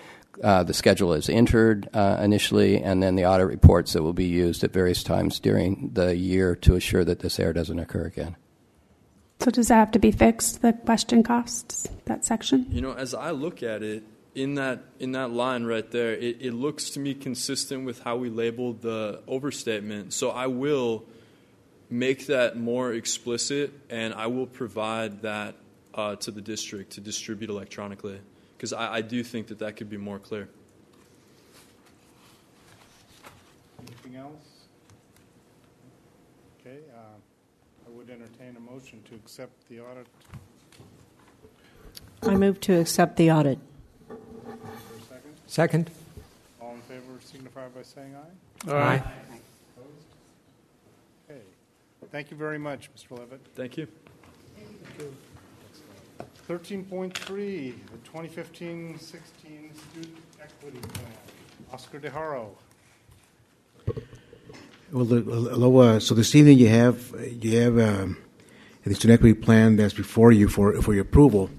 uh, 0.43 0.63
the 0.63 0.75
schedule 0.75 1.13
is 1.13 1.29
entered 1.29 1.89
uh, 1.93 2.19
initially, 2.23 2.83
and 2.83 3.03
then 3.03 3.17
the 3.17 3.27
audit 3.27 3.49
reports 3.49 3.93
that 3.93 4.03
will 4.03 4.13
be 4.13 4.27
used 4.27 4.65
at 4.65 4.73
various 4.73 5.03
times 5.03 5.41
during 5.41 5.91
the 5.93 6.17
year 6.17 6.55
to 6.55 6.77
assure 6.77 7.05
that 7.05 7.19
this 7.19 7.39
error 7.39 7.53
doesn't 7.53 7.79
occur 7.79 8.07
again. 8.07 8.37
So 9.41 9.51
does 9.51 9.69
that 9.69 9.77
have 9.77 9.91
to 9.93 9.99
be 9.99 10.11
fixed? 10.11 10.63
The 10.63 10.73
question 10.73 11.23
costs 11.23 11.89
that 12.07 12.25
section. 12.25 12.67
You 12.71 12.81
know, 12.81 12.93
as 12.93 13.15
I 13.15 13.31
look 13.31 13.63
at 13.63 13.83
it, 13.83 14.03
in 14.35 14.55
that 14.57 14.85
in 14.99 15.13
that 15.13 15.31
line 15.31 15.65
right 15.65 15.89
there, 15.91 16.13
it, 16.13 16.39
it 16.41 16.53
looks 16.53 16.91
to 16.91 17.01
me 17.01 17.15
consistent 17.15 17.85
with 17.85 18.03
how 18.03 18.17
we 18.17 18.31
labeled 18.31 18.83
the 18.83 19.21
overstatement. 19.27 20.13
So 20.13 20.31
I 20.31 20.47
will 20.49 21.05
make 21.91 22.27
that 22.27 22.57
more 22.57 22.93
explicit, 22.93 23.73
and 23.89 24.13
I 24.13 24.27
will 24.27 24.47
provide 24.47 25.23
that 25.23 25.55
uh, 25.95 26.17
to 26.17 26.31
the 26.31 26.41
district 26.41 26.93
to 26.93 27.01
distribute 27.01 27.51
electronically, 27.51 28.21
because 28.57 28.73
I, 28.73 28.97
I 28.97 29.01
do 29.01 29.23
think 29.23 29.49
that 29.49 29.61
that 29.61 29.77
could 29.77 29.89
be 29.89 29.97
more 29.97 30.19
clear. 30.19 30.49
Anything 33.81 34.17
else? 34.17 34.67
Okay, 36.61 36.79
uh, 36.95 37.87
I 37.87 37.91
would 37.91 38.08
entertain 38.19 38.57
a 38.57 38.61
motion 38.61 39.03
to 39.09 39.15
accept 39.15 39.69
the 39.69 39.81
audit. 39.81 40.07
I 42.23 42.35
move 42.35 42.61
to 42.61 42.81
accept 42.81 43.17
the 43.17 43.31
audit. 43.31 43.59
Second? 45.09 45.35
Second. 45.47 45.91
All 46.61 46.75
in 46.75 46.81
favor 46.83 47.03
signify 47.25 47.69
by 47.69 47.83
saying 47.83 48.17
aye. 48.17 48.73
Aye. 48.73 48.97
Opposed? 48.97 49.89
Okay. 51.31 51.41
Thank 52.11 52.31
you 52.31 52.37
very 52.37 52.59
much, 52.59 52.91
Mr. 52.97 53.19
Levitt. 53.19 53.41
Thank 53.55 53.77
you. 53.77 53.87
13.3, 56.49 57.15
the 57.15 57.99
2015-16 58.11 58.99
Student 58.99 60.17
Equity 60.43 60.79
Plan. 60.79 61.13
Oscar 61.73 62.01
DeHaro. 62.01 62.49
Well, 64.93 65.05
the- 65.05 65.21
uh, 65.97 66.01
so 66.01 66.15
this 66.15 66.35
evening 66.35 66.59
you 66.59 66.69
have, 66.69 67.15
you 67.43 67.59
have 67.61 67.79
um, 67.79 68.17
the 68.85 68.95
student 68.95 69.19
equity 69.21 69.35
plan 69.35 69.77
that's 69.77 69.93
before 69.95 70.33
you 70.33 70.49
for, 70.49 70.81
for 70.81 70.95
your 70.95 71.03
approval. 71.03 71.51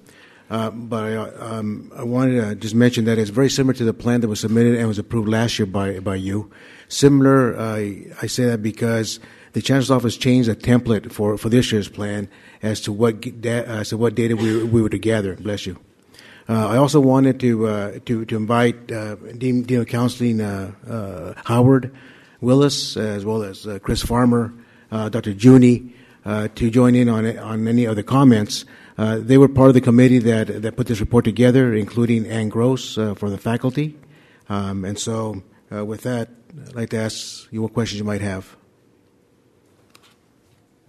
Uh, 0.50 0.72
But 0.72 1.04
I, 1.04 1.16
uh, 1.16 1.58
um, 1.60 1.92
I 1.96 2.04
wanted 2.04 2.42
to 2.42 2.56
just 2.56 2.74
mention 2.74 3.06
that 3.06 3.20
it's 3.20 3.30
very 3.30 3.50
similar 3.52 3.74
to 3.76 3.84
the 3.84 3.94
plan 3.94 4.22
that 4.22 4.28
was 4.30 4.40
submitted 4.40 4.76
and 4.80 4.88
was 4.88 4.98
approved 4.98 5.28
last 5.30 5.60
year 5.60 5.68
by, 5.68 6.00
by 6.00 6.16
you. 6.16 6.50
Similar, 6.88 7.56
I 7.60 8.08
I 8.20 8.26
say 8.26 8.46
that 8.46 8.64
because 8.64 9.20
the 9.54 9.62
chancellor's 9.62 9.92
office 9.92 10.18
changed 10.18 10.50
the 10.50 10.56
template 10.56 11.12
for, 11.12 11.38
for 11.38 11.50
this 11.50 11.72
year's 11.72 11.88
plan 11.88 12.28
as 12.64 12.82
to 12.82 12.92
what, 12.92 13.22
da- 13.42 13.64
as 13.66 13.90
to 13.90 13.98
what 13.98 14.16
data 14.16 14.36
we, 14.36 14.64
we 14.64 14.82
were 14.82 14.90
to 14.90 14.98
gather. 14.98 15.36
Bless 15.36 15.68
you. 15.68 15.78
Uh, 16.48 16.68
I 16.68 16.78
also 16.78 17.00
wanted 17.00 17.40
to 17.42 17.68
uh, 17.68 18.00
to 18.08 18.26
to 18.26 18.36
invite 18.36 18.92
uh, 18.92 19.18
Dean, 19.38 19.62
Dean 19.62 19.82
of 19.82 19.88
Counseling 19.88 20.42
uh, 20.42 20.72
uh, 20.90 21.34
Howard 21.46 21.92
Willis 22.42 22.98
as 22.98 23.26
well 23.26 23.44
as 23.44 23.68
uh, 23.68 23.80
Chris 23.80 24.02
Farmer, 24.02 24.54
uh, 24.92 25.10
Dr. 25.10 25.34
Juni, 25.34 25.92
uh, 26.26 26.48
to 26.56 26.70
join 26.70 26.96
in 26.96 27.10
on 27.10 27.26
on 27.38 27.68
any 27.68 27.86
of 27.86 27.96
the 27.96 28.04
comments. 28.04 28.66
Uh, 28.98 29.18
they 29.20 29.38
were 29.38 29.48
part 29.48 29.70
of 29.70 29.74
the 29.74 29.82
committee 29.82 30.20
that 30.20 30.62
that 30.62 30.76
put 30.76 30.88
this 30.88 31.00
report 31.00 31.26
together, 31.26 31.74
including 31.74 32.26
Ann 32.28 32.50
Gross 32.50 32.98
uh, 32.98 33.14
for 33.16 33.30
the 33.30 33.38
faculty. 33.38 33.98
Um, 34.50 34.84
and 34.84 34.98
so, 34.98 35.44
uh, 35.72 35.86
with 35.86 36.02
that, 36.04 36.30
I'd 36.68 36.76
like 36.76 36.90
to 36.90 36.98
ask 36.98 37.48
you 37.52 37.62
what 37.62 37.74
questions 37.74 38.00
you 38.00 38.06
might 38.06 38.22
have. 38.22 38.56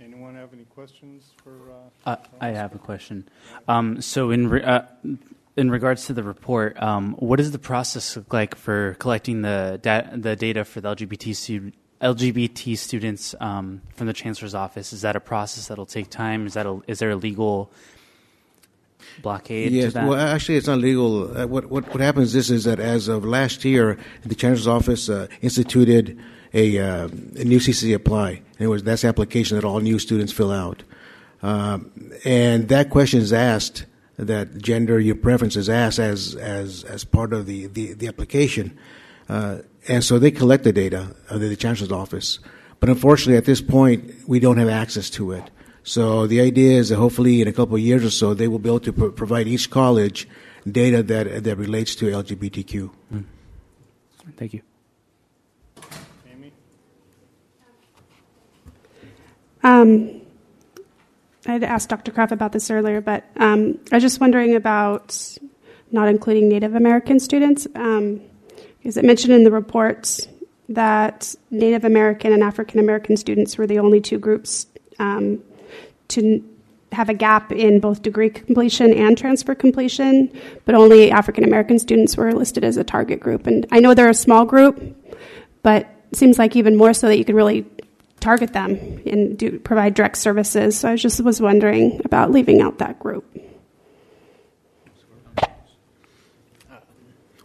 Anyone 0.01 0.35
have 0.35 0.53
any 0.53 0.65
questions 0.65 1.33
for? 1.45 1.53
Uh, 1.71 2.11
Uh, 2.11 2.17
I 2.41 2.49
have 2.49 2.75
a 2.75 2.79
question. 2.79 3.29
Um, 3.69 4.01
so, 4.01 4.31
in 4.31 4.49
re- 4.49 4.63
uh, 4.63 4.83
in 5.61 5.71
regards 5.71 6.07
to 6.07 6.15
the 6.15 6.23
report, 6.23 6.81
um, 6.83 7.13
what 7.19 7.37
does 7.37 7.53
the 7.53 7.59
process 7.59 8.17
look 8.17 8.33
like 8.33 8.57
for 8.57 8.97
collecting 8.99 9.43
the 9.43 9.79
da- 9.83 10.09
the 10.17 10.35
data 10.35 10.65
for 10.65 10.81
the 10.81 10.89
LGBT 10.97 11.37
stu- 11.37 11.73
LGBT 12.01 12.79
students 12.79 13.35
um, 13.41 13.83
from 13.95 14.07
the 14.07 14.15
chancellor's 14.15 14.55
office? 14.55 14.95
Is 14.95 15.03
that 15.03 15.17
a 15.17 15.21
process 15.21 15.69
that'll 15.69 15.85
take 15.85 16.09
time? 16.09 16.47
Is 16.47 16.55
that 16.55 16.65
a, 16.65 16.81
is 16.87 16.99
there 16.99 17.11
a 17.11 17.17
legal 17.17 17.71
blockade 19.21 19.73
Yes, 19.73 19.93
to 19.93 19.99
that? 20.01 20.09
well, 20.09 20.19
actually, 20.19 20.57
it's 20.57 20.67
not 20.67 20.79
legal. 20.79 21.37
Uh, 21.37 21.47
what, 21.47 21.67
what 21.67 21.87
what 21.89 22.01
happens 22.01 22.35
is 22.35 22.51
is 22.51 22.65
that 22.65 22.81
as 22.81 23.09
of 23.09 23.27
last 23.27 23.63
year, 23.63 23.99
the 24.25 24.35
chancellor's 24.35 24.67
office 24.67 25.11
uh, 25.11 25.27
instituted 25.43 26.19
a, 26.55 26.79
uh, 26.79 27.05
a 27.37 27.45
new 27.45 27.59
CC 27.59 27.95
apply, 27.95 28.31
and 28.31 28.61
it 28.61 28.69
was 28.69 28.83
that's 28.83 29.03
the 29.03 29.09
application 29.09 29.57
that 29.57 29.65
all 29.65 29.81
new 29.81 29.99
students 29.99 30.33
fill 30.33 30.53
out, 30.53 30.83
um, 31.43 31.91
and 32.25 32.69
that 32.69 32.89
question 32.89 33.21
is 33.21 33.33
asked. 33.35 33.85
That 34.27 34.59
gender 34.59 35.01
your 35.01 35.15
preference 35.15 35.57
is 35.57 35.71
asked 35.71 35.99
as 35.99 36.35
as 36.35 36.85
as 36.85 37.05
part 37.05 37.33
of 37.33 37.47
the 37.47 37.69
the, 37.69 37.95
the 37.95 38.07
application, 38.07 38.79
uh, 39.29 39.59
and 39.89 40.05
so 40.05 40.19
they 40.19 40.31
collect 40.31 40.65
the 40.65 40.73
data 40.73 41.17
under 41.31 41.49
the 41.49 41.57
chancellor's 41.57 41.93
office. 41.93 42.39
But 42.81 42.91
unfortunately, 42.91 43.37
at 43.37 43.47
this 43.47 43.63
point, 43.63 44.13
we 44.29 44.39
don't 44.39 44.59
have 44.59 44.69
access 44.69 45.09
to 45.11 45.33
it. 45.33 45.51
So 45.83 46.27
the 46.27 46.41
idea 46.41 46.79
is 46.79 46.91
that 46.91 46.97
hopefully 46.97 47.41
in 47.41 47.49
a 47.49 47.53
couple 47.53 47.77
of 47.77 47.81
years 47.81 48.05
or 48.05 48.11
so, 48.11 48.35
they 48.35 48.49
will 48.49 48.59
be 48.59 48.69
able 48.69 48.81
to 48.81 48.93
pro- 48.93 49.11
provide 49.11 49.49
each 49.49 49.71
college 49.71 50.29
data 50.71 51.03
that 51.03 51.45
that 51.45 51.57
relates 51.57 51.95
to 51.97 52.07
LGBTQ. 52.07 52.91
Thank 54.37 54.55
you. 54.55 54.63
Um, 59.63 60.20
I 61.51 61.55
had 61.55 61.65
asked 61.65 61.89
Dr. 61.89 62.13
Kraft 62.13 62.31
about 62.31 62.53
this 62.53 62.71
earlier, 62.71 63.01
but 63.01 63.25
um, 63.37 63.81
I 63.91 63.97
was 63.97 64.05
just 64.05 64.21
wondering 64.21 64.55
about 64.55 65.37
not 65.91 66.07
including 66.07 66.49
Native 66.49 66.77
American 66.77 67.19
students. 67.19 67.67
Um, 67.75 68.21
is 68.85 68.97
it 68.97 69.05
mentioned 69.05 69.33
in 69.33 69.43
the 69.43 69.51
report 69.51 70.21
that 70.69 71.35
Native 71.51 71.85
American 71.85 72.33
and 72.33 72.45
African 72.45 72.79
American 72.79 73.17
students 73.17 73.59
were 73.59 73.67
the 73.67 73.81
only 73.81 74.01
two 74.01 74.17
groups 74.17 74.67
um, 75.01 75.43
to 76.09 76.41
have 76.93 77.09
a 77.09 77.15
gap 77.15 77.51
in 77.51 77.81
both 77.81 78.03
degree 78.03 78.31
completion 78.31 78.95
and 78.95 79.19
transfer 79.19 79.57
completion, 79.57 80.33
but 80.67 80.77
only 80.77 81.11
African 81.11 81.43
American 81.43 81.81
students 81.81 82.17
were 82.17 82.33
listed 82.33 82.63
as 82.63 82.77
a 82.77 82.85
target 82.85 83.19
group. 83.19 83.49
And 83.49 83.67
I 83.73 83.81
know 83.81 83.93
they're 83.93 84.09
a 84.09 84.15
small 84.15 84.45
group, 84.45 84.81
but 85.65 85.89
it 86.13 86.17
seems 86.17 86.39
like 86.39 86.55
even 86.55 86.77
more 86.77 86.95
so 86.95 87.09
that 87.09 87.19
you 87.19 87.25
could 87.25 87.35
really 87.35 87.67
target 88.21 88.53
them 88.53 89.03
and 89.07 89.37
do 89.37 89.59
provide 89.59 89.95
direct 89.95 90.19
services. 90.19 90.79
So 90.79 90.91
I 90.91 90.97
just 90.97 91.21
was 91.23 91.41
wondering 91.41 92.01
about 92.05 92.31
leaving 92.31 92.61
out 92.61 92.79
that 92.79 92.99
group. 92.99 93.25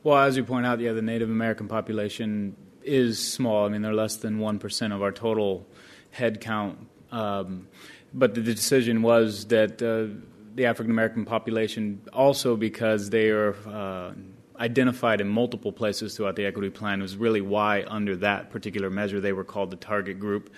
Well, 0.04 0.18
as 0.20 0.38
you 0.38 0.44
point 0.44 0.68
out, 0.68 0.80
yeah, 0.80 0.94
the 0.94 1.02
Native 1.02 1.32
American 1.32 1.68
population 1.68 2.56
is 2.84 3.18
small. 3.18 3.66
I 3.66 3.70
mean, 3.70 3.82
they're 3.82 3.94
less 3.94 4.18
than 4.18 4.38
1% 4.38 4.94
of 4.94 5.02
our 5.02 5.12
total 5.12 5.66
head 6.12 6.42
count. 6.42 6.78
Um, 7.12 7.68
but 8.14 8.36
the 8.36 8.42
decision 8.42 9.02
was 9.02 9.46
that 9.46 9.82
uh, 9.82 10.14
the 10.54 10.68
African 10.68 10.92
American 10.92 11.26
population, 11.26 12.02
also 12.14 12.56
because 12.56 13.10
they 13.10 13.30
are 13.30 13.56
uh, 13.68 14.12
identified 14.60 15.22
in 15.22 15.28
multiple 15.28 15.72
places 15.72 16.16
throughout 16.16 16.36
the 16.36 16.46
equity 16.46 16.70
plan, 16.70 17.02
was 17.02 17.16
really 17.16 17.42
why, 17.42 17.84
under 17.88 18.16
that 18.18 18.52
particular 18.52 18.90
measure, 18.90 19.20
they 19.20 19.34
were 19.34 19.44
called 19.44 19.72
the 19.72 19.78
target 19.78 20.20
group. 20.20 20.52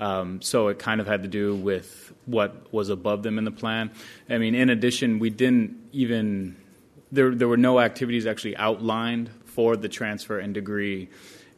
Um, 0.00 0.42
so 0.42 0.68
it 0.68 0.78
kind 0.78 1.00
of 1.00 1.06
had 1.06 1.22
to 1.22 1.28
do 1.28 1.54
with 1.54 2.12
what 2.26 2.72
was 2.72 2.88
above 2.88 3.22
them 3.22 3.38
in 3.38 3.44
the 3.44 3.50
plan. 3.50 3.90
I 4.28 4.38
mean, 4.38 4.54
in 4.54 4.70
addition, 4.70 5.18
we 5.18 5.30
didn't 5.30 5.76
even 5.92 6.56
there 7.12 7.34
there 7.34 7.48
were 7.48 7.56
no 7.56 7.80
activities 7.80 8.26
actually 8.26 8.56
outlined 8.56 9.30
for 9.44 9.76
the 9.76 9.88
transfer 9.88 10.38
and 10.38 10.52
degree 10.52 11.08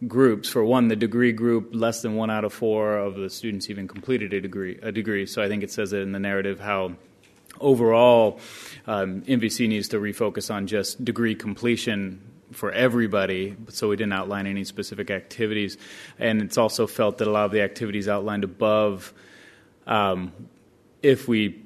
groups. 0.07 0.49
For 0.49 0.63
one, 0.63 0.89
the 0.89 0.97
degree 0.97 1.33
group, 1.33 1.71
less 1.73 2.03
than 2.03 2.15
one 2.15 2.31
out 2.31 2.45
of 2.45 2.53
four 2.53 2.99
of 2.99 3.15
the 3.15 3.31
students 3.31 3.71
even 3.71 3.89
completed 3.89 4.33
a 4.35 4.41
degree. 4.41 4.79
A 4.83 4.93
degree. 4.93 5.27
So 5.27 5.43
I 5.43 5.49
think 5.49 5.63
it 5.63 5.71
says 5.71 5.93
it 5.93 6.01
in 6.01 6.13
the 6.13 6.19
narrative 6.19 6.61
how 6.61 6.93
overall 7.61 8.39
um, 8.87 9.23
NVC 9.23 9.69
needs 9.69 9.89
to 9.89 9.99
refocus 9.99 10.53
on 10.53 10.67
just 10.67 11.05
degree 11.05 11.35
completion 11.35 12.21
for 12.53 12.71
everybody, 12.73 13.57
so 13.69 13.89
we 13.89 13.97
didn't 13.97 14.13
outline 14.13 14.47
any 14.47 14.65
specific 14.65 15.11
activities. 15.11 15.77
And 16.19 16.41
it's 16.43 16.57
also 16.57 16.87
felt 16.87 17.19
that 17.19 17.29
a 17.29 17.31
lot 17.31 17.47
of 17.47 17.53
the 17.53 17.63
activities 17.63 18.09
outlined 18.09 18.45
above, 18.45 19.13
um, 19.87 20.33
if 21.03 21.29
we 21.29 21.63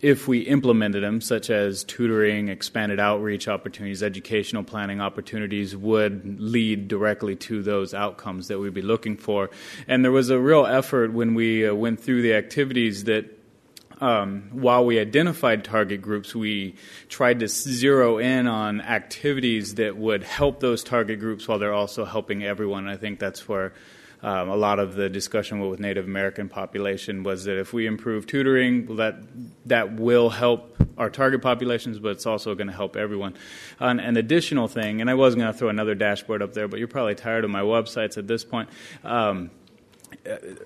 if 0.00 0.26
we 0.26 0.40
implemented 0.40 1.02
them, 1.02 1.20
such 1.20 1.50
as 1.50 1.84
tutoring, 1.84 2.48
expanded 2.48 2.98
outreach 2.98 3.48
opportunities, 3.48 4.02
educational 4.02 4.62
planning 4.62 5.00
opportunities, 5.00 5.76
would 5.76 6.40
lead 6.40 6.88
directly 6.88 7.36
to 7.36 7.62
those 7.62 7.92
outcomes 7.92 8.48
that 8.48 8.58
we'd 8.58 8.72
be 8.72 8.82
looking 8.82 9.16
for. 9.16 9.50
And 9.86 10.04
there 10.04 10.12
was 10.12 10.30
a 10.30 10.38
real 10.38 10.64
effort 10.64 11.12
when 11.12 11.34
we 11.34 11.66
uh, 11.66 11.74
went 11.74 12.00
through 12.00 12.22
the 12.22 12.34
activities 12.34 13.04
that 13.04 13.35
um, 14.00 14.48
while 14.52 14.84
we 14.84 14.98
identified 14.98 15.64
target 15.64 16.02
groups, 16.02 16.34
we 16.34 16.74
tried 17.08 17.40
to 17.40 17.48
zero 17.48 18.18
in 18.18 18.46
on 18.46 18.80
activities 18.80 19.76
that 19.76 19.96
would 19.96 20.22
help 20.22 20.60
those 20.60 20.84
target 20.84 21.18
groups 21.18 21.48
while 21.48 21.58
they're 21.58 21.72
also 21.72 22.04
helping 22.04 22.44
everyone. 22.44 22.88
I 22.88 22.96
think 22.96 23.18
that's 23.18 23.48
where 23.48 23.72
um, 24.22 24.48
a 24.48 24.56
lot 24.56 24.78
of 24.78 24.94
the 24.94 25.08
discussion 25.08 25.60
with 25.60 25.78
Native 25.78 26.04
American 26.04 26.48
population 26.48 27.22
was 27.22 27.44
that 27.44 27.58
if 27.58 27.72
we 27.72 27.86
improve 27.86 28.26
tutoring, 28.26 28.86
well, 28.86 28.96
that 28.96 29.16
that 29.66 29.92
will 29.92 30.30
help 30.30 30.76
our 30.98 31.10
target 31.10 31.42
populations, 31.42 31.98
but 31.98 32.12
it's 32.12 32.26
also 32.26 32.54
going 32.54 32.66
to 32.66 32.72
help 32.72 32.96
everyone. 32.96 33.34
An, 33.78 34.00
an 34.00 34.16
additional 34.16 34.68
thing, 34.68 35.00
and 35.00 35.10
I 35.10 35.14
was 35.14 35.34
going 35.34 35.46
to 35.46 35.52
throw 35.52 35.68
another 35.68 35.94
dashboard 35.94 36.42
up 36.42 36.54
there, 36.54 36.66
but 36.68 36.78
you're 36.78 36.88
probably 36.88 37.14
tired 37.14 37.44
of 37.44 37.50
my 37.50 37.60
websites 37.60 38.16
at 38.16 38.26
this 38.26 38.44
point. 38.44 38.68
Um, 39.04 39.50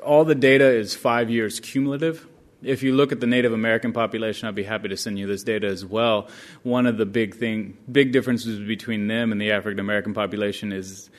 all 0.02 0.24
the 0.24 0.34
data 0.34 0.66
is 0.66 0.94
five 0.94 1.30
years 1.30 1.60
cumulative. 1.60 2.26
If 2.62 2.82
you 2.82 2.94
look 2.94 3.12
at 3.12 3.20
the 3.20 3.26
Native 3.26 3.52
American 3.52 3.92
population, 3.92 4.48
I'd 4.48 4.54
be 4.54 4.62
happy 4.62 4.88
to 4.88 4.96
send 4.96 5.18
you 5.18 5.26
this 5.26 5.42
data 5.42 5.66
as 5.66 5.84
well. 5.84 6.28
One 6.62 6.86
of 6.86 6.98
the 6.98 7.06
big 7.06 7.36
thing, 7.36 7.78
big 7.90 8.12
differences 8.12 8.58
between 8.58 9.08
them 9.08 9.32
and 9.32 9.40
the 9.40 9.52
African 9.52 9.80
American 9.80 10.14
population 10.14 10.72
is 10.72 11.10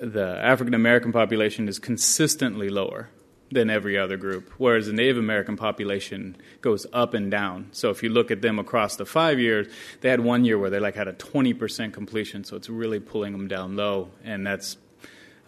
the 0.00 0.38
African 0.42 0.74
American 0.74 1.12
population 1.12 1.68
is 1.68 1.78
consistently 1.78 2.70
lower 2.70 3.08
than 3.52 3.68
every 3.68 3.98
other 3.98 4.16
group, 4.16 4.50
whereas 4.58 4.86
the 4.86 4.92
Native 4.92 5.18
American 5.18 5.56
population 5.56 6.36
goes 6.60 6.86
up 6.92 7.14
and 7.14 7.30
down. 7.30 7.68
So 7.72 7.90
if 7.90 8.02
you 8.02 8.08
look 8.08 8.30
at 8.30 8.42
them 8.42 8.58
across 8.58 8.96
the 8.96 9.04
five 9.04 9.40
years, 9.40 9.66
they 10.00 10.08
had 10.08 10.20
one 10.20 10.44
year 10.44 10.58
where 10.58 10.70
they 10.70 10.78
like 10.78 10.94
had 10.94 11.08
a 11.08 11.12
20% 11.12 11.92
completion, 11.92 12.44
so 12.44 12.56
it's 12.56 12.68
really 12.68 13.00
pulling 13.00 13.32
them 13.32 13.48
down 13.48 13.76
low, 13.76 14.10
and 14.24 14.46
that's 14.46 14.76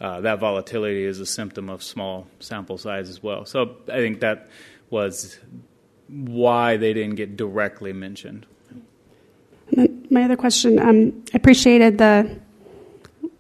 uh, 0.01 0.21
that 0.21 0.41
volatility 0.41 1.05
is 1.05 1.21
a 1.21 1.27
symptom 1.27 1.71
of 1.71 1.81
small 1.81 2.27
sample 2.41 2.77
size 2.77 3.09
as 3.09 3.23
well. 3.23 3.45
So 3.45 3.77
I 3.89 3.99
think 3.99 4.19
that 4.21 4.51
was 4.93 5.39
why 6.09 6.77
they 6.77 6.93
didn't 6.93 7.17
get 7.17 7.37
directly 7.37 7.93
mentioned. 7.93 8.47
My 10.11 10.25
other 10.25 10.37
question, 10.37 10.79
um, 10.79 11.25
I 11.33 11.39
appreciated 11.39 11.97
the 11.97 12.39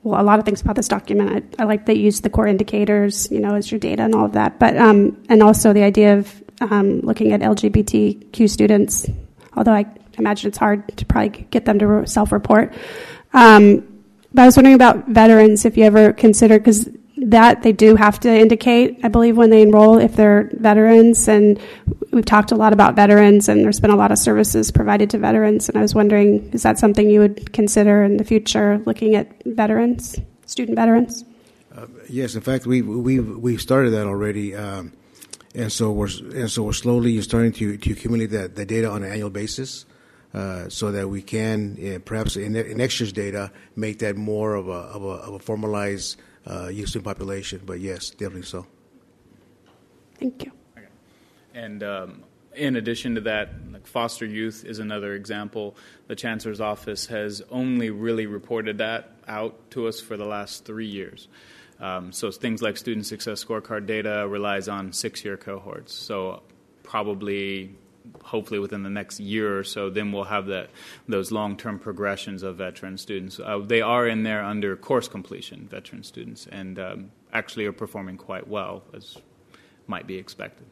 well, 0.02 0.20
a 0.20 0.24
lot 0.24 0.40
of 0.40 0.44
things 0.44 0.60
about 0.62 0.74
this 0.74 0.88
document. 0.88 1.54
I, 1.58 1.62
I 1.62 1.66
like 1.66 1.86
that 1.86 1.96
you 1.96 2.04
use 2.04 2.22
the 2.22 2.30
core 2.30 2.48
indicators, 2.48 3.30
you 3.30 3.38
know, 3.38 3.54
as 3.54 3.70
your 3.70 3.78
data 3.78 4.02
and 4.02 4.14
all 4.14 4.24
of 4.24 4.32
that. 4.32 4.58
But 4.58 4.76
um, 4.76 5.22
and 5.28 5.42
also 5.42 5.72
the 5.72 5.84
idea 5.84 6.18
of 6.18 6.42
um, 6.60 7.00
looking 7.00 7.32
at 7.32 7.40
LGBTQ 7.40 8.50
students. 8.50 9.06
Although 9.54 9.74
I 9.74 9.86
imagine 10.18 10.48
it's 10.48 10.58
hard 10.58 10.96
to 10.96 11.04
probably 11.04 11.46
get 11.50 11.66
them 11.66 11.78
to 11.78 12.06
self-report. 12.06 12.72
Um, 13.32 13.86
but 14.32 14.42
I 14.42 14.46
was 14.46 14.56
wondering 14.56 14.74
about 14.74 15.08
veterans. 15.08 15.64
If 15.64 15.76
you 15.76 15.84
ever 15.84 16.12
consider 16.12 16.58
because 16.58 16.88
that 17.22 17.62
they 17.62 17.72
do 17.72 17.96
have 17.96 18.18
to 18.20 18.28
indicate, 18.28 18.98
I 19.02 19.08
believe, 19.08 19.36
when 19.36 19.50
they 19.50 19.62
enroll 19.62 19.98
if 19.98 20.16
they're 20.16 20.50
veterans. 20.54 21.28
And 21.28 21.60
we've 22.10 22.24
talked 22.24 22.52
a 22.52 22.56
lot 22.56 22.72
about 22.72 22.96
veterans, 22.96 23.48
and 23.48 23.64
there's 23.64 23.80
been 23.80 23.90
a 23.90 23.96
lot 23.96 24.10
of 24.10 24.18
services 24.18 24.70
provided 24.70 25.10
to 25.10 25.18
veterans. 25.18 25.68
And 25.68 25.78
I 25.78 25.82
was 25.82 25.94
wondering, 25.94 26.50
is 26.52 26.62
that 26.62 26.78
something 26.78 27.08
you 27.08 27.20
would 27.20 27.52
consider 27.52 28.02
in 28.02 28.16
the 28.16 28.24
future, 28.24 28.82
looking 28.86 29.14
at 29.14 29.42
veterans, 29.44 30.18
student 30.46 30.76
veterans? 30.76 31.24
Uh, 31.76 31.86
yes, 32.08 32.34
in 32.34 32.40
fact, 32.42 32.66
we 32.66 32.82
we 32.82 33.18
we 33.18 33.56
started 33.56 33.90
that 33.90 34.06
already, 34.06 34.54
um, 34.54 34.92
and 35.54 35.72
so 35.72 35.90
we're 35.90 36.10
and 36.34 36.50
so 36.50 36.64
we're 36.64 36.72
slowly 36.72 37.18
starting 37.22 37.52
to 37.52 37.78
to 37.78 37.92
accumulate 37.92 38.26
that 38.26 38.56
the 38.56 38.66
data 38.66 38.90
on 38.90 39.02
an 39.04 39.10
annual 39.10 39.30
basis. 39.30 39.86
Uh, 40.34 40.66
so 40.70 40.90
that 40.90 41.10
we 41.10 41.20
can, 41.20 41.76
uh, 41.76 41.98
perhaps 42.06 42.36
in, 42.36 42.56
in 42.56 42.78
next 42.78 42.98
year's 42.98 43.12
data, 43.12 43.52
make 43.76 43.98
that 43.98 44.16
more 44.16 44.54
of 44.54 44.66
a, 44.66 44.70
of 44.70 45.04
a, 45.04 45.08
of 45.08 45.34
a 45.34 45.38
formalized 45.38 46.18
uh, 46.46 46.68
youth 46.68 46.90
student 46.90 47.06
population. 47.06 47.62
But 47.64 47.80
yes, 47.80 48.10
definitely 48.10 48.42
so. 48.42 48.66
Thank 50.18 50.44
you. 50.44 50.52
And 51.54 51.82
um, 51.82 52.22
in 52.54 52.76
addition 52.76 53.14
to 53.16 53.20
that, 53.22 53.50
like 53.72 53.86
foster 53.86 54.24
youth 54.24 54.64
is 54.64 54.78
another 54.78 55.14
example. 55.14 55.76
The 56.06 56.16
chancellor's 56.16 56.60
office 56.60 57.06
has 57.06 57.42
only 57.50 57.90
really 57.90 58.26
reported 58.26 58.78
that 58.78 59.10
out 59.28 59.70
to 59.72 59.86
us 59.86 60.00
for 60.00 60.16
the 60.16 60.24
last 60.24 60.64
three 60.64 60.86
years. 60.86 61.28
Um, 61.80 62.12
so 62.12 62.30
things 62.30 62.62
like 62.62 62.76
student 62.76 63.06
success 63.06 63.44
scorecard 63.44 63.86
data 63.86 64.26
relies 64.28 64.68
on 64.68 64.92
six-year 64.92 65.36
cohorts. 65.36 65.92
So 65.92 66.42
probably 66.82 67.74
hopefully 68.32 68.58
within 68.58 68.82
the 68.82 68.90
next 68.90 69.20
year 69.20 69.58
or 69.58 69.62
so, 69.62 69.90
then 69.90 70.10
we'll 70.10 70.24
have 70.24 70.46
that 70.46 70.70
those 71.06 71.30
long-term 71.30 71.78
progressions 71.78 72.42
of 72.42 72.56
veteran 72.56 72.96
students. 72.98 73.38
Uh, 73.38 73.58
they 73.58 73.82
are 73.82 74.08
in 74.08 74.22
there 74.24 74.42
under 74.42 74.74
course 74.74 75.06
completion, 75.06 75.68
veteran 75.70 76.02
students, 76.02 76.48
and 76.50 76.78
um, 76.78 77.10
actually 77.32 77.66
are 77.66 77.72
performing 77.72 78.16
quite 78.16 78.48
well 78.48 78.82
as 78.94 79.18
might 79.86 80.06
be 80.06 80.16
expected. 80.16 80.66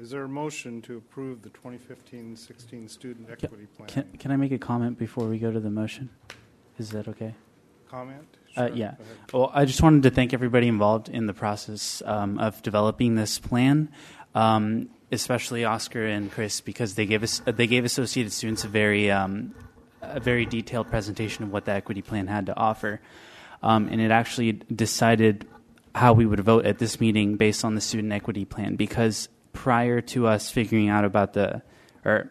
Is 0.00 0.10
there 0.10 0.24
a 0.24 0.28
motion 0.28 0.82
to 0.82 0.96
approve 0.96 1.42
the 1.42 1.50
2015-16 1.50 2.90
Student 2.90 3.30
Equity 3.30 3.66
Plan? 3.66 3.88
Can, 3.88 4.04
can 4.18 4.30
I 4.32 4.36
make 4.36 4.50
a 4.50 4.58
comment 4.58 4.98
before 4.98 5.28
we 5.28 5.38
go 5.38 5.52
to 5.52 5.60
the 5.60 5.70
motion? 5.70 6.10
Is 6.78 6.90
that 6.90 7.06
okay? 7.06 7.34
Comment? 7.88 8.26
Uh, 8.56 8.66
Sure, 8.66 8.76
yeah. 8.76 8.94
Well, 9.32 9.50
I 9.54 9.64
just 9.64 9.82
wanted 9.82 10.02
to 10.02 10.10
thank 10.10 10.34
everybody 10.34 10.68
involved 10.68 11.08
in 11.08 11.26
the 11.26 11.32
process 11.32 12.02
um, 12.04 12.38
of 12.38 12.60
developing 12.62 13.14
this 13.14 13.38
plan, 13.38 13.90
um, 14.34 14.88
especially 15.10 15.64
Oscar 15.64 16.06
and 16.06 16.30
Chris, 16.30 16.60
because 16.60 16.94
they 16.94 17.06
gave 17.06 17.22
us 17.22 17.42
they 17.44 17.66
gave 17.66 17.84
Associated 17.84 18.32
students 18.32 18.64
a 18.64 18.68
very 18.68 19.10
um, 19.10 19.54
a 20.00 20.20
very 20.20 20.46
detailed 20.46 20.88
presentation 20.88 21.44
of 21.44 21.52
what 21.52 21.64
the 21.64 21.72
equity 21.72 22.02
plan 22.02 22.26
had 22.26 22.46
to 22.46 22.56
offer, 22.56 23.00
um, 23.62 23.88
and 23.88 24.00
it 24.00 24.10
actually 24.10 24.52
decided 24.52 25.46
how 25.94 26.12
we 26.14 26.24
would 26.24 26.40
vote 26.40 26.64
at 26.64 26.78
this 26.78 27.00
meeting 27.00 27.36
based 27.36 27.64
on 27.64 27.74
the 27.74 27.80
student 27.80 28.12
equity 28.12 28.44
plan. 28.44 28.76
Because 28.76 29.28
prior 29.52 30.00
to 30.00 30.26
us 30.26 30.50
figuring 30.50 30.88
out 30.88 31.04
about 31.04 31.34
the 31.34 31.62
or 32.04 32.30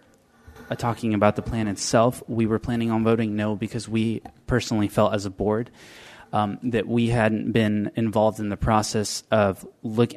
uh, 0.69 0.75
talking 0.75 1.13
about 1.13 1.35
the 1.35 1.41
plan 1.41 1.67
itself, 1.67 2.23
we 2.27 2.45
were 2.45 2.59
planning 2.59 2.91
on 2.91 3.03
voting 3.03 3.35
no 3.35 3.55
because 3.55 3.87
we 3.87 4.21
personally 4.47 4.87
felt 4.87 5.13
as 5.13 5.25
a 5.25 5.29
board 5.29 5.69
um, 6.33 6.59
that 6.63 6.87
we 6.87 7.07
hadn't 7.07 7.51
been 7.51 7.91
involved 7.95 8.39
in 8.39 8.49
the 8.49 8.57
process 8.57 9.23
of 9.31 9.67
look. 9.83 10.13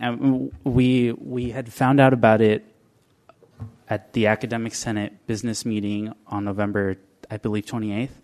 We 0.64 1.12
we 1.12 1.50
had 1.50 1.72
found 1.72 2.00
out 2.00 2.12
about 2.12 2.40
it 2.40 2.64
at 3.88 4.12
the 4.12 4.28
academic 4.28 4.74
senate 4.74 5.26
business 5.26 5.64
meeting 5.64 6.12
on 6.26 6.44
November, 6.44 6.96
I 7.30 7.36
believe, 7.36 7.66
twenty 7.66 7.92
eighth. 7.92 8.20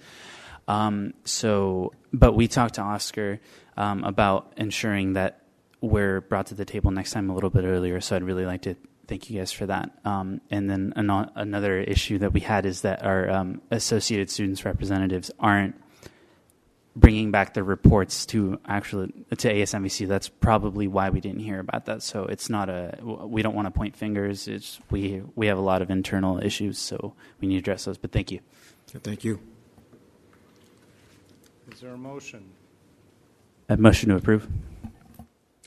Um, 0.68 1.14
so, 1.24 1.92
but 2.12 2.34
we 2.34 2.46
talked 2.46 2.74
to 2.74 2.82
Oscar 2.82 3.40
um, 3.76 4.04
about 4.04 4.52
ensuring 4.56 5.14
that 5.14 5.42
we're 5.80 6.20
brought 6.20 6.46
to 6.46 6.54
the 6.54 6.64
table 6.64 6.90
next 6.92 7.10
time 7.12 7.28
a 7.28 7.34
little 7.34 7.50
bit 7.50 7.64
earlier. 7.64 8.00
So, 8.00 8.14
I'd 8.14 8.22
really 8.22 8.46
like 8.46 8.62
to 8.62 8.76
thank 9.08 9.28
you 9.28 9.40
guys 9.40 9.50
for 9.50 9.66
that. 9.66 9.90
Um, 10.04 10.40
and 10.50 10.70
then 10.70 10.92
ano- 10.94 11.32
another 11.34 11.80
issue 11.80 12.18
that 12.18 12.32
we 12.32 12.40
had 12.40 12.64
is 12.64 12.82
that 12.82 13.02
our 13.04 13.28
um, 13.28 13.60
associated 13.72 14.30
students 14.30 14.64
representatives 14.64 15.32
aren't 15.40 15.74
bringing 16.96 17.30
back 17.30 17.54
the 17.54 17.62
reports 17.62 18.26
to 18.26 18.58
actually 18.66 19.12
to 19.36 19.52
ASNVC. 19.52 20.08
That's 20.08 20.28
probably 20.28 20.88
why 20.88 21.10
we 21.10 21.20
didn't 21.20 21.40
hear 21.40 21.60
about 21.60 21.86
that. 21.86 22.02
So 22.02 22.24
it's 22.24 22.50
not 22.50 22.68
a 22.68 22.98
we 23.02 23.42
don't 23.42 23.54
want 23.54 23.66
to 23.66 23.70
point 23.70 23.96
fingers. 23.96 24.48
It's 24.48 24.80
we 24.90 25.22
we 25.34 25.46
have 25.46 25.58
a 25.58 25.62
lot 25.62 25.82
of 25.82 25.90
internal 25.90 26.42
issues, 26.42 26.78
so 26.78 27.14
we 27.40 27.48
need 27.48 27.54
to 27.54 27.60
address 27.60 27.84
those. 27.84 27.98
But 27.98 28.12
thank 28.12 28.30
you. 28.30 28.40
Thank 28.86 29.24
you. 29.24 29.40
Is 31.72 31.80
there 31.80 31.92
a 31.92 31.98
motion? 31.98 32.50
A 33.68 33.76
motion 33.76 34.08
to 34.08 34.16
approve. 34.16 34.48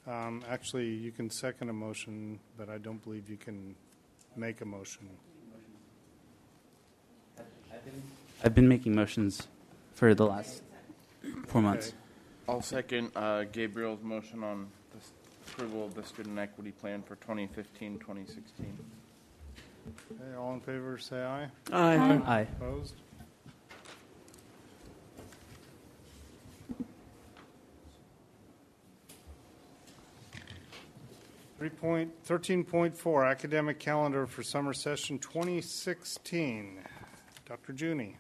Um, 0.06 0.44
Actually, 0.50 0.88
you 0.88 1.12
can 1.12 1.30
second 1.30 1.70
a 1.70 1.74
motion, 1.74 2.40
but 2.58 2.68
I 2.68 2.78
don't 2.78 3.02
believe 3.02 3.30
you 3.30 3.38
can 3.38 3.76
make 4.36 4.60
a 4.60 4.66
motion. 4.66 5.08
I've 8.44 8.54
been 8.54 8.68
making 8.68 8.94
motions 8.94 9.48
for 9.94 10.14
the 10.14 10.26
last 10.26 10.62
four 11.48 11.62
months. 11.62 11.94
I'll 12.48 12.62
second 12.62 13.12
uh, 13.16 13.46
Gabriel's 13.46 14.02
motion 14.04 14.44
on 14.44 14.68
the 14.92 15.00
approval 15.48 15.86
of 15.86 15.94
the 15.94 16.04
student 16.04 16.38
equity 16.38 16.72
plan 16.72 17.02
for 17.02 17.16
2015, 17.16 18.00
2016. 18.00 18.78
Okay, 20.12 20.36
all 20.38 20.54
in 20.54 20.60
favor, 20.62 20.98
say 20.98 21.22
aye. 21.22 21.48
Aye. 21.72 21.96
Aye. 21.98 22.22
Aye. 22.26 22.48
Opposed? 22.58 22.96
Three 31.58 31.70
point, 31.70 32.12
thirteen 32.24 32.64
point 32.64 32.98
four, 32.98 33.24
academic 33.26 33.80
calendar 33.80 34.26
for 34.26 34.44
summer 34.44 34.74
session 34.74 35.20
twenty 35.20 35.62
sixteen. 35.62 36.80
Dr. 37.46 37.74
Junie. 37.74 38.18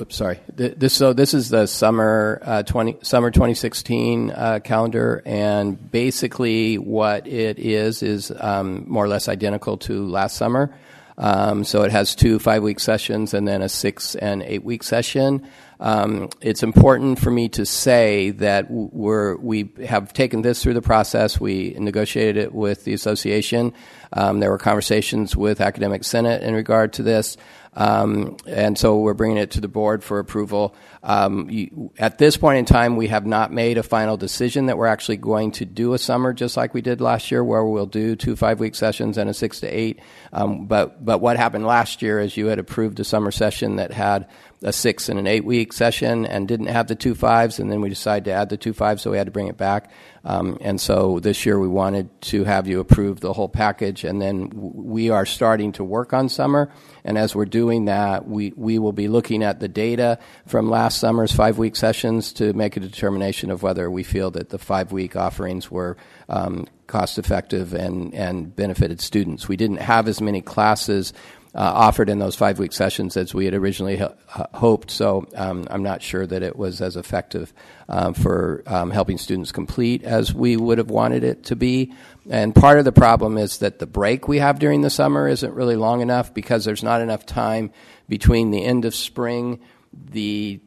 Oops, 0.00 0.16
sorry. 0.16 0.40
This, 0.48 0.92
so 0.92 1.12
this 1.12 1.34
is 1.34 1.50
the 1.50 1.66
summer 1.66 2.40
uh, 2.42 2.62
20, 2.64 2.98
summer 3.02 3.30
2016 3.30 4.32
uh, 4.32 4.58
calendar, 4.64 5.22
and 5.24 5.90
basically 5.92 6.78
what 6.78 7.28
it 7.28 7.60
is 7.60 8.02
is 8.02 8.32
um, 8.40 8.84
more 8.88 9.04
or 9.04 9.08
less 9.08 9.28
identical 9.28 9.76
to 9.78 10.04
last 10.04 10.36
summer. 10.36 10.74
Um, 11.16 11.62
so 11.62 11.82
it 11.82 11.92
has 11.92 12.16
two 12.16 12.40
five-week 12.40 12.80
sessions 12.80 13.34
and 13.34 13.46
then 13.46 13.62
a 13.62 13.68
six 13.68 14.16
and 14.16 14.42
eight-week 14.42 14.82
session. 14.82 15.46
Um, 15.78 16.30
it's 16.40 16.62
important 16.62 17.18
for 17.18 17.30
me 17.30 17.48
to 17.50 17.64
say 17.64 18.30
that 18.30 18.66
we're, 18.70 19.36
we 19.36 19.70
have 19.86 20.12
taken 20.12 20.42
this 20.42 20.62
through 20.62 20.74
the 20.74 20.82
process. 20.82 21.38
We 21.38 21.76
negotiated 21.78 22.36
it 22.36 22.54
with 22.54 22.84
the 22.84 22.94
association. 22.94 23.74
Um, 24.12 24.40
there 24.40 24.50
were 24.50 24.58
conversations 24.58 25.36
with 25.36 25.60
Academic 25.60 26.02
Senate 26.04 26.42
in 26.42 26.54
regard 26.54 26.94
to 26.94 27.02
this. 27.02 27.36
Um, 27.76 28.36
and 28.46 28.78
so 28.78 28.98
we're 28.98 29.14
bringing 29.14 29.36
it 29.36 29.50
to 29.52 29.60
the 29.60 29.68
board 29.68 30.04
for 30.04 30.18
approval. 30.18 30.74
Um, 31.06 31.50
you, 31.50 31.92
at 31.98 32.16
this 32.16 32.38
point 32.38 32.58
in 32.58 32.64
time, 32.64 32.96
we 32.96 33.08
have 33.08 33.26
not 33.26 33.52
made 33.52 33.76
a 33.76 33.82
final 33.82 34.16
decision 34.16 34.66
that 34.66 34.78
we're 34.78 34.86
actually 34.86 35.18
going 35.18 35.52
to 35.52 35.66
do 35.66 35.92
a 35.92 35.98
summer 35.98 36.32
just 36.32 36.56
like 36.56 36.72
we 36.72 36.80
did 36.80 37.02
last 37.02 37.30
year, 37.30 37.44
where 37.44 37.62
we'll 37.62 37.84
do 37.84 38.16
two 38.16 38.36
five-week 38.36 38.74
sessions 38.74 39.18
and 39.18 39.28
a 39.28 39.34
six 39.34 39.60
to 39.60 39.66
eight. 39.66 40.00
Um, 40.32 40.66
but 40.66 41.04
but 41.04 41.20
what 41.20 41.36
happened 41.36 41.66
last 41.66 42.00
year 42.00 42.18
is 42.18 42.38
you 42.38 42.46
had 42.46 42.58
approved 42.58 42.98
a 43.00 43.04
summer 43.04 43.30
session 43.30 43.76
that 43.76 43.92
had 43.92 44.28
a 44.62 44.72
six 44.72 45.10
and 45.10 45.18
an 45.18 45.26
eight 45.26 45.44
week 45.44 45.74
session 45.74 46.24
and 46.24 46.48
didn't 46.48 46.68
have 46.68 46.86
the 46.86 46.94
two 46.94 47.14
fives, 47.14 47.58
and 47.58 47.70
then 47.70 47.82
we 47.82 47.90
decided 47.90 48.24
to 48.24 48.32
add 48.32 48.48
the 48.48 48.56
two 48.56 48.72
fives, 48.72 49.02
so 49.02 49.10
we 49.10 49.18
had 49.18 49.26
to 49.26 49.30
bring 49.30 49.48
it 49.48 49.58
back. 49.58 49.90
Um, 50.24 50.56
and 50.62 50.80
so 50.80 51.20
this 51.20 51.44
year 51.44 51.60
we 51.60 51.68
wanted 51.68 52.08
to 52.22 52.44
have 52.44 52.66
you 52.66 52.80
approve 52.80 53.20
the 53.20 53.34
whole 53.34 53.48
package, 53.48 54.04
and 54.04 54.22
then 54.22 54.48
w- 54.48 54.72
we 54.74 55.10
are 55.10 55.26
starting 55.26 55.72
to 55.72 55.84
work 55.84 56.14
on 56.14 56.30
summer. 56.30 56.72
And 57.04 57.18
as 57.18 57.36
we're 57.36 57.44
doing 57.44 57.84
that, 57.84 58.26
we, 58.26 58.54
we 58.56 58.78
will 58.78 58.92
be 58.92 59.08
looking 59.08 59.42
at 59.42 59.60
the 59.60 59.68
data 59.68 60.18
from 60.46 60.70
last 60.70 60.93
summer's 60.94 61.32
five 61.32 61.58
week 61.58 61.76
sessions 61.76 62.32
to 62.34 62.52
make 62.52 62.76
a 62.76 62.80
determination 62.80 63.50
of 63.50 63.62
whether 63.62 63.90
we 63.90 64.02
feel 64.02 64.30
that 64.32 64.48
the 64.48 64.58
five 64.58 64.92
week 64.92 65.16
offerings 65.16 65.70
were 65.70 65.96
um, 66.28 66.66
cost 66.86 67.18
effective 67.18 67.74
and, 67.74 68.14
and 68.14 68.54
benefited 68.54 69.00
students. 69.00 69.48
We 69.48 69.56
didn't 69.56 69.78
have 69.78 70.08
as 70.08 70.20
many 70.20 70.40
classes 70.40 71.12
uh, 71.54 71.60
offered 71.60 72.08
in 72.08 72.18
those 72.18 72.34
five 72.34 72.58
week 72.58 72.72
sessions 72.72 73.16
as 73.16 73.32
we 73.32 73.44
had 73.44 73.54
originally 73.54 73.96
ho- 73.96 74.14
ho- 74.26 74.46
hoped. 74.52 74.90
So 74.90 75.28
um, 75.36 75.66
I'm 75.70 75.84
not 75.84 76.02
sure 76.02 76.26
that 76.26 76.42
it 76.42 76.56
was 76.56 76.80
as 76.80 76.96
effective 76.96 77.52
um, 77.88 78.12
for 78.14 78.64
um, 78.66 78.90
helping 78.90 79.18
students 79.18 79.52
complete 79.52 80.02
as 80.02 80.34
we 80.34 80.56
would 80.56 80.78
have 80.78 80.90
wanted 80.90 81.22
it 81.22 81.44
to 81.44 81.56
be. 81.56 81.94
And 82.28 82.54
part 82.54 82.78
of 82.78 82.84
the 82.84 82.92
problem 82.92 83.38
is 83.38 83.58
that 83.58 83.78
the 83.78 83.86
break 83.86 84.26
we 84.26 84.38
have 84.38 84.58
during 84.58 84.80
the 84.80 84.90
summer 84.90 85.28
isn't 85.28 85.54
really 85.54 85.76
long 85.76 86.00
enough 86.00 86.34
because 86.34 86.64
there's 86.64 86.82
not 86.82 87.00
enough 87.00 87.24
time 87.24 87.70
between 88.08 88.50
the 88.50 88.64
end 88.64 88.84
of 88.84 88.94
spring, 88.94 89.60
the 89.92 90.60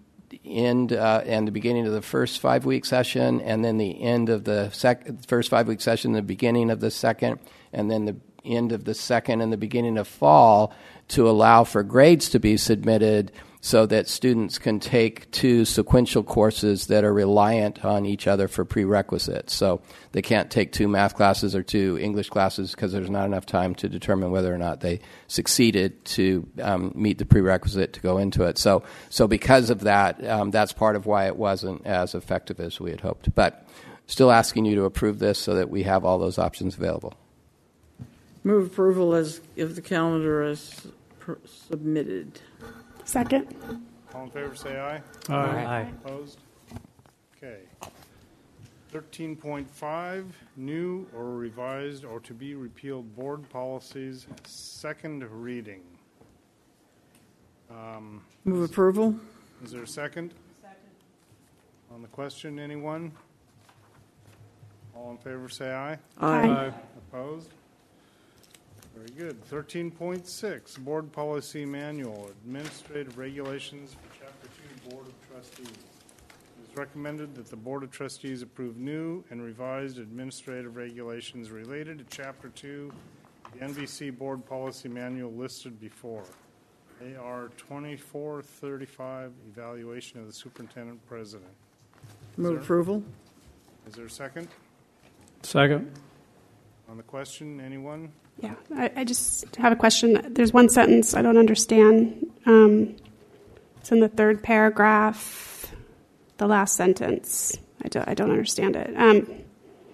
end 0.49 0.93
uh, 0.93 1.21
and 1.25 1.47
the 1.47 1.51
beginning 1.51 1.85
of 1.85 1.93
the 1.93 2.01
first 2.01 2.39
five 2.39 2.65
week 2.65 2.85
session, 2.85 3.41
and 3.41 3.63
then 3.63 3.77
the 3.77 4.01
end 4.01 4.29
of 4.29 4.43
the 4.43 4.69
sec- 4.71 5.25
first 5.27 5.49
five 5.49 5.67
week 5.67 5.81
session, 5.81 6.13
the 6.13 6.21
beginning 6.21 6.69
of 6.69 6.79
the 6.79 6.91
second, 6.91 7.39
and 7.73 7.89
then 7.91 8.05
the 8.05 8.15
end 8.45 8.71
of 8.71 8.85
the 8.85 8.93
second 8.93 9.41
and 9.41 9.51
the 9.51 9.57
beginning 9.57 9.97
of 9.97 10.07
fall 10.07 10.73
to 11.09 11.29
allow 11.29 11.63
for 11.63 11.83
grades 11.83 12.29
to 12.29 12.39
be 12.39 12.57
submitted 12.57 13.31
so 13.67 13.85
that 13.85 14.07
students 14.07 14.57
can 14.57 14.79
take 14.79 15.29
two 15.31 15.65
sequential 15.65 16.23
courses 16.23 16.87
that 16.87 17.03
are 17.03 17.13
reliant 17.13 17.83
on 17.83 18.05
each 18.05 18.25
other 18.25 18.47
for 18.47 18.63
prerequisites. 18.63 19.53
So 19.53 19.81
they 20.13 20.21
can't 20.21 20.49
take 20.49 20.71
two 20.71 20.87
math 20.87 21.15
classes 21.15 21.53
or 21.53 21.63
two 21.63 21.97
English 21.99 22.29
classes 22.29 22.71
because 22.71 22.93
there's 22.93 23.09
not 23.09 23.25
enough 23.25 23.45
time 23.45 23.75
to 23.75 23.89
determine 23.89 24.31
whether 24.31 24.55
or 24.55 24.57
not 24.57 24.79
they 24.79 25.01
succeeded 25.27 26.05
to 26.05 26.47
um, 26.61 26.93
meet 26.95 27.17
the 27.17 27.25
prerequisite 27.25 27.91
to 27.91 27.99
go 27.99 28.17
into 28.19 28.43
it. 28.43 28.57
So, 28.57 28.83
so 29.09 29.27
because 29.27 29.69
of 29.69 29.81
that, 29.81 30.25
um, 30.25 30.49
that's 30.49 30.71
part 30.71 30.95
of 30.95 31.05
why 31.05 31.25
it 31.25 31.35
wasn't 31.35 31.85
as 31.85 32.15
effective 32.15 32.61
as 32.61 32.79
we 32.79 32.91
had 32.91 33.01
hoped. 33.01 33.35
But 33.35 33.67
still 34.05 34.31
asking 34.31 34.63
you 34.63 34.75
to 34.75 34.85
approve 34.85 35.19
this 35.19 35.37
so 35.37 35.55
that 35.55 35.69
we 35.69 35.83
have 35.83 36.05
all 36.05 36.19
those 36.19 36.37
options 36.37 36.77
available. 36.77 37.15
Move 38.45 38.67
approval 38.67 39.13
as 39.13 39.41
if 39.57 39.75
the 39.75 39.81
calendar 39.81 40.41
is 40.41 40.87
submitted. 41.45 42.39
Second. 43.07 43.55
All 44.13 44.23
in 44.25 44.29
favor, 44.31 44.53
say 44.53 44.77
aye. 44.77 45.01
Aye. 45.29 45.33
Aye. 45.65 45.87
Opposed? 46.03 46.39
Okay. 47.37 47.61
Thirteen 48.91 49.35
point 49.35 49.69
five, 49.69 50.25
new 50.57 51.07
or 51.15 51.31
revised 51.35 52.03
or 52.03 52.19
to 52.21 52.33
be 52.33 52.53
repealed 52.55 53.15
board 53.15 53.47
policies, 53.49 54.27
second 54.45 55.23
reading. 55.23 55.81
Um, 57.71 58.21
Move 58.43 58.69
approval. 58.69 59.15
Is 59.63 59.71
there 59.71 59.83
a 59.83 59.87
second? 59.87 60.33
Second. 60.61 60.75
On 61.93 62.01
the 62.01 62.07
question, 62.09 62.59
anyone? 62.59 63.11
All 64.95 65.11
in 65.11 65.17
favor, 65.17 65.47
say 65.47 65.71
aye. 65.71 65.97
Aye. 66.19 66.47
Aye. 66.49 66.73
Opposed? 67.09 67.51
Very 68.97 69.09
good. 69.29 69.43
Thirteen 69.45 69.91
point 69.91 70.25
six, 70.27 70.75
Board 70.77 71.11
Policy 71.11 71.65
Manual, 71.65 72.31
Administrative 72.43 73.15
Regulations 73.17 73.93
for 73.93 74.19
Chapter 74.25 74.47
Two, 74.47 74.89
Board 74.89 75.05
of 75.05 75.13
Trustees. 75.29 75.67
It 75.67 76.71
is 76.71 76.75
recommended 76.77 77.35
that 77.35 77.47
the 77.47 77.55
Board 77.55 77.83
of 77.83 77.91
Trustees 77.91 78.41
approve 78.41 78.77
new 78.77 79.23
and 79.29 79.43
revised 79.43 79.99
administrative 79.99 80.75
regulations 80.75 81.51
related 81.51 81.99
to 81.99 82.05
Chapter 82.09 82.49
2, 82.49 82.91
the 83.53 83.59
NVC 83.65 84.17
Board 84.17 84.43
Policy 84.45 84.89
Manual 84.89 85.31
listed 85.31 85.79
before. 85.79 86.23
AR 87.19 87.49
2435, 87.57 89.31
Evaluation 89.51 90.19
of 90.19 90.25
the 90.25 90.33
Superintendent 90.33 91.05
President. 91.07 91.51
Move 92.35 92.53
there- 92.53 92.61
approval? 92.61 93.03
Is 93.85 93.93
there 93.93 94.05
a 94.05 94.09
second? 94.09 94.47
Second. 95.43 95.91
On 96.89 96.97
the 96.97 97.03
question, 97.03 97.61
anyone? 97.61 98.11
Yeah, 98.39 98.55
I, 98.75 98.91
I 98.97 99.03
just 99.03 99.55
have 99.55 99.71
a 99.71 99.75
question. 99.75 100.33
There's 100.33 100.53
one 100.53 100.69
sentence 100.69 101.13
I 101.13 101.21
don't 101.21 101.37
understand. 101.37 102.31
Um, 102.45 102.95
it's 103.79 103.91
in 103.91 103.99
the 103.99 104.09
third 104.09 104.43
paragraph, 104.43 105.71
the 106.37 106.47
last 106.47 106.75
sentence. 106.75 107.57
I 107.83 107.87
don't, 107.87 108.07
I 108.07 108.13
don't 108.13 108.31
understand 108.31 108.75
it. 108.75 108.95
Um, 108.95 109.43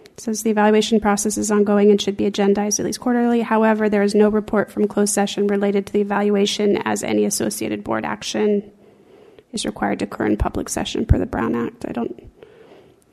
it 0.05 0.19
says 0.19 0.43
the 0.43 0.51
evaluation 0.51 0.99
process 0.99 1.38
is 1.38 1.49
ongoing 1.49 1.89
and 1.89 1.99
should 2.01 2.17
be 2.17 2.30
agendized 2.30 2.80
at 2.80 2.85
least 2.85 2.99
quarterly. 2.99 3.41
However, 3.41 3.89
there 3.89 4.03
is 4.03 4.13
no 4.13 4.30
report 4.30 4.72
from 4.72 4.88
closed 4.88 5.13
session 5.13 5.47
related 5.47 5.88
to 5.88 5.93
the 5.93 6.01
evaluation, 6.01 6.77
as 6.85 7.03
any 7.03 7.25
associated 7.25 7.83
board 7.83 8.05
action 8.05 8.72
is 9.53 9.65
required 9.65 9.99
to 9.99 10.05
occur 10.05 10.25
in 10.25 10.38
public 10.38 10.69
session 10.69 11.05
per 11.05 11.17
the 11.17 11.25
Brown 11.25 11.55
Act. 11.55 11.85
I 11.88 11.93
don't 11.93 12.31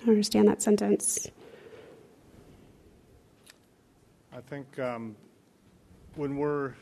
understand 0.07 0.49
that 0.49 0.61
sentence. 0.61 1.29
I 4.33 4.40
think 4.51 4.81
um, 4.81 5.15
when 6.17 6.37
we're, 6.37 6.73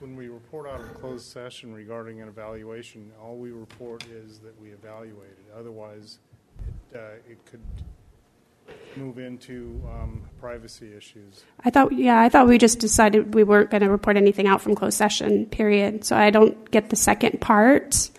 when 0.00 0.14
we 0.14 0.28
report 0.28 0.68
out 0.68 0.78
of 0.78 0.92
closed 1.00 1.24
session 1.24 1.72
regarding 1.72 2.20
an 2.20 2.28
evaluation, 2.28 3.10
all 3.22 3.36
we 3.36 3.50
report 3.50 4.04
is 4.08 4.38
that 4.40 4.60
we 4.60 4.68
evaluated. 4.68 5.38
Otherwise, 5.58 6.18
it, 6.92 6.98
uh, 6.98 7.30
it 7.30 7.38
could 7.46 7.62
move 8.94 9.18
into 9.18 9.80
um, 9.86 10.20
privacy 10.38 10.94
issues. 10.94 11.44
I 11.64 11.70
thought, 11.70 11.92
yeah, 11.92 12.20
I 12.20 12.28
thought 12.28 12.46
we 12.46 12.58
just 12.58 12.78
decided 12.78 13.34
we 13.34 13.42
weren't 13.42 13.70
going 13.70 13.82
to 13.82 13.90
report 13.90 14.18
anything 14.18 14.46
out 14.46 14.60
from 14.60 14.74
closed 14.74 14.98
session, 14.98 15.46
period. 15.46 16.04
So 16.04 16.14
I 16.14 16.28
don't 16.28 16.70
get 16.70 16.90
the 16.90 16.96
second 16.96 17.40
part. 17.40 18.10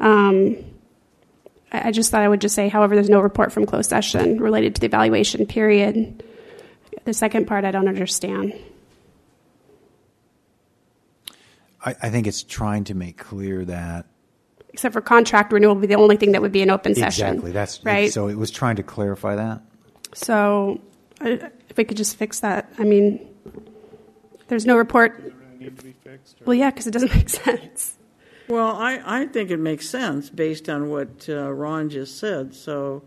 Um, 0.00 0.56
I 1.70 1.88
I 1.88 1.92
just 1.92 2.10
thought 2.10 2.22
I 2.22 2.28
would 2.28 2.40
just 2.40 2.56
say, 2.56 2.68
however, 2.68 2.96
there's 2.96 3.08
no 3.10 3.20
report 3.20 3.52
from 3.52 3.64
closed 3.64 3.90
session 3.90 4.40
related 4.40 4.74
to 4.74 4.80
the 4.80 4.86
evaluation, 4.86 5.46
period. 5.46 6.24
The 7.06 7.14
second 7.14 7.46
part 7.46 7.64
I 7.64 7.70
don't 7.70 7.88
understand. 7.88 8.52
I, 11.84 11.90
I 12.02 12.10
think 12.10 12.26
it's 12.26 12.42
trying 12.42 12.84
to 12.84 12.94
make 12.94 13.16
clear 13.16 13.64
that 13.64 14.06
Except 14.72 14.92
for 14.92 15.00
contract 15.00 15.52
renewal 15.52 15.74
would 15.74 15.80
be 15.80 15.86
the 15.86 15.94
only 15.94 16.16
thing 16.16 16.32
that 16.32 16.42
would 16.42 16.52
be 16.52 16.60
an 16.62 16.68
open 16.70 16.94
session. 16.94 17.28
exactly 17.28 17.52
that's 17.52 17.82
right. 17.84 18.12
So 18.12 18.28
it 18.28 18.36
was 18.36 18.50
trying 18.50 18.76
to 18.76 18.82
clarify 18.82 19.36
that. 19.36 19.62
So 20.12 20.80
I- 21.20 21.50
if 21.68 21.76
we 21.76 21.84
could 21.84 21.96
just 21.96 22.16
fix 22.16 22.40
that, 22.40 22.70
I 22.78 22.84
mean, 22.84 23.26
there's 24.48 24.66
no 24.66 24.76
report. 24.76 25.32
Need 25.58 25.78
to 25.78 25.84
be 25.84 25.92
fixed? 25.92 26.36
Well, 26.44 26.54
yeah, 26.54 26.70
because 26.70 26.86
it 26.86 26.90
doesn't 26.90 27.14
make 27.14 27.28
sense. 27.30 27.96
Well, 28.48 28.76
I, 28.76 29.00
I 29.04 29.26
think 29.26 29.50
it 29.50 29.58
makes 29.58 29.88
sense 29.88 30.28
based 30.28 30.68
on 30.68 30.88
what 30.90 31.26
uh, 31.28 31.52
Ron 31.52 31.88
just 31.88 32.18
said. 32.18 32.54
So 32.54 33.02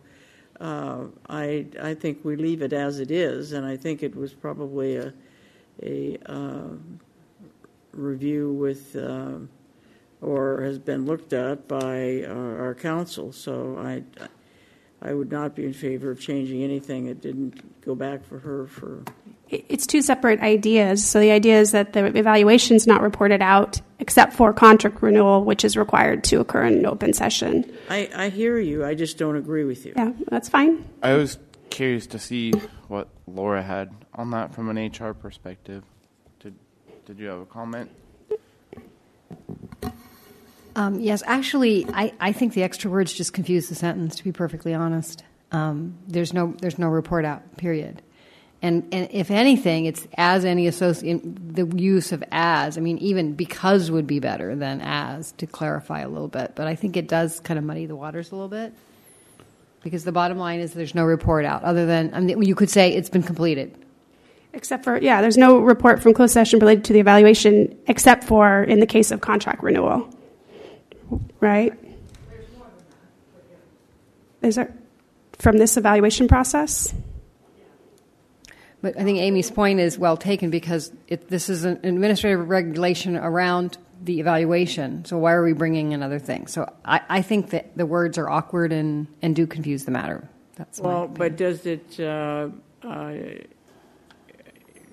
uh, 0.59 1.05
I 1.29 1.67
I 1.81 1.93
think 1.93 2.23
we 2.23 2.35
leave 2.35 2.61
it 2.61 2.73
as 2.73 2.99
it 2.99 3.11
is, 3.11 3.53
and 3.53 3.65
I 3.65 3.77
think 3.77 4.03
it 4.03 4.15
was 4.15 4.33
probably 4.33 4.97
a 4.97 5.13
a 5.81 6.17
uh, 6.25 6.75
review 7.93 8.51
with 8.53 8.95
uh, 8.95 9.37
or 10.21 10.61
has 10.61 10.77
been 10.77 11.05
looked 11.05 11.31
at 11.31 11.67
by 11.67 12.25
our, 12.25 12.59
our 12.59 12.75
counsel. 12.75 13.31
So 13.31 13.77
I 13.77 14.03
I 15.01 15.13
would 15.13 15.31
not 15.31 15.55
be 15.55 15.65
in 15.65 15.73
favor 15.73 16.11
of 16.11 16.19
changing 16.19 16.61
anything. 16.61 17.07
It 17.07 17.21
didn't 17.21 17.81
go 17.81 17.95
back 17.95 18.25
for 18.25 18.39
her 18.39 18.67
for 18.67 19.03
It's 19.49 19.87
two 19.87 20.01
separate 20.01 20.41
ideas. 20.41 21.05
So 21.05 21.19
the 21.19 21.31
idea 21.31 21.59
is 21.59 21.71
that 21.71 21.93
the 21.93 22.05
evaluation 22.05 22.75
is 22.75 22.85
not 22.85 23.01
reported 23.01 23.41
out 23.41 23.81
except 23.99 24.33
for 24.33 24.53
contract 24.53 25.01
renewal, 25.01 25.43
which 25.43 25.65
is 25.65 25.75
required 25.75 26.23
to 26.25 26.39
occur 26.39 26.63
in 26.63 26.75
an 26.75 26.85
open 26.85 27.13
session. 27.13 27.71
I, 27.89 28.09
I 28.15 28.29
hear 28.29 28.59
you. 28.59 28.85
I 28.85 28.93
just 28.93 29.17
don't 29.17 29.35
agree 29.35 29.63
with 29.63 29.85
you. 29.85 29.93
Yeah, 29.95 30.13
that's 30.27 30.49
fine. 30.49 30.85
I 31.01 31.13
was 31.13 31.37
curious 31.69 32.07
to 32.07 32.19
see 32.19 32.51
what 32.87 33.09
Laura 33.27 33.61
had 33.63 33.91
on 34.13 34.31
that 34.31 34.53
from 34.53 34.69
an 34.69 34.77
HR 34.77 35.13
perspective. 35.13 35.83
Did 36.39 36.55
Did 37.05 37.19
you 37.19 37.27
have 37.27 37.39
a 37.39 37.45
comment? 37.45 37.89
Um, 40.75 40.99
yes, 40.99 41.23
actually, 41.25 41.85
I, 41.91 42.13
I 42.19 42.31
think 42.31 42.53
the 42.53 42.63
extra 42.63 42.89
words 42.89 43.13
just 43.13 43.33
confuse 43.33 43.67
the 43.67 43.75
sentence. 43.75 44.15
To 44.17 44.23
be 44.23 44.31
perfectly 44.31 44.73
honest, 44.73 45.23
um, 45.51 45.97
there's 46.07 46.33
no 46.33 46.53
there's 46.61 46.79
no 46.79 46.87
report 46.87 47.25
out. 47.25 47.57
Period. 47.57 48.01
And 48.61 48.87
and 48.91 49.07
if 49.11 49.31
anything, 49.31 49.85
it's 49.85 50.05
as 50.15 50.43
any 50.43 50.67
associate 50.67 51.21
the 51.55 51.65
use 51.65 52.11
of 52.11 52.23
as. 52.31 52.77
I 52.77 52.81
mean, 52.81 52.97
even 52.97 53.33
because 53.33 53.89
would 53.89 54.07
be 54.07 54.19
better 54.19 54.55
than 54.55 54.81
as 54.81 55.31
to 55.33 55.47
clarify 55.47 56.01
a 56.01 56.09
little 56.09 56.27
bit. 56.27 56.53
But 56.55 56.67
I 56.67 56.75
think 56.75 56.97
it 56.97 57.07
does 57.07 57.39
kind 57.39 57.57
of 57.57 57.63
muddy 57.63 57.85
the 57.85 57.95
waters 57.95 58.31
a 58.31 58.35
little 58.35 58.49
bit 58.49 58.73
because 59.81 60.03
the 60.03 60.11
bottom 60.11 60.37
line 60.37 60.59
is 60.59 60.73
there's 60.73 60.95
no 60.95 61.05
report 61.05 61.45
out. 61.45 61.63
Other 61.63 61.85
than 61.85 62.13
I 62.13 62.19
mean, 62.19 62.43
you 62.43 62.55
could 62.55 62.69
say 62.69 62.93
it's 62.93 63.09
been 63.09 63.23
completed. 63.23 63.75
Except 64.51 64.83
for, 64.83 64.99
yeah, 64.99 65.21
there's 65.21 65.37
no 65.37 65.59
report 65.59 66.01
from 66.01 66.13
closed 66.13 66.33
session 66.33 66.59
related 66.59 66.85
to 66.85 66.93
the 66.93 66.99
evaluation 66.99 67.77
except 67.87 68.23
for 68.23 68.63
in 68.63 68.79
the 68.79 68.87
case 68.87 69.11
of 69.11 69.21
contract 69.21 69.61
renewal. 69.61 70.09
Right? 71.39 71.73
Is 74.41 74.55
there, 74.55 74.73
from 75.37 75.57
this 75.57 75.77
evaluation 75.77 76.27
process? 76.27 76.93
But 78.81 78.97
I 78.97 79.03
think 79.03 79.19
Amy's 79.19 79.51
point 79.51 79.79
is 79.79 79.97
well 79.97 80.15
taken 80.15 80.49
because 80.49 80.91
it, 81.07 81.27
this 81.27 81.49
is 81.49 81.65
an 81.65 81.79
administrative 81.83 82.47
regulation 82.47 83.17
around 83.17 83.77
the 84.01 84.19
evaluation. 84.19 85.03
So 85.05 85.17
why 85.17 85.33
are 85.33 85.43
we 85.43 85.53
bringing 85.53 85.91
in 85.91 86.01
other 86.01 86.19
things? 86.19 86.53
So 86.53 86.71
I, 86.85 87.01
I 87.09 87.21
think 87.21 87.49
that 87.49 87.75
the 87.75 87.85
words 87.85 88.17
are 88.17 88.29
awkward 88.29 88.71
and, 88.71 89.07
and 89.21 89.35
do 89.35 89.45
confuse 89.45 89.85
the 89.85 89.91
matter. 89.91 90.29
That's 90.55 90.79
Well, 90.79 91.07
but 91.07 91.35
does 91.35 91.65
it, 91.65 91.99
uh, 91.99 92.49
uh, 92.83 93.13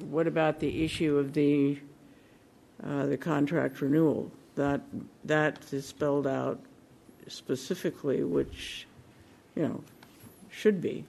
what 0.08 0.26
about 0.26 0.58
the 0.58 0.84
issue 0.84 1.18
of 1.18 1.32
the, 1.32 1.78
uh, 2.82 3.06
the 3.06 3.16
contract 3.16 3.80
renewal? 3.80 4.32
That, 4.56 4.80
that 5.24 5.72
is 5.72 5.86
spelled 5.86 6.26
out 6.26 6.60
specifically, 7.28 8.24
which, 8.24 8.86
you 9.54 9.62
know, 9.62 9.84
should 10.50 10.80
be. 10.80 11.04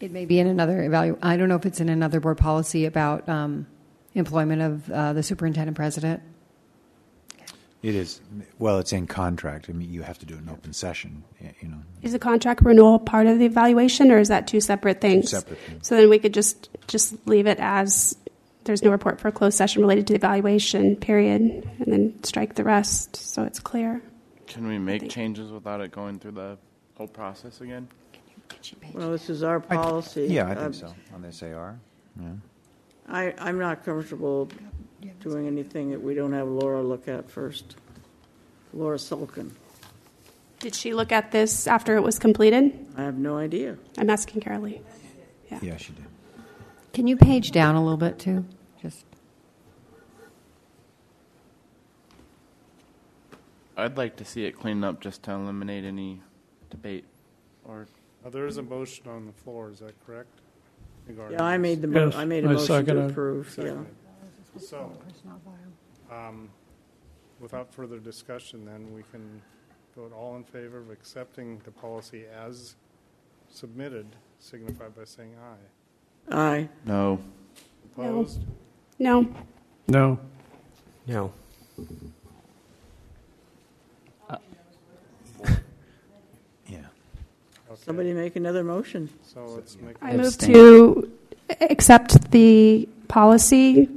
It 0.00 0.10
may 0.10 0.24
be 0.26 0.38
in 0.38 0.46
another 0.46 0.78
evalu. 0.78 1.18
I 1.22 1.36
don't 1.36 1.48
know 1.48 1.56
if 1.56 1.66
it's 1.66 1.80
in 1.80 1.88
another 1.88 2.20
board 2.20 2.38
policy 2.38 2.84
about 2.84 3.28
um, 3.28 3.66
employment 4.14 4.62
of 4.62 4.90
uh, 4.90 5.12
the 5.12 5.22
superintendent 5.22 5.76
president. 5.76 6.22
It 7.82 7.94
is 7.94 8.20
well, 8.58 8.78
it's 8.78 8.94
in 8.94 9.06
contract. 9.06 9.68
I 9.68 9.72
mean, 9.74 9.92
you 9.92 10.00
have 10.02 10.18
to 10.20 10.26
do 10.26 10.36
an 10.36 10.48
open 10.48 10.72
session. 10.72 11.22
You 11.60 11.68
know, 11.68 11.82
Is 12.00 12.12
the 12.12 12.18
contract 12.18 12.62
renewal 12.62 12.98
part 12.98 13.26
of 13.26 13.38
the 13.38 13.44
evaluation 13.44 14.10
or 14.10 14.18
is 14.18 14.28
that 14.28 14.46
two 14.46 14.62
separate 14.62 15.02
things? 15.02 15.30
separate 15.30 15.58
things. 15.58 15.86
So 15.86 15.96
then 15.96 16.08
we 16.08 16.18
could 16.18 16.32
just, 16.32 16.70
just 16.86 17.14
leave 17.26 17.46
it 17.46 17.58
as 17.60 18.16
there's 18.64 18.82
no 18.82 18.90
report 18.90 19.20
for 19.20 19.28
a 19.28 19.32
closed 19.32 19.58
session 19.58 19.82
related 19.82 20.06
to 20.06 20.14
the 20.14 20.16
evaluation, 20.16 20.96
period, 20.96 21.40
and 21.42 21.86
then 21.86 22.24
strike 22.24 22.54
the 22.54 22.64
rest 22.64 23.16
so 23.16 23.44
it's 23.44 23.60
clear. 23.60 24.02
Can 24.46 24.66
we 24.66 24.78
make 24.78 25.10
changes 25.10 25.50
without 25.50 25.82
it 25.82 25.90
going 25.90 26.18
through 26.18 26.32
the 26.32 26.56
whole 26.94 27.06
process 27.06 27.60
again? 27.60 27.88
Well, 28.92 29.10
this 29.10 29.28
is 29.30 29.42
our 29.42 29.60
policy. 29.60 30.26
yeah, 30.30 30.46
I 30.48 30.52
Uh, 30.52 30.62
think 30.70 30.74
so 30.74 30.94
on 31.14 31.22
this 31.22 31.42
AR. 31.42 31.78
Yeah. 32.20 32.28
I, 33.08 33.34
I'm 33.38 33.58
not 33.58 33.84
comfortable 33.84 34.48
doing 35.20 35.46
anything 35.46 35.90
that 35.90 36.02
we 36.02 36.14
don't 36.14 36.32
have 36.32 36.48
Laura 36.48 36.82
look 36.82 37.08
at 37.08 37.30
first. 37.30 37.76
Laura 38.72 38.96
Sulkin. 38.96 39.50
Did 40.60 40.74
she 40.74 40.94
look 40.94 41.12
at 41.12 41.30
this 41.30 41.66
after 41.66 41.96
it 41.96 42.00
was 42.02 42.18
completed? 42.18 42.86
I 42.96 43.02
have 43.02 43.18
no 43.18 43.36
idea. 43.36 43.76
I'm 43.98 44.08
asking 44.08 44.40
Carolee. 44.40 44.80
Yeah. 45.50 45.58
Yeah, 45.60 45.76
she 45.76 45.92
did. 45.92 46.04
Can 46.94 47.06
you 47.06 47.16
page 47.16 47.50
down 47.50 47.74
a 47.74 47.82
little 47.82 47.98
bit 47.98 48.18
too? 48.18 48.44
Just 48.80 49.04
I'd 53.76 53.96
like 53.96 54.16
to 54.16 54.24
see 54.24 54.44
it 54.46 54.52
cleaned 54.58 54.84
up 54.84 55.00
just 55.00 55.22
to 55.24 55.32
eliminate 55.32 55.84
any 55.84 56.20
debate. 56.70 57.04
Or 57.64 57.86
Now, 58.24 58.30
there 58.30 58.46
is 58.46 58.56
a 58.56 58.62
motion 58.62 59.06
on 59.08 59.26
the 59.26 59.32
floor, 59.32 59.70
is 59.70 59.80
that 59.80 59.94
correct? 60.06 60.40
Regarding 61.06 61.36
Yeah, 61.38 61.44
I 61.44 61.58
made 61.58 61.82
the, 61.82 61.88
mo- 61.88 62.06
this? 62.06 62.16
I 62.16 62.24
made 62.24 62.44
a 62.44 62.48
I 62.48 62.52
motion 62.54 62.66
second 62.66 62.96
to 62.96 63.02
it. 63.02 63.10
approve, 63.10 63.54
yeah. 63.58 63.64
Seconded. 63.64 63.86
So, 64.58 64.92
um, 66.10 66.48
without 67.40 67.72
further 67.74 67.98
discussion, 67.98 68.64
then, 68.64 68.94
we 68.94 69.02
can 69.12 69.42
vote 69.94 70.12
all 70.14 70.36
in 70.36 70.44
favor 70.44 70.78
of 70.78 70.90
accepting 70.90 71.60
the 71.64 71.70
policy 71.70 72.24
as 72.34 72.76
submitted, 73.50 74.06
signify 74.38 74.88
by 74.88 75.04
saying 75.04 75.34
aye. 76.30 76.34
Aye. 76.36 76.68
no. 76.86 77.20
Opposed? 77.96 78.40
No. 78.98 79.28
No. 79.88 80.18
No. 81.06 81.32
Somebody 87.76 88.12
make 88.12 88.36
another 88.36 88.64
motion. 88.64 89.08
So 89.22 89.44
let's 89.46 89.76
make. 89.80 89.96
I 90.00 90.16
move 90.16 90.36
to 90.38 91.10
accept 91.60 92.30
the 92.30 92.88
policy, 93.08 93.88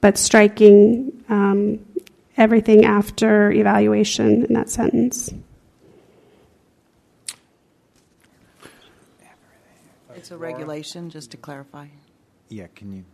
but 0.00 0.18
striking 0.18 1.12
um, 1.28 1.84
everything 2.36 2.84
after 2.84 3.50
evaluation 3.52 4.44
in 4.44 4.54
that 4.54 4.70
sentence. 4.70 5.32
It's 10.14 10.30
a 10.30 10.36
regulation, 10.36 11.08
just 11.08 11.30
to 11.30 11.36
clarify. 11.38 11.86
Yeah, 12.50 12.66
can 12.74 12.92
you? 12.92 13.04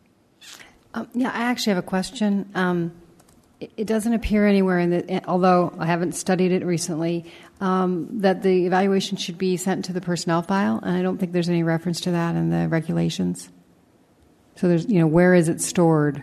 Um, 0.95 1.09
yeah, 1.15 1.31
I 1.33 1.43
actually 1.43 1.75
have 1.75 1.85
a 1.85 1.87
question. 1.87 2.51
Um, 2.55 2.93
it, 3.61 3.71
it 3.77 3.87
doesn't 3.87 4.13
appear 4.13 4.47
anywhere 4.47 4.79
in 4.81 4.91
the, 4.91 5.25
although 5.29 5.73
I 5.79 5.87
haven't 5.87 6.13
studied 6.13 6.53
it 6.53 6.65
recently, 6.65 7.25
um, 7.60 8.20
that 8.20 8.43
the 8.43 8.67
evaluation 8.67 9.17
should 9.17 9.39
be 9.39 9.57
sent 9.57 9.86
to 9.86 9.93
the 9.93 10.01
personnel 10.01 10.43
file, 10.43 10.81
and 10.83 10.97
I 10.97 11.02
don't 11.02 11.18
think 11.18 11.33
there's 11.33 11.49
any 11.49 11.62
reference 11.62 12.01
to 12.02 12.10
that 12.12 12.36
in 12.36 12.51
the 12.51 12.68
regulations. 12.68 13.49
So 14.57 14.68
there's, 14.68 14.86
you 14.86 14.99
know, 14.99 15.07
where 15.07 15.35
is 15.35 15.49
it 15.49 15.60
stored? 15.60 16.23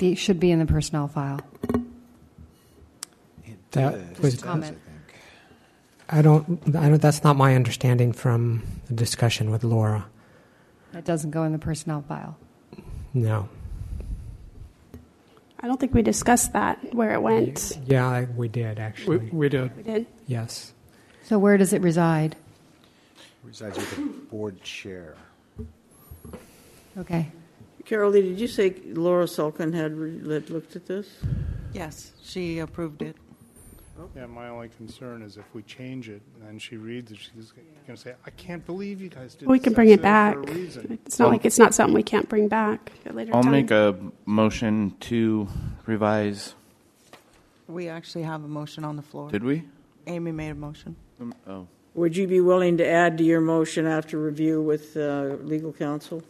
It 0.00 0.16
should 0.16 0.40
be 0.40 0.50
in 0.50 0.58
the 0.58 0.66
personnel 0.66 1.08
file. 1.08 1.40
That 3.72 4.20
was. 4.20 4.34
a 4.34 4.38
comment. 4.38 4.78
I 6.08 6.22
don't. 6.22 6.60
I 6.76 6.88
don't. 6.88 7.00
That's 7.00 7.24
not 7.24 7.36
my 7.36 7.54
understanding 7.54 8.12
from 8.12 8.62
the 8.86 8.94
discussion 8.94 9.50
with 9.50 9.64
Laura. 9.64 10.06
That 10.92 11.04
doesn't 11.04 11.30
go 11.30 11.44
in 11.44 11.52
the 11.52 11.58
personnel 11.58 12.02
file. 12.06 12.36
No. 13.14 13.48
I 15.62 15.68
don't 15.68 15.78
think 15.78 15.94
we 15.94 16.02
discussed 16.02 16.52
that, 16.54 16.92
where 16.92 17.12
it 17.12 17.22
went. 17.22 17.78
Yeah, 17.86 18.26
we 18.36 18.48
did 18.48 18.80
actually. 18.80 19.18
We, 19.18 19.30
we 19.30 19.48
did. 19.48 19.76
We 19.76 19.82
did. 19.84 20.06
Yes. 20.26 20.72
So 21.22 21.38
where 21.38 21.56
does 21.56 21.72
it 21.72 21.82
reside? 21.82 22.34
It 23.16 23.22
resides 23.44 23.78
with 23.78 23.96
the 23.96 24.02
board 24.02 24.60
chair. 24.62 25.14
Okay. 26.98 27.30
Carol 27.84 28.10
Lee, 28.10 28.22
did 28.22 28.40
you 28.40 28.48
say 28.48 28.74
Laura 28.86 29.24
Sulkin 29.24 29.72
had, 29.72 29.96
re- 29.96 30.34
had 30.34 30.50
looked 30.50 30.76
at 30.76 30.86
this? 30.86 31.08
Yes, 31.72 32.12
she 32.22 32.58
approved 32.58 33.02
it. 33.02 33.16
Yeah, 34.16 34.26
my 34.26 34.48
only 34.48 34.68
concern 34.68 35.22
is 35.22 35.36
if 35.36 35.44
we 35.54 35.62
change 35.62 36.08
it 36.08 36.22
and 36.46 36.60
she 36.60 36.76
reads 36.76 37.12
it, 37.12 37.18
she's 37.18 37.52
going 37.52 37.66
to 37.88 37.96
say, 37.96 38.14
I 38.26 38.30
can't 38.30 38.64
believe 38.64 39.00
you 39.00 39.08
guys 39.08 39.34
did 39.34 39.48
We 39.48 39.58
can 39.58 39.72
bring 39.72 39.90
it 39.90 40.02
back. 40.02 40.34
For 40.34 40.42
a 40.42 40.54
reason. 40.54 40.98
It's 41.06 41.18
not 41.18 41.30
like 41.30 41.44
it's 41.44 41.58
not 41.58 41.74
something 41.74 41.94
we 41.94 42.02
can't 42.02 42.28
bring 42.28 42.48
back 42.48 42.92
at 43.04 43.12
a 43.12 43.14
later 43.14 43.34
I'll 43.34 43.42
time. 43.42 43.52
make 43.52 43.70
a 43.70 43.96
motion 44.26 44.94
to 45.00 45.48
revise. 45.86 46.54
We 47.68 47.88
actually 47.88 48.24
have 48.24 48.44
a 48.44 48.48
motion 48.48 48.84
on 48.84 48.96
the 48.96 49.02
floor. 49.02 49.30
Did 49.30 49.44
we? 49.44 49.64
Amy 50.06 50.32
made 50.32 50.50
a 50.50 50.54
motion. 50.54 50.96
Um, 51.20 51.34
oh. 51.46 51.66
Would 51.94 52.16
you 52.16 52.26
be 52.26 52.40
willing 52.40 52.78
to 52.78 52.86
add 52.86 53.18
to 53.18 53.24
your 53.24 53.40
motion 53.40 53.86
after 53.86 54.18
review 54.18 54.60
with 54.62 54.96
uh, 54.96 55.36
legal 55.42 55.72
counsel? 55.72 56.22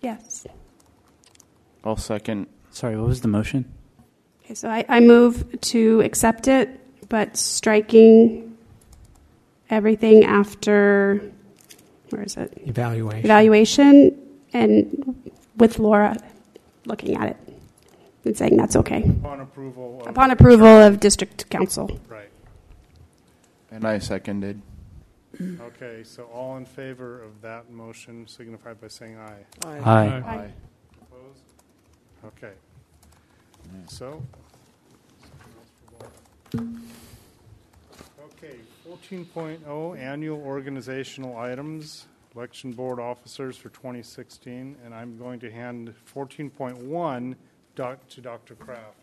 Yes. 0.00 0.46
I'll 1.84 1.96
second. 1.96 2.46
Sorry, 2.70 2.96
what 2.96 3.08
was 3.08 3.20
the 3.20 3.28
motion? 3.28 3.72
Okay, 4.50 4.56
so 4.56 4.68
I, 4.68 4.84
I 4.88 4.98
move 4.98 5.60
to 5.60 6.00
accept 6.00 6.48
it, 6.48 6.68
but 7.08 7.36
striking 7.36 8.58
everything 9.70 10.24
after, 10.24 11.30
where 12.08 12.24
is 12.24 12.36
it? 12.36 12.52
Evaluation. 12.66 13.24
Evaluation, 13.24 14.18
and 14.52 15.30
with 15.56 15.78
Laura 15.78 16.16
looking 16.84 17.14
at 17.16 17.28
it 17.28 17.36
and 18.24 18.36
saying 18.36 18.56
that's 18.56 18.74
okay. 18.74 19.04
Upon 19.04 19.40
approval. 19.40 20.00
Of 20.00 20.08
Upon 20.08 20.32
approval 20.32 20.66
of 20.66 20.98
district 20.98 21.48
counsel. 21.48 22.00
Right. 22.08 22.30
And 23.70 23.84
I 23.84 24.00
seconded. 24.00 24.60
Okay, 25.40 26.02
so 26.02 26.24
all 26.24 26.56
in 26.56 26.64
favor 26.64 27.22
of 27.22 27.40
that 27.42 27.70
motion 27.70 28.26
signify 28.26 28.74
by 28.74 28.88
saying 28.88 29.16
aye. 29.16 29.44
Aye. 29.64 29.78
Aye. 29.78 30.22
Aye. 30.26 30.52
Opposed? 31.02 31.42
Okay. 32.26 32.54
So. 33.86 34.20
Okay, 36.54 38.56
14.0 38.88 39.98
annual 39.98 40.40
organizational 40.40 41.36
items, 41.36 42.06
election 42.34 42.72
board 42.72 42.98
officers 42.98 43.56
for 43.56 43.68
2016, 43.68 44.76
and 44.84 44.94
I'm 44.94 45.18
going 45.18 45.40
to 45.40 45.50
hand 45.50 45.94
14.1 46.12 47.36
doc- 47.76 48.08
to 48.08 48.20
Dr. 48.20 48.54
Kraft. 48.54 48.96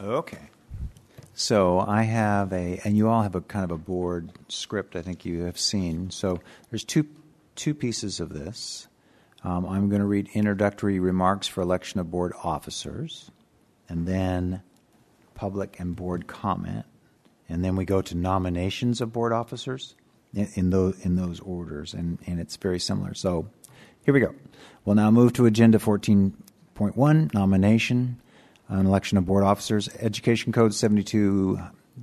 Okay. 0.00 0.48
So 1.34 1.80
I 1.80 2.02
have 2.02 2.52
a, 2.52 2.80
and 2.84 2.96
you 2.96 3.08
all 3.08 3.22
have 3.22 3.34
a 3.34 3.40
kind 3.40 3.64
of 3.64 3.72
a 3.72 3.78
board 3.78 4.30
script. 4.48 4.96
I 4.96 5.02
think 5.02 5.24
you 5.24 5.42
have 5.42 5.58
seen. 5.58 6.10
So 6.10 6.40
there's 6.70 6.84
two 6.84 7.06
two 7.56 7.74
pieces 7.74 8.20
of 8.20 8.30
this. 8.30 8.88
Um, 9.42 9.66
I'm 9.66 9.88
going 9.88 10.00
to 10.00 10.06
read 10.06 10.28
introductory 10.32 10.98
remarks 10.98 11.46
for 11.46 11.60
election 11.60 12.00
of 12.00 12.10
board 12.10 12.32
officers, 12.42 13.30
and 13.88 14.06
then 14.06 14.62
public 15.34 15.78
and 15.78 15.96
board 15.96 16.26
comment, 16.26 16.84
and 17.48 17.64
then 17.64 17.76
we 17.76 17.84
go 17.84 18.02
to 18.02 18.14
nominations 18.14 19.00
of 19.00 19.12
board 19.12 19.32
officers 19.32 19.94
in, 20.34 20.48
in 20.54 20.70
those 20.70 20.98
in 21.04 21.16
those 21.16 21.40
orders, 21.40 21.94
and 21.94 22.18
and 22.26 22.40
it's 22.40 22.56
very 22.56 22.78
similar. 22.78 23.14
So 23.14 23.48
here 24.04 24.14
we 24.14 24.20
go. 24.20 24.34
We'll 24.84 24.96
now 24.96 25.10
move 25.10 25.32
to 25.34 25.46
agenda 25.46 25.78
14.1 25.78 27.34
nomination 27.34 28.20
uh, 28.70 28.76
an 28.76 28.86
election 28.86 29.18
of 29.18 29.26
board 29.26 29.44
officers, 29.44 29.90
Education 30.00 30.50
Code 30.52 30.72
72,000, 30.74 31.60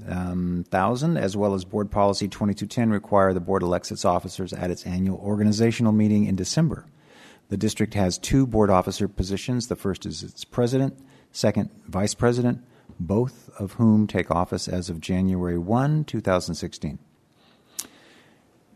um, 0.07 1.17
as 1.17 1.35
well 1.35 1.55
as 1.55 1.65
Board 1.65 1.89
Policy 1.89 2.27
2210 2.27 2.91
require 2.91 3.33
the 3.33 3.39
board 3.39 3.63
elects 3.63 3.91
its 3.91 4.05
officers 4.05 4.53
at 4.53 4.69
its 4.69 4.85
annual 4.85 5.17
organizational 5.17 5.91
meeting 5.91 6.25
in 6.25 6.35
December. 6.35 6.85
The 7.49 7.57
district 7.57 7.95
has 7.95 8.19
two 8.19 8.45
board 8.45 8.69
officer 8.69 9.07
positions. 9.07 9.67
The 9.67 9.75
first 9.75 10.05
is 10.05 10.21
its 10.21 10.43
president, 10.45 10.99
second, 11.31 11.71
vice 11.87 12.13
president, 12.13 12.63
both 13.07 13.49
of 13.57 13.73
whom 13.73 14.07
take 14.07 14.31
office 14.31 14.67
as 14.67 14.89
of 14.89 15.01
January 15.01 15.57
1, 15.57 16.05
2016 16.05 16.99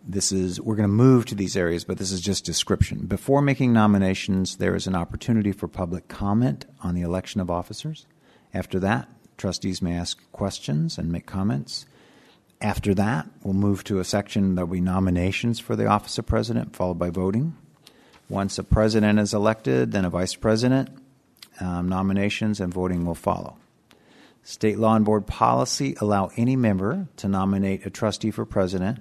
this 0.08 0.32
is 0.32 0.62
we're 0.62 0.76
going 0.76 0.88
to 0.88 0.94
move 0.94 1.26
to 1.26 1.36
these 1.36 1.58
areas 1.58 1.84
but 1.84 1.98
this 1.98 2.12
is 2.12 2.22
just 2.22 2.46
description. 2.46 3.06
Before 3.06 3.42
making 3.42 3.74
nominations 3.74 4.58
there 4.58 4.76
is 4.76 4.88
an 4.88 4.96
opportunity 4.96 5.52
for 5.52 5.68
public 5.68 6.08
comment 6.08 6.66
on 6.82 6.96
the 6.96 7.02
election 7.02 7.42
of 7.42 7.50
officers. 7.50 8.06
After 8.54 8.80
that 8.80 9.10
trustees 9.38 9.82
may 9.82 9.94
ask 9.94 10.20
questions 10.32 10.98
and 10.98 11.12
make 11.12 11.26
comments. 11.26 11.86
After 12.62 12.94
that 12.94 13.28
we'll 13.44 13.54
move 13.54 13.84
to 13.86 14.00
a 14.00 14.04
section 14.04 14.56
that 14.56 14.68
will 14.68 14.76
be 14.76 14.82
nominations 14.82 15.60
for 15.60 15.76
the 15.76 15.88
office 15.88 16.18
of 16.18 16.26
president 16.26 16.76
followed 16.76 17.00
by 17.00 17.10
voting. 17.10 17.56
Once 18.30 18.58
a 18.60 18.64
president 18.64 19.20
is 19.20 19.34
elected 19.34 19.92
then 19.92 20.06
a 20.06 20.10
vice 20.10 20.36
president 20.36 20.90
um, 21.60 21.90
nominations 21.90 22.60
and 22.60 22.74
voting 22.74 23.06
will 23.06 23.16
follow 23.16 23.58
state 24.46 24.78
law 24.78 24.96
and 24.96 25.04
board 25.04 25.26
policy 25.26 25.96
allow 26.00 26.30
any 26.38 26.56
member 26.56 27.08
to 27.18 27.28
nominate 27.28 27.84
a 27.86 27.90
trustee 27.90 28.30
for 28.30 28.46
president 28.46 29.00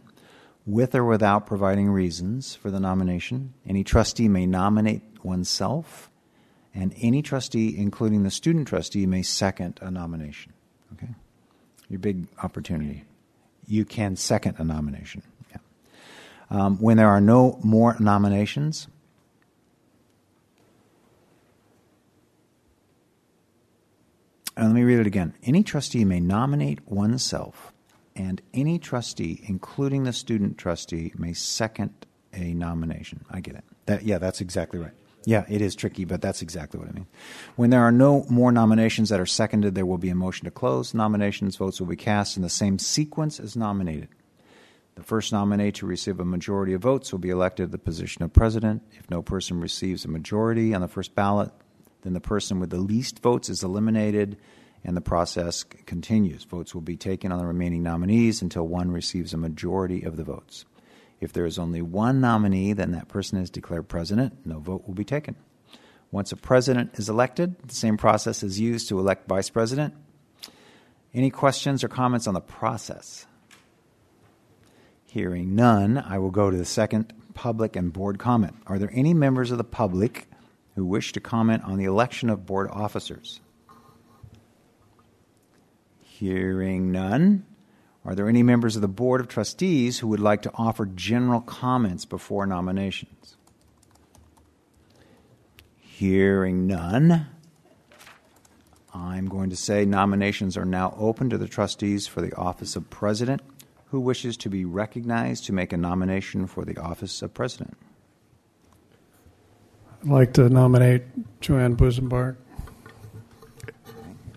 with 0.67 0.95
or 0.95 1.05
without 1.05 1.47
providing 1.47 1.91
reasons 1.91 2.55
for 2.55 2.71
the 2.71 2.81
nomination. 2.81 3.53
Any 3.69 3.85
trustee 3.85 4.27
may 4.27 4.47
nominate 4.47 5.03
oneself, 5.23 6.11
and 6.75 6.95
any 6.99 7.21
trustee, 7.21 7.77
including 7.77 8.23
the 8.23 8.31
student 8.31 8.67
trustee, 8.67 9.05
may 9.05 9.21
second 9.21 9.79
a 9.83 9.91
nomination. 9.91 10.55
Okay? 10.95 11.15
Your 11.91 12.01
big 12.01 12.27
opportunity. 12.43 13.05
You 13.67 13.85
can 13.85 14.17
second 14.17 14.57
a 14.59 14.65
nomination. 14.65 15.23
Yeah. 15.51 15.59
Um, 16.51 16.79
when 16.79 16.97
there 16.97 17.09
are 17.09 17.21
no 17.21 17.59
more 17.63 17.97
nominations, 18.01 18.89
and 24.57 24.67
let 24.67 24.75
me 24.75 24.83
read 24.83 25.01
it 25.01 25.07
again. 25.07 25.35
Any 25.43 25.63
trustee 25.63 26.05
may 26.05 26.21
nominate 26.21 26.87
oneself 26.87 27.73
and 28.17 28.41
any 28.53 28.79
trustee, 28.79 29.43
including 29.47 30.05
the 30.05 30.13
student 30.13 30.59
trustee, 30.59 31.13
may 31.17 31.33
second 31.33 32.07
a 32.33 32.55
nomination. 32.55 33.25
I 33.31 33.41
get 33.41 33.57
it. 33.57 33.65
That, 33.87 34.05
yeah, 34.05 34.19
that's 34.19 34.41
exactly 34.41 34.79
right. 34.79 34.93
Yeah, 35.27 35.45
it 35.49 35.63
is 35.63 35.75
tricky, 35.75 36.05
but 36.05 36.21
that's 36.21 36.43
exactly 36.43 36.79
what 36.79 36.89
I 36.89 36.93
mean. 36.93 37.07
When 37.57 37.71
there 37.71 37.81
are 37.81 37.93
no 37.93 38.27
more 38.29 38.53
nominations 38.53 39.09
that 39.09 39.21
are 39.21 39.27
seconded, 39.27 39.75
there 39.75 39.87
will 39.87 39.99
be 39.99 40.11
a 40.11 40.15
motion 40.15 40.45
to 40.45 40.51
close 40.51 40.93
nominations. 40.93 41.57
Votes 41.57 41.81
will 41.81 41.87
be 41.87 41.97
cast 41.97 42.37
in 42.37 42.43
the 42.43 42.51
same 42.51 42.79
sequence 42.79 43.41
as 43.41 43.57
nominated. 43.57 44.09
The 44.97 45.03
first 45.03 45.33
nominee 45.33 45.73
to 45.73 45.87
receive 45.87 46.21
a 46.21 46.25
majority 46.25 46.75
of 46.75 46.83
votes 46.83 47.11
will 47.11 47.19
be 47.19 47.31
elected 47.31 47.69
to 47.69 47.73
the 47.73 47.79
position 47.79 48.23
of 48.23 48.33
president. 48.33 48.83
If 48.93 49.11
no 49.11 49.23
person 49.23 49.61
receives 49.61 50.05
a 50.05 50.09
majority 50.09 50.75
on 50.75 50.83
the 50.83 50.89
first 50.89 51.15
ballot, 51.15 51.51
then 52.05 52.13
the 52.13 52.21
person 52.21 52.61
with 52.61 52.71
the 52.71 52.79
least 52.79 53.21
votes 53.21 53.49
is 53.49 53.65
eliminated 53.65 54.37
and 54.85 54.97
the 54.97 55.01
process 55.01 55.65
continues. 55.65 56.45
Votes 56.45 56.75
will 56.75 56.83
be 56.83 56.97
taken 56.97 57.33
on 57.33 57.39
the 57.39 57.47
remaining 57.47 57.83
nominees 57.83 58.43
until 58.43 58.69
one 58.69 58.93
receives 58.93 59.33
a 59.33 59.39
majority 59.39 60.03
of 60.03 60.17
the 60.17 60.25
votes. 60.25 60.67
If 61.21 61.33
there 61.33 61.47
is 61.47 61.59
only 61.59 61.81
one 61.81 62.21
nominee, 62.21 62.75
then 62.75 62.93
that 62.93 63.09
person 63.09 63.39
is 63.39 63.49
declared 63.49 63.89
president. 63.89 64.45
No 64.45 64.59
vote 64.59 64.87
will 64.87 64.95
be 64.95 65.05
taken. 65.05 65.37
Once 66.11 66.31
a 66.31 66.37
president 66.37 66.91
is 66.95 67.09
elected, 67.09 67.57
the 67.67 67.75
same 67.75 67.97
process 67.97 68.43
is 68.43 68.61
used 68.61 68.89
to 68.89 68.99
elect 68.99 69.27
vice 69.27 69.49
president. 69.49 69.95
Any 71.15 71.31
questions 71.31 71.83
or 71.83 71.89
comments 71.89 72.27
on 72.27 72.35
the 72.35 72.41
process? 72.41 73.27
Hearing 75.07 75.55
none, 75.55 75.97
I 75.97 76.19
will 76.19 76.31
go 76.31 76.51
to 76.51 76.57
the 76.57 76.65
second 76.65 77.13
public 77.33 77.75
and 77.75 77.93
board 77.93 78.19
comment. 78.19 78.57
Are 78.67 78.79
there 78.79 78.91
any 78.93 79.15
members 79.15 79.51
of 79.51 79.59
the 79.59 79.65
public 79.65 80.29
who 80.75 80.85
wish 80.85 81.13
to 81.13 81.21
comment 81.21 81.63
on 81.65 81.79
the 81.79 81.85
election 81.85 82.31
of 82.31 82.47
board 82.47 82.69
officers? 82.71 83.41
Hearing 86.01 86.93
none, 86.93 87.45
are 88.05 88.15
there 88.15 88.29
any 88.29 88.43
members 88.43 88.77
of 88.77 88.83
the 88.83 88.89
Board 88.89 89.21
of 89.21 89.29
Trustees 89.29 89.99
who 89.99 90.09
would 90.09 90.21
like 90.21 90.43
to 90.43 90.51
offer 90.55 90.87
general 90.87 91.41
comments 91.41 92.05
before 92.05 92.47
nominations? 92.47 93.37
Hearing 95.79 96.67
none, 96.67 97.29
I'm 98.93 99.27
going 99.27 99.51
to 99.51 99.57
say 99.57 99.85
nominations 99.85 100.57
are 100.57 100.65
now 100.65 100.95
open 100.99 101.31
to 101.31 101.39
the 101.39 101.49
trustees 101.49 102.07
for 102.07 102.21
the 102.21 102.35
office 102.35 102.77
of 102.77 102.91
president. 102.91 103.43
Who 103.87 104.01
wishes 104.01 104.37
to 104.39 104.49
be 104.49 104.65
recognized 104.65 105.45
to 105.47 105.53
make 105.53 105.73
a 105.73 105.77
nomination 105.77 106.47
for 106.47 106.65
the 106.65 106.77
office 106.77 107.23
of 107.23 107.33
president? 107.33 107.77
I'd 110.05 110.11
like 110.11 110.35
to 110.35 110.51
nominate 110.51 111.03
Joanne 111.41 111.77
Busenbark. 111.77 112.37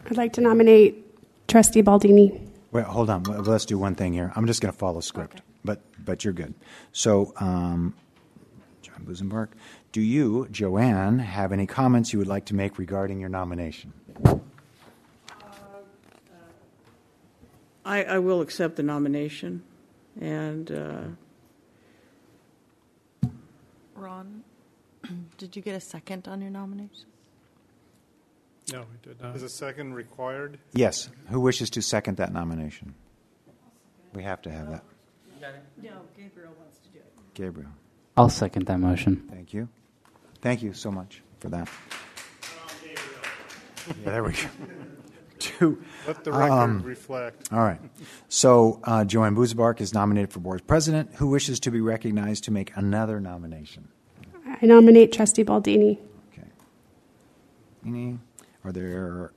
I'd 0.09 0.15
like 0.15 0.31
to 0.33 0.41
nominate 0.41 1.03
Trustee 1.49 1.81
Baldini. 1.83 2.39
Wait, 2.71 2.85
hold 2.85 3.09
on. 3.09 3.23
Let's 3.23 3.65
do 3.65 3.77
one 3.77 3.93
thing 3.93 4.13
here. 4.13 4.31
I'm 4.37 4.47
just 4.47 4.61
going 4.61 4.71
to 4.71 4.77
follow 4.77 5.01
script, 5.01 5.41
but 5.65 5.81
but 6.05 6.23
you're 6.23 6.33
good. 6.33 6.53
So, 6.93 7.33
um, 7.35 7.93
John 8.81 9.05
Busenbark, 9.05 9.49
do 9.91 9.99
you, 9.99 10.47
Joanne, 10.51 11.19
have 11.19 11.51
any 11.51 11.67
comments 11.67 12.13
you 12.13 12.19
would 12.19 12.29
like 12.29 12.45
to 12.45 12.55
make 12.55 12.77
regarding 12.77 13.19
your 13.19 13.29
nomination? 13.29 13.91
I, 17.83 18.03
I 18.03 18.19
will 18.19 18.39
accept 18.39 18.77
the 18.77 18.83
nomination, 18.83 19.63
and 20.19 20.71
uh, 20.71 21.03
Ron, 23.95 24.43
did 25.37 25.55
you 25.55 25.61
get 25.61 25.75
a 25.75 25.79
second 25.79 26.27
on 26.27 26.41
your 26.41 26.49
nomination? 26.51 27.05
No, 28.71 28.81
we 28.81 28.97
did 29.09 29.21
not. 29.21 29.35
Is 29.35 29.43
a 29.43 29.49
second 29.49 29.93
required? 29.93 30.59
Yes. 30.73 31.09
Who 31.29 31.39
wishes 31.39 31.69
to 31.71 31.81
second 31.81 32.17
that 32.17 32.33
nomination? 32.33 32.93
We 34.13 34.23
have 34.23 34.41
to 34.43 34.51
have 34.51 34.69
that. 34.69 34.83
No, 35.81 35.91
Gabriel 36.17 36.51
wants 36.59 36.79
to 36.79 36.89
do 36.89 36.97
it. 36.99 37.13
Gabriel. 37.33 37.69
I'll 38.17 38.29
second 38.29 38.65
that 38.65 38.79
motion. 38.79 39.27
Thank 39.31 39.53
you. 39.53 39.69
Thank 40.41 40.63
you 40.63 40.73
so 40.73 40.91
much 40.91 41.21
for 41.39 41.49
that. 41.49 41.69
Yeah, 42.85 43.93
there 44.03 44.23
we 44.23 44.33
go. 44.33 44.39
Two. 45.39 45.81
Let 46.07 46.23
the 46.23 46.31
record 46.31 46.51
Um, 46.51 46.81
reflect. 46.81 47.53
All 47.53 47.59
right. 47.59 47.79
So 48.27 48.79
uh, 48.83 49.05
Joanne 49.05 49.35
Busenbark 49.35 49.79
is 49.79 49.93
nominated 49.93 50.33
for 50.33 50.39
board 50.39 50.65
president. 50.67 51.13
Who 51.15 51.27
wishes 51.29 51.59
to 51.61 51.71
be 51.71 51.79
recognized 51.79 52.43
to 52.45 52.51
make 52.51 52.71
another 52.75 53.19
nomination? 53.21 53.87
I 54.47 54.65
nominate 54.65 55.11
Trustee 55.11 55.43
Baldini. 55.43 55.99
Any? 57.85 58.19
Are 58.63 58.71
there? 58.71 59.31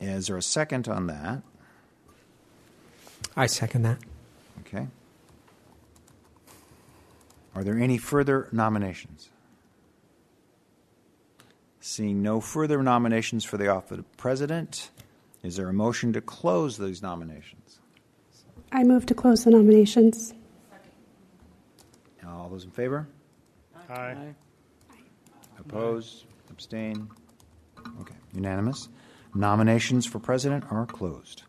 Is 0.00 0.26
there 0.26 0.36
a 0.36 0.42
second 0.42 0.88
on 0.88 1.06
that? 1.06 1.42
I 3.36 3.46
second 3.46 3.82
that. 3.82 3.98
Okay. 4.60 4.88
Are 7.54 7.64
there 7.64 7.78
any 7.78 7.98
further 7.98 8.48
nominations? 8.52 9.30
Seeing 11.80 12.22
no 12.22 12.40
further 12.40 12.82
nominations 12.82 13.44
for 13.44 13.56
the 13.56 13.68
office 13.68 13.98
of 13.98 14.16
president, 14.16 14.90
is 15.42 15.56
there 15.56 15.68
a 15.68 15.72
motion 15.72 16.12
to 16.12 16.20
close 16.20 16.76
those 16.76 17.00
nominations? 17.00 17.78
I 18.70 18.84
move 18.84 19.06
to 19.06 19.14
close 19.14 19.44
the 19.44 19.50
nominations. 19.50 20.34
All 22.26 22.50
those 22.50 22.64
in 22.64 22.70
favor? 22.70 23.08
Aye. 23.88 24.34
Opposed? 25.58 26.24
Abstain? 26.50 27.08
Okay, 28.00 28.14
unanimous. 28.34 28.88
Nominations 29.34 30.06
for 30.06 30.18
president 30.18 30.64
are 30.70 30.86
closed. 30.86 31.42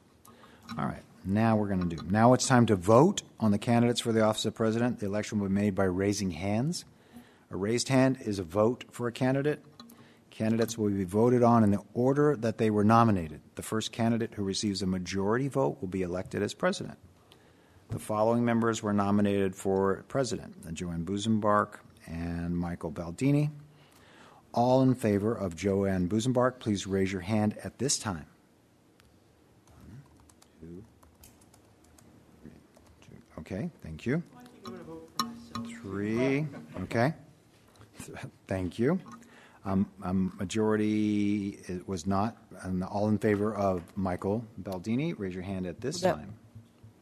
All 0.78 0.86
right, 0.86 1.04
now 1.26 1.56
we're 1.56 1.68
going 1.68 1.88
to 1.88 1.96
do. 1.96 2.02
Now 2.10 2.34
it's 2.34 2.48
time 2.48 2.66
to 2.68 2.76
vote 2.76 3.24
on 3.40 3.52
the 3.52 3.58
candidates 3.58 4.02
for 4.02 4.12
the 4.12 4.22
office 4.22 4.46
of 4.46 4.56
president. 4.56 5.00
The 5.00 5.06
election 5.06 5.40
will 5.40 5.50
be 5.50 5.56
made 5.56 5.76
by 5.76 5.86
raising 5.86 6.32
hands. 6.32 6.86
A 7.52 7.58
raised 7.58 7.90
hand 7.90 8.20
is 8.24 8.40
a 8.40 8.44
vote 8.44 8.86
for 8.92 9.08
a 9.08 9.12
candidate. 9.12 9.64
Candidates 10.30 10.78
will 10.78 10.92
be 10.92 11.04
voted 11.04 11.44
on 11.44 11.64
in 11.64 11.72
the 11.72 11.82
order 11.94 12.36
that 12.38 12.58
they 12.58 12.70
were 12.70 12.84
nominated. 12.84 13.42
The 13.56 13.64
first 13.64 13.92
candidate 13.92 14.36
who 14.36 14.44
receives 14.44 14.82
a 14.82 14.86
majority 14.86 15.48
vote 15.48 15.78
will 15.82 15.88
be 15.88 16.04
elected 16.04 16.42
as 16.42 16.54
president. 16.54 16.98
The 17.90 18.00
following 18.00 18.46
members 18.46 18.84
were 18.84 18.94
nominated 18.94 19.56
for 19.56 20.06
president 20.08 20.74
Joanne 20.74 21.04
Busenbark 21.04 21.80
and 22.10 22.58
Michael 22.58 22.92
Baldini. 22.92 23.50
All 24.54 24.82
in 24.82 24.96
favor 24.96 25.34
of 25.34 25.56
Joanne 25.56 26.10
Busenbark, 26.10 26.60
please 26.60 26.88
raise 26.88 27.12
your 27.12 27.22
hand 27.22 27.56
at 27.64 27.78
this 27.78 27.98
time. 28.00 28.26
One, 29.68 30.02
two, 30.60 30.84
three, 32.42 32.52
two. 33.02 33.40
Okay, 33.42 33.70
thank 33.84 34.06
you. 34.06 34.24
Three, 35.82 36.48
okay. 36.82 37.14
Thank 38.48 38.80
you. 38.80 39.00
Um, 39.66 39.86
um, 40.02 40.34
majority 40.40 41.60
it 41.68 41.88
was 41.88 42.08
not, 42.08 42.38
and 42.64 42.84
all 42.84 43.08
in 43.10 43.18
favor 43.18 43.54
of 43.54 43.84
Michael 43.96 44.44
Baldini, 44.62 45.14
raise 45.18 45.34
your 45.34 45.44
hand 45.44 45.68
at 45.68 45.80
this 45.82 46.02
That- 46.02 46.16
time. 46.16 46.34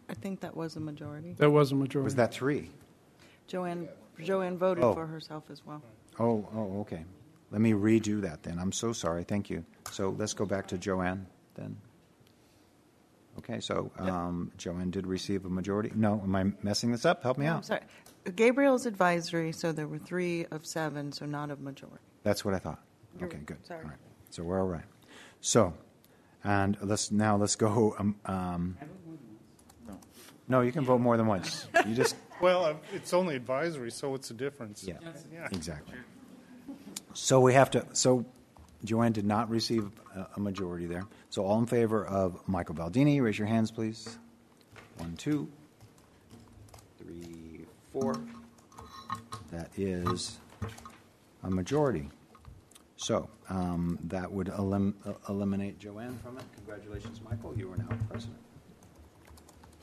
I 0.09 0.13
think 0.13 0.39
that 0.39 0.55
was 0.55 0.75
a 0.77 0.79
majority. 0.79 1.33
That 1.37 1.49
was 1.51 1.71
a 1.71 1.75
majority. 1.75 2.05
Was 2.05 2.15
that 2.15 2.33
three? 2.33 2.71
Joanne, 3.47 3.89
Joanne 4.23 4.57
voted 4.57 4.83
Oh. 4.83 4.93
for 4.93 5.05
herself 5.05 5.43
as 5.49 5.65
well. 5.65 5.81
Oh, 6.19 6.47
oh, 6.53 6.79
okay. 6.81 7.03
Let 7.51 7.61
me 7.61 7.71
redo 7.73 8.21
that 8.21 8.43
then. 8.43 8.59
I'm 8.59 8.71
so 8.71 8.91
sorry. 8.93 9.23
Thank 9.23 9.49
you. 9.49 9.63
So 9.91 10.09
let's 10.17 10.33
go 10.33 10.45
back 10.45 10.67
to 10.67 10.77
Joanne 10.77 11.27
then. 11.55 11.77
Okay, 13.37 13.59
so 13.59 13.91
um, 13.99 14.51
Joanne 14.57 14.89
did 14.89 15.05
receive 15.05 15.45
a 15.45 15.49
majority. 15.49 15.91
No, 15.95 16.19
am 16.23 16.35
I 16.35 16.45
messing 16.63 16.91
this 16.91 17.05
up? 17.05 17.21
Help 17.23 17.37
me 17.37 17.45
No, 17.45 17.51
I'm 17.51 17.57
out. 17.57 17.65
sorry. 17.65 17.81
Gabriel's 18.35 18.85
advisory, 18.85 19.51
so 19.51 19.71
there 19.71 19.87
were 19.87 19.99
three 19.99 20.45
of 20.51 20.65
seven, 20.65 21.11
so 21.11 21.25
not 21.25 21.51
a 21.51 21.55
majority. 21.55 21.99
That's 22.23 22.43
what 22.43 22.53
I 22.55 22.59
thought. 22.59 22.79
You're- 23.19 23.27
Okay, 23.27 23.39
good. 23.45 23.65
sorry. 23.65 23.83
All 23.83 23.89
right. 23.89 23.97
So 24.31 24.43
we're 24.43 24.59
all 24.59 24.67
right. 24.67 24.83
So, 25.39 25.73
and 26.43 26.77
let's 26.81 27.11
now 27.11 27.37
let's 27.37 27.55
go. 27.55 27.95
Um, 27.99 28.15
um, 28.25 28.77
no, 30.49 30.61
you 30.61 30.71
can 30.71 30.83
vote 30.83 30.99
more 30.99 31.15
than 31.15 31.27
once. 31.27 31.67
You 31.85 31.93
just 31.93 32.15
Well, 32.41 32.65
uh, 32.65 32.73
it's 32.93 33.13
only 33.13 33.35
advisory, 33.35 33.91
so 33.91 34.09
what's 34.11 34.27
the 34.27 34.33
difference? 34.33 34.83
Yeah, 34.83 34.95
Yeah. 35.33 35.47
exactly. 35.51 35.95
So 37.13 37.39
we 37.39 37.53
have 37.53 37.71
to. 37.71 37.85
So 37.93 38.25
Joanne 38.83 39.11
did 39.11 39.25
not 39.25 39.49
receive 39.49 39.89
a, 40.15 40.27
a 40.35 40.39
majority 40.39 40.85
there. 40.85 41.05
So 41.29 41.43
all 41.43 41.57
in 41.59 41.65
favor 41.65 42.05
of 42.05 42.47
Michael 42.47 42.75
Baldini, 42.75 43.21
raise 43.21 43.39
your 43.39 43.47
hands, 43.47 43.71
please. 43.71 44.19
One, 44.97 45.15
two, 45.17 45.47
three, 46.99 47.65
four. 47.91 48.15
That 49.51 49.69
is 49.77 50.37
a 51.43 51.49
majority. 51.49 52.09
So 52.97 53.29
um, 53.49 53.97
that 54.05 54.31
would 54.31 54.49
elim- 54.49 54.95
uh, 55.05 55.13
eliminate 55.29 55.79
Joanne 55.79 56.19
from 56.23 56.37
it. 56.37 56.43
Congratulations, 56.55 57.21
Michael. 57.27 57.53
You 57.57 57.71
are 57.71 57.77
now 57.77 57.87
president. 58.09 58.37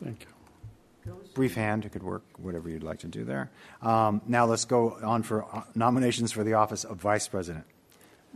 Thank 0.02 0.20
you. 0.22 0.33
Brief 1.34 1.54
hand, 1.54 1.84
it 1.84 1.92
could 1.92 2.02
work, 2.02 2.22
whatever 2.38 2.68
you'd 2.68 2.82
like 2.82 3.00
to 3.00 3.08
do 3.08 3.24
there. 3.24 3.50
Um, 3.82 4.22
now 4.26 4.46
let's 4.46 4.64
go 4.64 4.96
on 5.02 5.22
for 5.22 5.44
uh, 5.44 5.62
nominations 5.74 6.32
for 6.32 6.44
the 6.44 6.54
office 6.54 6.84
of 6.84 6.96
vice 6.98 7.28
president. 7.28 7.64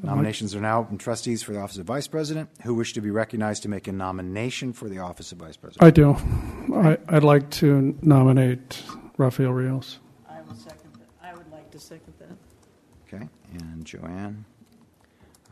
Nominations 0.03 0.55
are 0.55 0.61
now 0.61 0.81
open. 0.81 0.97
Trustees 0.97 1.43
for 1.43 1.53
the 1.53 1.61
office 1.61 1.79
of 1.79 1.87
vice 1.87 2.07
president 2.07 2.51
who 2.63 2.75
wish 2.75 2.93
to 2.93 3.01
be 3.01 3.11
recognized 3.11 3.65
to 3.65 3.69
make 3.69 3.89
a 3.89 3.93
nomination 3.93 4.73
for 4.73 4.89
the 4.89 4.99
office 4.99 5.33
of 5.33 5.39
vice 5.39 5.57
president. 5.57 5.83
I 5.83 5.91
do. 5.91 6.17
I, 6.73 6.99
I'd 7.09 7.25
like 7.25 7.51
to 7.51 7.97
nominate 8.01 8.83
Rafael 9.17 9.53
Rios. 9.53 9.99
I 10.29 10.41
will 10.43 10.55
second 10.55 10.93
that. 10.95 11.09
I 11.21 11.35
would 11.35 11.51
like 11.51 11.71
to 11.73 11.81
second 11.81 12.15
that. 12.21 12.37
Okay, 13.13 13.29
and 13.55 13.85
Joanne, 13.85 14.45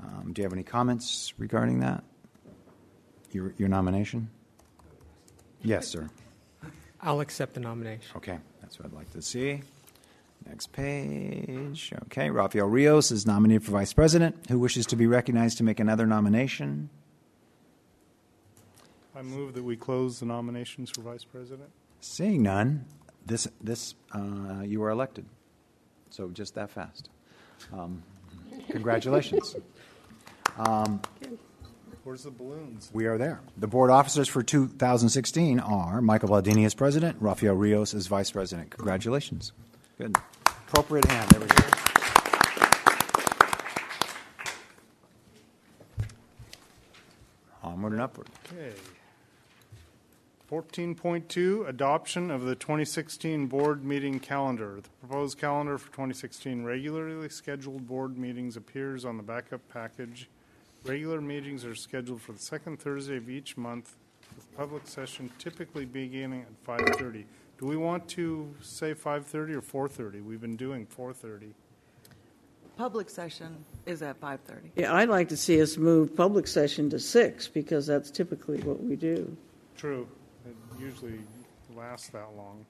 um, 0.01 0.33
do 0.33 0.43
you 0.43 0.45
have 0.45 0.53
any 0.53 0.63
comments 0.63 1.35
regarding 1.39 1.81
that? 1.81 2.05
Your, 3.33 3.53
your 3.59 3.69
nomination? 3.69 4.31
Yes, 5.63 5.89
sir. 5.89 6.09
I'll 7.01 7.21
accept 7.21 7.55
the 7.55 7.61
nomination. 7.61 8.17
Okay, 8.17 8.39
that's 8.61 8.79
what 8.79 8.87
I'd 8.87 8.95
like 8.95 9.13
to 9.13 9.23
see. 9.23 9.63
Next 10.47 10.73
page. 10.73 11.93
Okay, 12.05 12.31
Rafael 12.31 12.67
Rios 12.67 13.11
is 13.11 13.27
nominated 13.27 13.65
for 13.65 13.73
vice 13.73 13.93
president. 13.93 14.37
Who 14.49 14.59
wishes 14.59 14.87
to 14.87 14.97
be 14.97 15.07
recognized 15.07 15.59
to 15.59 15.65
make 15.65 15.81
another 15.81 16.07
nomination? 16.07 16.89
I 19.15 19.23
move 19.23 19.55
that 19.55 19.65
we 19.65 19.77
close 19.77 20.21
the 20.21 20.27
nominations 20.27 20.91
for 20.91 21.01
vice 21.01 21.25
president. 21.25 21.71
Seeing 22.01 22.43
none, 22.43 22.85
this 23.25 23.49
this 23.61 23.95
uh, 24.13 24.63
you 24.63 24.83
are 24.83 24.91
elected. 24.91 25.27
So 26.11 26.29
just 26.29 26.55
that 26.55 26.71
fast. 26.71 27.09
Um, 27.73 28.03
congratulations. 28.71 29.57
Um, 30.59 31.03
Where's 32.07 32.23
the 32.23 32.31
balloons? 32.31 32.89
We 32.93 33.07
are 33.07 33.19
there. 33.19 33.41
The 33.57 33.67
board 33.67 33.91
officers 33.91 34.29
for 34.29 34.41
2016 34.41 35.59
are 35.59 36.01
Michael 36.01 36.29
Baldini 36.29 36.65
as 36.65 36.73
president, 36.73 37.17
Rafael 37.19 37.55
Rios 37.55 37.95
as 37.95 38.07
vice 38.07 38.31
president. 38.31 38.71
Congratulations. 38.71 39.51
Good. 39.99 40.17
Appropriate 40.47 41.05
hand. 41.07 41.29
There 41.31 41.41
we 41.41 41.49
go. 41.49 41.65
Onward 47.65 47.95
and 47.95 48.01
upward. 48.01 48.29
Okay. 48.53 48.73
14.2, 50.49 51.69
adoption 51.69 52.31
of 52.31 52.45
the 52.45 52.55
2016 52.55 53.49
board 53.49 53.85
meeting 53.85 54.21
calendar. 54.21 54.77
The 54.81 54.89
proposed 55.09 55.39
calendar 55.39 55.77
for 55.77 55.89
2016 55.89 56.63
regularly 56.63 57.29
scheduled 57.31 57.89
board 57.89 58.17
meetings 58.17 58.57
appears 58.57 59.05
on 59.05 59.17
the 59.17 59.25
backup 59.25 59.69
package. 59.69 60.29
Regular 60.87 61.21
meetings 61.21 61.65
are 61.65 61.75
scheduled 61.75 62.23
for 62.23 62.33
the 62.33 62.39
second 62.39 62.79
Thursday 62.79 63.17
of 63.17 63.29
each 63.29 63.57
month, 63.57 63.97
with 64.37 64.57
public 64.57 64.87
session 64.87 65.31
typically 65.37 65.85
beginning 65.85 66.43
at 66.43 66.65
5:30. 66.65 67.25
Do 67.59 67.67
we 67.67 67.77
want 67.77 68.07
to 68.11 68.55
say 68.61 68.95
5:30 68.95 69.55
or 69.55 69.63
4:30? 69.63 70.21
We've 70.21 70.41
been 70.41 70.57
doing 70.57 70.87
4:30. 70.87 71.55
Public 72.77 73.11
session 73.11 73.65
is 73.85 74.01
at 74.01 74.21
5:30. 74.21 74.71
Yeah, 74.77 74.95
I'd 74.95 75.09
like 75.09 75.29
to 75.31 75.37
see 75.37 75.61
us 75.61 75.77
move 75.77 76.15
public 76.15 76.47
session 76.47 76.89
to 76.91 77.01
six 77.01 77.49
because 77.49 77.87
that's 77.87 78.11
typically 78.11 78.61
what 78.61 78.81
we 78.81 78.95
do. 78.95 79.37
True. 79.77 80.07
It 80.45 80.55
usually 80.79 81.19
lasts 81.75 82.11
that 82.11 82.29
long. 82.37 82.65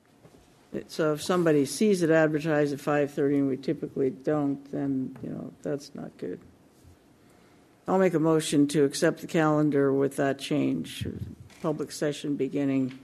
So 0.89 1.13
if 1.13 1.23
somebody 1.23 1.67
sees 1.67 2.03
it 2.03 2.11
advertised 2.11 2.73
at 2.73 2.81
5:30 2.81 3.39
and 3.41 3.49
we 3.49 3.59
typically 3.59 4.09
don't, 4.09 4.65
then, 4.73 5.17
you 5.23 5.29
know, 5.29 5.53
that's 5.63 5.95
not 5.95 6.17
good. 6.17 6.41
I'll 7.89 7.99
make 7.99 8.15
a 8.15 8.19
motion 8.19 8.67
to 8.69 8.85
accept 8.85 9.21
the 9.21 9.29
calendar 9.29 9.93
with 9.93 10.17
that 10.17 10.39
change. 10.39 11.07
Public 11.63 11.93
session 11.93 12.35
beginning, 12.35 12.99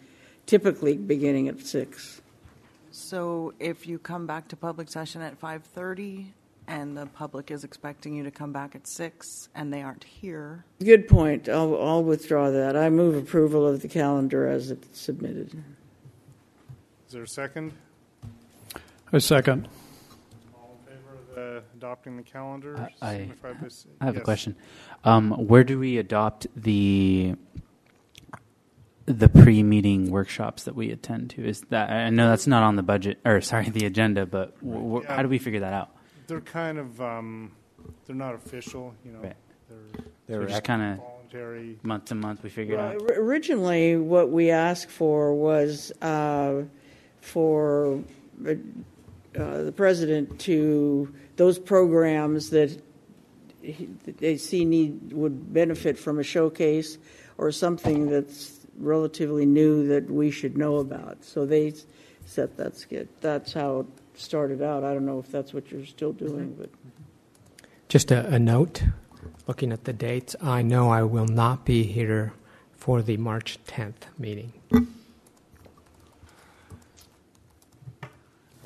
typically 0.47 0.97
beginning 0.97 1.49
at 1.49 1.61
six. 1.61 2.21
So 2.91 3.55
if 3.61 3.87
you 3.87 3.99
come 3.99 4.27
back 4.27 4.49
to 4.49 4.57
public 4.57 4.89
session 4.91 5.23
at 5.23 5.41
5:30 5.41 6.33
and 6.67 6.97
the 6.97 7.07
public 7.07 7.51
is 7.51 7.65
expecting 7.65 8.15
you 8.15 8.25
to 8.25 8.31
come 8.31 8.53
back 8.53 8.75
at 8.75 8.87
6 8.87 9.49
and 9.55 9.73
they 9.73 9.83
aren't 9.83 10.05
here, 10.05 10.65
Good 10.85 11.09
point. 11.09 11.49
I'll, 11.49 11.81
I'll 11.81 12.05
withdraw 12.05 12.51
that. 12.51 12.77
I 12.77 12.89
move 12.91 13.17
approval 13.17 13.67
of 13.67 13.83
the 13.83 13.89
calendar 13.89 14.47
as 14.47 14.71
it's 14.71 15.01
submitted. 15.01 15.55
Is 17.07 17.13
there 17.13 17.23
a 17.23 17.29
second? 17.29 17.73
A 19.13 19.21
second. 19.21 19.69
All 21.53 21.59
in 21.59 21.63
favor 21.63 21.69
of 21.69 21.73
the 21.73 21.77
adopting 21.79 22.17
the 22.17 22.23
calendar? 22.23 22.91
I, 23.03 23.07
I, 23.09 23.17
signify 23.19 23.53
by 23.55 23.67
s- 23.67 23.87
I 24.01 24.05
have 24.07 24.15
yes. 24.15 24.23
a 24.23 24.25
question. 24.25 24.57
Um, 25.05 25.31
where 25.33 25.65
do 25.65 25.79
we 25.79 25.99
adopt 25.99 26.47
the 26.57 27.35
the 29.07 29.29
pre-meeting 29.29 30.11
workshops 30.11 30.63
that 30.65 30.75
we 30.77 30.91
attend 30.91 31.31
to? 31.31 31.45
Is 31.45 31.63
that 31.71 31.91
I 31.91 32.09
know 32.11 32.29
that's 32.29 32.47
not 32.47 32.63
on 32.63 32.77
the 32.77 32.83
budget 32.85 33.19
or 33.25 33.41
sorry 33.41 33.69
the 33.69 33.85
agenda, 33.85 34.27
but 34.27 34.59
w- 34.61 34.79
w- 34.81 35.03
Yeah. 35.05 35.17
how 35.17 35.23
do 35.23 35.29
we 35.29 35.39
figure 35.39 35.61
that 35.61 35.73
out? 35.73 35.91
They're 36.29 36.41
kind 36.41 36.79
of, 36.79 37.01
um, 37.01 37.51
they're 38.07 38.15
not 38.17 38.35
official, 38.37 38.95
you 39.05 39.11
know. 39.13 39.19
Right. 39.21 39.37
They're 39.69 40.39
They're 40.39 40.47
just 40.47 40.63
kind 40.65 40.83
of 40.83 40.99
voluntary. 40.99 41.79
month 41.83 42.05
to 42.07 42.15
month 42.15 42.43
we 42.45 42.49
figure 42.51 42.75
it 42.75 42.79
Well, 42.79 42.87
out. 42.93 43.03
or- 43.11 43.21
Originally, 43.25 43.97
what 43.97 44.31
we 44.31 44.51
asked 44.51 44.91
for 44.91 45.35
was 45.35 45.91
uh, 46.01 46.63
for 47.21 48.05
uh, 48.47 48.51
uh, 49.37 49.63
the 49.65 49.73
president 49.75 50.39
to, 50.41 51.13
those 51.37 51.59
programs 51.59 52.51
that 52.51 52.81
they 54.19 54.37
see 54.37 54.65
need, 54.65 55.13
would 55.13 55.53
benefit 55.53 55.99
from 55.99 56.19
a 56.19 56.23
showcase 56.23 56.99
or 57.39 57.53
something 57.53 58.09
that's 58.09 58.61
relatively 58.79 59.47
new 59.47 59.87
that 59.89 60.11
we 60.11 60.31
should 60.31 60.57
know 60.57 60.77
about. 60.77 61.25
So 61.25 61.47
they 61.47 61.75
set 62.25 62.57
that 62.57 62.77
skit. 62.77 63.09
That's 63.21 63.53
how 63.53 63.81
it 63.81 63.87
started 64.15 64.63
out. 64.63 64.85
I 64.85 64.93
don't 64.93 65.07
know 65.07 65.19
if 65.19 65.31
that's 65.31 65.53
what 65.55 65.71
you're 65.71 65.87
still 65.87 66.13
doing, 66.13 66.51
mm-hmm. 66.51 66.63
but. 66.63 66.71
Just 67.89 68.11
a, 68.11 68.27
a 68.27 68.39
note, 68.39 68.83
looking 69.47 69.73
at 69.73 69.85
the 69.85 69.93
dates, 69.93 70.35
I 70.41 70.63
know 70.63 70.91
I 70.91 71.03
will 71.03 71.27
not 71.27 71.65
be 71.65 71.85
here 71.85 72.33
for 72.73 73.03
the 73.03 73.17
March 73.17 73.59
10th 73.67 74.09
meeting. 74.19 74.53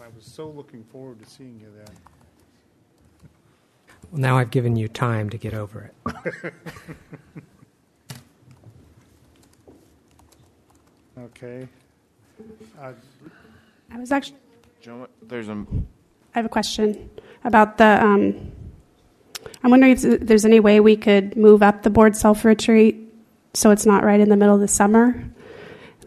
I 0.06 0.08
was 0.14 0.24
so 0.24 0.48
looking 0.48 0.84
forward 0.84 1.18
to 1.22 1.28
seeing 1.28 1.58
you 1.60 1.72
then. 1.76 2.15
Well, 4.10 4.20
now 4.20 4.38
I've 4.38 4.50
given 4.50 4.76
you 4.76 4.88
time 4.88 5.30
to 5.30 5.38
get 5.38 5.54
over 5.54 5.90
it. 6.04 6.54
Okay. 11.18 11.66
Uh, 12.80 12.92
I 13.90 13.98
was 13.98 14.12
actually. 14.12 14.36
Joe, 14.82 15.08
there's 15.22 15.48
a 15.48 15.66
I 16.34 16.38
have 16.38 16.44
a 16.44 16.50
question 16.50 17.10
about 17.44 17.78
the. 17.78 18.04
Um, 18.04 18.52
I'm 19.62 19.70
wondering 19.70 19.92
if 19.92 20.02
there's 20.20 20.44
any 20.44 20.60
way 20.60 20.78
we 20.80 20.96
could 20.96 21.36
move 21.36 21.62
up 21.62 21.82
the 21.82 21.90
board 21.90 22.16
self 22.16 22.44
retreat 22.44 22.96
so 23.54 23.70
it's 23.70 23.86
not 23.86 24.04
right 24.04 24.20
in 24.20 24.28
the 24.28 24.36
middle 24.36 24.54
of 24.54 24.60
the 24.60 24.68
summer. 24.68 25.24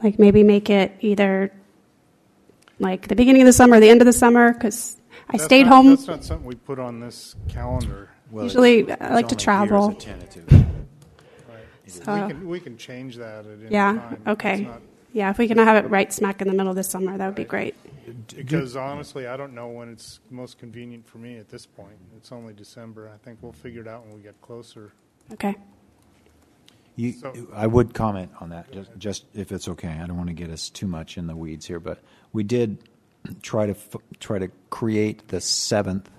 Like 0.03 0.19
maybe 0.19 0.44
make 0.44 0.69
it 0.69 0.95
either 1.02 1.52
like 2.80 3.08
the 3.08 3.16
beginning 3.16 3.42
of 3.42 3.48
the 3.48 3.53
summer 3.53 3.78
or 3.78 3.80
the 3.80 3.90
end 3.90 4.02
of 4.02 4.06
the 4.06 4.14
summer 4.14 4.53
because 4.53 4.95
I 5.30 5.33
that's 5.33 5.43
stayed 5.45 5.66
not- 5.66 5.75
home. 5.75 5.90
That's 5.90 6.08
not 6.08 6.24
something 6.24 6.45
we 6.48 6.56
put 6.56 6.80
on 6.80 6.99
this 6.99 7.35
calendar. 7.48 8.09
Well, 8.32 8.43
Usually, 8.45 8.80
it's- 8.80 8.98
I 9.01 9.14
like 9.14 9.27
to 9.30 9.35
it's 9.35 9.48
only 9.48 9.67
here 9.67 9.75
as 9.77 9.82
a 9.82 9.85
travel. 9.85 9.93
tentative. 9.93 10.66
We 11.90 11.93
So- 11.93 12.03
can, 12.27 12.48
we 12.48 12.59
can 12.59 12.77
change 12.77 13.16
that 13.16 13.48
at 13.48 13.59
any 13.61 13.72
yeah. 13.72 13.93
time. 13.93 14.14
It's 14.14 14.27
Okay. 14.27 14.61
not- 14.61 14.82
Yeah. 15.11 15.32
If 15.32 15.40
we 15.40 15.48
can 15.48 15.58
have 15.58 15.83
it 15.83 15.90
right 15.90 16.14
smack 16.14 16.40
in 16.40 16.48
the 16.48 16.53
middle 16.53 16.69
of 16.69 16.75
the 16.75 16.83
summer, 16.83 17.17
that 17.17 17.25
would 17.25 17.33
be 17.35 17.43
great. 17.43 17.74
Because 18.35 18.75
honestly, 18.75 19.25
I 19.25 19.35
don't 19.38 19.56
know 19.56 19.67
when 19.69 19.90
it's 19.90 20.19
most 20.30 20.59
convenient 20.59 21.08
for 21.08 21.17
me 21.17 21.38
at 21.38 21.49
this 21.49 21.66
point. 21.66 21.95
It's 22.16 22.32
only 22.32 22.53
December. 22.53 23.09
I 23.11 23.17
think 23.25 23.40
we'll 23.41 23.53
figure 23.53 23.82
it 23.82 23.88
out 23.88 24.06
when 24.06 24.16
we 24.17 24.22
get 24.22 24.40
closer. 24.40 24.91
Okay. 25.33 25.56
You, 26.95 27.14
I 27.53 27.66
would 27.66 27.93
comment 27.95 28.32
on 28.40 28.49
that, 28.49 28.72
just, 28.72 28.91
just 28.99 29.25
if 29.33 29.51
it's 29.51 29.67
okay. 29.69 29.88
I 29.99 30.06
don't 30.06 30.17
want 30.17 30.27
to 30.30 30.33
get 30.35 30.49
us 30.51 30.69
too 30.69 30.85
much 30.88 31.17
in 31.17 31.25
the 31.27 31.35
weeds 31.35 31.66
here, 31.66 31.80
but 31.80 32.01
we 32.33 32.43
did 32.43 32.77
try 33.41 33.65
to 33.65 33.75
try 34.19 34.39
to 34.39 34.49
create 34.69 35.27
the 35.30 35.41
seventh 35.41 36.09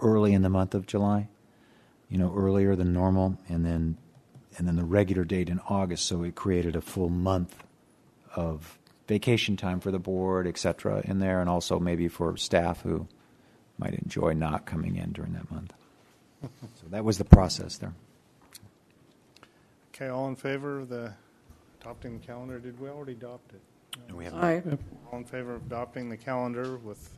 early 0.00 0.32
in 0.32 0.42
the 0.42 0.48
month 0.48 0.74
of 0.74 0.86
July. 0.86 1.28
You 2.08 2.18
know, 2.18 2.32
earlier 2.36 2.76
than 2.76 2.92
normal, 2.92 3.36
and 3.48 3.66
then 3.66 3.96
and 4.56 4.68
then 4.68 4.76
the 4.76 4.84
regular 4.84 5.24
date 5.24 5.48
in 5.48 5.60
August. 5.68 6.06
So 6.06 6.22
it 6.22 6.34
created 6.34 6.76
a 6.76 6.80
full 6.80 7.08
month 7.08 7.64
of 8.34 8.78
vacation 9.08 9.56
time 9.56 9.80
for 9.80 9.90
the 9.90 9.98
board, 9.98 10.46
et 10.46 10.56
cetera, 10.58 11.02
in 11.04 11.18
there, 11.18 11.40
and 11.40 11.50
also 11.50 11.78
maybe 11.78 12.08
for 12.08 12.36
staff 12.36 12.82
who 12.82 13.08
might 13.78 13.94
enjoy 13.94 14.32
not 14.32 14.66
coming 14.66 14.96
in 14.96 15.12
during 15.12 15.32
that 15.32 15.50
month. 15.50 15.72
So 16.42 16.86
that 16.90 17.04
was 17.04 17.18
the 17.18 17.24
process 17.24 17.78
there. 17.78 17.92
Okay, 19.94 20.08
all 20.08 20.28
in 20.28 20.36
favor 20.36 20.80
of 20.80 20.88
the 20.88 21.12
adopting 21.80 22.20
the 22.20 22.26
calendar? 22.26 22.58
Did 22.58 22.78
we 22.80 22.88
already 22.88 23.12
adopt 23.12 23.52
it? 23.52 23.60
No, 24.08 24.16
we 24.16 24.24
haven't. 24.24 24.44
Aye. 24.44 24.62
All 25.10 25.18
in 25.18 25.24
favor 25.24 25.54
of 25.54 25.66
adopting 25.66 26.08
the 26.08 26.16
calendar 26.16 26.76
with 26.78 27.10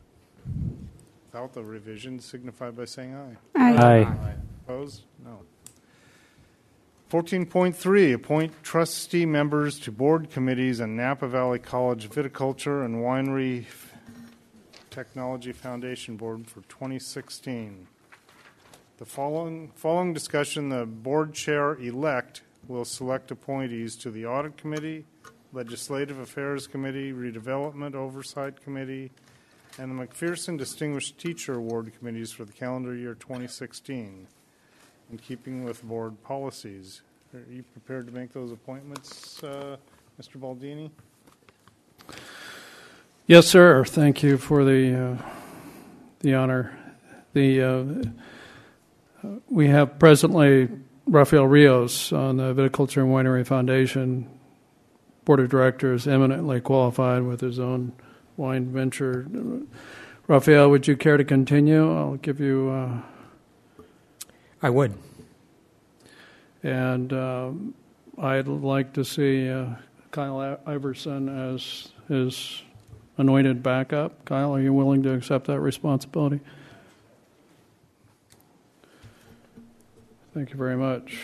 without 1.25 1.53
the 1.53 1.63
revisions, 1.63 2.25
signify 2.25 2.71
by 2.71 2.85
saying 2.85 3.15
aye. 3.15 3.35
Aye. 3.55 4.01
Aye. 4.03 4.33
Opposed? 4.65 5.03
No. 5.23 5.41
14.3, 7.11 8.13
appoint 8.13 8.63
trustee 8.63 9.25
members 9.25 9.79
to 9.79 9.91
board 9.91 10.29
committees 10.29 10.79
and 10.79 10.95
Napa 10.95 11.27
Valley 11.27 11.57
College 11.57 12.07
Viticulture 12.09 12.85
and 12.85 12.97
Winery 12.97 13.65
Technology 14.91 15.51
Foundation 15.51 16.17
Board 16.17 16.47
for 16.47 16.61
2016. 16.61 17.87
The 18.97 19.05
following, 19.05 19.71
following 19.75 20.13
discussion, 20.13 20.69
the 20.69 20.85
board 20.85 21.33
chair-elect 21.33 22.43
will 22.67 22.85
select 22.85 23.31
appointees 23.31 23.95
to 23.97 24.11
the 24.11 24.27
Audit 24.27 24.57
Committee, 24.57 25.05
Legislative 25.51 26.19
Affairs 26.19 26.67
Committee, 26.67 27.11
Redevelopment 27.11 27.95
Oversight 27.95 28.61
Committee, 28.61 29.11
and 29.77 29.91
the 29.91 30.05
McPherson 30.05 30.57
Distinguished 30.57 31.17
Teacher 31.17 31.55
Award 31.55 31.91
Committees 31.97 32.31
for 32.31 32.45
the 32.45 32.53
calendar 32.53 32.95
year 32.95 33.15
2016, 33.15 34.27
in 35.11 35.17
keeping 35.17 35.63
with 35.63 35.83
board 35.83 36.21
policies. 36.23 37.01
Are 37.33 37.43
you 37.51 37.63
prepared 37.63 38.05
to 38.07 38.13
make 38.13 38.33
those 38.33 38.51
appointments, 38.51 39.43
uh, 39.43 39.77
Mr. 40.21 40.39
Baldini? 40.39 40.91
Yes, 43.25 43.47
sir. 43.47 43.85
Thank 43.85 44.23
you 44.23 44.37
for 44.37 44.63
the 44.63 45.17
uh, 45.19 45.29
the 46.21 46.33
honor. 46.33 46.77
The 47.33 47.61
uh, 49.23 49.29
we 49.47 49.67
have 49.67 49.99
presently 49.99 50.69
Rafael 51.05 51.45
Rios 51.45 52.11
on 52.11 52.37
the 52.37 52.53
Viticulture 52.53 53.03
and 53.03 53.11
Winery 53.11 53.45
Foundation 53.45 54.27
board 55.29 55.39
of 55.39 55.47
directors, 55.47 56.07
eminently 56.07 56.59
qualified 56.59 57.21
with 57.21 57.39
his 57.39 57.59
own 57.59 57.93
wine 58.35 58.65
venture. 58.73 59.27
Rafael, 60.25 60.71
would 60.71 60.87
you 60.87 60.97
care 60.97 61.17
to 61.17 61.23
continue? 61.23 61.95
I'll 61.95 62.15
give 62.15 62.39
you. 62.39 62.67
Uh, 62.71 63.83
I 64.63 64.71
would. 64.71 64.97
And 66.63 67.13
um, 67.13 67.75
I'd 68.17 68.47
like 68.47 68.91
to 68.93 69.05
see 69.05 69.47
uh, 69.47 69.67
Kyle 70.09 70.59
Iverson 70.65 71.29
as 71.29 71.89
his 72.07 72.63
anointed 73.19 73.61
backup. 73.61 74.25
Kyle, 74.25 74.55
are 74.55 74.61
you 74.61 74.73
willing 74.73 75.03
to 75.03 75.13
accept 75.13 75.45
that 75.45 75.59
responsibility? 75.59 76.39
Thank 80.33 80.49
you 80.49 80.55
very 80.55 80.75
much. 80.75 81.19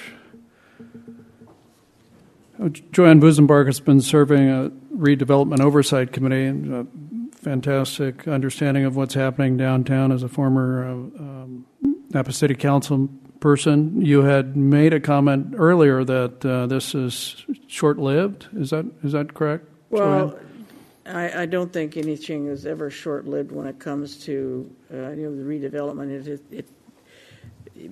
Joanne 2.91 3.19
Busenbark 3.19 3.65
has 3.65 3.79
been 3.79 4.01
serving 4.01 4.49
a 4.49 4.71
redevelopment 4.95 5.59
oversight 5.59 6.11
committee 6.13 6.45
and 6.45 6.73
a 6.73 7.37
fantastic 7.37 8.27
understanding 8.27 8.85
of 8.85 8.95
what's 8.95 9.13
happening 9.13 9.57
downtown 9.57 10.11
as 10.11 10.23
a 10.23 10.29
former 10.29 10.85
uh, 10.85 10.91
um, 10.91 11.65
Napa 12.09 12.31
City 12.31 12.55
Council 12.55 13.09
person. 13.39 14.01
You 14.01 14.23
had 14.23 14.55
made 14.55 14.93
a 14.93 14.99
comment 14.99 15.53
earlier 15.57 16.03
that 16.03 16.45
uh, 16.45 16.65
this 16.67 16.95
is 16.95 17.45
short-lived. 17.67 18.47
Is 18.55 18.69
that 18.69 18.85
is 19.03 19.11
that 19.11 19.33
correct? 19.33 19.67
Well, 19.89 20.29
Joanne? 20.29 20.41
I, 21.07 21.41
I 21.43 21.45
don't 21.45 21.71
think 21.71 21.97
anything 21.97 22.47
is 22.47 22.65
ever 22.65 22.89
short-lived 22.89 23.51
when 23.51 23.67
it 23.67 23.77
comes 23.77 24.17
to 24.25 24.73
uh, 24.91 25.11
you 25.11 25.29
know 25.29 25.35
the 25.35 25.43
redevelopment. 25.43 26.09
It, 26.09 26.27
it, 26.27 26.41
it 26.51 26.69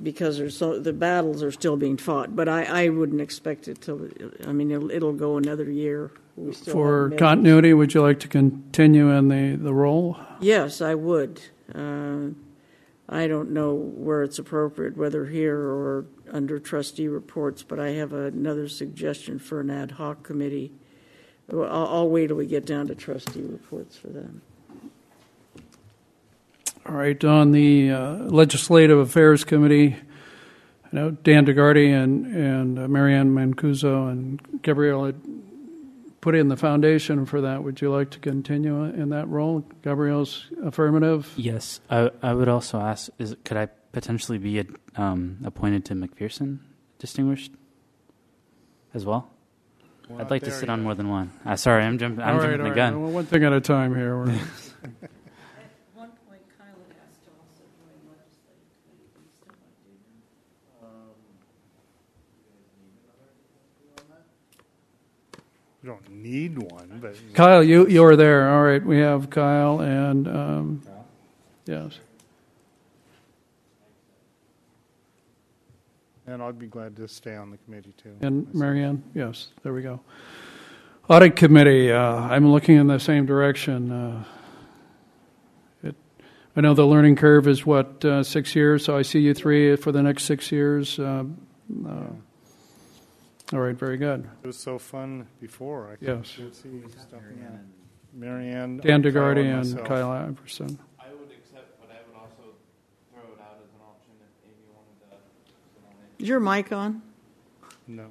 because 0.02 0.38
there's 0.38 0.56
so 0.56 0.80
the 0.80 0.94
battles 0.94 1.44
are 1.44 1.52
still 1.52 1.78
being 1.78 1.98
fought, 1.98 2.36
but 2.36 2.48
I, 2.48 2.86
I 2.86 2.90
wouldn't 2.90 3.22
expect 3.22 3.68
it 3.68 3.82
to. 3.82 4.34
I 4.48 4.52
mean, 4.52 4.72
it'll, 4.72 4.92
it'll 4.92 5.14
go 5.14 5.38
another 5.38 5.70
year. 5.70 6.12
For 6.66 7.12
continuity, 7.12 7.74
would 7.74 7.94
you 7.94 8.02
like 8.02 8.20
to 8.22 8.28
continue 8.28 9.12
in 9.12 9.28
the, 9.28 9.56
the 9.56 9.74
role? 9.74 10.18
Yes, 10.40 10.82
I 10.82 10.96
would. 10.96 11.42
Uh, 11.74 12.30
I 13.08 13.28
don't 13.28 13.52
know 13.52 13.74
where 13.74 14.24
it's 14.24 14.40
appropriate, 14.40 14.98
whether 14.98 15.26
here 15.26 15.60
or 15.60 16.06
under 16.32 16.58
trustee 16.58 17.08
reports, 17.08 17.62
but 17.62 17.80
I 17.80 17.90
have 17.90 18.14
another 18.14 18.68
suggestion 18.68 19.38
for 19.38 19.60
an 19.60 19.70
ad 19.70 19.92
hoc 19.92 20.24
committee. 20.24 20.72
I'll, 21.52 21.66
I'll 21.66 22.10
wait 22.10 22.28
till 22.28 22.38
we 22.38 22.48
get 22.48 22.66
down 22.66 22.88
to 22.88 22.96
trustee 22.96 23.44
reports 23.44 23.96
for 23.96 24.08
that. 24.08 24.32
All 26.86 26.96
right, 26.96 27.24
on 27.24 27.54
the 27.54 27.92
uh, 27.92 28.16
Legislative 28.16 29.00
Affairs 29.00 29.46
Committee, 29.46 29.96
I 29.96 30.90
know 30.92 31.12
Dan 31.12 31.46
DeGardi 31.46 31.94
and, 31.94 32.26
and 32.26 32.78
uh, 32.78 32.88
Marianne 32.90 33.34
Mancuso 33.34 34.12
and 34.12 34.62
Gabrielle 34.62 35.06
had 35.06 35.22
put 36.20 36.36
in 36.36 36.50
the 36.50 36.58
foundation 36.58 37.26
for 37.26 37.40
that. 37.40 37.64
Would 37.64 37.80
you 37.80 37.90
like 37.90 38.10
to 38.12 38.20
continue 38.20 38.84
in 38.84 39.10
that 39.10 39.30
role? 39.30 39.64
Gabrielle's 39.82 40.48
affirmative. 40.62 41.32
Yes, 41.38 41.80
I, 41.90 42.12
I 42.22 42.34
would 42.34 42.50
also 42.50 42.80
ask: 42.80 43.10
Is 43.18 43.34
could 43.46 43.56
I 43.56 43.68
potentially 43.94 44.38
be 44.38 44.66
um, 44.98 45.38
appointed 45.46 45.86
to 45.86 45.94
McPherson 45.94 46.60
Distinguished 47.00 47.54
as 48.94 49.06
well? 49.06 49.30
We're 50.10 50.20
I'd 50.20 50.30
like 50.30 50.44
to 50.44 50.50
there 50.50 50.60
sit 50.60 50.70
on 50.70 50.84
more 50.84 50.96
than 50.96 51.08
one. 51.08 51.32
Uh, 51.46 51.56
sorry, 51.56 51.84
I'm 51.84 51.98
jumping. 51.98 52.24
I'm 52.24 52.36
all 52.36 52.42
right, 52.42 52.44
jumping 52.44 52.60
all 52.60 52.64
the 52.66 52.70
right. 52.72 52.76
gun. 52.76 53.02
Well, 53.02 53.12
one 53.12 53.26
thing 53.26 53.46
at 53.46 53.54
a 53.54 53.62
time 53.62 53.96
here. 53.96 54.26
We 65.84 65.90
don't 65.90 66.10
need 66.10 66.58
one, 66.58 67.00
but 67.02 67.16
Kyle, 67.34 67.62
you 67.62 67.88
you 67.88 68.06
are 68.06 68.16
there. 68.16 68.50
All 68.50 68.64
right, 68.64 68.84
we 68.84 69.00
have 69.00 69.30
Kyle 69.30 69.82
and 69.82 70.28
um, 70.28 70.84
yes. 71.66 72.00
and 76.28 76.42
I'd 76.42 76.60
be 76.60 76.68
glad 76.68 76.96
to 76.98 77.08
stay 77.08 77.36
on 77.36 77.52
the 77.52 77.58
committee 77.58 77.94
too. 78.02 78.16
And 78.22 78.54
Marianne, 78.54 79.04
yes, 79.14 79.50
there 79.64 79.74
we 79.74 79.82
go. 79.82 80.00
Audit 81.10 81.36
Committee, 81.36 81.92
uh, 81.92 82.00
I'm 82.00 82.50
looking 82.52 82.78
in 82.78 82.88
the 82.88 83.00
same 83.00 83.26
direction. 83.26 83.92
Uh, 83.92 84.24
it, 85.84 85.96
I 86.56 86.62
know 86.62 86.74
the 86.74 86.86
learning 86.86 87.18
curve 87.18 87.48
is 87.48 87.66
what, 87.66 88.06
uh, 88.06 88.24
six 88.24 88.56
years, 88.56 88.86
so 88.86 88.96
I 88.96 89.02
see 89.02 89.20
you 89.20 89.34
three 89.34 89.76
for 89.76 89.92
the 89.92 90.02
next 90.02 90.24
six 90.24 90.50
years. 90.52 90.98
Uh, 90.98 91.26
uh, 91.86 92.06
all 93.52 93.60
right, 93.60 93.76
very 93.76 93.98
good. 93.98 94.28
It 94.44 94.48
was 94.48 94.58
so 94.58 94.80
fun 94.80 95.28
before. 95.42 95.90
I 95.92 95.98
Yes. 96.06 96.34
could 96.36 96.56
see 96.56 96.82
stuff 96.90 97.22
in. 97.30 97.60
Marianne, 98.16 98.78
Dan 98.78 99.02
DeGardi 99.02 99.46
and 99.46 99.58
myself. 99.72 99.88
Kyle 99.88 100.12
Iverson. 100.12 100.78
I 101.00 101.06
would 101.14 101.32
accept, 101.32 101.80
but 101.82 101.90
I 101.90 101.98
would 102.08 102.16
also 102.16 102.54
throw 103.12 103.22
it 103.24 103.42
out 103.42 103.58
as 103.60 103.70
an 103.74 103.82
option 103.82 104.12
if 104.22 104.46
Amy 104.46 104.70
wanted 104.72 105.10
to 105.10 105.18
sit 105.74 105.84
on 105.88 105.92
it. 106.20 106.22
Is 106.24 106.30
your 106.30 106.40
mic 106.40 106.72
on? 106.72 107.02
No. 107.88 108.08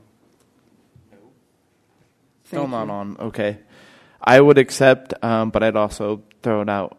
Still 2.45 2.69
not 2.69 2.91
on. 2.91 3.17
Okay. 3.19 3.59
I 4.21 4.41
would 4.41 4.59
accept, 4.59 5.15
um, 5.25 5.51
but 5.51 5.63
I'd 5.63 5.77
also 5.77 6.23
throw 6.43 6.61
it 6.63 6.69
out 6.69 6.99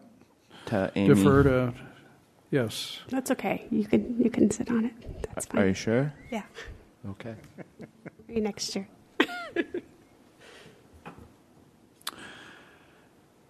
to 0.66 0.90
Amy. 0.96 1.14
Defer 1.14 1.42
to, 1.44 1.74
yes. 2.50 2.98
That's 3.08 3.30
okay. 3.32 3.66
You 3.70 3.84
can 3.86 4.20
you 4.20 4.30
can 4.30 4.50
sit 4.50 4.68
on 4.70 4.86
it. 4.86 5.22
That's 5.34 5.46
fine. 5.46 5.62
Are 5.62 5.66
you 5.68 5.74
sure? 5.74 6.12
Yeah. 6.30 6.42
Okay. 7.10 7.34
Maybe 8.34 8.44
next 8.44 8.74
year. 8.74 8.88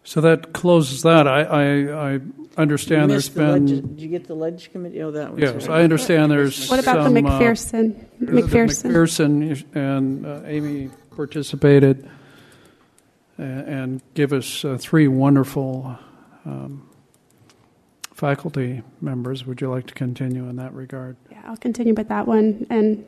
So 0.06 0.20
that 0.20 0.52
closes 0.52 1.02
that. 1.02 1.26
I, 1.26 1.40
I, 1.42 2.12
I 2.16 2.20
understand 2.58 3.02
You 3.04 3.08
there's 3.08 3.24
missed 3.30 3.34
the 3.34 3.40
been. 3.40 3.66
leg- 3.66 3.88
Did 3.96 4.00
you 4.02 4.08
get 4.10 4.26
the 4.26 4.34
ledge 4.34 4.70
committee? 4.70 5.02
Oh, 5.02 5.10
that 5.10 5.30
one. 5.32 5.40
Yes, 5.40 5.66
I 5.66 5.82
understand 5.82 6.30
there's 6.30 6.68
What 6.68 6.78
about 6.78 6.96
the 6.98 7.04
some, 7.04 7.16
uh, 7.16 7.20
McPherson? 7.40 8.04
McPherson. 8.20 8.92
McPherson 8.92 9.64
and 9.74 10.26
uh, 10.26 10.42
Amy 10.44 10.90
participated 11.16 12.08
a- 13.38 13.42
and 13.42 14.02
give 14.12 14.34
us 14.34 14.62
uh, 14.62 14.76
three 14.78 15.08
wonderful 15.08 15.98
um, 16.44 16.86
faculty 18.12 18.82
members. 19.00 19.46
Would 19.46 19.62
you 19.62 19.70
like 19.70 19.86
to 19.86 19.94
continue 19.94 20.46
in 20.50 20.56
that 20.56 20.74
regard? 20.74 21.16
Yeah, 21.30 21.40
I'll 21.46 21.56
continue 21.56 21.94
with 21.94 22.08
that 22.08 22.28
one. 22.28 22.66
And 22.68 23.06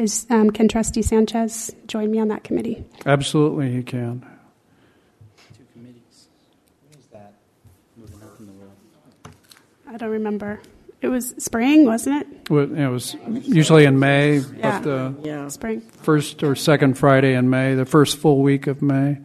is 0.00 0.26
um, 0.30 0.50
can 0.50 0.66
Trustee 0.68 1.02
Sanchez 1.02 1.74
join 1.86 2.10
me 2.10 2.18
on 2.18 2.28
that 2.28 2.42
committee? 2.44 2.84
Absolutely, 3.06 3.70
he 3.72 3.82
can. 3.82 4.20
Two 5.56 5.64
committees. 5.72 6.28
What 6.88 6.98
is 6.98 7.06
that? 7.12 7.34
Moving 7.96 8.22
up 8.22 8.38
in 8.40 8.46
the 8.46 8.52
world. 8.52 8.72
I 9.86 9.96
don't 9.96 10.10
remember. 10.10 10.60
It 11.02 11.08
was 11.08 11.34
spring, 11.38 11.86
wasn't 11.86 12.22
it? 12.22 12.50
Well, 12.50 12.72
It 12.74 12.88
was 12.88 13.16
usually 13.42 13.84
in 13.84 13.98
May, 13.98 14.38
Yeah. 14.38 14.80
but 14.80 14.82
the 14.82 15.14
Yeah. 15.22 15.48
Spring. 15.48 15.80
first 15.80 16.42
or 16.42 16.54
second 16.54 16.98
Friday 16.98 17.34
in 17.34 17.48
May, 17.48 17.74
the 17.74 17.86
first 17.86 18.18
full 18.18 18.42
week 18.42 18.66
of 18.66 18.82
May. 18.82 19.18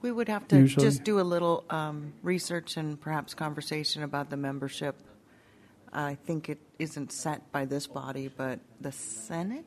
We 0.00 0.12
would 0.12 0.28
have 0.28 0.46
to 0.48 0.56
Usually. 0.58 0.86
just 0.86 1.02
do 1.02 1.18
a 1.18 1.22
little 1.22 1.64
um, 1.70 2.12
research 2.22 2.76
and 2.76 3.00
perhaps 3.00 3.34
conversation 3.34 4.04
about 4.04 4.30
the 4.30 4.36
membership. 4.36 4.94
I 5.92 6.14
think 6.24 6.48
it 6.48 6.58
isn't 6.78 7.10
set 7.10 7.50
by 7.50 7.64
this 7.64 7.88
body, 7.88 8.30
but 8.34 8.60
the 8.80 8.92
Senate, 8.92 9.64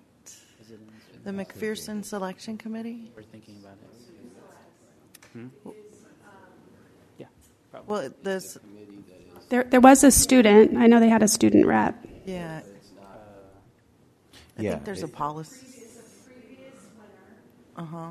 the 1.24 1.32
McPherson 1.32 2.04
Selection 2.04 2.58
Committee. 2.58 3.12
We're 3.16 3.24
thinking 3.24 3.58
about 3.62 3.78
it. 3.84 5.30
Hmm? 5.34 5.48
Yeah. 7.18 7.28
Well, 7.88 8.10
this, 8.24 8.58
There, 9.50 9.64
there 9.64 9.80
was 9.82 10.04
a 10.04 10.12
student. 10.12 10.78
I 10.78 10.88
know 10.88 11.00
they 11.00 11.10
had 11.10 11.24
a 11.24 11.28
student 11.28 11.66
rep. 11.66 11.96
yeah. 12.26 12.62
I 14.58 14.64
Yeah, 14.64 14.72
think 14.72 14.84
there's 14.86 15.02
a 15.04 15.06
it- 15.06 15.14
policy. 15.14 15.68
Uh 17.78 17.86
huh. 17.86 18.10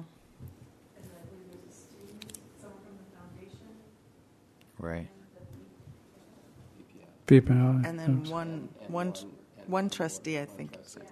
Right. 4.78 5.08
PPI. 7.26 7.86
And 7.86 7.98
then 7.98 8.22
yes. 8.24 8.32
one, 8.32 8.68
one, 8.88 9.14
one 9.66 9.90
trustee, 9.90 10.38
I 10.40 10.46
think. 10.46 10.76
is 10.82 10.96
it. 10.96 11.06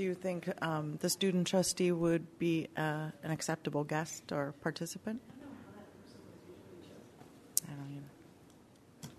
Do 0.00 0.06
you 0.06 0.14
think 0.14 0.48
um, 0.62 0.96
the 1.02 1.10
student 1.10 1.46
trustee 1.46 1.92
would 1.92 2.38
be 2.38 2.68
uh, 2.74 3.10
an 3.22 3.30
acceptable 3.30 3.84
guest 3.84 4.32
or 4.32 4.54
participant? 4.62 5.20
I 7.68 7.72
don't 7.72 7.96
know. 7.96 9.10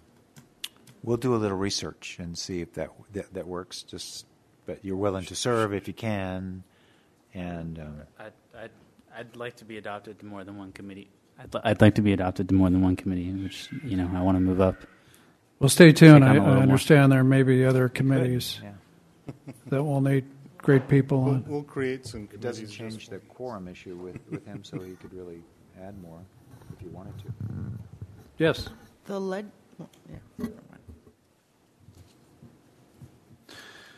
We'll 1.04 1.18
do 1.18 1.36
a 1.36 1.38
little 1.38 1.56
research 1.56 2.18
and 2.20 2.36
see 2.36 2.62
if 2.62 2.74
that 2.74 2.90
that, 3.14 3.32
that 3.36 3.46
works. 3.46 3.84
Just, 3.84 4.26
but 4.66 4.84
you're 4.84 4.96
willing 4.96 5.24
to 5.26 5.36
serve 5.36 5.72
if 5.72 5.88
you 5.88 5.94
can, 5.94 6.64
and 7.36 7.78
um, 7.78 8.02
I'd, 8.18 8.34
I'd, 8.58 8.72
I'd 9.16 9.36
like 9.36 9.58
to 9.58 9.66
be 9.66 9.78
adopted 9.78 10.18
to 10.18 10.26
more 10.26 10.44
than 10.44 10.58
one 10.58 10.72
committee. 10.72 11.12
I'd, 11.38 11.54
li- 11.54 11.62
I'd 11.64 11.80
like 11.80 11.94
to 11.94 12.02
be 12.02 12.14
adopted 12.14 12.50
to 12.50 12.56
more 12.56 12.72
than 12.72 12.82
one 12.82 12.96
committee, 12.96 13.32
which 13.32 13.70
you 13.84 13.98
know 13.98 14.10
I 14.16 14.24
want 14.24 14.36
to 14.38 14.42
move 14.42 14.60
up. 14.60 14.78
Well, 15.60 15.70
stay 15.70 15.92
tuned. 15.92 16.24
Take 16.24 16.32
I, 16.32 16.38
on 16.40 16.40
a 16.40 16.42
I 16.42 16.54
more. 16.56 16.64
understand 16.64 17.12
there 17.12 17.24
may 17.24 17.44
be 17.44 17.66
other 17.66 17.88
committees 17.88 18.60
yeah. 18.64 18.72
that 19.68 19.84
will 19.84 20.02
need 20.02 20.26
great 20.62 20.88
people 20.88 21.24
We'll, 21.24 21.44
we'll 21.48 21.64
create 21.64 22.06
some 22.06 22.28
it 22.32 22.42
doesn't 22.42 22.68
change 22.68 23.10
the 23.10 23.20
quorum 23.20 23.68
issue 23.68 23.96
with, 23.96 24.18
with 24.30 24.46
him, 24.46 24.64
so 24.64 24.80
he 24.80 24.94
could 24.96 25.14
really 25.14 25.42
add 25.82 26.02
more 26.02 26.20
if 26.76 26.84
you 26.84 26.90
wanted 26.90 27.18
to. 27.20 27.26
Yes. 28.38 28.70
The 29.06 29.20
leg, 29.20 29.46
well, 29.78 29.90
yeah. 30.40 30.48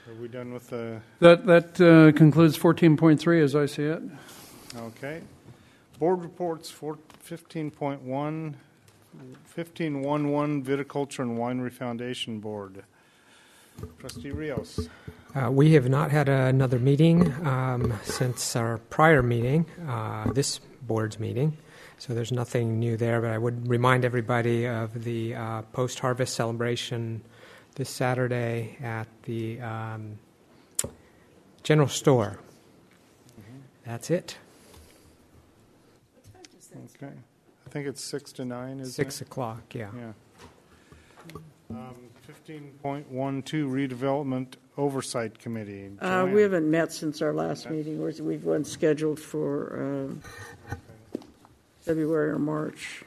Are 0.05 0.13
we 0.21 0.27
done 0.27 0.53
with 0.53 0.69
the? 0.69 0.99
That, 1.19 1.45
that 1.45 1.81
uh, 1.81 2.11
concludes 2.17 2.57
14.3 2.57 3.41
as 3.41 3.55
I 3.55 3.65
see 3.65 3.83
it. 3.83 4.01
Okay. 4.75 5.21
Board 5.97 6.21
reports 6.21 6.69
for 6.69 6.97
15.1, 7.25 7.71
15.11 8.01 10.63
Viticulture 10.63 11.19
and 11.19 11.37
Winery 11.37 11.71
Foundation 11.71 12.39
Board. 12.39 12.83
Trustee 13.99 14.31
Rios. 14.31 14.89
Uh, 15.35 15.49
we 15.49 15.73
have 15.73 15.89
not 15.89 16.11
had 16.11 16.29
another 16.29 16.77
meeting 16.77 17.33
um, 17.45 17.91
since 18.03 18.55
our 18.55 18.77
prior 18.77 19.23
meeting, 19.23 19.65
uh, 19.87 20.31
this 20.31 20.59
board's 20.83 21.19
meeting. 21.19 21.57
So 21.97 22.13
there's 22.13 22.31
nothing 22.31 22.79
new 22.79 22.97
there, 22.97 23.19
but 23.21 23.31
I 23.31 23.37
would 23.37 23.67
remind 23.67 24.05
everybody 24.05 24.67
of 24.67 25.03
the 25.03 25.35
uh, 25.35 25.61
post 25.73 25.99
harvest 25.99 26.35
celebration 26.35 27.23
this 27.75 27.89
Saturday 27.89 28.77
at 28.83 29.07
the 29.23 29.59
um, 29.61 30.19
general 31.63 31.87
store. 31.87 32.39
That's 33.85 34.11
it. 34.11 34.37
Okay. 36.95 37.13
I 37.65 37.69
think 37.69 37.87
it's 37.87 38.03
six 38.03 38.31
to 38.33 38.45
nine, 38.45 38.79
is 38.79 38.95
Six 38.95 39.21
o'clock, 39.21 39.73
yeah. 39.73 39.89
Yeah. 39.95 40.11
Um, 41.69 41.95
15.12 42.27 43.09
Redevelopment 43.09 44.53
Oversight 44.77 45.37
Committee. 45.39 45.91
Uh, 45.99 46.27
we 46.31 46.41
haven't 46.41 46.69
met 46.69 46.93
since 46.93 47.21
our 47.21 47.33
last 47.33 47.69
meeting. 47.69 48.01
We've 48.01 48.43
one 48.43 48.63
scheduled 48.63 49.19
for 49.19 50.07
um, 50.07 50.21
February 51.81 52.29
or 52.31 52.39
March. 52.39 53.03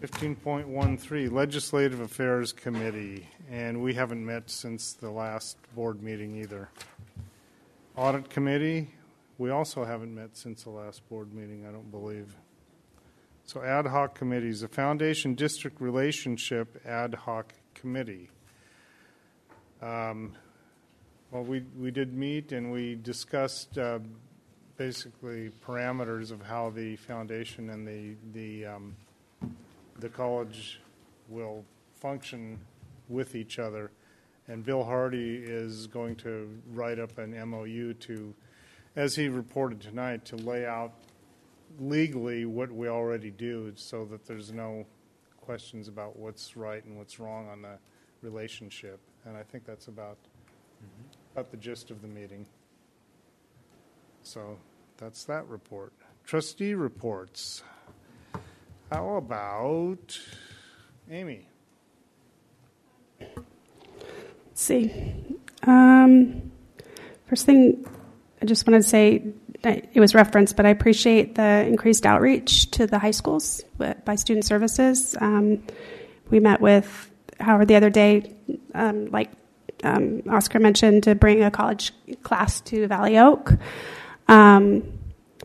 15.13 0.00 1.32
Legislative 1.32 2.00
Affairs 2.00 2.52
Committee, 2.52 3.28
and 3.50 3.80
we 3.80 3.94
haven't 3.94 4.24
met 4.24 4.50
since 4.50 4.92
the 4.92 5.10
last 5.10 5.56
board 5.74 6.02
meeting 6.02 6.36
either. 6.36 6.68
Audit 7.96 8.28
Committee, 8.28 8.90
we 9.38 9.50
also 9.50 9.84
haven't 9.84 10.14
met 10.14 10.36
since 10.36 10.64
the 10.64 10.70
last 10.70 11.08
board 11.08 11.32
meeting, 11.32 11.64
I 11.66 11.70
don't 11.70 11.90
believe. 11.90 12.34
So 13.46 13.62
ad 13.62 13.86
hoc 13.86 14.14
committees, 14.14 14.62
the 14.62 14.68
Foundation 14.68 15.34
District 15.34 15.80
Relationship 15.80 16.80
Ad 16.86 17.14
hoc 17.14 17.52
Committee. 17.74 18.30
Um, 19.82 20.34
Well, 21.30 21.42
we, 21.42 21.64
we 21.76 21.90
did 21.90 22.14
meet 22.14 22.52
and 22.52 22.70
we 22.70 22.94
discussed 22.94 23.76
uh, 23.76 23.98
basically 24.76 25.50
parameters 25.66 26.30
of 26.30 26.40
how 26.40 26.70
the 26.70 26.96
foundation 26.96 27.70
and 27.70 27.86
the, 27.86 28.14
the, 28.32 28.66
um, 28.66 28.96
the 29.98 30.08
college 30.08 30.80
will 31.28 31.64
function 31.96 32.60
with 33.08 33.34
each 33.34 33.58
other. 33.58 33.90
And 34.46 34.64
Bill 34.64 34.84
Hardy 34.84 35.36
is 35.44 35.86
going 35.88 36.16
to 36.16 36.48
write 36.72 37.00
up 37.00 37.18
an 37.18 37.36
MOU 37.50 37.94
to, 37.94 38.32
as 38.94 39.16
he 39.16 39.28
reported 39.28 39.80
tonight, 39.80 40.24
to 40.26 40.36
lay 40.36 40.64
out 40.64 40.92
legally 41.80 42.44
what 42.44 42.70
we 42.70 42.88
already 42.88 43.30
do 43.30 43.72
so 43.76 44.04
that 44.06 44.26
there's 44.26 44.52
no 44.52 44.86
questions 45.40 45.88
about 45.88 46.16
what's 46.16 46.56
right 46.56 46.84
and 46.84 46.96
what's 46.96 47.18
wrong 47.18 47.48
on 47.48 47.62
the 47.62 47.78
relationship. 48.22 49.00
And 49.24 49.36
I 49.36 49.42
think 49.42 49.64
that's 49.66 49.88
about, 49.88 50.18
about 51.34 51.50
the 51.50 51.56
gist 51.56 51.90
of 51.90 52.02
the 52.02 52.08
meeting. 52.08 52.46
So 54.22 54.58
that's 54.96 55.24
that 55.24 55.46
report. 55.48 55.92
Trustee 56.24 56.74
reports. 56.74 57.62
How 58.90 59.16
about 59.16 60.18
Amy? 61.10 61.48
Let's 63.20 63.36
see. 64.54 64.92
Um, 65.62 66.52
first 67.26 67.44
thing, 67.44 67.86
I 68.40 68.46
just 68.46 68.66
wanted 68.66 68.82
to 68.82 68.88
say 68.88 69.18
that 69.18 69.34
it 69.66 70.00
was 70.00 70.14
referenced, 70.14 70.56
but 70.56 70.66
I 70.66 70.70
appreciate 70.70 71.34
the 71.34 71.64
increased 71.66 72.06
outreach 72.06 72.70
to 72.72 72.86
the 72.86 72.98
high 72.98 73.12
schools 73.12 73.62
by 74.04 74.14
student 74.16 74.44
services. 74.44 75.16
Um, 75.20 75.62
we 76.30 76.40
met 76.40 76.60
with 76.60 77.10
Howard 77.40 77.68
the 77.68 77.76
other 77.76 77.90
day, 77.90 78.34
um, 78.74 79.06
like 79.10 79.30
um, 79.82 80.22
Oscar 80.30 80.58
mentioned, 80.58 81.04
to 81.04 81.14
bring 81.14 81.42
a 81.42 81.50
college 81.50 81.92
class 82.22 82.60
to 82.62 82.86
Valley 82.86 83.18
Oak, 83.18 83.52
um, 84.28 84.82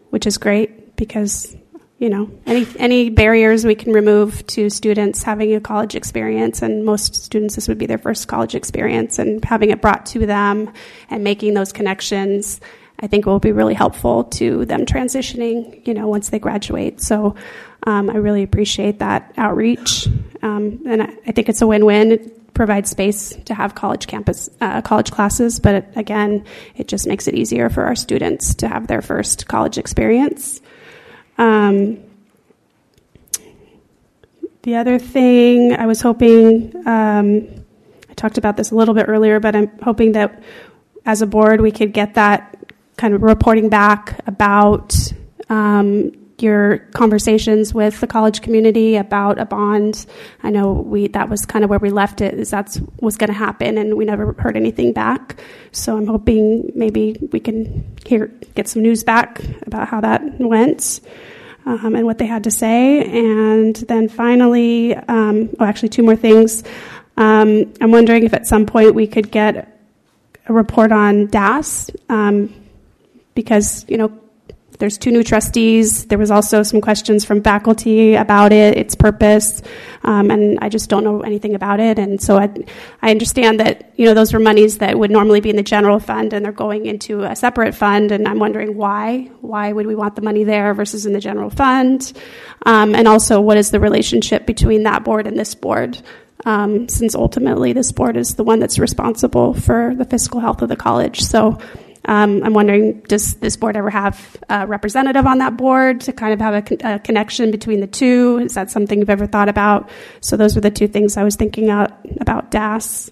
which 0.10 0.26
is 0.26 0.38
great 0.38 0.96
because 0.96 1.56
you 1.98 2.10
know 2.10 2.32
any 2.46 2.66
any 2.78 3.10
barriers 3.10 3.66
we 3.66 3.76
can 3.76 3.92
remove 3.92 4.46
to 4.48 4.70
students 4.70 5.22
having 5.24 5.54
a 5.54 5.60
college 5.60 5.96
experience 5.96 6.62
and 6.62 6.86
most 6.86 7.14
students 7.14 7.56
this 7.56 7.68
would 7.68 7.78
be 7.78 7.86
their 7.86 7.98
first 7.98 8.28
college 8.28 8.56
experience 8.56 9.20
and 9.20 9.44
having 9.44 9.70
it 9.70 9.82
brought 9.82 10.06
to 10.06 10.26
them 10.26 10.72
and 11.10 11.24
making 11.24 11.54
those 11.54 11.74
connections 11.74 12.62
i 13.00 13.08
think 13.08 13.26
it 13.26 13.30
will 13.30 13.40
be 13.40 13.52
really 13.52 13.74
helpful 13.74 14.26
to 14.26 14.66
them 14.66 14.86
transitioning 14.86 15.86
you 15.88 15.94
know 15.94 16.08
once 16.08 16.30
they 16.30 16.40
graduate. 16.40 17.02
So 17.02 17.36
um, 17.84 18.10
i 18.10 18.18
really 18.18 18.44
appreciate 18.44 19.00
that 19.00 19.34
outreach. 19.38 20.08
Um, 20.42 20.82
and 20.86 21.04
I, 21.04 21.10
I 21.28 21.32
think 21.32 21.50
it's 21.50 21.62
a 21.62 21.68
win-win. 21.68 22.12
It 22.12 22.54
provides 22.54 22.90
space 22.90 23.36
to 23.46 23.54
have 23.54 23.74
college 23.74 24.08
campus 24.08 24.50
uh, 24.60 24.82
college 24.82 25.12
classes 25.12 25.60
but 25.62 25.76
it, 25.76 25.94
again 25.96 26.44
it 26.76 26.88
just 26.88 27.08
makes 27.08 27.28
it 27.28 27.36
easier 27.36 27.70
for 27.70 27.86
our 27.86 27.96
students 27.96 28.56
to 28.56 28.68
have 28.68 28.88
their 28.88 29.02
first 29.02 29.48
college 29.48 29.78
experience. 29.78 30.62
Um, 31.38 32.04
the 34.64 34.76
other 34.76 35.00
thing 35.00 35.74
I 35.74 35.86
was 35.86 36.02
hoping, 36.02 36.76
um, 36.86 37.48
I 38.10 38.14
talked 38.16 38.38
about 38.38 38.58
this 38.58 38.72
a 38.72 38.76
little 38.76 38.94
bit 38.94 39.08
earlier, 39.08 39.40
but 39.40 39.56
I'm 39.56 39.70
hoping 39.80 40.12
that 40.12 40.44
as 41.06 41.22
a 41.22 41.26
board 41.26 41.62
we 41.62 41.72
could 41.72 41.94
get 41.94 42.16
that 42.16 42.59
kind 43.00 43.14
of 43.14 43.24
reporting 43.24 43.70
back 43.70 44.20
about 44.28 44.94
um, 45.48 46.12
your 46.38 46.80
conversations 46.92 47.74
with 47.74 48.02
the 48.02 48.08
college 48.08 48.42
community 48.42 48.98
about 48.98 49.40
a 49.40 49.46
bond. 49.46 50.06
I 50.44 50.50
know 50.50 50.74
we 50.74 51.08
that 51.08 51.30
was 51.30 51.46
kind 51.46 51.64
of 51.64 51.70
where 51.70 51.80
we 51.80 51.92
left 51.92 52.20
it. 52.20 52.34
Is 52.34 52.50
that's 52.50 52.82
was 53.00 53.16
going 53.16 53.30
to 53.30 53.34
happen, 53.34 53.78
and 53.78 53.96
we 53.96 54.04
never 54.04 54.34
heard 54.34 54.58
anything 54.58 54.92
back. 54.92 55.42
So 55.72 55.96
I'm 55.96 56.08
hoping 56.08 56.74
maybe 56.76 57.18
we 57.32 57.40
can 57.40 57.96
hear 58.06 58.28
get 58.54 58.68
some 58.68 58.82
news 58.82 59.06
back 59.06 59.42
about 59.66 59.88
how 59.88 60.02
that 60.02 60.22
went. 60.40 61.00
Um, 61.66 61.94
and 61.94 62.06
what 62.06 62.18
they 62.18 62.26
had 62.26 62.46
to 62.46 62.52
say. 62.52 63.04
And 63.04 63.76
then 63.76 64.10
finally, 64.10 64.96
um, 64.96 65.50
oh, 65.60 65.66
actually, 65.66 65.90
two 65.90 66.02
more 66.02 66.16
things. 66.16 66.64
Um, 67.16 67.72
I'm 67.80 67.92
wondering 67.92 68.24
if 68.24 68.34
at 68.34 68.48
some 68.48 68.66
point 68.66 68.96
we 68.96 69.06
could 69.06 69.30
get 69.30 69.78
a 70.48 70.54
report 70.54 70.92
on 70.92 71.28
DAS 71.28 71.92
um, 72.08 72.52
because, 73.34 73.86
you 73.88 73.98
know, 73.98 74.20
there's 74.80 74.98
two 74.98 75.12
new 75.12 75.24
trustees. 75.24 76.06
There 76.06 76.18
was 76.18 76.32
also 76.32 76.64
some 76.64 76.80
questions 76.80 77.26
from 77.26 77.44
faculty 77.44 78.16
about 78.16 78.54
it, 78.54 78.78
its 78.78 78.96
purpose, 78.96 79.62
um, 80.04 80.32
and 80.32 80.58
I 80.62 80.70
just 80.70 80.90
don't 80.90 81.04
know 81.04 81.20
anything 81.20 81.54
about 81.54 81.82
it. 81.82 82.00
And 82.00 82.22
so 82.22 82.38
I, 82.38 82.50
I 83.02 83.12
understand 83.12 83.60
that 83.60 83.94
you 83.98 84.06
know 84.06 84.14
those 84.14 84.34
were 84.34 84.40
monies 84.40 84.78
that 84.78 84.98
would 84.98 85.12
normally 85.12 85.42
be 85.42 85.50
in 85.50 85.58
the 85.58 85.64
general 85.64 86.00
fund, 86.00 86.32
and 86.32 86.44
they're 86.46 86.54
going 86.54 86.86
into 86.86 87.24
a 87.24 87.36
separate 87.36 87.76
fund. 87.76 88.14
And 88.14 88.26
I'm 88.26 88.40
wondering 88.40 88.78
why. 88.78 89.30
Why 89.42 89.74
would 89.74 89.86
we 89.86 89.96
want 89.96 90.16
the 90.16 90.22
money 90.22 90.46
there 90.46 90.74
versus 90.74 91.06
in 91.06 91.12
the 91.12 91.20
general 91.20 91.50
fund? 91.50 92.14
Um, 92.66 92.96
and 92.96 93.06
also, 93.06 93.42
what 93.42 93.58
is 93.58 93.72
the 93.72 93.82
relationship 93.82 94.46
between 94.46 94.84
that 94.84 95.04
board 95.04 95.28
and 95.28 95.38
this 95.38 95.56
board? 95.56 96.02
Um, 96.46 96.88
since 96.88 97.16
ultimately 97.16 97.74
this 97.74 97.92
board 97.92 98.16
is 98.16 98.36
the 98.36 98.46
one 98.46 98.60
that's 98.60 98.80
responsible 98.80 99.54
for 99.54 99.94
the 99.94 100.06
fiscal 100.06 100.40
health 100.40 100.62
of 100.62 100.70
the 100.70 100.78
college. 100.78 101.20
So 101.20 101.60
um, 102.06 102.44
I'm 102.44 102.54
wondering, 102.54 103.02
does 103.02 103.36
this 103.36 103.58
board 103.58 103.76
ever 103.76 103.90
have 103.90 104.38
a 104.50 104.66
representative 104.66 105.26
on 105.26 105.40
that 105.40 105.58
board 105.58 106.02
to 106.02 106.14
kind 106.14 106.34
of 106.34 106.40
have 106.40 106.54
a, 106.54 106.62
con- 106.62 106.94
a, 106.94 107.00
connection 107.00 107.52
between 107.52 107.82
the 107.82 107.88
two? 107.88 108.40
Is 108.40 108.54
that 108.54 108.72
something 108.72 109.00
you've 109.00 109.10
ever 109.10 109.28
thought 109.28 109.50
about? 109.50 109.90
So 110.22 110.38
those 110.38 110.56
were 110.56 110.62
the 110.62 110.72
two 110.72 110.88
things 110.88 111.18
I 111.18 111.24
was 111.24 111.36
thinking 111.36 111.70
out, 111.70 111.92
about 112.20 112.52
DAS. 112.52 113.12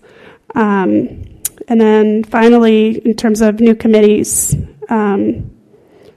Um, 0.56 1.26
and 1.68 1.82
then 1.82 2.24
finally, 2.24 3.00
in 3.06 3.16
terms 3.16 3.42
of 3.42 3.60
new 3.60 3.76
committees, 3.76 4.56
um, 4.90 5.52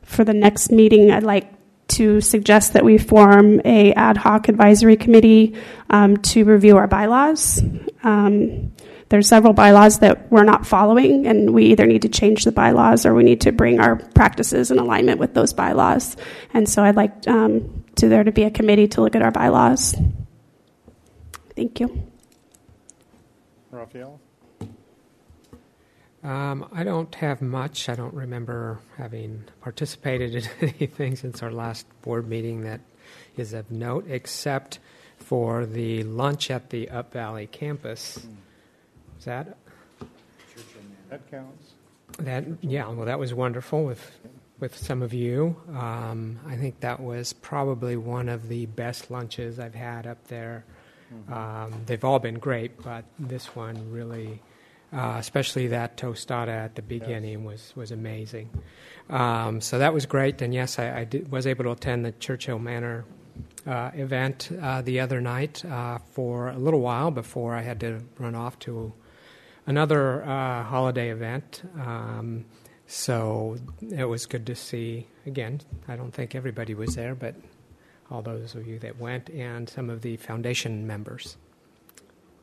for 0.03 0.25
the 0.25 0.35
next 0.35 0.71
meeting, 0.71 1.11
I'd 1.11 1.23
like 1.23 1.53
to 1.89 2.21
suggest 2.21 2.75
that 2.75 2.85
we 2.85 2.99
form 2.99 3.61
a 3.65 3.93
ad 3.95 4.17
hoc 4.17 4.49
advisory 4.49 4.97
committee 4.97 5.57
um, 5.91 6.17
to 6.19 6.45
review 6.45 6.77
our 6.77 6.87
bylaws. 6.87 7.63
There's 9.11 9.27
several 9.27 9.53
bylaws 9.53 9.99
that 9.99 10.31
we're 10.31 10.45
not 10.45 10.65
following, 10.65 11.27
and 11.27 11.53
we 11.53 11.67
either 11.67 11.85
need 11.85 12.03
to 12.03 12.09
change 12.09 12.45
the 12.45 12.53
bylaws 12.53 13.05
or 13.05 13.13
we 13.13 13.25
need 13.25 13.41
to 13.41 13.51
bring 13.51 13.81
our 13.81 13.97
practices 13.97 14.71
in 14.71 14.79
alignment 14.79 15.19
with 15.19 15.35
those 15.35 15.53
bylaws. 15.53 16.17
And 16.55 16.69
so 16.69 16.85
I'd 16.85 16.95
like 16.95 17.27
um, 17.27 17.85
to 17.97 18.09
there 18.09 18.23
to 18.23 18.31
be 18.31 18.45
a 18.45 18.53
committee 18.53 18.87
to 18.87 19.01
look 19.01 19.17
at 19.17 19.23
our 19.23 19.33
bylaws. 19.33 19.97
Thank 21.57 21.81
you. 21.81 22.05
Rafael? 23.73 24.21
Um, 26.23 26.69
I 26.73 26.85
don't 26.85 27.13
have 27.17 27.43
much. 27.43 27.89
I 27.89 27.97
don't 27.97 28.15
remember 28.15 28.79
having 28.97 29.43
participated 29.61 30.37
in 30.37 30.45
anything 30.79 31.17
since 31.17 31.43
our 31.43 31.51
last 31.51 31.85
board 32.03 32.29
meeting 32.29 32.63
that 32.63 32.81
is 33.37 33.55
of 33.55 33.73
note, 33.73 34.07
except 34.09 34.79
for 35.17 35.67
the 35.67 36.05
lunch 36.05 36.49
at 36.49 36.71
the 36.71 36.89
Up 36.91 37.13
Valley 37.13 37.49
campus. 37.49 38.25
Is 39.21 39.27
that 39.27 39.59
That 41.11 41.31
counts. 41.31 41.75
That 42.21 42.45
yeah, 42.63 42.89
well, 42.89 43.05
that 43.05 43.19
was 43.19 43.35
wonderful 43.35 43.85
with 43.85 44.19
with 44.61 44.79
some 44.79 45.03
of 45.03 45.13
you. 45.13 45.57
Um, 45.69 46.41
I 46.47 46.57
think 46.57 46.81
that 46.81 47.01
was 47.01 47.35
probably 47.35 47.97
one 47.99 48.31
of 48.31 48.49
the 48.49 48.65
best 48.65 49.11
lunches 49.11 49.59
I've 49.59 49.75
had 49.75 50.07
up 50.07 50.27
there. 50.29 50.65
Um, 51.31 51.83
they've 51.85 52.03
all 52.03 52.19
been 52.19 52.39
great, 52.39 52.83
but 52.83 53.05
this 53.19 53.55
one 53.55 53.91
really, 53.91 54.41
uh, 54.91 55.17
especially 55.19 55.67
that 55.67 55.99
tostada 55.99 56.49
at 56.49 56.75
the 56.75 56.83
beginning, 56.83 57.45
was 57.45 57.75
was 57.77 57.93
amazing. 57.93 58.49
Um, 59.11 59.61
so 59.61 59.79
that 59.81 59.93
was 59.93 60.07
great, 60.07 60.41
and 60.41 60.55
yes, 60.55 60.79
I, 60.79 61.01
I 61.01 61.05
did, 61.05 61.31
was 61.31 61.47
able 61.47 61.65
to 61.65 61.73
attend 61.73 62.07
the 62.07 62.13
Churchill 62.13 62.59
Manor 62.59 63.05
uh, 63.67 63.91
event 63.95 64.51
uh, 64.63 64.81
the 64.83 65.01
other 65.01 65.21
night 65.21 65.63
uh, 65.65 65.99
for 66.13 66.49
a 66.49 66.59
little 66.59 66.81
while 66.81 67.11
before 67.11 67.55
I 67.55 67.61
had 67.61 67.81
to 67.81 68.01
run 68.19 68.35
off 68.35 68.59
to 68.61 68.93
another 69.71 70.25
uh, 70.25 70.65
holiday 70.65 71.11
event. 71.11 71.63
Um, 71.81 72.45
so 72.89 73.57
it 73.81 74.05
was 74.05 74.27
good 74.27 74.45
to 74.47 74.57
see. 74.57 75.07
Again, 75.27 75.61
I 75.87 75.95
don't 75.95 76.11
think 76.11 76.35
everybody 76.35 76.75
was 76.75 76.97
there, 76.97 77.15
but 77.15 77.37
all 78.11 78.21
those 78.21 78.57
of 78.57 78.67
you 78.67 78.81
that 78.81 78.99
went 78.99 79.31
and 79.31 79.69
some 79.69 79.89
of 79.89 80.03
the 80.03 80.17
foundation 80.17 80.89
members. 80.89 81.37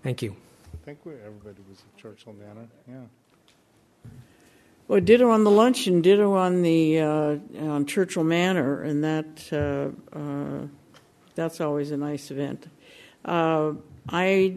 Thank 0.03 0.21
you. 0.21 0.37
I 0.73 0.85
think 0.85 1.05
we, 1.05 1.15
everybody 1.15 1.61
was 1.69 1.79
at 1.79 2.01
Churchill 2.01 2.33
Manor. 2.33 2.69
Yeah. 2.87 4.11
Well, 4.87 5.01
ditto 5.01 5.29
on 5.29 5.43
the 5.43 5.51
lunch 5.51 5.85
and 5.87 6.01
ditto 6.01 6.33
on 6.33 6.61
the 6.61 6.99
uh, 7.01 7.37
on 7.59 7.85
Churchill 7.85 8.23
Manor, 8.23 8.83
and 8.83 9.03
that 9.03 9.49
uh, 9.51 10.17
uh, 10.17 10.67
that's 11.35 11.59
always 11.59 11.91
a 11.91 11.97
nice 11.97 12.31
event. 12.31 12.67
Uh, 13.25 13.73
I 14.07 14.55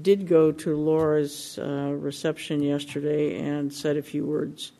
did 0.00 0.26
go 0.26 0.52
to 0.52 0.76
Laura's 0.76 1.58
uh, 1.58 1.92
reception 1.92 2.62
yesterday 2.62 3.38
and 3.38 3.72
said 3.72 3.96
a 3.96 4.02
few 4.02 4.24
words 4.24 4.72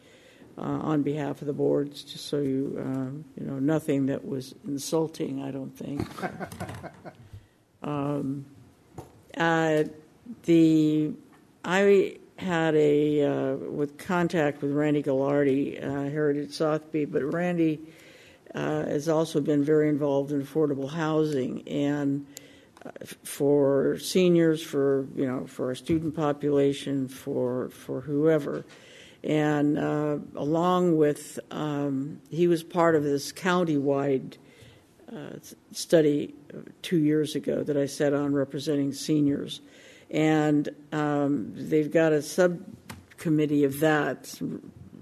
uh, 0.57 0.63
on 0.63 1.03
behalf 1.03 1.41
of 1.41 1.47
the 1.47 1.53
boards, 1.53 2.03
just 2.03 2.27
so 2.27 2.39
you 2.39 2.77
um, 2.81 3.25
you 3.39 3.47
know 3.47 3.59
nothing 3.59 4.07
that 4.07 4.27
was 4.27 4.55
insulting. 4.67 5.43
I 5.43 5.51
don't 5.51 5.77
think. 5.77 6.07
um, 7.83 8.45
uh, 9.37 9.85
the 10.45 11.13
I 11.65 12.19
had 12.37 12.75
a 12.75 13.23
uh, 13.23 13.57
with 13.57 13.99
contact 13.99 14.63
with 14.63 14.73
Randy 14.73 15.03
Gallardi, 15.03 15.83
uh, 15.83 16.11
Heritage 16.11 16.53
Sotheby, 16.53 17.05
but 17.05 17.23
Randy 17.23 17.81
uh, 18.55 18.85
has 18.85 19.09
also 19.09 19.41
been 19.41 19.63
very 19.63 19.89
involved 19.89 20.33
in 20.33 20.43
affordable 20.43 20.91
housing 20.91 21.67
and 21.69 22.27
uh, 22.27 22.38
for 23.25 23.99
seniors, 23.99 24.63
for 24.63 25.07
you 25.15 25.27
know, 25.27 25.47
for 25.47 25.67
our 25.67 25.75
student 25.75 26.15
population, 26.15 27.09
for 27.09 27.69
for 27.71 28.01
whoever. 28.01 28.65
And 29.25 29.79
uh, 29.79 30.19
along 30.37 30.97
with, 30.97 31.41
um, 31.51 32.21
he 32.31 32.47
was 32.47 32.63
part 32.63 32.95
of 32.95 33.03
this 33.03 33.33
county-wide 33.33 34.39
uh, 35.13 35.41
study 35.73 36.35
two 36.83 36.99
years 36.99 37.35
ago 37.35 37.65
that 37.65 37.77
I 37.77 37.87
set 37.87 38.15
on 38.15 38.33
representing 38.33 38.93
seniors 38.93 39.61
and 40.11 40.69
um, 40.93 41.53
they've 41.55 41.91
got 41.91 42.13
a 42.13 42.23
subcommittee 42.23 43.65
of 43.65 43.81
that 43.81 44.41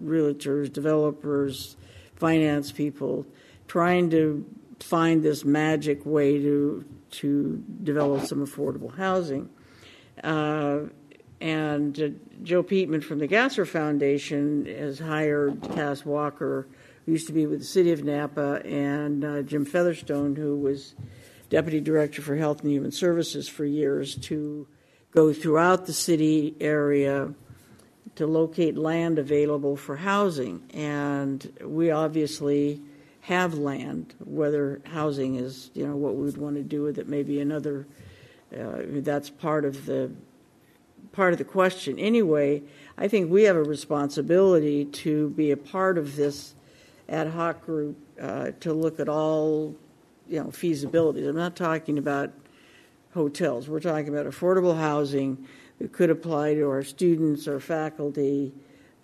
realtors, 0.03 0.73
developers, 0.73 1.77
finance 2.17 2.73
people, 2.73 3.27
trying 3.69 4.11
to 4.11 4.45
find 4.81 5.23
this 5.23 5.45
magic 5.45 6.05
way 6.05 6.39
to 6.39 6.85
to 7.17 7.63
develop 7.83 8.27
some 8.27 8.47
affordable 8.47 8.95
housing. 8.97 9.49
Uh, 10.23 10.81
and 11.41 12.01
uh, 12.01 12.09
Joe 12.43 12.63
Peatman 12.63 13.05
from 13.05 13.19
the 13.19 13.27
Gasser 13.27 13.67
Foundation 13.67 14.65
has 14.67 14.99
hired 14.99 15.61
Cass 15.75 16.05
Walker, 16.05 16.67
who 17.05 17.13
used 17.13 17.27
to 17.27 17.33
be 17.33 17.47
with 17.47 17.61
the 17.61 17.67
City 17.67 17.93
of 17.93 18.05
Napa, 18.05 18.63
and 18.65 19.25
uh, 19.25 19.43
Jim 19.43 19.65
Featherstone, 19.65 20.35
who 20.35 20.57
was 20.57 20.95
Deputy 21.51 21.81
Director 21.81 22.23
for 22.23 22.37
Health 22.37 22.63
and 22.63 22.73
Human 22.73 22.93
Services 22.93 23.49
for 23.49 23.65
years, 23.65 24.17
to 24.17 24.67
go 25.11 25.33
throughout 25.33 25.87
the 25.87 25.93
city 25.93 26.57
area 26.61 27.33
to 28.17 28.27
locate 28.27 28.77
land 28.77 29.19
available 29.19 29.77
for 29.77 29.97
housing. 29.97 30.63
And 30.73 31.59
we 31.63 31.91
obviously 31.91 32.81
have 33.27 33.55
land, 33.55 34.15
whether 34.25 34.81
housing 34.85 35.35
is, 35.35 35.71
you 35.75 35.85
know, 35.85 35.97
what 35.97 36.15
we 36.15 36.23
would 36.23 36.37
want 36.37 36.55
to 36.55 36.63
do 36.63 36.83
with 36.83 36.97
it, 36.97 37.09
maybe 37.09 37.41
another, 37.41 37.85
uh, 38.57 38.83
that's 38.87 39.29
part 39.29 39.65
of 39.65 39.85
the 39.85 40.09
part 41.11 41.33
of 41.33 41.39
the 41.39 41.45
question. 41.45 41.99
Anyway, 41.99 42.63
I 42.97 43.09
think 43.09 43.29
we 43.29 43.43
have 43.45 43.57
a 43.57 43.63
responsibility 43.63 44.85
to 44.85 45.31
be 45.31 45.51
a 45.51 45.57
part 45.57 45.99
of 45.99 46.15
this 46.15 46.55
ad 47.09 47.27
hoc 47.27 47.67
group 47.67 47.97
uh, 48.21 48.53
to 48.61 48.73
look 48.73 49.01
at 49.01 49.09
all, 49.09 49.75
you 50.29 50.39
know, 50.39 50.51
feasibilities. 50.51 51.29
I'm 51.29 51.35
not 51.35 51.57
talking 51.57 51.99
about 51.99 52.33
hotels. 53.13 53.69
We're 53.69 53.81
talking 53.81 54.09
about 54.09 54.27
affordable 54.27 54.79
housing 54.79 55.49
that 55.81 55.93
could 55.93 56.11
apply 56.11 56.55
to 56.55 56.69
our 56.69 56.85
students, 56.85 57.49
our 57.49 57.59
faculty, 57.59 58.53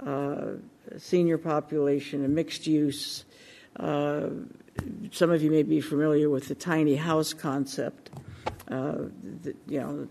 uh, 0.06 0.52
senior 0.96 1.38
population, 1.38 2.24
and 2.24 2.32
mixed 2.34 2.68
use. 2.68 3.24
Uh, 3.76 4.28
some 5.10 5.30
of 5.30 5.42
you 5.42 5.50
may 5.50 5.62
be 5.62 5.80
familiar 5.80 6.30
with 6.30 6.48
the 6.48 6.54
tiny 6.54 6.96
house 6.96 7.32
concept. 7.32 8.10
Uh, 8.68 9.04
the, 9.42 9.54
you 9.68 9.80
know, 9.80 10.08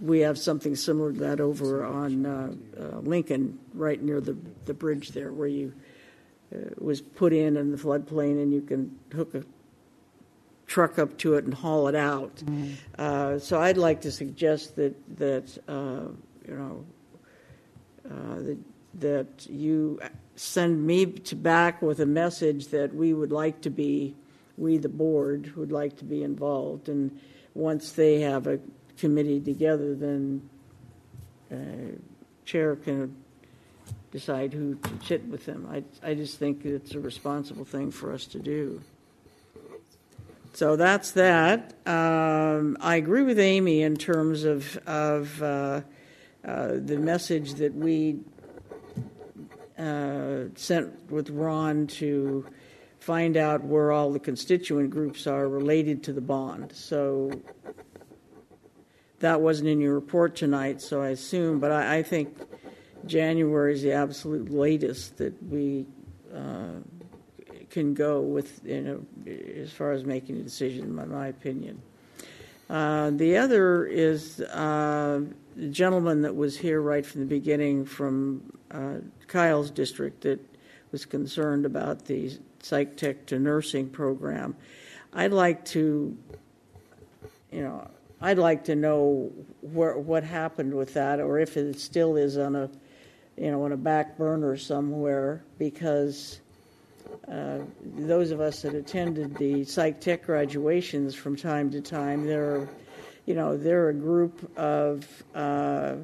we 0.00 0.20
have 0.20 0.38
something 0.38 0.74
similar 0.74 1.12
to 1.12 1.18
that 1.20 1.40
over 1.40 1.84
on 1.84 2.24
uh, 2.24 2.52
uh, 2.78 2.98
Lincoln, 3.00 3.58
right 3.74 4.02
near 4.02 4.20
the 4.20 4.36
the 4.64 4.74
bridge 4.74 5.10
there, 5.10 5.32
where 5.32 5.48
you 5.48 5.72
uh, 6.54 6.58
was 6.78 7.00
put 7.00 7.32
in 7.32 7.56
in 7.56 7.70
the 7.70 7.76
floodplain, 7.76 8.42
and 8.42 8.52
you 8.52 8.62
can 8.62 8.98
hook 9.12 9.34
a 9.34 9.44
truck 10.66 10.98
up 10.98 11.18
to 11.18 11.34
it 11.34 11.44
and 11.44 11.52
haul 11.52 11.88
it 11.88 11.94
out. 11.94 12.36
Mm-hmm. 12.36 12.72
Uh, 12.96 13.38
so 13.38 13.60
I'd 13.60 13.76
like 13.76 14.00
to 14.02 14.12
suggest 14.12 14.76
that 14.76 14.94
that 15.18 15.58
uh, 15.68 16.08
you 16.48 16.54
know 16.54 16.84
uh, 18.08 18.36
that 18.36 18.58
that 18.94 19.46
you 19.50 20.00
send 20.40 20.86
me 20.86 21.04
back 21.04 21.82
with 21.82 22.00
a 22.00 22.06
message 22.06 22.68
that 22.68 22.94
we 22.94 23.12
would 23.12 23.30
like 23.30 23.60
to 23.60 23.68
be, 23.68 24.14
we 24.56 24.78
the 24.78 24.88
board 24.88 25.54
would 25.54 25.70
like 25.70 25.98
to 25.98 26.04
be 26.04 26.22
involved, 26.22 26.88
and 26.88 27.20
once 27.54 27.92
they 27.92 28.20
have 28.20 28.46
a 28.46 28.58
committee 28.96 29.38
together, 29.38 29.94
then 29.94 30.40
uh, 31.52 31.94
chair 32.46 32.74
can 32.74 33.14
decide 34.12 34.54
who 34.54 34.76
to 34.76 34.90
sit 35.04 35.22
with 35.26 35.44
them. 35.44 35.68
I 35.70 35.84
I 36.02 36.14
just 36.14 36.38
think 36.38 36.64
it's 36.64 36.94
a 36.94 37.00
responsible 37.00 37.66
thing 37.66 37.90
for 37.90 38.10
us 38.10 38.24
to 38.28 38.38
do. 38.38 38.80
So 40.54 40.76
that's 40.76 41.10
that. 41.12 41.74
Um, 41.86 42.78
I 42.80 42.96
agree 42.96 43.22
with 43.22 43.38
Amy 43.38 43.82
in 43.82 43.96
terms 43.96 44.44
of 44.44 44.78
of 44.86 45.42
uh, 45.42 45.82
uh, 46.42 46.68
the 46.76 46.96
message 46.96 47.54
that 47.54 47.74
we 47.74 48.20
uh, 49.80 50.48
sent 50.56 51.10
with 51.10 51.30
Ron 51.30 51.86
to 51.86 52.46
find 52.98 53.36
out 53.36 53.64
where 53.64 53.92
all 53.92 54.12
the 54.12 54.18
constituent 54.18 54.90
groups 54.90 55.26
are 55.26 55.48
related 55.48 56.02
to 56.04 56.12
the 56.12 56.20
bond. 56.20 56.72
So 56.74 57.30
that 59.20 59.40
wasn't 59.40 59.70
in 59.70 59.80
your 59.80 59.94
report 59.94 60.36
tonight, 60.36 60.82
so 60.82 61.02
I 61.02 61.08
assume, 61.08 61.60
but 61.60 61.72
I, 61.72 61.98
I 61.98 62.02
think 62.02 62.36
January 63.06 63.74
is 63.74 63.82
the 63.82 63.92
absolute 63.92 64.50
latest 64.50 65.16
that 65.18 65.42
we 65.42 65.86
uh, 66.34 66.80
can 67.70 67.94
go 67.94 68.20
with, 68.20 68.66
as 68.66 69.72
far 69.72 69.92
as 69.92 70.04
making 70.04 70.36
a 70.36 70.42
decision, 70.42 70.98
in 70.98 71.10
my 71.10 71.28
opinion. 71.28 71.80
Uh, 72.68 73.10
the 73.10 73.36
other 73.36 73.86
is 73.86 74.40
uh, 74.40 75.20
the 75.56 75.68
gentleman 75.68 76.22
that 76.22 76.36
was 76.36 76.56
here 76.56 76.80
right 76.80 77.04
from 77.04 77.20
the 77.20 77.26
beginning 77.26 77.84
from 77.84 78.59
uh, 78.70 78.98
Kyle's 79.26 79.70
district 79.70 80.22
that 80.22 80.40
was 80.92 81.04
concerned 81.04 81.66
about 81.66 82.04
the 82.06 82.38
psych 82.62 82.96
tech 82.96 83.26
to 83.26 83.38
nursing 83.38 83.88
program. 83.88 84.56
I'd 85.12 85.32
like 85.32 85.64
to, 85.66 86.16
you 87.50 87.62
know, 87.62 87.88
I'd 88.20 88.38
like 88.38 88.64
to 88.64 88.76
know 88.76 89.32
where, 89.60 89.96
what 89.96 90.24
happened 90.24 90.74
with 90.74 90.94
that, 90.94 91.20
or 91.20 91.38
if 91.38 91.56
it 91.56 91.78
still 91.80 92.16
is 92.16 92.36
on 92.36 92.54
a, 92.54 92.70
you 93.36 93.50
know, 93.50 93.64
on 93.64 93.72
a 93.72 93.76
back 93.76 94.18
burner 94.18 94.56
somewhere, 94.56 95.42
because 95.58 96.40
uh, 97.28 97.58
those 97.82 98.30
of 98.30 98.40
us 98.40 98.62
that 98.62 98.74
attended 98.74 99.36
the 99.36 99.64
psych 99.64 100.00
tech 100.00 100.26
graduations 100.26 101.14
from 101.14 101.34
time 101.34 101.70
to 101.70 101.80
time, 101.80 102.26
they're, 102.26 102.68
you 103.26 103.34
know, 103.34 103.56
they're 103.56 103.88
a 103.88 103.94
group 103.94 104.50
of 104.58 105.06
uh, 105.34 105.94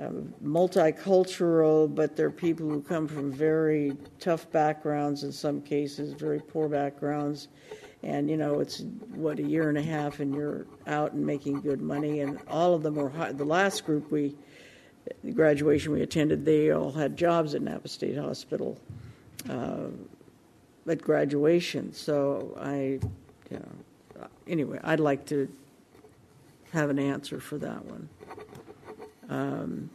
uh, 0.00 0.10
multicultural, 0.44 1.92
but 1.92 2.14
they're 2.14 2.30
people 2.30 2.68
who 2.68 2.80
come 2.80 3.08
from 3.08 3.32
very 3.32 3.96
tough 4.20 4.50
backgrounds 4.52 5.24
in 5.24 5.32
some 5.32 5.60
cases, 5.60 6.12
very 6.12 6.40
poor 6.40 6.68
backgrounds. 6.68 7.48
And, 8.04 8.30
you 8.30 8.36
know, 8.36 8.60
it's 8.60 8.84
what, 9.14 9.40
a 9.40 9.42
year 9.42 9.68
and 9.68 9.76
a 9.76 9.82
half, 9.82 10.20
and 10.20 10.32
you're 10.32 10.66
out 10.86 11.14
and 11.14 11.26
making 11.26 11.62
good 11.62 11.80
money. 11.80 12.20
And 12.20 12.38
all 12.46 12.74
of 12.74 12.84
them 12.84 12.94
were, 12.94 13.08
high. 13.08 13.32
the 13.32 13.44
last 13.44 13.84
group 13.84 14.10
we 14.12 14.36
the 15.24 15.32
graduation 15.32 15.92
we 15.92 16.02
attended, 16.02 16.44
they 16.44 16.70
all 16.70 16.92
had 16.92 17.16
jobs 17.16 17.54
at 17.54 17.62
Napa 17.62 17.88
State 17.88 18.16
Hospital 18.16 18.78
uh, 19.48 19.86
at 20.86 21.02
graduation. 21.02 21.92
So 21.92 22.56
I, 22.60 23.00
you 23.50 23.58
know, 23.58 24.26
anyway, 24.46 24.78
I'd 24.82 25.00
like 25.00 25.26
to 25.26 25.48
have 26.72 26.90
an 26.90 26.98
answer 26.98 27.40
for 27.40 27.58
that 27.58 27.84
one. 27.84 28.08
Um, 29.28 29.90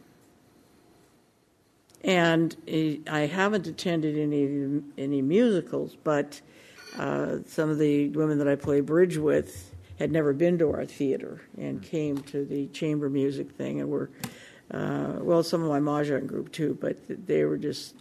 and 2.02 2.54
I 3.10 3.20
haven't 3.20 3.66
attended 3.66 4.18
any 4.18 4.82
any 4.98 5.22
musicals, 5.22 5.96
but 6.04 6.40
uh, 6.98 7.38
some 7.46 7.70
of 7.70 7.78
the 7.78 8.10
women 8.10 8.38
that 8.38 8.48
I 8.48 8.56
play 8.56 8.80
bridge 8.80 9.16
with 9.16 9.74
had 9.98 10.12
never 10.12 10.32
been 10.32 10.58
to 10.58 10.70
our 10.72 10.84
theater 10.84 11.40
and 11.56 11.82
came 11.82 12.18
to 12.18 12.44
the 12.44 12.66
chamber 12.68 13.08
music 13.08 13.50
thing 13.52 13.80
and 13.80 13.88
were 13.88 14.10
uh, 14.70 15.18
well, 15.20 15.42
some 15.42 15.62
of 15.62 15.68
my 15.68 15.80
mahjong 15.80 16.26
group 16.26 16.50
too, 16.50 16.76
but 16.80 16.96
they 17.26 17.44
were 17.44 17.58
just 17.58 17.96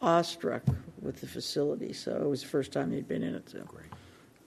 awestruck 0.00 0.62
with 1.00 1.20
the 1.20 1.26
facility. 1.26 1.92
So 1.92 2.16
it 2.16 2.28
was 2.28 2.42
the 2.42 2.48
first 2.48 2.72
time 2.72 2.90
they'd 2.90 3.08
been 3.08 3.22
in 3.22 3.34
it. 3.34 3.50
So 3.50 3.60
Great. 3.60 3.86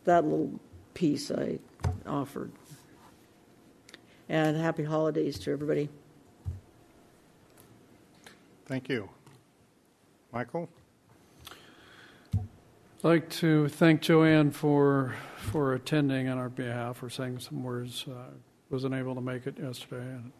that 0.06 0.24
little 0.24 0.60
piece 0.94 1.32
I 1.32 1.60
offered. 2.08 2.52
And 4.28 4.58
happy 4.58 4.84
holidays 4.84 5.38
to 5.40 5.52
everybody. 5.52 5.90
Thank 8.66 8.90
you. 8.90 9.10
Michael? 10.34 10.68
I'd 12.36 12.44
like 13.04 13.30
to 13.30 13.70
thank 13.70 14.02
Joanne 14.02 14.52
for 14.52 15.16
for 15.38 15.76
attending 15.76 16.28
on 16.28 16.40
our 16.40 16.50
behalf, 16.50 16.98
for 16.98 17.10
saying 17.10 17.40
some 17.40 17.64
words. 17.64 18.06
Uh, 18.10 18.32
wasn't 18.72 18.96
able 18.96 19.14
to 19.14 19.22
make 19.22 19.46
it 19.46 19.60
yesterday, 19.60 20.02
and 20.04 20.32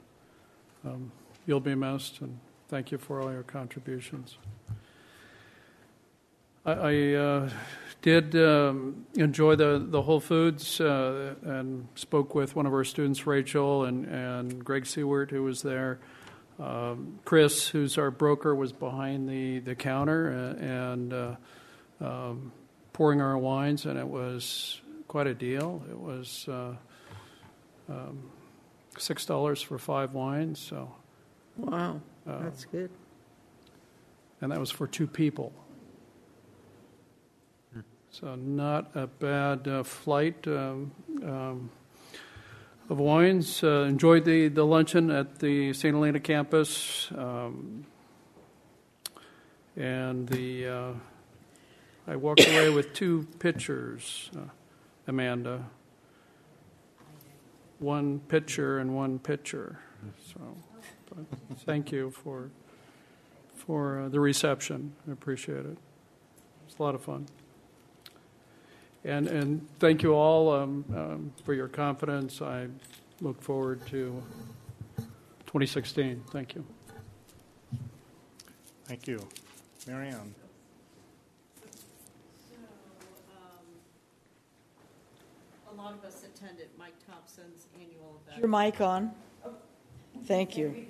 um, 0.84 1.12
you'll 1.46 1.60
be 1.60 1.76
missed. 1.76 2.22
And 2.22 2.40
thank 2.68 2.92
you 2.92 2.98
for 2.98 3.22
all 3.22 3.32
your 3.32 3.44
contributions. 3.44 4.38
I, 6.66 6.72
I 6.72 7.14
uh, 7.14 7.50
did 8.02 8.36
um, 8.36 9.06
enjoy 9.16 9.56
the 9.56 9.86
the 9.88 10.02
Whole 10.02 10.20
Foods 10.20 10.82
uh, 10.82 11.36
and 11.44 11.88
spoke 11.96 12.36
with 12.36 12.56
one 12.56 12.66
of 12.66 12.74
our 12.74 12.84
students, 12.84 13.28
Rachel, 13.28 13.86
and 13.86 14.06
and 14.06 14.64
Greg 14.64 14.86
Seward, 14.86 15.32
who 15.32 15.44
was 15.44 15.62
there. 15.62 16.00
Um, 16.58 17.20
Chris, 17.26 17.68
who's 17.68 17.98
our 17.98 18.12
broker, 18.12 18.56
was 18.56 18.72
behind 18.72 19.28
the, 19.28 19.60
the 19.60 19.76
counter 19.76 20.56
uh, 20.58 20.64
and 20.64 21.14
uh, 21.14 21.36
um, 22.00 22.54
pouring 22.94 23.20
our 23.20 23.38
wines, 23.38 23.86
and 23.86 24.00
it 24.00 24.08
was 24.08 24.80
quite 25.10 25.28
a 25.28 25.34
deal. 25.34 25.84
It 25.90 26.00
was 26.00 26.48
uh, 26.48 26.76
um, 27.90 28.32
six 28.98 29.26
dollars 29.26 29.62
for 29.62 29.78
five 29.78 30.14
wines. 30.14 30.60
So, 30.60 30.96
wow, 31.58 32.00
that's 32.26 32.64
good. 32.64 32.90
And 34.40 34.52
that 34.52 34.60
was 34.60 34.72
for 34.72 34.88
two 34.88 35.08
people. 35.08 35.52
So 38.22 38.36
not 38.36 38.96
a 38.96 39.08
bad 39.08 39.68
uh, 39.68 39.84
flight. 39.84 40.48
Um, 40.48 40.94
um, 41.22 41.70
of 42.90 42.98
wines. 42.98 43.62
Uh, 43.62 43.82
enjoyed 43.90 44.24
the, 44.24 44.48
the 44.48 44.66
luncheon 44.66 45.12
at 45.12 45.40
the 45.40 45.74
St. 45.74 45.94
Helena 45.94 46.22
campus. 46.22 47.10
Um, 47.12 47.86
and 49.76 50.30
the 50.30 50.68
uh, 50.68 50.92
I 52.08 52.16
walked 52.16 52.48
away 52.48 52.70
with 52.70 52.94
two 52.94 53.28
pictures, 53.40 54.30
uh, 54.38 54.42
Amanda. 55.08 55.66
One 57.80 58.20
picture 58.20 58.80
and 58.80 58.96
one 58.96 59.20
picture. 59.20 59.80
So, 60.34 60.40
thank 61.66 61.92
you 61.92 62.12
for 62.12 62.50
for 63.54 64.04
uh, 64.04 64.10
the 64.10 64.22
reception. 64.22 64.94
I 65.06 65.12
appreciate 65.12 65.66
it. 65.66 65.78
It's 66.66 66.80
a 66.80 66.84
lot 66.84 66.96
of 66.96 67.04
fun. 67.04 67.28
And, 69.06 69.28
and 69.28 69.68
thank 69.80 70.02
you 70.02 70.16
all 70.16 70.52
um, 70.52 70.84
um, 70.96 71.34
for 71.44 71.54
your 71.54 71.68
confidence. 71.68 72.42
I 72.42 72.68
look 73.22 73.40
forward 73.40 73.86
to 73.88 74.22
2016. 75.46 76.24
Thank 76.32 76.56
you. 76.56 76.66
Thank 78.86 79.08
you. 79.08 79.20
Marianne? 79.88 80.34
So, 82.50 82.56
a 85.72 85.76
lot 85.76 85.94
of 85.94 86.04
us 86.04 86.24
attended 86.24 86.70
Mike 86.80 86.96
Thompson's 87.08 87.68
annual 87.76 88.20
event. 88.26 88.40
Your 88.40 88.50
mic 88.50 88.82
on. 88.82 89.12
Thank 90.26 90.58
you. 90.58 90.88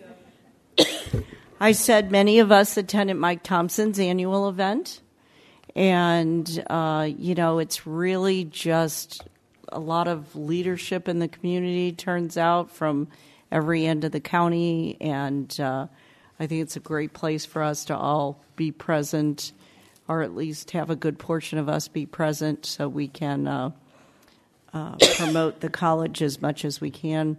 I 1.60 1.74
said 1.74 2.12
many 2.12 2.40
of 2.40 2.50
us 2.50 2.78
attended 2.78 3.18
Mike 3.18 3.44
Thompson's 3.44 4.00
annual 4.00 4.48
event. 4.48 5.02
And, 5.76 6.64
uh, 6.70 7.10
you 7.18 7.36
know, 7.36 7.60
it's 7.60 7.86
really 7.86 8.46
just 8.46 9.28
a 9.70 9.80
lot 9.80 10.08
of 10.08 10.36
leadership 10.36 11.10
in 11.10 11.20
the 11.20 11.28
community, 11.28 11.92
turns 11.92 12.38
out, 12.38 12.72
from 12.72 13.10
every 13.52 13.86
end 13.86 14.04
of 14.06 14.12
the 14.12 14.22
county. 14.22 14.98
And 15.02 15.60
uh, 15.60 15.88
I 16.40 16.48
think 16.48 16.62
it's 16.62 16.78
a 16.78 16.82
great 16.82 17.14
place 17.14 17.46
for 17.46 17.62
us 17.62 17.86
to 17.86 17.98
all 17.98 18.42
be 18.56 18.72
present, 18.72 19.52
or 20.08 20.22
at 20.22 20.34
least 20.34 20.72
have 20.72 20.90
a 20.90 20.96
good 20.96 21.20
portion 21.20 21.58
of 21.58 21.68
us 21.68 21.88
be 21.88 22.06
present 22.06 22.66
so 22.66 22.88
we 22.88 23.08
can 23.08 23.48
uh, 23.48 23.72
uh 24.74 24.96
promote 25.16 25.62
the 25.62 25.70
college 25.70 26.22
as 26.22 26.42
much 26.42 26.66
as 26.66 26.80
we 26.80 26.92
can 26.92 27.38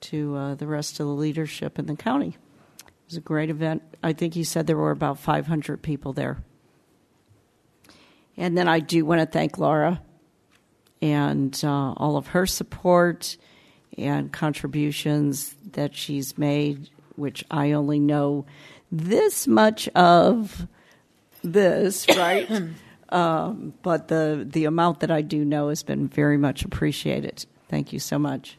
to 0.00 0.36
uh, 0.36 0.54
the 0.54 0.66
rest 0.66 1.00
of 1.00 1.06
the 1.06 1.12
leadership 1.12 1.78
in 1.78 1.86
the 1.86 1.96
county. 1.96 2.36
It 2.78 2.92
was 3.06 3.16
a 3.16 3.20
great 3.20 3.50
event. 3.50 3.82
I 4.02 4.12
think 4.12 4.34
he 4.34 4.44
said 4.44 4.66
there 4.66 4.76
were 4.76 4.90
about 4.90 5.18
500 5.18 5.82
people 5.82 6.12
there. 6.12 6.38
And 8.36 8.56
then 8.56 8.68
I 8.68 8.80
do 8.80 9.04
want 9.04 9.20
to 9.20 9.26
thank 9.26 9.58
Laura 9.58 10.02
and 11.00 11.60
uh, 11.64 11.92
all 11.96 12.16
of 12.16 12.28
her 12.28 12.46
support 12.46 13.36
and 13.98 14.32
contributions 14.32 15.54
that 15.72 15.94
she's 15.94 16.38
made, 16.38 16.88
which 17.16 17.44
I 17.50 17.72
only 17.72 17.98
know 17.98 18.46
this 18.90 19.46
much 19.46 19.88
of 19.88 20.66
this, 21.42 22.06
right? 22.16 22.48
um, 23.10 23.74
but 23.82 24.08
the, 24.08 24.46
the 24.48 24.64
amount 24.64 25.00
that 25.00 25.10
I 25.10 25.22
do 25.22 25.44
know 25.44 25.68
has 25.68 25.82
been 25.82 26.08
very 26.08 26.38
much 26.38 26.64
appreciated. 26.64 27.44
Thank 27.68 27.92
you 27.92 27.98
so 27.98 28.18
much. 28.18 28.56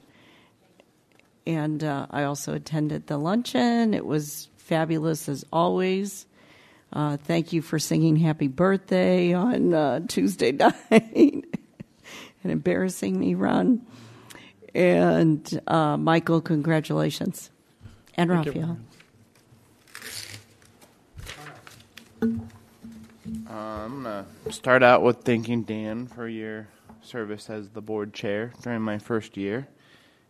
And 1.46 1.84
uh, 1.84 2.08
I 2.10 2.24
also 2.24 2.54
attended 2.54 3.08
the 3.08 3.18
luncheon. 3.18 3.94
It 3.94 4.06
was 4.06 4.50
fabulous 4.58 5.28
as 5.28 5.44
always. 5.52 6.26
Uh, 6.94 7.18
thank 7.18 7.52
you 7.52 7.62
for 7.64 7.80
singing 7.80 8.16
Happy 8.18 8.48
Birthday 8.48 9.34
on 9.34 9.74
uh, 9.74 10.02
Tuesday 10.08 10.52
night 10.92 10.92
and 10.92 11.44
embarrassing 12.44 13.20
me, 13.20 13.34
Ron. 13.34 13.82
And 14.76 15.62
uh, 15.66 15.98
Michael, 15.98 16.40
congratulations. 16.40 17.50
And 18.14 18.30
thank 18.30 18.46
Rafael. 18.46 18.78
Uh, 22.22 23.54
I'm 23.54 24.04
going 24.04 24.26
to 24.46 24.52
start 24.52 24.84
out 24.84 25.02
with 25.02 25.22
thanking 25.24 25.64
Dan 25.64 26.06
for 26.06 26.28
your 26.28 26.68
service 27.02 27.50
as 27.50 27.70
the 27.70 27.82
board 27.82 28.14
chair 28.14 28.54
during 28.62 28.82
my 28.82 29.00
first 29.00 29.36
year. 29.36 29.68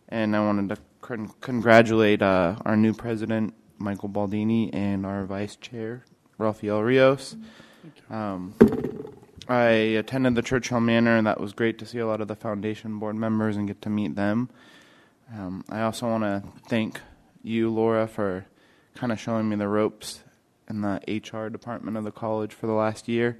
And 0.08 0.34
I 0.34 0.40
wanted 0.40 0.74
to 0.74 0.82
con- 1.02 1.32
congratulate 1.42 2.22
uh, 2.22 2.56
our 2.64 2.76
new 2.76 2.94
president, 2.94 3.54
Michael 3.78 4.08
Baldini, 4.08 4.70
and 4.72 5.04
our 5.04 5.24
vice 5.24 5.56
chair, 5.56 6.04
Rafael 6.38 6.82
Rios. 6.82 7.36
Um, 8.10 8.54
I 9.48 9.62
attended 9.62 10.34
the 10.34 10.42
Churchill 10.42 10.80
Manor, 10.80 11.16
and 11.16 11.26
that 11.26 11.40
was 11.40 11.52
great 11.52 11.78
to 11.78 11.86
see 11.86 11.98
a 11.98 12.06
lot 12.06 12.20
of 12.20 12.28
the 12.28 12.36
foundation 12.36 12.98
board 12.98 13.16
members 13.16 13.56
and 13.56 13.66
get 13.66 13.82
to 13.82 13.90
meet 13.90 14.14
them. 14.14 14.48
Um, 15.32 15.64
I 15.68 15.82
also 15.82 16.06
want 16.08 16.24
to 16.24 16.42
thank 16.68 17.00
you, 17.42 17.70
Laura, 17.70 18.06
for 18.06 18.46
kind 18.94 19.12
of 19.12 19.20
showing 19.20 19.48
me 19.48 19.56
the 19.56 19.68
ropes 19.68 20.22
in 20.68 20.80
the 20.80 21.00
HR 21.06 21.48
department 21.48 21.96
of 21.96 22.04
the 22.04 22.12
college 22.12 22.52
for 22.52 22.66
the 22.66 22.72
last 22.72 23.08
year. 23.08 23.38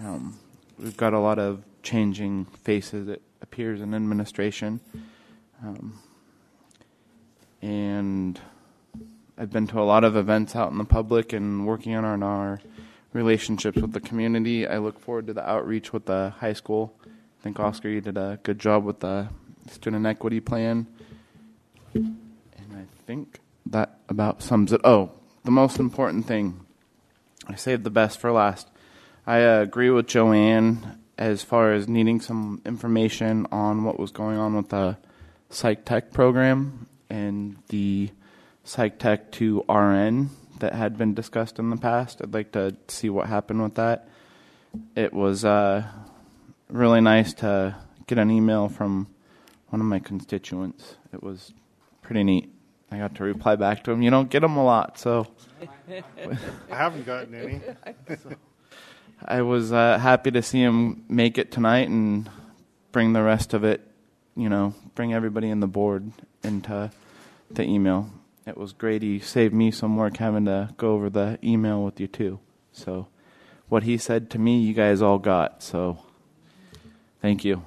Um, 0.00 0.38
we've 0.78 0.96
got 0.96 1.12
a 1.12 1.20
lot 1.20 1.38
of 1.38 1.64
changing 1.82 2.46
faces, 2.46 3.08
it 3.08 3.22
appears, 3.40 3.80
in 3.80 3.94
administration. 3.94 4.80
Um, 5.62 5.98
and 7.62 8.40
I've 9.40 9.50
been 9.50 9.66
to 9.68 9.80
a 9.80 9.88
lot 9.88 10.04
of 10.04 10.16
events 10.16 10.54
out 10.54 10.70
in 10.70 10.76
the 10.76 10.84
public 10.84 11.32
and 11.32 11.66
working 11.66 11.94
on 11.94 12.04
our, 12.04 12.12
on 12.12 12.22
our 12.22 12.60
relationships 13.14 13.80
with 13.80 13.92
the 13.92 14.00
community. 14.00 14.66
I 14.66 14.76
look 14.76 15.00
forward 15.00 15.28
to 15.28 15.32
the 15.32 15.48
outreach 15.48 15.94
with 15.94 16.04
the 16.04 16.34
high 16.40 16.52
school. 16.52 16.92
I 17.06 17.42
think 17.42 17.58
Oscar, 17.58 17.88
you 17.88 18.02
did 18.02 18.18
a 18.18 18.38
good 18.42 18.58
job 18.58 18.84
with 18.84 19.00
the 19.00 19.30
student 19.70 20.04
equity 20.04 20.40
plan. 20.40 20.86
And 21.94 22.18
I 22.74 22.84
think 23.06 23.40
that 23.64 24.00
about 24.10 24.42
sums 24.42 24.74
it. 24.74 24.82
Oh, 24.84 25.12
the 25.44 25.50
most 25.50 25.78
important 25.78 26.26
thing. 26.26 26.66
I 27.46 27.54
saved 27.54 27.84
the 27.84 27.90
best 27.90 28.20
for 28.20 28.30
last. 28.32 28.68
I 29.26 29.42
uh, 29.42 29.62
agree 29.62 29.88
with 29.88 30.06
Joanne 30.06 30.98
as 31.16 31.42
far 31.42 31.72
as 31.72 31.88
needing 31.88 32.20
some 32.20 32.60
information 32.66 33.46
on 33.50 33.84
what 33.84 33.98
was 33.98 34.10
going 34.10 34.36
on 34.36 34.54
with 34.54 34.68
the 34.68 34.98
psych 35.48 35.86
tech 35.86 36.12
program 36.12 36.88
and 37.08 37.56
the 37.68 38.10
Psych 38.70 39.00
Tech 39.00 39.32
to 39.32 39.64
RN 39.68 40.30
that 40.60 40.74
had 40.74 40.96
been 40.96 41.12
discussed 41.12 41.58
in 41.58 41.70
the 41.70 41.76
past. 41.76 42.20
I'd 42.22 42.32
like 42.32 42.52
to 42.52 42.76
see 42.86 43.10
what 43.10 43.26
happened 43.26 43.64
with 43.64 43.74
that. 43.74 44.08
It 44.94 45.12
was 45.12 45.44
uh, 45.44 45.82
really 46.68 47.00
nice 47.00 47.34
to 47.34 47.74
get 48.06 48.18
an 48.18 48.30
email 48.30 48.68
from 48.68 49.08
one 49.70 49.80
of 49.80 49.88
my 49.88 49.98
constituents. 49.98 50.94
It 51.12 51.20
was 51.20 51.52
pretty 52.00 52.22
neat. 52.22 52.48
I 52.92 52.98
got 52.98 53.16
to 53.16 53.24
reply 53.24 53.56
back 53.56 53.82
to 53.84 53.90
him. 53.90 54.02
You 54.02 54.10
don't 54.10 54.30
get 54.30 54.38
them 54.38 54.56
a 54.56 54.62
lot, 54.62 55.00
so 55.00 55.26
I 55.90 56.38
haven't 56.68 57.06
gotten 57.06 57.34
any. 57.34 57.60
I 59.24 59.42
was 59.42 59.72
uh, 59.72 59.98
happy 59.98 60.30
to 60.30 60.42
see 60.42 60.60
him 60.60 61.06
make 61.08 61.38
it 61.38 61.50
tonight 61.50 61.88
and 61.88 62.30
bring 62.92 63.14
the 63.14 63.22
rest 63.24 63.52
of 63.52 63.64
it, 63.64 63.84
you 64.36 64.48
know, 64.48 64.76
bring 64.94 65.12
everybody 65.12 65.50
in 65.50 65.58
the 65.58 65.66
board 65.66 66.12
into 66.44 66.92
the 67.50 67.64
email. 67.64 68.08
It 68.46 68.56
was 68.56 68.72
great. 68.72 69.02
He 69.02 69.18
saved 69.18 69.54
me 69.54 69.70
some 69.70 69.96
work 69.96 70.16
having 70.16 70.46
to 70.46 70.70
go 70.76 70.92
over 70.92 71.10
the 71.10 71.38
email 71.44 71.84
with 71.84 72.00
you 72.00 72.06
too. 72.06 72.40
So, 72.72 73.08
what 73.68 73.82
he 73.82 73.98
said 73.98 74.30
to 74.30 74.38
me, 74.38 74.60
you 74.60 74.74
guys 74.74 75.02
all 75.02 75.18
got. 75.18 75.62
So, 75.62 75.98
thank 77.20 77.44
you. 77.44 77.64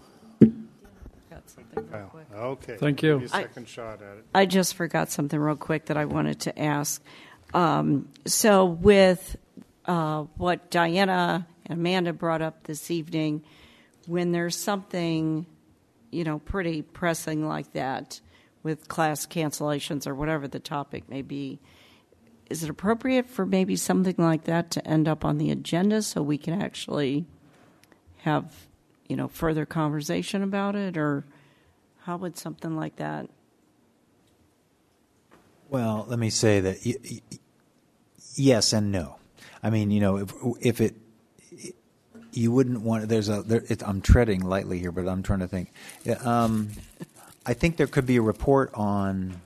Okay. 2.36 2.78
Thank 2.78 3.04
you. 3.04 3.20
Give 3.20 3.26
a 3.26 3.30
second 3.30 3.70
shot 3.70 4.02
at 4.02 4.18
it. 4.18 4.26
I 4.34 4.46
just 4.46 4.76
forgot 4.76 5.12
something 5.12 5.40
real 5.40 5.56
quick 5.56 5.86
that 5.86 5.98
I 5.98 6.06
wanted 6.06 6.42
to 6.42 6.60
ask. 6.60 7.02
Um, 7.54 8.10
so, 8.26 8.66
with 8.66 9.38
uh, 9.86 10.24
what 10.38 10.72
Diana 10.72 11.48
and 11.66 11.80
Amanda 11.80 12.14
brought 12.14 12.42
up 12.42 12.64
this 12.64 12.90
evening, 12.90 13.44
when 14.08 14.32
there's 14.32 14.56
something, 14.56 15.46
you 16.12 16.24
know, 16.24 16.40
pretty 16.40 16.82
pressing 16.82 17.48
like 17.48 17.72
that 17.74 18.20
with 18.64 18.88
class 18.88 19.26
cancellations 19.26 20.08
or 20.08 20.16
whatever 20.16 20.48
the 20.48 20.60
topic 20.60 21.10
may 21.10 21.22
be, 21.22 21.60
is 22.50 22.64
it 22.64 22.70
appropriate 22.70 23.30
for 23.30 23.46
maybe 23.46 23.76
something 23.76 24.16
like 24.18 24.46
that 24.46 24.72
to 24.72 24.88
end 24.88 25.08
up 25.08 25.26
on 25.26 25.38
the 25.38 25.52
agenda 25.52 26.02
so 26.02 26.22
we 26.22 26.38
can 26.38 26.60
actually 26.60 27.26
have, 28.18 28.68
you 29.08 29.16
know, 29.16 29.28
further 29.28 29.66
conversation 29.66 30.44
about 30.44 30.76
it? 30.76 30.98
Or 30.98 31.26
how 32.02 32.18
would 32.18 32.38
something 32.38 32.76
like 32.76 32.98
that? 32.98 33.30
Well, 35.70 36.06
let 36.08 36.20
me 36.20 36.30
say 36.30 36.60
that 36.60 36.78
y- 36.86 36.96
y- 37.04 37.40
yes 38.36 38.74
and 38.74 38.92
no. 38.92 39.16
I 39.64 39.70
mean, 39.70 39.90
you 39.90 40.02
know, 40.02 40.18
if, 40.18 40.34
if 40.62 40.82
it, 40.82 40.96
you 42.32 42.52
wouldn't 42.52 42.82
want. 42.82 43.08
There's 43.10 43.30
a. 43.30 43.42
There, 43.42 43.64
it, 43.68 43.88
I'm 43.88 44.02
treading 44.02 44.42
lightly 44.42 44.80
here, 44.80 44.92
but 44.92 45.08
I'm 45.08 45.24
trying 45.24 45.40
to 45.40 45.48
think. 45.48 45.72
Um, 46.26 46.70
I 47.46 47.54
think 47.54 47.78
there 47.78 47.88
could 47.88 48.06
be 48.06 48.18
a 48.18 48.22
report 48.22 48.72
on 48.74 49.42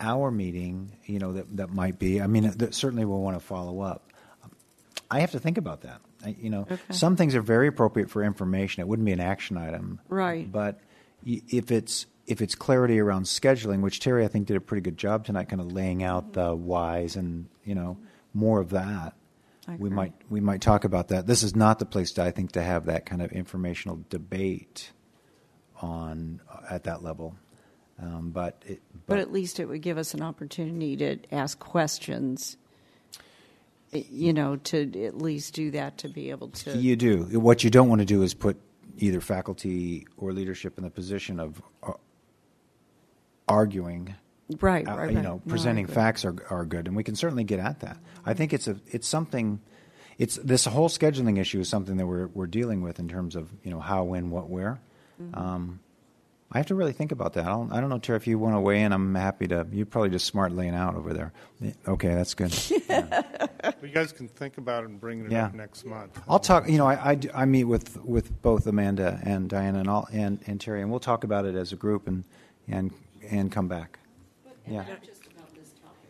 our 0.00 0.30
meeting. 0.30 0.92
You 1.06 1.18
know, 1.18 1.32
that 1.34 1.56
that 1.56 1.70
might 1.72 1.98
be. 1.98 2.20
I 2.20 2.26
mean, 2.26 2.50
that 2.56 2.74
certainly 2.74 3.04
we'll 3.04 3.20
want 3.20 3.38
to 3.38 3.44
follow 3.44 3.80
up. 3.80 4.02
I 5.10 5.20
have 5.20 5.30
to 5.32 5.38
think 5.38 5.58
about 5.58 5.82
that. 5.82 6.00
I, 6.24 6.34
you 6.40 6.50
know, 6.50 6.62
Okay. 6.62 6.78
some 6.90 7.14
things 7.16 7.34
are 7.34 7.42
very 7.42 7.68
appropriate 7.68 8.10
for 8.10 8.24
information. 8.24 8.80
It 8.80 8.88
wouldn't 8.88 9.06
be 9.06 9.12
an 9.12 9.20
action 9.20 9.56
item, 9.56 10.00
Right. 10.08 10.50
But 10.50 10.80
if 11.24 11.70
it's 11.70 12.06
if 12.26 12.40
it's 12.42 12.54
clarity 12.56 12.98
around 12.98 13.24
scheduling, 13.24 13.82
which 13.82 14.00
Terry 14.00 14.24
I 14.24 14.28
think 14.28 14.46
did 14.48 14.56
a 14.56 14.60
pretty 14.60 14.80
good 14.80 14.96
job 14.98 15.24
tonight, 15.24 15.48
kind 15.48 15.60
of 15.60 15.70
laying 15.72 16.02
out 16.02 16.32
the 16.32 16.54
whys 16.56 17.14
and 17.16 17.46
you 17.64 17.74
know 17.74 17.98
more 18.34 18.60
of 18.60 18.70
that. 18.70 19.14
We 19.78 19.90
might 19.90 20.12
we 20.30 20.40
might 20.40 20.60
talk 20.60 20.84
about 20.84 21.08
that. 21.08 21.26
This 21.26 21.42
is 21.42 21.54
not 21.56 21.78
the 21.80 21.86
place 21.86 22.12
to 22.12 22.22
I 22.24 22.30
think 22.30 22.52
to 22.52 22.62
have 22.62 22.86
that 22.86 23.04
kind 23.06 23.20
of 23.20 23.32
informational 23.32 24.00
debate 24.10 24.92
on 25.80 26.40
at 26.70 26.84
that 26.84 27.02
level. 27.02 27.34
Um, 28.00 28.30
but 28.30 28.62
it, 28.66 28.82
But 29.06 29.18
at 29.18 29.32
least 29.32 29.58
it 29.58 29.66
would 29.66 29.80
give 29.80 29.96
us 29.98 30.12
an 30.14 30.22
opportunity 30.22 30.96
to 30.98 31.18
ask 31.32 31.58
questions. 31.58 32.56
You 33.92 34.32
know, 34.32 34.56
to 34.56 35.04
at 35.04 35.16
least 35.16 35.54
do 35.54 35.70
that 35.70 35.98
to 35.98 36.08
be 36.08 36.30
able 36.30 36.48
to. 36.48 36.76
You 36.76 36.96
do. 36.96 37.22
What 37.40 37.64
you 37.64 37.70
don't 37.70 37.88
want 37.88 38.00
to 38.00 38.04
do 38.04 38.22
is 38.22 38.34
put 38.34 38.58
either 38.98 39.20
faculty 39.20 40.06
or 40.16 40.32
leadership 40.32 40.76
in 40.76 40.84
the 40.84 40.90
position 40.90 41.38
of 41.40 41.62
uh, 41.82 41.92
arguing. 43.48 44.14
Right, 44.60 44.86
Uh, 44.86 44.96
right, 44.96 45.10
You 45.10 45.16
know, 45.16 45.22
No, 45.22 45.42
presenting 45.46 45.84
agree. 45.84 45.94
facts 45.94 46.24
are 46.24 46.34
are 46.50 46.64
good, 46.64 46.86
and 46.86 46.96
we 46.96 47.02
can 47.02 47.16
certainly 47.16 47.44
get 47.44 47.58
at 47.58 47.80
that. 47.80 47.96
I 48.24 48.34
think 48.34 48.52
it's 48.52 48.68
a 48.68 48.76
it's 48.88 49.08
something. 49.08 49.60
It's 50.18 50.36
this 50.36 50.64
whole 50.66 50.88
scheduling 50.88 51.38
issue 51.38 51.60
is 51.60 51.68
something 51.68 51.96
that 51.96 52.06
we're 52.06 52.26
we're 52.28 52.46
dealing 52.46 52.82
with 52.82 52.98
in 52.98 53.08
terms 53.08 53.34
of 53.36 53.50
you 53.64 53.70
know 53.70 53.80
how, 53.80 54.04
when, 54.04 54.30
what, 54.30 54.48
where. 54.48 54.80
Mm-hmm. 55.20 55.34
Um, 55.34 55.80
I 56.52 56.58
have 56.58 56.66
to 56.66 56.74
really 56.76 56.92
think 56.92 57.10
about 57.10 57.32
that. 57.34 57.44
I 57.44 57.48
don't, 57.48 57.72
I 57.72 57.80
don't 57.80 57.90
know, 57.90 57.98
Tara, 57.98 58.16
if 58.16 58.26
you 58.28 58.38
want 58.38 58.54
to 58.54 58.60
weigh 58.60 58.82
in. 58.82 58.92
I'm 58.92 59.14
happy 59.16 59.48
to. 59.48 59.66
You're 59.72 59.84
probably 59.84 60.10
just 60.10 60.26
smart 60.26 60.52
laying 60.52 60.74
out 60.76 60.94
over 60.94 61.12
there. 61.12 61.32
Okay, 61.86 62.14
that's 62.14 62.34
good. 62.34 62.54
You 63.82 63.88
guys 63.88 64.12
can 64.12 64.28
think 64.28 64.58
about 64.58 64.84
it 64.84 64.90
and 64.90 65.00
bring 65.00 65.24
it 65.24 65.30
Yeah. 65.32 65.46
up 65.46 65.54
next 65.54 65.84
month. 65.84 66.18
I'll 66.28 66.38
talk. 66.38 66.68
You 66.68 66.78
know, 66.78 66.86
I, 66.86 67.12
I, 67.12 67.20
I 67.34 67.44
meet 67.46 67.64
with, 67.64 67.96
with 68.04 68.40
both 68.42 68.66
Amanda 68.66 69.20
and 69.24 69.48
Diana 69.50 69.80
and, 69.80 69.88
all, 69.88 70.08
and 70.12 70.38
and 70.46 70.60
Terry, 70.60 70.82
and 70.82 70.90
we'll 70.90 71.00
talk 71.00 71.24
about 71.24 71.44
it 71.46 71.54
as 71.56 71.72
a 71.72 71.76
group 71.76 72.06
and 72.06 72.22
and 72.68 72.92
and 73.28 73.50
come 73.50 73.66
back. 73.68 73.98
Yeah. 74.68 74.84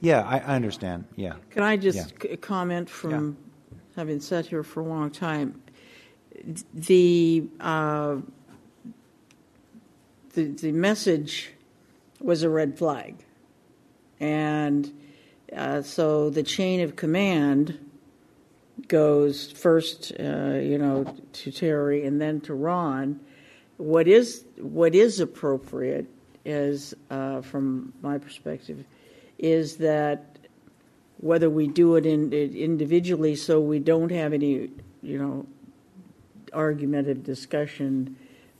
Yeah, 0.00 0.22
I, 0.22 0.38
I 0.38 0.54
understand. 0.56 1.06
Yeah. 1.16 1.34
Can 1.50 1.62
I 1.62 1.76
just 1.78 1.96
Yeah. 1.98 2.30
c- 2.30 2.36
comment 2.36 2.88
from 2.90 3.36
having 3.96 4.20
sat 4.20 4.46
here 4.46 4.62
for 4.62 4.80
a 4.80 4.84
long 4.84 5.10
time? 5.10 5.60
The, 6.74 7.48
uh, 7.60 8.16
the, 10.36 10.44
the 10.44 10.72
message 10.72 11.50
was 12.20 12.42
a 12.42 12.48
red 12.50 12.76
flag. 12.76 13.16
And 14.20 14.92
uh, 15.54 15.82
so 15.82 16.30
the 16.30 16.42
chain 16.42 16.80
of 16.82 16.94
command 16.94 17.78
goes 18.86 19.50
first, 19.50 20.12
uh, 20.20 20.58
you 20.60 20.76
know, 20.76 21.16
to 21.32 21.50
Terry 21.50 22.04
and 22.06 22.20
then 22.20 22.40
to 22.42 22.54
Ron. 22.54 23.18
What 23.78 24.06
is 24.06 24.44
what 24.58 24.94
is 24.94 25.20
appropriate 25.20 26.06
is, 26.44 26.94
uh, 27.10 27.40
from 27.40 27.92
my 28.02 28.18
perspective, 28.18 28.84
is 29.38 29.78
that 29.78 30.38
whether 31.18 31.48
we 31.48 31.66
do 31.66 31.96
it 31.96 32.04
in, 32.04 32.32
individually 32.32 33.36
so 33.36 33.58
we 33.58 33.78
don't 33.78 34.12
have 34.12 34.32
any, 34.34 34.70
you 35.02 35.18
know, 35.18 35.46
argumentative 36.52 37.24
discussion, 37.24 38.16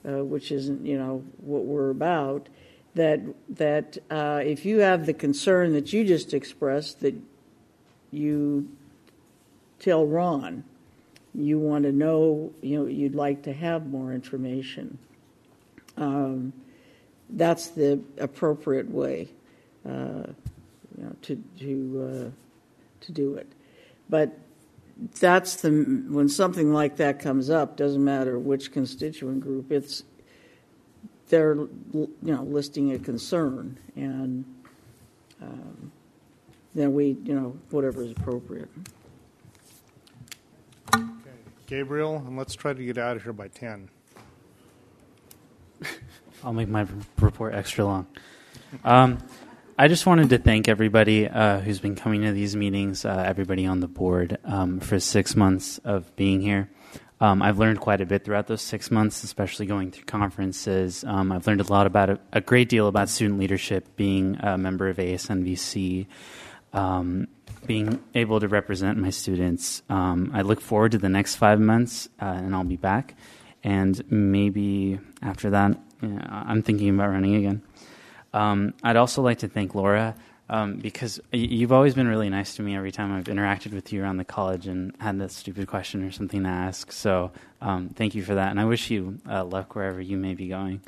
uh, 0.06 0.24
which 0.24 0.52
isn't, 0.52 0.84
you 0.84 0.98
know, 0.98 1.24
what 1.38 1.64
we're 1.64 1.90
about, 1.90 2.48
that, 2.94 3.20
that 3.48 3.98
uh, 4.10 4.40
if 4.42 4.64
you 4.64 4.78
have 4.78 5.06
the 5.06 5.12
concern 5.12 5.72
that 5.72 5.92
you 5.92 6.04
just 6.04 6.32
expressed, 6.32 7.00
that 7.00 7.14
you 8.10 8.68
tell 9.78 10.06
Ron 10.06 10.64
you 11.36 11.58
want 11.58 11.84
to 11.84 11.92
know, 11.92 12.52
you 12.62 12.78
know, 12.78 12.86
you'd 12.86 13.14
like 13.14 13.42
to 13.42 13.52
have 13.52 13.86
more 13.86 14.12
information. 14.12 14.98
Um, 15.96 16.52
that's 17.30 17.68
the 17.68 18.00
appropriate 18.18 18.90
way, 18.90 19.28
uh, 19.86 20.24
you 20.96 21.04
know, 21.04 21.16
to 21.22 21.42
to 21.60 22.08
uh, 22.08 23.04
to 23.04 23.12
do 23.12 23.34
it. 23.34 23.50
But 24.08 24.36
that's 25.20 25.56
the 25.56 25.70
when 26.08 26.28
something 26.28 26.72
like 26.72 26.96
that 26.96 27.18
comes 27.20 27.50
up. 27.50 27.76
Doesn't 27.76 28.02
matter 28.04 28.38
which 28.38 28.72
constituent 28.72 29.40
group. 29.40 29.70
It's 29.70 30.04
they're 31.28 31.54
you 31.54 32.08
know 32.22 32.42
listing 32.42 32.92
a 32.92 32.98
concern, 32.98 33.78
and 33.94 34.44
um, 35.42 35.92
then 36.74 36.94
we 36.94 37.16
you 37.24 37.34
know 37.34 37.56
whatever 37.70 38.02
is 38.02 38.12
appropriate. 38.12 38.70
okay. 40.94 41.04
Gabriel, 41.66 42.16
and 42.26 42.36
let's 42.36 42.54
try 42.54 42.72
to 42.72 42.84
get 42.84 42.96
out 42.96 43.16
of 43.16 43.22
here 43.22 43.32
by 43.32 43.48
10. 43.48 43.88
I'll 46.44 46.52
make 46.52 46.68
my 46.68 46.86
report 47.18 47.54
extra 47.54 47.84
long. 47.84 48.06
Um, 48.84 49.18
I 49.78 49.88
just 49.88 50.06
wanted 50.06 50.30
to 50.30 50.38
thank 50.38 50.68
everybody 50.68 51.28
uh, 51.28 51.60
who's 51.60 51.80
been 51.80 51.96
coming 51.96 52.22
to 52.22 52.32
these 52.32 52.56
meetings, 52.56 53.04
uh, 53.04 53.22
everybody 53.26 53.66
on 53.66 53.80
the 53.80 53.86
board, 53.86 54.38
um, 54.42 54.80
for 54.80 54.98
six 54.98 55.36
months 55.36 55.76
of 55.84 56.16
being 56.16 56.40
here. 56.40 56.70
Um, 57.20 57.42
I've 57.42 57.58
learned 57.58 57.80
quite 57.80 58.00
a 58.00 58.06
bit 58.06 58.24
throughout 58.24 58.46
those 58.46 58.62
six 58.62 58.90
months, 58.90 59.22
especially 59.22 59.66
going 59.66 59.90
through 59.90 60.04
conferences. 60.04 61.04
Um, 61.04 61.30
I've 61.30 61.46
learned 61.46 61.60
a 61.60 61.70
lot 61.70 61.86
about 61.86 62.08
a, 62.08 62.18
a 62.32 62.40
great 62.40 62.70
deal 62.70 62.88
about 62.88 63.10
student 63.10 63.38
leadership, 63.38 63.96
being 63.96 64.38
a 64.40 64.56
member 64.56 64.88
of 64.88 64.96
ASNVC, 64.96 66.06
um, 66.72 67.28
being 67.66 68.02
able 68.14 68.40
to 68.40 68.48
represent 68.48 68.96
my 68.96 69.10
students. 69.10 69.82
Um, 69.90 70.30
I 70.32 70.40
look 70.40 70.62
forward 70.62 70.92
to 70.92 70.98
the 70.98 71.10
next 71.10 71.36
five 71.36 71.60
months, 71.60 72.08
uh, 72.18 72.24
and 72.24 72.54
I'll 72.54 72.64
be 72.64 72.76
back. 72.76 73.14
And 73.62 74.02
maybe 74.10 75.00
after 75.20 75.50
that, 75.50 75.78
yeah, 76.00 76.26
I'm 76.30 76.62
thinking 76.62 76.88
about 76.88 77.10
running 77.10 77.34
again. 77.34 77.62
Um, 78.36 78.74
I'd 78.82 78.96
also 78.96 79.22
like 79.22 79.38
to 79.38 79.48
thank 79.48 79.74
Laura 79.74 80.14
um, 80.50 80.76
because 80.76 81.18
you've 81.32 81.72
always 81.72 81.94
been 81.94 82.06
really 82.06 82.28
nice 82.28 82.56
to 82.56 82.62
me 82.62 82.76
every 82.76 82.92
time 82.92 83.10
I've 83.10 83.24
interacted 83.24 83.72
with 83.72 83.94
you 83.94 84.02
around 84.02 84.18
the 84.18 84.26
college 84.26 84.66
and 84.66 84.94
had 85.00 85.18
that 85.20 85.32
stupid 85.32 85.66
question 85.68 86.02
or 86.02 86.12
something 86.12 86.42
to 86.42 86.48
ask. 86.48 86.92
So 86.92 87.32
um, 87.62 87.88
thank 87.88 88.14
you 88.14 88.22
for 88.22 88.34
that, 88.34 88.50
and 88.50 88.60
I 88.60 88.66
wish 88.66 88.90
you 88.90 89.18
uh, 89.26 89.42
luck 89.42 89.74
wherever 89.74 90.02
you 90.02 90.18
may 90.18 90.34
be 90.34 90.48
going. 90.48 90.82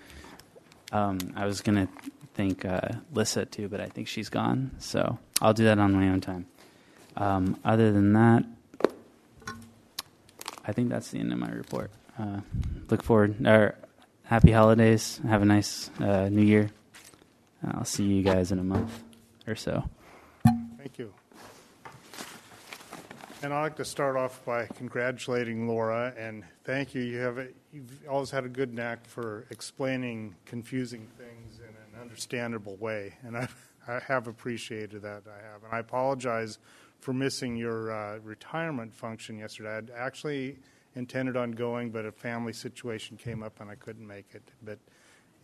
Um, 0.93 1.19
I 1.37 1.47
was 1.47 1.63
going 1.63 1.87
to 1.87 1.89
thank 2.35 2.67
uh, 2.67 2.81
Lissa 3.15 3.47
too, 3.47 3.69
but 3.69 3.81
I 3.81 3.87
think 3.87 4.09
she's 4.09 4.29
gone. 4.29 4.73
So 4.79 5.19
I'll 5.41 5.55
do 5.55 5.65
that 5.65 5.79
on 5.79 5.95
my 5.95 6.11
own 6.11 6.21
time. 6.21 6.45
Um, 7.17 7.59
other 7.65 7.93
than 7.93 8.13
that, 8.13 8.45
I 10.67 10.73
think 10.73 10.91
that's 10.91 11.11
the 11.11 11.19
end 11.19 11.33
of 11.33 11.39
my 11.39 11.51
report. 11.51 11.91
Uh, 12.19 12.41
look 12.91 13.03
forward, 13.03 13.47
or 13.47 13.75
happy 14.25 14.53
holidays. 14.53 15.19
Have 15.27 15.41
a 15.41 15.47
nice 15.47 15.91
uh, 15.99 16.29
new 16.29 16.43
year. 16.43 16.71
I'll 17.67 17.85
see 17.85 18.05
you 18.05 18.23
guys 18.23 18.53
in 18.53 18.59
a 18.59 18.65
month 18.65 19.03
or 19.47 19.55
so. 19.57 19.89
Thank 20.77 20.99
you. 20.99 21.13
And 23.41 23.55
I'd 23.55 23.63
like 23.63 23.77
to 23.77 23.85
start 23.85 24.17
off 24.17 24.45
by 24.45 24.67
congratulating 24.67 25.69
Laura 25.69 26.13
and 26.19 26.45
thank 26.65 26.95
you. 26.95 27.03
You 27.03 27.19
have 27.19 27.39
a, 27.39 27.49
you've 27.73 27.93
always 28.11 28.31
had 28.31 28.45
a 28.45 28.49
good 28.49 28.75
knack 28.75 29.07
for 29.07 29.47
explaining 29.51 30.35
confusing 30.45 31.07
things 31.17 31.61
in 31.61 31.69
an 31.69 32.01
understandable 32.01 32.77
way, 32.77 33.15
and 33.23 33.37
I, 33.37 33.49
I 33.87 34.01
have 34.09 34.27
appreciated 34.27 35.03
that. 35.03 35.23
I 35.29 35.53
have, 35.53 35.63
and 35.63 35.73
I 35.73 35.79
apologize 35.79 36.59
for 36.99 37.13
missing 37.13 37.57
your 37.57 37.93
uh, 37.93 38.19
retirement 38.25 38.93
function 38.93 39.39
yesterday. 39.39 39.77
I'd 39.77 39.91
actually 39.91 40.59
intended 40.97 41.37
on 41.37 41.53
going, 41.53 41.91
but 41.91 42.05
a 42.05 42.13
family 42.13 42.53
situation 42.53 43.17
came 43.17 43.45
up 43.45 43.61
and 43.61 43.71
I 43.71 43.77
couldn't 43.77 44.07
make 44.07 44.35
it. 44.35 44.43
But 44.65 44.79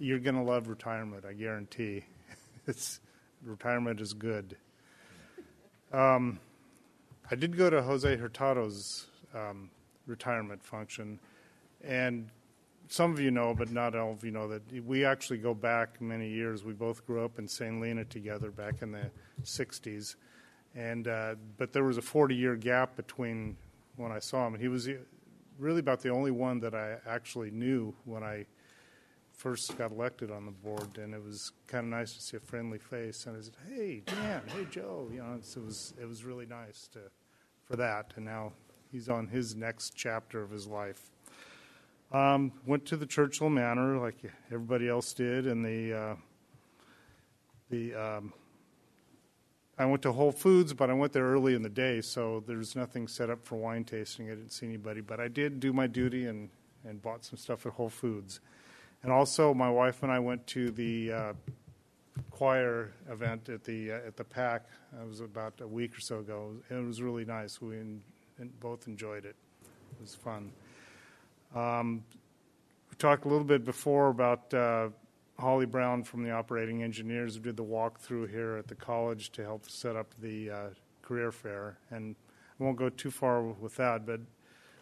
you're 0.05 0.19
going 0.19 0.37
to 0.37 0.43
love 0.43 0.69
retirement, 0.69 1.25
I 1.25 1.33
guarantee. 1.33 2.05
It's 2.67 3.01
retirement 3.45 4.01
is 4.01 4.15
good. 4.15 4.57
Um, 5.93 6.41
I 7.31 7.35
did 7.35 7.59
go 7.59 7.69
to 7.69 7.83
Jose 7.83 8.17
Hurtado's 8.17 9.05
um, 9.35 9.69
retirement 10.07 10.65
function, 10.65 11.21
and 11.83 12.31
some 12.89 13.13
of 13.13 13.21
you 13.21 13.31
know, 13.31 13.55
but 13.55 13.71
not 13.71 13.95
all 13.95 14.13
of 14.13 14.25
you 14.25 14.31
know, 14.31 14.49
that 14.49 14.63
we 14.87 15.05
actually 15.05 15.37
go 15.37 15.53
back 15.53 16.01
many 16.01 16.27
years. 16.27 16.65
We 16.65 16.73
both 16.73 17.07
grew 17.07 17.23
up 17.23 17.39
in 17.39 17.47
St. 17.47 17.75
Helena 17.75 18.07
together 18.07 18.51
back 18.51 18.81
in 18.81 18.93
the 18.93 19.11
60s, 19.43 20.17
and 20.75 21.07
uh, 21.07 21.35
but 21.59 21.75
there 21.75 21.85
was 21.85 21.99
a 21.99 22.03
40-year 22.03 22.57
gap 22.57 22.97
between 22.97 23.59
when 23.97 24.11
I 24.11 24.21
saw 24.21 24.47
him. 24.47 24.55
And 24.55 24.63
he 24.63 24.69
was 24.69 24.89
really 25.59 25.81
about 25.81 26.01
the 26.01 26.09
only 26.09 26.31
one 26.31 26.61
that 26.61 26.75
I 26.75 26.97
actually 27.07 27.51
knew 27.51 27.95
when 28.07 28.23
I 28.23 28.47
first 29.37 29.77
got 29.77 29.91
elected 29.91 30.31
on 30.31 30.47
the 30.47 30.53
board, 30.53 30.99
and 30.99 31.15
it 31.15 31.23
was 31.23 31.53
kind 31.67 31.85
of 31.85 31.91
nice 31.91 32.15
to 32.15 32.23
see 32.23 32.37
a 32.37 32.41
friendly 32.41 32.79
face. 32.79 33.27
And 33.27 33.37
I 33.37 33.41
said, 33.41 33.57
"Hey, 33.69 34.03
Dan. 34.07 34.43
Hey, 34.47 34.67
Joe." 34.71 35.09
You 35.13 35.19
know, 35.19 35.35
it 35.35 35.65
was 35.65 35.95
it 36.01 36.09
was 36.09 36.25
really 36.25 36.47
nice 36.47 36.89
to 36.93 37.01
for 37.65 37.77
that. 37.77 38.13
And 38.17 38.25
now 38.25 38.53
he's 38.91 39.09
on 39.09 39.27
his 39.27 39.55
next 39.57 39.95
chapter 39.97 40.43
of 40.43 40.51
his 40.51 40.67
life. 40.67 41.11
Um, 42.13 42.53
went 42.65 42.87
to 42.87 42.97
the 42.97 43.07
Churchill 43.07 43.51
Manor 43.51 43.99
like 43.99 44.17
everybody 44.47 44.89
else 44.89 45.13
did, 45.13 45.47
and 45.47 45.65
the 45.65 45.93
uh, 45.93 46.15
the 47.71 47.95
um, 47.95 48.33
I 49.77 49.87
went 49.87 50.03
to 50.03 50.13
Whole 50.13 50.31
Foods, 50.31 50.73
but 50.73 50.91
I 50.91 50.93
went 50.93 51.13
there 51.13 51.25
early 51.25 51.55
in 51.55 51.63
the 51.63 51.69
day, 51.69 52.01
so 52.01 52.45
there's 52.47 52.77
nothing 52.77 53.09
set 53.09 53.31
up 53.31 53.45
for 53.45 53.57
wine 53.57 53.83
tasting. 53.83 54.31
I 54.31 54.35
didn't 54.37 54.53
see 54.53 54.67
anybody, 54.67 55.01
but 55.01 55.19
I 55.19 55.27
did 55.27 55.59
do 55.59 55.73
my 55.73 55.89
duty 55.89 56.27
and 56.27 56.51
and 56.87 57.03
bought 57.03 57.25
some 57.25 57.39
stuff 57.39 57.67
at 57.67 57.73
Whole 57.73 57.89
Foods. 57.89 58.41
And 59.05 59.13
also, 59.13 59.53
my 59.53 59.69
wife 59.69 60.03
and 60.03 60.11
I 60.11 60.19
went 60.19 60.47
to 60.49 60.71
the 60.71 61.13
uh, 61.13 61.33
choir 62.31 62.91
event 63.11 63.51
at 63.51 63.63
the 63.63 63.93
uh, 63.93 63.97
at 63.97 64.17
the 64.17 64.25
PAC. 64.25 64.65
It 64.99 65.07
was 65.07 65.21
about 65.21 65.61
a 65.61 65.67
week 65.67 65.95
or 65.95 66.01
so 66.01 66.21
ago. 66.21 66.53
It 66.71 66.75
was 66.75 67.03
really 67.03 67.27
nice. 67.27 67.61
We 67.61 67.77
in, 67.77 68.01
both 68.61 68.89
enjoyed 68.89 69.27
it. 69.27 69.37
It 69.63 70.01
was 70.01 70.15
fun. 70.15 70.51
Um, 71.55 72.03
we 72.91 72.97
talked 72.97 73.27
a 73.27 73.29
little 73.29 73.45
bit 73.45 73.67
before 73.67 74.09
about 74.09 74.55
uh, 74.55 74.89
Holly 75.39 75.67
Brown 75.67 76.03
from 76.03 76.25
the 76.25 76.31
operating 76.31 76.83
engineers 76.83 77.35
who 77.35 77.43
did 77.43 77.59
the 77.59 77.65
walkthrough 77.65 78.31
here 78.31 78.57
at 78.57 78.69
the 78.69 78.75
college 78.75 79.33
to 79.33 79.43
help 79.43 79.69
set 79.69 79.97
up 79.97 80.15
the 80.19 80.51
uh, 80.51 80.57
career 81.03 81.31
fair. 81.31 81.77
And 81.91 82.17
I 82.59 82.65
won't 82.65 82.79
go 82.79 82.89
too 82.89 83.11
far 83.11 83.43
with 83.43 83.77
that, 83.77 84.07
but 84.07 84.21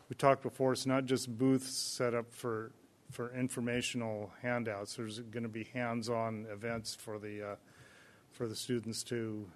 we 0.08 0.14
talked 0.14 0.44
before. 0.44 0.72
It's 0.74 0.86
not 0.86 1.06
just 1.06 1.36
booths 1.36 1.76
set 1.76 2.14
up 2.14 2.32
for 2.32 2.70
for 3.12 3.32
informational 3.34 4.32
handouts. 4.40 4.96
There's 4.96 5.20
going 5.20 5.42
to 5.42 5.48
be 5.48 5.64
hands-on 5.64 6.46
events 6.50 6.94
for 6.94 7.18
the 7.18 7.50
uh, 7.50 7.54
for 8.32 8.48
the 8.48 8.56
students 8.56 9.02
to 9.04 9.46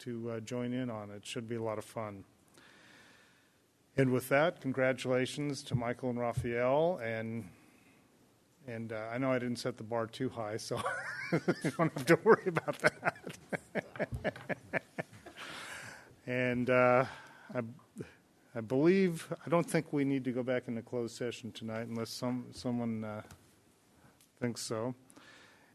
to 0.00 0.30
uh, 0.30 0.40
join 0.40 0.72
in 0.72 0.88
on. 0.88 1.10
It 1.10 1.26
should 1.26 1.48
be 1.48 1.56
a 1.56 1.62
lot 1.62 1.76
of 1.76 1.84
fun. 1.84 2.24
And 3.96 4.12
with 4.12 4.28
that, 4.28 4.60
congratulations 4.60 5.62
to 5.64 5.74
Michael 5.74 6.10
and 6.10 6.18
Rafael, 6.18 7.00
and 7.02 7.48
and 8.66 8.92
uh, 8.92 9.08
I 9.12 9.18
know 9.18 9.32
I 9.32 9.38
didn't 9.40 9.58
set 9.58 9.76
the 9.76 9.82
bar 9.82 10.06
too 10.06 10.28
high, 10.28 10.56
so 10.56 10.80
don't 11.76 11.92
have 11.92 12.06
to 12.06 12.18
worry 12.22 12.46
about 12.46 12.78
that. 12.78 13.38
and 16.26 16.70
uh, 16.70 17.04
I 17.52 17.60
I 18.52 18.60
believe, 18.60 19.32
I 19.46 19.48
don't 19.48 19.68
think 19.68 19.92
we 19.92 20.04
need 20.04 20.24
to 20.24 20.32
go 20.32 20.42
back 20.42 20.64
into 20.66 20.82
closed 20.82 21.16
session 21.16 21.52
tonight 21.52 21.86
unless 21.86 22.10
some, 22.10 22.46
someone 22.50 23.04
uh, 23.04 23.22
thinks 24.40 24.60
so. 24.60 24.92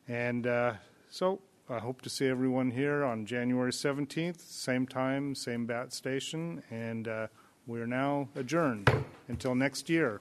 And 0.09 0.45
uh, 0.45 0.73
so 1.09 1.39
I 1.69 1.79
hope 1.79 2.01
to 2.01 2.09
see 2.09 2.27
everyone 2.27 2.71
here 2.71 3.05
on 3.05 3.25
January 3.25 3.71
17th, 3.71 4.41
same 4.41 4.85
time, 4.85 5.35
same 5.35 5.65
bat 5.65 5.93
station, 5.93 6.61
and 6.69 7.07
uh, 7.07 7.27
we're 7.65 7.87
now 7.87 8.27
adjourned 8.35 8.91
until 9.29 9.55
next 9.55 9.89
year. 9.89 10.19